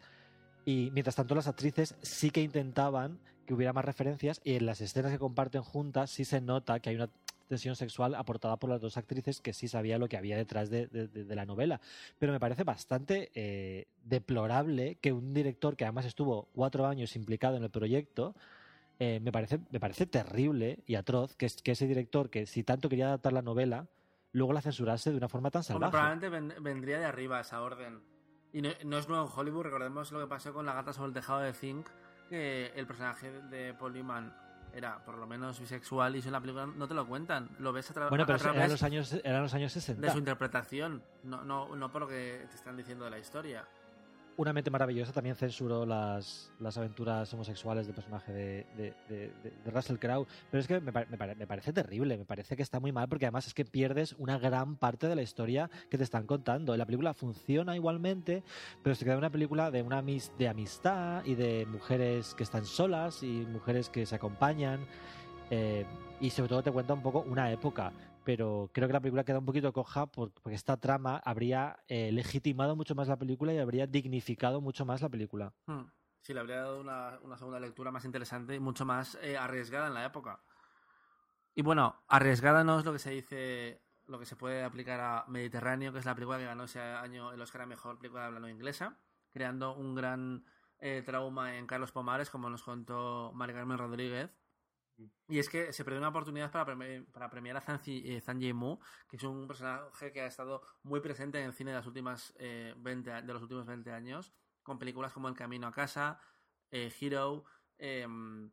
Y 0.65 0.91
mientras 0.93 1.15
tanto, 1.15 1.35
las 1.35 1.47
actrices 1.47 1.95
sí 2.01 2.31
que 2.31 2.41
intentaban 2.41 3.19
que 3.45 3.53
hubiera 3.53 3.75
más 3.75 3.85
referencias. 3.85 4.41
Y 4.45 4.55
en 4.55 4.65
las 4.65 4.81
escenas 4.81 5.13
que 5.13 5.19
comparten 5.19 5.63
juntas, 5.63 6.11
sí 6.11 6.25
se 6.25 6.41
nota 6.41 6.81
que 6.81 6.89
hay 6.89 6.97
una 6.97 7.11
tensión 7.49 7.77
sexual 7.77 8.15
aportada 8.15 8.57
por 8.57 8.71
las 8.71 8.81
dos 8.81 8.97
actrices 8.97 9.43
que 9.43 9.53
sí 9.53 9.69
sabía 9.69 9.99
lo 9.99 10.09
que 10.09 10.17
había 10.17 10.39
detrás 10.39 10.71
de, 10.71 10.89
la 11.29 11.45
novela. 11.45 11.83
Pero 12.19 12.33
me 12.33 12.41
parece 12.41 12.65
bastante 12.65 13.87
deplorable 14.05 14.97
que 15.03 15.13
un 15.13 15.35
director 15.35 15.77
que 15.77 15.85
además 15.85 16.07
estuvo 16.07 16.49
cuatro 16.55 16.87
años 16.87 17.15
implicado 17.15 17.59
en 17.59 17.65
el 17.65 17.71
proyecto, 17.71 18.35
me, 18.99 19.33
parece, 19.33 19.59
me 19.71 19.81
parece 19.81 20.07
terrible 20.07 20.79
y 20.87 20.95
atroz 20.95 21.37
que 21.37 21.47
ese 21.47 21.87
director 21.87 22.31
que 22.31 22.47
si 22.47 22.63
tanto 22.63 22.89
quería 22.89 23.09
adaptar 23.09 23.35
la 23.35 23.43
novela, 23.43 23.87
luego 24.33 24.53
la 24.53 24.61
censurase 24.63 25.11
de 25.11 25.17
una 25.19 25.29
forma 25.29 25.51
tan 25.51 25.63
salvaje. 25.63 25.91
probablemente 25.91 26.29
ven- 26.29 26.55
vendría 26.63 26.99
de 26.99 27.05
arriba 27.07 27.41
esa 27.41 27.61
orden. 27.63 28.01
Y 28.53 28.61
no, 28.63 28.71
no 28.85 28.99
es 28.99 29.09
nuevo 29.09 29.25
en 29.27 29.31
Hollywood, 29.35 29.63
recordemos 29.65 30.13
lo 30.13 30.21
que 30.21 30.27
pasó 30.27 30.53
con 30.53 30.67
La 30.67 30.75
gata 30.75 30.93
sobre 30.93 31.09
el 31.09 31.15
tejado 31.15 31.41
de 31.41 31.53
Zinc, 31.55 31.89
que 32.29 32.67
el 32.75 32.87
personaje 32.87 33.31
de 33.31 33.75
Paul 33.75 33.93
Newman 33.95 34.35
era 34.75 35.05
por 35.05 35.19
lo 35.19 35.27
menos 35.27 35.61
bisexual 35.61 36.17
y 36.17 36.21
eso 36.21 36.29
en 36.29 36.33
la 36.33 36.41
película 36.41 36.67
no 36.67 36.89
te 36.89 36.95
lo 36.95 37.07
cuentan. 37.07 37.51
Lo 37.59 37.73
ves 37.75 37.91
a, 37.91 37.95
tra- 37.95 38.09
Bueno, 38.09 38.25
a 38.25 38.27
pero 38.27 38.39
través 38.39 38.57
eran 38.59 38.71
los 38.71 38.83
años, 38.83 39.13
eran 39.25 39.43
los 39.43 39.53
años 39.55 39.73
60. 39.73 40.01
de 40.07 40.11
su 40.13 40.19
interpretación, 40.19 41.03
no, 41.25 41.45
no, 41.45 41.75
no 41.77 41.91
por 41.93 42.03
lo 42.03 42.09
que 42.09 42.47
te 42.49 42.57
están 42.57 42.77
diciendo 42.77 43.05
de 43.05 43.11
la 43.11 43.19
historia. 43.19 43.67
Una 44.39 44.55
mente 44.55 44.71
maravillosa 44.71 45.13
también 45.13 45.37
censuró 45.37 45.85
las, 45.85 46.51
las 46.59 46.79
aventuras 46.79 47.33
homosexuales 47.35 47.87
del 47.87 47.95
personaje 47.95 48.33
de, 48.33 48.67
de- 48.77 48.93
Russell 49.71 49.99
Crowe. 49.99 50.27
Pero 50.51 50.61
es 50.61 50.67
que 50.67 50.81
me, 50.81 50.91
pare- 50.91 51.07
me 51.11 51.19
pare- 51.19 51.35
me 51.35 51.47
parece 51.47 51.73
terrible, 51.73 52.17
me 52.17 52.25
parece 52.25 52.57
que 52.57 52.63
está 52.63 52.81
muy 52.81 52.93
mal 52.93 53.09
porque 53.11 53.27
además 53.27 53.47
es 53.47 53.53
que 53.53 53.67
pierdes 53.67 54.15
una 54.19 54.39
gran 54.39 54.77
parte 54.77 55.07
de 55.07 55.17
la 55.17 55.23
historia 55.23 55.69
que 55.91 55.99
te 55.99 56.05
están 56.05 56.27
contando. 56.27 56.75
La 56.79 56.87
película 56.87 57.13
funciona 57.13 57.77
igualmente, 57.77 58.43
pero 58.83 58.95
se 58.97 59.05
queda 59.05 59.19
una 59.19 59.31
película 59.31 59.71
de 59.71 59.83
una 59.83 59.99
amis- 60.03 60.33
de 60.39 60.49
amistad 60.49 61.23
y 61.27 61.35
de 61.35 61.67
mujeres 61.67 62.35
que 62.35 62.43
están 62.43 62.65
solas 62.65 63.23
y 63.23 63.27
mujeres 63.53 63.91
que 63.91 64.07
se 64.07 64.15
acompañan. 64.15 64.87
eh, 65.51 65.85
y 66.21 66.31
sobre 66.31 66.49
todo 66.49 66.63
te 66.63 66.71
cuenta 66.71 66.95
un 66.95 67.03
poco 67.03 67.21
una 67.29 67.51
época. 67.53 67.93
Pero 68.25 68.71
creo 68.73 68.89
que 68.89 68.93
la 68.95 69.01
película 69.01 69.25
queda 69.25 69.39
un 69.39 69.47
poquito 69.47 69.73
coja 69.73 70.07
por- 70.07 70.31
porque 70.33 70.55
esta 70.55 70.77
trama 70.77 71.21
habría 71.25 71.79
eh, 71.89 72.13
legitimado 72.13 72.77
mucho 72.77 72.95
más 72.95 73.09
la 73.09 73.19
película 73.19 73.53
y 73.53 73.59
habría 73.59 73.87
dignificado 73.87 74.61
mucho 74.61 74.85
más 74.85 75.03
la 75.03 75.09
película. 75.09 75.53
Hmm. 75.67 75.85
Sí, 76.21 76.33
le 76.33 76.41
habría 76.41 76.59
dado 76.59 76.81
una, 76.81 77.37
segunda 77.37 77.59
lectura 77.59 77.91
más 77.91 78.05
interesante 78.05 78.55
y 78.55 78.61
mucho 78.61 78.85
más 78.85 79.19
eh, 79.23 79.37
arriesgada 79.37 79.89
en 79.89 79.95
la 79.95 80.05
época. 80.05 80.41
Y 81.55 81.63
bueno, 81.63 81.97
arriesgada 82.09 82.63
no 82.63 82.79
es 82.79 82.85
lo 82.85 82.93
que 82.93 83.01
se 83.01 83.11
dice, 83.11 83.83
lo 84.07 84.19
que 84.21 84.25
se 84.25 84.37
puede 84.37 84.63
aplicar 84.63 85.01
a 85.01 85.25
Mediterráneo, 85.29 85.93
que 85.93 85.99
es 85.99 86.05
la 86.05 86.15
película 86.15 86.39
que 86.39 86.45
ganó 86.45 86.65
ese 86.65 86.81
año 86.81 87.33
el 87.33 87.41
Oscar 87.41 87.63
a 87.63 87.67
Mejor 87.67 87.99
Película 87.99 88.23
de 88.23 88.27
habla 88.29 88.41
no 88.41 88.49
inglesa, 88.49 88.97
creando 89.31 89.75
un 89.75 89.97
gran 89.97 90.45
eh, 90.79 91.03
trauma 91.05 91.57
en 91.57 91.67
Carlos 91.67 91.93
Pomares, 91.93 92.31
como 92.31 92.49
nos 92.49 92.63
contó 92.63 93.35
Carmen 93.37 93.79
Rodríguez. 93.79 94.31
Y 95.29 95.39
es 95.39 95.49
que 95.49 95.73
se 95.73 95.85
perdió 95.85 95.99
una 96.01 96.09
oportunidad 96.11 96.51
para, 96.51 96.67
premi- 96.75 97.05
para 97.11 97.31
premiar 97.31 97.57
a 97.57 97.61
Zhang, 97.61 97.81
eh, 97.87 98.21
Zhang 98.21 98.39
que 99.09 99.17
es 99.17 99.23
un 99.23 99.47
personaje 99.47 100.13
que 100.13 100.21
ha 100.21 100.27
estado 100.27 100.63
muy 100.83 101.01
presente 101.01 101.39
en 101.41 101.47
el 101.47 101.55
cine 101.55 101.71
de, 101.71 101.79
las 101.79 101.87
últimas, 101.87 102.35
eh, 102.39 102.75
20, 102.77 103.13
a- 103.13 103.23
de 103.23 103.33
los 103.33 103.43
últimos 103.43 103.67
20 103.67 103.91
años, 103.93 104.33
con 104.63 104.79
películas 104.79 105.13
como 105.13 105.29
El 105.29 105.35
Camino 105.37 105.67
a 105.67 105.73
Casa, 105.73 106.21
eh, 106.71 106.93
Hero, 107.01 107.45
em, 107.79 108.51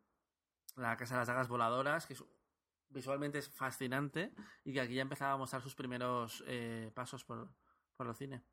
La 0.76 0.96
Casa 0.98 1.16
de 1.16 1.20
las 1.22 1.28
Dagas 1.28 1.48
Voladoras, 1.50 2.06
que 2.06 2.16
visualmente 2.90 3.38
es 3.40 3.50
fascinante 3.50 4.34
y 4.64 4.74
que 4.74 4.82
aquí 4.82 4.96
ya 4.96 5.02
empezaba 5.02 5.34
a 5.34 5.38
mostrar 5.38 5.62
sus 5.62 5.76
primeros 5.76 6.44
eh, 6.48 6.92
pasos 6.96 7.24
por, 7.26 7.54
por 7.96 8.08
el 8.08 8.16
cine. 8.16 8.44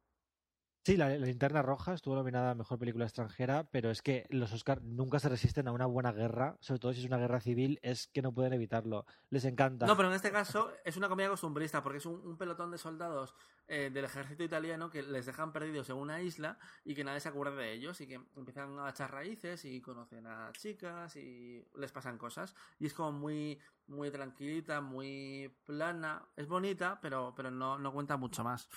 Sí, 0.87 0.97
la, 0.97 1.09
la 1.09 1.27
Linterna 1.27 1.63
Roja 1.63 1.95
estuvo 1.95 2.15
nominada 2.15 2.53
a 2.53 2.55
Mejor 2.55 2.79
Película 2.79 3.07
Extranjera, 3.07 3.65
pero 3.73 3.91
es 3.91 4.03
que 4.03 4.25
los 4.31 4.53
Oscar 4.53 4.81
nunca 4.83 5.19
se 5.19 5.29
resisten 5.29 5.67
a 5.67 5.73
una 5.73 5.87
buena 5.87 6.13
guerra, 6.13 6.57
sobre 6.61 6.79
todo 6.79 6.93
si 6.93 7.01
es 7.01 7.07
una 7.07 7.19
guerra 7.19 7.41
civil, 7.41 7.81
es 7.83 8.07
que 8.07 8.23
no 8.23 8.31
pueden 8.31 8.53
evitarlo. 8.53 9.05
Les 9.29 9.45
encanta. 9.47 9.85
No, 9.85 9.97
pero 9.97 10.11
en 10.11 10.15
este 10.15 10.31
caso 10.31 10.71
es 10.85 10.97
una 10.97 11.09
comedia 11.09 11.29
costumbrista, 11.29 11.83
porque 11.83 11.99
es 11.99 12.07
un, 12.07 12.25
un 12.25 12.39
pelotón 12.39 12.71
de 12.71 12.79
soldados 12.79 13.35
eh, 13.67 13.91
del 13.93 14.05
ejército 14.05 14.45
italiano 14.45 14.89
que 14.89 15.03
les 15.03 15.27
dejan 15.27 15.53
perdidos 15.53 15.91
en 15.91 15.97
una 15.97 16.23
isla 16.23 16.57
y 16.85 16.95
que 16.95 17.03
nadie 17.03 17.19
se 17.19 17.31
acuerda 17.31 17.57
de 17.57 17.73
ellos 17.73 18.01
y 18.01 18.07
que 18.07 18.21
empiezan 18.37 18.79
a 18.79 18.91
echar 18.91 19.11
raíces 19.11 19.65
y 19.65 19.81
conocen 19.81 20.29
a 20.29 20.53
chicas 20.53 21.17
y 21.17 21.67
les 21.75 21.91
pasan 21.91 22.17
cosas. 22.17 22.55
Y 22.79 22.87
es 22.87 22.95
como 22.95 23.11
muy, 23.11 23.59
muy 23.89 24.13
tranquilita, 24.13 24.81
muy 24.81 25.53
plana. 25.65 26.23
Es 26.37 26.47
bonita, 26.47 27.01
pero, 27.03 27.35
pero 27.37 27.51
no, 27.51 27.77
no 27.77 27.93
cuenta 27.93 28.17
mucho 28.17 28.45
más. 28.45 28.69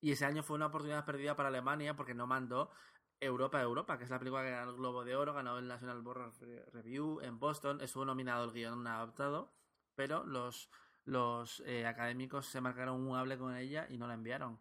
Y 0.00 0.12
ese 0.12 0.24
año 0.24 0.42
fue 0.42 0.56
una 0.56 0.66
oportunidad 0.66 1.04
perdida 1.04 1.36
para 1.36 1.48
Alemania 1.48 1.96
porque 1.96 2.14
no 2.14 2.26
mandó 2.26 2.70
Europa 3.20 3.60
Europa, 3.60 3.96
que 3.98 4.04
es 4.04 4.10
la 4.10 4.18
película 4.18 4.42
que 4.42 4.50
ganó 4.50 4.70
el 4.70 4.76
Globo 4.76 5.04
de 5.04 5.16
Oro, 5.16 5.32
ganó 5.32 5.58
el 5.58 5.68
National 5.68 6.02
Board 6.02 6.32
Review 6.72 7.20
en 7.22 7.38
Boston, 7.38 7.80
estuvo 7.80 8.04
nominado 8.04 8.44
el 8.44 8.52
guion 8.52 8.86
adaptado, 8.86 9.52
pero 9.94 10.24
los, 10.24 10.70
los 11.04 11.60
eh, 11.60 11.86
académicos 11.86 12.46
se 12.46 12.60
marcaron 12.60 13.00
un 13.00 13.16
hable 13.16 13.38
con 13.38 13.56
ella 13.56 13.86
y 13.88 13.96
no 13.96 14.06
la 14.06 14.14
enviaron. 14.14 14.60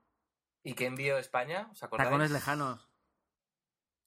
¿Y 0.64 0.74
qué 0.74 0.86
envió 0.86 1.18
España? 1.18 1.70
¿Os 1.72 1.84
acordáis? 1.84 2.10
Tacones 2.10 2.32
lejanos. 2.32 2.90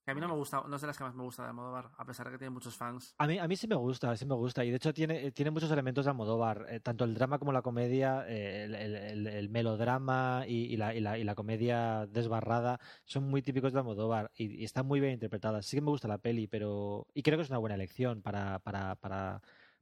A 0.09 0.14
mí 0.14 0.20
no 0.22 0.28
me 0.28 0.35
gusta, 0.35 0.62
no 0.66 0.74
es 0.76 0.80
de 0.80 0.86
las 0.86 0.97
que 0.97 1.05
más 1.05 1.14
me 1.14 1.22
gusta 1.22 1.43
de 1.43 1.48
Almodóvar, 1.51 1.90
a 1.98 2.05
pesar 2.06 2.24
de 2.26 2.32
que 2.32 2.39
tiene 2.39 2.51
muchos 2.51 2.74
fans. 2.74 3.14
A 3.18 3.26
mí, 3.26 3.39
a 3.39 3.47
mí 3.47 3.56
sí 3.56 3.68
me 3.68 3.74
gusta, 3.76 4.16
sí 4.16 4.24
me 4.24 4.35
gusta. 4.35 4.64
Y 4.64 4.70
de 4.70 4.76
hecho 4.76 4.94
tiene, 4.94 5.26
eh, 5.26 5.32
tiene 5.32 5.51
muchos 5.51 5.70
elementos 5.70 6.06
de 6.06 6.10
Almodóvar. 6.10 6.64
eh, 6.70 6.80
tanto 6.80 7.05
el 7.05 7.12
drama 7.14 7.39
como 7.39 7.52
la 7.52 7.60
comedia, 7.60 8.24
eh, 8.26 8.64
el, 8.64 8.74
el- 8.74 8.94
el- 8.97 9.26
el 9.26 9.48
melodrama 9.51 10.44
y, 10.47 10.76
la, 10.78 10.94
y 10.94 11.01
la- 11.01 11.18
y 11.18 11.24
la 11.24 11.35
comedia 11.35 12.06
desbarrada 12.06 12.80
son 13.05 13.24
muy 13.28 13.43
típicos 13.43 13.72
de 13.74 13.80
Almodóvar 13.80 14.30
y, 14.35 14.64
están 14.64 14.86
muy 14.86 14.98
bien 15.01 15.12
interpretadas. 15.12 15.66
Sí 15.66 15.76
que 15.76 15.82
me 15.82 15.90
gusta 15.90 16.09
la 16.09 16.18
peli, 16.18 16.47
pero. 16.47 17.06
Y 17.12 17.22
creo 17.22 17.36
que 17.36 17.43
es 17.43 17.51
una 17.51 17.59
buena 17.59 17.74
elección 17.74 18.22
para, 18.22 18.60
para, 18.60 18.97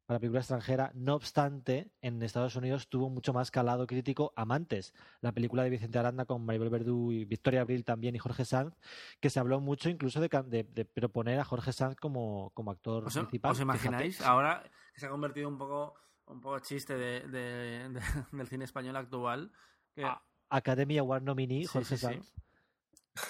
para 0.06 0.20
película 0.20 0.40
extranjera. 0.40 0.92
No 0.94 1.14
obstante, 1.16 1.90
en 2.00 2.22
Estados 2.22 2.54
Unidos 2.56 2.88
tuvo 2.88 3.10
mucho 3.10 3.32
más 3.32 3.50
calado 3.50 3.86
crítico 3.86 4.32
Amantes, 4.36 4.94
la 5.20 5.32
película 5.32 5.64
de 5.64 5.70
Vicente 5.70 5.98
Aranda 5.98 6.24
con 6.24 6.44
Maribel 6.44 6.70
Verdú 6.70 7.12
y 7.12 7.24
Victoria 7.24 7.60
Abril 7.62 7.84
también 7.84 8.14
y 8.14 8.18
Jorge 8.18 8.44
Sanz, 8.44 8.74
que 9.20 9.30
se 9.30 9.40
habló 9.40 9.60
mucho 9.60 9.88
incluso 9.88 10.20
de, 10.20 10.28
can- 10.28 10.48
de- 10.48 10.62
de 10.64 10.84
proponer 10.84 11.40
a 11.40 11.44
Jorge 11.44 11.72
Sanz 11.72 11.96
como, 11.96 12.50
como 12.54 12.70
actor 12.70 13.04
¿Os, 13.04 13.14
principal. 13.14 13.52
os 13.52 13.60
imagináis? 13.60 14.16
fíjate. 14.16 14.30
Ahora 14.30 14.62
que 14.94 15.00
se 15.00 15.06
ha 15.06 15.10
convertido 15.10 15.48
un 15.48 15.58
poco, 15.58 15.94
un 16.26 16.40
poco 16.40 16.58
chiste 16.60 16.96
de, 16.96 17.20
de- 17.28 17.88
de- 17.90 18.00
del 18.32 18.46
cine 18.48 18.64
español 18.64 18.96
actual. 18.96 19.52
Que, 19.94 20.04
A- 20.04 20.22
Academy 20.50 20.98
Award 20.98 21.22
nominee, 21.24 21.66
Jorge 21.66 21.96
sí, 21.96 22.06
sí. 22.06 22.14
Sanz. 22.14 22.32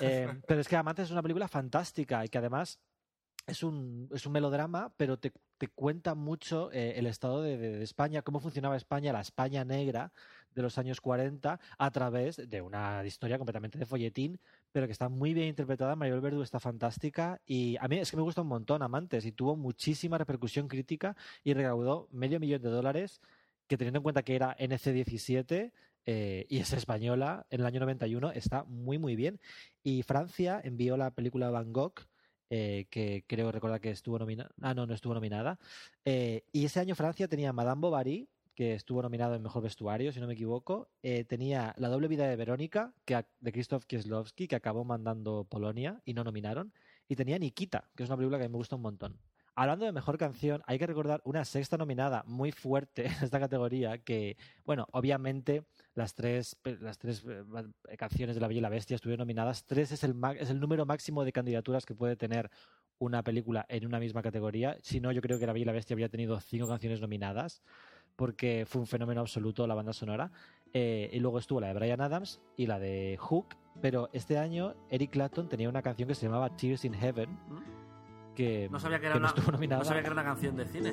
Eh, 0.00 0.40
pero 0.46 0.60
es 0.60 0.68
que 0.68 0.76
Amantes 0.76 1.06
es 1.06 1.12
una 1.12 1.22
película 1.22 1.48
fantástica 1.48 2.24
y 2.24 2.28
que 2.28 2.38
además 2.38 2.80
es 3.46 3.62
un, 3.62 4.08
es 4.12 4.26
un 4.26 4.32
melodrama, 4.32 4.92
pero 4.96 5.18
te, 5.18 5.32
te 5.58 5.68
cuenta 5.68 6.14
mucho 6.14 6.70
eh, 6.72 6.94
el 6.96 7.06
estado 7.06 7.42
de, 7.42 7.56
de- 7.56 7.82
España, 7.82 8.22
cómo 8.22 8.40
funcionaba 8.40 8.76
España, 8.76 9.12
la 9.12 9.20
España 9.20 9.64
negra 9.64 10.12
de 10.54 10.62
los 10.62 10.78
años 10.78 11.00
40, 11.00 11.60
a 11.78 11.90
través 11.90 12.36
de 12.48 12.62
una 12.62 13.04
historia 13.04 13.36
completamente 13.38 13.78
de 13.78 13.86
folletín, 13.86 14.40
pero 14.72 14.86
que 14.86 14.92
está 14.92 15.08
muy 15.08 15.34
bien 15.34 15.48
interpretada. 15.48 15.94
Maribel 15.96 16.20
Verdú 16.22 16.42
está 16.42 16.58
fantástica 16.60 17.40
y 17.46 17.76
a 17.78 17.88
mí 17.88 17.98
es 17.98 18.10
que 18.10 18.16
me 18.16 18.22
gusta 18.22 18.40
un 18.42 18.48
montón 18.48 18.82
Amantes 18.82 19.26
y 19.26 19.32
tuvo 19.32 19.54
muchísima 19.54 20.16
repercusión 20.18 20.66
crítica 20.66 21.14
y 21.44 21.52
recaudó 21.54 22.08
medio 22.10 22.40
millón 22.40 22.62
de 22.62 22.70
dólares, 22.70 23.20
que 23.68 23.76
teniendo 23.76 23.98
en 23.98 24.02
cuenta 24.02 24.22
que 24.22 24.34
era 24.34 24.56
NC17 24.58 25.72
eh, 26.06 26.46
y 26.48 26.58
es 26.58 26.72
española 26.72 27.46
en 27.50 27.60
el 27.60 27.66
año 27.66 27.80
91, 27.80 28.32
está 28.32 28.64
muy 28.64 28.98
muy 28.98 29.14
bien. 29.14 29.40
Y 29.82 30.02
Francia 30.02 30.60
envió 30.64 30.96
la 30.96 31.10
película 31.10 31.50
Van 31.50 31.72
Gogh, 31.72 31.94
eh, 32.50 32.86
que 32.90 33.24
creo 33.26 33.52
recordar 33.52 33.80
que 33.80 33.90
estuvo 33.90 34.18
nominada. 34.18 34.50
Ah, 34.60 34.74
no, 34.74 34.86
no 34.86 34.94
estuvo 34.94 35.14
nominada. 35.14 35.58
Eh, 36.04 36.44
y 36.52 36.64
ese 36.64 36.80
año 36.80 36.94
Francia 36.94 37.28
tenía 37.28 37.52
Madame 37.52 37.80
Bovary, 37.80 38.28
que 38.54 38.74
estuvo 38.74 39.02
nominado 39.02 39.34
en 39.34 39.42
Mejor 39.42 39.62
Vestuario, 39.62 40.12
si 40.12 40.20
no 40.20 40.26
me 40.26 40.32
equivoco. 40.32 40.88
Eh, 41.02 41.24
tenía 41.24 41.74
La 41.76 41.88
doble 41.88 42.08
vida 42.08 42.26
de 42.26 42.36
Verónica, 42.36 42.94
que, 43.04 43.24
de 43.40 43.52
Krzysztof 43.52 43.84
Kieslowski, 43.84 44.48
que 44.48 44.56
acabó 44.56 44.84
mandando 44.84 45.44
Polonia 45.44 46.00
y 46.04 46.14
no 46.14 46.24
nominaron. 46.24 46.72
Y 47.08 47.16
tenía 47.16 47.38
Nikita, 47.38 47.90
que 47.94 48.02
es 48.02 48.08
una 48.08 48.16
película 48.16 48.38
que 48.38 48.48
me 48.48 48.56
gusta 48.56 48.76
un 48.76 48.82
montón. 48.82 49.20
Hablando 49.58 49.86
de 49.86 49.92
mejor 49.92 50.18
canción, 50.18 50.62
hay 50.66 50.78
que 50.78 50.86
recordar 50.86 51.22
una 51.24 51.42
sexta 51.46 51.78
nominada 51.78 52.22
muy 52.26 52.52
fuerte 52.52 53.06
en 53.06 53.12
esta 53.22 53.40
categoría 53.40 53.96
que, 53.96 54.36
bueno, 54.66 54.86
obviamente 54.92 55.64
las 55.94 56.14
tres, 56.14 56.58
las 56.62 56.98
tres 56.98 57.24
eh, 57.26 57.96
canciones 57.96 58.34
de 58.34 58.42
La 58.42 58.48
Bella 58.48 58.58
y 58.58 58.60
la 58.60 58.68
Bestia 58.68 58.96
estuvieron 58.96 59.20
nominadas. 59.20 59.64
Tres 59.64 59.92
es 59.92 60.04
el, 60.04 60.14
es 60.38 60.50
el 60.50 60.60
número 60.60 60.84
máximo 60.84 61.24
de 61.24 61.32
candidaturas 61.32 61.86
que 61.86 61.94
puede 61.94 62.16
tener 62.16 62.50
una 62.98 63.22
película 63.22 63.64
en 63.70 63.86
una 63.86 63.98
misma 63.98 64.20
categoría. 64.20 64.76
Si 64.82 65.00
no, 65.00 65.10
yo 65.10 65.22
creo 65.22 65.38
que 65.38 65.46
La 65.46 65.54
Bella 65.54 65.62
y 65.62 65.66
la 65.66 65.72
Bestia 65.72 65.94
habría 65.94 66.10
tenido 66.10 66.38
cinco 66.38 66.68
canciones 66.68 67.00
nominadas 67.00 67.62
porque 68.14 68.64
fue 68.68 68.82
un 68.82 68.86
fenómeno 68.86 69.22
absoluto 69.22 69.66
la 69.66 69.74
banda 69.74 69.94
sonora. 69.94 70.32
Eh, 70.74 71.08
y 71.14 71.18
luego 71.18 71.38
estuvo 71.38 71.62
la 71.62 71.68
de 71.68 71.74
Brian 71.74 72.02
Adams 72.02 72.42
y 72.58 72.66
la 72.66 72.78
de 72.78 73.16
Hook. 73.18 73.56
Pero 73.80 74.10
este 74.12 74.36
año 74.36 74.74
Eric 74.90 75.12
Clapton 75.12 75.48
tenía 75.48 75.70
una 75.70 75.80
canción 75.80 76.08
que 76.08 76.14
se 76.14 76.26
llamaba 76.26 76.54
Tears 76.54 76.84
in 76.84 76.92
Heaven. 76.92 77.85
Que 78.36 78.68
no 78.70 78.78
sabía 78.78 79.00
que 79.00 79.06
era, 79.06 79.14
que 79.14 79.20
no 79.20 79.32
una, 79.34 79.52
nominada. 79.52 79.78
no 79.82 79.84
sabía 79.86 80.02
que 80.02 80.06
era 80.08 80.12
una 80.12 80.24
canción 80.24 80.56
de 80.56 80.66
cine. 80.66 80.92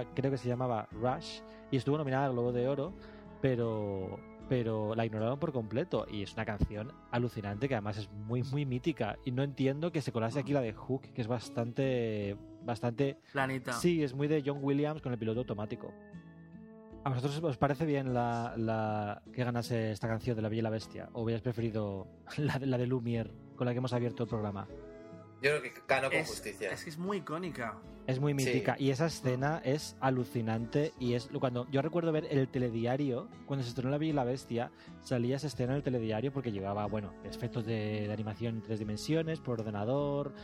Película, 0.00 0.14
creo 0.14 0.30
que 0.30 0.38
se 0.38 0.48
llamaba 0.48 0.88
Rush, 0.92 1.40
y 1.70 1.76
estuvo 1.76 1.98
nominada 1.98 2.26
al 2.26 2.32
Globo 2.32 2.52
de 2.52 2.68
Oro, 2.68 2.92
pero, 3.40 4.18
pero 4.48 4.94
la 4.94 5.04
ignoraron 5.06 5.38
por 5.38 5.52
completo. 5.52 6.06
Y 6.10 6.22
es 6.22 6.32
una 6.34 6.44
canción 6.44 6.92
alucinante 7.10 7.68
que 7.68 7.74
además 7.74 7.98
es 7.98 8.10
muy, 8.10 8.42
muy 8.42 8.64
mítica. 8.66 9.16
Y 9.24 9.32
no 9.32 9.42
entiendo 9.42 9.90
que 9.92 10.00
se 10.00 10.12
colase 10.12 10.38
aquí 10.40 10.52
la 10.52 10.60
de 10.60 10.72
Hook, 10.72 11.02
que 11.14 11.20
es 11.22 11.28
bastante. 11.28 12.36
bastante. 12.64 13.18
Planita. 13.32 13.72
Sí, 13.72 14.02
es 14.02 14.14
muy 14.14 14.28
de 14.28 14.42
John 14.44 14.58
Williams 14.62 15.02
con 15.02 15.12
el 15.12 15.18
piloto 15.18 15.40
automático. 15.40 15.92
¿A 17.04 17.08
vosotros 17.10 17.42
os 17.42 17.56
parece 17.56 17.84
bien 17.84 18.14
la, 18.14 18.54
la 18.56 19.22
que 19.32 19.42
ganase 19.42 19.90
esta 19.90 20.06
canción 20.06 20.36
de 20.36 20.42
La 20.42 20.48
Bella 20.48 20.60
y 20.60 20.62
la 20.62 20.70
Bestia? 20.70 21.08
¿O 21.14 21.22
hubierais 21.22 21.42
preferido 21.42 22.06
la, 22.38 22.58
de- 22.60 22.66
la 22.66 22.78
de 22.78 22.86
Lumière, 22.86 23.30
con 23.56 23.66
la 23.66 23.72
que 23.72 23.78
hemos 23.78 23.92
abierto 23.92 24.22
el 24.22 24.28
programa? 24.28 24.68
Yo 25.42 25.50
creo 25.58 25.62
que 25.62 25.72
ganó 25.88 26.08
con 26.08 26.18
Es, 26.18 26.28
justicia. 26.28 26.70
es 26.70 26.84
que 26.84 26.90
es 26.90 26.98
muy 26.98 27.18
icónica. 27.18 27.78
Es 28.06 28.18
muy 28.20 28.32
Sí. 28.38 28.46
mítica 28.46 28.76
y 28.78 28.90
esa 28.90 29.06
escena 29.06 29.60
es 29.64 29.96
alucinante 30.00 30.92
y 30.98 31.14
es 31.14 31.28
cuando 31.38 31.68
yo 31.70 31.82
recuerdo 31.82 32.10
ver 32.12 32.26
el 32.30 32.48
telediario 32.48 33.28
cuando 33.46 33.62
se 33.62 33.68
estrenó 33.70 33.90
La 33.90 33.98
Bella 33.98 34.10
y 34.10 34.14
la 34.14 34.24
Bestia 34.24 34.70
salía 35.02 35.36
esa 35.36 35.46
escena 35.46 35.72
en 35.72 35.76
el 35.76 35.82
telediario 35.84 36.32
porque 36.32 36.50
llevaba 36.50 36.86
bueno 36.86 37.12
efectos 37.24 37.64
de, 37.64 38.06
de 38.08 38.12
animación 38.12 38.56
en 38.56 38.62
tres 38.62 38.80
dimensiones 38.80 39.38
por 39.40 39.60
ordenador 39.60 40.34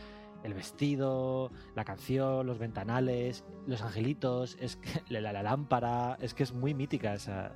el 0.45 0.53
vestido 0.53 1.51
la 1.75 1.83
canción 1.83 2.47
los 2.47 2.59
ventanales 2.59 3.43
los 3.67 3.81
angelitos 3.81 4.55
es 4.61 4.77
que 4.77 5.01
la, 5.09 5.19
la- 5.19 5.33
la 5.33 5.43
lámpara 5.43 6.17
es 6.21 6.33
que 6.33 6.43
es 6.43 6.53
muy 6.53 6.73
mítica 6.73 7.13
esa 7.13 7.53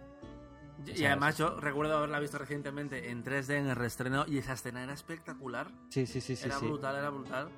Y 0.85 1.05
además 1.05 1.37
yo 1.37 1.59
recuerdo 1.59 1.97
haberla 1.97 2.19
visto 2.19 2.37
recientemente 2.37 3.09
en 3.09 3.23
3D 3.23 3.53
en 3.55 3.67
el 3.67 3.75
reestreno 3.75 4.25
y 4.27 4.37
esa 4.37 4.53
escena 4.53 4.83
era 4.83 4.93
espectacular. 4.93 5.71
sí 5.89 6.05
sí 6.05 6.21
sí 6.21 6.35
sí 6.35 6.45
era 6.45 6.59
sí 6.59 6.65
brutal, 6.65 6.95
era 6.95 7.09
brutal. 7.09 7.49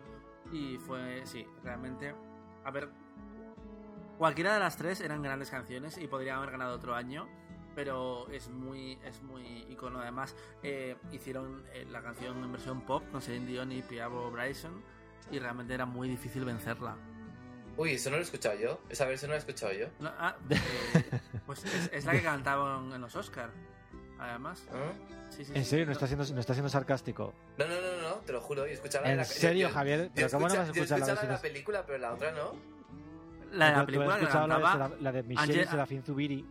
Y 0.52 0.77
fue, 0.77 1.22
sí, 1.26 1.45
realmente... 1.64 2.14
A 2.64 2.72
ver, 2.72 2.89
cualquiera 4.18 4.53
de 4.53 4.60
las 4.60 4.77
tres 4.77 5.02
eran 5.02 5.22
grandes 5.22 5.49
canciones 5.49 5.97
y 5.97 6.07
podrían 6.07 6.38
haber 6.38 6.52
ganado 6.52 6.76
otro 6.76 6.95
año, 6.95 7.27
pero 7.76 8.27
es 8.30 8.49
muy, 8.49 8.97
es 9.03 9.22
muy 9.22 9.65
icono. 9.69 9.99
Además, 9.99 10.35
eh, 10.64 10.95
hicieron 11.11 11.64
eh, 11.73 11.85
la 11.89 12.02
canción 12.02 12.43
en 12.43 12.52
versión 12.52 12.81
pop 12.81 13.03
con 13.11 13.22
Celine 13.22 13.45
Dion 13.45 13.72
y 13.72 13.81
Piavo 13.81 14.31
Bryson 14.31 14.81
y 15.31 15.39
realmente 15.39 15.73
era 15.73 15.85
muy 15.85 16.07
difícil 16.10 16.45
vencerla. 16.45 16.95
Uy, 17.77 17.91
eso 17.91 18.10
no 18.10 18.15
lo 18.15 18.22
he 18.22 18.26
escuchado 18.26 18.56
yo. 18.57 18.80
Esa 18.89 19.06
versión 19.06 19.30
no 19.30 19.34
la 19.34 19.38
he 19.38 19.39
escuchado 19.39 19.73
yo. 19.73 19.88
No, 19.99 20.10
ah, 20.18 20.35
eh, 20.49 20.57
pues 21.45 21.64
es, 21.65 21.89
es 21.91 22.06
la 22.06 22.14
que 22.14 22.22
cantaban 22.23 22.91
en 22.93 23.02
los 23.02 23.15
Oscars, 23.15 23.52
además. 24.19 24.65
¿Ah? 24.72 24.93
Sí, 25.30 25.43
sí, 25.43 25.52
en 25.56 25.64
sí. 25.65 25.69
serio 25.72 25.85
no 25.88 25.91
está 25.91 26.07
siendo 26.07 26.23
no 26.34 26.39
está 26.39 26.53
siendo 26.53 26.69
sarcástico 26.69 27.34
No, 27.57 27.65
no, 27.68 27.73
no, 27.81 28.02
no, 28.10 28.15
te 28.18 28.31
lo 28.31 28.39
juro. 28.39 28.65
Yo 28.65 28.72
escuchaba 28.73 29.10
en 29.10 29.18
la 29.18 29.26
serio 29.26 29.68
yo- 29.68 29.73
Javier 29.73 30.06
Yo 30.06 30.11
pero 30.14 30.30
cómo 30.30 30.47
no 30.47 30.47
escucha- 30.47 30.60
vas 30.61 30.69
a 30.69 30.73
yo 30.73 30.84
escuchar 30.84 30.99
la 30.99 31.06
versión 31.07 31.31
la 31.31 31.41
película, 31.41 31.85
pero 31.85 31.97
la 31.97 32.14
otra 32.14 32.31
no. 32.31 32.53
La 33.52 33.68
de 33.72 33.72
la 33.77 33.85
película 33.85 34.14
has 34.14 34.19
que 34.19 34.26
escuchado 34.26 34.47
la 34.47 34.56
de, 34.89 35.02
la, 35.02 35.11
de 35.11 35.23
Michelle 35.23 35.53
Angel- 35.53 35.68
Serafín 35.69 36.03
Zubiri 36.03 36.45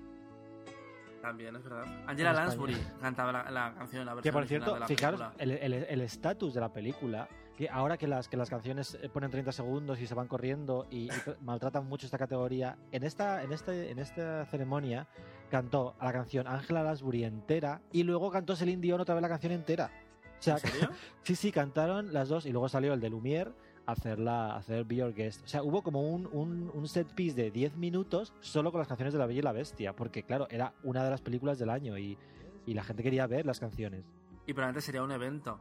También, 1.22 1.56
es 1.56 1.62
verdad. 1.64 1.84
Angela 2.06 2.32
Lansbury 2.34 2.76
cantaba 3.00 3.32
la, 3.32 3.50
la 3.50 3.74
canción, 3.74 4.04
la 4.04 4.12
Que 4.12 4.16
versión 4.16 4.32
por 4.34 4.42
original 4.42 4.62
cierto, 4.62 4.74
de 4.74 4.80
la 4.80 4.86
fijaros, 4.88 5.20
película. 5.38 5.58
el 5.62 5.72
el- 5.72 5.84
el 5.88 6.00
estatus 6.02 6.52
de 6.54 6.60
la 6.60 6.72
película, 6.72 7.28
que 7.56 7.68
ahora 7.68 7.96
que 7.96 8.06
las, 8.08 8.28
que 8.28 8.36
las 8.36 8.50
canciones 8.50 8.98
eh, 9.00 9.08
ponen 9.08 9.30
30 9.30 9.52
segundos 9.52 10.00
y 10.00 10.06
se 10.06 10.14
van 10.14 10.26
corriendo 10.28 10.86
y, 10.90 11.04
y 11.04 11.08
tra- 11.08 11.36
maltratan 11.42 11.86
mucho 11.86 12.06
esta 12.06 12.18
categoría, 12.18 12.76
en 12.92 13.04
esta, 13.04 13.42
en 13.42 13.52
este, 13.52 13.90
en 13.90 13.98
esta 13.98 14.44
ceremonia 14.46 15.06
cantó 15.50 15.94
a 15.98 16.06
la 16.06 16.12
canción 16.12 16.46
Angela 16.48 16.82
Lansbury 16.82 17.24
entera 17.24 17.80
y 17.92 18.02
luego 18.02 18.30
cantó 18.30 18.56
Celine 18.56 18.80
Dion 18.82 19.00
otra 19.00 19.14
vez 19.14 19.22
la 19.22 19.28
canción 19.28 19.52
entera. 19.52 19.90
O 20.38 20.42
sea, 20.42 20.54
¿En 20.54 20.60
serio? 20.60 20.90
sí, 21.22 21.36
sí, 21.36 21.52
cantaron 21.52 22.12
las 22.12 22.28
dos 22.28 22.44
y 22.46 22.50
luego 22.50 22.68
salió 22.68 22.92
el 22.92 23.00
de 23.00 23.08
Lumière 23.10 23.52
a 23.86 23.92
hacer, 23.92 24.18
la, 24.18 24.52
a 24.54 24.56
hacer 24.56 24.84
Be 24.84 24.96
Your 24.96 25.14
Guest. 25.14 25.44
O 25.44 25.46
sea, 25.48 25.62
hubo 25.62 25.82
como 25.82 26.02
un, 26.02 26.26
un, 26.32 26.70
un 26.74 26.88
set 26.88 27.06
piece 27.14 27.36
de 27.40 27.50
10 27.50 27.76
minutos 27.76 28.32
solo 28.40 28.72
con 28.72 28.78
las 28.80 28.88
canciones 28.88 29.12
de 29.12 29.18
La 29.20 29.26
Bella 29.26 29.38
y 29.40 29.42
la 29.42 29.52
Bestia, 29.52 29.94
porque 29.94 30.22
claro, 30.24 30.48
era 30.50 30.72
una 30.82 31.04
de 31.04 31.10
las 31.10 31.20
películas 31.20 31.58
del 31.58 31.70
año 31.70 31.96
y, 31.98 32.18
y 32.66 32.74
la 32.74 32.82
gente 32.82 33.02
quería 33.02 33.26
ver 33.26 33.46
las 33.46 33.60
canciones. 33.60 34.04
Y 34.46 34.52
probablemente 34.54 34.80
sería 34.84 35.02
un 35.02 35.12
evento. 35.12 35.60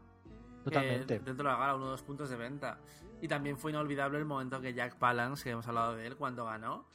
Totalmente. 0.63 1.15
Eh, 1.15 1.19
dentro 1.19 1.43
de 1.45 1.51
la 1.51 1.57
gala, 1.57 1.75
uno 1.75 1.85
de 1.85 1.91
los 1.91 2.03
puntos 2.03 2.29
de 2.29 2.35
venta. 2.35 2.79
Y 3.21 3.27
también 3.27 3.57
fue 3.57 3.71
inolvidable 3.71 4.17
el 4.17 4.25
momento 4.25 4.59
que 4.61 4.73
Jack 4.73 4.97
Palance, 4.97 5.43
que 5.43 5.51
hemos 5.51 5.67
hablado 5.67 5.95
de 5.95 6.07
él, 6.07 6.15
cuando 6.17 6.45
ganó, 6.45 6.85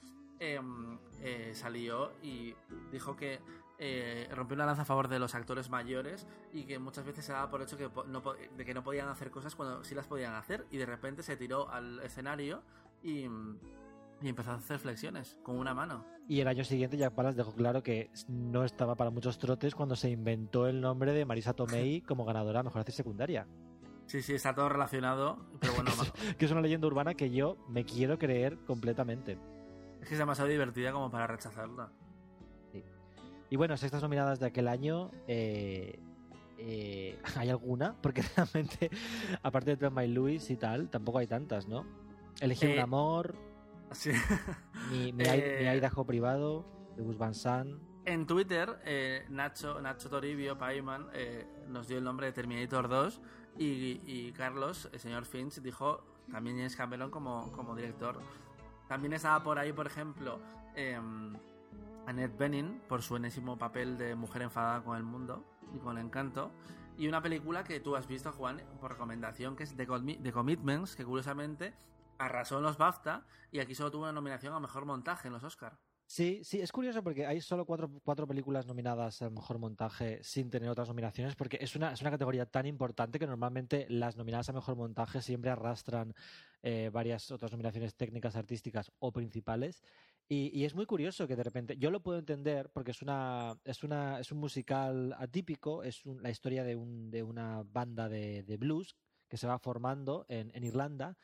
eh, 0.40 0.60
eh, 1.20 1.50
salió 1.54 2.12
y 2.22 2.54
dijo 2.92 3.16
que 3.16 3.40
eh, 3.80 4.28
rompió 4.32 4.54
una 4.54 4.66
lanza 4.66 4.82
a 4.82 4.84
favor 4.84 5.08
de 5.08 5.18
los 5.18 5.34
actores 5.34 5.70
mayores 5.70 6.26
y 6.52 6.64
que 6.64 6.78
muchas 6.78 7.04
veces 7.04 7.24
se 7.24 7.32
daba 7.32 7.48
por 7.50 7.62
hecho 7.62 7.76
de 7.76 8.64
que 8.64 8.74
no 8.74 8.82
podían 8.84 9.08
hacer 9.08 9.30
cosas 9.30 9.54
cuando 9.54 9.84
sí 9.84 9.94
las 9.94 10.06
podían 10.06 10.34
hacer 10.34 10.66
y 10.70 10.78
de 10.78 10.86
repente 10.86 11.22
se 11.22 11.36
tiró 11.36 11.70
al 11.70 12.00
escenario 12.00 12.62
y, 13.02 13.28
y 14.20 14.28
empezó 14.28 14.50
a 14.50 14.54
hacer 14.54 14.78
flexiones 14.78 15.38
con 15.42 15.56
una 15.58 15.74
mano. 15.74 16.04
Y 16.28 16.40
el 16.40 16.48
año 16.48 16.64
siguiente 16.64 16.96
Jack 16.96 17.14
Palance 17.14 17.36
dejó 17.38 17.52
claro 17.52 17.82
que 17.82 18.10
no 18.28 18.64
estaba 18.64 18.94
para 18.96 19.10
muchos 19.10 19.38
trotes 19.38 19.74
cuando 19.74 19.96
se 19.96 20.10
inventó 20.10 20.66
el 20.66 20.80
nombre 20.80 21.12
de 21.12 21.24
Marisa 21.24 21.54
Tomei 21.54 22.00
como 22.06 22.24
ganadora 22.24 22.60
a 22.60 22.62
Mejor 22.62 22.80
Actriz 22.80 22.96
Secundaria. 22.96 23.46
Sí, 24.06 24.22
sí, 24.22 24.34
está 24.34 24.54
todo 24.54 24.68
relacionado, 24.70 25.38
pero 25.60 25.74
bueno, 25.74 25.90
Que 26.38 26.44
es 26.46 26.50
una 26.50 26.60
leyenda 26.62 26.86
urbana 26.86 27.14
que 27.14 27.30
yo 27.30 27.56
me 27.68 27.84
quiero 27.84 28.18
creer 28.18 28.58
completamente. 28.66 29.38
es 30.00 30.08
que 30.08 30.14
es 30.14 30.18
demasiado 30.18 30.48
divertida 30.48 30.92
como 30.92 31.10
para 31.10 31.26
rechazarla. 31.26 31.92
Y 33.50 33.56
bueno, 33.56 33.76
sextas 33.78 34.02
nominadas 34.02 34.40
de 34.40 34.46
aquel 34.46 34.68
año, 34.68 35.10
eh, 35.26 35.98
eh, 36.58 37.18
¿hay 37.36 37.48
alguna? 37.48 37.96
Porque 38.02 38.22
realmente, 38.36 38.90
aparte 39.42 39.70
de 39.70 39.76
Thelma 39.78 40.04
y 40.04 40.08
Louis 40.12 40.50
y 40.50 40.56
tal, 40.56 40.90
tampoco 40.90 41.18
hay 41.18 41.26
tantas, 41.26 41.66
¿no? 41.66 41.86
Elegí 42.40 42.66
un 42.66 42.72
Eh, 42.72 42.80
amor, 42.80 43.34
Sí. 43.92 44.10
mi, 44.90 45.12
mi, 45.12 45.24
Eh, 45.24 45.58
mi 45.60 45.78
Idaho 45.78 46.04
privado, 46.04 46.64
de 46.96 47.02
Gus 47.02 47.16
Van. 47.18 47.32
En 48.04 48.26
Twitter, 48.26 48.80
eh, 48.84 49.26
Nacho, 49.28 49.80
Nacho 49.80 50.08
Toribio 50.08 50.56
Paiman 50.56 51.08
eh, 51.12 51.46
nos 51.68 51.88
dio 51.88 51.98
el 51.98 52.04
nombre 52.04 52.26
de 52.26 52.32
Terminator 52.32 52.88
2 52.88 53.20
y, 53.58 54.00
y 54.06 54.32
Carlos, 54.32 54.88
el 54.92 54.98
señor 54.98 55.26
Finch, 55.26 55.60
dijo 55.60 56.02
también 56.30 56.56
James 56.56 56.76
Cameron 56.76 57.10
como, 57.10 57.52
como 57.52 57.74
director. 57.76 58.20
También 58.88 59.12
estaba 59.12 59.42
por 59.42 59.58
ahí, 59.58 59.72
por 59.72 59.86
ejemplo, 59.86 60.40
em, 60.74 61.36
Annette 62.06 62.38
Bening 62.38 62.80
por 62.88 63.02
su 63.02 63.16
enésimo 63.16 63.58
papel 63.58 63.98
de 63.98 64.14
mujer 64.14 64.42
enfadada 64.42 64.82
con 64.82 64.96
el 64.96 65.02
mundo 65.02 65.44
y 65.74 65.78
con 65.78 65.98
el 65.98 66.06
encanto. 66.06 66.50
Y 66.96 67.06
una 67.08 67.22
película 67.22 67.62
que 67.62 67.78
tú 67.80 67.94
has 67.94 68.08
visto, 68.08 68.32
Juan, 68.32 68.62
por 68.80 68.92
recomendación, 68.92 69.54
que 69.54 69.64
es 69.64 69.76
The 69.76 70.32
Commitments, 70.32 70.96
que 70.96 71.04
curiosamente 71.04 71.74
arrasó 72.18 72.58
en 72.58 72.64
los 72.64 72.76
BAFTA 72.76 73.24
y 73.50 73.60
aquí 73.60 73.74
solo 73.74 73.90
tuvo 73.90 74.02
una 74.02 74.12
nominación 74.12 74.52
a 74.54 74.60
Mejor 74.60 74.84
Montaje 74.84 75.28
en 75.28 75.34
los 75.34 75.44
Oscar. 75.44 75.78
Sí, 76.10 76.40
sí, 76.42 76.58
es 76.62 76.72
curioso 76.72 77.02
porque 77.04 77.26
hay 77.26 77.42
solo 77.42 77.66
cuatro, 77.66 77.90
cuatro 78.02 78.26
películas 78.26 78.64
nominadas 78.64 79.20
al 79.20 79.30
mejor 79.30 79.58
montaje 79.58 80.20
sin 80.22 80.48
tener 80.48 80.70
otras 80.70 80.88
nominaciones, 80.88 81.36
porque 81.36 81.58
es 81.60 81.76
una, 81.76 81.92
es 81.92 82.00
una 82.00 82.10
categoría 82.10 82.46
tan 82.46 82.64
importante 82.64 83.18
que 83.18 83.26
normalmente 83.26 83.84
las 83.90 84.16
nominadas 84.16 84.48
a 84.48 84.54
mejor 84.54 84.74
montaje 84.74 85.20
siempre 85.20 85.50
arrastran 85.50 86.14
eh, 86.62 86.88
varias 86.90 87.30
otras 87.30 87.52
nominaciones 87.52 87.94
técnicas, 87.94 88.36
artísticas 88.36 88.90
o 89.00 89.12
principales. 89.12 89.82
Y, 90.30 90.64
es 90.64 90.74
muy 90.74 90.86
curioso 90.86 91.28
que 91.28 91.36
de 91.36 91.42
repente, 91.42 91.76
yo 91.76 91.90
lo 91.90 92.02
puedo 92.02 92.18
entender 92.18 92.70
porque 92.70 92.92
es 92.92 93.02
una, 93.02 93.58
es 93.64 93.82
una, 93.82 94.18
es 94.18 94.32
un 94.32 94.38
musical 94.38 95.14
atípico, 95.18 95.82
es 95.82 96.04
la 96.06 96.30
historia 96.30 96.64
de, 96.64 96.74
un, 96.74 97.10
de 97.10 97.22
una 97.22 97.64
banda 97.64 98.08
de, 98.08 98.56
blues 98.58 98.96
que 99.28 99.36
se 99.36 99.46
va 99.46 99.58
formando 99.58 100.24
en 100.28 100.64
Irlanda. 100.64 101.18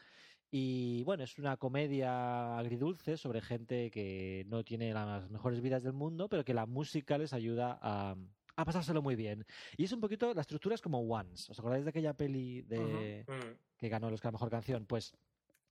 Y 0.56 1.02
bueno, 1.02 1.24
es 1.24 1.36
una 1.40 1.56
comedia 1.56 2.56
agridulce 2.56 3.16
sobre 3.16 3.40
gente 3.40 3.90
que 3.90 4.44
no 4.47 4.62
tiene 4.62 4.94
las 4.94 5.28
mejores 5.28 5.60
vidas 5.60 5.82
del 5.82 5.94
mundo, 5.94 6.28
pero 6.28 6.44
que 6.44 6.55
la 6.55 6.64
música 6.64 7.18
les 7.18 7.32
ayuda 7.32 7.76
a, 7.82 8.14
a 8.55 8.64
pasárselo 8.64 9.02
muy 9.02 9.16
bien. 9.16 9.44
Y 9.76 9.82
es 9.82 9.90
un 9.90 10.01
poquito, 10.01 10.32
la 10.32 10.43
estructura 10.43 10.76
es 10.76 10.81
como 10.81 11.01
Once. 11.01 11.51
¿Os 11.51 11.59
acordáis 11.59 11.82
de 11.82 11.90
aquella 11.90 12.14
peli 12.14 12.62
de 12.62 13.24
Mm. 13.26 13.56
que 13.78 13.89
ganó 13.89 14.06
el 14.06 14.14
Oscar 14.14 14.28
a 14.28 14.32
Mejor 14.32 14.48
Canción? 14.48 14.86
Pues 14.86 15.12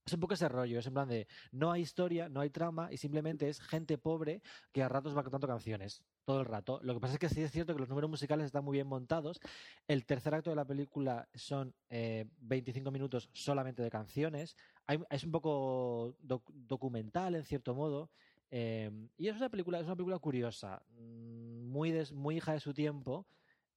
es 0.06 0.12
un 0.12 0.20
poco 0.20 0.34
ese 0.34 0.50
rollo, 0.50 0.80
es 0.80 0.86
en 0.86 0.94
plan 0.96 1.08
de 1.08 1.28
no 1.54 1.72
hay 1.72 1.82
historia, 1.82 2.28
no 2.28 2.42
hay 2.42 2.50
trama 2.50 2.92
y 2.92 2.98
simplemente 2.98 3.48
es 3.48 3.62
gente 3.62 3.98
pobre 3.98 4.42
que 4.74 4.84
a 4.84 4.90
ratos 4.90 5.16
va 5.16 5.24
cantando 5.24 5.48
canciones 5.48 6.04
todo 6.26 6.40
el 6.42 6.46
rato. 6.46 6.80
Lo 6.84 6.94
que 6.94 7.00
pasa 7.00 7.14
es 7.14 7.20
que 7.20 7.30
sí 7.30 7.42
es 7.42 7.52
cierto 7.52 7.74
que 7.74 7.80
los 7.80 7.90
números 7.90 8.10
musicales 8.10 8.46
están 8.46 8.64
muy 8.64 8.74
bien 8.74 8.88
montados. 8.88 9.40
El 9.88 10.06
tercer 10.06 10.34
acto 10.34 10.50
de 10.50 10.56
la 10.56 10.66
película 10.66 11.28
son 11.34 11.74
eh, 11.90 12.26
25 12.40 12.92
minutos 12.92 13.30
solamente 13.34 13.82
de 13.82 13.90
canciones. 13.90 14.56
Hay- 14.88 15.00
es 15.10 15.24
un 15.24 15.32
poco 15.32 16.16
doc- 16.20 16.50
documental 16.54 17.36
en 17.36 17.44
cierto 17.44 17.74
modo. 17.76 18.10
eh, 18.56 18.92
y 19.18 19.28
es 19.30 19.36
una 19.36 19.50
película, 19.50 19.80
es 19.80 19.86
una 19.86 19.96
película 19.96 20.20
curiosa, 20.20 20.84
mm, 20.90 21.66
muy, 21.72 21.92
des- 21.92 22.12
muy 22.14 22.38
hija 22.38 22.54
de 22.54 22.60
su 22.60 22.74
tiempo. 22.74 23.26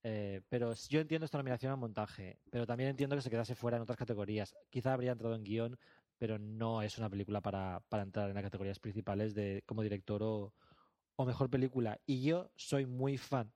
eh, 0.02 0.42
pero 0.48 0.72
yo 0.88 1.00
entiendo 1.00 1.24
esta 1.24 1.38
nominación 1.38 1.72
al 1.72 1.78
montaje, 1.78 2.38
pero 2.50 2.64
también 2.66 2.90
entiendo 2.90 3.16
que 3.16 3.22
se 3.22 3.30
quedase 3.30 3.54
fuera 3.56 3.76
en 3.76 3.82
otras 3.82 3.98
categorías. 3.98 4.54
Quizá 4.70 4.92
habría 4.92 5.12
entrado 5.12 5.34
en 5.34 5.42
guion, 5.44 5.78
pero 6.18 6.38
no 6.38 6.82
es 6.82 6.96
una 6.98 7.10
película 7.10 7.40
para, 7.40 7.80
para 7.88 8.02
entrar 8.04 8.28
en 8.28 8.34
las 8.34 8.44
categorías 8.44 8.78
principales 8.78 9.34
de 9.34 9.62
como 9.66 9.82
director 9.82 10.22
o, 10.22 10.52
o 11.16 11.24
mejor 11.24 11.50
película. 11.50 11.98
Y 12.06 12.22
yo 12.22 12.50
soy 12.56 12.86
muy 12.86 13.18
fan 13.18 13.50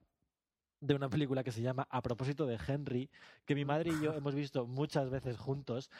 de 0.80 0.94
una 0.94 1.08
película 1.10 1.44
que 1.44 1.52
se 1.52 1.60
llama 1.62 1.86
A 1.90 2.00
propósito 2.02 2.46
de 2.46 2.58
Henry, 2.66 3.10
que 3.44 3.54
mi 3.54 3.64
madre 3.66 3.90
y 3.90 4.02
yo 4.02 4.14
hemos 4.14 4.34
visto 4.34 4.66
muchas 4.66 5.10
veces 5.10 5.36
juntos. 5.38 5.90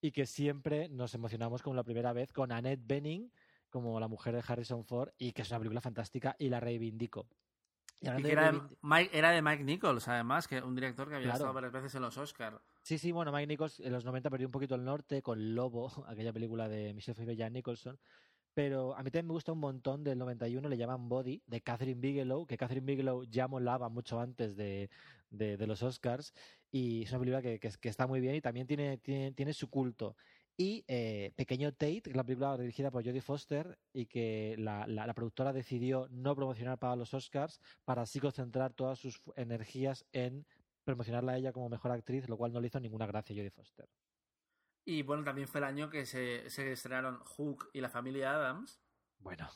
y 0.00 0.12
que 0.12 0.26
siempre 0.26 0.88
nos 0.88 1.12
emocionamos 1.14 1.60
como 1.60 1.74
la 1.74 1.82
primera 1.82 2.12
vez 2.12 2.32
con 2.32 2.52
Annette 2.52 2.86
Bening 2.86 3.32
como 3.68 3.98
la 3.98 4.06
mujer 4.06 4.32
de 4.32 4.44
Harrison 4.46 4.84
Ford 4.84 5.10
y 5.18 5.32
que 5.32 5.42
es 5.42 5.50
una 5.50 5.58
película 5.58 5.80
fantástica 5.80 6.36
y 6.38 6.48
la 6.50 6.60
reivindico. 6.60 7.26
Y 8.00 8.06
Y 8.06 8.08
hablando 8.08 8.28
que 8.28 8.36
de 8.36 8.40
era, 8.40 8.52
de 8.52 8.62
Mike, 8.80 9.18
era 9.18 9.30
de 9.32 9.42
Mike 9.42 9.64
Nichols, 9.64 10.06
además, 10.06 10.46
que 10.46 10.62
un 10.62 10.76
director 10.76 11.08
que 11.08 11.16
había 11.16 11.26
Claro. 11.26 11.36
estado 11.38 11.52
varias 11.52 11.72
veces 11.72 11.94
en 11.96 12.02
los 12.02 12.16
Oscars. 12.16 12.58
Sí, 12.82 12.96
sí, 12.96 13.10
bueno, 13.10 13.32
Mike 13.32 13.48
Nichols 13.48 13.80
en 13.80 13.92
los 13.92 14.04
90 14.04 14.30
perdió 14.30 14.46
un 14.46 14.52
poquito 14.52 14.76
el 14.76 14.84
norte 14.84 15.20
con 15.20 15.56
Lobo, 15.56 15.90
aquella 16.06 16.32
película 16.32 16.68
de 16.68 16.94
Michelle 16.94 17.16
Pfeiffer 17.16 17.34
y 17.34 17.38
Jan 17.38 17.52
Nicholson. 17.54 17.98
Pero 18.58 18.96
a 18.96 19.04
mí 19.04 19.10
también 19.12 19.28
me 19.28 19.34
gusta 19.34 19.52
un 19.52 19.60
montón 19.60 20.02
del 20.02 20.18
91, 20.18 20.68
le 20.68 20.76
llaman 20.76 21.08
Body, 21.08 21.40
de 21.46 21.60
Catherine 21.60 22.00
Bigelow, 22.00 22.44
que 22.44 22.56
Catherine 22.56 22.84
Bigelow 22.84 23.22
ya 23.22 23.46
molaba 23.46 23.88
mucho 23.88 24.18
antes 24.18 24.56
de, 24.56 24.90
los 25.30 25.80
Oscars. 25.84 26.34
Y 26.72 27.04
es 27.04 27.10
una 27.12 27.20
película 27.20 27.40
que, 27.40 27.60
está 27.82 28.08
muy 28.08 28.20
bien 28.20 28.34
y 28.34 28.40
también 28.40 28.66
tiene, 28.66 28.98
tiene, 28.98 29.30
tiene 29.30 29.52
su 29.52 29.70
culto. 29.70 30.16
Y 30.56 30.84
eh, 30.88 31.30
Pequeño 31.36 31.70
Tate, 31.70 32.02
que 32.02 32.10
es 32.10 32.16
la 32.16 32.24
película 32.24 32.58
dirigida 32.58 32.90
por 32.90 33.04
Jodie 33.04 33.20
Foster 33.20 33.78
y 33.92 34.06
que 34.06 34.56
la, 34.58 34.88
la- 34.88 35.06
la 35.06 35.14
productora 35.14 35.52
decidió 35.52 36.08
no 36.10 36.34
promocionar 36.34 36.80
para 36.80 36.96
los 36.96 37.14
Oscars 37.14 37.60
para 37.84 38.02
así 38.02 38.18
concentrar 38.18 38.72
todas 38.72 38.98
sus 38.98 39.22
energías 39.36 40.04
en 40.10 40.44
promocionarla 40.82 41.30
a 41.34 41.38
ella 41.38 41.52
como 41.52 41.68
mejor 41.68 41.92
actriz, 41.92 42.28
lo 42.28 42.36
cual 42.36 42.52
no 42.52 42.60
le 42.60 42.66
hizo 42.66 42.80
ninguna 42.80 43.06
gracia 43.06 43.34
a 43.34 43.36
Jodie 43.36 43.52
Foster. 43.52 43.88
Y 44.88 45.02
bueno, 45.02 45.22
también 45.22 45.46
fue 45.46 45.58
el 45.60 45.64
año 45.64 45.90
que 45.90 46.06
se, 46.06 46.48
se 46.48 46.72
estrenaron 46.72 47.18
Hook 47.18 47.68
y 47.74 47.82
la 47.82 47.90
familia 47.90 48.32
Adams. 48.34 48.80
Bueno. 49.18 49.46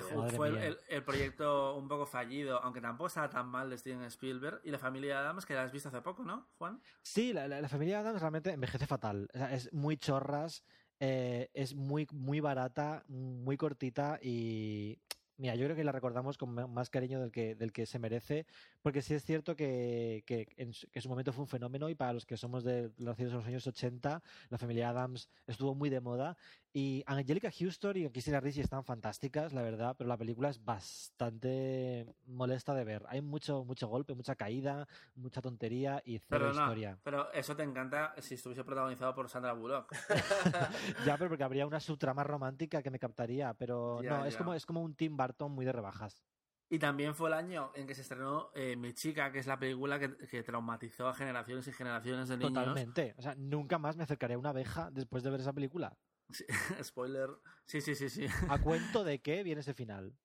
Hook 0.00 0.30
fue 0.36 0.48
el, 0.48 0.56
el- 0.58 0.78
el 0.88 1.02
proyecto 1.02 1.74
un 1.76 1.88
poco 1.88 2.06
fallido, 2.06 2.62
aunque 2.62 2.80
tampoco 2.80 3.08
estaba 3.08 3.28
tan 3.28 3.48
mal 3.48 3.68
de 3.68 3.76
Steven 3.78 4.04
Spielberg. 4.04 4.60
Y 4.62 4.70
la 4.70 4.78
familia 4.78 5.18
Adams, 5.18 5.44
que 5.44 5.54
la 5.54 5.64
has 5.64 5.72
visto 5.72 5.88
hace 5.88 6.00
poco, 6.02 6.22
¿no, 6.24 6.48
Juan? 6.58 6.80
Sí, 7.02 7.32
la, 7.32 7.48
la- 7.48 7.60
la 7.60 7.68
familia 7.68 7.98
Adams 7.98 8.20
realmente 8.20 8.52
envejece 8.52 8.86
fatal. 8.86 9.28
O 9.34 9.38
sea, 9.38 9.52
es 9.52 9.72
muy 9.72 9.96
chorras, 9.96 10.64
eh, 11.00 11.50
es 11.52 11.74
muy, 11.74 12.06
muy 12.12 12.38
barata, 12.38 13.02
muy 13.08 13.56
cortita 13.56 14.20
y. 14.22 15.00
Mira, 15.40 15.54
yo 15.54 15.64
creo 15.64 15.74
que 15.74 15.84
la 15.84 15.92
recordamos 15.92 16.36
con 16.36 16.52
más 16.70 16.90
cariño 16.90 17.18
del 17.18 17.32
que, 17.32 17.54
del 17.54 17.72
que 17.72 17.86
se 17.86 17.98
merece, 17.98 18.44
porque 18.82 19.00
sí 19.00 19.14
es 19.14 19.24
cierto 19.24 19.56
que, 19.56 20.22
en 20.58 20.74
su, 20.74 20.86
su 20.94 21.08
momento 21.08 21.32
fue 21.32 21.44
un 21.44 21.48
fenómeno 21.48 21.88
y 21.88 21.94
para 21.94 22.12
los 22.12 22.26
que 22.26 22.36
somos 22.36 22.62
de 22.62 22.92
nacidos 22.98 23.32
en 23.32 23.38
los 23.38 23.46
años 23.46 23.66
80, 23.66 24.22
la 24.50 24.58
familia 24.58 24.90
Adams 24.90 25.30
estuvo 25.46 25.74
muy 25.74 25.88
de 25.88 26.02
moda 26.02 26.36
y 26.72 27.02
Angelica 27.06 27.50
Houston 27.50 27.96
y 27.96 28.08
Christina 28.10 28.38
Ricci 28.38 28.60
están 28.60 28.84
fantásticas, 28.84 29.52
la 29.52 29.62
verdad, 29.62 29.96
pero 29.98 30.06
la 30.06 30.16
película 30.16 30.50
es 30.50 30.64
bastante 30.64 32.06
molesta 32.26 32.74
de 32.74 32.84
ver. 32.84 33.04
Hay 33.08 33.22
mucho, 33.22 33.64
mucho 33.64 33.88
golpe, 33.88 34.14
mucha 34.14 34.36
caída, 34.36 34.86
mucha 35.16 35.42
tontería 35.42 36.00
y 36.04 36.18
cero 36.18 36.50
historia. 36.50 36.98
pero 37.02 37.32
eso 37.32 37.56
te 37.56 37.64
encanta 37.64 38.14
si 38.18 38.34
estuviese 38.34 38.62
protagonizado 38.62 39.14
por 39.14 39.28
Sandra 39.28 39.52
Bullock. 39.52 39.92
Ya, 41.04 41.16
pero 41.16 41.30
porque 41.30 41.44
habría 41.44 41.66
una 41.66 41.80
subtrama 41.80 42.22
romántica 42.24 42.82
que 42.82 42.90
me 42.90 42.98
captaría, 42.98 43.54
pero 43.54 44.02
Ya, 44.02 44.18
no, 44.18 44.24
es 44.26 44.36
como, 44.36 44.54
es 44.54 44.66
como 44.66 44.82
un 44.82 44.94
Tim 44.94 45.16
Burton 45.16 45.50
muy 45.50 45.64
de 45.64 45.72
rebajas. 45.72 46.22
Y 46.68 46.78
también 46.78 47.16
fue 47.16 47.28
el 47.28 47.34
año 47.34 47.72
en 47.74 47.86
que 47.86 47.96
se 47.96 48.02
estrenó 48.02 48.50
eh, 48.54 48.76
Mi 48.76 48.94
chica, 48.94 49.32
que 49.32 49.40
es 49.40 49.46
la 49.48 49.58
película 49.58 49.98
que, 49.98 50.16
que 50.16 50.44
traumatizó 50.44 51.08
a 51.08 51.14
generaciones 51.14 51.66
y 51.66 51.72
generaciones 51.72 52.28
de 52.28 52.36
niños. 52.36 52.54
Totalmente. 52.54 53.14
O 53.18 53.22
sea, 53.22 53.34
nunca 53.34 53.78
más 53.78 53.96
me 53.96 54.04
acercaré 54.04 54.34
a 54.34 54.38
una 54.38 54.50
abeja 54.50 54.88
después 54.92 55.24
de 55.24 55.30
ver 55.30 55.40
esa 55.40 55.52
película. 55.52 55.96
Sí, 56.32 56.44
spoiler. 56.82 57.30
Sí, 57.66 57.80
sí, 57.80 57.94
sí, 57.94 58.08
sí. 58.10 58.26
¿A 58.48 58.58
cuento 58.62 59.04
de 59.04 59.20
qué 59.20 59.42
viene 59.42 59.60
ese 59.60 59.74
final? 59.74 60.16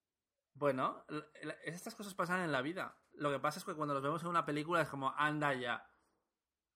Bueno, 0.54 1.06
estas 1.64 1.96
cosas 1.96 2.14
pasan 2.14 2.42
en 2.42 2.52
la 2.52 2.62
vida. 2.62 2.98
Lo 3.14 3.30
que 3.32 3.40
pasa 3.40 3.60
es 3.60 3.66
que 3.66 3.74
cuando 3.76 3.94
los 3.94 4.04
vemos 4.04 4.22
en 4.24 4.30
una 4.30 4.46
película 4.46 4.82
es 4.82 4.90
como, 4.90 5.14
anda 5.18 5.54
ya. 5.54 5.86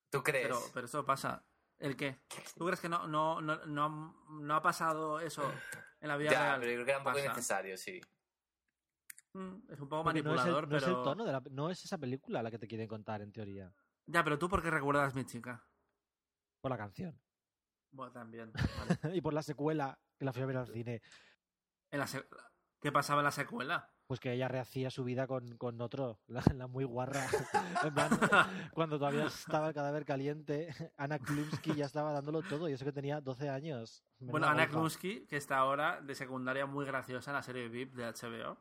¿Tú 0.10 0.22
crees? 0.22 0.48
Pero, 0.48 0.60
pero 0.74 0.86
eso 0.86 1.06
pasa. 1.06 1.46
¿El 1.78 1.96
qué? 1.96 2.20
¿Tú 2.58 2.66
crees 2.66 2.82
que 2.82 2.90
no, 2.90 3.08
no, 3.08 3.40
no, 3.40 3.66
no, 3.66 4.26
no 4.42 4.56
ha 4.56 4.62
pasado 4.62 5.22
eso 5.22 5.50
en 6.02 6.10
la 6.10 6.18
vida 6.18 6.32
ya, 6.32 6.42
real? 6.44 6.60
pero 6.60 6.72
yo 6.72 6.76
creo 6.78 6.86
que 6.86 6.92
era 6.92 6.98
un 7.00 7.04
poco 7.06 7.16
Pasa. 7.16 7.26
innecesario, 7.26 7.78
sí. 7.78 8.02
Mm, 9.34 9.72
Es 9.72 9.80
un 9.80 9.88
poco 9.88 10.04
Porque 10.04 10.24
no 10.24 10.36
es, 10.36 10.42
el, 10.46 10.52
manipulador, 10.52 10.68
no 10.68 10.78
es 10.78 10.84
el 10.84 10.90
pero... 10.90 11.04
tono 11.04 11.24
de 11.24 11.32
la, 11.32 11.42
no 11.52 11.70
es 11.70 11.86
esa 11.86 11.98
película 11.98 12.44
la 12.44 12.52
que 12.52 12.60
te 12.60 12.68
quieren 12.68 12.88
contar, 12.88 13.22
en 13.22 13.32
teoría. 13.32 13.74
Ya, 14.08 14.24
pero 14.26 14.38
tú, 14.38 14.50
¿por 14.50 14.62
qué 14.62 14.70
recuerdas 14.72 15.16
Mi 15.16 15.24
chica? 15.26 15.66
Por 16.62 16.72
la 16.72 16.78
canción. 16.78 17.18
Bueno, 17.92 18.12
también. 18.12 18.52
vale. 18.54 19.16
y 19.18 19.22
por 19.22 19.34
la 19.34 19.42
secuela, 19.44 20.00
que 20.18 20.26
la 20.26 20.34
fui 20.34 20.42
a 20.42 20.46
ver 20.46 20.58
al 20.58 20.68
cine. 20.68 21.02
En 21.92 22.00
la 22.00 22.08
se- 22.08 22.28
¿Qué 22.82 22.92
pasaba 22.92 23.22
en 23.22 23.26
la 23.26 23.32
secuela? 23.32 23.92
Pues 24.08 24.20
que 24.20 24.32
ella 24.34 24.48
rehacía 24.48 24.90
su 24.90 25.04
vida 25.04 25.28
con, 25.28 25.58
con 25.58 25.80
otro, 25.82 26.20
la, 26.28 26.42
la 26.56 26.68
muy 26.68 26.84
guarra. 26.84 27.28
En 27.84 27.94
plan, 27.94 28.10
cuando 28.74 28.98
todavía 28.98 29.26
estaba 29.26 29.68
el 29.70 29.74
cadáver 29.74 30.06
caliente, 30.06 30.74
Ana 30.98 31.20
Klumsky 31.20 31.76
ya 31.76 31.86
estaba 31.86 32.12
dándolo 32.12 32.42
todo 32.42 32.68
y 32.70 32.74
eso 32.74 32.86
que 32.86 32.92
tenía 32.92 33.22
12 33.22 33.50
años. 33.50 34.04
Bueno, 34.20 34.48
Ana. 34.48 34.68
Klumsky, 34.68 35.28
que 35.28 35.38
está 35.38 35.58
ahora 35.58 36.02
de 36.02 36.16
secundaria 36.16 36.66
muy 36.66 36.86
graciosa 36.86 37.32
en 37.32 37.36
la 37.36 37.44
serie 37.44 37.70
VIP 37.70 37.94
de 37.96 38.06
HBO. 38.06 38.58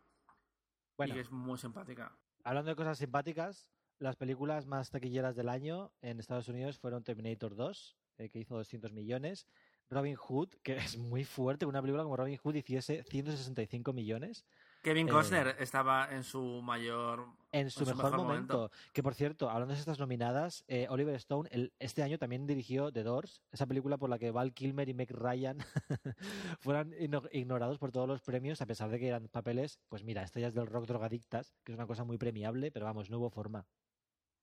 Bueno. 0.96 1.12
Y 1.12 1.14
que 1.14 1.20
es 1.20 1.30
muy 1.30 1.58
simpática. 1.58 2.16
Hablando 2.44 2.70
de 2.70 2.76
cosas 2.76 2.98
simpáticas, 2.98 3.70
las 3.98 4.16
películas 4.16 4.66
más 4.66 4.90
taquilleras 4.90 5.34
del 5.36 5.48
año 5.48 5.92
en 6.02 6.20
Estados 6.20 6.48
Unidos 6.48 6.78
fueron 6.78 7.02
Terminator 7.04 7.56
2, 7.56 7.97
eh, 8.18 8.28
que 8.28 8.38
hizo 8.40 8.56
200 8.56 8.92
millones, 8.92 9.46
Robin 9.90 10.16
Hood, 10.16 10.48
que 10.62 10.76
es 10.96 10.98
muy 10.98 11.24
fuerte, 11.24 11.64
que 11.64 11.68
una 11.68 11.80
película 11.80 12.02
como 12.02 12.16
Robin 12.16 12.36
Hood 12.36 12.56
hiciese 12.56 13.02
165 13.04 13.92
millones 13.92 14.44
Kevin 14.82 15.08
Eh, 15.08 15.10
Costner 15.10 15.56
estaba 15.58 16.08
en 16.14 16.22
su 16.22 16.62
mayor... 16.62 17.26
en 17.50 17.68
su, 17.68 17.84
mejor, 17.84 18.16
momento. 18.16 18.70
Que 18.92 19.02
por 19.02 19.14
cierto, 19.14 19.50
hablando 19.50 19.74
de 19.74 19.80
estas 19.80 19.98
nominadas, 19.98 20.64
eh, 20.68 20.86
Oliver 20.88 21.16
Stone 21.16 21.48
el- 21.52 21.72
este 21.80 22.04
año 22.04 22.16
también 22.16 22.46
dirigió 22.46 22.92
The 22.92 23.02
Doors, 23.02 23.42
esa 23.50 23.66
película 23.66 23.96
por 23.98 24.08
la 24.08 24.20
que 24.20 24.30
Val 24.30 24.54
Kilmer 24.54 24.88
y 24.88 24.94
Meg 24.94 25.10
Ryan 25.10 25.58
fueran 26.60 26.92
igno- 26.92 27.28
ignorados 27.32 27.78
por 27.78 27.90
todos 27.90 28.06
los 28.06 28.20
premios, 28.22 28.60
a 28.62 28.66
pesar 28.66 28.88
de 28.90 29.00
que 29.00 29.08
eran 29.08 29.26
papeles, 29.28 29.80
pues 29.88 30.04
mira, 30.04 30.22
estrellas 30.22 30.54
del 30.54 30.66
rock 30.68 30.86
drogadictas, 30.86 31.56
que 31.64 31.72
es 31.72 31.76
una 31.76 31.86
cosa 31.88 32.04
muy 32.04 32.16
premiable, 32.18 32.70
pero 32.70 32.86
vamos, 32.86 33.10
no 33.10 33.18
hubo 33.18 33.30
forma. 33.30 33.66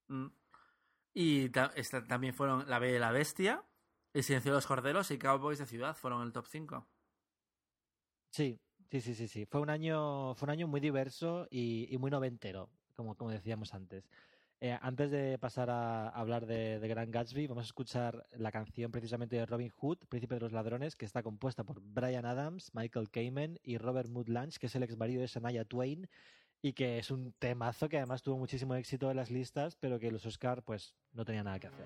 Mm. 0.09 0.27
Y 1.17 1.47
también 1.49 2.33
fueron 2.33 2.69
La 2.69 2.77
Bella 2.77 2.97
y 2.97 2.99
la 2.99 3.11
Bestia, 3.11 3.63
El 4.13 4.21
Silencio 4.21 4.51
de 4.51 4.57
los 4.57 4.67
Corderos 4.67 5.11
y 5.11 5.17
Cowboys 5.17 5.59
de 5.59 5.65
Ciudad. 5.65 5.95
Fueron 5.95 6.21
el 6.23 6.33
top 6.33 6.45
5. 6.45 6.85
Sí, 8.31 8.59
sí, 8.91 8.99
sí, 8.99 9.15
sí, 9.15 9.29
sí. 9.29 9.45
Fue 9.45 9.61
un 9.61 9.69
año, 9.69 10.35
fue 10.35 10.47
un 10.47 10.49
año 10.49 10.67
muy 10.67 10.81
diverso 10.81 11.47
y, 11.49 11.87
y 11.89 11.97
muy 11.97 12.11
noventero, 12.11 12.69
como, 12.95 13.15
como 13.15 13.31
decíamos 13.31 13.73
antes. 13.73 14.09
Eh, 14.59 14.77
antes 14.81 15.09
de 15.09 15.37
pasar 15.37 15.69
a 15.69 16.09
hablar 16.09 16.45
de, 16.45 16.79
de 16.79 16.87
Gran 16.89 17.11
Gatsby, 17.11 17.47
vamos 17.47 17.63
a 17.63 17.67
escuchar 17.67 18.27
la 18.31 18.51
canción 18.51 18.91
precisamente 18.91 19.37
de 19.37 19.45
Robin 19.45 19.69
Hood, 19.69 19.99
Príncipe 20.09 20.35
de 20.35 20.41
los 20.41 20.51
Ladrones, 20.51 20.97
que 20.97 21.05
está 21.05 21.23
compuesta 21.23 21.63
por 21.63 21.79
Brian 21.81 22.25
Adams, 22.25 22.71
Michael 22.73 23.09
Kamen 23.09 23.57
y 23.63 23.77
Robert 23.77 24.09
Mood 24.09 24.27
Lange, 24.27 24.57
que 24.59 24.65
es 24.65 24.75
el 24.75 24.83
ex 24.83 24.97
marido 24.97 25.21
de 25.21 25.27
Shania 25.27 25.63
Twain, 25.63 26.09
y 26.61 26.73
que 26.73 26.97
es 26.99 27.11
un 27.11 27.33
temazo 27.39 27.89
que 27.89 27.97
además 27.97 28.21
tuvo 28.21 28.37
muchísimo 28.37 28.75
éxito 28.75 29.09
en 29.11 29.17
las 29.17 29.31
listas, 29.31 29.75
pero 29.75 29.99
que 29.99 30.11
los 30.11 30.25
Oscar 30.25 30.63
pues 30.63 30.95
no 31.13 31.25
tenían 31.25 31.45
nada 31.45 31.59
que 31.59 31.67
hacer. 31.67 31.85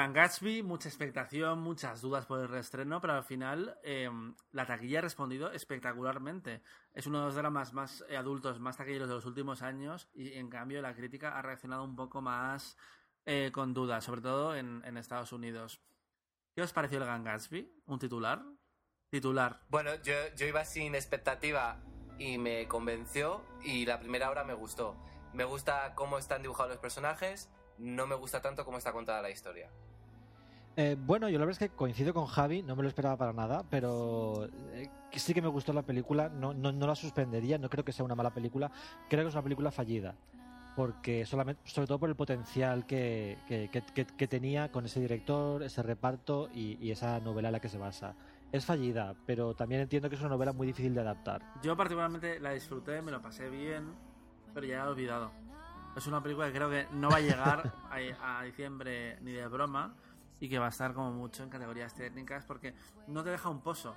Gran 0.00 0.14
Gatsby, 0.14 0.62
mucha 0.62 0.88
expectación, 0.88 1.60
muchas 1.60 2.00
dudas 2.00 2.24
por 2.24 2.40
el 2.40 2.48
reestreno, 2.48 3.02
pero 3.02 3.12
al 3.12 3.22
final 3.22 3.78
eh, 3.82 4.08
la 4.50 4.64
taquilla 4.64 5.00
ha 5.00 5.02
respondido 5.02 5.52
espectacularmente. 5.52 6.62
Es 6.94 7.06
uno 7.06 7.18
de 7.18 7.26
los 7.26 7.34
dramas 7.34 7.74
más 7.74 8.02
eh, 8.08 8.16
adultos, 8.16 8.60
más 8.60 8.78
taquilleros 8.78 9.10
de 9.10 9.16
los 9.16 9.26
últimos 9.26 9.60
años 9.60 10.08
y 10.14 10.32
en 10.38 10.48
cambio 10.48 10.80
la 10.80 10.94
crítica 10.94 11.38
ha 11.38 11.42
reaccionado 11.42 11.84
un 11.84 11.96
poco 11.96 12.22
más 12.22 12.78
eh, 13.26 13.50
con 13.52 13.74
dudas, 13.74 14.02
sobre 14.02 14.22
todo 14.22 14.56
en, 14.56 14.82
en 14.86 14.96
Estados 14.96 15.34
Unidos. 15.34 15.82
¿Qué 16.54 16.62
os 16.62 16.72
pareció 16.72 16.96
el 16.96 17.04
Gran 17.04 17.22
Gatsby? 17.22 17.70
¿Un 17.84 17.98
titular? 17.98 18.42
Titular. 19.10 19.60
Bueno, 19.68 19.96
yo, 19.96 20.14
yo 20.34 20.46
iba 20.46 20.64
sin 20.64 20.94
expectativa 20.94 21.78
y 22.18 22.38
me 22.38 22.66
convenció 22.68 23.44
y 23.62 23.84
la 23.84 24.00
primera 24.00 24.30
hora 24.30 24.44
me 24.44 24.54
gustó. 24.54 24.96
Me 25.34 25.44
gusta 25.44 25.94
cómo 25.94 26.16
están 26.16 26.40
dibujados 26.40 26.70
los 26.70 26.80
personajes, 26.80 27.50
no 27.76 28.06
me 28.06 28.14
gusta 28.14 28.40
tanto 28.40 28.64
cómo 28.64 28.78
está 28.78 28.92
contada 28.92 29.20
la 29.20 29.28
historia. 29.28 29.70
Eh, 30.76 30.96
bueno, 30.98 31.28
yo 31.28 31.38
la 31.38 31.44
verdad 31.44 31.62
es 31.62 31.68
que 31.70 31.74
coincido 31.76 32.14
con 32.14 32.26
Javi, 32.26 32.62
no 32.62 32.74
me 32.76 32.82
lo 32.82 32.88
esperaba 32.88 33.16
para 33.16 33.32
nada, 33.32 33.64
pero 33.68 34.46
eh, 34.72 34.88
sí 35.12 35.34
que 35.34 35.42
me 35.42 35.48
gustó 35.48 35.72
la 35.72 35.82
película, 35.82 36.28
no, 36.28 36.54
no, 36.54 36.72
no 36.72 36.86
la 36.86 36.94
suspendería, 36.94 37.58
no 37.58 37.68
creo 37.68 37.84
que 37.84 37.92
sea 37.92 38.04
una 38.04 38.14
mala 38.14 38.30
película, 38.32 38.70
creo 39.08 39.22
que 39.24 39.28
es 39.28 39.34
una 39.34 39.42
película 39.42 39.70
fallida, 39.72 40.14
porque 40.76 41.26
solamente, 41.26 41.60
sobre 41.68 41.86
todo 41.88 41.98
por 41.98 42.08
el 42.08 42.14
potencial 42.16 42.86
que, 42.86 43.36
que, 43.46 43.68
que- 43.70 43.82
que- 43.82 44.06
que 44.06 44.28
tenía 44.28 44.70
con 44.70 44.86
ese 44.86 45.00
director, 45.00 45.62
ese 45.62 45.82
reparto 45.82 46.48
y, 46.54 46.78
y 46.80 46.92
esa 46.92 47.18
novela 47.20 47.48
en 47.48 47.52
la 47.52 47.60
que 47.60 47.68
se 47.68 47.76
basa. 47.78 48.14
Es 48.52 48.64
fallida, 48.64 49.14
pero 49.26 49.54
también 49.54 49.82
entiendo 49.82 50.08
que 50.08 50.14
es 50.14 50.20
una 50.20 50.30
novela 50.30 50.52
muy 50.52 50.66
difícil 50.68 50.94
de 50.94 51.00
adaptar. 51.02 51.42
Yo 51.62 51.76
particularmente 51.76 52.40
la 52.40 52.52
disfruté, 52.52 53.02
me 53.02 53.10
lo 53.10 53.20
pasé 53.20 53.50
bien, 53.50 53.92
pero 54.54 54.66
ya 54.66 54.78
la 54.78 54.84
he 54.84 54.88
olvidado. 54.88 55.30
Es 55.96 56.06
una 56.06 56.22
película 56.22 56.46
que 56.46 56.52
creo 56.54 56.70
que 56.70 56.86
no 56.92 57.10
va 57.10 57.16
a 57.16 57.20
llegar 57.20 57.72
a, 58.22 58.38
a 58.38 58.42
diciembre 58.44 59.18
ni 59.20 59.32
de 59.32 59.46
broma 59.48 59.94
y 60.40 60.48
que 60.48 60.58
va 60.58 60.66
a 60.66 60.70
estar 60.70 60.94
como 60.94 61.12
mucho 61.12 61.42
en 61.42 61.50
categorías 61.50 61.94
técnicas 61.94 62.44
porque 62.44 62.74
no 63.06 63.22
te 63.22 63.30
deja 63.30 63.48
un 63.48 63.60
pozo. 63.60 63.96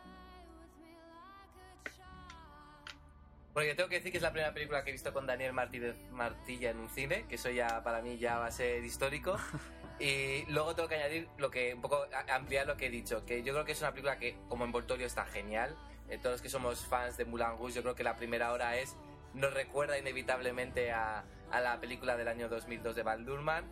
Bueno, 3.53 3.69
yo 3.69 3.75
tengo 3.75 3.89
que 3.89 3.97
decir 3.97 4.11
que 4.11 4.17
es 4.17 4.23
la 4.23 4.31
primera 4.31 4.53
película 4.53 4.83
que 4.83 4.89
he 4.89 4.93
visto 4.93 5.13
con 5.13 5.27
Daniel 5.27 5.53
Martínez 5.53 5.95
Martilla 6.11 6.71
en 6.71 6.79
un 6.79 6.89
cine, 6.89 7.25
que 7.29 7.35
eso 7.35 7.51
ya 7.51 7.83
para 7.83 8.01
mí 8.01 8.17
ya 8.17 8.39
va 8.39 8.47
a 8.47 8.51
ser 8.51 8.83
histórico. 8.83 9.37
Y 9.99 10.43
luego 10.47 10.73
tengo 10.75 10.89
que 10.89 10.95
añadir 10.95 11.29
lo 11.37 11.51
que 11.51 11.75
un 11.75 11.81
poco 11.81 12.07
ampliar 12.27 12.65
lo 12.65 12.75
que 12.75 12.87
he 12.87 12.89
dicho, 12.89 13.23
que 13.25 13.43
yo 13.43 13.53
creo 13.53 13.63
que 13.63 13.73
es 13.73 13.79
una 13.79 13.91
película 13.91 14.17
que 14.17 14.35
como 14.49 14.65
envoltorio 14.65 15.05
está 15.05 15.23
genial. 15.23 15.77
Eh, 16.09 16.17
todos 16.17 16.33
los 16.33 16.41
que 16.41 16.49
somos 16.49 16.83
fans 16.87 17.15
de 17.15 17.25
Moulin 17.25 17.57
Rouge, 17.59 17.75
yo 17.75 17.83
creo 17.83 17.93
que 17.93 18.03
la 18.03 18.15
primera 18.15 18.51
hora 18.51 18.75
es 18.75 18.97
nos 19.35 19.53
recuerda 19.53 19.97
inevitablemente 19.97 20.91
a, 20.91 21.23
a 21.51 21.61
la 21.61 21.79
película 21.79 22.17
del 22.17 22.27
año 22.27 22.49
2002 22.49 22.95
de 22.95 23.03
Val 23.03 23.23
Durman. 23.23 23.65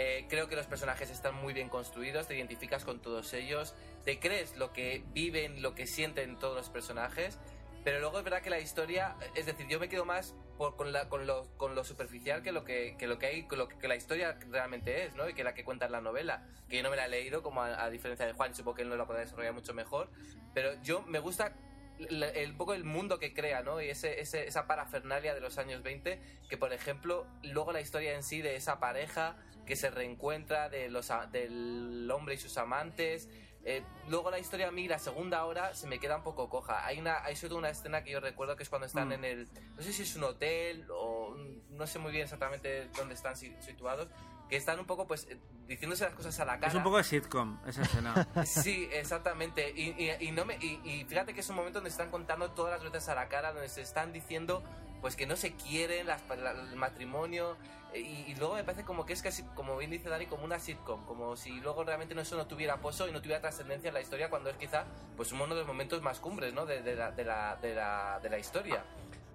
Eh, 0.00 0.26
creo 0.28 0.46
que 0.48 0.54
los 0.54 0.66
personajes 0.66 1.10
están 1.10 1.34
muy 1.34 1.52
bien 1.52 1.68
construidos, 1.68 2.28
te 2.28 2.36
identificas 2.36 2.84
con 2.84 3.02
todos 3.02 3.32
ellos, 3.34 3.74
te 4.04 4.20
crees 4.20 4.56
lo 4.56 4.72
que 4.72 5.02
viven, 5.12 5.60
lo 5.60 5.74
que 5.74 5.88
sienten 5.88 6.38
todos 6.38 6.54
los 6.56 6.70
personajes. 6.70 7.36
Pero 7.82 7.98
luego 7.98 8.18
es 8.18 8.24
verdad 8.24 8.40
que 8.40 8.50
la 8.50 8.60
historia, 8.60 9.16
es 9.34 9.46
decir, 9.46 9.66
yo 9.66 9.80
me 9.80 9.88
quedo 9.88 10.04
más 10.04 10.36
por- 10.56 10.76
con, 10.76 10.92
la- 10.92 11.08
con, 11.08 11.26
lo, 11.26 11.48
con 11.56 11.74
lo 11.74 11.82
superficial 11.82 12.42
que 12.44 12.52
lo 12.52 12.64
que, 12.64 12.94
que 12.96 13.08
lo 13.08 13.18
que 13.18 13.26
hay, 13.26 13.48
lo 13.50 13.66
que, 13.68 13.88
la 13.88 13.96
historia 13.96 14.38
realmente 14.50 15.04
es, 15.06 15.14
¿no? 15.16 15.28
Y 15.28 15.34
que 15.34 15.42
la 15.42 15.52
que 15.54 15.64
cuenta 15.64 15.86
en 15.86 15.92
la 15.92 16.00
novela. 16.00 16.46
Que 16.68 16.76
yo 16.76 16.82
no 16.84 16.90
me 16.90 16.96
la 16.96 17.06
he 17.06 17.08
leído, 17.08 17.42
como 17.42 17.62
a, 17.62 17.82
a 17.82 17.90
diferencia 17.90 18.24
de 18.24 18.34
Juan, 18.34 18.54
supongo 18.54 18.76
que 18.76 18.82
él 18.82 18.88
no 18.90 18.96
la 18.96 19.04
podrá 19.06 19.20
desarrollar 19.22 19.52
mucho 19.54 19.74
mejor. 19.74 20.10
Pero 20.54 20.80
yo 20.82 21.02
me 21.02 21.18
gusta 21.18 21.54
el, 21.98 22.22
el- 22.22 22.56
poco 22.56 22.74
el 22.74 22.84
mundo 22.84 23.18
que 23.18 23.32
crea, 23.34 23.62
¿no? 23.62 23.80
Y 23.80 23.88
ese, 23.88 24.20
ese- 24.20 24.46
esa 24.46 24.66
parafernalia 24.68 25.34
de 25.34 25.40
los 25.40 25.58
años 25.58 25.82
20, 25.82 26.20
que 26.48 26.56
por 26.56 26.72
ejemplo, 26.72 27.26
luego 27.42 27.72
la 27.72 27.80
historia 27.80 28.14
en 28.14 28.22
sí 28.22 28.42
de 28.42 28.54
esa 28.56 28.78
pareja 28.80 29.36
que 29.68 29.76
se 29.76 29.90
reencuentra, 29.90 30.68
de 30.68 30.88
los, 30.88 31.12
del 31.30 32.10
hombre 32.10 32.34
y 32.34 32.38
sus 32.38 32.56
amantes. 32.58 33.28
eh, 33.64 33.82
luego 34.08 34.30
la 34.30 34.38
historia 34.38 34.68
a 34.68 34.70
mí, 34.70 34.88
la 34.88 34.98
segunda 34.98 35.44
hora, 35.44 35.74
se 35.74 35.86
me 35.86 35.98
queda 35.98 36.16
un 36.16 36.22
poco 36.22 36.48
coja. 36.48 36.86
Hay 36.86 36.98
una, 36.98 37.22
hay 37.22 37.36
sobre 37.36 37.50
todo 37.50 37.58
una 37.58 37.68
escena 37.68 38.02
que 38.02 38.12
yo 38.12 38.20
recuerdo 38.20 38.56
que 38.56 38.62
es 38.62 38.68
cuando 38.70 38.86
están 38.86 39.08
Mm. 39.08 39.12
en 39.12 39.24
el, 39.26 39.48
no 39.76 39.82
sé 39.82 39.92
si 39.92 40.02
es 40.04 40.16
un 40.16 40.24
hotel 40.24 40.86
o 40.90 41.36
no 41.70 41.86
sé 41.86 41.98
muy 41.98 42.10
bien 42.12 42.24
exactamente 42.24 42.88
dónde 42.96 43.14
están 43.14 43.36
si- 43.36 43.54
situados, 43.60 44.08
que 44.48 44.56
están 44.56 44.78
un 44.80 44.86
poco 44.86 45.06
pues 45.06 45.26
eh, 45.28 45.38
diciéndose 45.66 46.04
las 46.04 46.14
cosas 46.14 46.38
a 46.40 46.46
la 46.46 46.54
cara. 46.54 46.68
Es 46.68 46.74
un 46.76 46.82
poco 46.82 46.96
de 46.96 47.04
sitcom 47.04 47.58
esa 47.66 47.82
escena. 47.82 48.26
Sí, 48.46 48.88
exactamente. 48.90 49.70
Y, 49.76 49.90
y- 50.02 50.16
y 50.28 50.30
no 50.30 50.46
me, 50.46 50.56
y, 50.56 50.80
y 50.84 51.04
fíjate 51.04 51.34
que 51.34 51.40
es 51.40 51.48
un 51.50 51.56
momento 51.56 51.78
donde 51.80 51.90
están 51.90 52.10
contando 52.10 52.52
todas 52.52 52.80
las 52.82 52.90
veces 52.90 53.08
a 53.10 53.14
la 53.16 53.28
cara, 53.28 53.52
donde 53.52 53.68
se 53.68 53.82
están 53.82 54.12
diciendo 54.14 54.62
pues 55.00 55.16
que 55.16 55.26
no 55.26 55.36
se 55.36 55.54
quieren, 55.54 56.06
las, 56.06 56.22
la- 56.28 56.50
el 56.52 56.76
matrimonio. 56.76 57.56
eh, 57.92 58.00
Y, 58.00 58.34
luego 58.36 58.54
me 58.54 58.64
parece 58.64 58.84
como 58.84 59.06
que 59.06 59.12
es 59.12 59.22
casi, 59.22 59.42
como 59.54 59.76
bien 59.76 59.90
dice 59.90 60.08
Dani, 60.08 60.26
como 60.26 60.44
una 60.44 60.58
sitcom, 60.58 61.04
como 61.06 61.36
si 61.36 61.60
luego 61.60 61.84
realmente 61.84 62.14
no, 62.14 62.20
eso 62.20 62.36
no 62.36 62.46
tuviera 62.46 62.76
pozo 62.78 63.08
y 63.08 63.12
no 63.12 63.20
tuviera 63.22 63.40
trascendencia 63.40 63.88
en 63.88 63.94
la 63.94 64.00
historia 64.00 64.28
cuando 64.30 64.50
es 64.50 64.56
quizá 64.56 64.84
pues 65.16 65.32
uno 65.32 65.46
de 65.46 65.54
los 65.56 65.66
momentos 65.66 66.02
más 66.02 66.20
cumbres 66.20 66.52
¿no? 66.54 66.66
de, 66.66 66.80
la, 66.94 67.10
de, 67.12 67.24
la, 67.24 67.56
de, 67.56 67.74
la, 67.74 68.20
de 68.22 68.30
la 68.30 68.38
historia. 68.38 68.84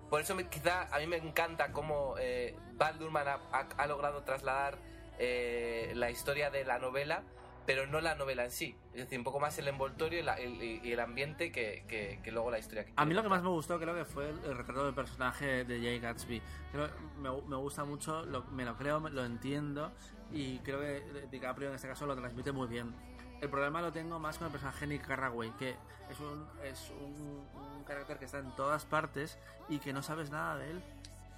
Por 0.10 0.22
eso 0.22 0.35
me- 0.35 0.48
quizá 0.48 0.88
a 0.95 0.99
mí 0.99 1.07
me 1.07 1.18
encanta 1.18 1.72
cómo 1.72 2.15
eh, 2.19 2.56
Val 2.73 2.99
Durman 2.99 3.26
ha 3.27 3.88
logrado 3.88 4.22
trasladar 4.23 4.77
eh, 5.19 5.91
la 5.95 6.11
historia 6.11 6.49
de 6.52 6.65
la 6.65 6.77
novela, 6.80 7.23
pero 7.65 7.88
no 7.88 8.02
la 8.02 8.15
novela 8.15 8.45
en 8.45 8.52
sí. 8.52 8.76
Es 8.94 9.02
decir, 9.02 9.18
un 9.18 9.23
poco 9.23 9.40
más 9.40 9.57
el 9.60 9.68
envoltorio 9.68 10.19
y, 10.19 10.23
la- 10.23 10.35
el, 10.35 10.61
y- 10.61 10.91
el 10.91 10.99
ambiente 10.99 11.52
que, 11.52 11.84
que- 11.88 12.19
que 12.23 12.31
luego 12.31 12.52
la 12.52 12.60
historia. 12.60 12.85
Que 12.85 12.94
A 12.95 13.06
mí 13.06 13.14
lo 13.14 13.23
que 13.23 13.30
más 13.30 13.41
me 13.44 13.49
gustó 13.49 13.80
creo 13.80 13.95
que 13.95 14.06
fue 14.06 14.30
el, 14.30 14.40
el 14.45 14.57
retrato 14.57 14.85
del 14.85 14.94
personaje 14.94 15.64
de 15.64 15.80
Jay 15.80 15.99
Gatsby. 15.99 16.41
Creo, 16.72 16.90
me, 17.19 17.30
me 17.48 17.56
gusta 17.56 17.84
mucho, 17.85 18.26
lo- 18.26 18.44
me 18.45 18.65
lo 18.65 18.76
creo, 18.77 18.99
me- 18.99 19.10
lo 19.10 19.23
entiendo 19.26 19.91
y 20.31 20.57
creo 20.60 20.80
que 20.81 21.27
DiCaprio 21.31 21.69
en 21.69 21.76
este 21.76 21.88
caso 21.88 22.06
lo 22.06 22.15
transmite 22.15 22.52
muy 22.52 22.68
bien. 22.68 22.94
El 23.41 23.49
problema 23.49 23.81
lo 23.81 23.91
tengo 23.91 24.19
más 24.19 24.38
con 24.38 24.45
el 24.48 24.52
personaje 24.52 24.88
Nick 24.88 25.06
Carraway, 25.06 25.52
que 25.60 25.72
es 26.10 26.19
un, 26.19 26.45
es 26.64 26.91
un, 27.02 27.45
un 27.77 27.84
carácter 27.84 28.18
que 28.18 28.26
está 28.26 28.40
en 28.40 28.56
todas 28.56 28.85
partes 28.85 29.38
y 29.69 29.80
que 29.80 29.91
no 29.94 30.02
sabes 30.02 30.30
nada 30.31 30.57
de 30.57 30.72
él. 30.72 30.81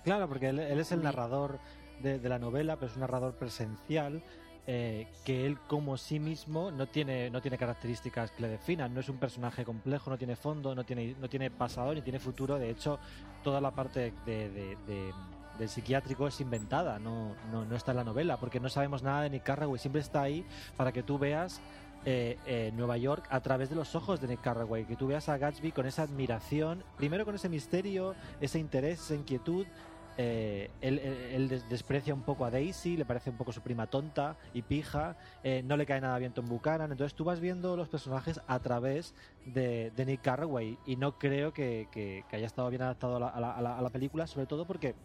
Claro, 0.04 0.28
porque 0.28 0.50
él, 0.50 0.60
él 0.60 0.80
es 0.80 0.92
el 0.92 1.02
narrador 1.02 1.60
de, 2.02 2.20
de 2.20 2.30
la 2.30 2.38
novela, 2.38 2.76
pero 2.76 2.88
es 2.88 2.94
un 2.96 3.02
narrador 3.02 3.34
presencial. 3.34 4.22
Eh, 4.68 5.08
que 5.24 5.46
él 5.46 5.60
como 5.68 5.96
sí 5.98 6.20
mismo 6.20 6.72
no 6.72 6.88
tiene 6.88 7.30
no 7.30 7.42
tiene 7.42 7.58
características 7.58 8.32
que 8.32 8.42
le 8.42 8.48
definan 8.50 8.94
no 8.94 9.00
es 9.00 9.10
un 9.10 9.18
personaje 9.18 9.64
complejo 9.64 10.10
no 10.10 10.18
tiene 10.18 10.36
fondo 10.36 10.74
no 10.74 10.84
tiene 10.84 11.16
no 11.22 11.30
tiene 11.30 11.52
pasado 11.52 11.94
ni 11.94 12.02
tiene 12.02 12.20
futuro 12.20 12.58
de 12.58 12.70
hecho 12.72 12.98
toda 13.44 13.62
la 13.62 13.72
parte 13.72 14.12
de, 14.26 14.50
de- 14.50 14.78
de- 14.88 15.14
del 15.60 15.70
psiquiátrico 15.70 16.28
es 16.28 16.42
inventada 16.42 16.98
no, 17.00 17.34
no 17.52 17.64
no 17.64 17.76
está 17.76 17.92
en 17.92 17.98
la 17.98 18.04
novela 18.04 18.38
porque 18.38 18.60
no 18.60 18.68
sabemos 18.70 19.04
nada 19.04 19.22
de 19.22 19.30
Nick 19.30 19.44
Carraway 19.44 19.78
siempre 19.80 20.02
está 20.02 20.24
ahí 20.24 20.44
para 20.76 20.92
que 20.92 21.04
tú 21.04 21.18
veas 21.20 21.62
eh, 22.08 22.38
eh, 22.46 22.72
Nueva 22.76 22.98
York 22.98 23.26
a 23.32 23.40
través 23.40 23.70
de 23.70 23.76
los 23.76 23.96
ojos 23.96 24.22
de 24.22 24.28
Nick 24.28 24.42
Carraway, 24.42 24.86
que 24.86 24.96
tú 24.96 25.08
veas 25.08 25.28
a 25.28 25.38
Gatsby 25.40 25.72
con 25.72 25.88
esa 25.88 26.04
admiración, 26.04 26.84
primero 26.98 27.26
con 27.26 27.34
ese 27.34 27.50
misterio, 27.50 28.14
ese 28.40 28.60
interés, 28.60 29.00
esa 29.00 29.16
inquietud. 29.16 29.66
Eh, 30.18 30.70
él, 30.82 31.00
él- 31.00 31.18
él 31.34 31.48
des- 31.50 31.68
desprecia 31.70 32.14
un 32.14 32.22
poco 32.24 32.46
a 32.46 32.52
Daisy, 32.52 32.96
le 32.98 33.06
parece 33.06 33.30
un 33.30 33.38
poco 33.38 33.52
su 33.52 33.62
prima 33.62 33.88
tonta 33.88 34.38
y 34.54 34.62
pija, 34.62 35.18
eh, 35.44 35.62
no 35.64 35.76
le 35.78 35.86
cae 35.86 36.00
nada 36.02 36.18
bien 36.20 36.34
Tom 36.34 36.46
Buchanan, 36.46 36.92
entonces 36.92 37.14
tú 37.16 37.24
vas 37.26 37.40
viendo 37.40 37.76
los 37.76 37.90
personajes 37.90 38.40
a 38.48 38.60
través 38.60 39.14
de, 39.46 39.92
de 39.96 40.06
Nick 40.06 40.22
Carraway 40.22 40.78
y 40.86 40.96
no 40.96 41.18
creo 41.18 41.54
que, 41.54 41.88
que- 41.92 42.24
que 42.30 42.36
haya 42.36 42.48
estado 42.48 42.70
bien 42.70 42.82
adaptado 42.82 43.18
a 43.18 43.20
la, 43.20 43.28
a 43.28 43.40
la- 43.40 43.52
a 43.56 43.62
la- 43.62 43.78
a 43.78 43.82
la 43.82 43.90
película, 43.90 44.26
sobre 44.28 44.48
todo 44.48 44.66
porque 44.66 44.96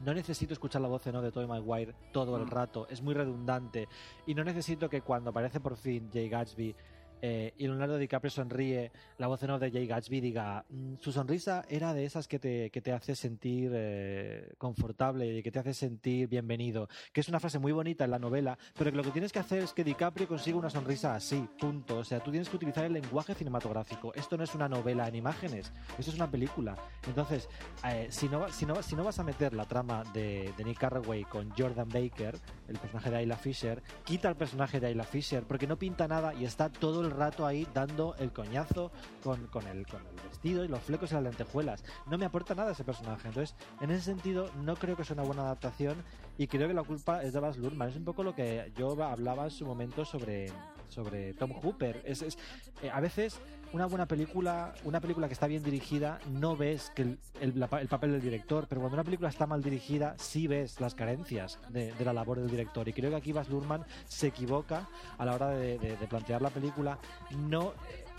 no 0.00 0.12
necesito 0.12 0.52
escuchar 0.52 0.82
la 0.82 0.88
voz 0.88 1.02
de 1.04 1.32
Tobey 1.32 1.46
Maguire 1.48 1.94
todo 2.12 2.36
el 2.36 2.44
Mm. 2.44 2.50
rato, 2.50 2.86
es 2.90 3.00
muy 3.00 3.14
redundante. 3.14 3.88
Y 4.26 4.34
no 4.34 4.44
necesito 4.44 4.90
que 4.90 5.00
cuando 5.00 5.30
aparece 5.30 5.58
por 5.58 5.76
fin 5.76 6.10
Jay 6.12 6.28
Gatsby 6.28 6.76
eh, 7.22 7.54
y 7.56 7.66
Leonardo 7.66 7.98
DiCaprio 7.98 8.30
sonríe, 8.30 8.92
la 9.18 9.26
voz 9.26 9.42
en 9.42 9.58
de 9.58 9.70
Jay 9.70 9.86
Gatsby 9.86 10.20
diga, 10.20 10.64
"Mm, 10.68 10.94
su 11.00 11.12
sonrisa 11.12 11.64
era 11.68 11.94
de 11.94 12.04
esas 12.04 12.28
que 12.28 12.38
te, 12.38 12.70
que 12.70 12.80
te 12.80 12.92
hace 12.92 13.14
sentir 13.14 13.70
eh, 13.74 14.52
confortable 14.58 15.38
y 15.38 15.42
que 15.42 15.50
te 15.50 15.58
hace 15.58 15.72
sentir 15.74 16.28
bienvenido. 16.28 16.88
Que 17.12 17.20
es 17.20 17.28
una 17.28 17.40
frase 17.40 17.58
muy 17.58 17.72
bonita 17.72 18.04
en 18.04 18.10
la 18.10 18.18
novela, 18.18 18.58
pero 18.76 18.90
que 18.90 18.96
lo 18.96 19.02
que 19.02 19.10
tienes 19.10 19.32
que 19.32 19.38
hacer 19.38 19.62
es 19.62 19.72
que 19.72 19.84
DiCaprio 19.84 20.28
consiga 20.28 20.58
una 20.58 20.70
sonrisa 20.70 21.14
así, 21.14 21.48
punto. 21.58 21.98
O 21.98 22.04
sea, 22.04 22.20
tú 22.20 22.30
tienes 22.30 22.48
que 22.48 22.56
utilizar 22.56 22.84
el 22.84 22.92
lenguaje 22.92 23.34
cinematográfico. 23.34 24.12
Esto 24.14 24.36
no 24.36 24.44
es 24.44 24.54
una 24.54 24.68
novela 24.68 25.08
en 25.08 25.14
imágenes, 25.14 25.72
esto 25.98 26.10
es 26.10 26.16
una 26.16 26.30
película. 26.30 26.76
Entonces, 27.06 27.48
eh, 27.84 28.08
si, 28.10 28.28
no, 28.28 28.48
si, 28.50 28.66
no, 28.66 28.82
si 28.82 28.96
no 28.96 29.04
vas 29.04 29.18
a 29.18 29.24
meter 29.24 29.54
la 29.54 29.66
trama 29.66 30.02
de, 30.12 30.52
de 30.56 30.64
Nick 30.64 30.78
Carraway 30.78 31.24
con 31.24 31.50
Jordan 31.50 31.88
Baker, 31.88 32.38
el 32.68 32.78
personaje 32.78 33.10
de 33.10 33.16
Ayla 33.16 33.36
Fisher, 33.36 33.82
quita 34.04 34.28
el 34.28 34.36
personaje 34.36 34.80
de 34.80 34.88
Ayla 34.88 35.04
Fisher 35.04 35.44
porque 35.44 35.66
no 35.66 35.78
pinta 35.78 36.08
nada 36.08 36.34
y 36.34 36.44
está 36.44 36.68
todo 36.68 37.05
el 37.06 37.12
rato 37.12 37.46
ahí 37.46 37.66
dando 37.72 38.14
el 38.18 38.32
coñazo 38.32 38.90
con, 39.22 39.46
con, 39.46 39.66
el, 39.66 39.86
con 39.86 40.00
el 40.06 40.28
vestido 40.28 40.64
y 40.64 40.68
los 40.68 40.80
flecos 40.80 41.10
y 41.10 41.14
las 41.14 41.22
lentejuelas. 41.22 41.84
No 42.06 42.18
me 42.18 42.26
aporta 42.26 42.54
nada 42.54 42.72
ese 42.72 42.84
personaje. 42.84 43.28
Entonces, 43.28 43.56
en 43.80 43.90
ese 43.90 44.02
sentido, 44.02 44.50
no 44.62 44.76
creo 44.76 44.96
que 44.96 45.04
sea 45.04 45.14
una 45.14 45.22
buena 45.24 45.42
adaptación 45.42 45.96
y 46.38 46.46
creo 46.46 46.68
que 46.68 46.74
la 46.74 46.82
culpa 46.82 47.22
es 47.22 47.32
de 47.32 47.40
Baz 47.40 47.56
Luhrmann. 47.56 47.88
Es 47.88 47.96
un 47.96 48.04
poco 48.04 48.22
lo 48.22 48.34
que 48.34 48.72
yo 48.76 49.02
hablaba 49.02 49.44
en 49.44 49.50
su 49.50 49.64
momento 49.64 50.04
sobre, 50.04 50.52
sobre 50.88 51.32
Tom 51.34 51.52
Hooper. 51.52 52.02
Es, 52.04 52.22
es- 52.22 52.38
eh, 52.82 52.90
a 52.90 53.00
veces 53.00 53.40
una 53.72 53.86
buena 53.86 54.06
película, 54.06 54.74
una 54.84 55.00
película 55.00 55.26
que 55.26 55.34
está 55.34 55.46
bien 55.46 55.62
dirigida, 55.62 56.18
no 56.30 56.56
ves 56.56 56.90
que 56.94 57.16
el, 57.40 57.52
papel 57.88 58.12
del 58.12 58.20
director, 58.20 58.66
pero 58.68 58.80
cuando 58.80 58.94
una 58.94 59.04
película 59.04 59.28
está 59.28 59.46
mal 59.46 59.62
dirigida, 59.62 60.14
sí 60.18 60.46
ves 60.46 60.80
las 60.80 60.94
carencias 60.94 61.58
de, 61.68 61.92
la 62.04 62.12
labor 62.12 62.38
del 62.40 62.50
director. 62.50 62.88
Y 62.88 62.92
creo 62.92 63.10
que 63.10 63.16
aquí 63.16 63.32
Baz 63.32 63.48
Luhrmann 63.48 63.84
se 64.06 64.28
equivoca 64.28 64.88
a 65.18 65.24
la 65.24 65.34
hora 65.34 65.50
de, 65.50 65.96
plantear 66.08 66.42
la 66.42 66.50
película. 66.50 66.98
No 67.36 67.74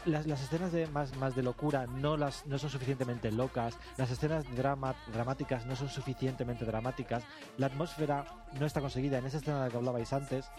las, 0.06 0.26
las 0.26 0.42
escenas 0.42 0.72
de 0.72 0.88
más, 0.88 1.16
más 1.18 1.36
de 1.36 1.44
locura 1.44 1.86
no 1.86 2.16
las 2.16 2.46
no 2.46 2.58
son 2.58 2.70
suficientemente 2.70 3.32
locas, 3.32 3.78
las 3.98 4.10
escenas 4.10 4.46
drama, 4.56 4.96
dramáticas 5.12 5.66
no 5.66 5.76
son 5.76 5.90
suficientemente 5.90 6.66
dramáticas, 6.66 7.24
la 7.58 7.68
atmósfera 7.68 8.26
no 8.60 8.66
está 8.66 8.80
conseguida. 8.80 9.18
En 9.18 9.26
esa 9.26 9.38
escena 9.38 9.58
de 9.58 9.66
la 9.66 9.72
que 9.72 9.78
hablabais 9.78 10.14
antes, 10.14 10.50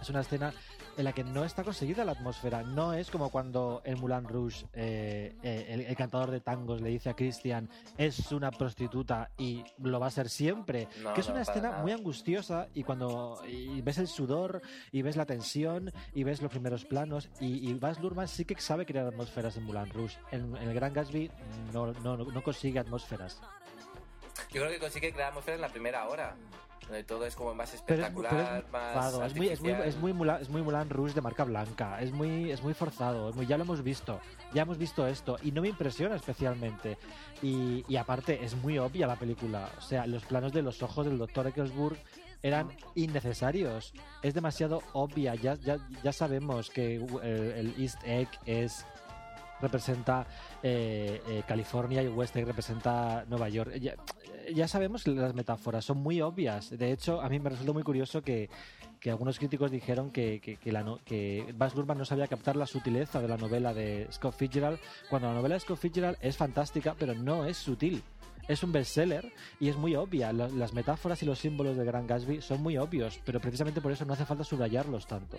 es 0.00 0.10
una 0.10 0.20
escena 0.20 0.52
en 0.96 1.04
la 1.04 1.12
que 1.12 1.22
no 1.22 1.44
está 1.44 1.62
conseguida 1.62 2.04
la 2.04 2.10
atmósfera. 2.12 2.62
No 2.64 2.92
es 2.92 3.08
como 3.10 3.30
cuando 3.30 3.82
en 3.84 4.00
Moulin 4.00 4.24
Rouge 4.28 4.66
eh, 4.72 5.32
eh, 5.44 5.66
el, 5.68 5.80
el 5.82 5.96
cantador 5.96 6.32
de 6.32 6.40
tangos 6.40 6.80
le 6.80 6.88
dice 6.88 7.08
a 7.10 7.14
Christian 7.14 7.70
es 7.96 8.32
una 8.32 8.50
prostituta 8.50 9.30
y 9.38 9.62
lo 9.78 10.00
va 10.00 10.08
a 10.08 10.10
ser 10.10 10.28
siempre. 10.28 10.88
No, 11.00 11.14
que 11.14 11.20
es 11.20 11.28
no, 11.28 11.34
una 11.34 11.44
para 11.44 11.52
escena 11.52 11.70
nada. 11.70 11.82
muy 11.82 11.92
angustiosa 11.92 12.66
y 12.74 12.82
cuando 12.82 13.40
y 13.46 13.80
ves 13.80 13.98
el 13.98 14.08
sudor 14.08 14.60
y 14.90 15.02
ves 15.02 15.16
la 15.16 15.24
tensión 15.24 15.92
y 16.14 16.24
ves 16.24 16.42
los 16.42 16.50
primeros 16.50 16.84
planos 16.84 17.28
y, 17.40 17.68
y 17.70 17.74
Baz 17.74 18.00
Luhrmann 18.00 18.26
sí 18.26 18.44
que 18.44 18.60
sabe 18.60 18.84
crear 18.84 19.06
atmósferas 19.06 19.56
en 19.56 19.64
Moulin 19.64 19.90
Rouge. 19.90 20.18
En, 20.32 20.56
en 20.56 20.68
el 20.68 20.74
Gran 20.74 20.92
Gatsby 20.92 21.30
no, 21.72 21.92
no, 21.92 22.16
no 22.16 22.42
consigue 22.42 22.80
atmósferas. 22.80 23.40
Yo 24.50 24.62
creo 24.62 24.70
que 24.70 24.78
consigue 24.80 25.12
crear 25.12 25.28
atmósfera 25.28 25.54
en 25.56 25.60
la 25.60 25.68
primera 25.68 26.08
hora. 26.08 26.34
Donde 26.88 27.04
todo 27.04 27.26
es 27.26 27.36
como 27.36 27.54
más 27.54 27.74
espectacular, 27.74 28.32
es 28.32 28.62
muy 28.64 28.72
más. 28.72 28.94
es 29.26 29.36
muy, 29.36 29.48
es 29.48 29.60
muy, 29.60 29.70
es 29.88 29.96
muy 29.98 30.12
Mulan, 30.14 30.42
es 30.42 30.48
muy 30.48 30.62
Moulin 30.62 30.88
Rouge 30.90 31.12
de 31.14 31.20
marca 31.20 31.44
blanca, 31.44 32.00
es 32.00 32.12
muy, 32.12 32.50
es 32.50 32.62
muy 32.62 32.72
forzado, 32.74 33.28
es 33.28 33.36
muy- 33.36 33.46
ya 33.46 33.56
lo 33.58 33.64
hemos 33.64 33.82
visto, 33.82 34.20
ya 34.54 34.62
hemos 34.62 34.78
visto 34.78 35.06
esto 35.06 35.36
y 35.42 35.52
no 35.52 35.60
me 35.62 35.68
impresiona 35.68 36.16
especialmente. 36.16 36.96
Y, 37.42 37.84
y 37.86 37.96
aparte 37.96 38.42
es 38.44 38.56
muy 38.56 38.78
obvia 38.78 39.06
la 39.06 39.16
película, 39.16 39.68
o 39.76 39.80
sea, 39.82 40.06
los 40.06 40.24
planos 40.24 40.52
de 40.52 40.62
los 40.62 40.82
ojos 40.82 41.06
del 41.06 41.18
Dr. 41.18 41.46
Ecclesburg 41.48 41.96
eran 42.42 42.68
innecesarios, 42.94 43.92
es 44.22 44.32
demasiado 44.34 44.82
obvia, 44.92 45.34
ya, 45.34 45.54
ya, 45.56 45.78
ya 46.02 46.12
sabemos 46.12 46.70
que 46.70 46.96
eh, 47.22 47.54
el 47.58 47.74
East 47.82 47.98
Egg 48.04 48.28
es 48.46 48.86
representa 49.60 50.24
eh, 50.62 51.20
eh, 51.26 51.42
California 51.48 52.00
y 52.02 52.06
West 52.08 52.36
Egg 52.36 52.46
representa 52.46 53.24
Nueva 53.28 53.48
York. 53.48 53.72
Ya, 54.54 54.68
sabemos 54.68 55.06
las 55.06 55.34
metáforas 55.34 55.84
son 55.84 55.98
muy 55.98 56.20
obvias. 56.20 56.70
De 56.70 56.92
hecho, 56.92 57.20
a 57.20 57.28
mí 57.28 57.38
me 57.38 57.50
resultó 57.50 57.74
muy 57.74 57.82
curioso 57.82 58.22
que, 58.22 58.48
que 59.00 59.10
algunos 59.10 59.38
críticos 59.38 59.70
dijeron 59.70 60.10
que, 60.10 60.40
que, 60.40 60.56
que 60.56 60.72
la 60.72 60.82
no- 60.82 60.98
que 61.04 61.52
Baz 61.56 61.74
Luhrmann 61.74 61.98
no 61.98 62.04
sabía 62.04 62.26
captar 62.28 62.56
la 62.56 62.66
sutileza 62.66 63.20
de 63.20 63.28
la 63.28 63.36
novela 63.36 63.74
de 63.74 64.06
Scott 64.10 64.34
Fitzgerald, 64.36 64.78
cuando 65.10 65.28
la 65.28 65.34
novela 65.34 65.54
de 65.56 65.60
Scott 65.60 65.78
Fitzgerald 65.78 66.16
es 66.20 66.36
fantástica, 66.36 66.94
pero 66.98 67.14
no 67.14 67.44
es 67.44 67.56
sutil. 67.56 68.02
Es 68.48 68.62
un 68.62 68.72
bestseller 68.72 69.30
y 69.60 69.68
es 69.68 69.76
muy 69.76 69.94
obvia. 69.94 70.32
La- 70.32 70.48
Las 70.48 70.72
metáforas 70.72 71.22
y 71.22 71.26
los 71.26 71.38
símbolos 71.38 71.76
de 71.76 71.84
Gran 71.84 72.06
Gatsby 72.06 72.40
son 72.40 72.62
muy 72.62 72.78
obvios, 72.78 73.20
pero 73.24 73.40
precisamente 73.40 73.80
por 73.80 73.92
eso 73.92 74.04
no 74.04 74.14
hace 74.14 74.24
falta 74.24 74.44
subrayarlos 74.44 75.06
tanto. 75.06 75.38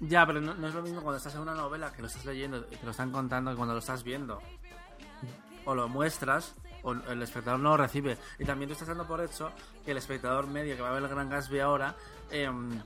Ya, 0.00 0.24
pero 0.26 0.40
no, 0.40 0.54
no 0.54 0.68
es 0.68 0.74
lo 0.74 0.82
mismo 0.82 1.00
cuando 1.02 1.16
estás 1.16 1.34
en 1.34 1.40
una 1.40 1.54
novela 1.54 1.92
que 1.92 2.02
lo 2.02 2.08
estás 2.08 2.24
leyendo 2.24 2.58
y 2.70 2.76
te 2.76 2.84
lo 2.84 2.92
están 2.92 3.10
contando 3.10 3.50
que 3.50 3.56
cuando 3.56 3.74
lo 3.74 3.80
estás 3.80 4.04
viendo. 4.04 4.40
O 5.68 5.74
lo 5.74 5.86
muestras 5.88 6.54
o 6.82 6.92
el 6.92 7.22
espectador 7.22 7.60
no 7.60 7.70
lo 7.70 7.76
recibe. 7.76 8.16
Y 8.38 8.44
también 8.44 8.68
tú 8.68 8.72
estás 8.72 8.88
dando 8.88 9.06
por 9.06 9.20
hecho 9.20 9.50
que 9.84 9.90
el 9.90 9.98
espectador 9.98 10.46
medio 10.46 10.76
que 10.76 10.82
va 10.82 10.88
a 10.90 10.92
ver 10.92 11.02
el 11.02 11.08
Gran 11.08 11.28
Gatsby 11.28 11.60
ahora 11.60 11.94
em, 12.30 12.80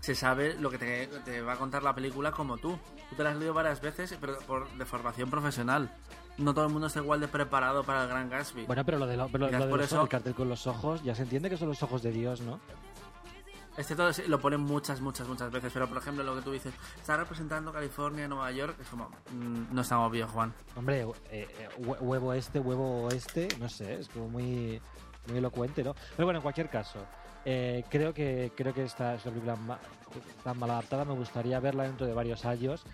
se 0.00 0.14
sabe 0.14 0.54
lo 0.54 0.70
que 0.70 0.78
te, 0.78 1.06
te 1.24 1.40
va 1.42 1.54
a 1.54 1.56
contar 1.56 1.82
la 1.82 1.94
película 1.94 2.30
como 2.30 2.58
tú. 2.58 2.78
Tú 3.10 3.16
te 3.16 3.24
la 3.24 3.30
has 3.30 3.36
leído 3.36 3.54
varias 3.54 3.80
veces, 3.80 4.16
pero 4.20 4.38
por, 4.40 4.68
de 4.70 4.84
formación 4.84 5.30
profesional. 5.30 5.90
No 6.38 6.54
todo 6.54 6.66
el 6.66 6.72
mundo 6.72 6.86
está 6.86 7.00
igual 7.00 7.20
de 7.20 7.28
preparado 7.28 7.82
para 7.84 8.02
el 8.04 8.08
Gran 8.08 8.30
Gatsby. 8.30 8.66
Bueno, 8.66 8.84
pero 8.84 8.98
lo 8.98 9.06
de, 9.06 9.16
lo, 9.16 9.28
pero 9.28 9.46
lo 9.50 9.58
de 9.58 9.66
por 9.68 9.78
los- 9.78 9.86
eso- 9.86 10.02
el 10.02 10.08
cartel 10.08 10.34
con 10.34 10.48
los 10.48 10.66
ojos, 10.66 11.02
ya 11.02 11.14
se 11.14 11.22
entiende 11.22 11.50
que 11.50 11.56
son 11.56 11.68
los 11.68 11.82
ojos 11.82 12.02
de 12.02 12.12
Dios, 12.12 12.40
¿no? 12.40 12.60
Este 13.76 13.96
todo 13.96 14.12
sí, 14.12 14.22
lo 14.26 14.38
ponen 14.38 14.60
muchas, 14.60 15.00
muchas, 15.00 15.26
muchas 15.26 15.50
veces, 15.50 15.72
pero 15.72 15.88
por 15.88 15.96
ejemplo 15.98 16.22
lo 16.22 16.34
que 16.36 16.42
tú 16.42 16.52
dices, 16.52 16.74
está 16.98 17.16
representando 17.16 17.72
California, 17.72 18.28
Nueva 18.28 18.50
York, 18.52 18.76
es 18.80 18.86
como, 18.88 19.08
mm, 19.32 19.74
no 19.74 19.80
es 19.80 19.88
tan 19.88 19.98
obvio, 19.98 20.28
Juan. 20.28 20.52
Hombre, 20.76 21.00
eh, 21.00 21.06
eh, 21.30 21.68
hue- 21.78 21.98
huevo 22.00 22.34
este, 22.34 22.58
huevo 22.60 23.04
oeste, 23.04 23.48
no 23.58 23.68
sé, 23.70 23.94
es 24.00 24.08
como 24.08 24.28
muy, 24.28 24.80
muy 25.28 25.38
elocuente, 25.38 25.82
¿no? 25.82 25.94
Pero 26.16 26.26
bueno, 26.26 26.38
en 26.38 26.42
cualquier 26.42 26.68
caso, 26.68 26.98
eh, 27.46 27.82
creo 27.88 28.12
que 28.12 28.52
creo 28.54 28.74
que 28.74 28.84
esta 28.84 29.14
es 29.14 29.24
una 29.24 29.32
película 29.34 29.78
tan 30.44 30.58
mal 30.58 30.70
adaptada, 30.70 31.04
me 31.06 31.14
gustaría 31.14 31.58
verla 31.58 31.84
dentro 31.84 32.06
de 32.06 32.12
varios 32.12 32.44
años 32.44 32.84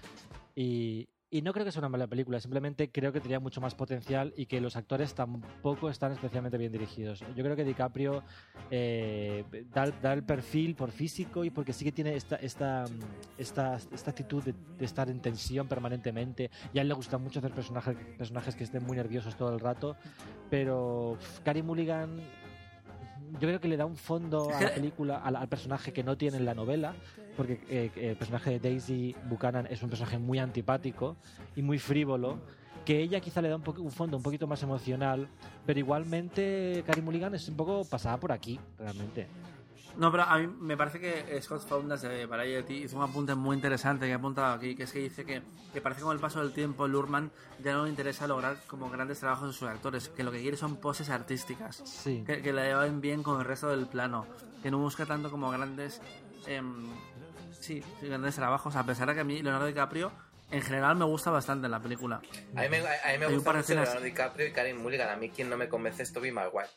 y, 0.54 1.08
y 1.30 1.42
no 1.42 1.52
creo 1.52 1.64
que 1.64 1.72
sea 1.72 1.80
una 1.80 1.90
mala 1.90 2.06
película, 2.06 2.40
simplemente 2.40 2.90
creo 2.90 3.12
que 3.12 3.20
tenía 3.20 3.38
mucho 3.38 3.60
más 3.60 3.74
potencial 3.74 4.32
y 4.36 4.46
que 4.46 4.60
los 4.60 4.76
actores 4.76 5.14
tampoco 5.14 5.90
están 5.90 6.12
especialmente 6.12 6.56
bien 6.56 6.72
dirigidos. 6.72 7.22
Yo 7.36 7.44
creo 7.44 7.54
que 7.54 7.64
DiCaprio 7.64 8.22
eh, 8.70 9.44
da, 9.72 9.90
da 9.90 10.14
el 10.14 10.22
perfil 10.22 10.74
por 10.74 10.90
físico 10.90 11.44
y 11.44 11.50
porque 11.50 11.74
sí 11.74 11.84
que 11.84 11.92
tiene 11.92 12.14
esta, 12.14 12.36
esta, 12.36 12.86
esta, 13.36 13.76
esta 13.76 14.10
actitud 14.10 14.42
de, 14.42 14.54
de 14.78 14.84
estar 14.84 15.10
en 15.10 15.20
tensión 15.20 15.68
permanentemente. 15.68 16.50
Y 16.72 16.78
a 16.78 16.82
él 16.82 16.88
le 16.88 16.94
gusta 16.94 17.18
mucho 17.18 17.40
hacer 17.40 17.52
personajes, 17.52 17.96
personajes 18.16 18.56
que 18.56 18.64
estén 18.64 18.84
muy 18.84 18.96
nerviosos 18.96 19.36
todo 19.36 19.52
el 19.52 19.60
rato, 19.60 19.96
pero 20.48 21.10
uf, 21.10 21.40
Carey 21.40 21.62
Mulligan 21.62 22.20
yo 23.32 23.40
creo 23.40 23.60
que 23.60 23.68
le 23.68 23.76
da 23.76 23.84
un 23.84 23.96
fondo 23.96 24.50
a 24.50 24.60
la 24.60 24.70
película, 24.74 25.18
al, 25.18 25.36
al 25.36 25.48
personaje 25.48 25.92
que 25.92 26.02
no 26.02 26.16
tiene 26.16 26.38
en 26.38 26.46
la 26.46 26.54
novela, 26.54 26.94
porque 27.38 27.60
eh, 27.70 27.90
el 27.94 28.16
personaje 28.16 28.50
de 28.50 28.58
Daisy 28.58 29.14
Buchanan 29.30 29.66
es 29.70 29.80
un 29.82 29.88
personaje 29.88 30.18
muy 30.18 30.38
antipático 30.40 31.16
y 31.56 31.62
muy 31.62 31.78
frívolo, 31.78 32.40
que 32.84 33.00
ella 33.00 33.20
quizá 33.20 33.40
le 33.40 33.48
da 33.48 33.56
un, 33.56 33.62
un 33.78 33.92
fondo 33.92 34.16
un 34.16 34.22
poquito 34.22 34.46
más 34.48 34.62
emocional, 34.62 35.28
pero 35.64 35.78
igualmente 35.78 36.82
Carey 36.86 37.00
Mulligan 37.02 37.34
es 37.36 37.48
un 37.48 37.56
poco 37.56 37.84
pasada 37.84 38.16
por 38.18 38.32
aquí, 38.32 38.58
realmente. 38.78 39.28
No, 39.96 40.10
pero 40.12 40.24
a 40.24 40.38
mí 40.38 40.46
me 40.60 40.76
parece 40.76 41.00
que 41.00 41.42
Scott 41.42 41.62
Foundas 41.66 42.02
de 42.02 42.24
Variety 42.26 42.84
hizo 42.84 42.96
un 42.96 43.02
apunte 43.02 43.34
muy 43.34 43.56
interesante 43.56 44.06
que 44.06 44.12
he 44.12 44.14
apuntado 44.14 44.54
aquí, 44.54 44.74
que 44.76 44.84
es 44.84 44.92
que 44.92 45.00
dice 45.00 45.24
que, 45.24 45.42
que 45.72 45.80
parece 45.80 46.00
que 46.00 46.04
con 46.04 46.14
el 46.14 46.20
paso 46.20 46.40
del 46.40 46.52
tiempo 46.52 46.86
Lurman 46.86 47.30
ya 47.64 47.72
no 47.72 47.84
le 47.84 47.90
interesa 47.90 48.26
lograr 48.28 48.58
como 48.68 48.88
grandes 48.90 49.18
trabajos 49.20 49.48
en 49.48 49.52
sus 49.54 49.68
actores, 49.68 50.08
que 50.08 50.22
lo 50.22 50.30
que 50.30 50.40
quiere 50.40 50.56
son 50.56 50.76
poses 50.76 51.10
artísticas, 51.10 51.82
Sí. 51.84 52.22
que, 52.26 52.42
que 52.42 52.52
le 52.52 52.68
lleven 52.68 53.00
bien 53.00 53.22
con 53.22 53.40
el 53.40 53.44
resto 53.46 53.68
del 53.68 53.86
plano, 53.86 54.26
que 54.62 54.70
no 54.70 54.78
busca 54.78 55.04
tanto 55.04 55.30
como 55.32 55.50
grandes, 55.50 56.00
em, 56.46 56.86
sí, 57.60 57.82
sí, 58.00 58.06
grandes 58.08 58.34
trabajos, 58.36 58.74
a 58.76 58.84
pesar 58.84 59.08
de 59.08 59.14
que 59.14 59.20
a 59.20 59.24
mí 59.24 59.42
Leonardo 59.42 59.66
DiCaprio 59.66 60.12
en 60.50 60.62
general 60.62 60.96
me 60.96 61.04
gusta 61.04 61.30
bastante 61.30 61.66
en 61.66 61.70
la 61.72 61.80
película. 61.80 62.16
A 62.56 62.60
mí 62.62 62.68
me, 62.70 62.78
a 62.78 62.80
mí 62.80 63.18
me 63.18 63.26
Hay 63.26 63.26
un 63.26 63.34
gusta 63.34 63.50
mucho 63.52 63.60
escenas- 63.60 63.84
Leonardo 63.88 64.04
DiCaprio 64.04 64.46
y 64.46 64.52
Karen 64.52 64.78
Mulligan. 64.82 65.10
A 65.10 65.16
mí 65.16 65.28
quien 65.30 65.50
no 65.50 65.56
me 65.56 65.68
convence 65.68 66.02
es 66.02 66.12
Tobey 66.12 66.32
Maguire. 66.32 66.68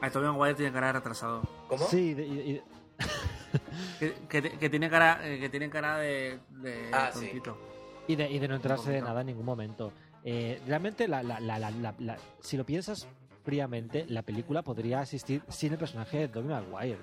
A 0.00 0.10
Tobey 0.10 0.28
Maguire 0.28 0.54
tiene 0.54 0.72
cara 0.72 0.86
de 0.88 0.92
retrasado. 0.94 1.42
¿Cómo? 1.68 1.86
Sí, 1.86 2.14
de- 2.14 2.26
y- 2.26 2.50
y- 2.52 2.62
Que, 3.98 4.14
que- 4.28 4.58
que 4.58 4.70
tiene 4.70 4.88
cara, 4.88 5.20
eh, 5.24 5.38
que 5.40 5.48
tiene 5.50 5.68
cara 5.68 5.98
de, 5.98 6.38
de 6.50 6.88
Ah, 6.92 7.10
sí. 7.12 7.26
tontito. 7.26 7.58
y 8.06 8.16
de, 8.16 8.30
y 8.30 8.38
de 8.38 8.48
no 8.48 8.54
entrarse 8.56 8.90
de 8.90 9.02
nada 9.02 9.20
en 9.22 9.26
ningún 9.28 9.44
momento. 9.44 9.92
Eh, 10.24 10.60
realmente, 10.66 11.06
la, 11.08 11.22
la- 11.22 11.40
la- 11.40 11.58
la- 11.58 11.70
la- 11.70 11.94
la- 11.98 12.16
si 12.40 12.56
lo 12.56 12.64
piensas 12.64 13.06
fríamente, 13.44 14.06
la 14.08 14.22
película 14.22 14.62
podría 14.62 15.00
asistir 15.00 15.42
sin 15.48 15.72
el 15.72 15.78
personaje 15.78 16.18
de 16.18 16.28
Tobey 16.28 16.48
Maguire. 16.48 16.98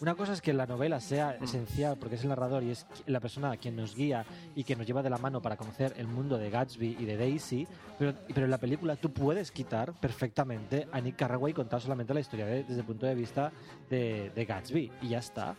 Una 0.00 0.14
cosa 0.14 0.32
es 0.32 0.40
que 0.40 0.52
la 0.54 0.66
novela 0.66 0.98
sea 1.00 1.36
esencial 1.42 1.98
porque 1.98 2.14
es 2.14 2.22
el 2.22 2.30
narrador 2.30 2.62
y 2.62 2.70
es 2.70 2.86
la 3.06 3.20
persona 3.20 3.54
quien 3.58 3.76
nos 3.76 3.94
guía 3.94 4.24
y 4.54 4.64
que 4.64 4.74
nos 4.74 4.86
lleva 4.86 5.02
de 5.02 5.10
la 5.10 5.18
mano 5.18 5.42
para 5.42 5.56
conocer 5.56 5.92
el 5.98 6.06
mundo 6.06 6.38
de 6.38 6.48
Gatsby 6.48 6.96
y 6.98 7.04
de 7.04 7.16
Daisy, 7.18 7.68
pero, 7.98 8.14
pero 8.34 8.44
en 8.46 8.50
la 8.50 8.58
película 8.58 8.96
tú 8.96 9.12
puedes 9.12 9.50
quitar 9.50 9.92
perfectamente 10.00 10.88
a 10.90 11.00
Nick 11.00 11.16
Carraway 11.16 11.50
y 11.50 11.54
contar 11.54 11.80
solamente 11.82 12.14
la 12.14 12.20
historia 12.20 12.46
de- 12.46 12.64
desde 12.64 12.80
el 12.80 12.86
punto 12.86 13.04
de 13.04 13.14
vista 13.14 13.52
de, 13.90 14.30
de 14.34 14.44
Gatsby 14.46 14.90
y 15.02 15.08
ya 15.08 15.18
está. 15.18 15.54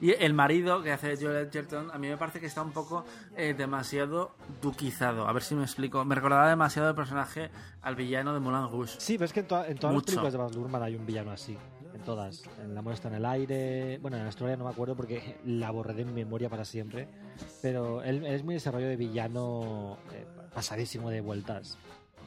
Y 0.00 0.10
el 0.12 0.34
marido 0.34 0.82
que 0.82 0.90
hace 0.90 1.14
Joel 1.16 1.46
Edgerton, 1.46 1.90
a 1.92 1.98
mí 1.98 2.08
me 2.08 2.16
parece 2.16 2.40
que 2.40 2.46
está 2.46 2.60
un 2.62 2.72
poco 2.72 3.04
eh, 3.36 3.54
demasiado 3.54 4.32
duquizado. 4.60 5.28
A 5.28 5.32
ver 5.32 5.44
si 5.44 5.54
me 5.54 5.62
explico. 5.62 6.04
Me 6.04 6.16
recordaba 6.16 6.48
demasiado 6.48 6.88
el 6.88 6.96
personaje 6.96 7.50
al 7.82 7.94
villano 7.94 8.34
de 8.34 8.40
Moulin 8.40 8.68
Rouge. 8.68 8.94
Sí, 8.98 9.14
pero 9.16 9.26
es 9.26 9.32
que 9.32 9.40
en, 9.40 9.46
to- 9.46 9.64
en 9.64 9.76
todas 9.78 9.94
las 9.94 10.02
Mucho. 10.02 10.06
películas 10.06 10.32
de 10.32 10.38
Baz 10.40 10.54
Luhrmann 10.56 10.82
hay 10.82 10.96
un 10.96 11.06
villano 11.06 11.30
así. 11.30 11.56
Todas. 12.04 12.42
En 12.62 12.74
La 12.74 12.82
muerte 12.82 12.96
está 12.96 13.08
en 13.08 13.14
el 13.14 13.24
aire. 13.24 13.98
Bueno, 13.98 14.16
en 14.16 14.24
la 14.24 14.28
historia 14.28 14.56
no 14.56 14.64
me 14.64 14.70
acuerdo 14.70 14.96
porque 14.96 15.36
la 15.44 15.70
borré 15.70 15.94
de 15.94 16.04
mi 16.04 16.12
memoria 16.12 16.48
para 16.48 16.64
siempre. 16.64 17.08
Pero 17.60 18.02
él, 18.02 18.24
él 18.24 18.34
es 18.34 18.44
muy 18.44 18.54
desarrollo 18.54 18.88
de 18.88 18.96
villano 18.96 19.98
eh, 20.12 20.24
pasadísimo 20.54 21.10
de 21.10 21.20
vueltas. 21.20 21.78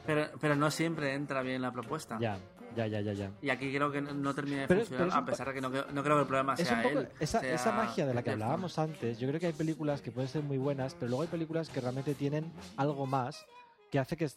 Pero, 0.06 0.26
pero 0.40 0.54
no 0.56 0.70
siempre 0.70 1.14
entra 1.14 1.42
bien 1.42 1.60
la 1.62 1.72
propuesta. 1.72 2.16
Ya, 2.20 2.38
ya, 2.76 2.86
ya, 2.86 3.00
ya, 3.00 3.12
ya. 3.12 3.30
Y 3.42 3.50
aquí 3.50 3.72
creo 3.74 3.90
que 3.90 4.00
no- 4.00 4.34
termina 4.34 4.62
de 4.62 4.68
Pero- 4.68 4.80
funcionar, 4.80 5.08
pero 5.08 5.20
a 5.20 5.24
pesar 5.24 5.48
de 5.48 5.54
que 5.54 5.60
no, 5.60 5.68
no 5.68 6.02
creo 6.02 6.14
que 6.16 6.20
el 6.22 6.26
problema 6.26 6.56
sea 6.56 6.82
poco 6.82 7.00
él. 7.00 7.08
esa, 7.18 7.40
sea 7.40 7.54
esa 7.54 7.72
magia 7.72 8.06
de 8.06 8.14
la 8.14 8.22
que 8.22 8.30
hablábamos 8.30 8.78
antes. 8.78 9.18
Yo 9.18 9.26
creo 9.28 9.40
que 9.40 9.46
hay 9.46 9.52
películas 9.52 10.02
que 10.02 10.12
pueden 10.12 10.28
ser 10.28 10.42
muy 10.42 10.58
buenas, 10.58 10.94
pero 10.94 11.08
luego 11.08 11.22
hay 11.22 11.28
películas 11.28 11.68
que 11.70 11.80
realmente 11.80 12.14
tienen 12.14 12.52
algo 12.76 13.06
más 13.06 13.44
que 13.90 13.98
hace 13.98 14.16
que, 14.16 14.28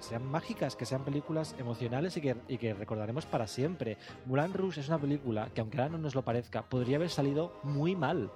sean 0.00 0.26
mágicas, 0.26 0.76
que 0.76 0.86
sean 0.86 1.04
películas 1.04 1.54
emocionales 1.58 2.16
y 2.16 2.20
que, 2.58 2.74
recordaremos 2.74 3.26
para 3.26 3.46
siempre. 3.46 3.96
Moulin 4.26 4.52
Rouge 4.52 4.80
es 4.80 4.88
una 4.88 4.98
película 4.98 5.50
que, 5.54 5.60
aunque 5.60 5.78
ahora 5.78 5.92
no 5.92 5.98
nos 5.98 6.14
lo 6.14 6.22
parezca, 6.22 6.68
podría 6.68 6.96
haber 6.96 7.10
salido 7.10 7.58
muy 7.62 7.96
mal. 7.96 8.30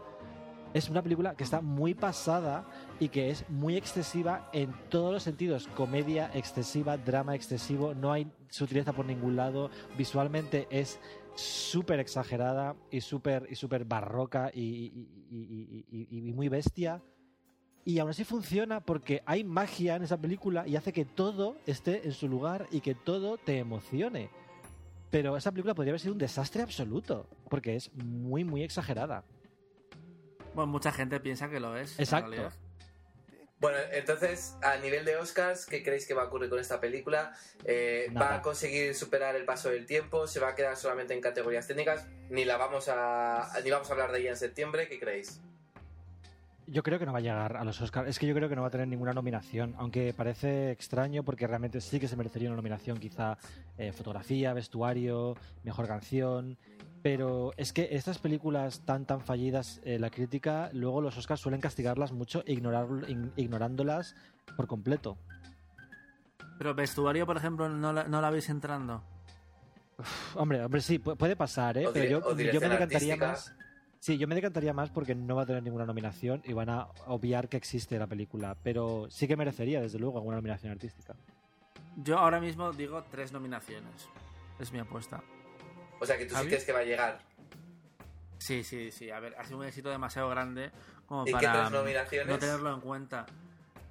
Es 0.75 0.89
una 0.89 1.03
película 1.03 1.35
que 1.35 1.45
está 1.45 1.61
muy 1.61 1.95
pasada 1.95 2.65
y 2.99 3.11
que 3.11 3.29
es 3.29 3.49
muy 3.51 3.77
excesiva 3.77 4.49
en 4.55 4.73
todos 4.89 5.13
los 5.13 5.23
sentidos. 5.23 5.69
Comedia 5.77 6.31
excesiva, 6.33 6.97
drama 6.97 7.35
excesivo, 7.35 7.95
no 7.95 8.11
hay 8.11 8.33
sutileza 8.49 8.95
por 8.95 9.05
ningún 9.05 9.37
lado. 9.37 9.71
Visualmente 9.99 10.67
es 10.71 10.99
súper 11.35 12.01
exagerada 12.01 12.75
y 12.91 13.03
súper 13.03 13.47
y 13.51 13.55
súper 13.57 13.85
barroca 13.85 14.51
y 14.55 14.93
muy 16.35 16.49
bestia. 16.49 17.03
Y 17.85 17.99
aún 17.99 18.11
así 18.11 18.25
funciona 18.25 18.81
porque 18.81 19.23
hay 19.27 19.43
magia 19.43 19.97
en 19.97 20.03
esa 20.03 20.17
película 20.17 20.67
y 20.67 20.77
hace 20.77 20.93
que 20.93 21.05
todo 21.05 21.57
esté 21.67 22.07
en 22.07 22.13
su 22.13 22.29
lugar 22.29 22.69
y 22.71 22.81
que 22.81 22.95
todo 22.95 23.39
te 23.39 23.59
emocione. 23.59 24.31
Pero 25.11 25.37
esa 25.37 25.51
película 25.51 25.75
podría 25.75 25.91
haber 25.91 26.01
sido 26.01 26.13
un 26.13 26.19
desastre 26.19 26.63
absoluto 26.63 27.29
porque 27.51 27.75
es 27.75 27.93
muy, 27.95 28.45
muy 28.45 28.63
exagerada. 28.63 29.25
Bueno, 30.55 30.71
mucha 30.71 30.93
gente 30.93 31.19
piensa 31.21 31.51
que 31.51 31.61
lo 31.61 31.77
es. 31.77 31.99
Exacto. 31.99 32.51
Bueno, 33.63 33.79
entonces, 33.93 34.57
a 34.61 34.77
nivel 34.79 35.05
de 35.05 35.17
Oscars, 35.17 35.67
¿qué 35.67 35.85
creéis 35.85 36.05
que 36.05 36.15
va 36.15 36.23
a 36.23 36.27
ocurrir 36.27 36.51
con 36.51 36.59
esta 36.59 36.81
película? 36.81 37.33
Eh, 37.65 38.11
¿Va 38.21 38.35
a 38.35 38.43
conseguir 38.43 38.93
superar 38.93 39.37
el 39.37 39.45
paso 39.45 39.71
del 39.71 39.87
tiempo? 39.87 40.27
¿Se 40.27 40.41
va 40.41 40.49
a 40.49 40.55
quedar 40.57 40.77
solamente 40.77 41.15
en 41.15 41.21
categorías 41.21 41.69
técnicas? 41.69 42.09
Ni 42.29 42.45
la 42.45 42.57
vamos 42.57 42.89
a 42.89 43.53
ni 43.63 43.71
vamos 43.71 43.89
a 43.89 43.93
hablar 43.93 44.11
de 44.11 44.19
ella 44.19 44.31
en 44.31 44.37
septiembre. 44.37 44.89
¿Qué 44.89 44.99
creéis? 44.99 45.41
Yo 46.67 46.83
creo 46.83 46.99
que 46.99 47.05
no 47.07 47.13
va 47.13 47.19
a 47.19 47.23
llegar 47.23 47.57
a 47.57 47.65
los 47.65 47.81
Oscars. 47.81 48.09
Es 48.09 48.19
que 48.19 48.27
yo 48.27 48.35
creo 48.35 48.49
que 48.49 48.55
no 48.57 48.63
va 48.63 48.69
a 48.69 48.71
tener 48.71 48.87
ninguna 48.89 49.13
nominación, 49.13 49.75
aunque 49.79 50.15
parece 50.15 50.71
extraño 50.71 51.23
porque 51.25 51.47
realmente 51.47 51.81
sí 51.81 51.99
que 51.99 52.09
se 52.09 52.17
merecería 52.17 52.49
una 52.49 52.57
nominación, 52.57 52.99
quizá 52.99 53.37
eh, 53.77 53.93
fotografía, 53.93 54.53
vestuario, 54.55 55.37
mejor 55.65 55.87
canción. 55.89 56.57
Pero 57.03 57.53
es 57.57 57.73
que 57.73 57.89
estas 57.91 58.19
películas 58.19 58.83
tan 58.87 59.07
tan 59.07 59.21
fallidas, 59.23 59.81
eh, 59.85 59.99
la 59.99 60.09
crítica, 60.09 60.71
luego 60.73 61.01
los 61.01 61.17
Oscars 61.19 61.41
suelen 61.41 61.61
castigarlas 61.61 62.13
mucho, 62.13 62.45
ignorar, 62.47 62.87
ign- 62.87 63.33
ignorándolas 63.37 64.15
por 64.57 64.69
completo. 64.69 65.19
Pero 66.59 66.75
vestuario, 66.77 67.27
por 67.27 67.37
ejemplo, 67.37 67.69
no 67.69 67.93
la, 67.93 68.05
no 68.05 68.21
la 68.21 68.31
veis 68.31 68.49
entrando. 68.49 69.03
Uf, 69.99 70.37
hombre, 70.37 70.65
hombre, 70.65 70.81
sí, 70.81 71.01
pu- 71.01 71.17
puede 71.17 71.35
pasar, 71.35 71.77
¿eh? 71.77 71.89
O 71.89 71.93
Pero 71.93 72.05
yo, 72.05 72.21
me 72.37 72.77
artística. 73.17 73.27
más. 73.33 73.53
Sí, 74.03 74.19
yo 74.19 74.27
me 74.27 74.35
decantaría 74.35 74.73
más 74.73 74.91
porque 74.91 75.15
no 75.15 75.37
va 75.37 75.43
a 75.43 75.47
tener 75.47 75.63
ninguna 75.63 75.87
nominación 75.87 76.43
y 76.45 76.53
van 76.55 76.69
a 76.69 76.89
obviar 77.07 77.49
que 77.49 77.57
existe 77.57 77.97
la 78.01 78.09
película. 78.09 78.57
Pero 78.61 79.07
sí 79.09 79.29
que 79.29 79.37
merecería, 79.37 79.81
desde 79.81 80.01
luego, 80.01 80.19
alguna 80.19 80.39
nominación 80.39 80.73
artística. 80.73 81.15
Yo 81.95 82.19
ahora 82.19 82.41
mismo 82.41 82.73
digo 82.73 83.05
tres 83.13 83.31
nominaciones. 83.31 84.09
Es 84.59 84.73
mi 84.73 84.81
apuesta. 84.81 85.23
O 86.01 86.05
sea, 86.05 86.19
que 86.19 86.27
tú 86.27 86.35
sí 86.35 86.47
crees 86.47 86.65
que 86.65 86.73
va 86.73 86.81
a 86.81 86.85
llegar. 86.85 87.21
Sí, 88.39 88.65
sí, 88.65 88.91
sí. 88.91 89.09
A 89.13 89.21
ver, 89.21 89.37
ha 89.39 89.45
sido 89.45 89.59
un 89.59 89.67
éxito 89.67 89.89
demasiado 89.91 90.29
grande 90.31 90.73
como 91.07 91.23
¿Y 91.23 91.27
qué 91.27 91.33
para 91.35 91.53
tres 91.53 91.71
nominaciones? 91.71 92.27
no 92.27 92.39
tenerlo 92.41 92.75
en 92.75 92.81
cuenta. 92.81 93.25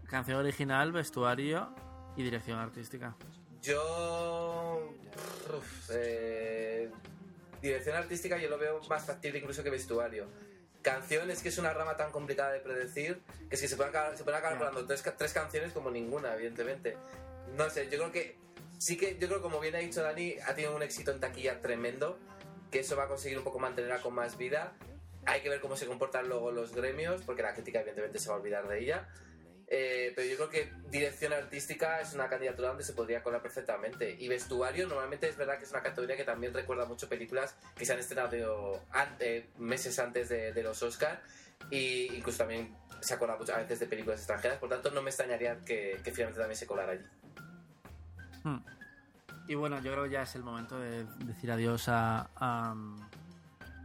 Canción 0.10 0.40
original, 0.40 0.92
vestuario 0.92 1.74
y 2.18 2.24
dirección 2.24 2.60
artística. 2.60 3.16
Yo. 3.62 4.94
uf, 5.58 5.90
eh, 5.94 6.92
dirección 7.62 7.96
artística 7.96 8.38
yo 8.38 8.50
lo 8.50 8.58
veo 8.58 8.82
más 8.90 9.06
factible 9.06 9.40
incluso 9.40 9.64
que 9.64 9.70
vestuario. 9.70 10.28
Canción 10.82 11.30
es 11.30 11.44
que 11.44 11.50
es 11.50 11.58
una 11.60 11.74
rama 11.74 11.96
tan 11.96 12.12
complicada 12.12 12.52
de 12.52 12.60
predecir 12.60 13.22
que 13.50 13.56
es 13.56 13.62
que 13.62 13.68
se 13.68 13.76
pueden 13.76 13.92
acabar, 13.92 14.18
se 14.18 14.24
pueden 14.24 14.40
acabar 14.40 14.58
colando 14.58 14.86
tres, 14.86 15.04
tres 15.18 15.34
canciones 15.34 15.74
como 15.74 15.92
ninguna, 15.92 16.34
evidentemente. 16.34 16.98
No 17.56 17.70
sé, 17.70 17.86
yo 17.86 17.98
creo 17.98 18.12
que. 18.12 18.38
Sí 18.80 18.98
que, 18.98 19.14
yo 19.20 19.28
creo 19.28 19.38
que 19.38 19.44
como 19.44 19.60
bien 19.60 19.76
ha 19.76 19.78
dicho 19.78 20.02
Dani, 20.02 20.38
ha 20.44 20.56
tenido 20.56 20.76
un 20.76 20.82
éxito 20.82 21.12
en 21.12 21.20
taquilla 21.20 21.62
tremendo, 21.62 22.18
que 22.72 22.80
eso 22.80 22.96
va 22.96 23.04
a 23.04 23.08
conseguir 23.08 23.38
un 23.38 23.44
poco 23.44 23.60
mantenerla 23.60 24.02
con 24.02 24.16
más 24.16 24.38
vida. 24.38 24.74
Hay 25.26 25.42
que 25.42 25.50
ver 25.50 25.62
cómo 25.62 25.78
se 25.78 25.86
comportan 25.86 26.28
luego 26.28 26.52
los 26.52 26.74
gremios, 26.74 27.22
porque 27.22 27.44
la 27.44 27.54
crítica 27.54 27.82
evidentemente 27.82 28.18
se 28.18 28.30
va 28.30 28.36
a 28.36 28.38
olvidar 28.40 28.68
de 28.68 28.80
ella. 28.80 29.08
Eh, 29.74 30.12
pero 30.14 30.28
yo 30.28 30.36
creo 30.36 30.50
que 30.50 30.74
dirección 30.90 31.32
artística 31.32 32.02
es 32.02 32.14
una 32.14 32.28
candidatura 32.28 32.68
donde 32.68 32.84
se 32.84 32.92
podría 32.92 33.24
colar 33.24 33.42
perfectamente. 33.42 34.18
Y 34.20 34.28
vestuario, 34.28 34.86
normalmente 34.86 35.30
es 35.30 35.38
verdad 35.38 35.58
que 35.58 35.64
es 35.64 35.72
una 35.72 35.82
categoría 35.82 36.18
que 36.18 36.26
también 36.26 36.54
recuerda 36.54 36.86
mucho 36.86 37.08
películas 37.08 37.56
que 37.78 37.86
se 37.86 37.94
han 37.94 38.00
estrenado 38.00 38.84
ante- 38.92 39.48
meses 39.60 39.98
antes 39.98 40.28
de, 40.28 40.62
los 40.62 40.84
Oscars. 40.84 41.22
Y 41.70 42.14
incluso 42.14 42.40
también 42.40 42.76
se 43.00 43.14
acuerda 43.14 43.38
muchas 43.38 43.60
veces 43.60 43.80
de 43.80 43.88
películas 43.88 44.20
extranjeras. 44.20 44.58
Por 44.58 44.68
tanto, 44.68 44.92
no 44.92 45.02
me 45.02 45.10
extrañaría 45.10 45.58
que, 45.64 46.02
finalmente 46.04 46.40
también 46.42 46.58
se 46.58 46.68
colara 46.68 46.92
allí. 46.92 47.06
Hmm. 48.44 48.60
Y 49.48 49.56
bueno, 49.56 49.82
yo 49.82 49.94
creo 49.94 50.04
que 50.04 50.10
ya 50.10 50.24
es 50.24 50.36
el 50.36 50.44
momento 50.44 50.78
de 50.82 51.06
decir 51.24 51.50
adiós 51.50 51.86
a, 51.88 52.76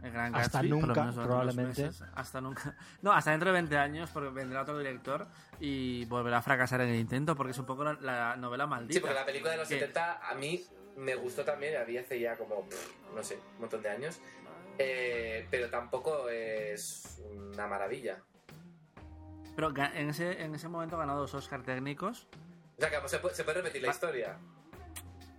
el 0.03 0.11
Gran 0.11 0.35
Hasta 0.35 0.59
Gatsby, 0.61 0.69
por 0.69 0.79
lo 0.81 0.87
nunca, 0.87 1.01
menos 1.05 1.15
probablemente. 1.25 1.83
meses. 1.85 2.03
Hasta 2.15 2.41
nunca. 2.41 2.75
No, 3.01 3.11
hasta 3.11 3.31
dentro 3.31 3.49
de 3.49 3.53
20 3.53 3.77
años, 3.77 4.09
porque 4.11 4.29
vendrá 4.29 4.61
otro 4.61 4.77
director 4.77 5.27
y 5.59 6.05
volverá 6.05 6.37
a 6.37 6.41
fracasar 6.41 6.81
en 6.81 6.89
el 6.89 6.95
intento, 6.99 7.35
porque 7.35 7.51
es 7.51 7.57
un 7.59 7.65
poco 7.65 7.83
la, 7.83 7.93
la 7.93 8.35
novela 8.37 8.67
maldita. 8.67 8.93
Sí, 8.93 8.99
porque 8.99 9.15
la 9.15 9.25
película 9.25 9.51
de 9.51 9.57
los 9.57 9.67
Que- 9.67 9.79
70 9.79 10.29
a 10.29 10.35
mí 10.35 10.63
me 10.97 11.15
gustó 11.15 11.43
también, 11.43 11.73
la 11.73 11.83
vi 11.83 11.97
hace 11.97 12.19
ya 12.19 12.35
como, 12.35 12.67
pff, 12.67 12.91
no 13.15 13.23
sé, 13.23 13.39
un 13.55 13.61
montón 13.61 13.81
de 13.81 13.89
años. 13.89 14.19
Eh, 14.79 15.47
pero 15.49 15.69
tampoco 15.69 16.29
es 16.29 17.19
una 17.51 17.65
maravilla. 17.67 18.19
Pero 19.55 19.73
en 19.75 20.09
ese, 20.09 20.43
en 20.43 20.53
ese 20.53 20.67
momento 20.67 20.97
ganó 20.97 21.15
dos 21.17 21.33
Oscar 21.33 21.63
técnicos. 21.63 22.27
O 22.77 22.81
sea, 22.81 22.89
que 23.01 23.09
se 23.09 23.17
puede, 23.17 23.33
se 23.35 23.43
puede 23.43 23.57
repetir 23.57 23.81
la 23.81 23.89
historia. 23.89 24.37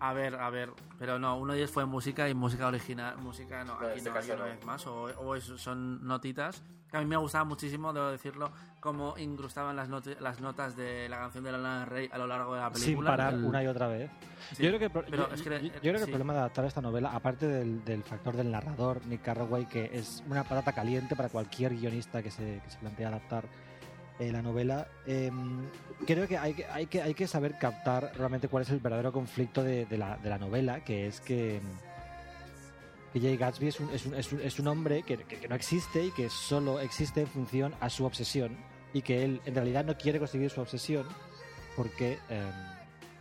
A 0.00 0.12
ver, 0.12 0.36
a 0.36 0.48
ver, 0.50 0.70
pero 0.98 1.18
no, 1.18 1.36
uno 1.38 1.52
de 1.54 1.58
ellos 1.58 1.72
fue 1.72 1.84
música 1.84 2.28
y 2.28 2.34
música 2.34 2.68
original, 2.68 3.18
música 3.18 3.64
no, 3.64 3.74
No, 3.80 3.84
en 3.86 3.90
aquí 3.90 3.98
este 3.98 4.10
no, 4.10 4.14
caso 4.14 4.32
aquí 4.32 4.40
no 4.40 4.46
no. 4.46 4.52
es 4.54 4.64
más, 4.64 4.86
o, 4.86 5.02
o 5.02 5.34
es- 5.34 5.44
son 5.44 6.06
notitas, 6.06 6.62
que 6.88 6.96
a 6.96 7.00
mí 7.00 7.06
me 7.06 7.16
gustaba 7.16 7.44
muchísimo, 7.44 7.92
debo 7.92 8.06
decirlo, 8.08 8.52
cómo 8.78 9.18
incrustaban 9.18 9.74
las, 9.74 9.88
las 10.20 10.40
notas 10.40 10.76
de 10.76 11.08
la 11.08 11.18
canción 11.18 11.42
de 11.42 11.50
Lana 11.52 11.80
del 11.80 11.88
Rey 11.88 12.08
a 12.12 12.16
lo 12.18 12.28
largo 12.28 12.54
de 12.54 12.60
la 12.60 12.70
Sin 12.74 12.82
película. 12.84 13.10
parar 13.10 13.34
El- 13.34 13.44
una 13.44 13.62
y 13.62 13.66
otra 13.66 13.88
vez. 13.88 14.08
Sí, 14.52 14.62
yo 14.62 14.68
creo 14.68 14.78
que, 14.78 14.90
pero 14.90 15.28
yo- 15.28 15.34
es 15.34 15.42
que, 15.42 15.50
yo- 15.50 15.58
yo 15.74 15.80
creo 15.80 15.92
que 15.94 15.98
sí. 15.98 16.04
el 16.04 16.10
problema 16.10 16.32
de 16.32 16.38
adaptar 16.38 16.64
esta 16.66 16.80
novela, 16.80 17.10
aparte 17.12 17.48
del, 17.48 17.84
del 17.84 18.04
factor 18.04 18.36
del 18.36 18.52
narrador, 18.52 19.04
Nick 19.06 19.22
Carraway, 19.22 19.66
que 19.66 19.90
es 19.92 20.22
una 20.28 20.44
patata 20.44 20.72
caliente 20.72 21.16
para 21.16 21.28
cualquier 21.28 21.74
guionista 21.74 22.22
que 22.22 22.30
se, 22.30 22.60
que 22.64 22.70
se 22.70 22.78
plantea 22.78 23.08
adaptar 23.08 23.46
eh, 24.18 24.32
la 24.32 24.42
novela, 24.42 24.88
eh, 25.06 25.30
creo 26.06 26.26
que 26.26 26.36
hay, 26.38 26.56
hay 26.72 26.86
que 26.86 27.02
hay 27.02 27.14
que 27.14 27.26
saber 27.26 27.58
captar 27.58 28.12
realmente 28.16 28.48
cuál 28.48 28.62
es 28.64 28.70
el 28.70 28.80
verdadero 28.80 29.12
conflicto 29.12 29.62
de, 29.62 29.86
de 29.86 29.98
la, 29.98 30.16
de 30.16 30.28
la 30.28 30.38
novela, 30.38 30.84
que 30.84 31.06
es 31.06 31.20
que 31.20 31.60
que 33.12 33.20
Jay 33.20 33.36
Gatsby 33.38 33.68
es 33.68 33.80
un, 33.80 33.90
es 33.90 34.04
un, 34.06 34.14
es 34.14 34.32
un, 34.32 34.40
es 34.42 34.58
un 34.58 34.68
hombre 34.68 35.02
que, 35.02 35.16
que- 35.16 35.38
que 35.38 35.48
no 35.48 35.54
existe 35.54 36.04
y 36.04 36.10
que 36.10 36.28
solo 36.28 36.78
existe 36.80 37.22
en 37.22 37.26
función 37.26 37.74
a 37.80 37.88
su 37.88 38.04
obsesión 38.04 38.56
y 38.92 39.00
que 39.02 39.24
él 39.24 39.40
en 39.46 39.54
realidad 39.54 39.84
no 39.84 39.96
quiere 39.96 40.18
conseguir 40.18 40.50
su 40.50 40.60
obsesión 40.60 41.06
porque 41.76 42.18
eh, 42.28 42.50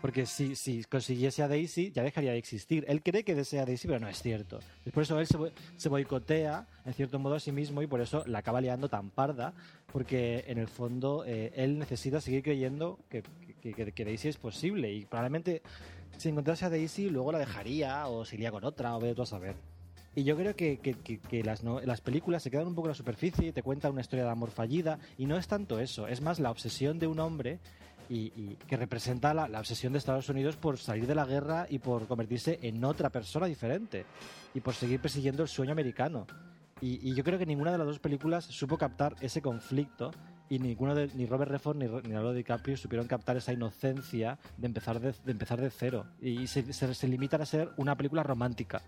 porque 0.02 0.26
si, 0.26 0.56
si 0.56 0.84
consiguiese 0.84 1.42
a 1.44 1.48
Daisy 1.48 1.92
ya 1.92 2.04
dejaría 2.04 2.32
de 2.32 2.38
existir. 2.38 2.86
Él 2.88 3.02
cree 3.02 3.24
que 3.24 3.36
desea 3.36 3.64
a 3.64 3.66
Daisy, 3.66 3.88
pero 3.88 4.00
no 4.00 4.08
es 4.08 4.22
cierto. 4.22 4.60
Por 4.94 5.04
eso 5.04 5.20
él 5.20 5.28
se, 5.28 5.38
se 5.76 5.90
boicotea 5.90 6.68
en 6.86 6.94
cierto 6.94 7.20
modo 7.20 7.36
a 7.36 7.40
sí 7.40 7.52
mismo 7.52 7.82
y 7.82 7.88
por 7.88 8.02
eso 8.02 8.24
la 8.28 8.40
acaba 8.40 8.62
liando 8.62 8.90
tan 8.90 9.10
parda, 9.10 9.54
porque 9.92 10.44
en 10.48 10.58
el 10.58 10.68
fondo 10.68 11.24
eh, 11.26 11.52
él 11.56 11.80
necesita 11.80 12.22
seguir 12.22 12.44
creyendo 12.44 13.00
que, 13.10 13.24
que- 13.62 13.74
que- 13.74 13.92
que 13.92 14.06
Daisy 14.06 14.28
es 14.30 14.38
posible 14.38 14.94
y 14.94 15.06
probablemente 15.06 15.62
si 16.18 16.30
encontrase 16.30 16.66
a 16.66 16.70
Daisy 16.70 17.10
luego 17.10 17.32
la 17.32 17.40
dejaría 17.40 18.08
o 18.08 18.24
se 18.26 18.36
iría 18.36 18.52
con 18.52 18.64
otra 18.64 18.96
o 18.96 19.00
ve 19.00 19.14
tú 19.16 19.24
a 19.24 19.26
saber. 19.26 19.56
Y 20.16 20.24
yo 20.24 20.36
creo 20.36 20.56
que, 20.56 20.80
que- 20.80 20.96
que- 20.96 21.20
que 21.20 21.44
las, 21.44 21.64
no- 21.64 21.80
las 21.82 22.02
películas 22.02 22.42
se 22.42 22.50
quedan 22.50 22.66
un 22.66 22.74
poco 22.74 22.88
en 22.88 22.92
la 22.92 22.96
superficie 22.96 23.48
y 23.48 23.52
te 23.52 23.62
cuentan 23.62 23.92
una 23.92 24.02
historia 24.02 24.26
de 24.26 24.32
amor 24.32 24.50
fallida 24.50 24.98
y 25.18 25.26
no 25.28 25.38
es 25.38 25.48
tanto 25.48 25.80
eso, 25.80 26.08
es 26.08 26.22
más 26.22 26.40
la 26.40 26.50
obsesión 26.50 26.98
de 26.98 27.06
un 27.06 27.20
hombre 27.20 27.60
y, 28.10 28.56
que 28.68 28.78
representa 28.78 29.34
la, 29.34 29.60
obsesión 29.60 29.94
de 29.94 30.00
Estados 30.00 30.30
Unidos 30.30 30.56
por 30.56 30.78
salir 30.78 31.08
de 31.08 31.16
la 31.16 31.26
guerra 31.26 31.68
y 31.70 31.80
por 31.80 32.08
convertirse 32.08 32.60
en 32.62 32.84
otra 32.84 33.10
persona 33.10 33.48
diferente 33.48 34.06
y 34.54 34.62
por 34.62 34.74
seguir 34.74 35.00
persiguiendo 35.02 35.44
el 35.44 35.50
sueño 35.50 35.72
americano. 35.72 36.26
Y, 36.80 37.14
yo 37.16 37.24
creo 37.24 37.40
que 37.40 37.46
ninguna 37.46 37.72
de 37.72 37.78
las 37.80 37.88
dos 37.88 38.00
películas 38.00 38.46
supo 38.46 38.78
captar 38.78 39.16
ese 39.20 39.42
conflicto 39.42 40.12
y 40.50 40.60
ninguno 40.60 40.94
ni 40.96 41.26
Robert 41.26 41.52
Redford 41.52 41.76
ni, 41.78 41.86
ni 41.88 42.02
Leonardo 42.04 42.34
DiCaprio 42.34 42.78
supieron 42.78 43.08
captar 43.08 43.36
esa 43.36 43.52
inocencia 43.52 44.40
de 44.58 44.68
empezar 44.68 45.00
de, 45.02 45.14
de 45.26 45.32
empezar 45.32 45.60
de 45.60 45.70
cero 45.70 46.06
y 46.22 46.48
se, 46.48 46.72
se- 46.72 46.94
se 46.94 47.08
limitan 47.08 47.42
a 47.42 47.46
ser 47.46 47.72
una 47.76 47.98
película 47.98 48.24
romántica 48.24 48.82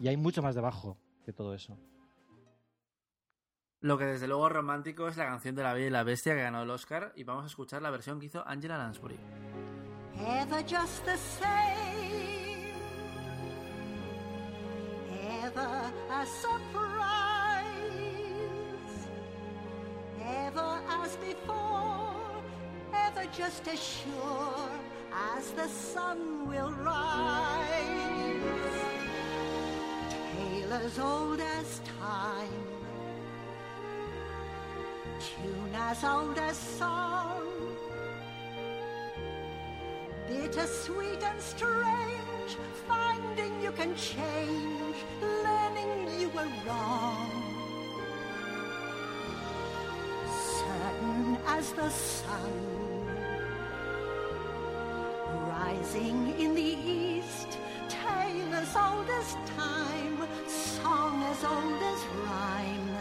y 0.00 0.08
hay 0.08 0.16
mucho 0.16 0.42
más 0.42 0.54
debajo 0.56 0.96
de 1.24 1.32
todo 1.32 1.54
eso. 1.54 1.76
Lo 3.80 3.98
que 3.98 4.04
desde 4.04 4.26
luego 4.26 4.48
romántico 4.48 5.06
es 5.06 5.16
la 5.16 5.26
canción 5.26 5.54
de 5.54 5.62
La 5.62 5.74
Bella 5.74 5.86
y 5.86 5.90
la 5.90 6.02
Bestia 6.02 6.34
que 6.34 6.42
ganó 6.42 6.62
el 6.62 6.70
Oscar 6.70 7.12
y 7.14 7.24
vamos 7.24 7.44
a 7.44 7.46
escuchar 7.48 7.82
la 7.82 7.90
versión 7.90 8.18
que 8.18 8.26
hizo 8.26 8.46
Angela 8.46 8.78
Lansbury. 8.78 9.18
Ever 10.18 10.62
just 10.66 11.04
the 11.04 11.16
same. 11.16 12.72
Ever 15.44 15.92
a 16.10 16.26
surprise. 16.26 17.66
Ever 20.24 20.80
as 20.88 21.16
before. 21.18 22.42
Ever 22.94 23.26
just 23.36 23.68
as 23.68 23.78
sure 23.78 24.70
as 25.12 25.52
the 25.52 25.68
sun 25.68 26.48
will 26.48 26.72
rise. 26.72 26.96
Tale 30.32 30.72
as 30.72 30.98
old 30.98 31.40
as 31.40 31.80
time, 32.00 32.75
tune 35.20 35.74
as 35.74 36.04
old 36.04 36.38
as 36.38 36.56
song, 36.56 37.42
bittersweet 40.28 41.22
and 41.22 41.40
strange, 41.40 42.56
finding 42.86 43.60
you 43.62 43.72
can 43.72 43.94
change, 43.96 44.96
learning 45.22 46.20
you 46.20 46.28
were 46.30 46.48
wrong. 46.66 47.30
Certain 50.58 51.38
as 51.46 51.72
the 51.72 51.90
sun, 51.90 52.52
rising 55.48 56.38
in 56.38 56.54
the 56.54 56.76
east, 56.84 57.58
tale 57.88 58.54
as 58.54 58.76
old 58.76 59.08
as 59.08 59.36
time, 59.56 60.28
song 60.46 61.22
as 61.22 61.44
old 61.44 61.82
as 61.82 62.04
rhyme, 62.24 62.95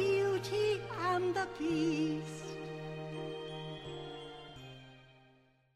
beauty 0.00 0.80
and 0.98 1.34
the 1.34 1.46
beast. 1.58 2.40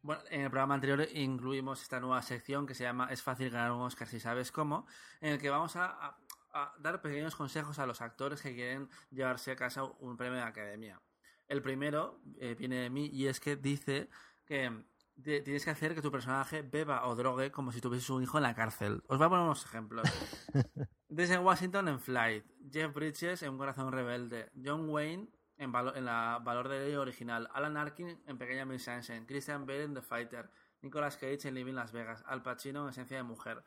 Bueno, 0.03 0.23
en 0.31 0.43
el 0.43 0.51
programa 0.51 0.75
anterior 0.75 1.07
incluimos 1.15 1.81
esta 1.83 1.99
nueva 1.99 2.21
sección 2.21 2.67
que 2.67 2.75
se 2.75 2.85
llama 2.85 3.09
Es 3.11 3.23
fácil 3.23 3.51
ganar 3.51 3.73
un 3.73 3.81
Oscar 3.81 4.07
si 4.07 4.21
sabes 4.21 4.53
cómo, 4.53 4.87
en 5.21 5.33
el 5.33 5.41
que 5.41 5.49
vamos 5.49 5.77
a, 5.77 6.19
dar 6.79 7.01
pequeños 7.01 7.35
consejos 7.35 7.79
a 7.79 7.87
los 7.87 8.01
actores 8.01 8.41
que 8.41 8.55
quieren 8.55 8.89
llevarse 9.11 9.51
a 9.51 9.57
casa 9.57 9.85
un 9.85 10.17
premio 10.17 10.37
de 10.37 10.45
academia. 10.45 11.01
El 11.49 11.63
primero 11.63 12.21
eh, 12.39 12.55
viene 12.55 12.77
de 12.77 12.91
mí 12.91 13.07
y 13.07 13.27
es 13.27 13.41
que 13.41 13.57
dice 13.57 14.09
que 14.45 14.85
tienes 15.23 15.65
que 15.65 15.71
hacer 15.71 15.95
que 15.95 16.03
tu 16.03 16.11
personaje 16.11 16.63
beba 16.63 17.07
o 17.07 17.15
drogue 17.15 17.51
como 17.51 17.73
si 17.73 17.81
tuviese 17.81 18.13
un 18.13 18.23
hijo 18.23 18.39
en 18.39 18.43
la 18.43 18.55
cárcel. 18.55 19.03
Os 19.09 19.19
voy 19.19 19.27
a 19.27 19.31
poner 19.31 19.45
unos 19.45 19.65
ejemplos. 19.65 20.09
Desde 21.09 21.39
Washington 21.39 21.89
en 21.89 22.01
Flight, 22.01 22.45
Jeff 22.71 22.93
Bridges 22.93 23.43
en 23.43 23.51
Un 23.53 23.59
Corazón 23.59 23.93
Rebelde, 23.93 24.51
John 24.63 24.89
Wayne 24.91 25.29
en, 25.57 25.73
Valo- 25.73 25.95
en 25.97 26.05
la 26.05 26.41
Valor 26.43 26.69
de 26.69 26.81
Ley 26.81 26.95
original, 26.97 27.49
Alan 27.55 27.77
Arkin 27.77 28.21
en 28.27 28.39
Pequeña 28.39 28.65
Miss 28.65 28.85
Sunshine, 28.85 29.25
Christian 29.27 29.65
Bale 29.67 29.85
en 29.85 29.95
The 29.95 30.03
Fighter, 30.03 30.51
Nicolas 30.83 31.17
Cage 31.17 31.47
en 31.49 31.55
Living 31.55 31.75
Las 31.75 31.93
Vegas, 31.93 32.25
Al 32.27 32.43
Pacino 32.43 32.83
en 32.83 32.89
Esencia 32.91 33.17
de 33.17 33.23
Mujer. 33.23 33.63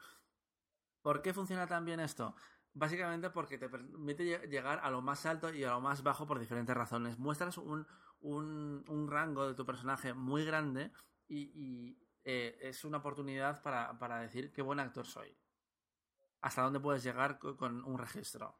¿Por 1.01 1.21
qué 1.21 1.33
funciona 1.33 1.67
tan 1.67 1.85
bien 1.85 1.99
esto? 2.01 2.35
Básicamente 2.73 3.29
porque 3.29 3.57
te 3.57 3.69
permite 3.69 4.23
lle- 4.25 4.47
llegar 4.49 4.81
a 4.83 4.91
lo 4.91 5.01
más 5.01 5.25
alto 5.25 5.51
y 5.53 5.63
a 5.63 5.69
lo 5.71 5.81
más 5.81 6.03
bajo 6.03 6.27
por 6.27 6.39
diferentes 6.39 6.75
razones. 6.75 7.17
Muestras 7.17 7.57
un, 7.57 7.87
un, 8.19 8.83
un 8.87 9.09
rango 9.09 9.47
de 9.47 9.55
tu 9.55 9.65
personaje 9.65 10.13
muy 10.13 10.43
grande 10.45 10.91
y, 11.27 11.51
y, 11.55 11.99
eh, 12.23 12.57
es 12.61 12.83
una 12.85 12.97
oportunidad 12.97 13.61
para, 13.61 13.97
para 13.99 14.19
decir 14.21 14.51
qué 14.51 14.61
buen 14.61 14.79
actor 14.79 15.05
soy. 15.05 15.37
Hasta 16.41 16.63
dónde 16.63 16.79
puedes 16.79 17.03
llegar 17.03 17.37
co- 17.37 17.55
con 17.55 17.83
un 17.85 17.99
registro. 17.99 18.57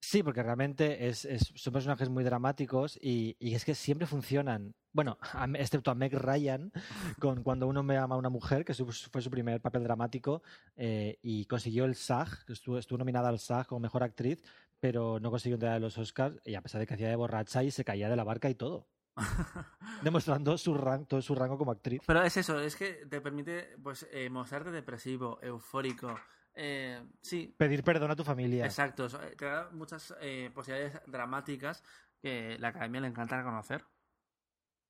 Sí, 0.00 0.22
porque 0.22 0.42
realmente 0.42 1.08
es, 1.08 1.24
es- 1.24 1.52
son 1.56 1.72
personajes 1.72 2.08
muy 2.08 2.24
dramáticos 2.24 2.96
y, 3.02 3.36
y 3.40 3.54
es 3.54 3.64
que 3.64 3.74
siempre 3.74 4.06
funcionan. 4.06 4.74
Bueno, 4.92 5.18
excepto 5.54 5.90
a 5.90 5.94
Meg 5.94 6.14
Ryan, 6.14 6.72
con 7.20 7.42
Cuando 7.42 7.66
uno 7.66 7.82
me 7.82 7.96
ama 7.98 8.14
a 8.14 8.18
una 8.18 8.30
mujer, 8.30 8.64
que 8.64 8.74
fue 8.74 9.22
su 9.22 9.30
primer 9.30 9.60
papel 9.60 9.82
dramático 9.84 10.42
eh, 10.76 11.18
y 11.22 11.44
consiguió 11.46 11.84
el 11.84 11.92
SAG, 11.92 12.44
que 12.46 12.52
estuvo, 12.54 12.78
estuvo 12.78 12.98
nominada 12.98 13.28
al 13.28 13.38
SAG 13.38 13.66
como 13.66 13.80
mejor 13.80 14.02
actriz, 14.02 14.42
pero 14.80 15.20
no 15.20 15.30
consiguió 15.30 15.56
entrar 15.56 15.72
a 15.74 15.78
los 15.80 15.98
Oscars 15.98 16.40
y 16.44 16.54
a 16.54 16.62
pesar 16.62 16.80
de 16.80 16.86
que 16.86 16.94
hacía 16.94 17.08
de 17.08 17.16
borracha 17.16 17.62
y 17.64 17.70
se 17.70 17.84
caía 17.84 18.08
de 18.08 18.16
la 18.16 18.24
barca 18.24 18.48
y 18.50 18.54
todo. 18.54 18.88
Demostrando 20.02 20.56
su 20.58 20.74
rango, 20.74 21.06
todo 21.06 21.22
su 21.22 21.34
rango 21.34 21.58
como 21.58 21.72
actriz. 21.72 22.02
Pero 22.06 22.22
es 22.22 22.36
eso, 22.36 22.60
es 22.60 22.76
que 22.76 23.06
te 23.06 23.20
permite 23.20 23.76
pues 23.82 24.06
eh, 24.12 24.30
mostrarte 24.30 24.70
depresivo, 24.70 25.38
eufórico. 25.42 26.14
eh, 26.54 27.02
sí, 27.20 27.54
Pedir 27.56 27.82
perdón 27.84 28.10
a 28.10 28.16
tu 28.16 28.24
familia. 28.24 28.64
exacto. 28.64 29.06
eh, 29.06 29.34
Te 29.36 29.44
da 29.44 29.70
muchas 29.72 30.14
eh, 30.20 30.50
posibilidades 30.54 31.00
dramáticas 31.06 31.82
que 32.20 32.58
la 32.58 32.68
academia 32.68 33.00
le 33.00 33.08
encanta 33.08 33.42
conocer. 33.42 33.84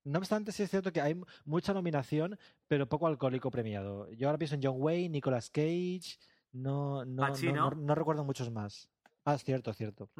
No 0.04 0.18
obstante, 0.20 0.52
sí 0.52 0.62
es 0.62 0.70
cierto 0.70 0.92
que 0.92 1.02
hay 1.02 1.20
mucha 1.44 1.74
nominación, 1.74 2.38
pero 2.66 2.88
poco 2.88 3.06
alcohólico 3.06 3.50
premiado. 3.50 4.10
Yo 4.12 4.28
ahora 4.28 4.38
pienso 4.38 4.54
en 4.54 4.62
John 4.62 4.76
Wayne, 4.78 5.10
Nicolas 5.10 5.50
Cage, 5.50 6.18
no, 6.52 7.04
no, 7.04 7.28
no, 7.76 7.94
recuerdo 7.94 8.24
muchos 8.24 8.50
más. 8.50 8.88
Ah, 9.24 9.34
es 9.34 9.44
cierto, 9.44 9.70
es 9.70 9.76
cierto. 9.76 10.10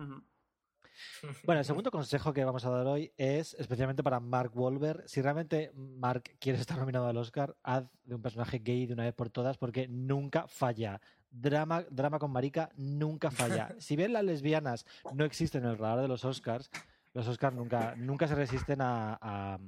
Bueno, 1.44 1.60
el 1.60 1.64
segundo 1.64 1.90
consejo 1.90 2.32
que 2.32 2.44
vamos 2.44 2.64
a 2.64 2.70
dar 2.70 2.86
hoy 2.86 3.12
es 3.16 3.54
especialmente 3.54 4.02
para 4.02 4.20
Mark 4.20 4.52
Wahlberg. 4.54 5.08
Si 5.08 5.22
realmente 5.22 5.70
Mark 5.74 6.24
quiere 6.38 6.58
estar 6.58 6.78
nominado 6.78 7.06
al 7.06 7.16
Oscar, 7.16 7.56
haz 7.62 7.84
de 8.04 8.14
un 8.14 8.22
personaje 8.22 8.58
gay 8.58 8.86
de 8.86 8.94
una 8.94 9.04
vez 9.04 9.14
por 9.14 9.30
todas 9.30 9.56
porque 9.58 9.88
nunca 9.88 10.46
falla. 10.48 11.00
Drama, 11.30 11.84
drama 11.90 12.18
con 12.18 12.30
marica 12.32 12.70
nunca 12.76 13.30
falla. 13.30 13.68
Si 13.80 13.96
bien 13.96 14.12
las 14.12 14.24
lesbianas 14.24 14.84
no 15.14 15.24
existen 15.24 15.64
en 15.64 15.70
el 15.70 15.78
radar 15.78 16.00
de 16.00 16.08
los 16.08 16.24
Oscars, 16.24 16.70
los 17.14 17.26
Oscars 17.28 17.54
nunca, 17.54 17.94
nunca 17.96 18.26
se 18.28 18.34
resisten 18.34 18.80
a, 18.80 19.18
a- 19.20 19.58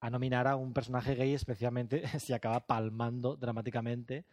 a 0.00 0.10
nominar 0.10 0.46
a 0.46 0.54
un 0.56 0.72
personaje 0.72 1.14
gay, 1.16 1.34
especialmente 1.34 2.02
si 2.20 2.32
acaba 2.32 2.66
palmando 2.66 3.36
dramáticamente. 3.36 4.26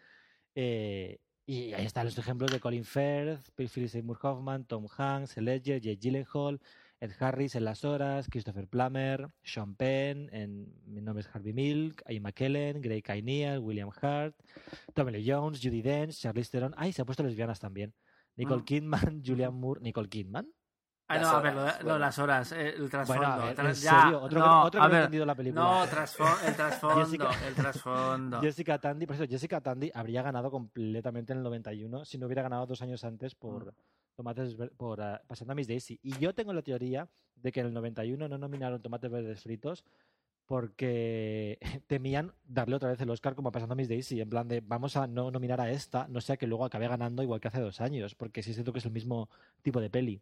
Eh, 0.53 1.19
y 1.45 1.73
ahí 1.73 1.85
están 1.85 2.05
los 2.05 2.17
ejemplos 2.17 2.51
de 2.51 2.59
Colin 2.59 2.85
Firth, 2.85 3.49
Philip 3.55 3.89
Seymour 3.89 4.17
Hoffman, 4.21 4.65
Tom 4.65 4.87
Hanks, 4.97 5.37
Ledger, 5.37 5.79
Jake 5.79 5.97
Gyllenhaal, 5.99 6.59
Ed 6.99 7.11
Harris 7.19 7.55
en 7.55 7.65
Las 7.65 7.83
Horas, 7.83 8.27
Christopher 8.29 8.67
Plummer, 8.67 9.27
Sean 9.43 9.75
Penn 9.75 10.29
en 10.31 10.73
Mi 10.85 11.01
nombre 11.01 11.21
es 11.21 11.29
Harvey 11.33 11.53
Milk, 11.53 12.01
Ian 12.09 12.23
McKellen, 12.23 12.81
Greg 12.81 13.03
Kinnear, 13.03 13.59
William 13.59 13.89
Hart, 14.01 14.35
Tommy 14.93 15.11
Lee 15.11 15.29
Jones, 15.29 15.59
Judy 15.61 15.81
Dench, 15.81 16.19
Charlize 16.19 16.49
Theron. 16.49 16.73
Ay, 16.77 16.93
se 16.93 17.01
ha 17.01 17.05
puesto 17.05 17.21
lesbianas 17.21 17.59
también. 17.59 17.93
Nicole 18.35 18.61
Mm. 18.61 18.65
Kidman, 18.65 19.21
Julianne 19.25 19.55
Moore, 19.55 19.81
Nicole 19.81 20.09
Kidman. 20.09 20.47
Ah, 21.07 21.19
no, 21.19 21.27
a 21.29 21.39
ver, 21.41 21.53
lo, 21.53 21.61
horas, 21.61 21.77
de- 21.77 21.83
bueno. 21.83 21.93
no, 21.93 21.99
las 21.99 22.19
horas, 22.19 22.51
eh, 22.53 22.69
el 22.77 22.89
trasfondo. 22.89 23.21
Bueno, 23.21 23.45
ver. 23.45 23.59
Otro 24.15 24.29
que- 24.29 24.35
no, 24.39 24.63
otro 24.63 24.71
que 24.71 24.77
a 24.77 24.79
no 24.79 24.85
ha 24.85 24.87
ver, 24.87 24.99
entendido 25.01 25.25
la 25.25 25.35
película. 25.35 25.61
No, 25.63 25.83
el 25.83 25.89
trasfondo, 25.89 27.05
Jessica- 27.05 27.47
el 27.47 27.53
trasfondo. 27.53 28.41
Jessica 28.41 28.77
Tandy, 28.79 29.05
por 29.05 29.15
eso 29.15 29.25
Jessica 29.27 29.61
Tandy 29.61 29.91
habría 29.93 30.23
ganado 30.23 30.49
completamente 30.49 31.33
en 31.33 31.37
el 31.39 31.43
91 31.43 32.05
si 32.05 32.17
no 32.17 32.25
hubiera 32.25 32.41
ganado 32.41 32.65
dos 32.65 32.81
años 32.81 33.03
antes 33.03 33.35
por 33.35 33.67
Mm. 33.67 33.75
Tomates 34.15 34.55
por 34.77 35.01
ah, 35.01 35.21
Pasando 35.27 35.51
a 35.51 35.55
Miss 35.55 35.67
Daisy. 35.67 35.99
Y 36.01 36.17
yo 36.17 36.33
tengo 36.33 36.53
la 36.53 36.61
teoría 36.61 37.07
de 37.35 37.51
que 37.51 37.59
en 37.59 37.67
el 37.67 37.73
91 37.73 38.27
no 38.27 38.37
nominaron 38.37 38.81
Tomates 38.81 39.11
Verdes 39.11 39.43
Fritos 39.43 39.83
porque 40.45 41.57
temían 41.87 42.33
darle 42.45 42.75
otra 42.75 42.89
vez 42.89 43.01
el 43.01 43.09
Oscar 43.09 43.35
como 43.35 43.49
a 43.49 43.51
Pasando 43.51 43.73
a 43.73 43.75
Miss 43.75 43.89
Daisy, 43.89 44.21
en 44.21 44.29
plan 44.29 44.47
de 44.47 44.61
vamos 44.61 44.95
a 44.95 45.07
no 45.07 45.31
nominar 45.31 45.59
a 45.61 45.69
esta, 45.69 46.07
no 46.07 46.21
sea 46.21 46.37
que 46.37 46.47
luego 46.47 46.65
acabe 46.65 46.87
ganando 46.87 47.23
igual 47.23 47.39
que 47.41 47.47
hace 47.47 47.59
dos 47.59 47.81
años, 47.81 48.15
porque 48.15 48.41
sí 48.43 48.51
es 48.51 48.55
cierto 48.55 48.71
que 48.73 48.79
es 48.79 48.85
el 48.85 48.91
mismo 48.91 49.29
tipo 49.61 49.81
de 49.81 49.89
peli. 49.89 50.21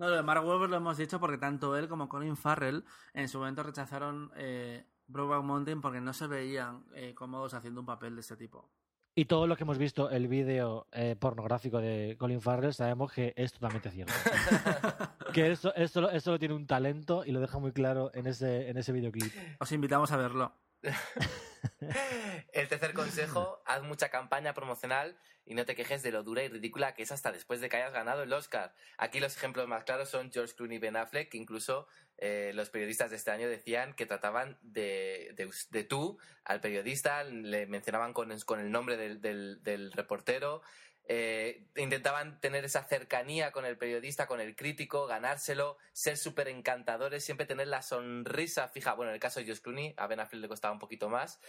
No, 0.00 0.08
lo 0.08 0.16
de 0.16 0.22
Mark 0.22 0.42
Wahlberg 0.46 0.70
lo 0.70 0.78
hemos 0.78 0.96
dicho 0.96 1.20
porque 1.20 1.36
tanto 1.36 1.76
él 1.76 1.86
como 1.86 2.08
Colin 2.08 2.34
Farrell 2.34 2.84
en 3.12 3.28
su 3.28 3.38
momento 3.38 3.62
rechazaron 3.62 4.32
eh, 4.34 4.86
Brokeback 5.08 5.44
Mountain 5.44 5.82
porque 5.82 6.00
no 6.00 6.14
se 6.14 6.26
veían 6.26 6.86
eh, 6.94 7.12
cómodos 7.14 7.52
haciendo 7.52 7.80
un 7.80 7.86
papel 7.86 8.14
de 8.14 8.22
este 8.22 8.34
tipo. 8.34 8.70
Y 9.14 9.26
todos 9.26 9.46
los 9.46 9.58
que 9.58 9.64
hemos 9.64 9.76
visto 9.76 10.08
el 10.08 10.26
vídeo 10.26 10.86
eh, 10.92 11.16
pornográfico 11.20 11.80
de 11.80 12.16
Colin 12.18 12.40
Farrell 12.40 12.72
sabemos 12.72 13.12
que 13.12 13.34
es 13.36 13.52
totalmente 13.52 13.90
cierto. 13.90 14.14
que 15.34 15.52
esto, 15.52 15.74
esto, 15.74 16.08
esto 16.08 16.30
lo 16.30 16.38
tiene 16.38 16.54
un 16.54 16.66
talento 16.66 17.22
y 17.26 17.32
lo 17.32 17.40
deja 17.40 17.58
muy 17.58 17.72
claro 17.72 18.10
en 18.14 18.26
ese, 18.26 18.70
en 18.70 18.78
ese 18.78 18.92
videoclip. 18.92 19.34
Os 19.58 19.70
invitamos 19.70 20.10
a 20.12 20.16
verlo. 20.16 20.50
El 22.52 22.68
tercer 22.68 22.94
consejo, 22.94 23.62
haz 23.66 23.82
mucha 23.82 24.08
campaña 24.10 24.54
promocional 24.54 25.18
y 25.44 25.54
no 25.54 25.64
te 25.66 25.74
quejes 25.74 26.02
de 26.02 26.12
lo 26.12 26.22
dura 26.22 26.42
y 26.42 26.48
ridícula 26.48 26.94
que 26.94 27.02
es 27.02 27.12
hasta 27.12 27.32
después 27.32 27.60
de 27.60 27.68
que 27.68 27.76
hayas 27.76 27.92
ganado 27.92 28.22
el 28.22 28.32
Oscar. 28.32 28.74
Aquí 28.98 29.20
los 29.20 29.36
ejemplos 29.36 29.66
más 29.68 29.84
claros 29.84 30.08
son 30.08 30.30
George 30.32 30.54
Clooney 30.54 30.76
y 30.76 30.80
Ben 30.80 30.96
Affleck, 30.96 31.30
que 31.30 31.38
incluso 31.38 31.86
eh, 32.18 32.52
los 32.54 32.70
periodistas 32.70 33.10
de 33.10 33.16
este 33.16 33.30
año 33.30 33.48
decían 33.48 33.94
que 33.94 34.06
trataban 34.06 34.58
de, 34.62 35.34
tú 35.88 36.18
al 36.44 36.60
periodista, 36.60 37.24
le 37.24 37.66
mencionaban 37.66 38.12
con, 38.12 38.30
el 38.32 38.70
nombre 38.70 38.96
del 38.96 39.92
reportero, 39.92 40.62
eh, 41.04 41.66
intentaban 41.76 42.40
tener 42.40 42.64
esa 42.64 42.84
cercanía 42.84 43.50
con 43.52 43.64
el 43.64 43.76
periodista, 43.76 44.26
con 44.26 44.40
el 44.40 44.54
crítico, 44.54 45.06
ganárselo, 45.06 45.76
ser 45.92 46.16
súper 46.16 46.48
encantadores, 46.48 47.24
siempre 47.24 47.46
tener 47.46 47.66
la 47.68 47.82
sonrisa 47.82 48.68
fija. 48.68 48.94
Bueno, 48.94 49.10
en 49.10 49.14
el 49.14 49.20
caso 49.20 49.40
de 49.40 49.46
George 49.46 49.62
Clooney, 49.62 49.94
a 49.96 50.06
Ben 50.06 50.20
Affleck 50.20 50.42
le 50.42 50.48
costaba 50.48 50.72
un 50.72 50.78
poquito 50.78 51.08
más. 51.08 51.40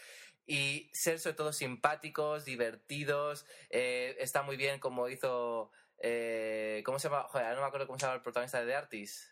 Y 0.48 0.90
ser 0.94 1.20
sobre 1.20 1.36
todo 1.36 1.54
simpáticos, 1.54 2.46
divertidos. 2.46 3.46
eh, 3.70 4.16
está 4.20 4.42
muy 4.42 4.58
bien 4.58 4.80
como 4.80 5.08
hizo... 5.10 5.72
eh, 6.00 6.82
¿Cómo 6.84 6.98
se 6.98 7.10
llama? 7.10 7.24
Joder, 7.30 7.54
no 7.56 7.62
me 7.62 7.68
acuerdo 7.68 7.86
cómo 7.86 8.00
se 8.00 8.06
llama 8.06 8.16
el 8.16 8.22
protagonista 8.24 8.60
de 8.60 8.66
The 8.66 8.76
Artist. 8.76 9.32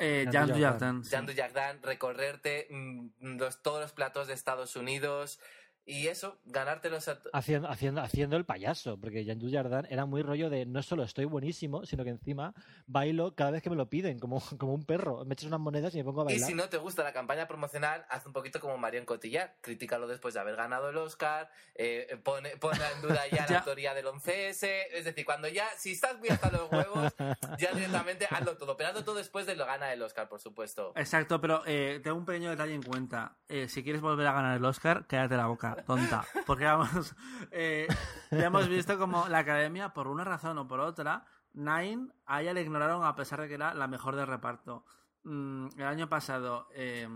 Eh, 0.00 0.24
Jan 0.26 0.32
Jan 0.32 0.46
Dujardin. 0.48 0.78
Dujardin, 0.78 1.04
sí. 1.04 1.10
Jean 1.10 1.26
Dujardin, 1.26 1.82
recorrerte 1.82 2.68
mm, 2.70 3.38
los- 3.38 3.62
todos 3.62 3.80
los 3.80 3.92
platos 3.92 4.28
de 4.28 4.34
Estados 4.34 4.76
Unidos 4.76 5.40
Y 5.88 6.08
eso, 6.08 6.36
ganártelos 6.44 7.08
a... 7.08 7.18
Haciendo, 7.32 7.66
haciendo, 7.70 8.02
haciendo 8.02 8.36
el 8.36 8.44
payaso, 8.44 9.00
porque 9.00 9.24
Jean 9.24 9.38
Dujardin 9.38 9.86
era 9.90 10.04
muy 10.04 10.20
rollo 10.20 10.50
de 10.50 10.66
no 10.66 10.82
solo 10.82 11.02
estoy 11.02 11.24
buenísimo, 11.24 11.86
sino 11.86 12.04
que 12.04 12.10
encima 12.10 12.52
bailo 12.86 13.34
cada 13.34 13.52
vez 13.52 13.62
que 13.62 13.70
me 13.70 13.76
lo 13.76 13.88
piden, 13.88 14.18
como, 14.18 14.38
como 14.58 14.74
un 14.74 14.84
perro. 14.84 15.24
Me 15.24 15.32
echas 15.32 15.46
unas 15.46 15.60
monedas 15.60 15.94
y 15.94 15.98
me 15.98 16.04
pongo 16.04 16.20
a 16.20 16.24
Y 16.24 16.34
bailar. 16.34 16.46
si 16.46 16.54
no 16.54 16.68
te 16.68 16.76
gusta 16.76 17.02
la 17.02 17.14
campaña 17.14 17.48
promocional, 17.48 18.04
haz 18.10 18.26
un 18.26 18.34
poquito 18.34 18.60
como 18.60 18.76
Marion 18.76 19.06
Cotillard. 19.06 19.52
Critícalo 19.62 20.06
después 20.06 20.34
de 20.34 20.40
haber 20.40 20.56
ganado 20.56 20.90
el 20.90 20.96
Oscar, 20.98 21.48
eh, 21.74 22.20
pone, 22.22 22.58
pone 22.58 22.80
en 22.94 23.00
duda 23.00 23.22
ya 23.32 23.46
la 23.48 23.60
autoría 23.60 23.94
del 23.94 24.04
11S. 24.04 24.68
Es 24.92 25.06
decir, 25.06 25.24
cuando 25.24 25.48
ya, 25.48 25.66
si 25.78 25.92
estás 25.92 26.18
muy 26.18 26.28
hasta 26.28 26.50
los 26.50 26.70
huevos, 26.70 27.14
ya 27.58 27.72
directamente 27.72 28.26
hazlo 28.30 28.58
todo. 28.58 28.76
Pero 28.76 28.90
hazlo 28.90 29.04
todo 29.04 29.14
después 29.14 29.46
de 29.46 29.56
lo 29.56 29.64
gana 29.64 29.90
el 29.90 30.02
Oscar, 30.02 30.28
por 30.28 30.38
supuesto. 30.38 30.92
Exacto, 30.96 31.40
pero 31.40 31.62
eh, 31.64 32.00
tengo 32.04 32.18
un 32.18 32.26
pequeño 32.26 32.50
detalle 32.50 32.74
en 32.74 32.82
cuenta. 32.82 33.36
Eh, 33.48 33.68
si 33.68 33.82
quieres 33.82 34.02
volver 34.02 34.26
a 34.26 34.32
ganar 34.34 34.56
el 34.58 34.64
Oscar, 34.66 35.06
cállate 35.06 35.36
la 35.36 35.46
boca, 35.46 35.77
tonta. 35.86 36.24
Porque 36.46 36.64
vamos, 36.64 37.14
eh, 37.50 37.86
ya 38.30 38.46
hemos 38.46 38.68
visto 38.68 38.98
como 38.98 39.28
la 39.28 39.38
academia, 39.38 39.92
por 39.92 40.06
una 40.08 40.24
razón 40.24 40.58
o 40.58 40.66
por 40.68 40.80
otra, 40.80 41.24
Nine 41.54 42.08
a 42.26 42.42
ella 42.42 42.52
le 42.52 42.62
ignoraron 42.62 43.04
a 43.04 43.14
pesar 43.16 43.40
de 43.40 43.48
que 43.48 43.54
era 43.54 43.74
la 43.74 43.88
mejor 43.88 44.14
de 44.16 44.26
reparto. 44.26 44.84
Mm, 45.24 45.68
el 45.76 45.86
año 45.86 46.08
pasado, 46.08 46.68
eh, 46.74 47.08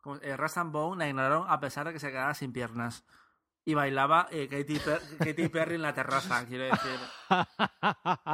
¿cómo- 0.00 0.16
eh, 0.22 0.36
Rust 0.36 0.58
and 0.58 0.72
Bone 0.72 0.98
la 1.04 1.08
ignoraron 1.08 1.44
a 1.48 1.60
pesar 1.60 1.86
de 1.86 1.92
que 1.92 1.98
se 1.98 2.10
quedaba 2.10 2.34
sin 2.34 2.52
piernas. 2.52 3.04
Y 3.68 3.74
bailaba 3.74 4.28
eh, 4.30 4.48
Katy, 4.48 4.78
Per- 4.78 5.02
Katy 5.18 5.48
Perry 5.50 5.74
en 5.74 5.82
la 5.82 5.92
terraza, 5.92 6.46
quiero 6.46 6.64
decir. 6.64 6.98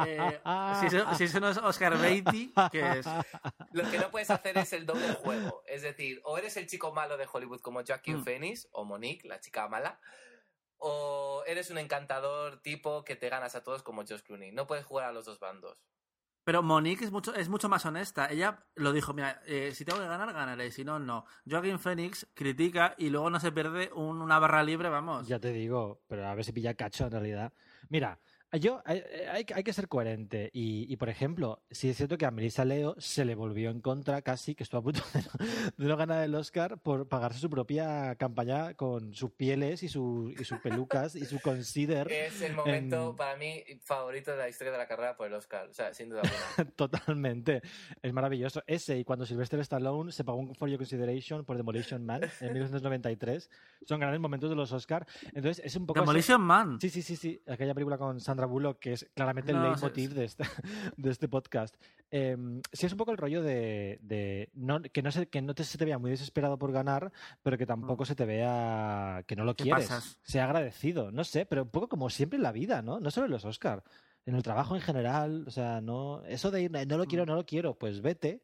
Eh, 0.07 0.39
si, 0.79 0.85
eso, 0.85 1.13
si 1.15 1.23
eso 1.25 1.39
no 1.41 1.49
es 1.49 1.57
Oscar 1.57 1.97
Beatty, 1.97 2.53
¿qué 2.71 2.99
es? 2.99 3.05
Lo 3.73 3.83
que 3.91 3.97
no 3.99 4.09
puedes 4.11 4.29
hacer 4.29 4.57
es 4.57 4.71
el 4.71 4.85
doble 4.85 5.13
juego. 5.15 5.61
Es 5.67 5.81
decir, 5.81 6.21
o 6.23 6.37
eres 6.37 6.55
el 6.55 6.67
chico 6.67 6.93
malo 6.93 7.17
de 7.17 7.27
Hollywood 7.29 7.59
como 7.59 7.83
Joaquin 7.85 8.19
Mm. 8.19 8.23
Phoenix 8.23 8.69
o 8.71 8.85
Monique, 8.85 9.27
la 9.27 9.41
chica 9.41 9.67
mala, 9.67 9.99
o 10.77 11.43
eres 11.47 11.69
un 11.69 11.79
encantador 11.79 12.61
tipo 12.61 13.03
que 13.03 13.17
te 13.17 13.27
ganas 13.27 13.55
a 13.55 13.63
todos 13.63 13.83
como 13.83 14.03
Josh 14.07 14.21
Clooney. 14.21 14.53
No 14.53 14.67
puedes 14.67 14.85
jugar 14.85 15.09
a 15.09 15.11
los 15.11 15.25
dos 15.25 15.39
bandos. 15.39 15.77
Pero 16.45 16.61
Monique 16.63 17.03
es 17.03 17.11
mucho, 17.11 17.33
es 17.33 17.49
mucho 17.49 17.67
más 17.67 17.85
honesta. 17.85 18.27
Ella 18.31 18.63
lo 18.75 18.93
dijo, 18.93 19.13
mira, 19.13 19.41
eh, 19.47 19.71
si 19.73 19.83
tengo 19.83 19.99
que 19.99 20.07
ganar, 20.07 20.31
ganaré. 20.31 20.71
Si 20.71 20.85
no, 20.85 20.99
no. 20.99 21.25
Joaquin 21.49 21.79
Phoenix 21.79 22.27
critica 22.35 22.93
y 22.97 23.09
luego 23.09 23.29
no 23.31 23.39
se 23.39 23.51
pierde 23.51 23.91
un- 23.93 24.21
una 24.21 24.37
barra 24.39 24.63
libre, 24.63 24.87
vamos. 24.89 25.27
Ya 25.27 25.39
te 25.39 25.51
digo, 25.51 26.01
pero 26.07 26.27
a 26.27 26.35
ver 26.35 26.45
si 26.45 26.51
pilla 26.53 26.75
cacho 26.75 27.05
en 27.05 27.11
realidad. 27.11 27.51
Mira, 27.89 28.19
yo 28.53 28.81
hay, 28.85 29.03
hay- 29.31 29.45
hay 29.53 29.63
que 29.63 29.73
ser 29.73 29.87
coherente 29.87 30.49
y, 30.53 30.91
y, 30.91 30.95
por 30.97 31.09
ejemplo, 31.09 31.61
si 31.69 31.89
es 31.89 31.97
cierto 31.97 32.17
que 32.17 32.25
a 32.25 32.31
Melissa 32.31 32.63
Leo 32.65 32.95
se 32.99 33.25
le 33.25 33.35
volvió 33.35 33.69
en 33.69 33.81
contra 33.81 34.21
casi, 34.21 34.55
que 34.55 34.63
estuvo 34.63 34.79
a 34.79 34.83
punto 34.83 35.01
de 35.13 35.21
no, 35.21 35.73
de 35.77 35.87
no 35.89 35.97
ganar 35.97 36.23
el 36.23 36.33
Oscar 36.35 36.79
por 36.79 37.07
pagarse 37.07 37.39
su 37.39 37.49
propia 37.49 38.15
campaña 38.15 38.73
con 38.75 39.13
sus 39.13 39.31
pieles 39.31 39.83
y, 39.83 39.89
su, 39.89 40.33
y 40.39 40.43
sus 40.45 40.59
pelucas 40.59 41.15
y 41.15 41.25
su 41.25 41.39
consider. 41.39 42.07
Es 42.11 42.41
el 42.41 42.53
momento 42.55 43.09
en- 43.11 43.15
para 43.15 43.35
mí 43.37 43.63
favorito 43.81 44.31
de 44.31 44.37
la 44.37 44.49
historia 44.49 44.71
de 44.71 44.77
la 44.77 44.87
carrera 44.87 45.17
por 45.17 45.27
el 45.27 45.33
Oscar. 45.33 45.67
O 45.67 45.73
sea, 45.73 45.93
sin 45.93 46.09
duda 46.09 46.21
alguna. 46.21 46.71
Totalmente. 46.75 47.61
Es 48.01 48.13
maravilloso. 48.13 48.63
Ese 48.67 48.97
y 48.99 49.03
cuando 49.03 49.25
Sylvester 49.25 49.59
Stallone 49.59 50.11
se 50.11 50.23
pagó 50.23 50.37
un 50.39 50.55
For 50.55 50.69
Your 50.69 50.77
Consideration 50.77 51.43
por 51.45 51.57
Demolition 51.57 52.05
Man 52.05 52.21
en 52.39 52.53
1993. 52.53 53.49
Son 53.85 53.99
grandes 53.99 54.19
momentos 54.21 54.49
de 54.49 54.55
los 54.55 54.71
Oscar. 54.71 55.05
Entonces 55.33 55.61
es 55.65 55.75
un 55.75 55.85
poco... 55.85 55.99
así- 55.99 56.05
Demolition 56.05 56.41
Man. 56.41 56.77
Sí, 56.79 56.89
sí, 56.89 57.01
sí, 57.01 57.15
sí. 57.15 57.41
Aquella 57.47 57.73
película 57.73 57.97
con 57.97 58.19
Sandra 58.19 58.34
Bullock 58.43 58.79
que 58.79 58.91
es 58.93 59.09
claramente 59.15 59.51
el 59.51 59.57
No, 59.57 59.63
leitmotiv 59.69 60.13
de 60.13 60.25
este, 60.25 60.43
de 60.97 61.09
este 61.09 61.29
podcast. 61.29 61.75
Eh, 62.11 62.35
sí, 62.73 62.85
es 62.85 62.91
un 62.91 62.97
poco 62.97 63.11
el 63.11 63.17
rollo 63.17 63.41
de, 63.41 63.99
de 64.01 64.49
no, 64.53 64.81
que, 64.81 65.01
no 65.01 65.11
se, 65.11 65.27
que 65.27 65.41
no 65.41 65.55
te, 65.55 65.63
se 65.63 65.77
te 65.77 65.85
vea 65.85 65.97
muy 65.97 66.11
desesperado 66.11 66.57
por 66.59 66.73
ganar, 66.73 67.13
pero 67.41 67.57
que 67.57 67.65
tampoco 67.65 68.03
se 68.03 68.15
te 68.15 68.25
vea 68.25 69.23
que 69.25 69.37
no 69.37 69.45
lo 69.45 69.55
¿Qué 69.55 69.63
quieres. 69.63 69.87
pasas? 69.87 70.17
Sea 70.23 70.43
agradecido, 70.43 71.11
no 71.11 71.23
sé, 71.23 71.45
pero 71.45 71.63
un 71.63 71.69
poco 71.69 71.87
como 71.87 72.09
siempre 72.09 72.35
en 72.35 72.43
la 72.43 72.51
vida, 72.51 72.81
¿no? 72.81 72.99
No 72.99 73.09
solo 73.11 73.27
en 73.27 73.31
los 73.31 73.45
Oscar. 73.45 73.83
En 74.25 74.35
el 74.35 74.43
trabajo 74.43 74.75
en 74.75 74.81
general, 74.81 75.45
o 75.47 75.51
sea, 75.51 75.81
no. 75.81 76.23
Eso 76.25 76.49
de 76.51 76.63
ir, 76.63 76.71
no 76.71 76.97
lo 76.97 77.05
quiero, 77.05 77.25
no 77.25 77.35
lo 77.35 77.45
quiero, 77.45 77.77
pues 77.77 78.01
vete. 78.01 78.41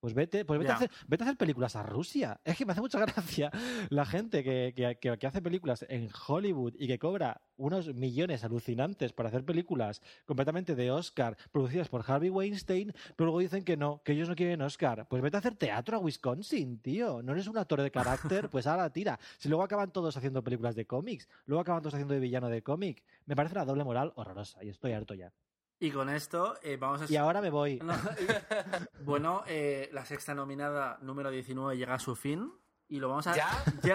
Pues 0.00 0.14
vete, 0.14 0.44
pues 0.44 0.60
vete, 0.60 0.70
a 0.70 0.74
hacer, 0.76 0.90
vete 1.08 1.24
a 1.24 1.26
hacer 1.26 1.36
películas 1.36 1.74
a 1.76 1.82
Rusia. 1.82 2.40
Es 2.44 2.56
que 2.56 2.64
me 2.64 2.72
hace 2.72 2.80
mucha 2.80 3.00
gracia 3.00 3.50
la 3.90 4.06
gente 4.06 4.44
que, 4.44 4.72
que- 4.76 4.96
que- 5.00 5.18
que 5.18 5.26
hace 5.26 5.42
películas 5.42 5.84
en 5.88 6.08
Hollywood 6.28 6.74
y 6.78 6.86
que 6.86 6.98
cobra 6.98 7.40
unos 7.56 7.92
millones 7.94 8.44
alucinantes 8.44 9.12
para 9.12 9.28
hacer 9.28 9.44
películas 9.44 10.00
completamente 10.24 10.76
de 10.76 10.90
Oscar 10.92 11.36
producidas 11.50 11.88
por 11.88 12.04
Harvey 12.08 12.30
Weinstein, 12.30 12.92
pero 13.16 13.26
luego 13.26 13.40
dicen 13.40 13.64
que 13.64 13.76
no, 13.76 14.00
que 14.04 14.12
ellos 14.12 14.28
no 14.28 14.36
quieren 14.36 14.62
Oscar. 14.62 15.08
Pues 15.08 15.20
vete 15.20 15.36
a 15.36 15.40
hacer 15.40 15.56
teatro 15.56 15.96
a 15.96 16.00
Wisconsin, 16.00 16.78
tío. 16.80 17.20
No 17.22 17.32
eres 17.32 17.48
un 17.48 17.58
actor 17.58 17.82
de 17.82 17.90
carácter, 17.90 18.48
pues 18.50 18.66
ahora 18.68 18.90
tira. 18.92 19.18
Si 19.38 19.48
luego 19.48 19.64
acaban 19.64 19.90
todos 19.92 20.16
haciendo 20.16 20.44
películas 20.44 20.76
de 20.76 20.86
cómics, 20.86 21.28
luego 21.46 21.60
acaban 21.62 21.82
todos 21.82 21.94
haciendo 21.94 22.14
de 22.14 22.20
villano 22.20 22.48
de 22.48 22.62
cómic, 22.62 23.02
me 23.26 23.34
parece 23.34 23.56
una 23.56 23.64
doble 23.64 23.82
moral 23.84 24.12
horrorosa 24.14 24.62
y 24.62 24.68
estoy 24.68 24.92
harto 24.92 25.14
ya. 25.14 25.32
Y 25.80 25.90
con 25.92 26.08
esto 26.08 26.58
eh, 26.62 26.76
vamos 26.76 27.02
a... 27.02 27.06
Y 27.12 27.16
ahora 27.16 27.40
me 27.40 27.50
voy. 27.50 27.78
No, 27.78 27.94
bueno, 29.04 29.42
eh, 29.46 29.88
la 29.92 30.04
sexta 30.04 30.34
nominada 30.34 30.98
número 31.02 31.30
19 31.30 31.76
llega 31.76 31.94
a 31.94 31.98
su 31.98 32.16
fin. 32.16 32.52
Y 32.90 33.00
lo 33.00 33.08
vamos 33.10 33.26
a... 33.26 33.36
¿Ya? 33.36 33.48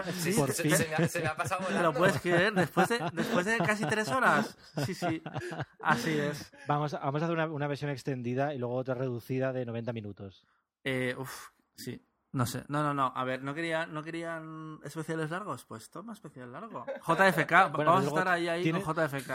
sí, 0.14 0.34
Por 0.34 0.52
se- 0.52 0.64
fin. 0.64 0.72
se- 0.78 0.84
Se 0.84 0.90
me 0.90 0.96
ha- 0.96 1.08
se 1.08 1.20
me 1.22 1.28
ha 1.28 1.36
pasado 1.36 1.62
¿Te 1.68 1.74
volando. 1.74 1.92
lo 1.92 1.98
puedes 1.98 2.22
creer? 2.22 2.54
Después 2.54 2.90
de, 2.90 3.00
después 3.14 3.46
de 3.46 3.58
casi 3.58 3.86
tres 3.86 4.08
horas. 4.10 4.56
Sí, 4.86 4.94
sí. 4.94 5.22
Así 5.82 6.12
es. 6.18 6.54
Vamos, 6.68 6.94
a- 6.94 7.00
vamos 7.00 7.22
a 7.22 7.26
hacer 7.26 7.36
una, 7.36 7.48
una 7.48 7.68
versión 7.68 7.90
extendida 7.90 8.54
y 8.54 8.60
luego 8.60 8.76
otra 8.76 8.94
reducida 8.94 9.52
de 9.52 9.66
90 9.66 9.94
minutos. 9.94 10.46
Eh, 10.84 11.16
uf, 11.18 11.50
sí. 11.76 12.02
No 12.34 12.46
sé. 12.48 12.66
No, 12.68 12.84
no, 12.84 12.94
no. 12.94 13.14
A 13.16 13.24
ver, 13.24 13.44
¿no, 13.44 13.54
quería, 13.54 13.86
¿no 13.86 14.04
querían 14.04 14.80
especiales 14.84 15.30
largos? 15.30 15.66
Pues 15.66 15.90
toma 15.92 16.14
especial 16.14 16.52
largo. 16.52 16.86
JFK. 17.08 17.52
Bueno, 17.74 17.92
vamos 17.92 18.00
a 18.00 18.02
luego 18.02 18.18
estar 18.18 18.28
ahí, 18.28 18.48
ahí 18.50 18.64
tiene- 18.64 18.82
con 18.82 18.96
JFK. 18.96 19.32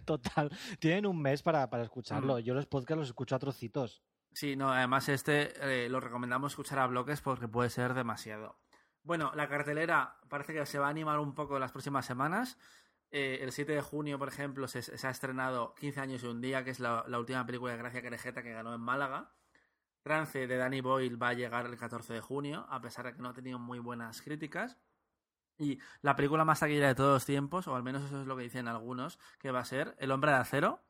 Total. 0.04 0.50
Tienen 0.78 1.06
un 1.06 1.20
mes 1.20 1.42
para, 1.42 1.68
para 1.70 1.82
escucharlo. 1.82 2.36
Mm. 2.36 2.40
Yo 2.40 2.54
los 2.54 2.66
podcasts 2.66 2.98
los 2.98 3.08
escucho 3.08 3.34
a 3.34 3.38
trocitos. 3.38 4.02
Sí, 4.32 4.54
no, 4.54 4.70
además 4.70 5.08
este 5.08 5.54
eh, 5.84 5.88
lo 5.88 5.98
recomendamos 5.98 6.52
escuchar 6.52 6.78
a 6.78 6.86
bloques 6.86 7.20
porque 7.20 7.48
puede 7.48 7.68
ser 7.70 7.94
demasiado. 7.94 8.58
Bueno, 9.02 9.32
la 9.34 9.48
cartelera 9.48 10.18
parece 10.28 10.52
que 10.52 10.64
se 10.66 10.78
va 10.78 10.86
a 10.86 10.90
animar 10.90 11.18
un 11.18 11.34
poco 11.34 11.58
las 11.58 11.72
próximas 11.72 12.04
semanas. 12.06 12.58
Eh, 13.10 13.38
el 13.42 13.50
7 13.50 13.72
de 13.72 13.80
junio, 13.80 14.18
por 14.18 14.28
ejemplo, 14.28 14.68
se, 14.68 14.82
se 14.82 15.06
ha 15.06 15.10
estrenado 15.10 15.74
15 15.74 16.00
años 16.00 16.22
y 16.22 16.26
un 16.26 16.40
día, 16.40 16.62
que 16.62 16.70
es 16.70 16.78
la, 16.80 17.02
la 17.08 17.18
última 17.18 17.44
película 17.46 17.72
de 17.72 17.78
Gracia 17.78 18.02
Querejeta 18.02 18.42
que 18.42 18.52
ganó 18.52 18.72
en 18.74 18.80
Málaga. 18.82 19.32
Trance 20.02 20.46
de 20.46 20.56
Danny 20.56 20.80
Boyle 20.80 21.16
va 21.16 21.28
a 21.28 21.34
llegar 21.34 21.66
el 21.66 21.76
14 21.76 22.14
de 22.14 22.20
junio, 22.20 22.66
a 22.70 22.80
pesar 22.80 23.06
de 23.06 23.14
que 23.14 23.22
no 23.22 23.28
ha 23.28 23.34
tenido 23.34 23.58
muy 23.58 23.78
buenas 23.78 24.22
críticas. 24.22 24.78
Y 25.58 25.78
la 26.00 26.16
película 26.16 26.44
más 26.44 26.60
taquillera 26.60 26.88
de 26.88 26.94
todos 26.94 27.14
los 27.14 27.26
tiempos, 27.26 27.68
o 27.68 27.76
al 27.76 27.82
menos 27.82 28.04
eso 28.04 28.22
es 28.22 28.26
lo 28.26 28.36
que 28.36 28.44
dicen 28.44 28.66
algunos, 28.66 29.18
que 29.38 29.50
va 29.50 29.60
a 29.60 29.64
ser 29.64 29.94
El 29.98 30.10
Hombre 30.10 30.30
de 30.30 30.38
Acero, 30.38 30.80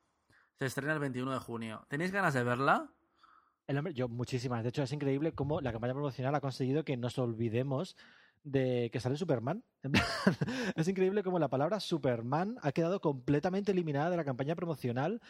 se 0.57 0.65
estrena 0.65 0.93
el 0.93 0.99
21 0.99 1.33
de 1.33 1.39
junio. 1.39 1.85
¿Tenéis 1.89 2.11
ganas 2.11 2.33
de 2.33 2.43
verla? 2.43 2.89
El 3.67 3.77
hombre, 3.77 3.93
yo 3.93 4.07
muchísimas. 4.07 4.63
De 4.63 4.69
hecho, 4.69 4.83
es 4.83 4.91
increíble 4.93 5.33
cómo 5.33 5.59
la 5.59 5.71
campaña 5.71 5.93
promocional 5.93 6.35
ha 6.35 6.41
conseguido 6.41 6.85
que 6.85 6.97
nos 6.97 7.17
olvidemos 7.17 7.97
de 8.43 8.89
que 8.91 8.99
sale 8.99 9.17
Superman. 9.17 9.63
Es 10.75 10.87
increíble 10.87 11.23
cómo 11.23 11.39
la 11.39 11.49
palabra 11.49 11.79
Superman 11.79 12.57
ha 12.61 12.71
quedado 12.71 13.01
completamente 13.01 13.71
eliminada 13.71 14.09
de 14.09 14.17
la 14.17 14.25
campaña 14.25 14.55
promocional 14.55 15.21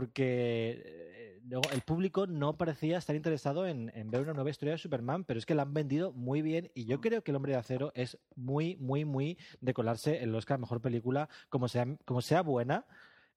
porque 0.00 0.82
eh, 0.86 1.40
el 1.72 1.80
público 1.80 2.28
no 2.28 2.56
parecía 2.56 2.96
estar 2.96 3.16
interesado 3.16 3.66
en, 3.66 3.90
en 3.96 4.08
ver 4.08 4.20
una 4.22 4.34
nueva 4.34 4.50
historia 4.50 4.74
de 4.74 4.78
Superman, 4.78 5.24
pero 5.24 5.36
es 5.36 5.44
que 5.46 5.56
la 5.56 5.62
han 5.62 5.74
vendido 5.74 6.12
muy 6.12 6.42
bien 6.42 6.70
y 6.76 6.84
yo 6.84 7.00
creo 7.00 7.22
que 7.24 7.32
El 7.32 7.36
Hombre 7.36 7.52
de 7.52 7.58
Acero 7.58 7.90
es 7.96 8.16
muy, 8.36 8.76
muy, 8.76 9.04
muy 9.04 9.36
de 9.60 9.74
colarse 9.74 10.22
el 10.22 10.32
Oscar 10.32 10.60
Mejor 10.60 10.80
Película, 10.80 11.28
como 11.48 11.66
sea, 11.66 11.86
como 12.04 12.20
sea 12.22 12.42
buena. 12.42 12.86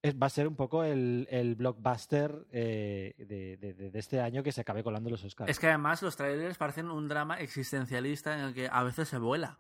es- 0.03 0.15
va 0.15 0.27
a 0.27 0.29
ser 0.29 0.47
un 0.47 0.55
poco 0.55 0.83
el, 0.83 1.27
el 1.31 1.55
blockbuster 1.55 2.45
eh, 2.51 3.15
de, 3.17 3.57
de- 3.57 3.73
de- 3.73 3.89
de 3.89 3.99
este 3.99 4.19
año 4.21 4.43
que 4.43 4.51
se 4.51 4.61
acabe 4.61 4.83
colando 4.83 5.09
los 5.09 5.23
Oscars. 5.23 5.49
Es 5.49 5.57
que 5.59 5.67
además 5.69 6.03
los 6.03 6.15
trailers 6.15 6.57
parecen 6.59 6.91
un 6.91 7.07
drama 7.07 7.39
existencialista 7.39 8.35
en 8.37 8.41
el 8.45 8.53
que 8.53 8.69
a 8.71 8.83
veces 8.83 9.07
se 9.09 9.17
vuela. 9.17 9.57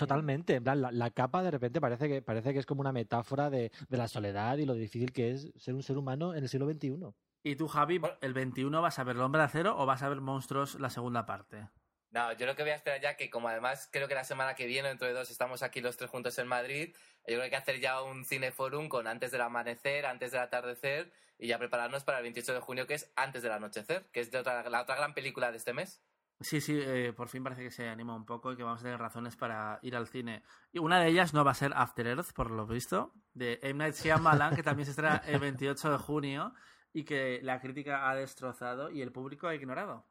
Totalmente, 0.00 0.54
en 0.54 0.64
plan, 0.64 0.80
la, 0.80 0.90
la 0.90 1.10
capa 1.10 1.42
de 1.42 1.50
repente 1.50 1.78
parece 1.78 2.08
que, 2.08 2.22
parece 2.22 2.54
que 2.54 2.58
es 2.58 2.64
como 2.64 2.80
una 2.80 2.90
metáfora 2.90 3.50
de, 3.50 3.70
de 3.90 3.96
la 3.98 4.08
soledad 4.08 4.56
y 4.56 4.64
lo 4.64 4.72
difícil 4.72 5.12
que 5.12 5.32
es 5.32 5.52
ser 5.58 5.74
un 5.74 5.82
ser 5.82 5.98
humano 5.98 6.34
en 6.34 6.42
el 6.42 6.48
siglo 6.48 6.66
XXI. 6.66 7.12
¿Y 7.42 7.56
tú, 7.56 7.68
Javi, 7.68 8.00
el 8.22 8.32
21 8.32 8.80
vas 8.80 8.98
a 8.98 9.04
ver 9.04 9.16
El 9.16 9.20
Hombre 9.20 9.40
de 9.40 9.44
Acero 9.44 9.76
o 9.76 9.84
vas 9.84 10.02
a 10.02 10.08
ver 10.08 10.22
Monstruos 10.22 10.80
la 10.80 10.88
segunda 10.88 11.26
parte? 11.26 11.68
No, 12.12 12.32
yo 12.32 12.46
lo 12.46 12.56
que 12.56 12.62
voy 12.62 12.72
a 12.72 12.76
esperar 12.76 13.02
ya, 13.02 13.18
que 13.18 13.28
como 13.28 13.48
además 13.48 13.90
creo 13.92 14.08
que 14.08 14.14
la 14.14 14.24
semana 14.24 14.54
que 14.54 14.64
viene, 14.64 14.88
dentro 14.88 15.06
de 15.06 15.12
dos, 15.12 15.30
estamos 15.30 15.62
aquí 15.62 15.82
los 15.82 15.98
tres 15.98 16.08
juntos 16.08 16.38
en 16.38 16.48
Madrid, 16.48 16.94
yo 16.94 17.24
creo 17.26 17.38
que 17.40 17.44
hay 17.44 17.50
que 17.50 17.56
hacer 17.56 17.80
ya 17.80 18.00
un 18.00 18.24
cineforum 18.24 18.88
con 18.88 19.06
antes 19.06 19.32
del 19.32 19.42
amanecer, 19.42 20.06
antes 20.06 20.32
del 20.32 20.40
atardecer, 20.40 21.12
y 21.38 21.48
ya 21.48 21.58
prepararnos 21.58 22.04
para 22.04 22.20
el 22.20 22.22
28 22.22 22.54
de 22.54 22.60
junio, 22.60 22.86
que 22.86 22.94
es 22.94 23.12
antes 23.16 23.42
del 23.42 23.52
anochecer, 23.52 24.06
que 24.12 24.20
es 24.20 24.30
de 24.30 24.38
otra, 24.38 24.66
la 24.70 24.80
otra 24.80 24.96
gran 24.96 25.12
película 25.12 25.50
de 25.50 25.58
este 25.58 25.74
mes. 25.74 26.00
Sí, 26.40 26.62
sí, 26.62 26.80
eh, 26.82 27.12
por 27.14 27.28
fin 27.28 27.44
parece 27.44 27.62
que 27.62 27.70
se 27.70 27.86
anima 27.88 28.14
un 28.14 28.24
poco 28.24 28.52
y 28.52 28.56
que 28.56 28.62
vamos 28.62 28.80
a 28.80 28.84
tener 28.84 28.98
razones 28.98 29.36
para 29.36 29.78
ir 29.82 29.94
al 29.94 30.06
cine. 30.08 30.42
Y 30.72 30.78
una 30.78 30.98
de 30.98 31.08
ellas 31.08 31.34
no 31.34 31.44
va 31.44 31.50
a 31.50 31.54
ser 31.54 31.72
After 31.76 32.06
Earth, 32.06 32.32
por 32.32 32.50
lo 32.50 32.66
visto, 32.66 33.12
de 33.34 33.58
M. 33.62 33.74
Night 33.74 33.94
Shyamalan, 33.96 34.56
que 34.56 34.62
también 34.62 34.86
se 34.86 34.92
estrena 34.92 35.22
el 35.26 35.38
28 35.40 35.90
de 35.92 35.98
junio 35.98 36.54
y 36.94 37.04
que 37.04 37.40
la 37.42 37.60
crítica 37.60 38.08
ha 38.08 38.14
destrozado 38.14 38.90
y 38.90 39.02
el 39.02 39.12
público 39.12 39.48
ha 39.48 39.54
ignorado. 39.54 40.06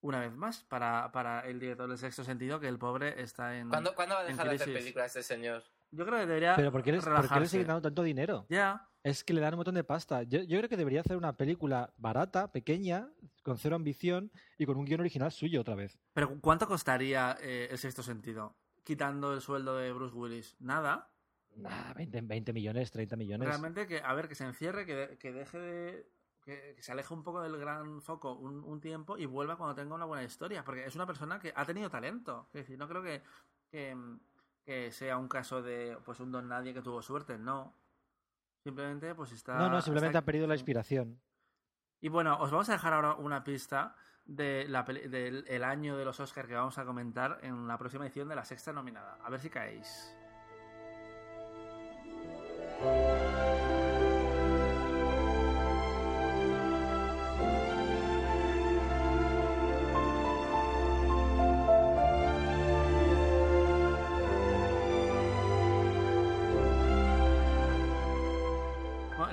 una 0.00 0.18
vez 0.20 0.34
más 0.34 0.64
para, 0.64 1.12
para 1.12 1.40
el 1.40 1.60
director 1.60 1.88
del 1.88 1.98
sexto 1.98 2.24
sentido, 2.24 2.58
que 2.58 2.66
el 2.68 2.78
pobre 2.78 3.22
está 3.22 3.56
en. 3.56 3.68
¿Cuándo, 3.68 3.94
¿cuándo 3.94 4.16
va 4.16 4.22
a 4.22 4.24
dejar 4.24 4.48
de 4.48 4.54
hacer 4.56 4.74
películas 4.74 5.14
este 5.14 5.22
señor? 5.22 5.62
Yo 5.92 6.04
creo 6.04 6.18
que 6.18 6.26
debería. 6.26 6.56
Pero 6.56 6.72
¿por 6.72 6.82
qué, 6.82 6.92
les, 6.92 7.04
¿por 7.04 7.28
qué 7.28 7.40
le 7.40 7.46
siguen 7.46 7.66
dando 7.68 7.82
tanto 7.82 8.02
dinero? 8.02 8.46
Ya. 8.48 8.88
Es 9.02 9.24
que 9.24 9.32
le 9.32 9.40
dan 9.40 9.54
un 9.54 9.58
montón 9.58 9.74
de 9.74 9.84
pasta. 9.84 10.22
Yo, 10.24 10.42
yo 10.42 10.58
creo 10.58 10.68
que 10.68 10.76
debería 10.76 11.00
hacer 11.00 11.16
una 11.16 11.36
película 11.36 11.92
barata, 11.96 12.52
pequeña, 12.52 13.08
con 13.42 13.56
cero 13.56 13.76
ambición 13.76 14.30
y 14.58 14.66
con 14.66 14.76
un 14.76 14.84
guion 14.84 15.00
original 15.00 15.32
suyo 15.32 15.62
otra 15.62 15.74
vez. 15.74 15.98
Pero 16.12 16.38
¿cuánto 16.40 16.66
costaría 16.66 17.36
eh, 17.40 17.68
el 17.70 17.78
sexto 17.78 18.02
sentido? 18.02 18.56
Quitando 18.84 19.32
el 19.32 19.40
sueldo 19.40 19.76
de 19.76 19.92
Bruce 19.92 20.14
Willis. 20.14 20.56
Nada. 20.60 21.10
Nah, 21.56 21.94
20, 21.94 22.20
20 22.20 22.52
millones, 22.52 22.90
30 22.90 23.16
millones. 23.16 23.48
Realmente 23.48 23.86
que, 23.86 24.00
a 24.02 24.12
ver, 24.14 24.28
que 24.28 24.34
se 24.34 24.44
encierre, 24.44 24.84
que, 24.86 24.94
de- 24.94 25.18
que 25.18 25.32
deje 25.32 25.58
de. 25.58 26.10
Que, 26.42 26.74
que 26.74 26.82
se 26.82 26.90
aleje 26.92 27.12
un 27.12 27.22
poco 27.22 27.42
del 27.42 27.56
gran 27.58 28.00
foco 28.00 28.32
un, 28.34 28.64
un 28.64 28.80
tiempo 28.80 29.18
y 29.18 29.26
vuelva 29.26 29.56
cuando 29.56 29.74
tenga 29.74 29.94
una 29.94 30.06
buena 30.06 30.24
historia. 30.24 30.64
Porque 30.64 30.84
es 30.86 30.94
una 30.94 31.06
persona 31.06 31.38
que 31.38 31.52
ha 31.54 31.64
tenido 31.66 31.90
talento. 31.90 32.48
Es 32.52 32.62
decir, 32.62 32.78
no 32.78 32.88
creo 32.88 33.02
que, 33.02 33.22
que, 33.70 33.96
que 34.64 34.90
sea 34.92 35.16
un 35.18 35.28
caso 35.28 35.62
de 35.62 35.98
pues 36.04 36.18
un 36.20 36.32
don 36.32 36.48
nadie 36.48 36.72
que 36.74 36.82
tuvo 36.82 37.02
suerte. 37.02 37.38
No. 37.38 37.74
Simplemente 38.62 39.14
pues 39.14 39.32
está. 39.32 39.54
no, 39.58 39.68
no, 39.70 39.80
simplemente 39.80 40.08
está- 40.10 40.18
ha 40.20 40.24
perdido 40.24 40.46
la 40.46 40.54
inspiración. 40.54 41.20
Y 42.00 42.08
bueno, 42.08 42.38
os 42.40 42.50
vamos 42.50 42.68
a 42.68 42.72
dejar 42.72 42.92
ahora 42.92 43.14
una 43.14 43.42
pista 43.44 43.94
de 44.24 44.66
la 44.68 44.84
peli- 44.84 45.08
del 45.08 45.44
el 45.48 45.64
año 45.64 45.96
de 45.96 46.04
los 46.04 46.20
Oscars 46.20 46.48
que 46.48 46.54
vamos 46.54 46.78
a 46.78 46.84
comentar 46.84 47.38
en 47.42 47.66
la 47.66 47.76
próxima 47.78 48.04
edición 48.06 48.28
de 48.28 48.36
la 48.36 48.44
sexta 48.44 48.72
nominada. 48.72 49.18
A 49.22 49.30
ver 49.30 49.40
si 49.40 49.50
caéis. 49.50 50.14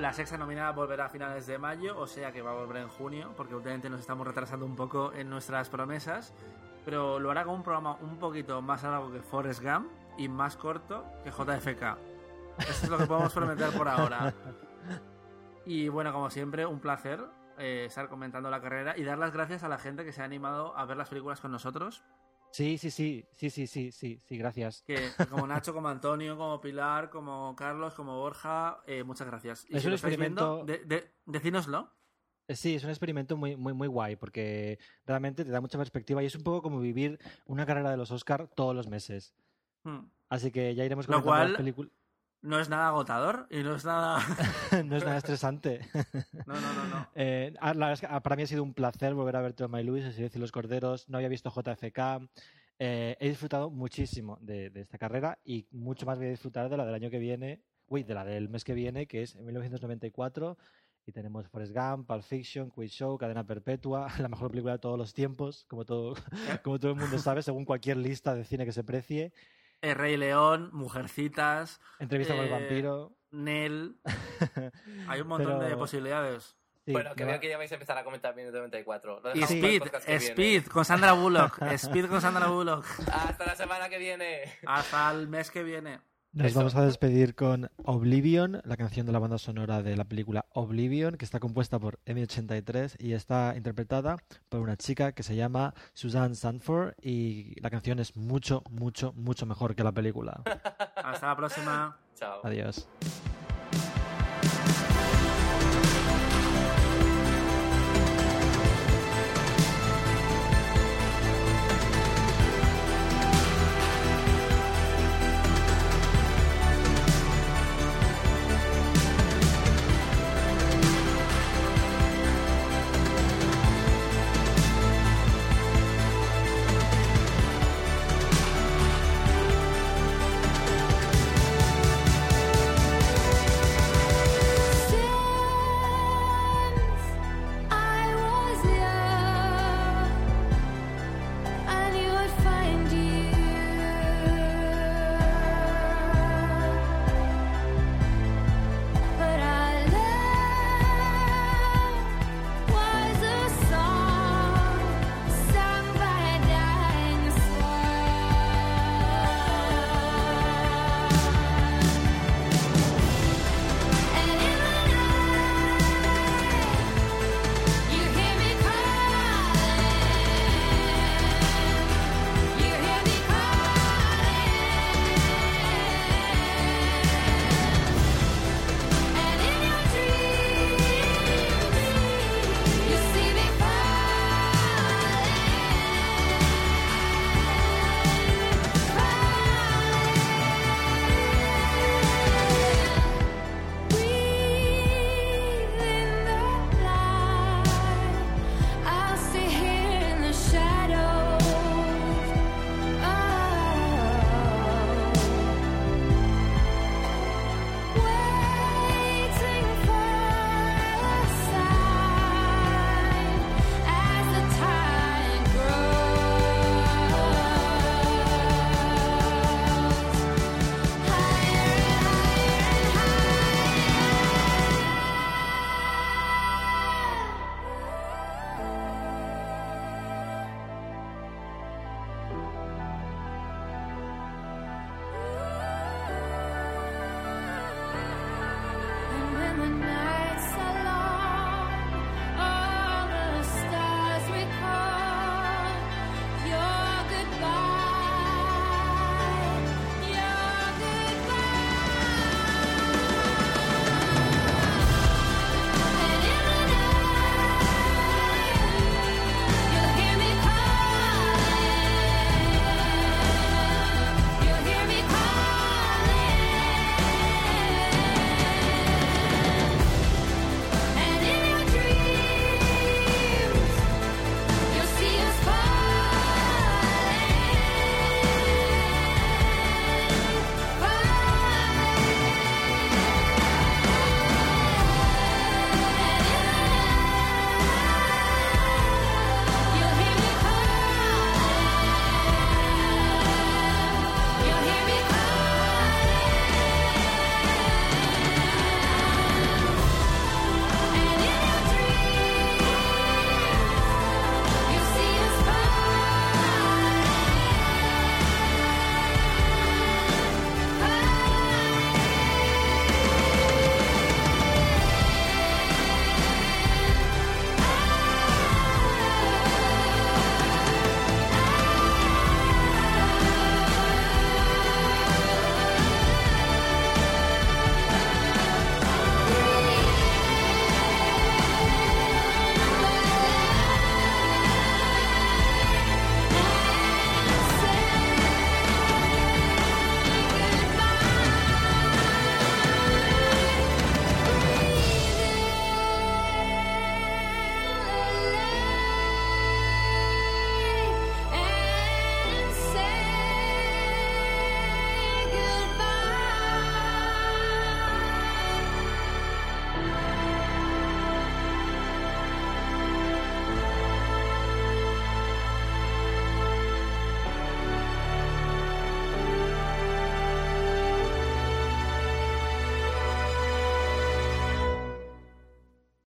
La 0.08 0.14
sexta 0.14 0.38
nominada 0.38 0.72
volverá 0.72 1.08
a 1.08 1.10
finales 1.10 1.46
de 1.48 1.58
mayo, 1.58 2.00
o 2.00 2.08
sea 2.08 2.32
que 2.32 2.42
va 2.42 2.52
a 2.52 2.54
volver 2.54 2.78
en 2.78 2.88
junio, 2.88 3.34
porque 3.36 3.54
últimamente 3.54 3.90
nos 3.90 4.00
estamos 4.00 4.26
retrasando 4.26 4.66
un 4.66 4.74
poco 4.74 5.12
en 5.12 5.30
nuestras 5.30 5.68
promesas, 5.68 6.34
pero 6.86 7.20
lo 7.20 7.30
hará 7.30 7.44
con 7.44 7.56
un 7.56 7.62
programa 7.62 7.98
un 8.00 8.18
poquito 8.18 8.62
más 8.62 8.84
largo 8.84 9.12
que 9.12 9.22
Forrest 9.22 9.62
Gump 9.62 9.92
y 10.18 10.30
más 10.30 10.56
corto 10.56 11.04
que 11.26 11.30
JFK. 11.30 11.98
Eso 12.58 12.86
es 12.86 12.90
lo 12.90 12.98
que 12.98 13.06
podemos 13.06 13.34
prometer 13.34 13.70
por 13.72 13.90
ahora. 13.90 14.34
Y 15.66 15.90
bueno, 15.90 16.14
como 16.14 16.30
siempre, 16.30 16.66
un 16.66 16.80
placer 16.80 17.20
eh, 17.58 17.84
estar 17.88 18.08
comentando 18.08 18.50
la 18.50 18.62
carrera 18.62 18.98
y 18.98 19.04
dar 19.04 19.18
las 19.18 19.34
gracias 19.34 19.64
a 19.64 19.68
la 19.68 19.78
gente 19.78 20.06
que 20.06 20.14
se 20.14 20.22
ha 20.22 20.24
animado 20.24 20.74
a 20.78 20.86
ver 20.86 20.96
las 20.96 21.10
películas 21.10 21.42
con 21.42 21.52
nosotros. 21.52 22.02
Sí, 22.52 22.78
sí, 22.78 22.90
sí, 22.90 23.26
sí, 23.36 23.50
sí, 23.50 23.68
sí, 23.68 23.92
sí, 23.92 24.22
sí, 24.26 24.38
gracias. 24.38 24.82
Que 24.84 25.10
como 25.30 25.46
Nacho, 25.46 25.74
como 25.76 25.90
Antonio, 25.90 26.38
como 26.38 26.60
Pilar, 26.60 27.10
como 27.10 27.56
Carlos, 27.56 27.94
como 27.94 28.18
Borja, 28.18 28.80
eh, 28.88 29.04
muchas 29.04 29.28
gracias. 29.28 29.66
Y 29.70 29.76
Es 29.78 29.84
si 29.84 29.88
un 29.90 29.96
viendo, 29.96 30.64
experimento- 30.64 30.66
de- 30.66 30.86
de- 30.86 31.12
decínoslo. 31.26 31.92
Eh, 32.48 32.56
Sí, 32.56 32.76
es 32.76 32.84
un 32.86 32.90
experimento 32.90 33.36
muy, 33.38 33.56
muy, 33.58 33.74
muy 33.74 33.88
guay 33.90 34.16
porque 34.16 34.80
realmente 35.06 35.44
te 35.44 35.52
da 35.52 35.60
mucha 35.62 35.78
perspectiva 35.78 36.24
y 36.24 36.28
es 36.28 36.36
un 36.36 36.44
poco 36.44 36.62
como 36.62 36.80
vivir 36.80 37.20
una 37.46 37.66
carrera 37.66 37.92
de 37.92 37.98
los 37.98 38.10
Oscar 38.12 38.48
todos 38.48 38.74
los 38.74 38.88
meses. 38.88 39.36
Hmm. 39.84 40.06
Así 40.30 40.50
que 40.52 40.74
ya 40.74 40.84
iremos 40.86 41.06
cual- 41.08 41.50
las 41.52 41.58
películas. 41.58 41.92
No 42.42 42.60
es 42.60 42.70
nada 42.70 42.88
agotador 42.88 43.48
y 43.50 43.64
no 43.64 43.76
es 43.76 43.84
nada. 43.84 44.20
no 44.86 44.96
es 44.96 45.04
nada 45.04 45.18
estresante. 45.18 45.82
No, 46.46 46.54
no, 46.54 46.74
no, 46.74 46.88
no. 46.88 47.08
Eh, 47.16 47.54
ah, 47.60 47.74
la 47.74 47.88
verdad 47.88 47.94
es 47.94 48.00
que 48.02 48.08
ah, 48.10 48.22
para 48.22 48.36
mí 48.36 48.44
ha 48.44 48.48
sido 48.48 48.64
un 48.64 48.74
placer 48.74 49.14
volver 49.14 49.36
a 49.36 49.42
ver 49.42 49.54
Thelma 49.54 49.82
y 49.82 49.84
Luis, 49.84 50.04
silencio 50.14 50.38
y 50.38 50.42
los 50.42 50.52
corderos. 50.52 51.10
No 51.10 51.18
había 51.18 51.30
visto 51.30 51.50
JFK. 51.50 52.30
Eh, 52.80 53.18
he 53.20 53.30
disfrutado 53.30 53.72
muchísimo 53.72 54.38
de, 54.40 54.70
de 54.70 54.82
esta 54.82 55.00
carrera 55.00 55.40
y 55.44 55.68
mucho 55.72 56.06
más 56.06 56.20
voy 56.20 56.28
a 56.28 56.30
disfrutar 56.30 56.70
de 56.70 56.78
la 56.78 56.86
del 56.86 56.94
año 56.94 57.10
que 57.10 57.18
viene, 57.18 57.64
uy, 57.88 58.04
de 58.04 58.14
la 58.14 58.24
del 58.24 58.50
mes 58.50 58.64
que 58.64 58.74
viene, 58.74 59.08
que 59.08 59.24
es 59.24 59.36
en 59.36 59.46
1994. 59.46 60.58
Y 61.08 61.14
tenemos 61.14 61.48
Forrest 61.48 61.74
Gump, 61.74 62.06
Pulp 62.06 62.22
Fiction, 62.22 62.70
Quiz 62.70 62.92
Show, 62.92 63.18
Cadena 63.18 63.46
Perpetua, 63.46 64.08
la 64.20 64.28
mejor 64.28 64.52
película 64.52 64.74
de 64.74 64.80
todos 64.80 64.98
los 64.98 65.14
tiempos, 65.14 65.66
como 65.70 65.86
todo, 65.86 66.16
como 66.64 66.78
todo 66.80 66.92
el 66.92 66.98
mundo 66.98 67.18
sabe, 67.18 67.42
según 67.42 67.64
cualquier 67.66 67.98
lista 67.98 68.36
de 68.36 68.44
cine 68.44 68.66
que 68.66 68.74
se 68.74 68.84
precie. 68.84 69.32
El 69.82 69.96
Rey 69.96 70.18
León, 70.18 70.70
Mujercitas. 70.74 71.80
Entrevista 72.00 72.34
con 72.36 72.44
el 72.46 72.50
eh, 72.50 72.54
vampiro. 72.54 73.14
Nell. 73.32 73.98
Hay 75.08 75.22
un 75.22 75.28
montón 75.28 75.60
Pero- 75.60 75.70
de 75.70 75.78
posibilidades. 75.78 76.56
Sí, 76.86 76.94
bueno, 76.94 77.14
que 77.16 77.26
veo 77.26 77.34
va- 77.34 77.40
que 77.42 77.50
ya 77.50 77.58
vais 77.58 77.70
a 77.70 77.76
empezar 77.76 77.98
a 77.98 78.04
comentar 78.06 78.34
1994. 78.34 79.20
Lo 79.22 79.36
Y 79.36 79.44
Speed. 79.44 79.84
Speed 80.08 80.66
con 80.68 80.86
Sandra 80.86 81.12
Bullock. 81.12 81.62
Speed 81.74 82.08
con 82.08 82.22
Sandra 82.22 82.48
Bullock. 82.48 82.86
Hasta 83.12 83.46
la 83.46 83.56
semana 83.58 83.90
que 83.90 83.98
viene. 83.98 84.44
Hasta 84.66 85.12
el 85.12 85.28
mes 85.28 85.52
que 85.52 85.64
viene. 85.64 86.00
Nos 86.38 86.54
vamos 86.54 86.76
a 86.76 86.86
despedir 86.86 87.34
con 87.34 87.72
Oblivion, 87.84 88.62
la 88.64 88.78
canción 88.78 89.08
de 89.08 89.12
la 89.12 89.18
banda 89.18 89.40
sonora 89.40 89.82
de 89.82 89.98
la 89.98 90.04
película 90.04 90.46
Oblivion, 90.54 91.18
que 91.18 91.26
está 91.26 91.40
compuesta 91.40 91.80
por 91.80 92.00
M83 92.06 92.96
y 93.00 93.14
está 93.14 93.56
interpretada 93.58 94.18
por 94.48 94.60
una 94.60 94.78
chica 94.78 95.14
que 95.14 95.24
se 95.24 95.36
llama 95.36 95.74
Suzanne 95.94 96.36
Sanford 96.36 96.94
y 97.02 97.60
la 97.60 97.72
canción 97.72 97.98
es 97.98 98.16
mucho, 98.16 98.62
mucho, 98.70 99.14
mucho 99.14 99.48
mejor 99.48 99.74
que 99.74 99.84
la 99.84 99.92
película. 99.92 100.44
Hasta 100.96 101.26
la 101.26 101.36
próxima. 101.36 101.98
Chao. 102.14 102.42
Adiós. 102.44 102.88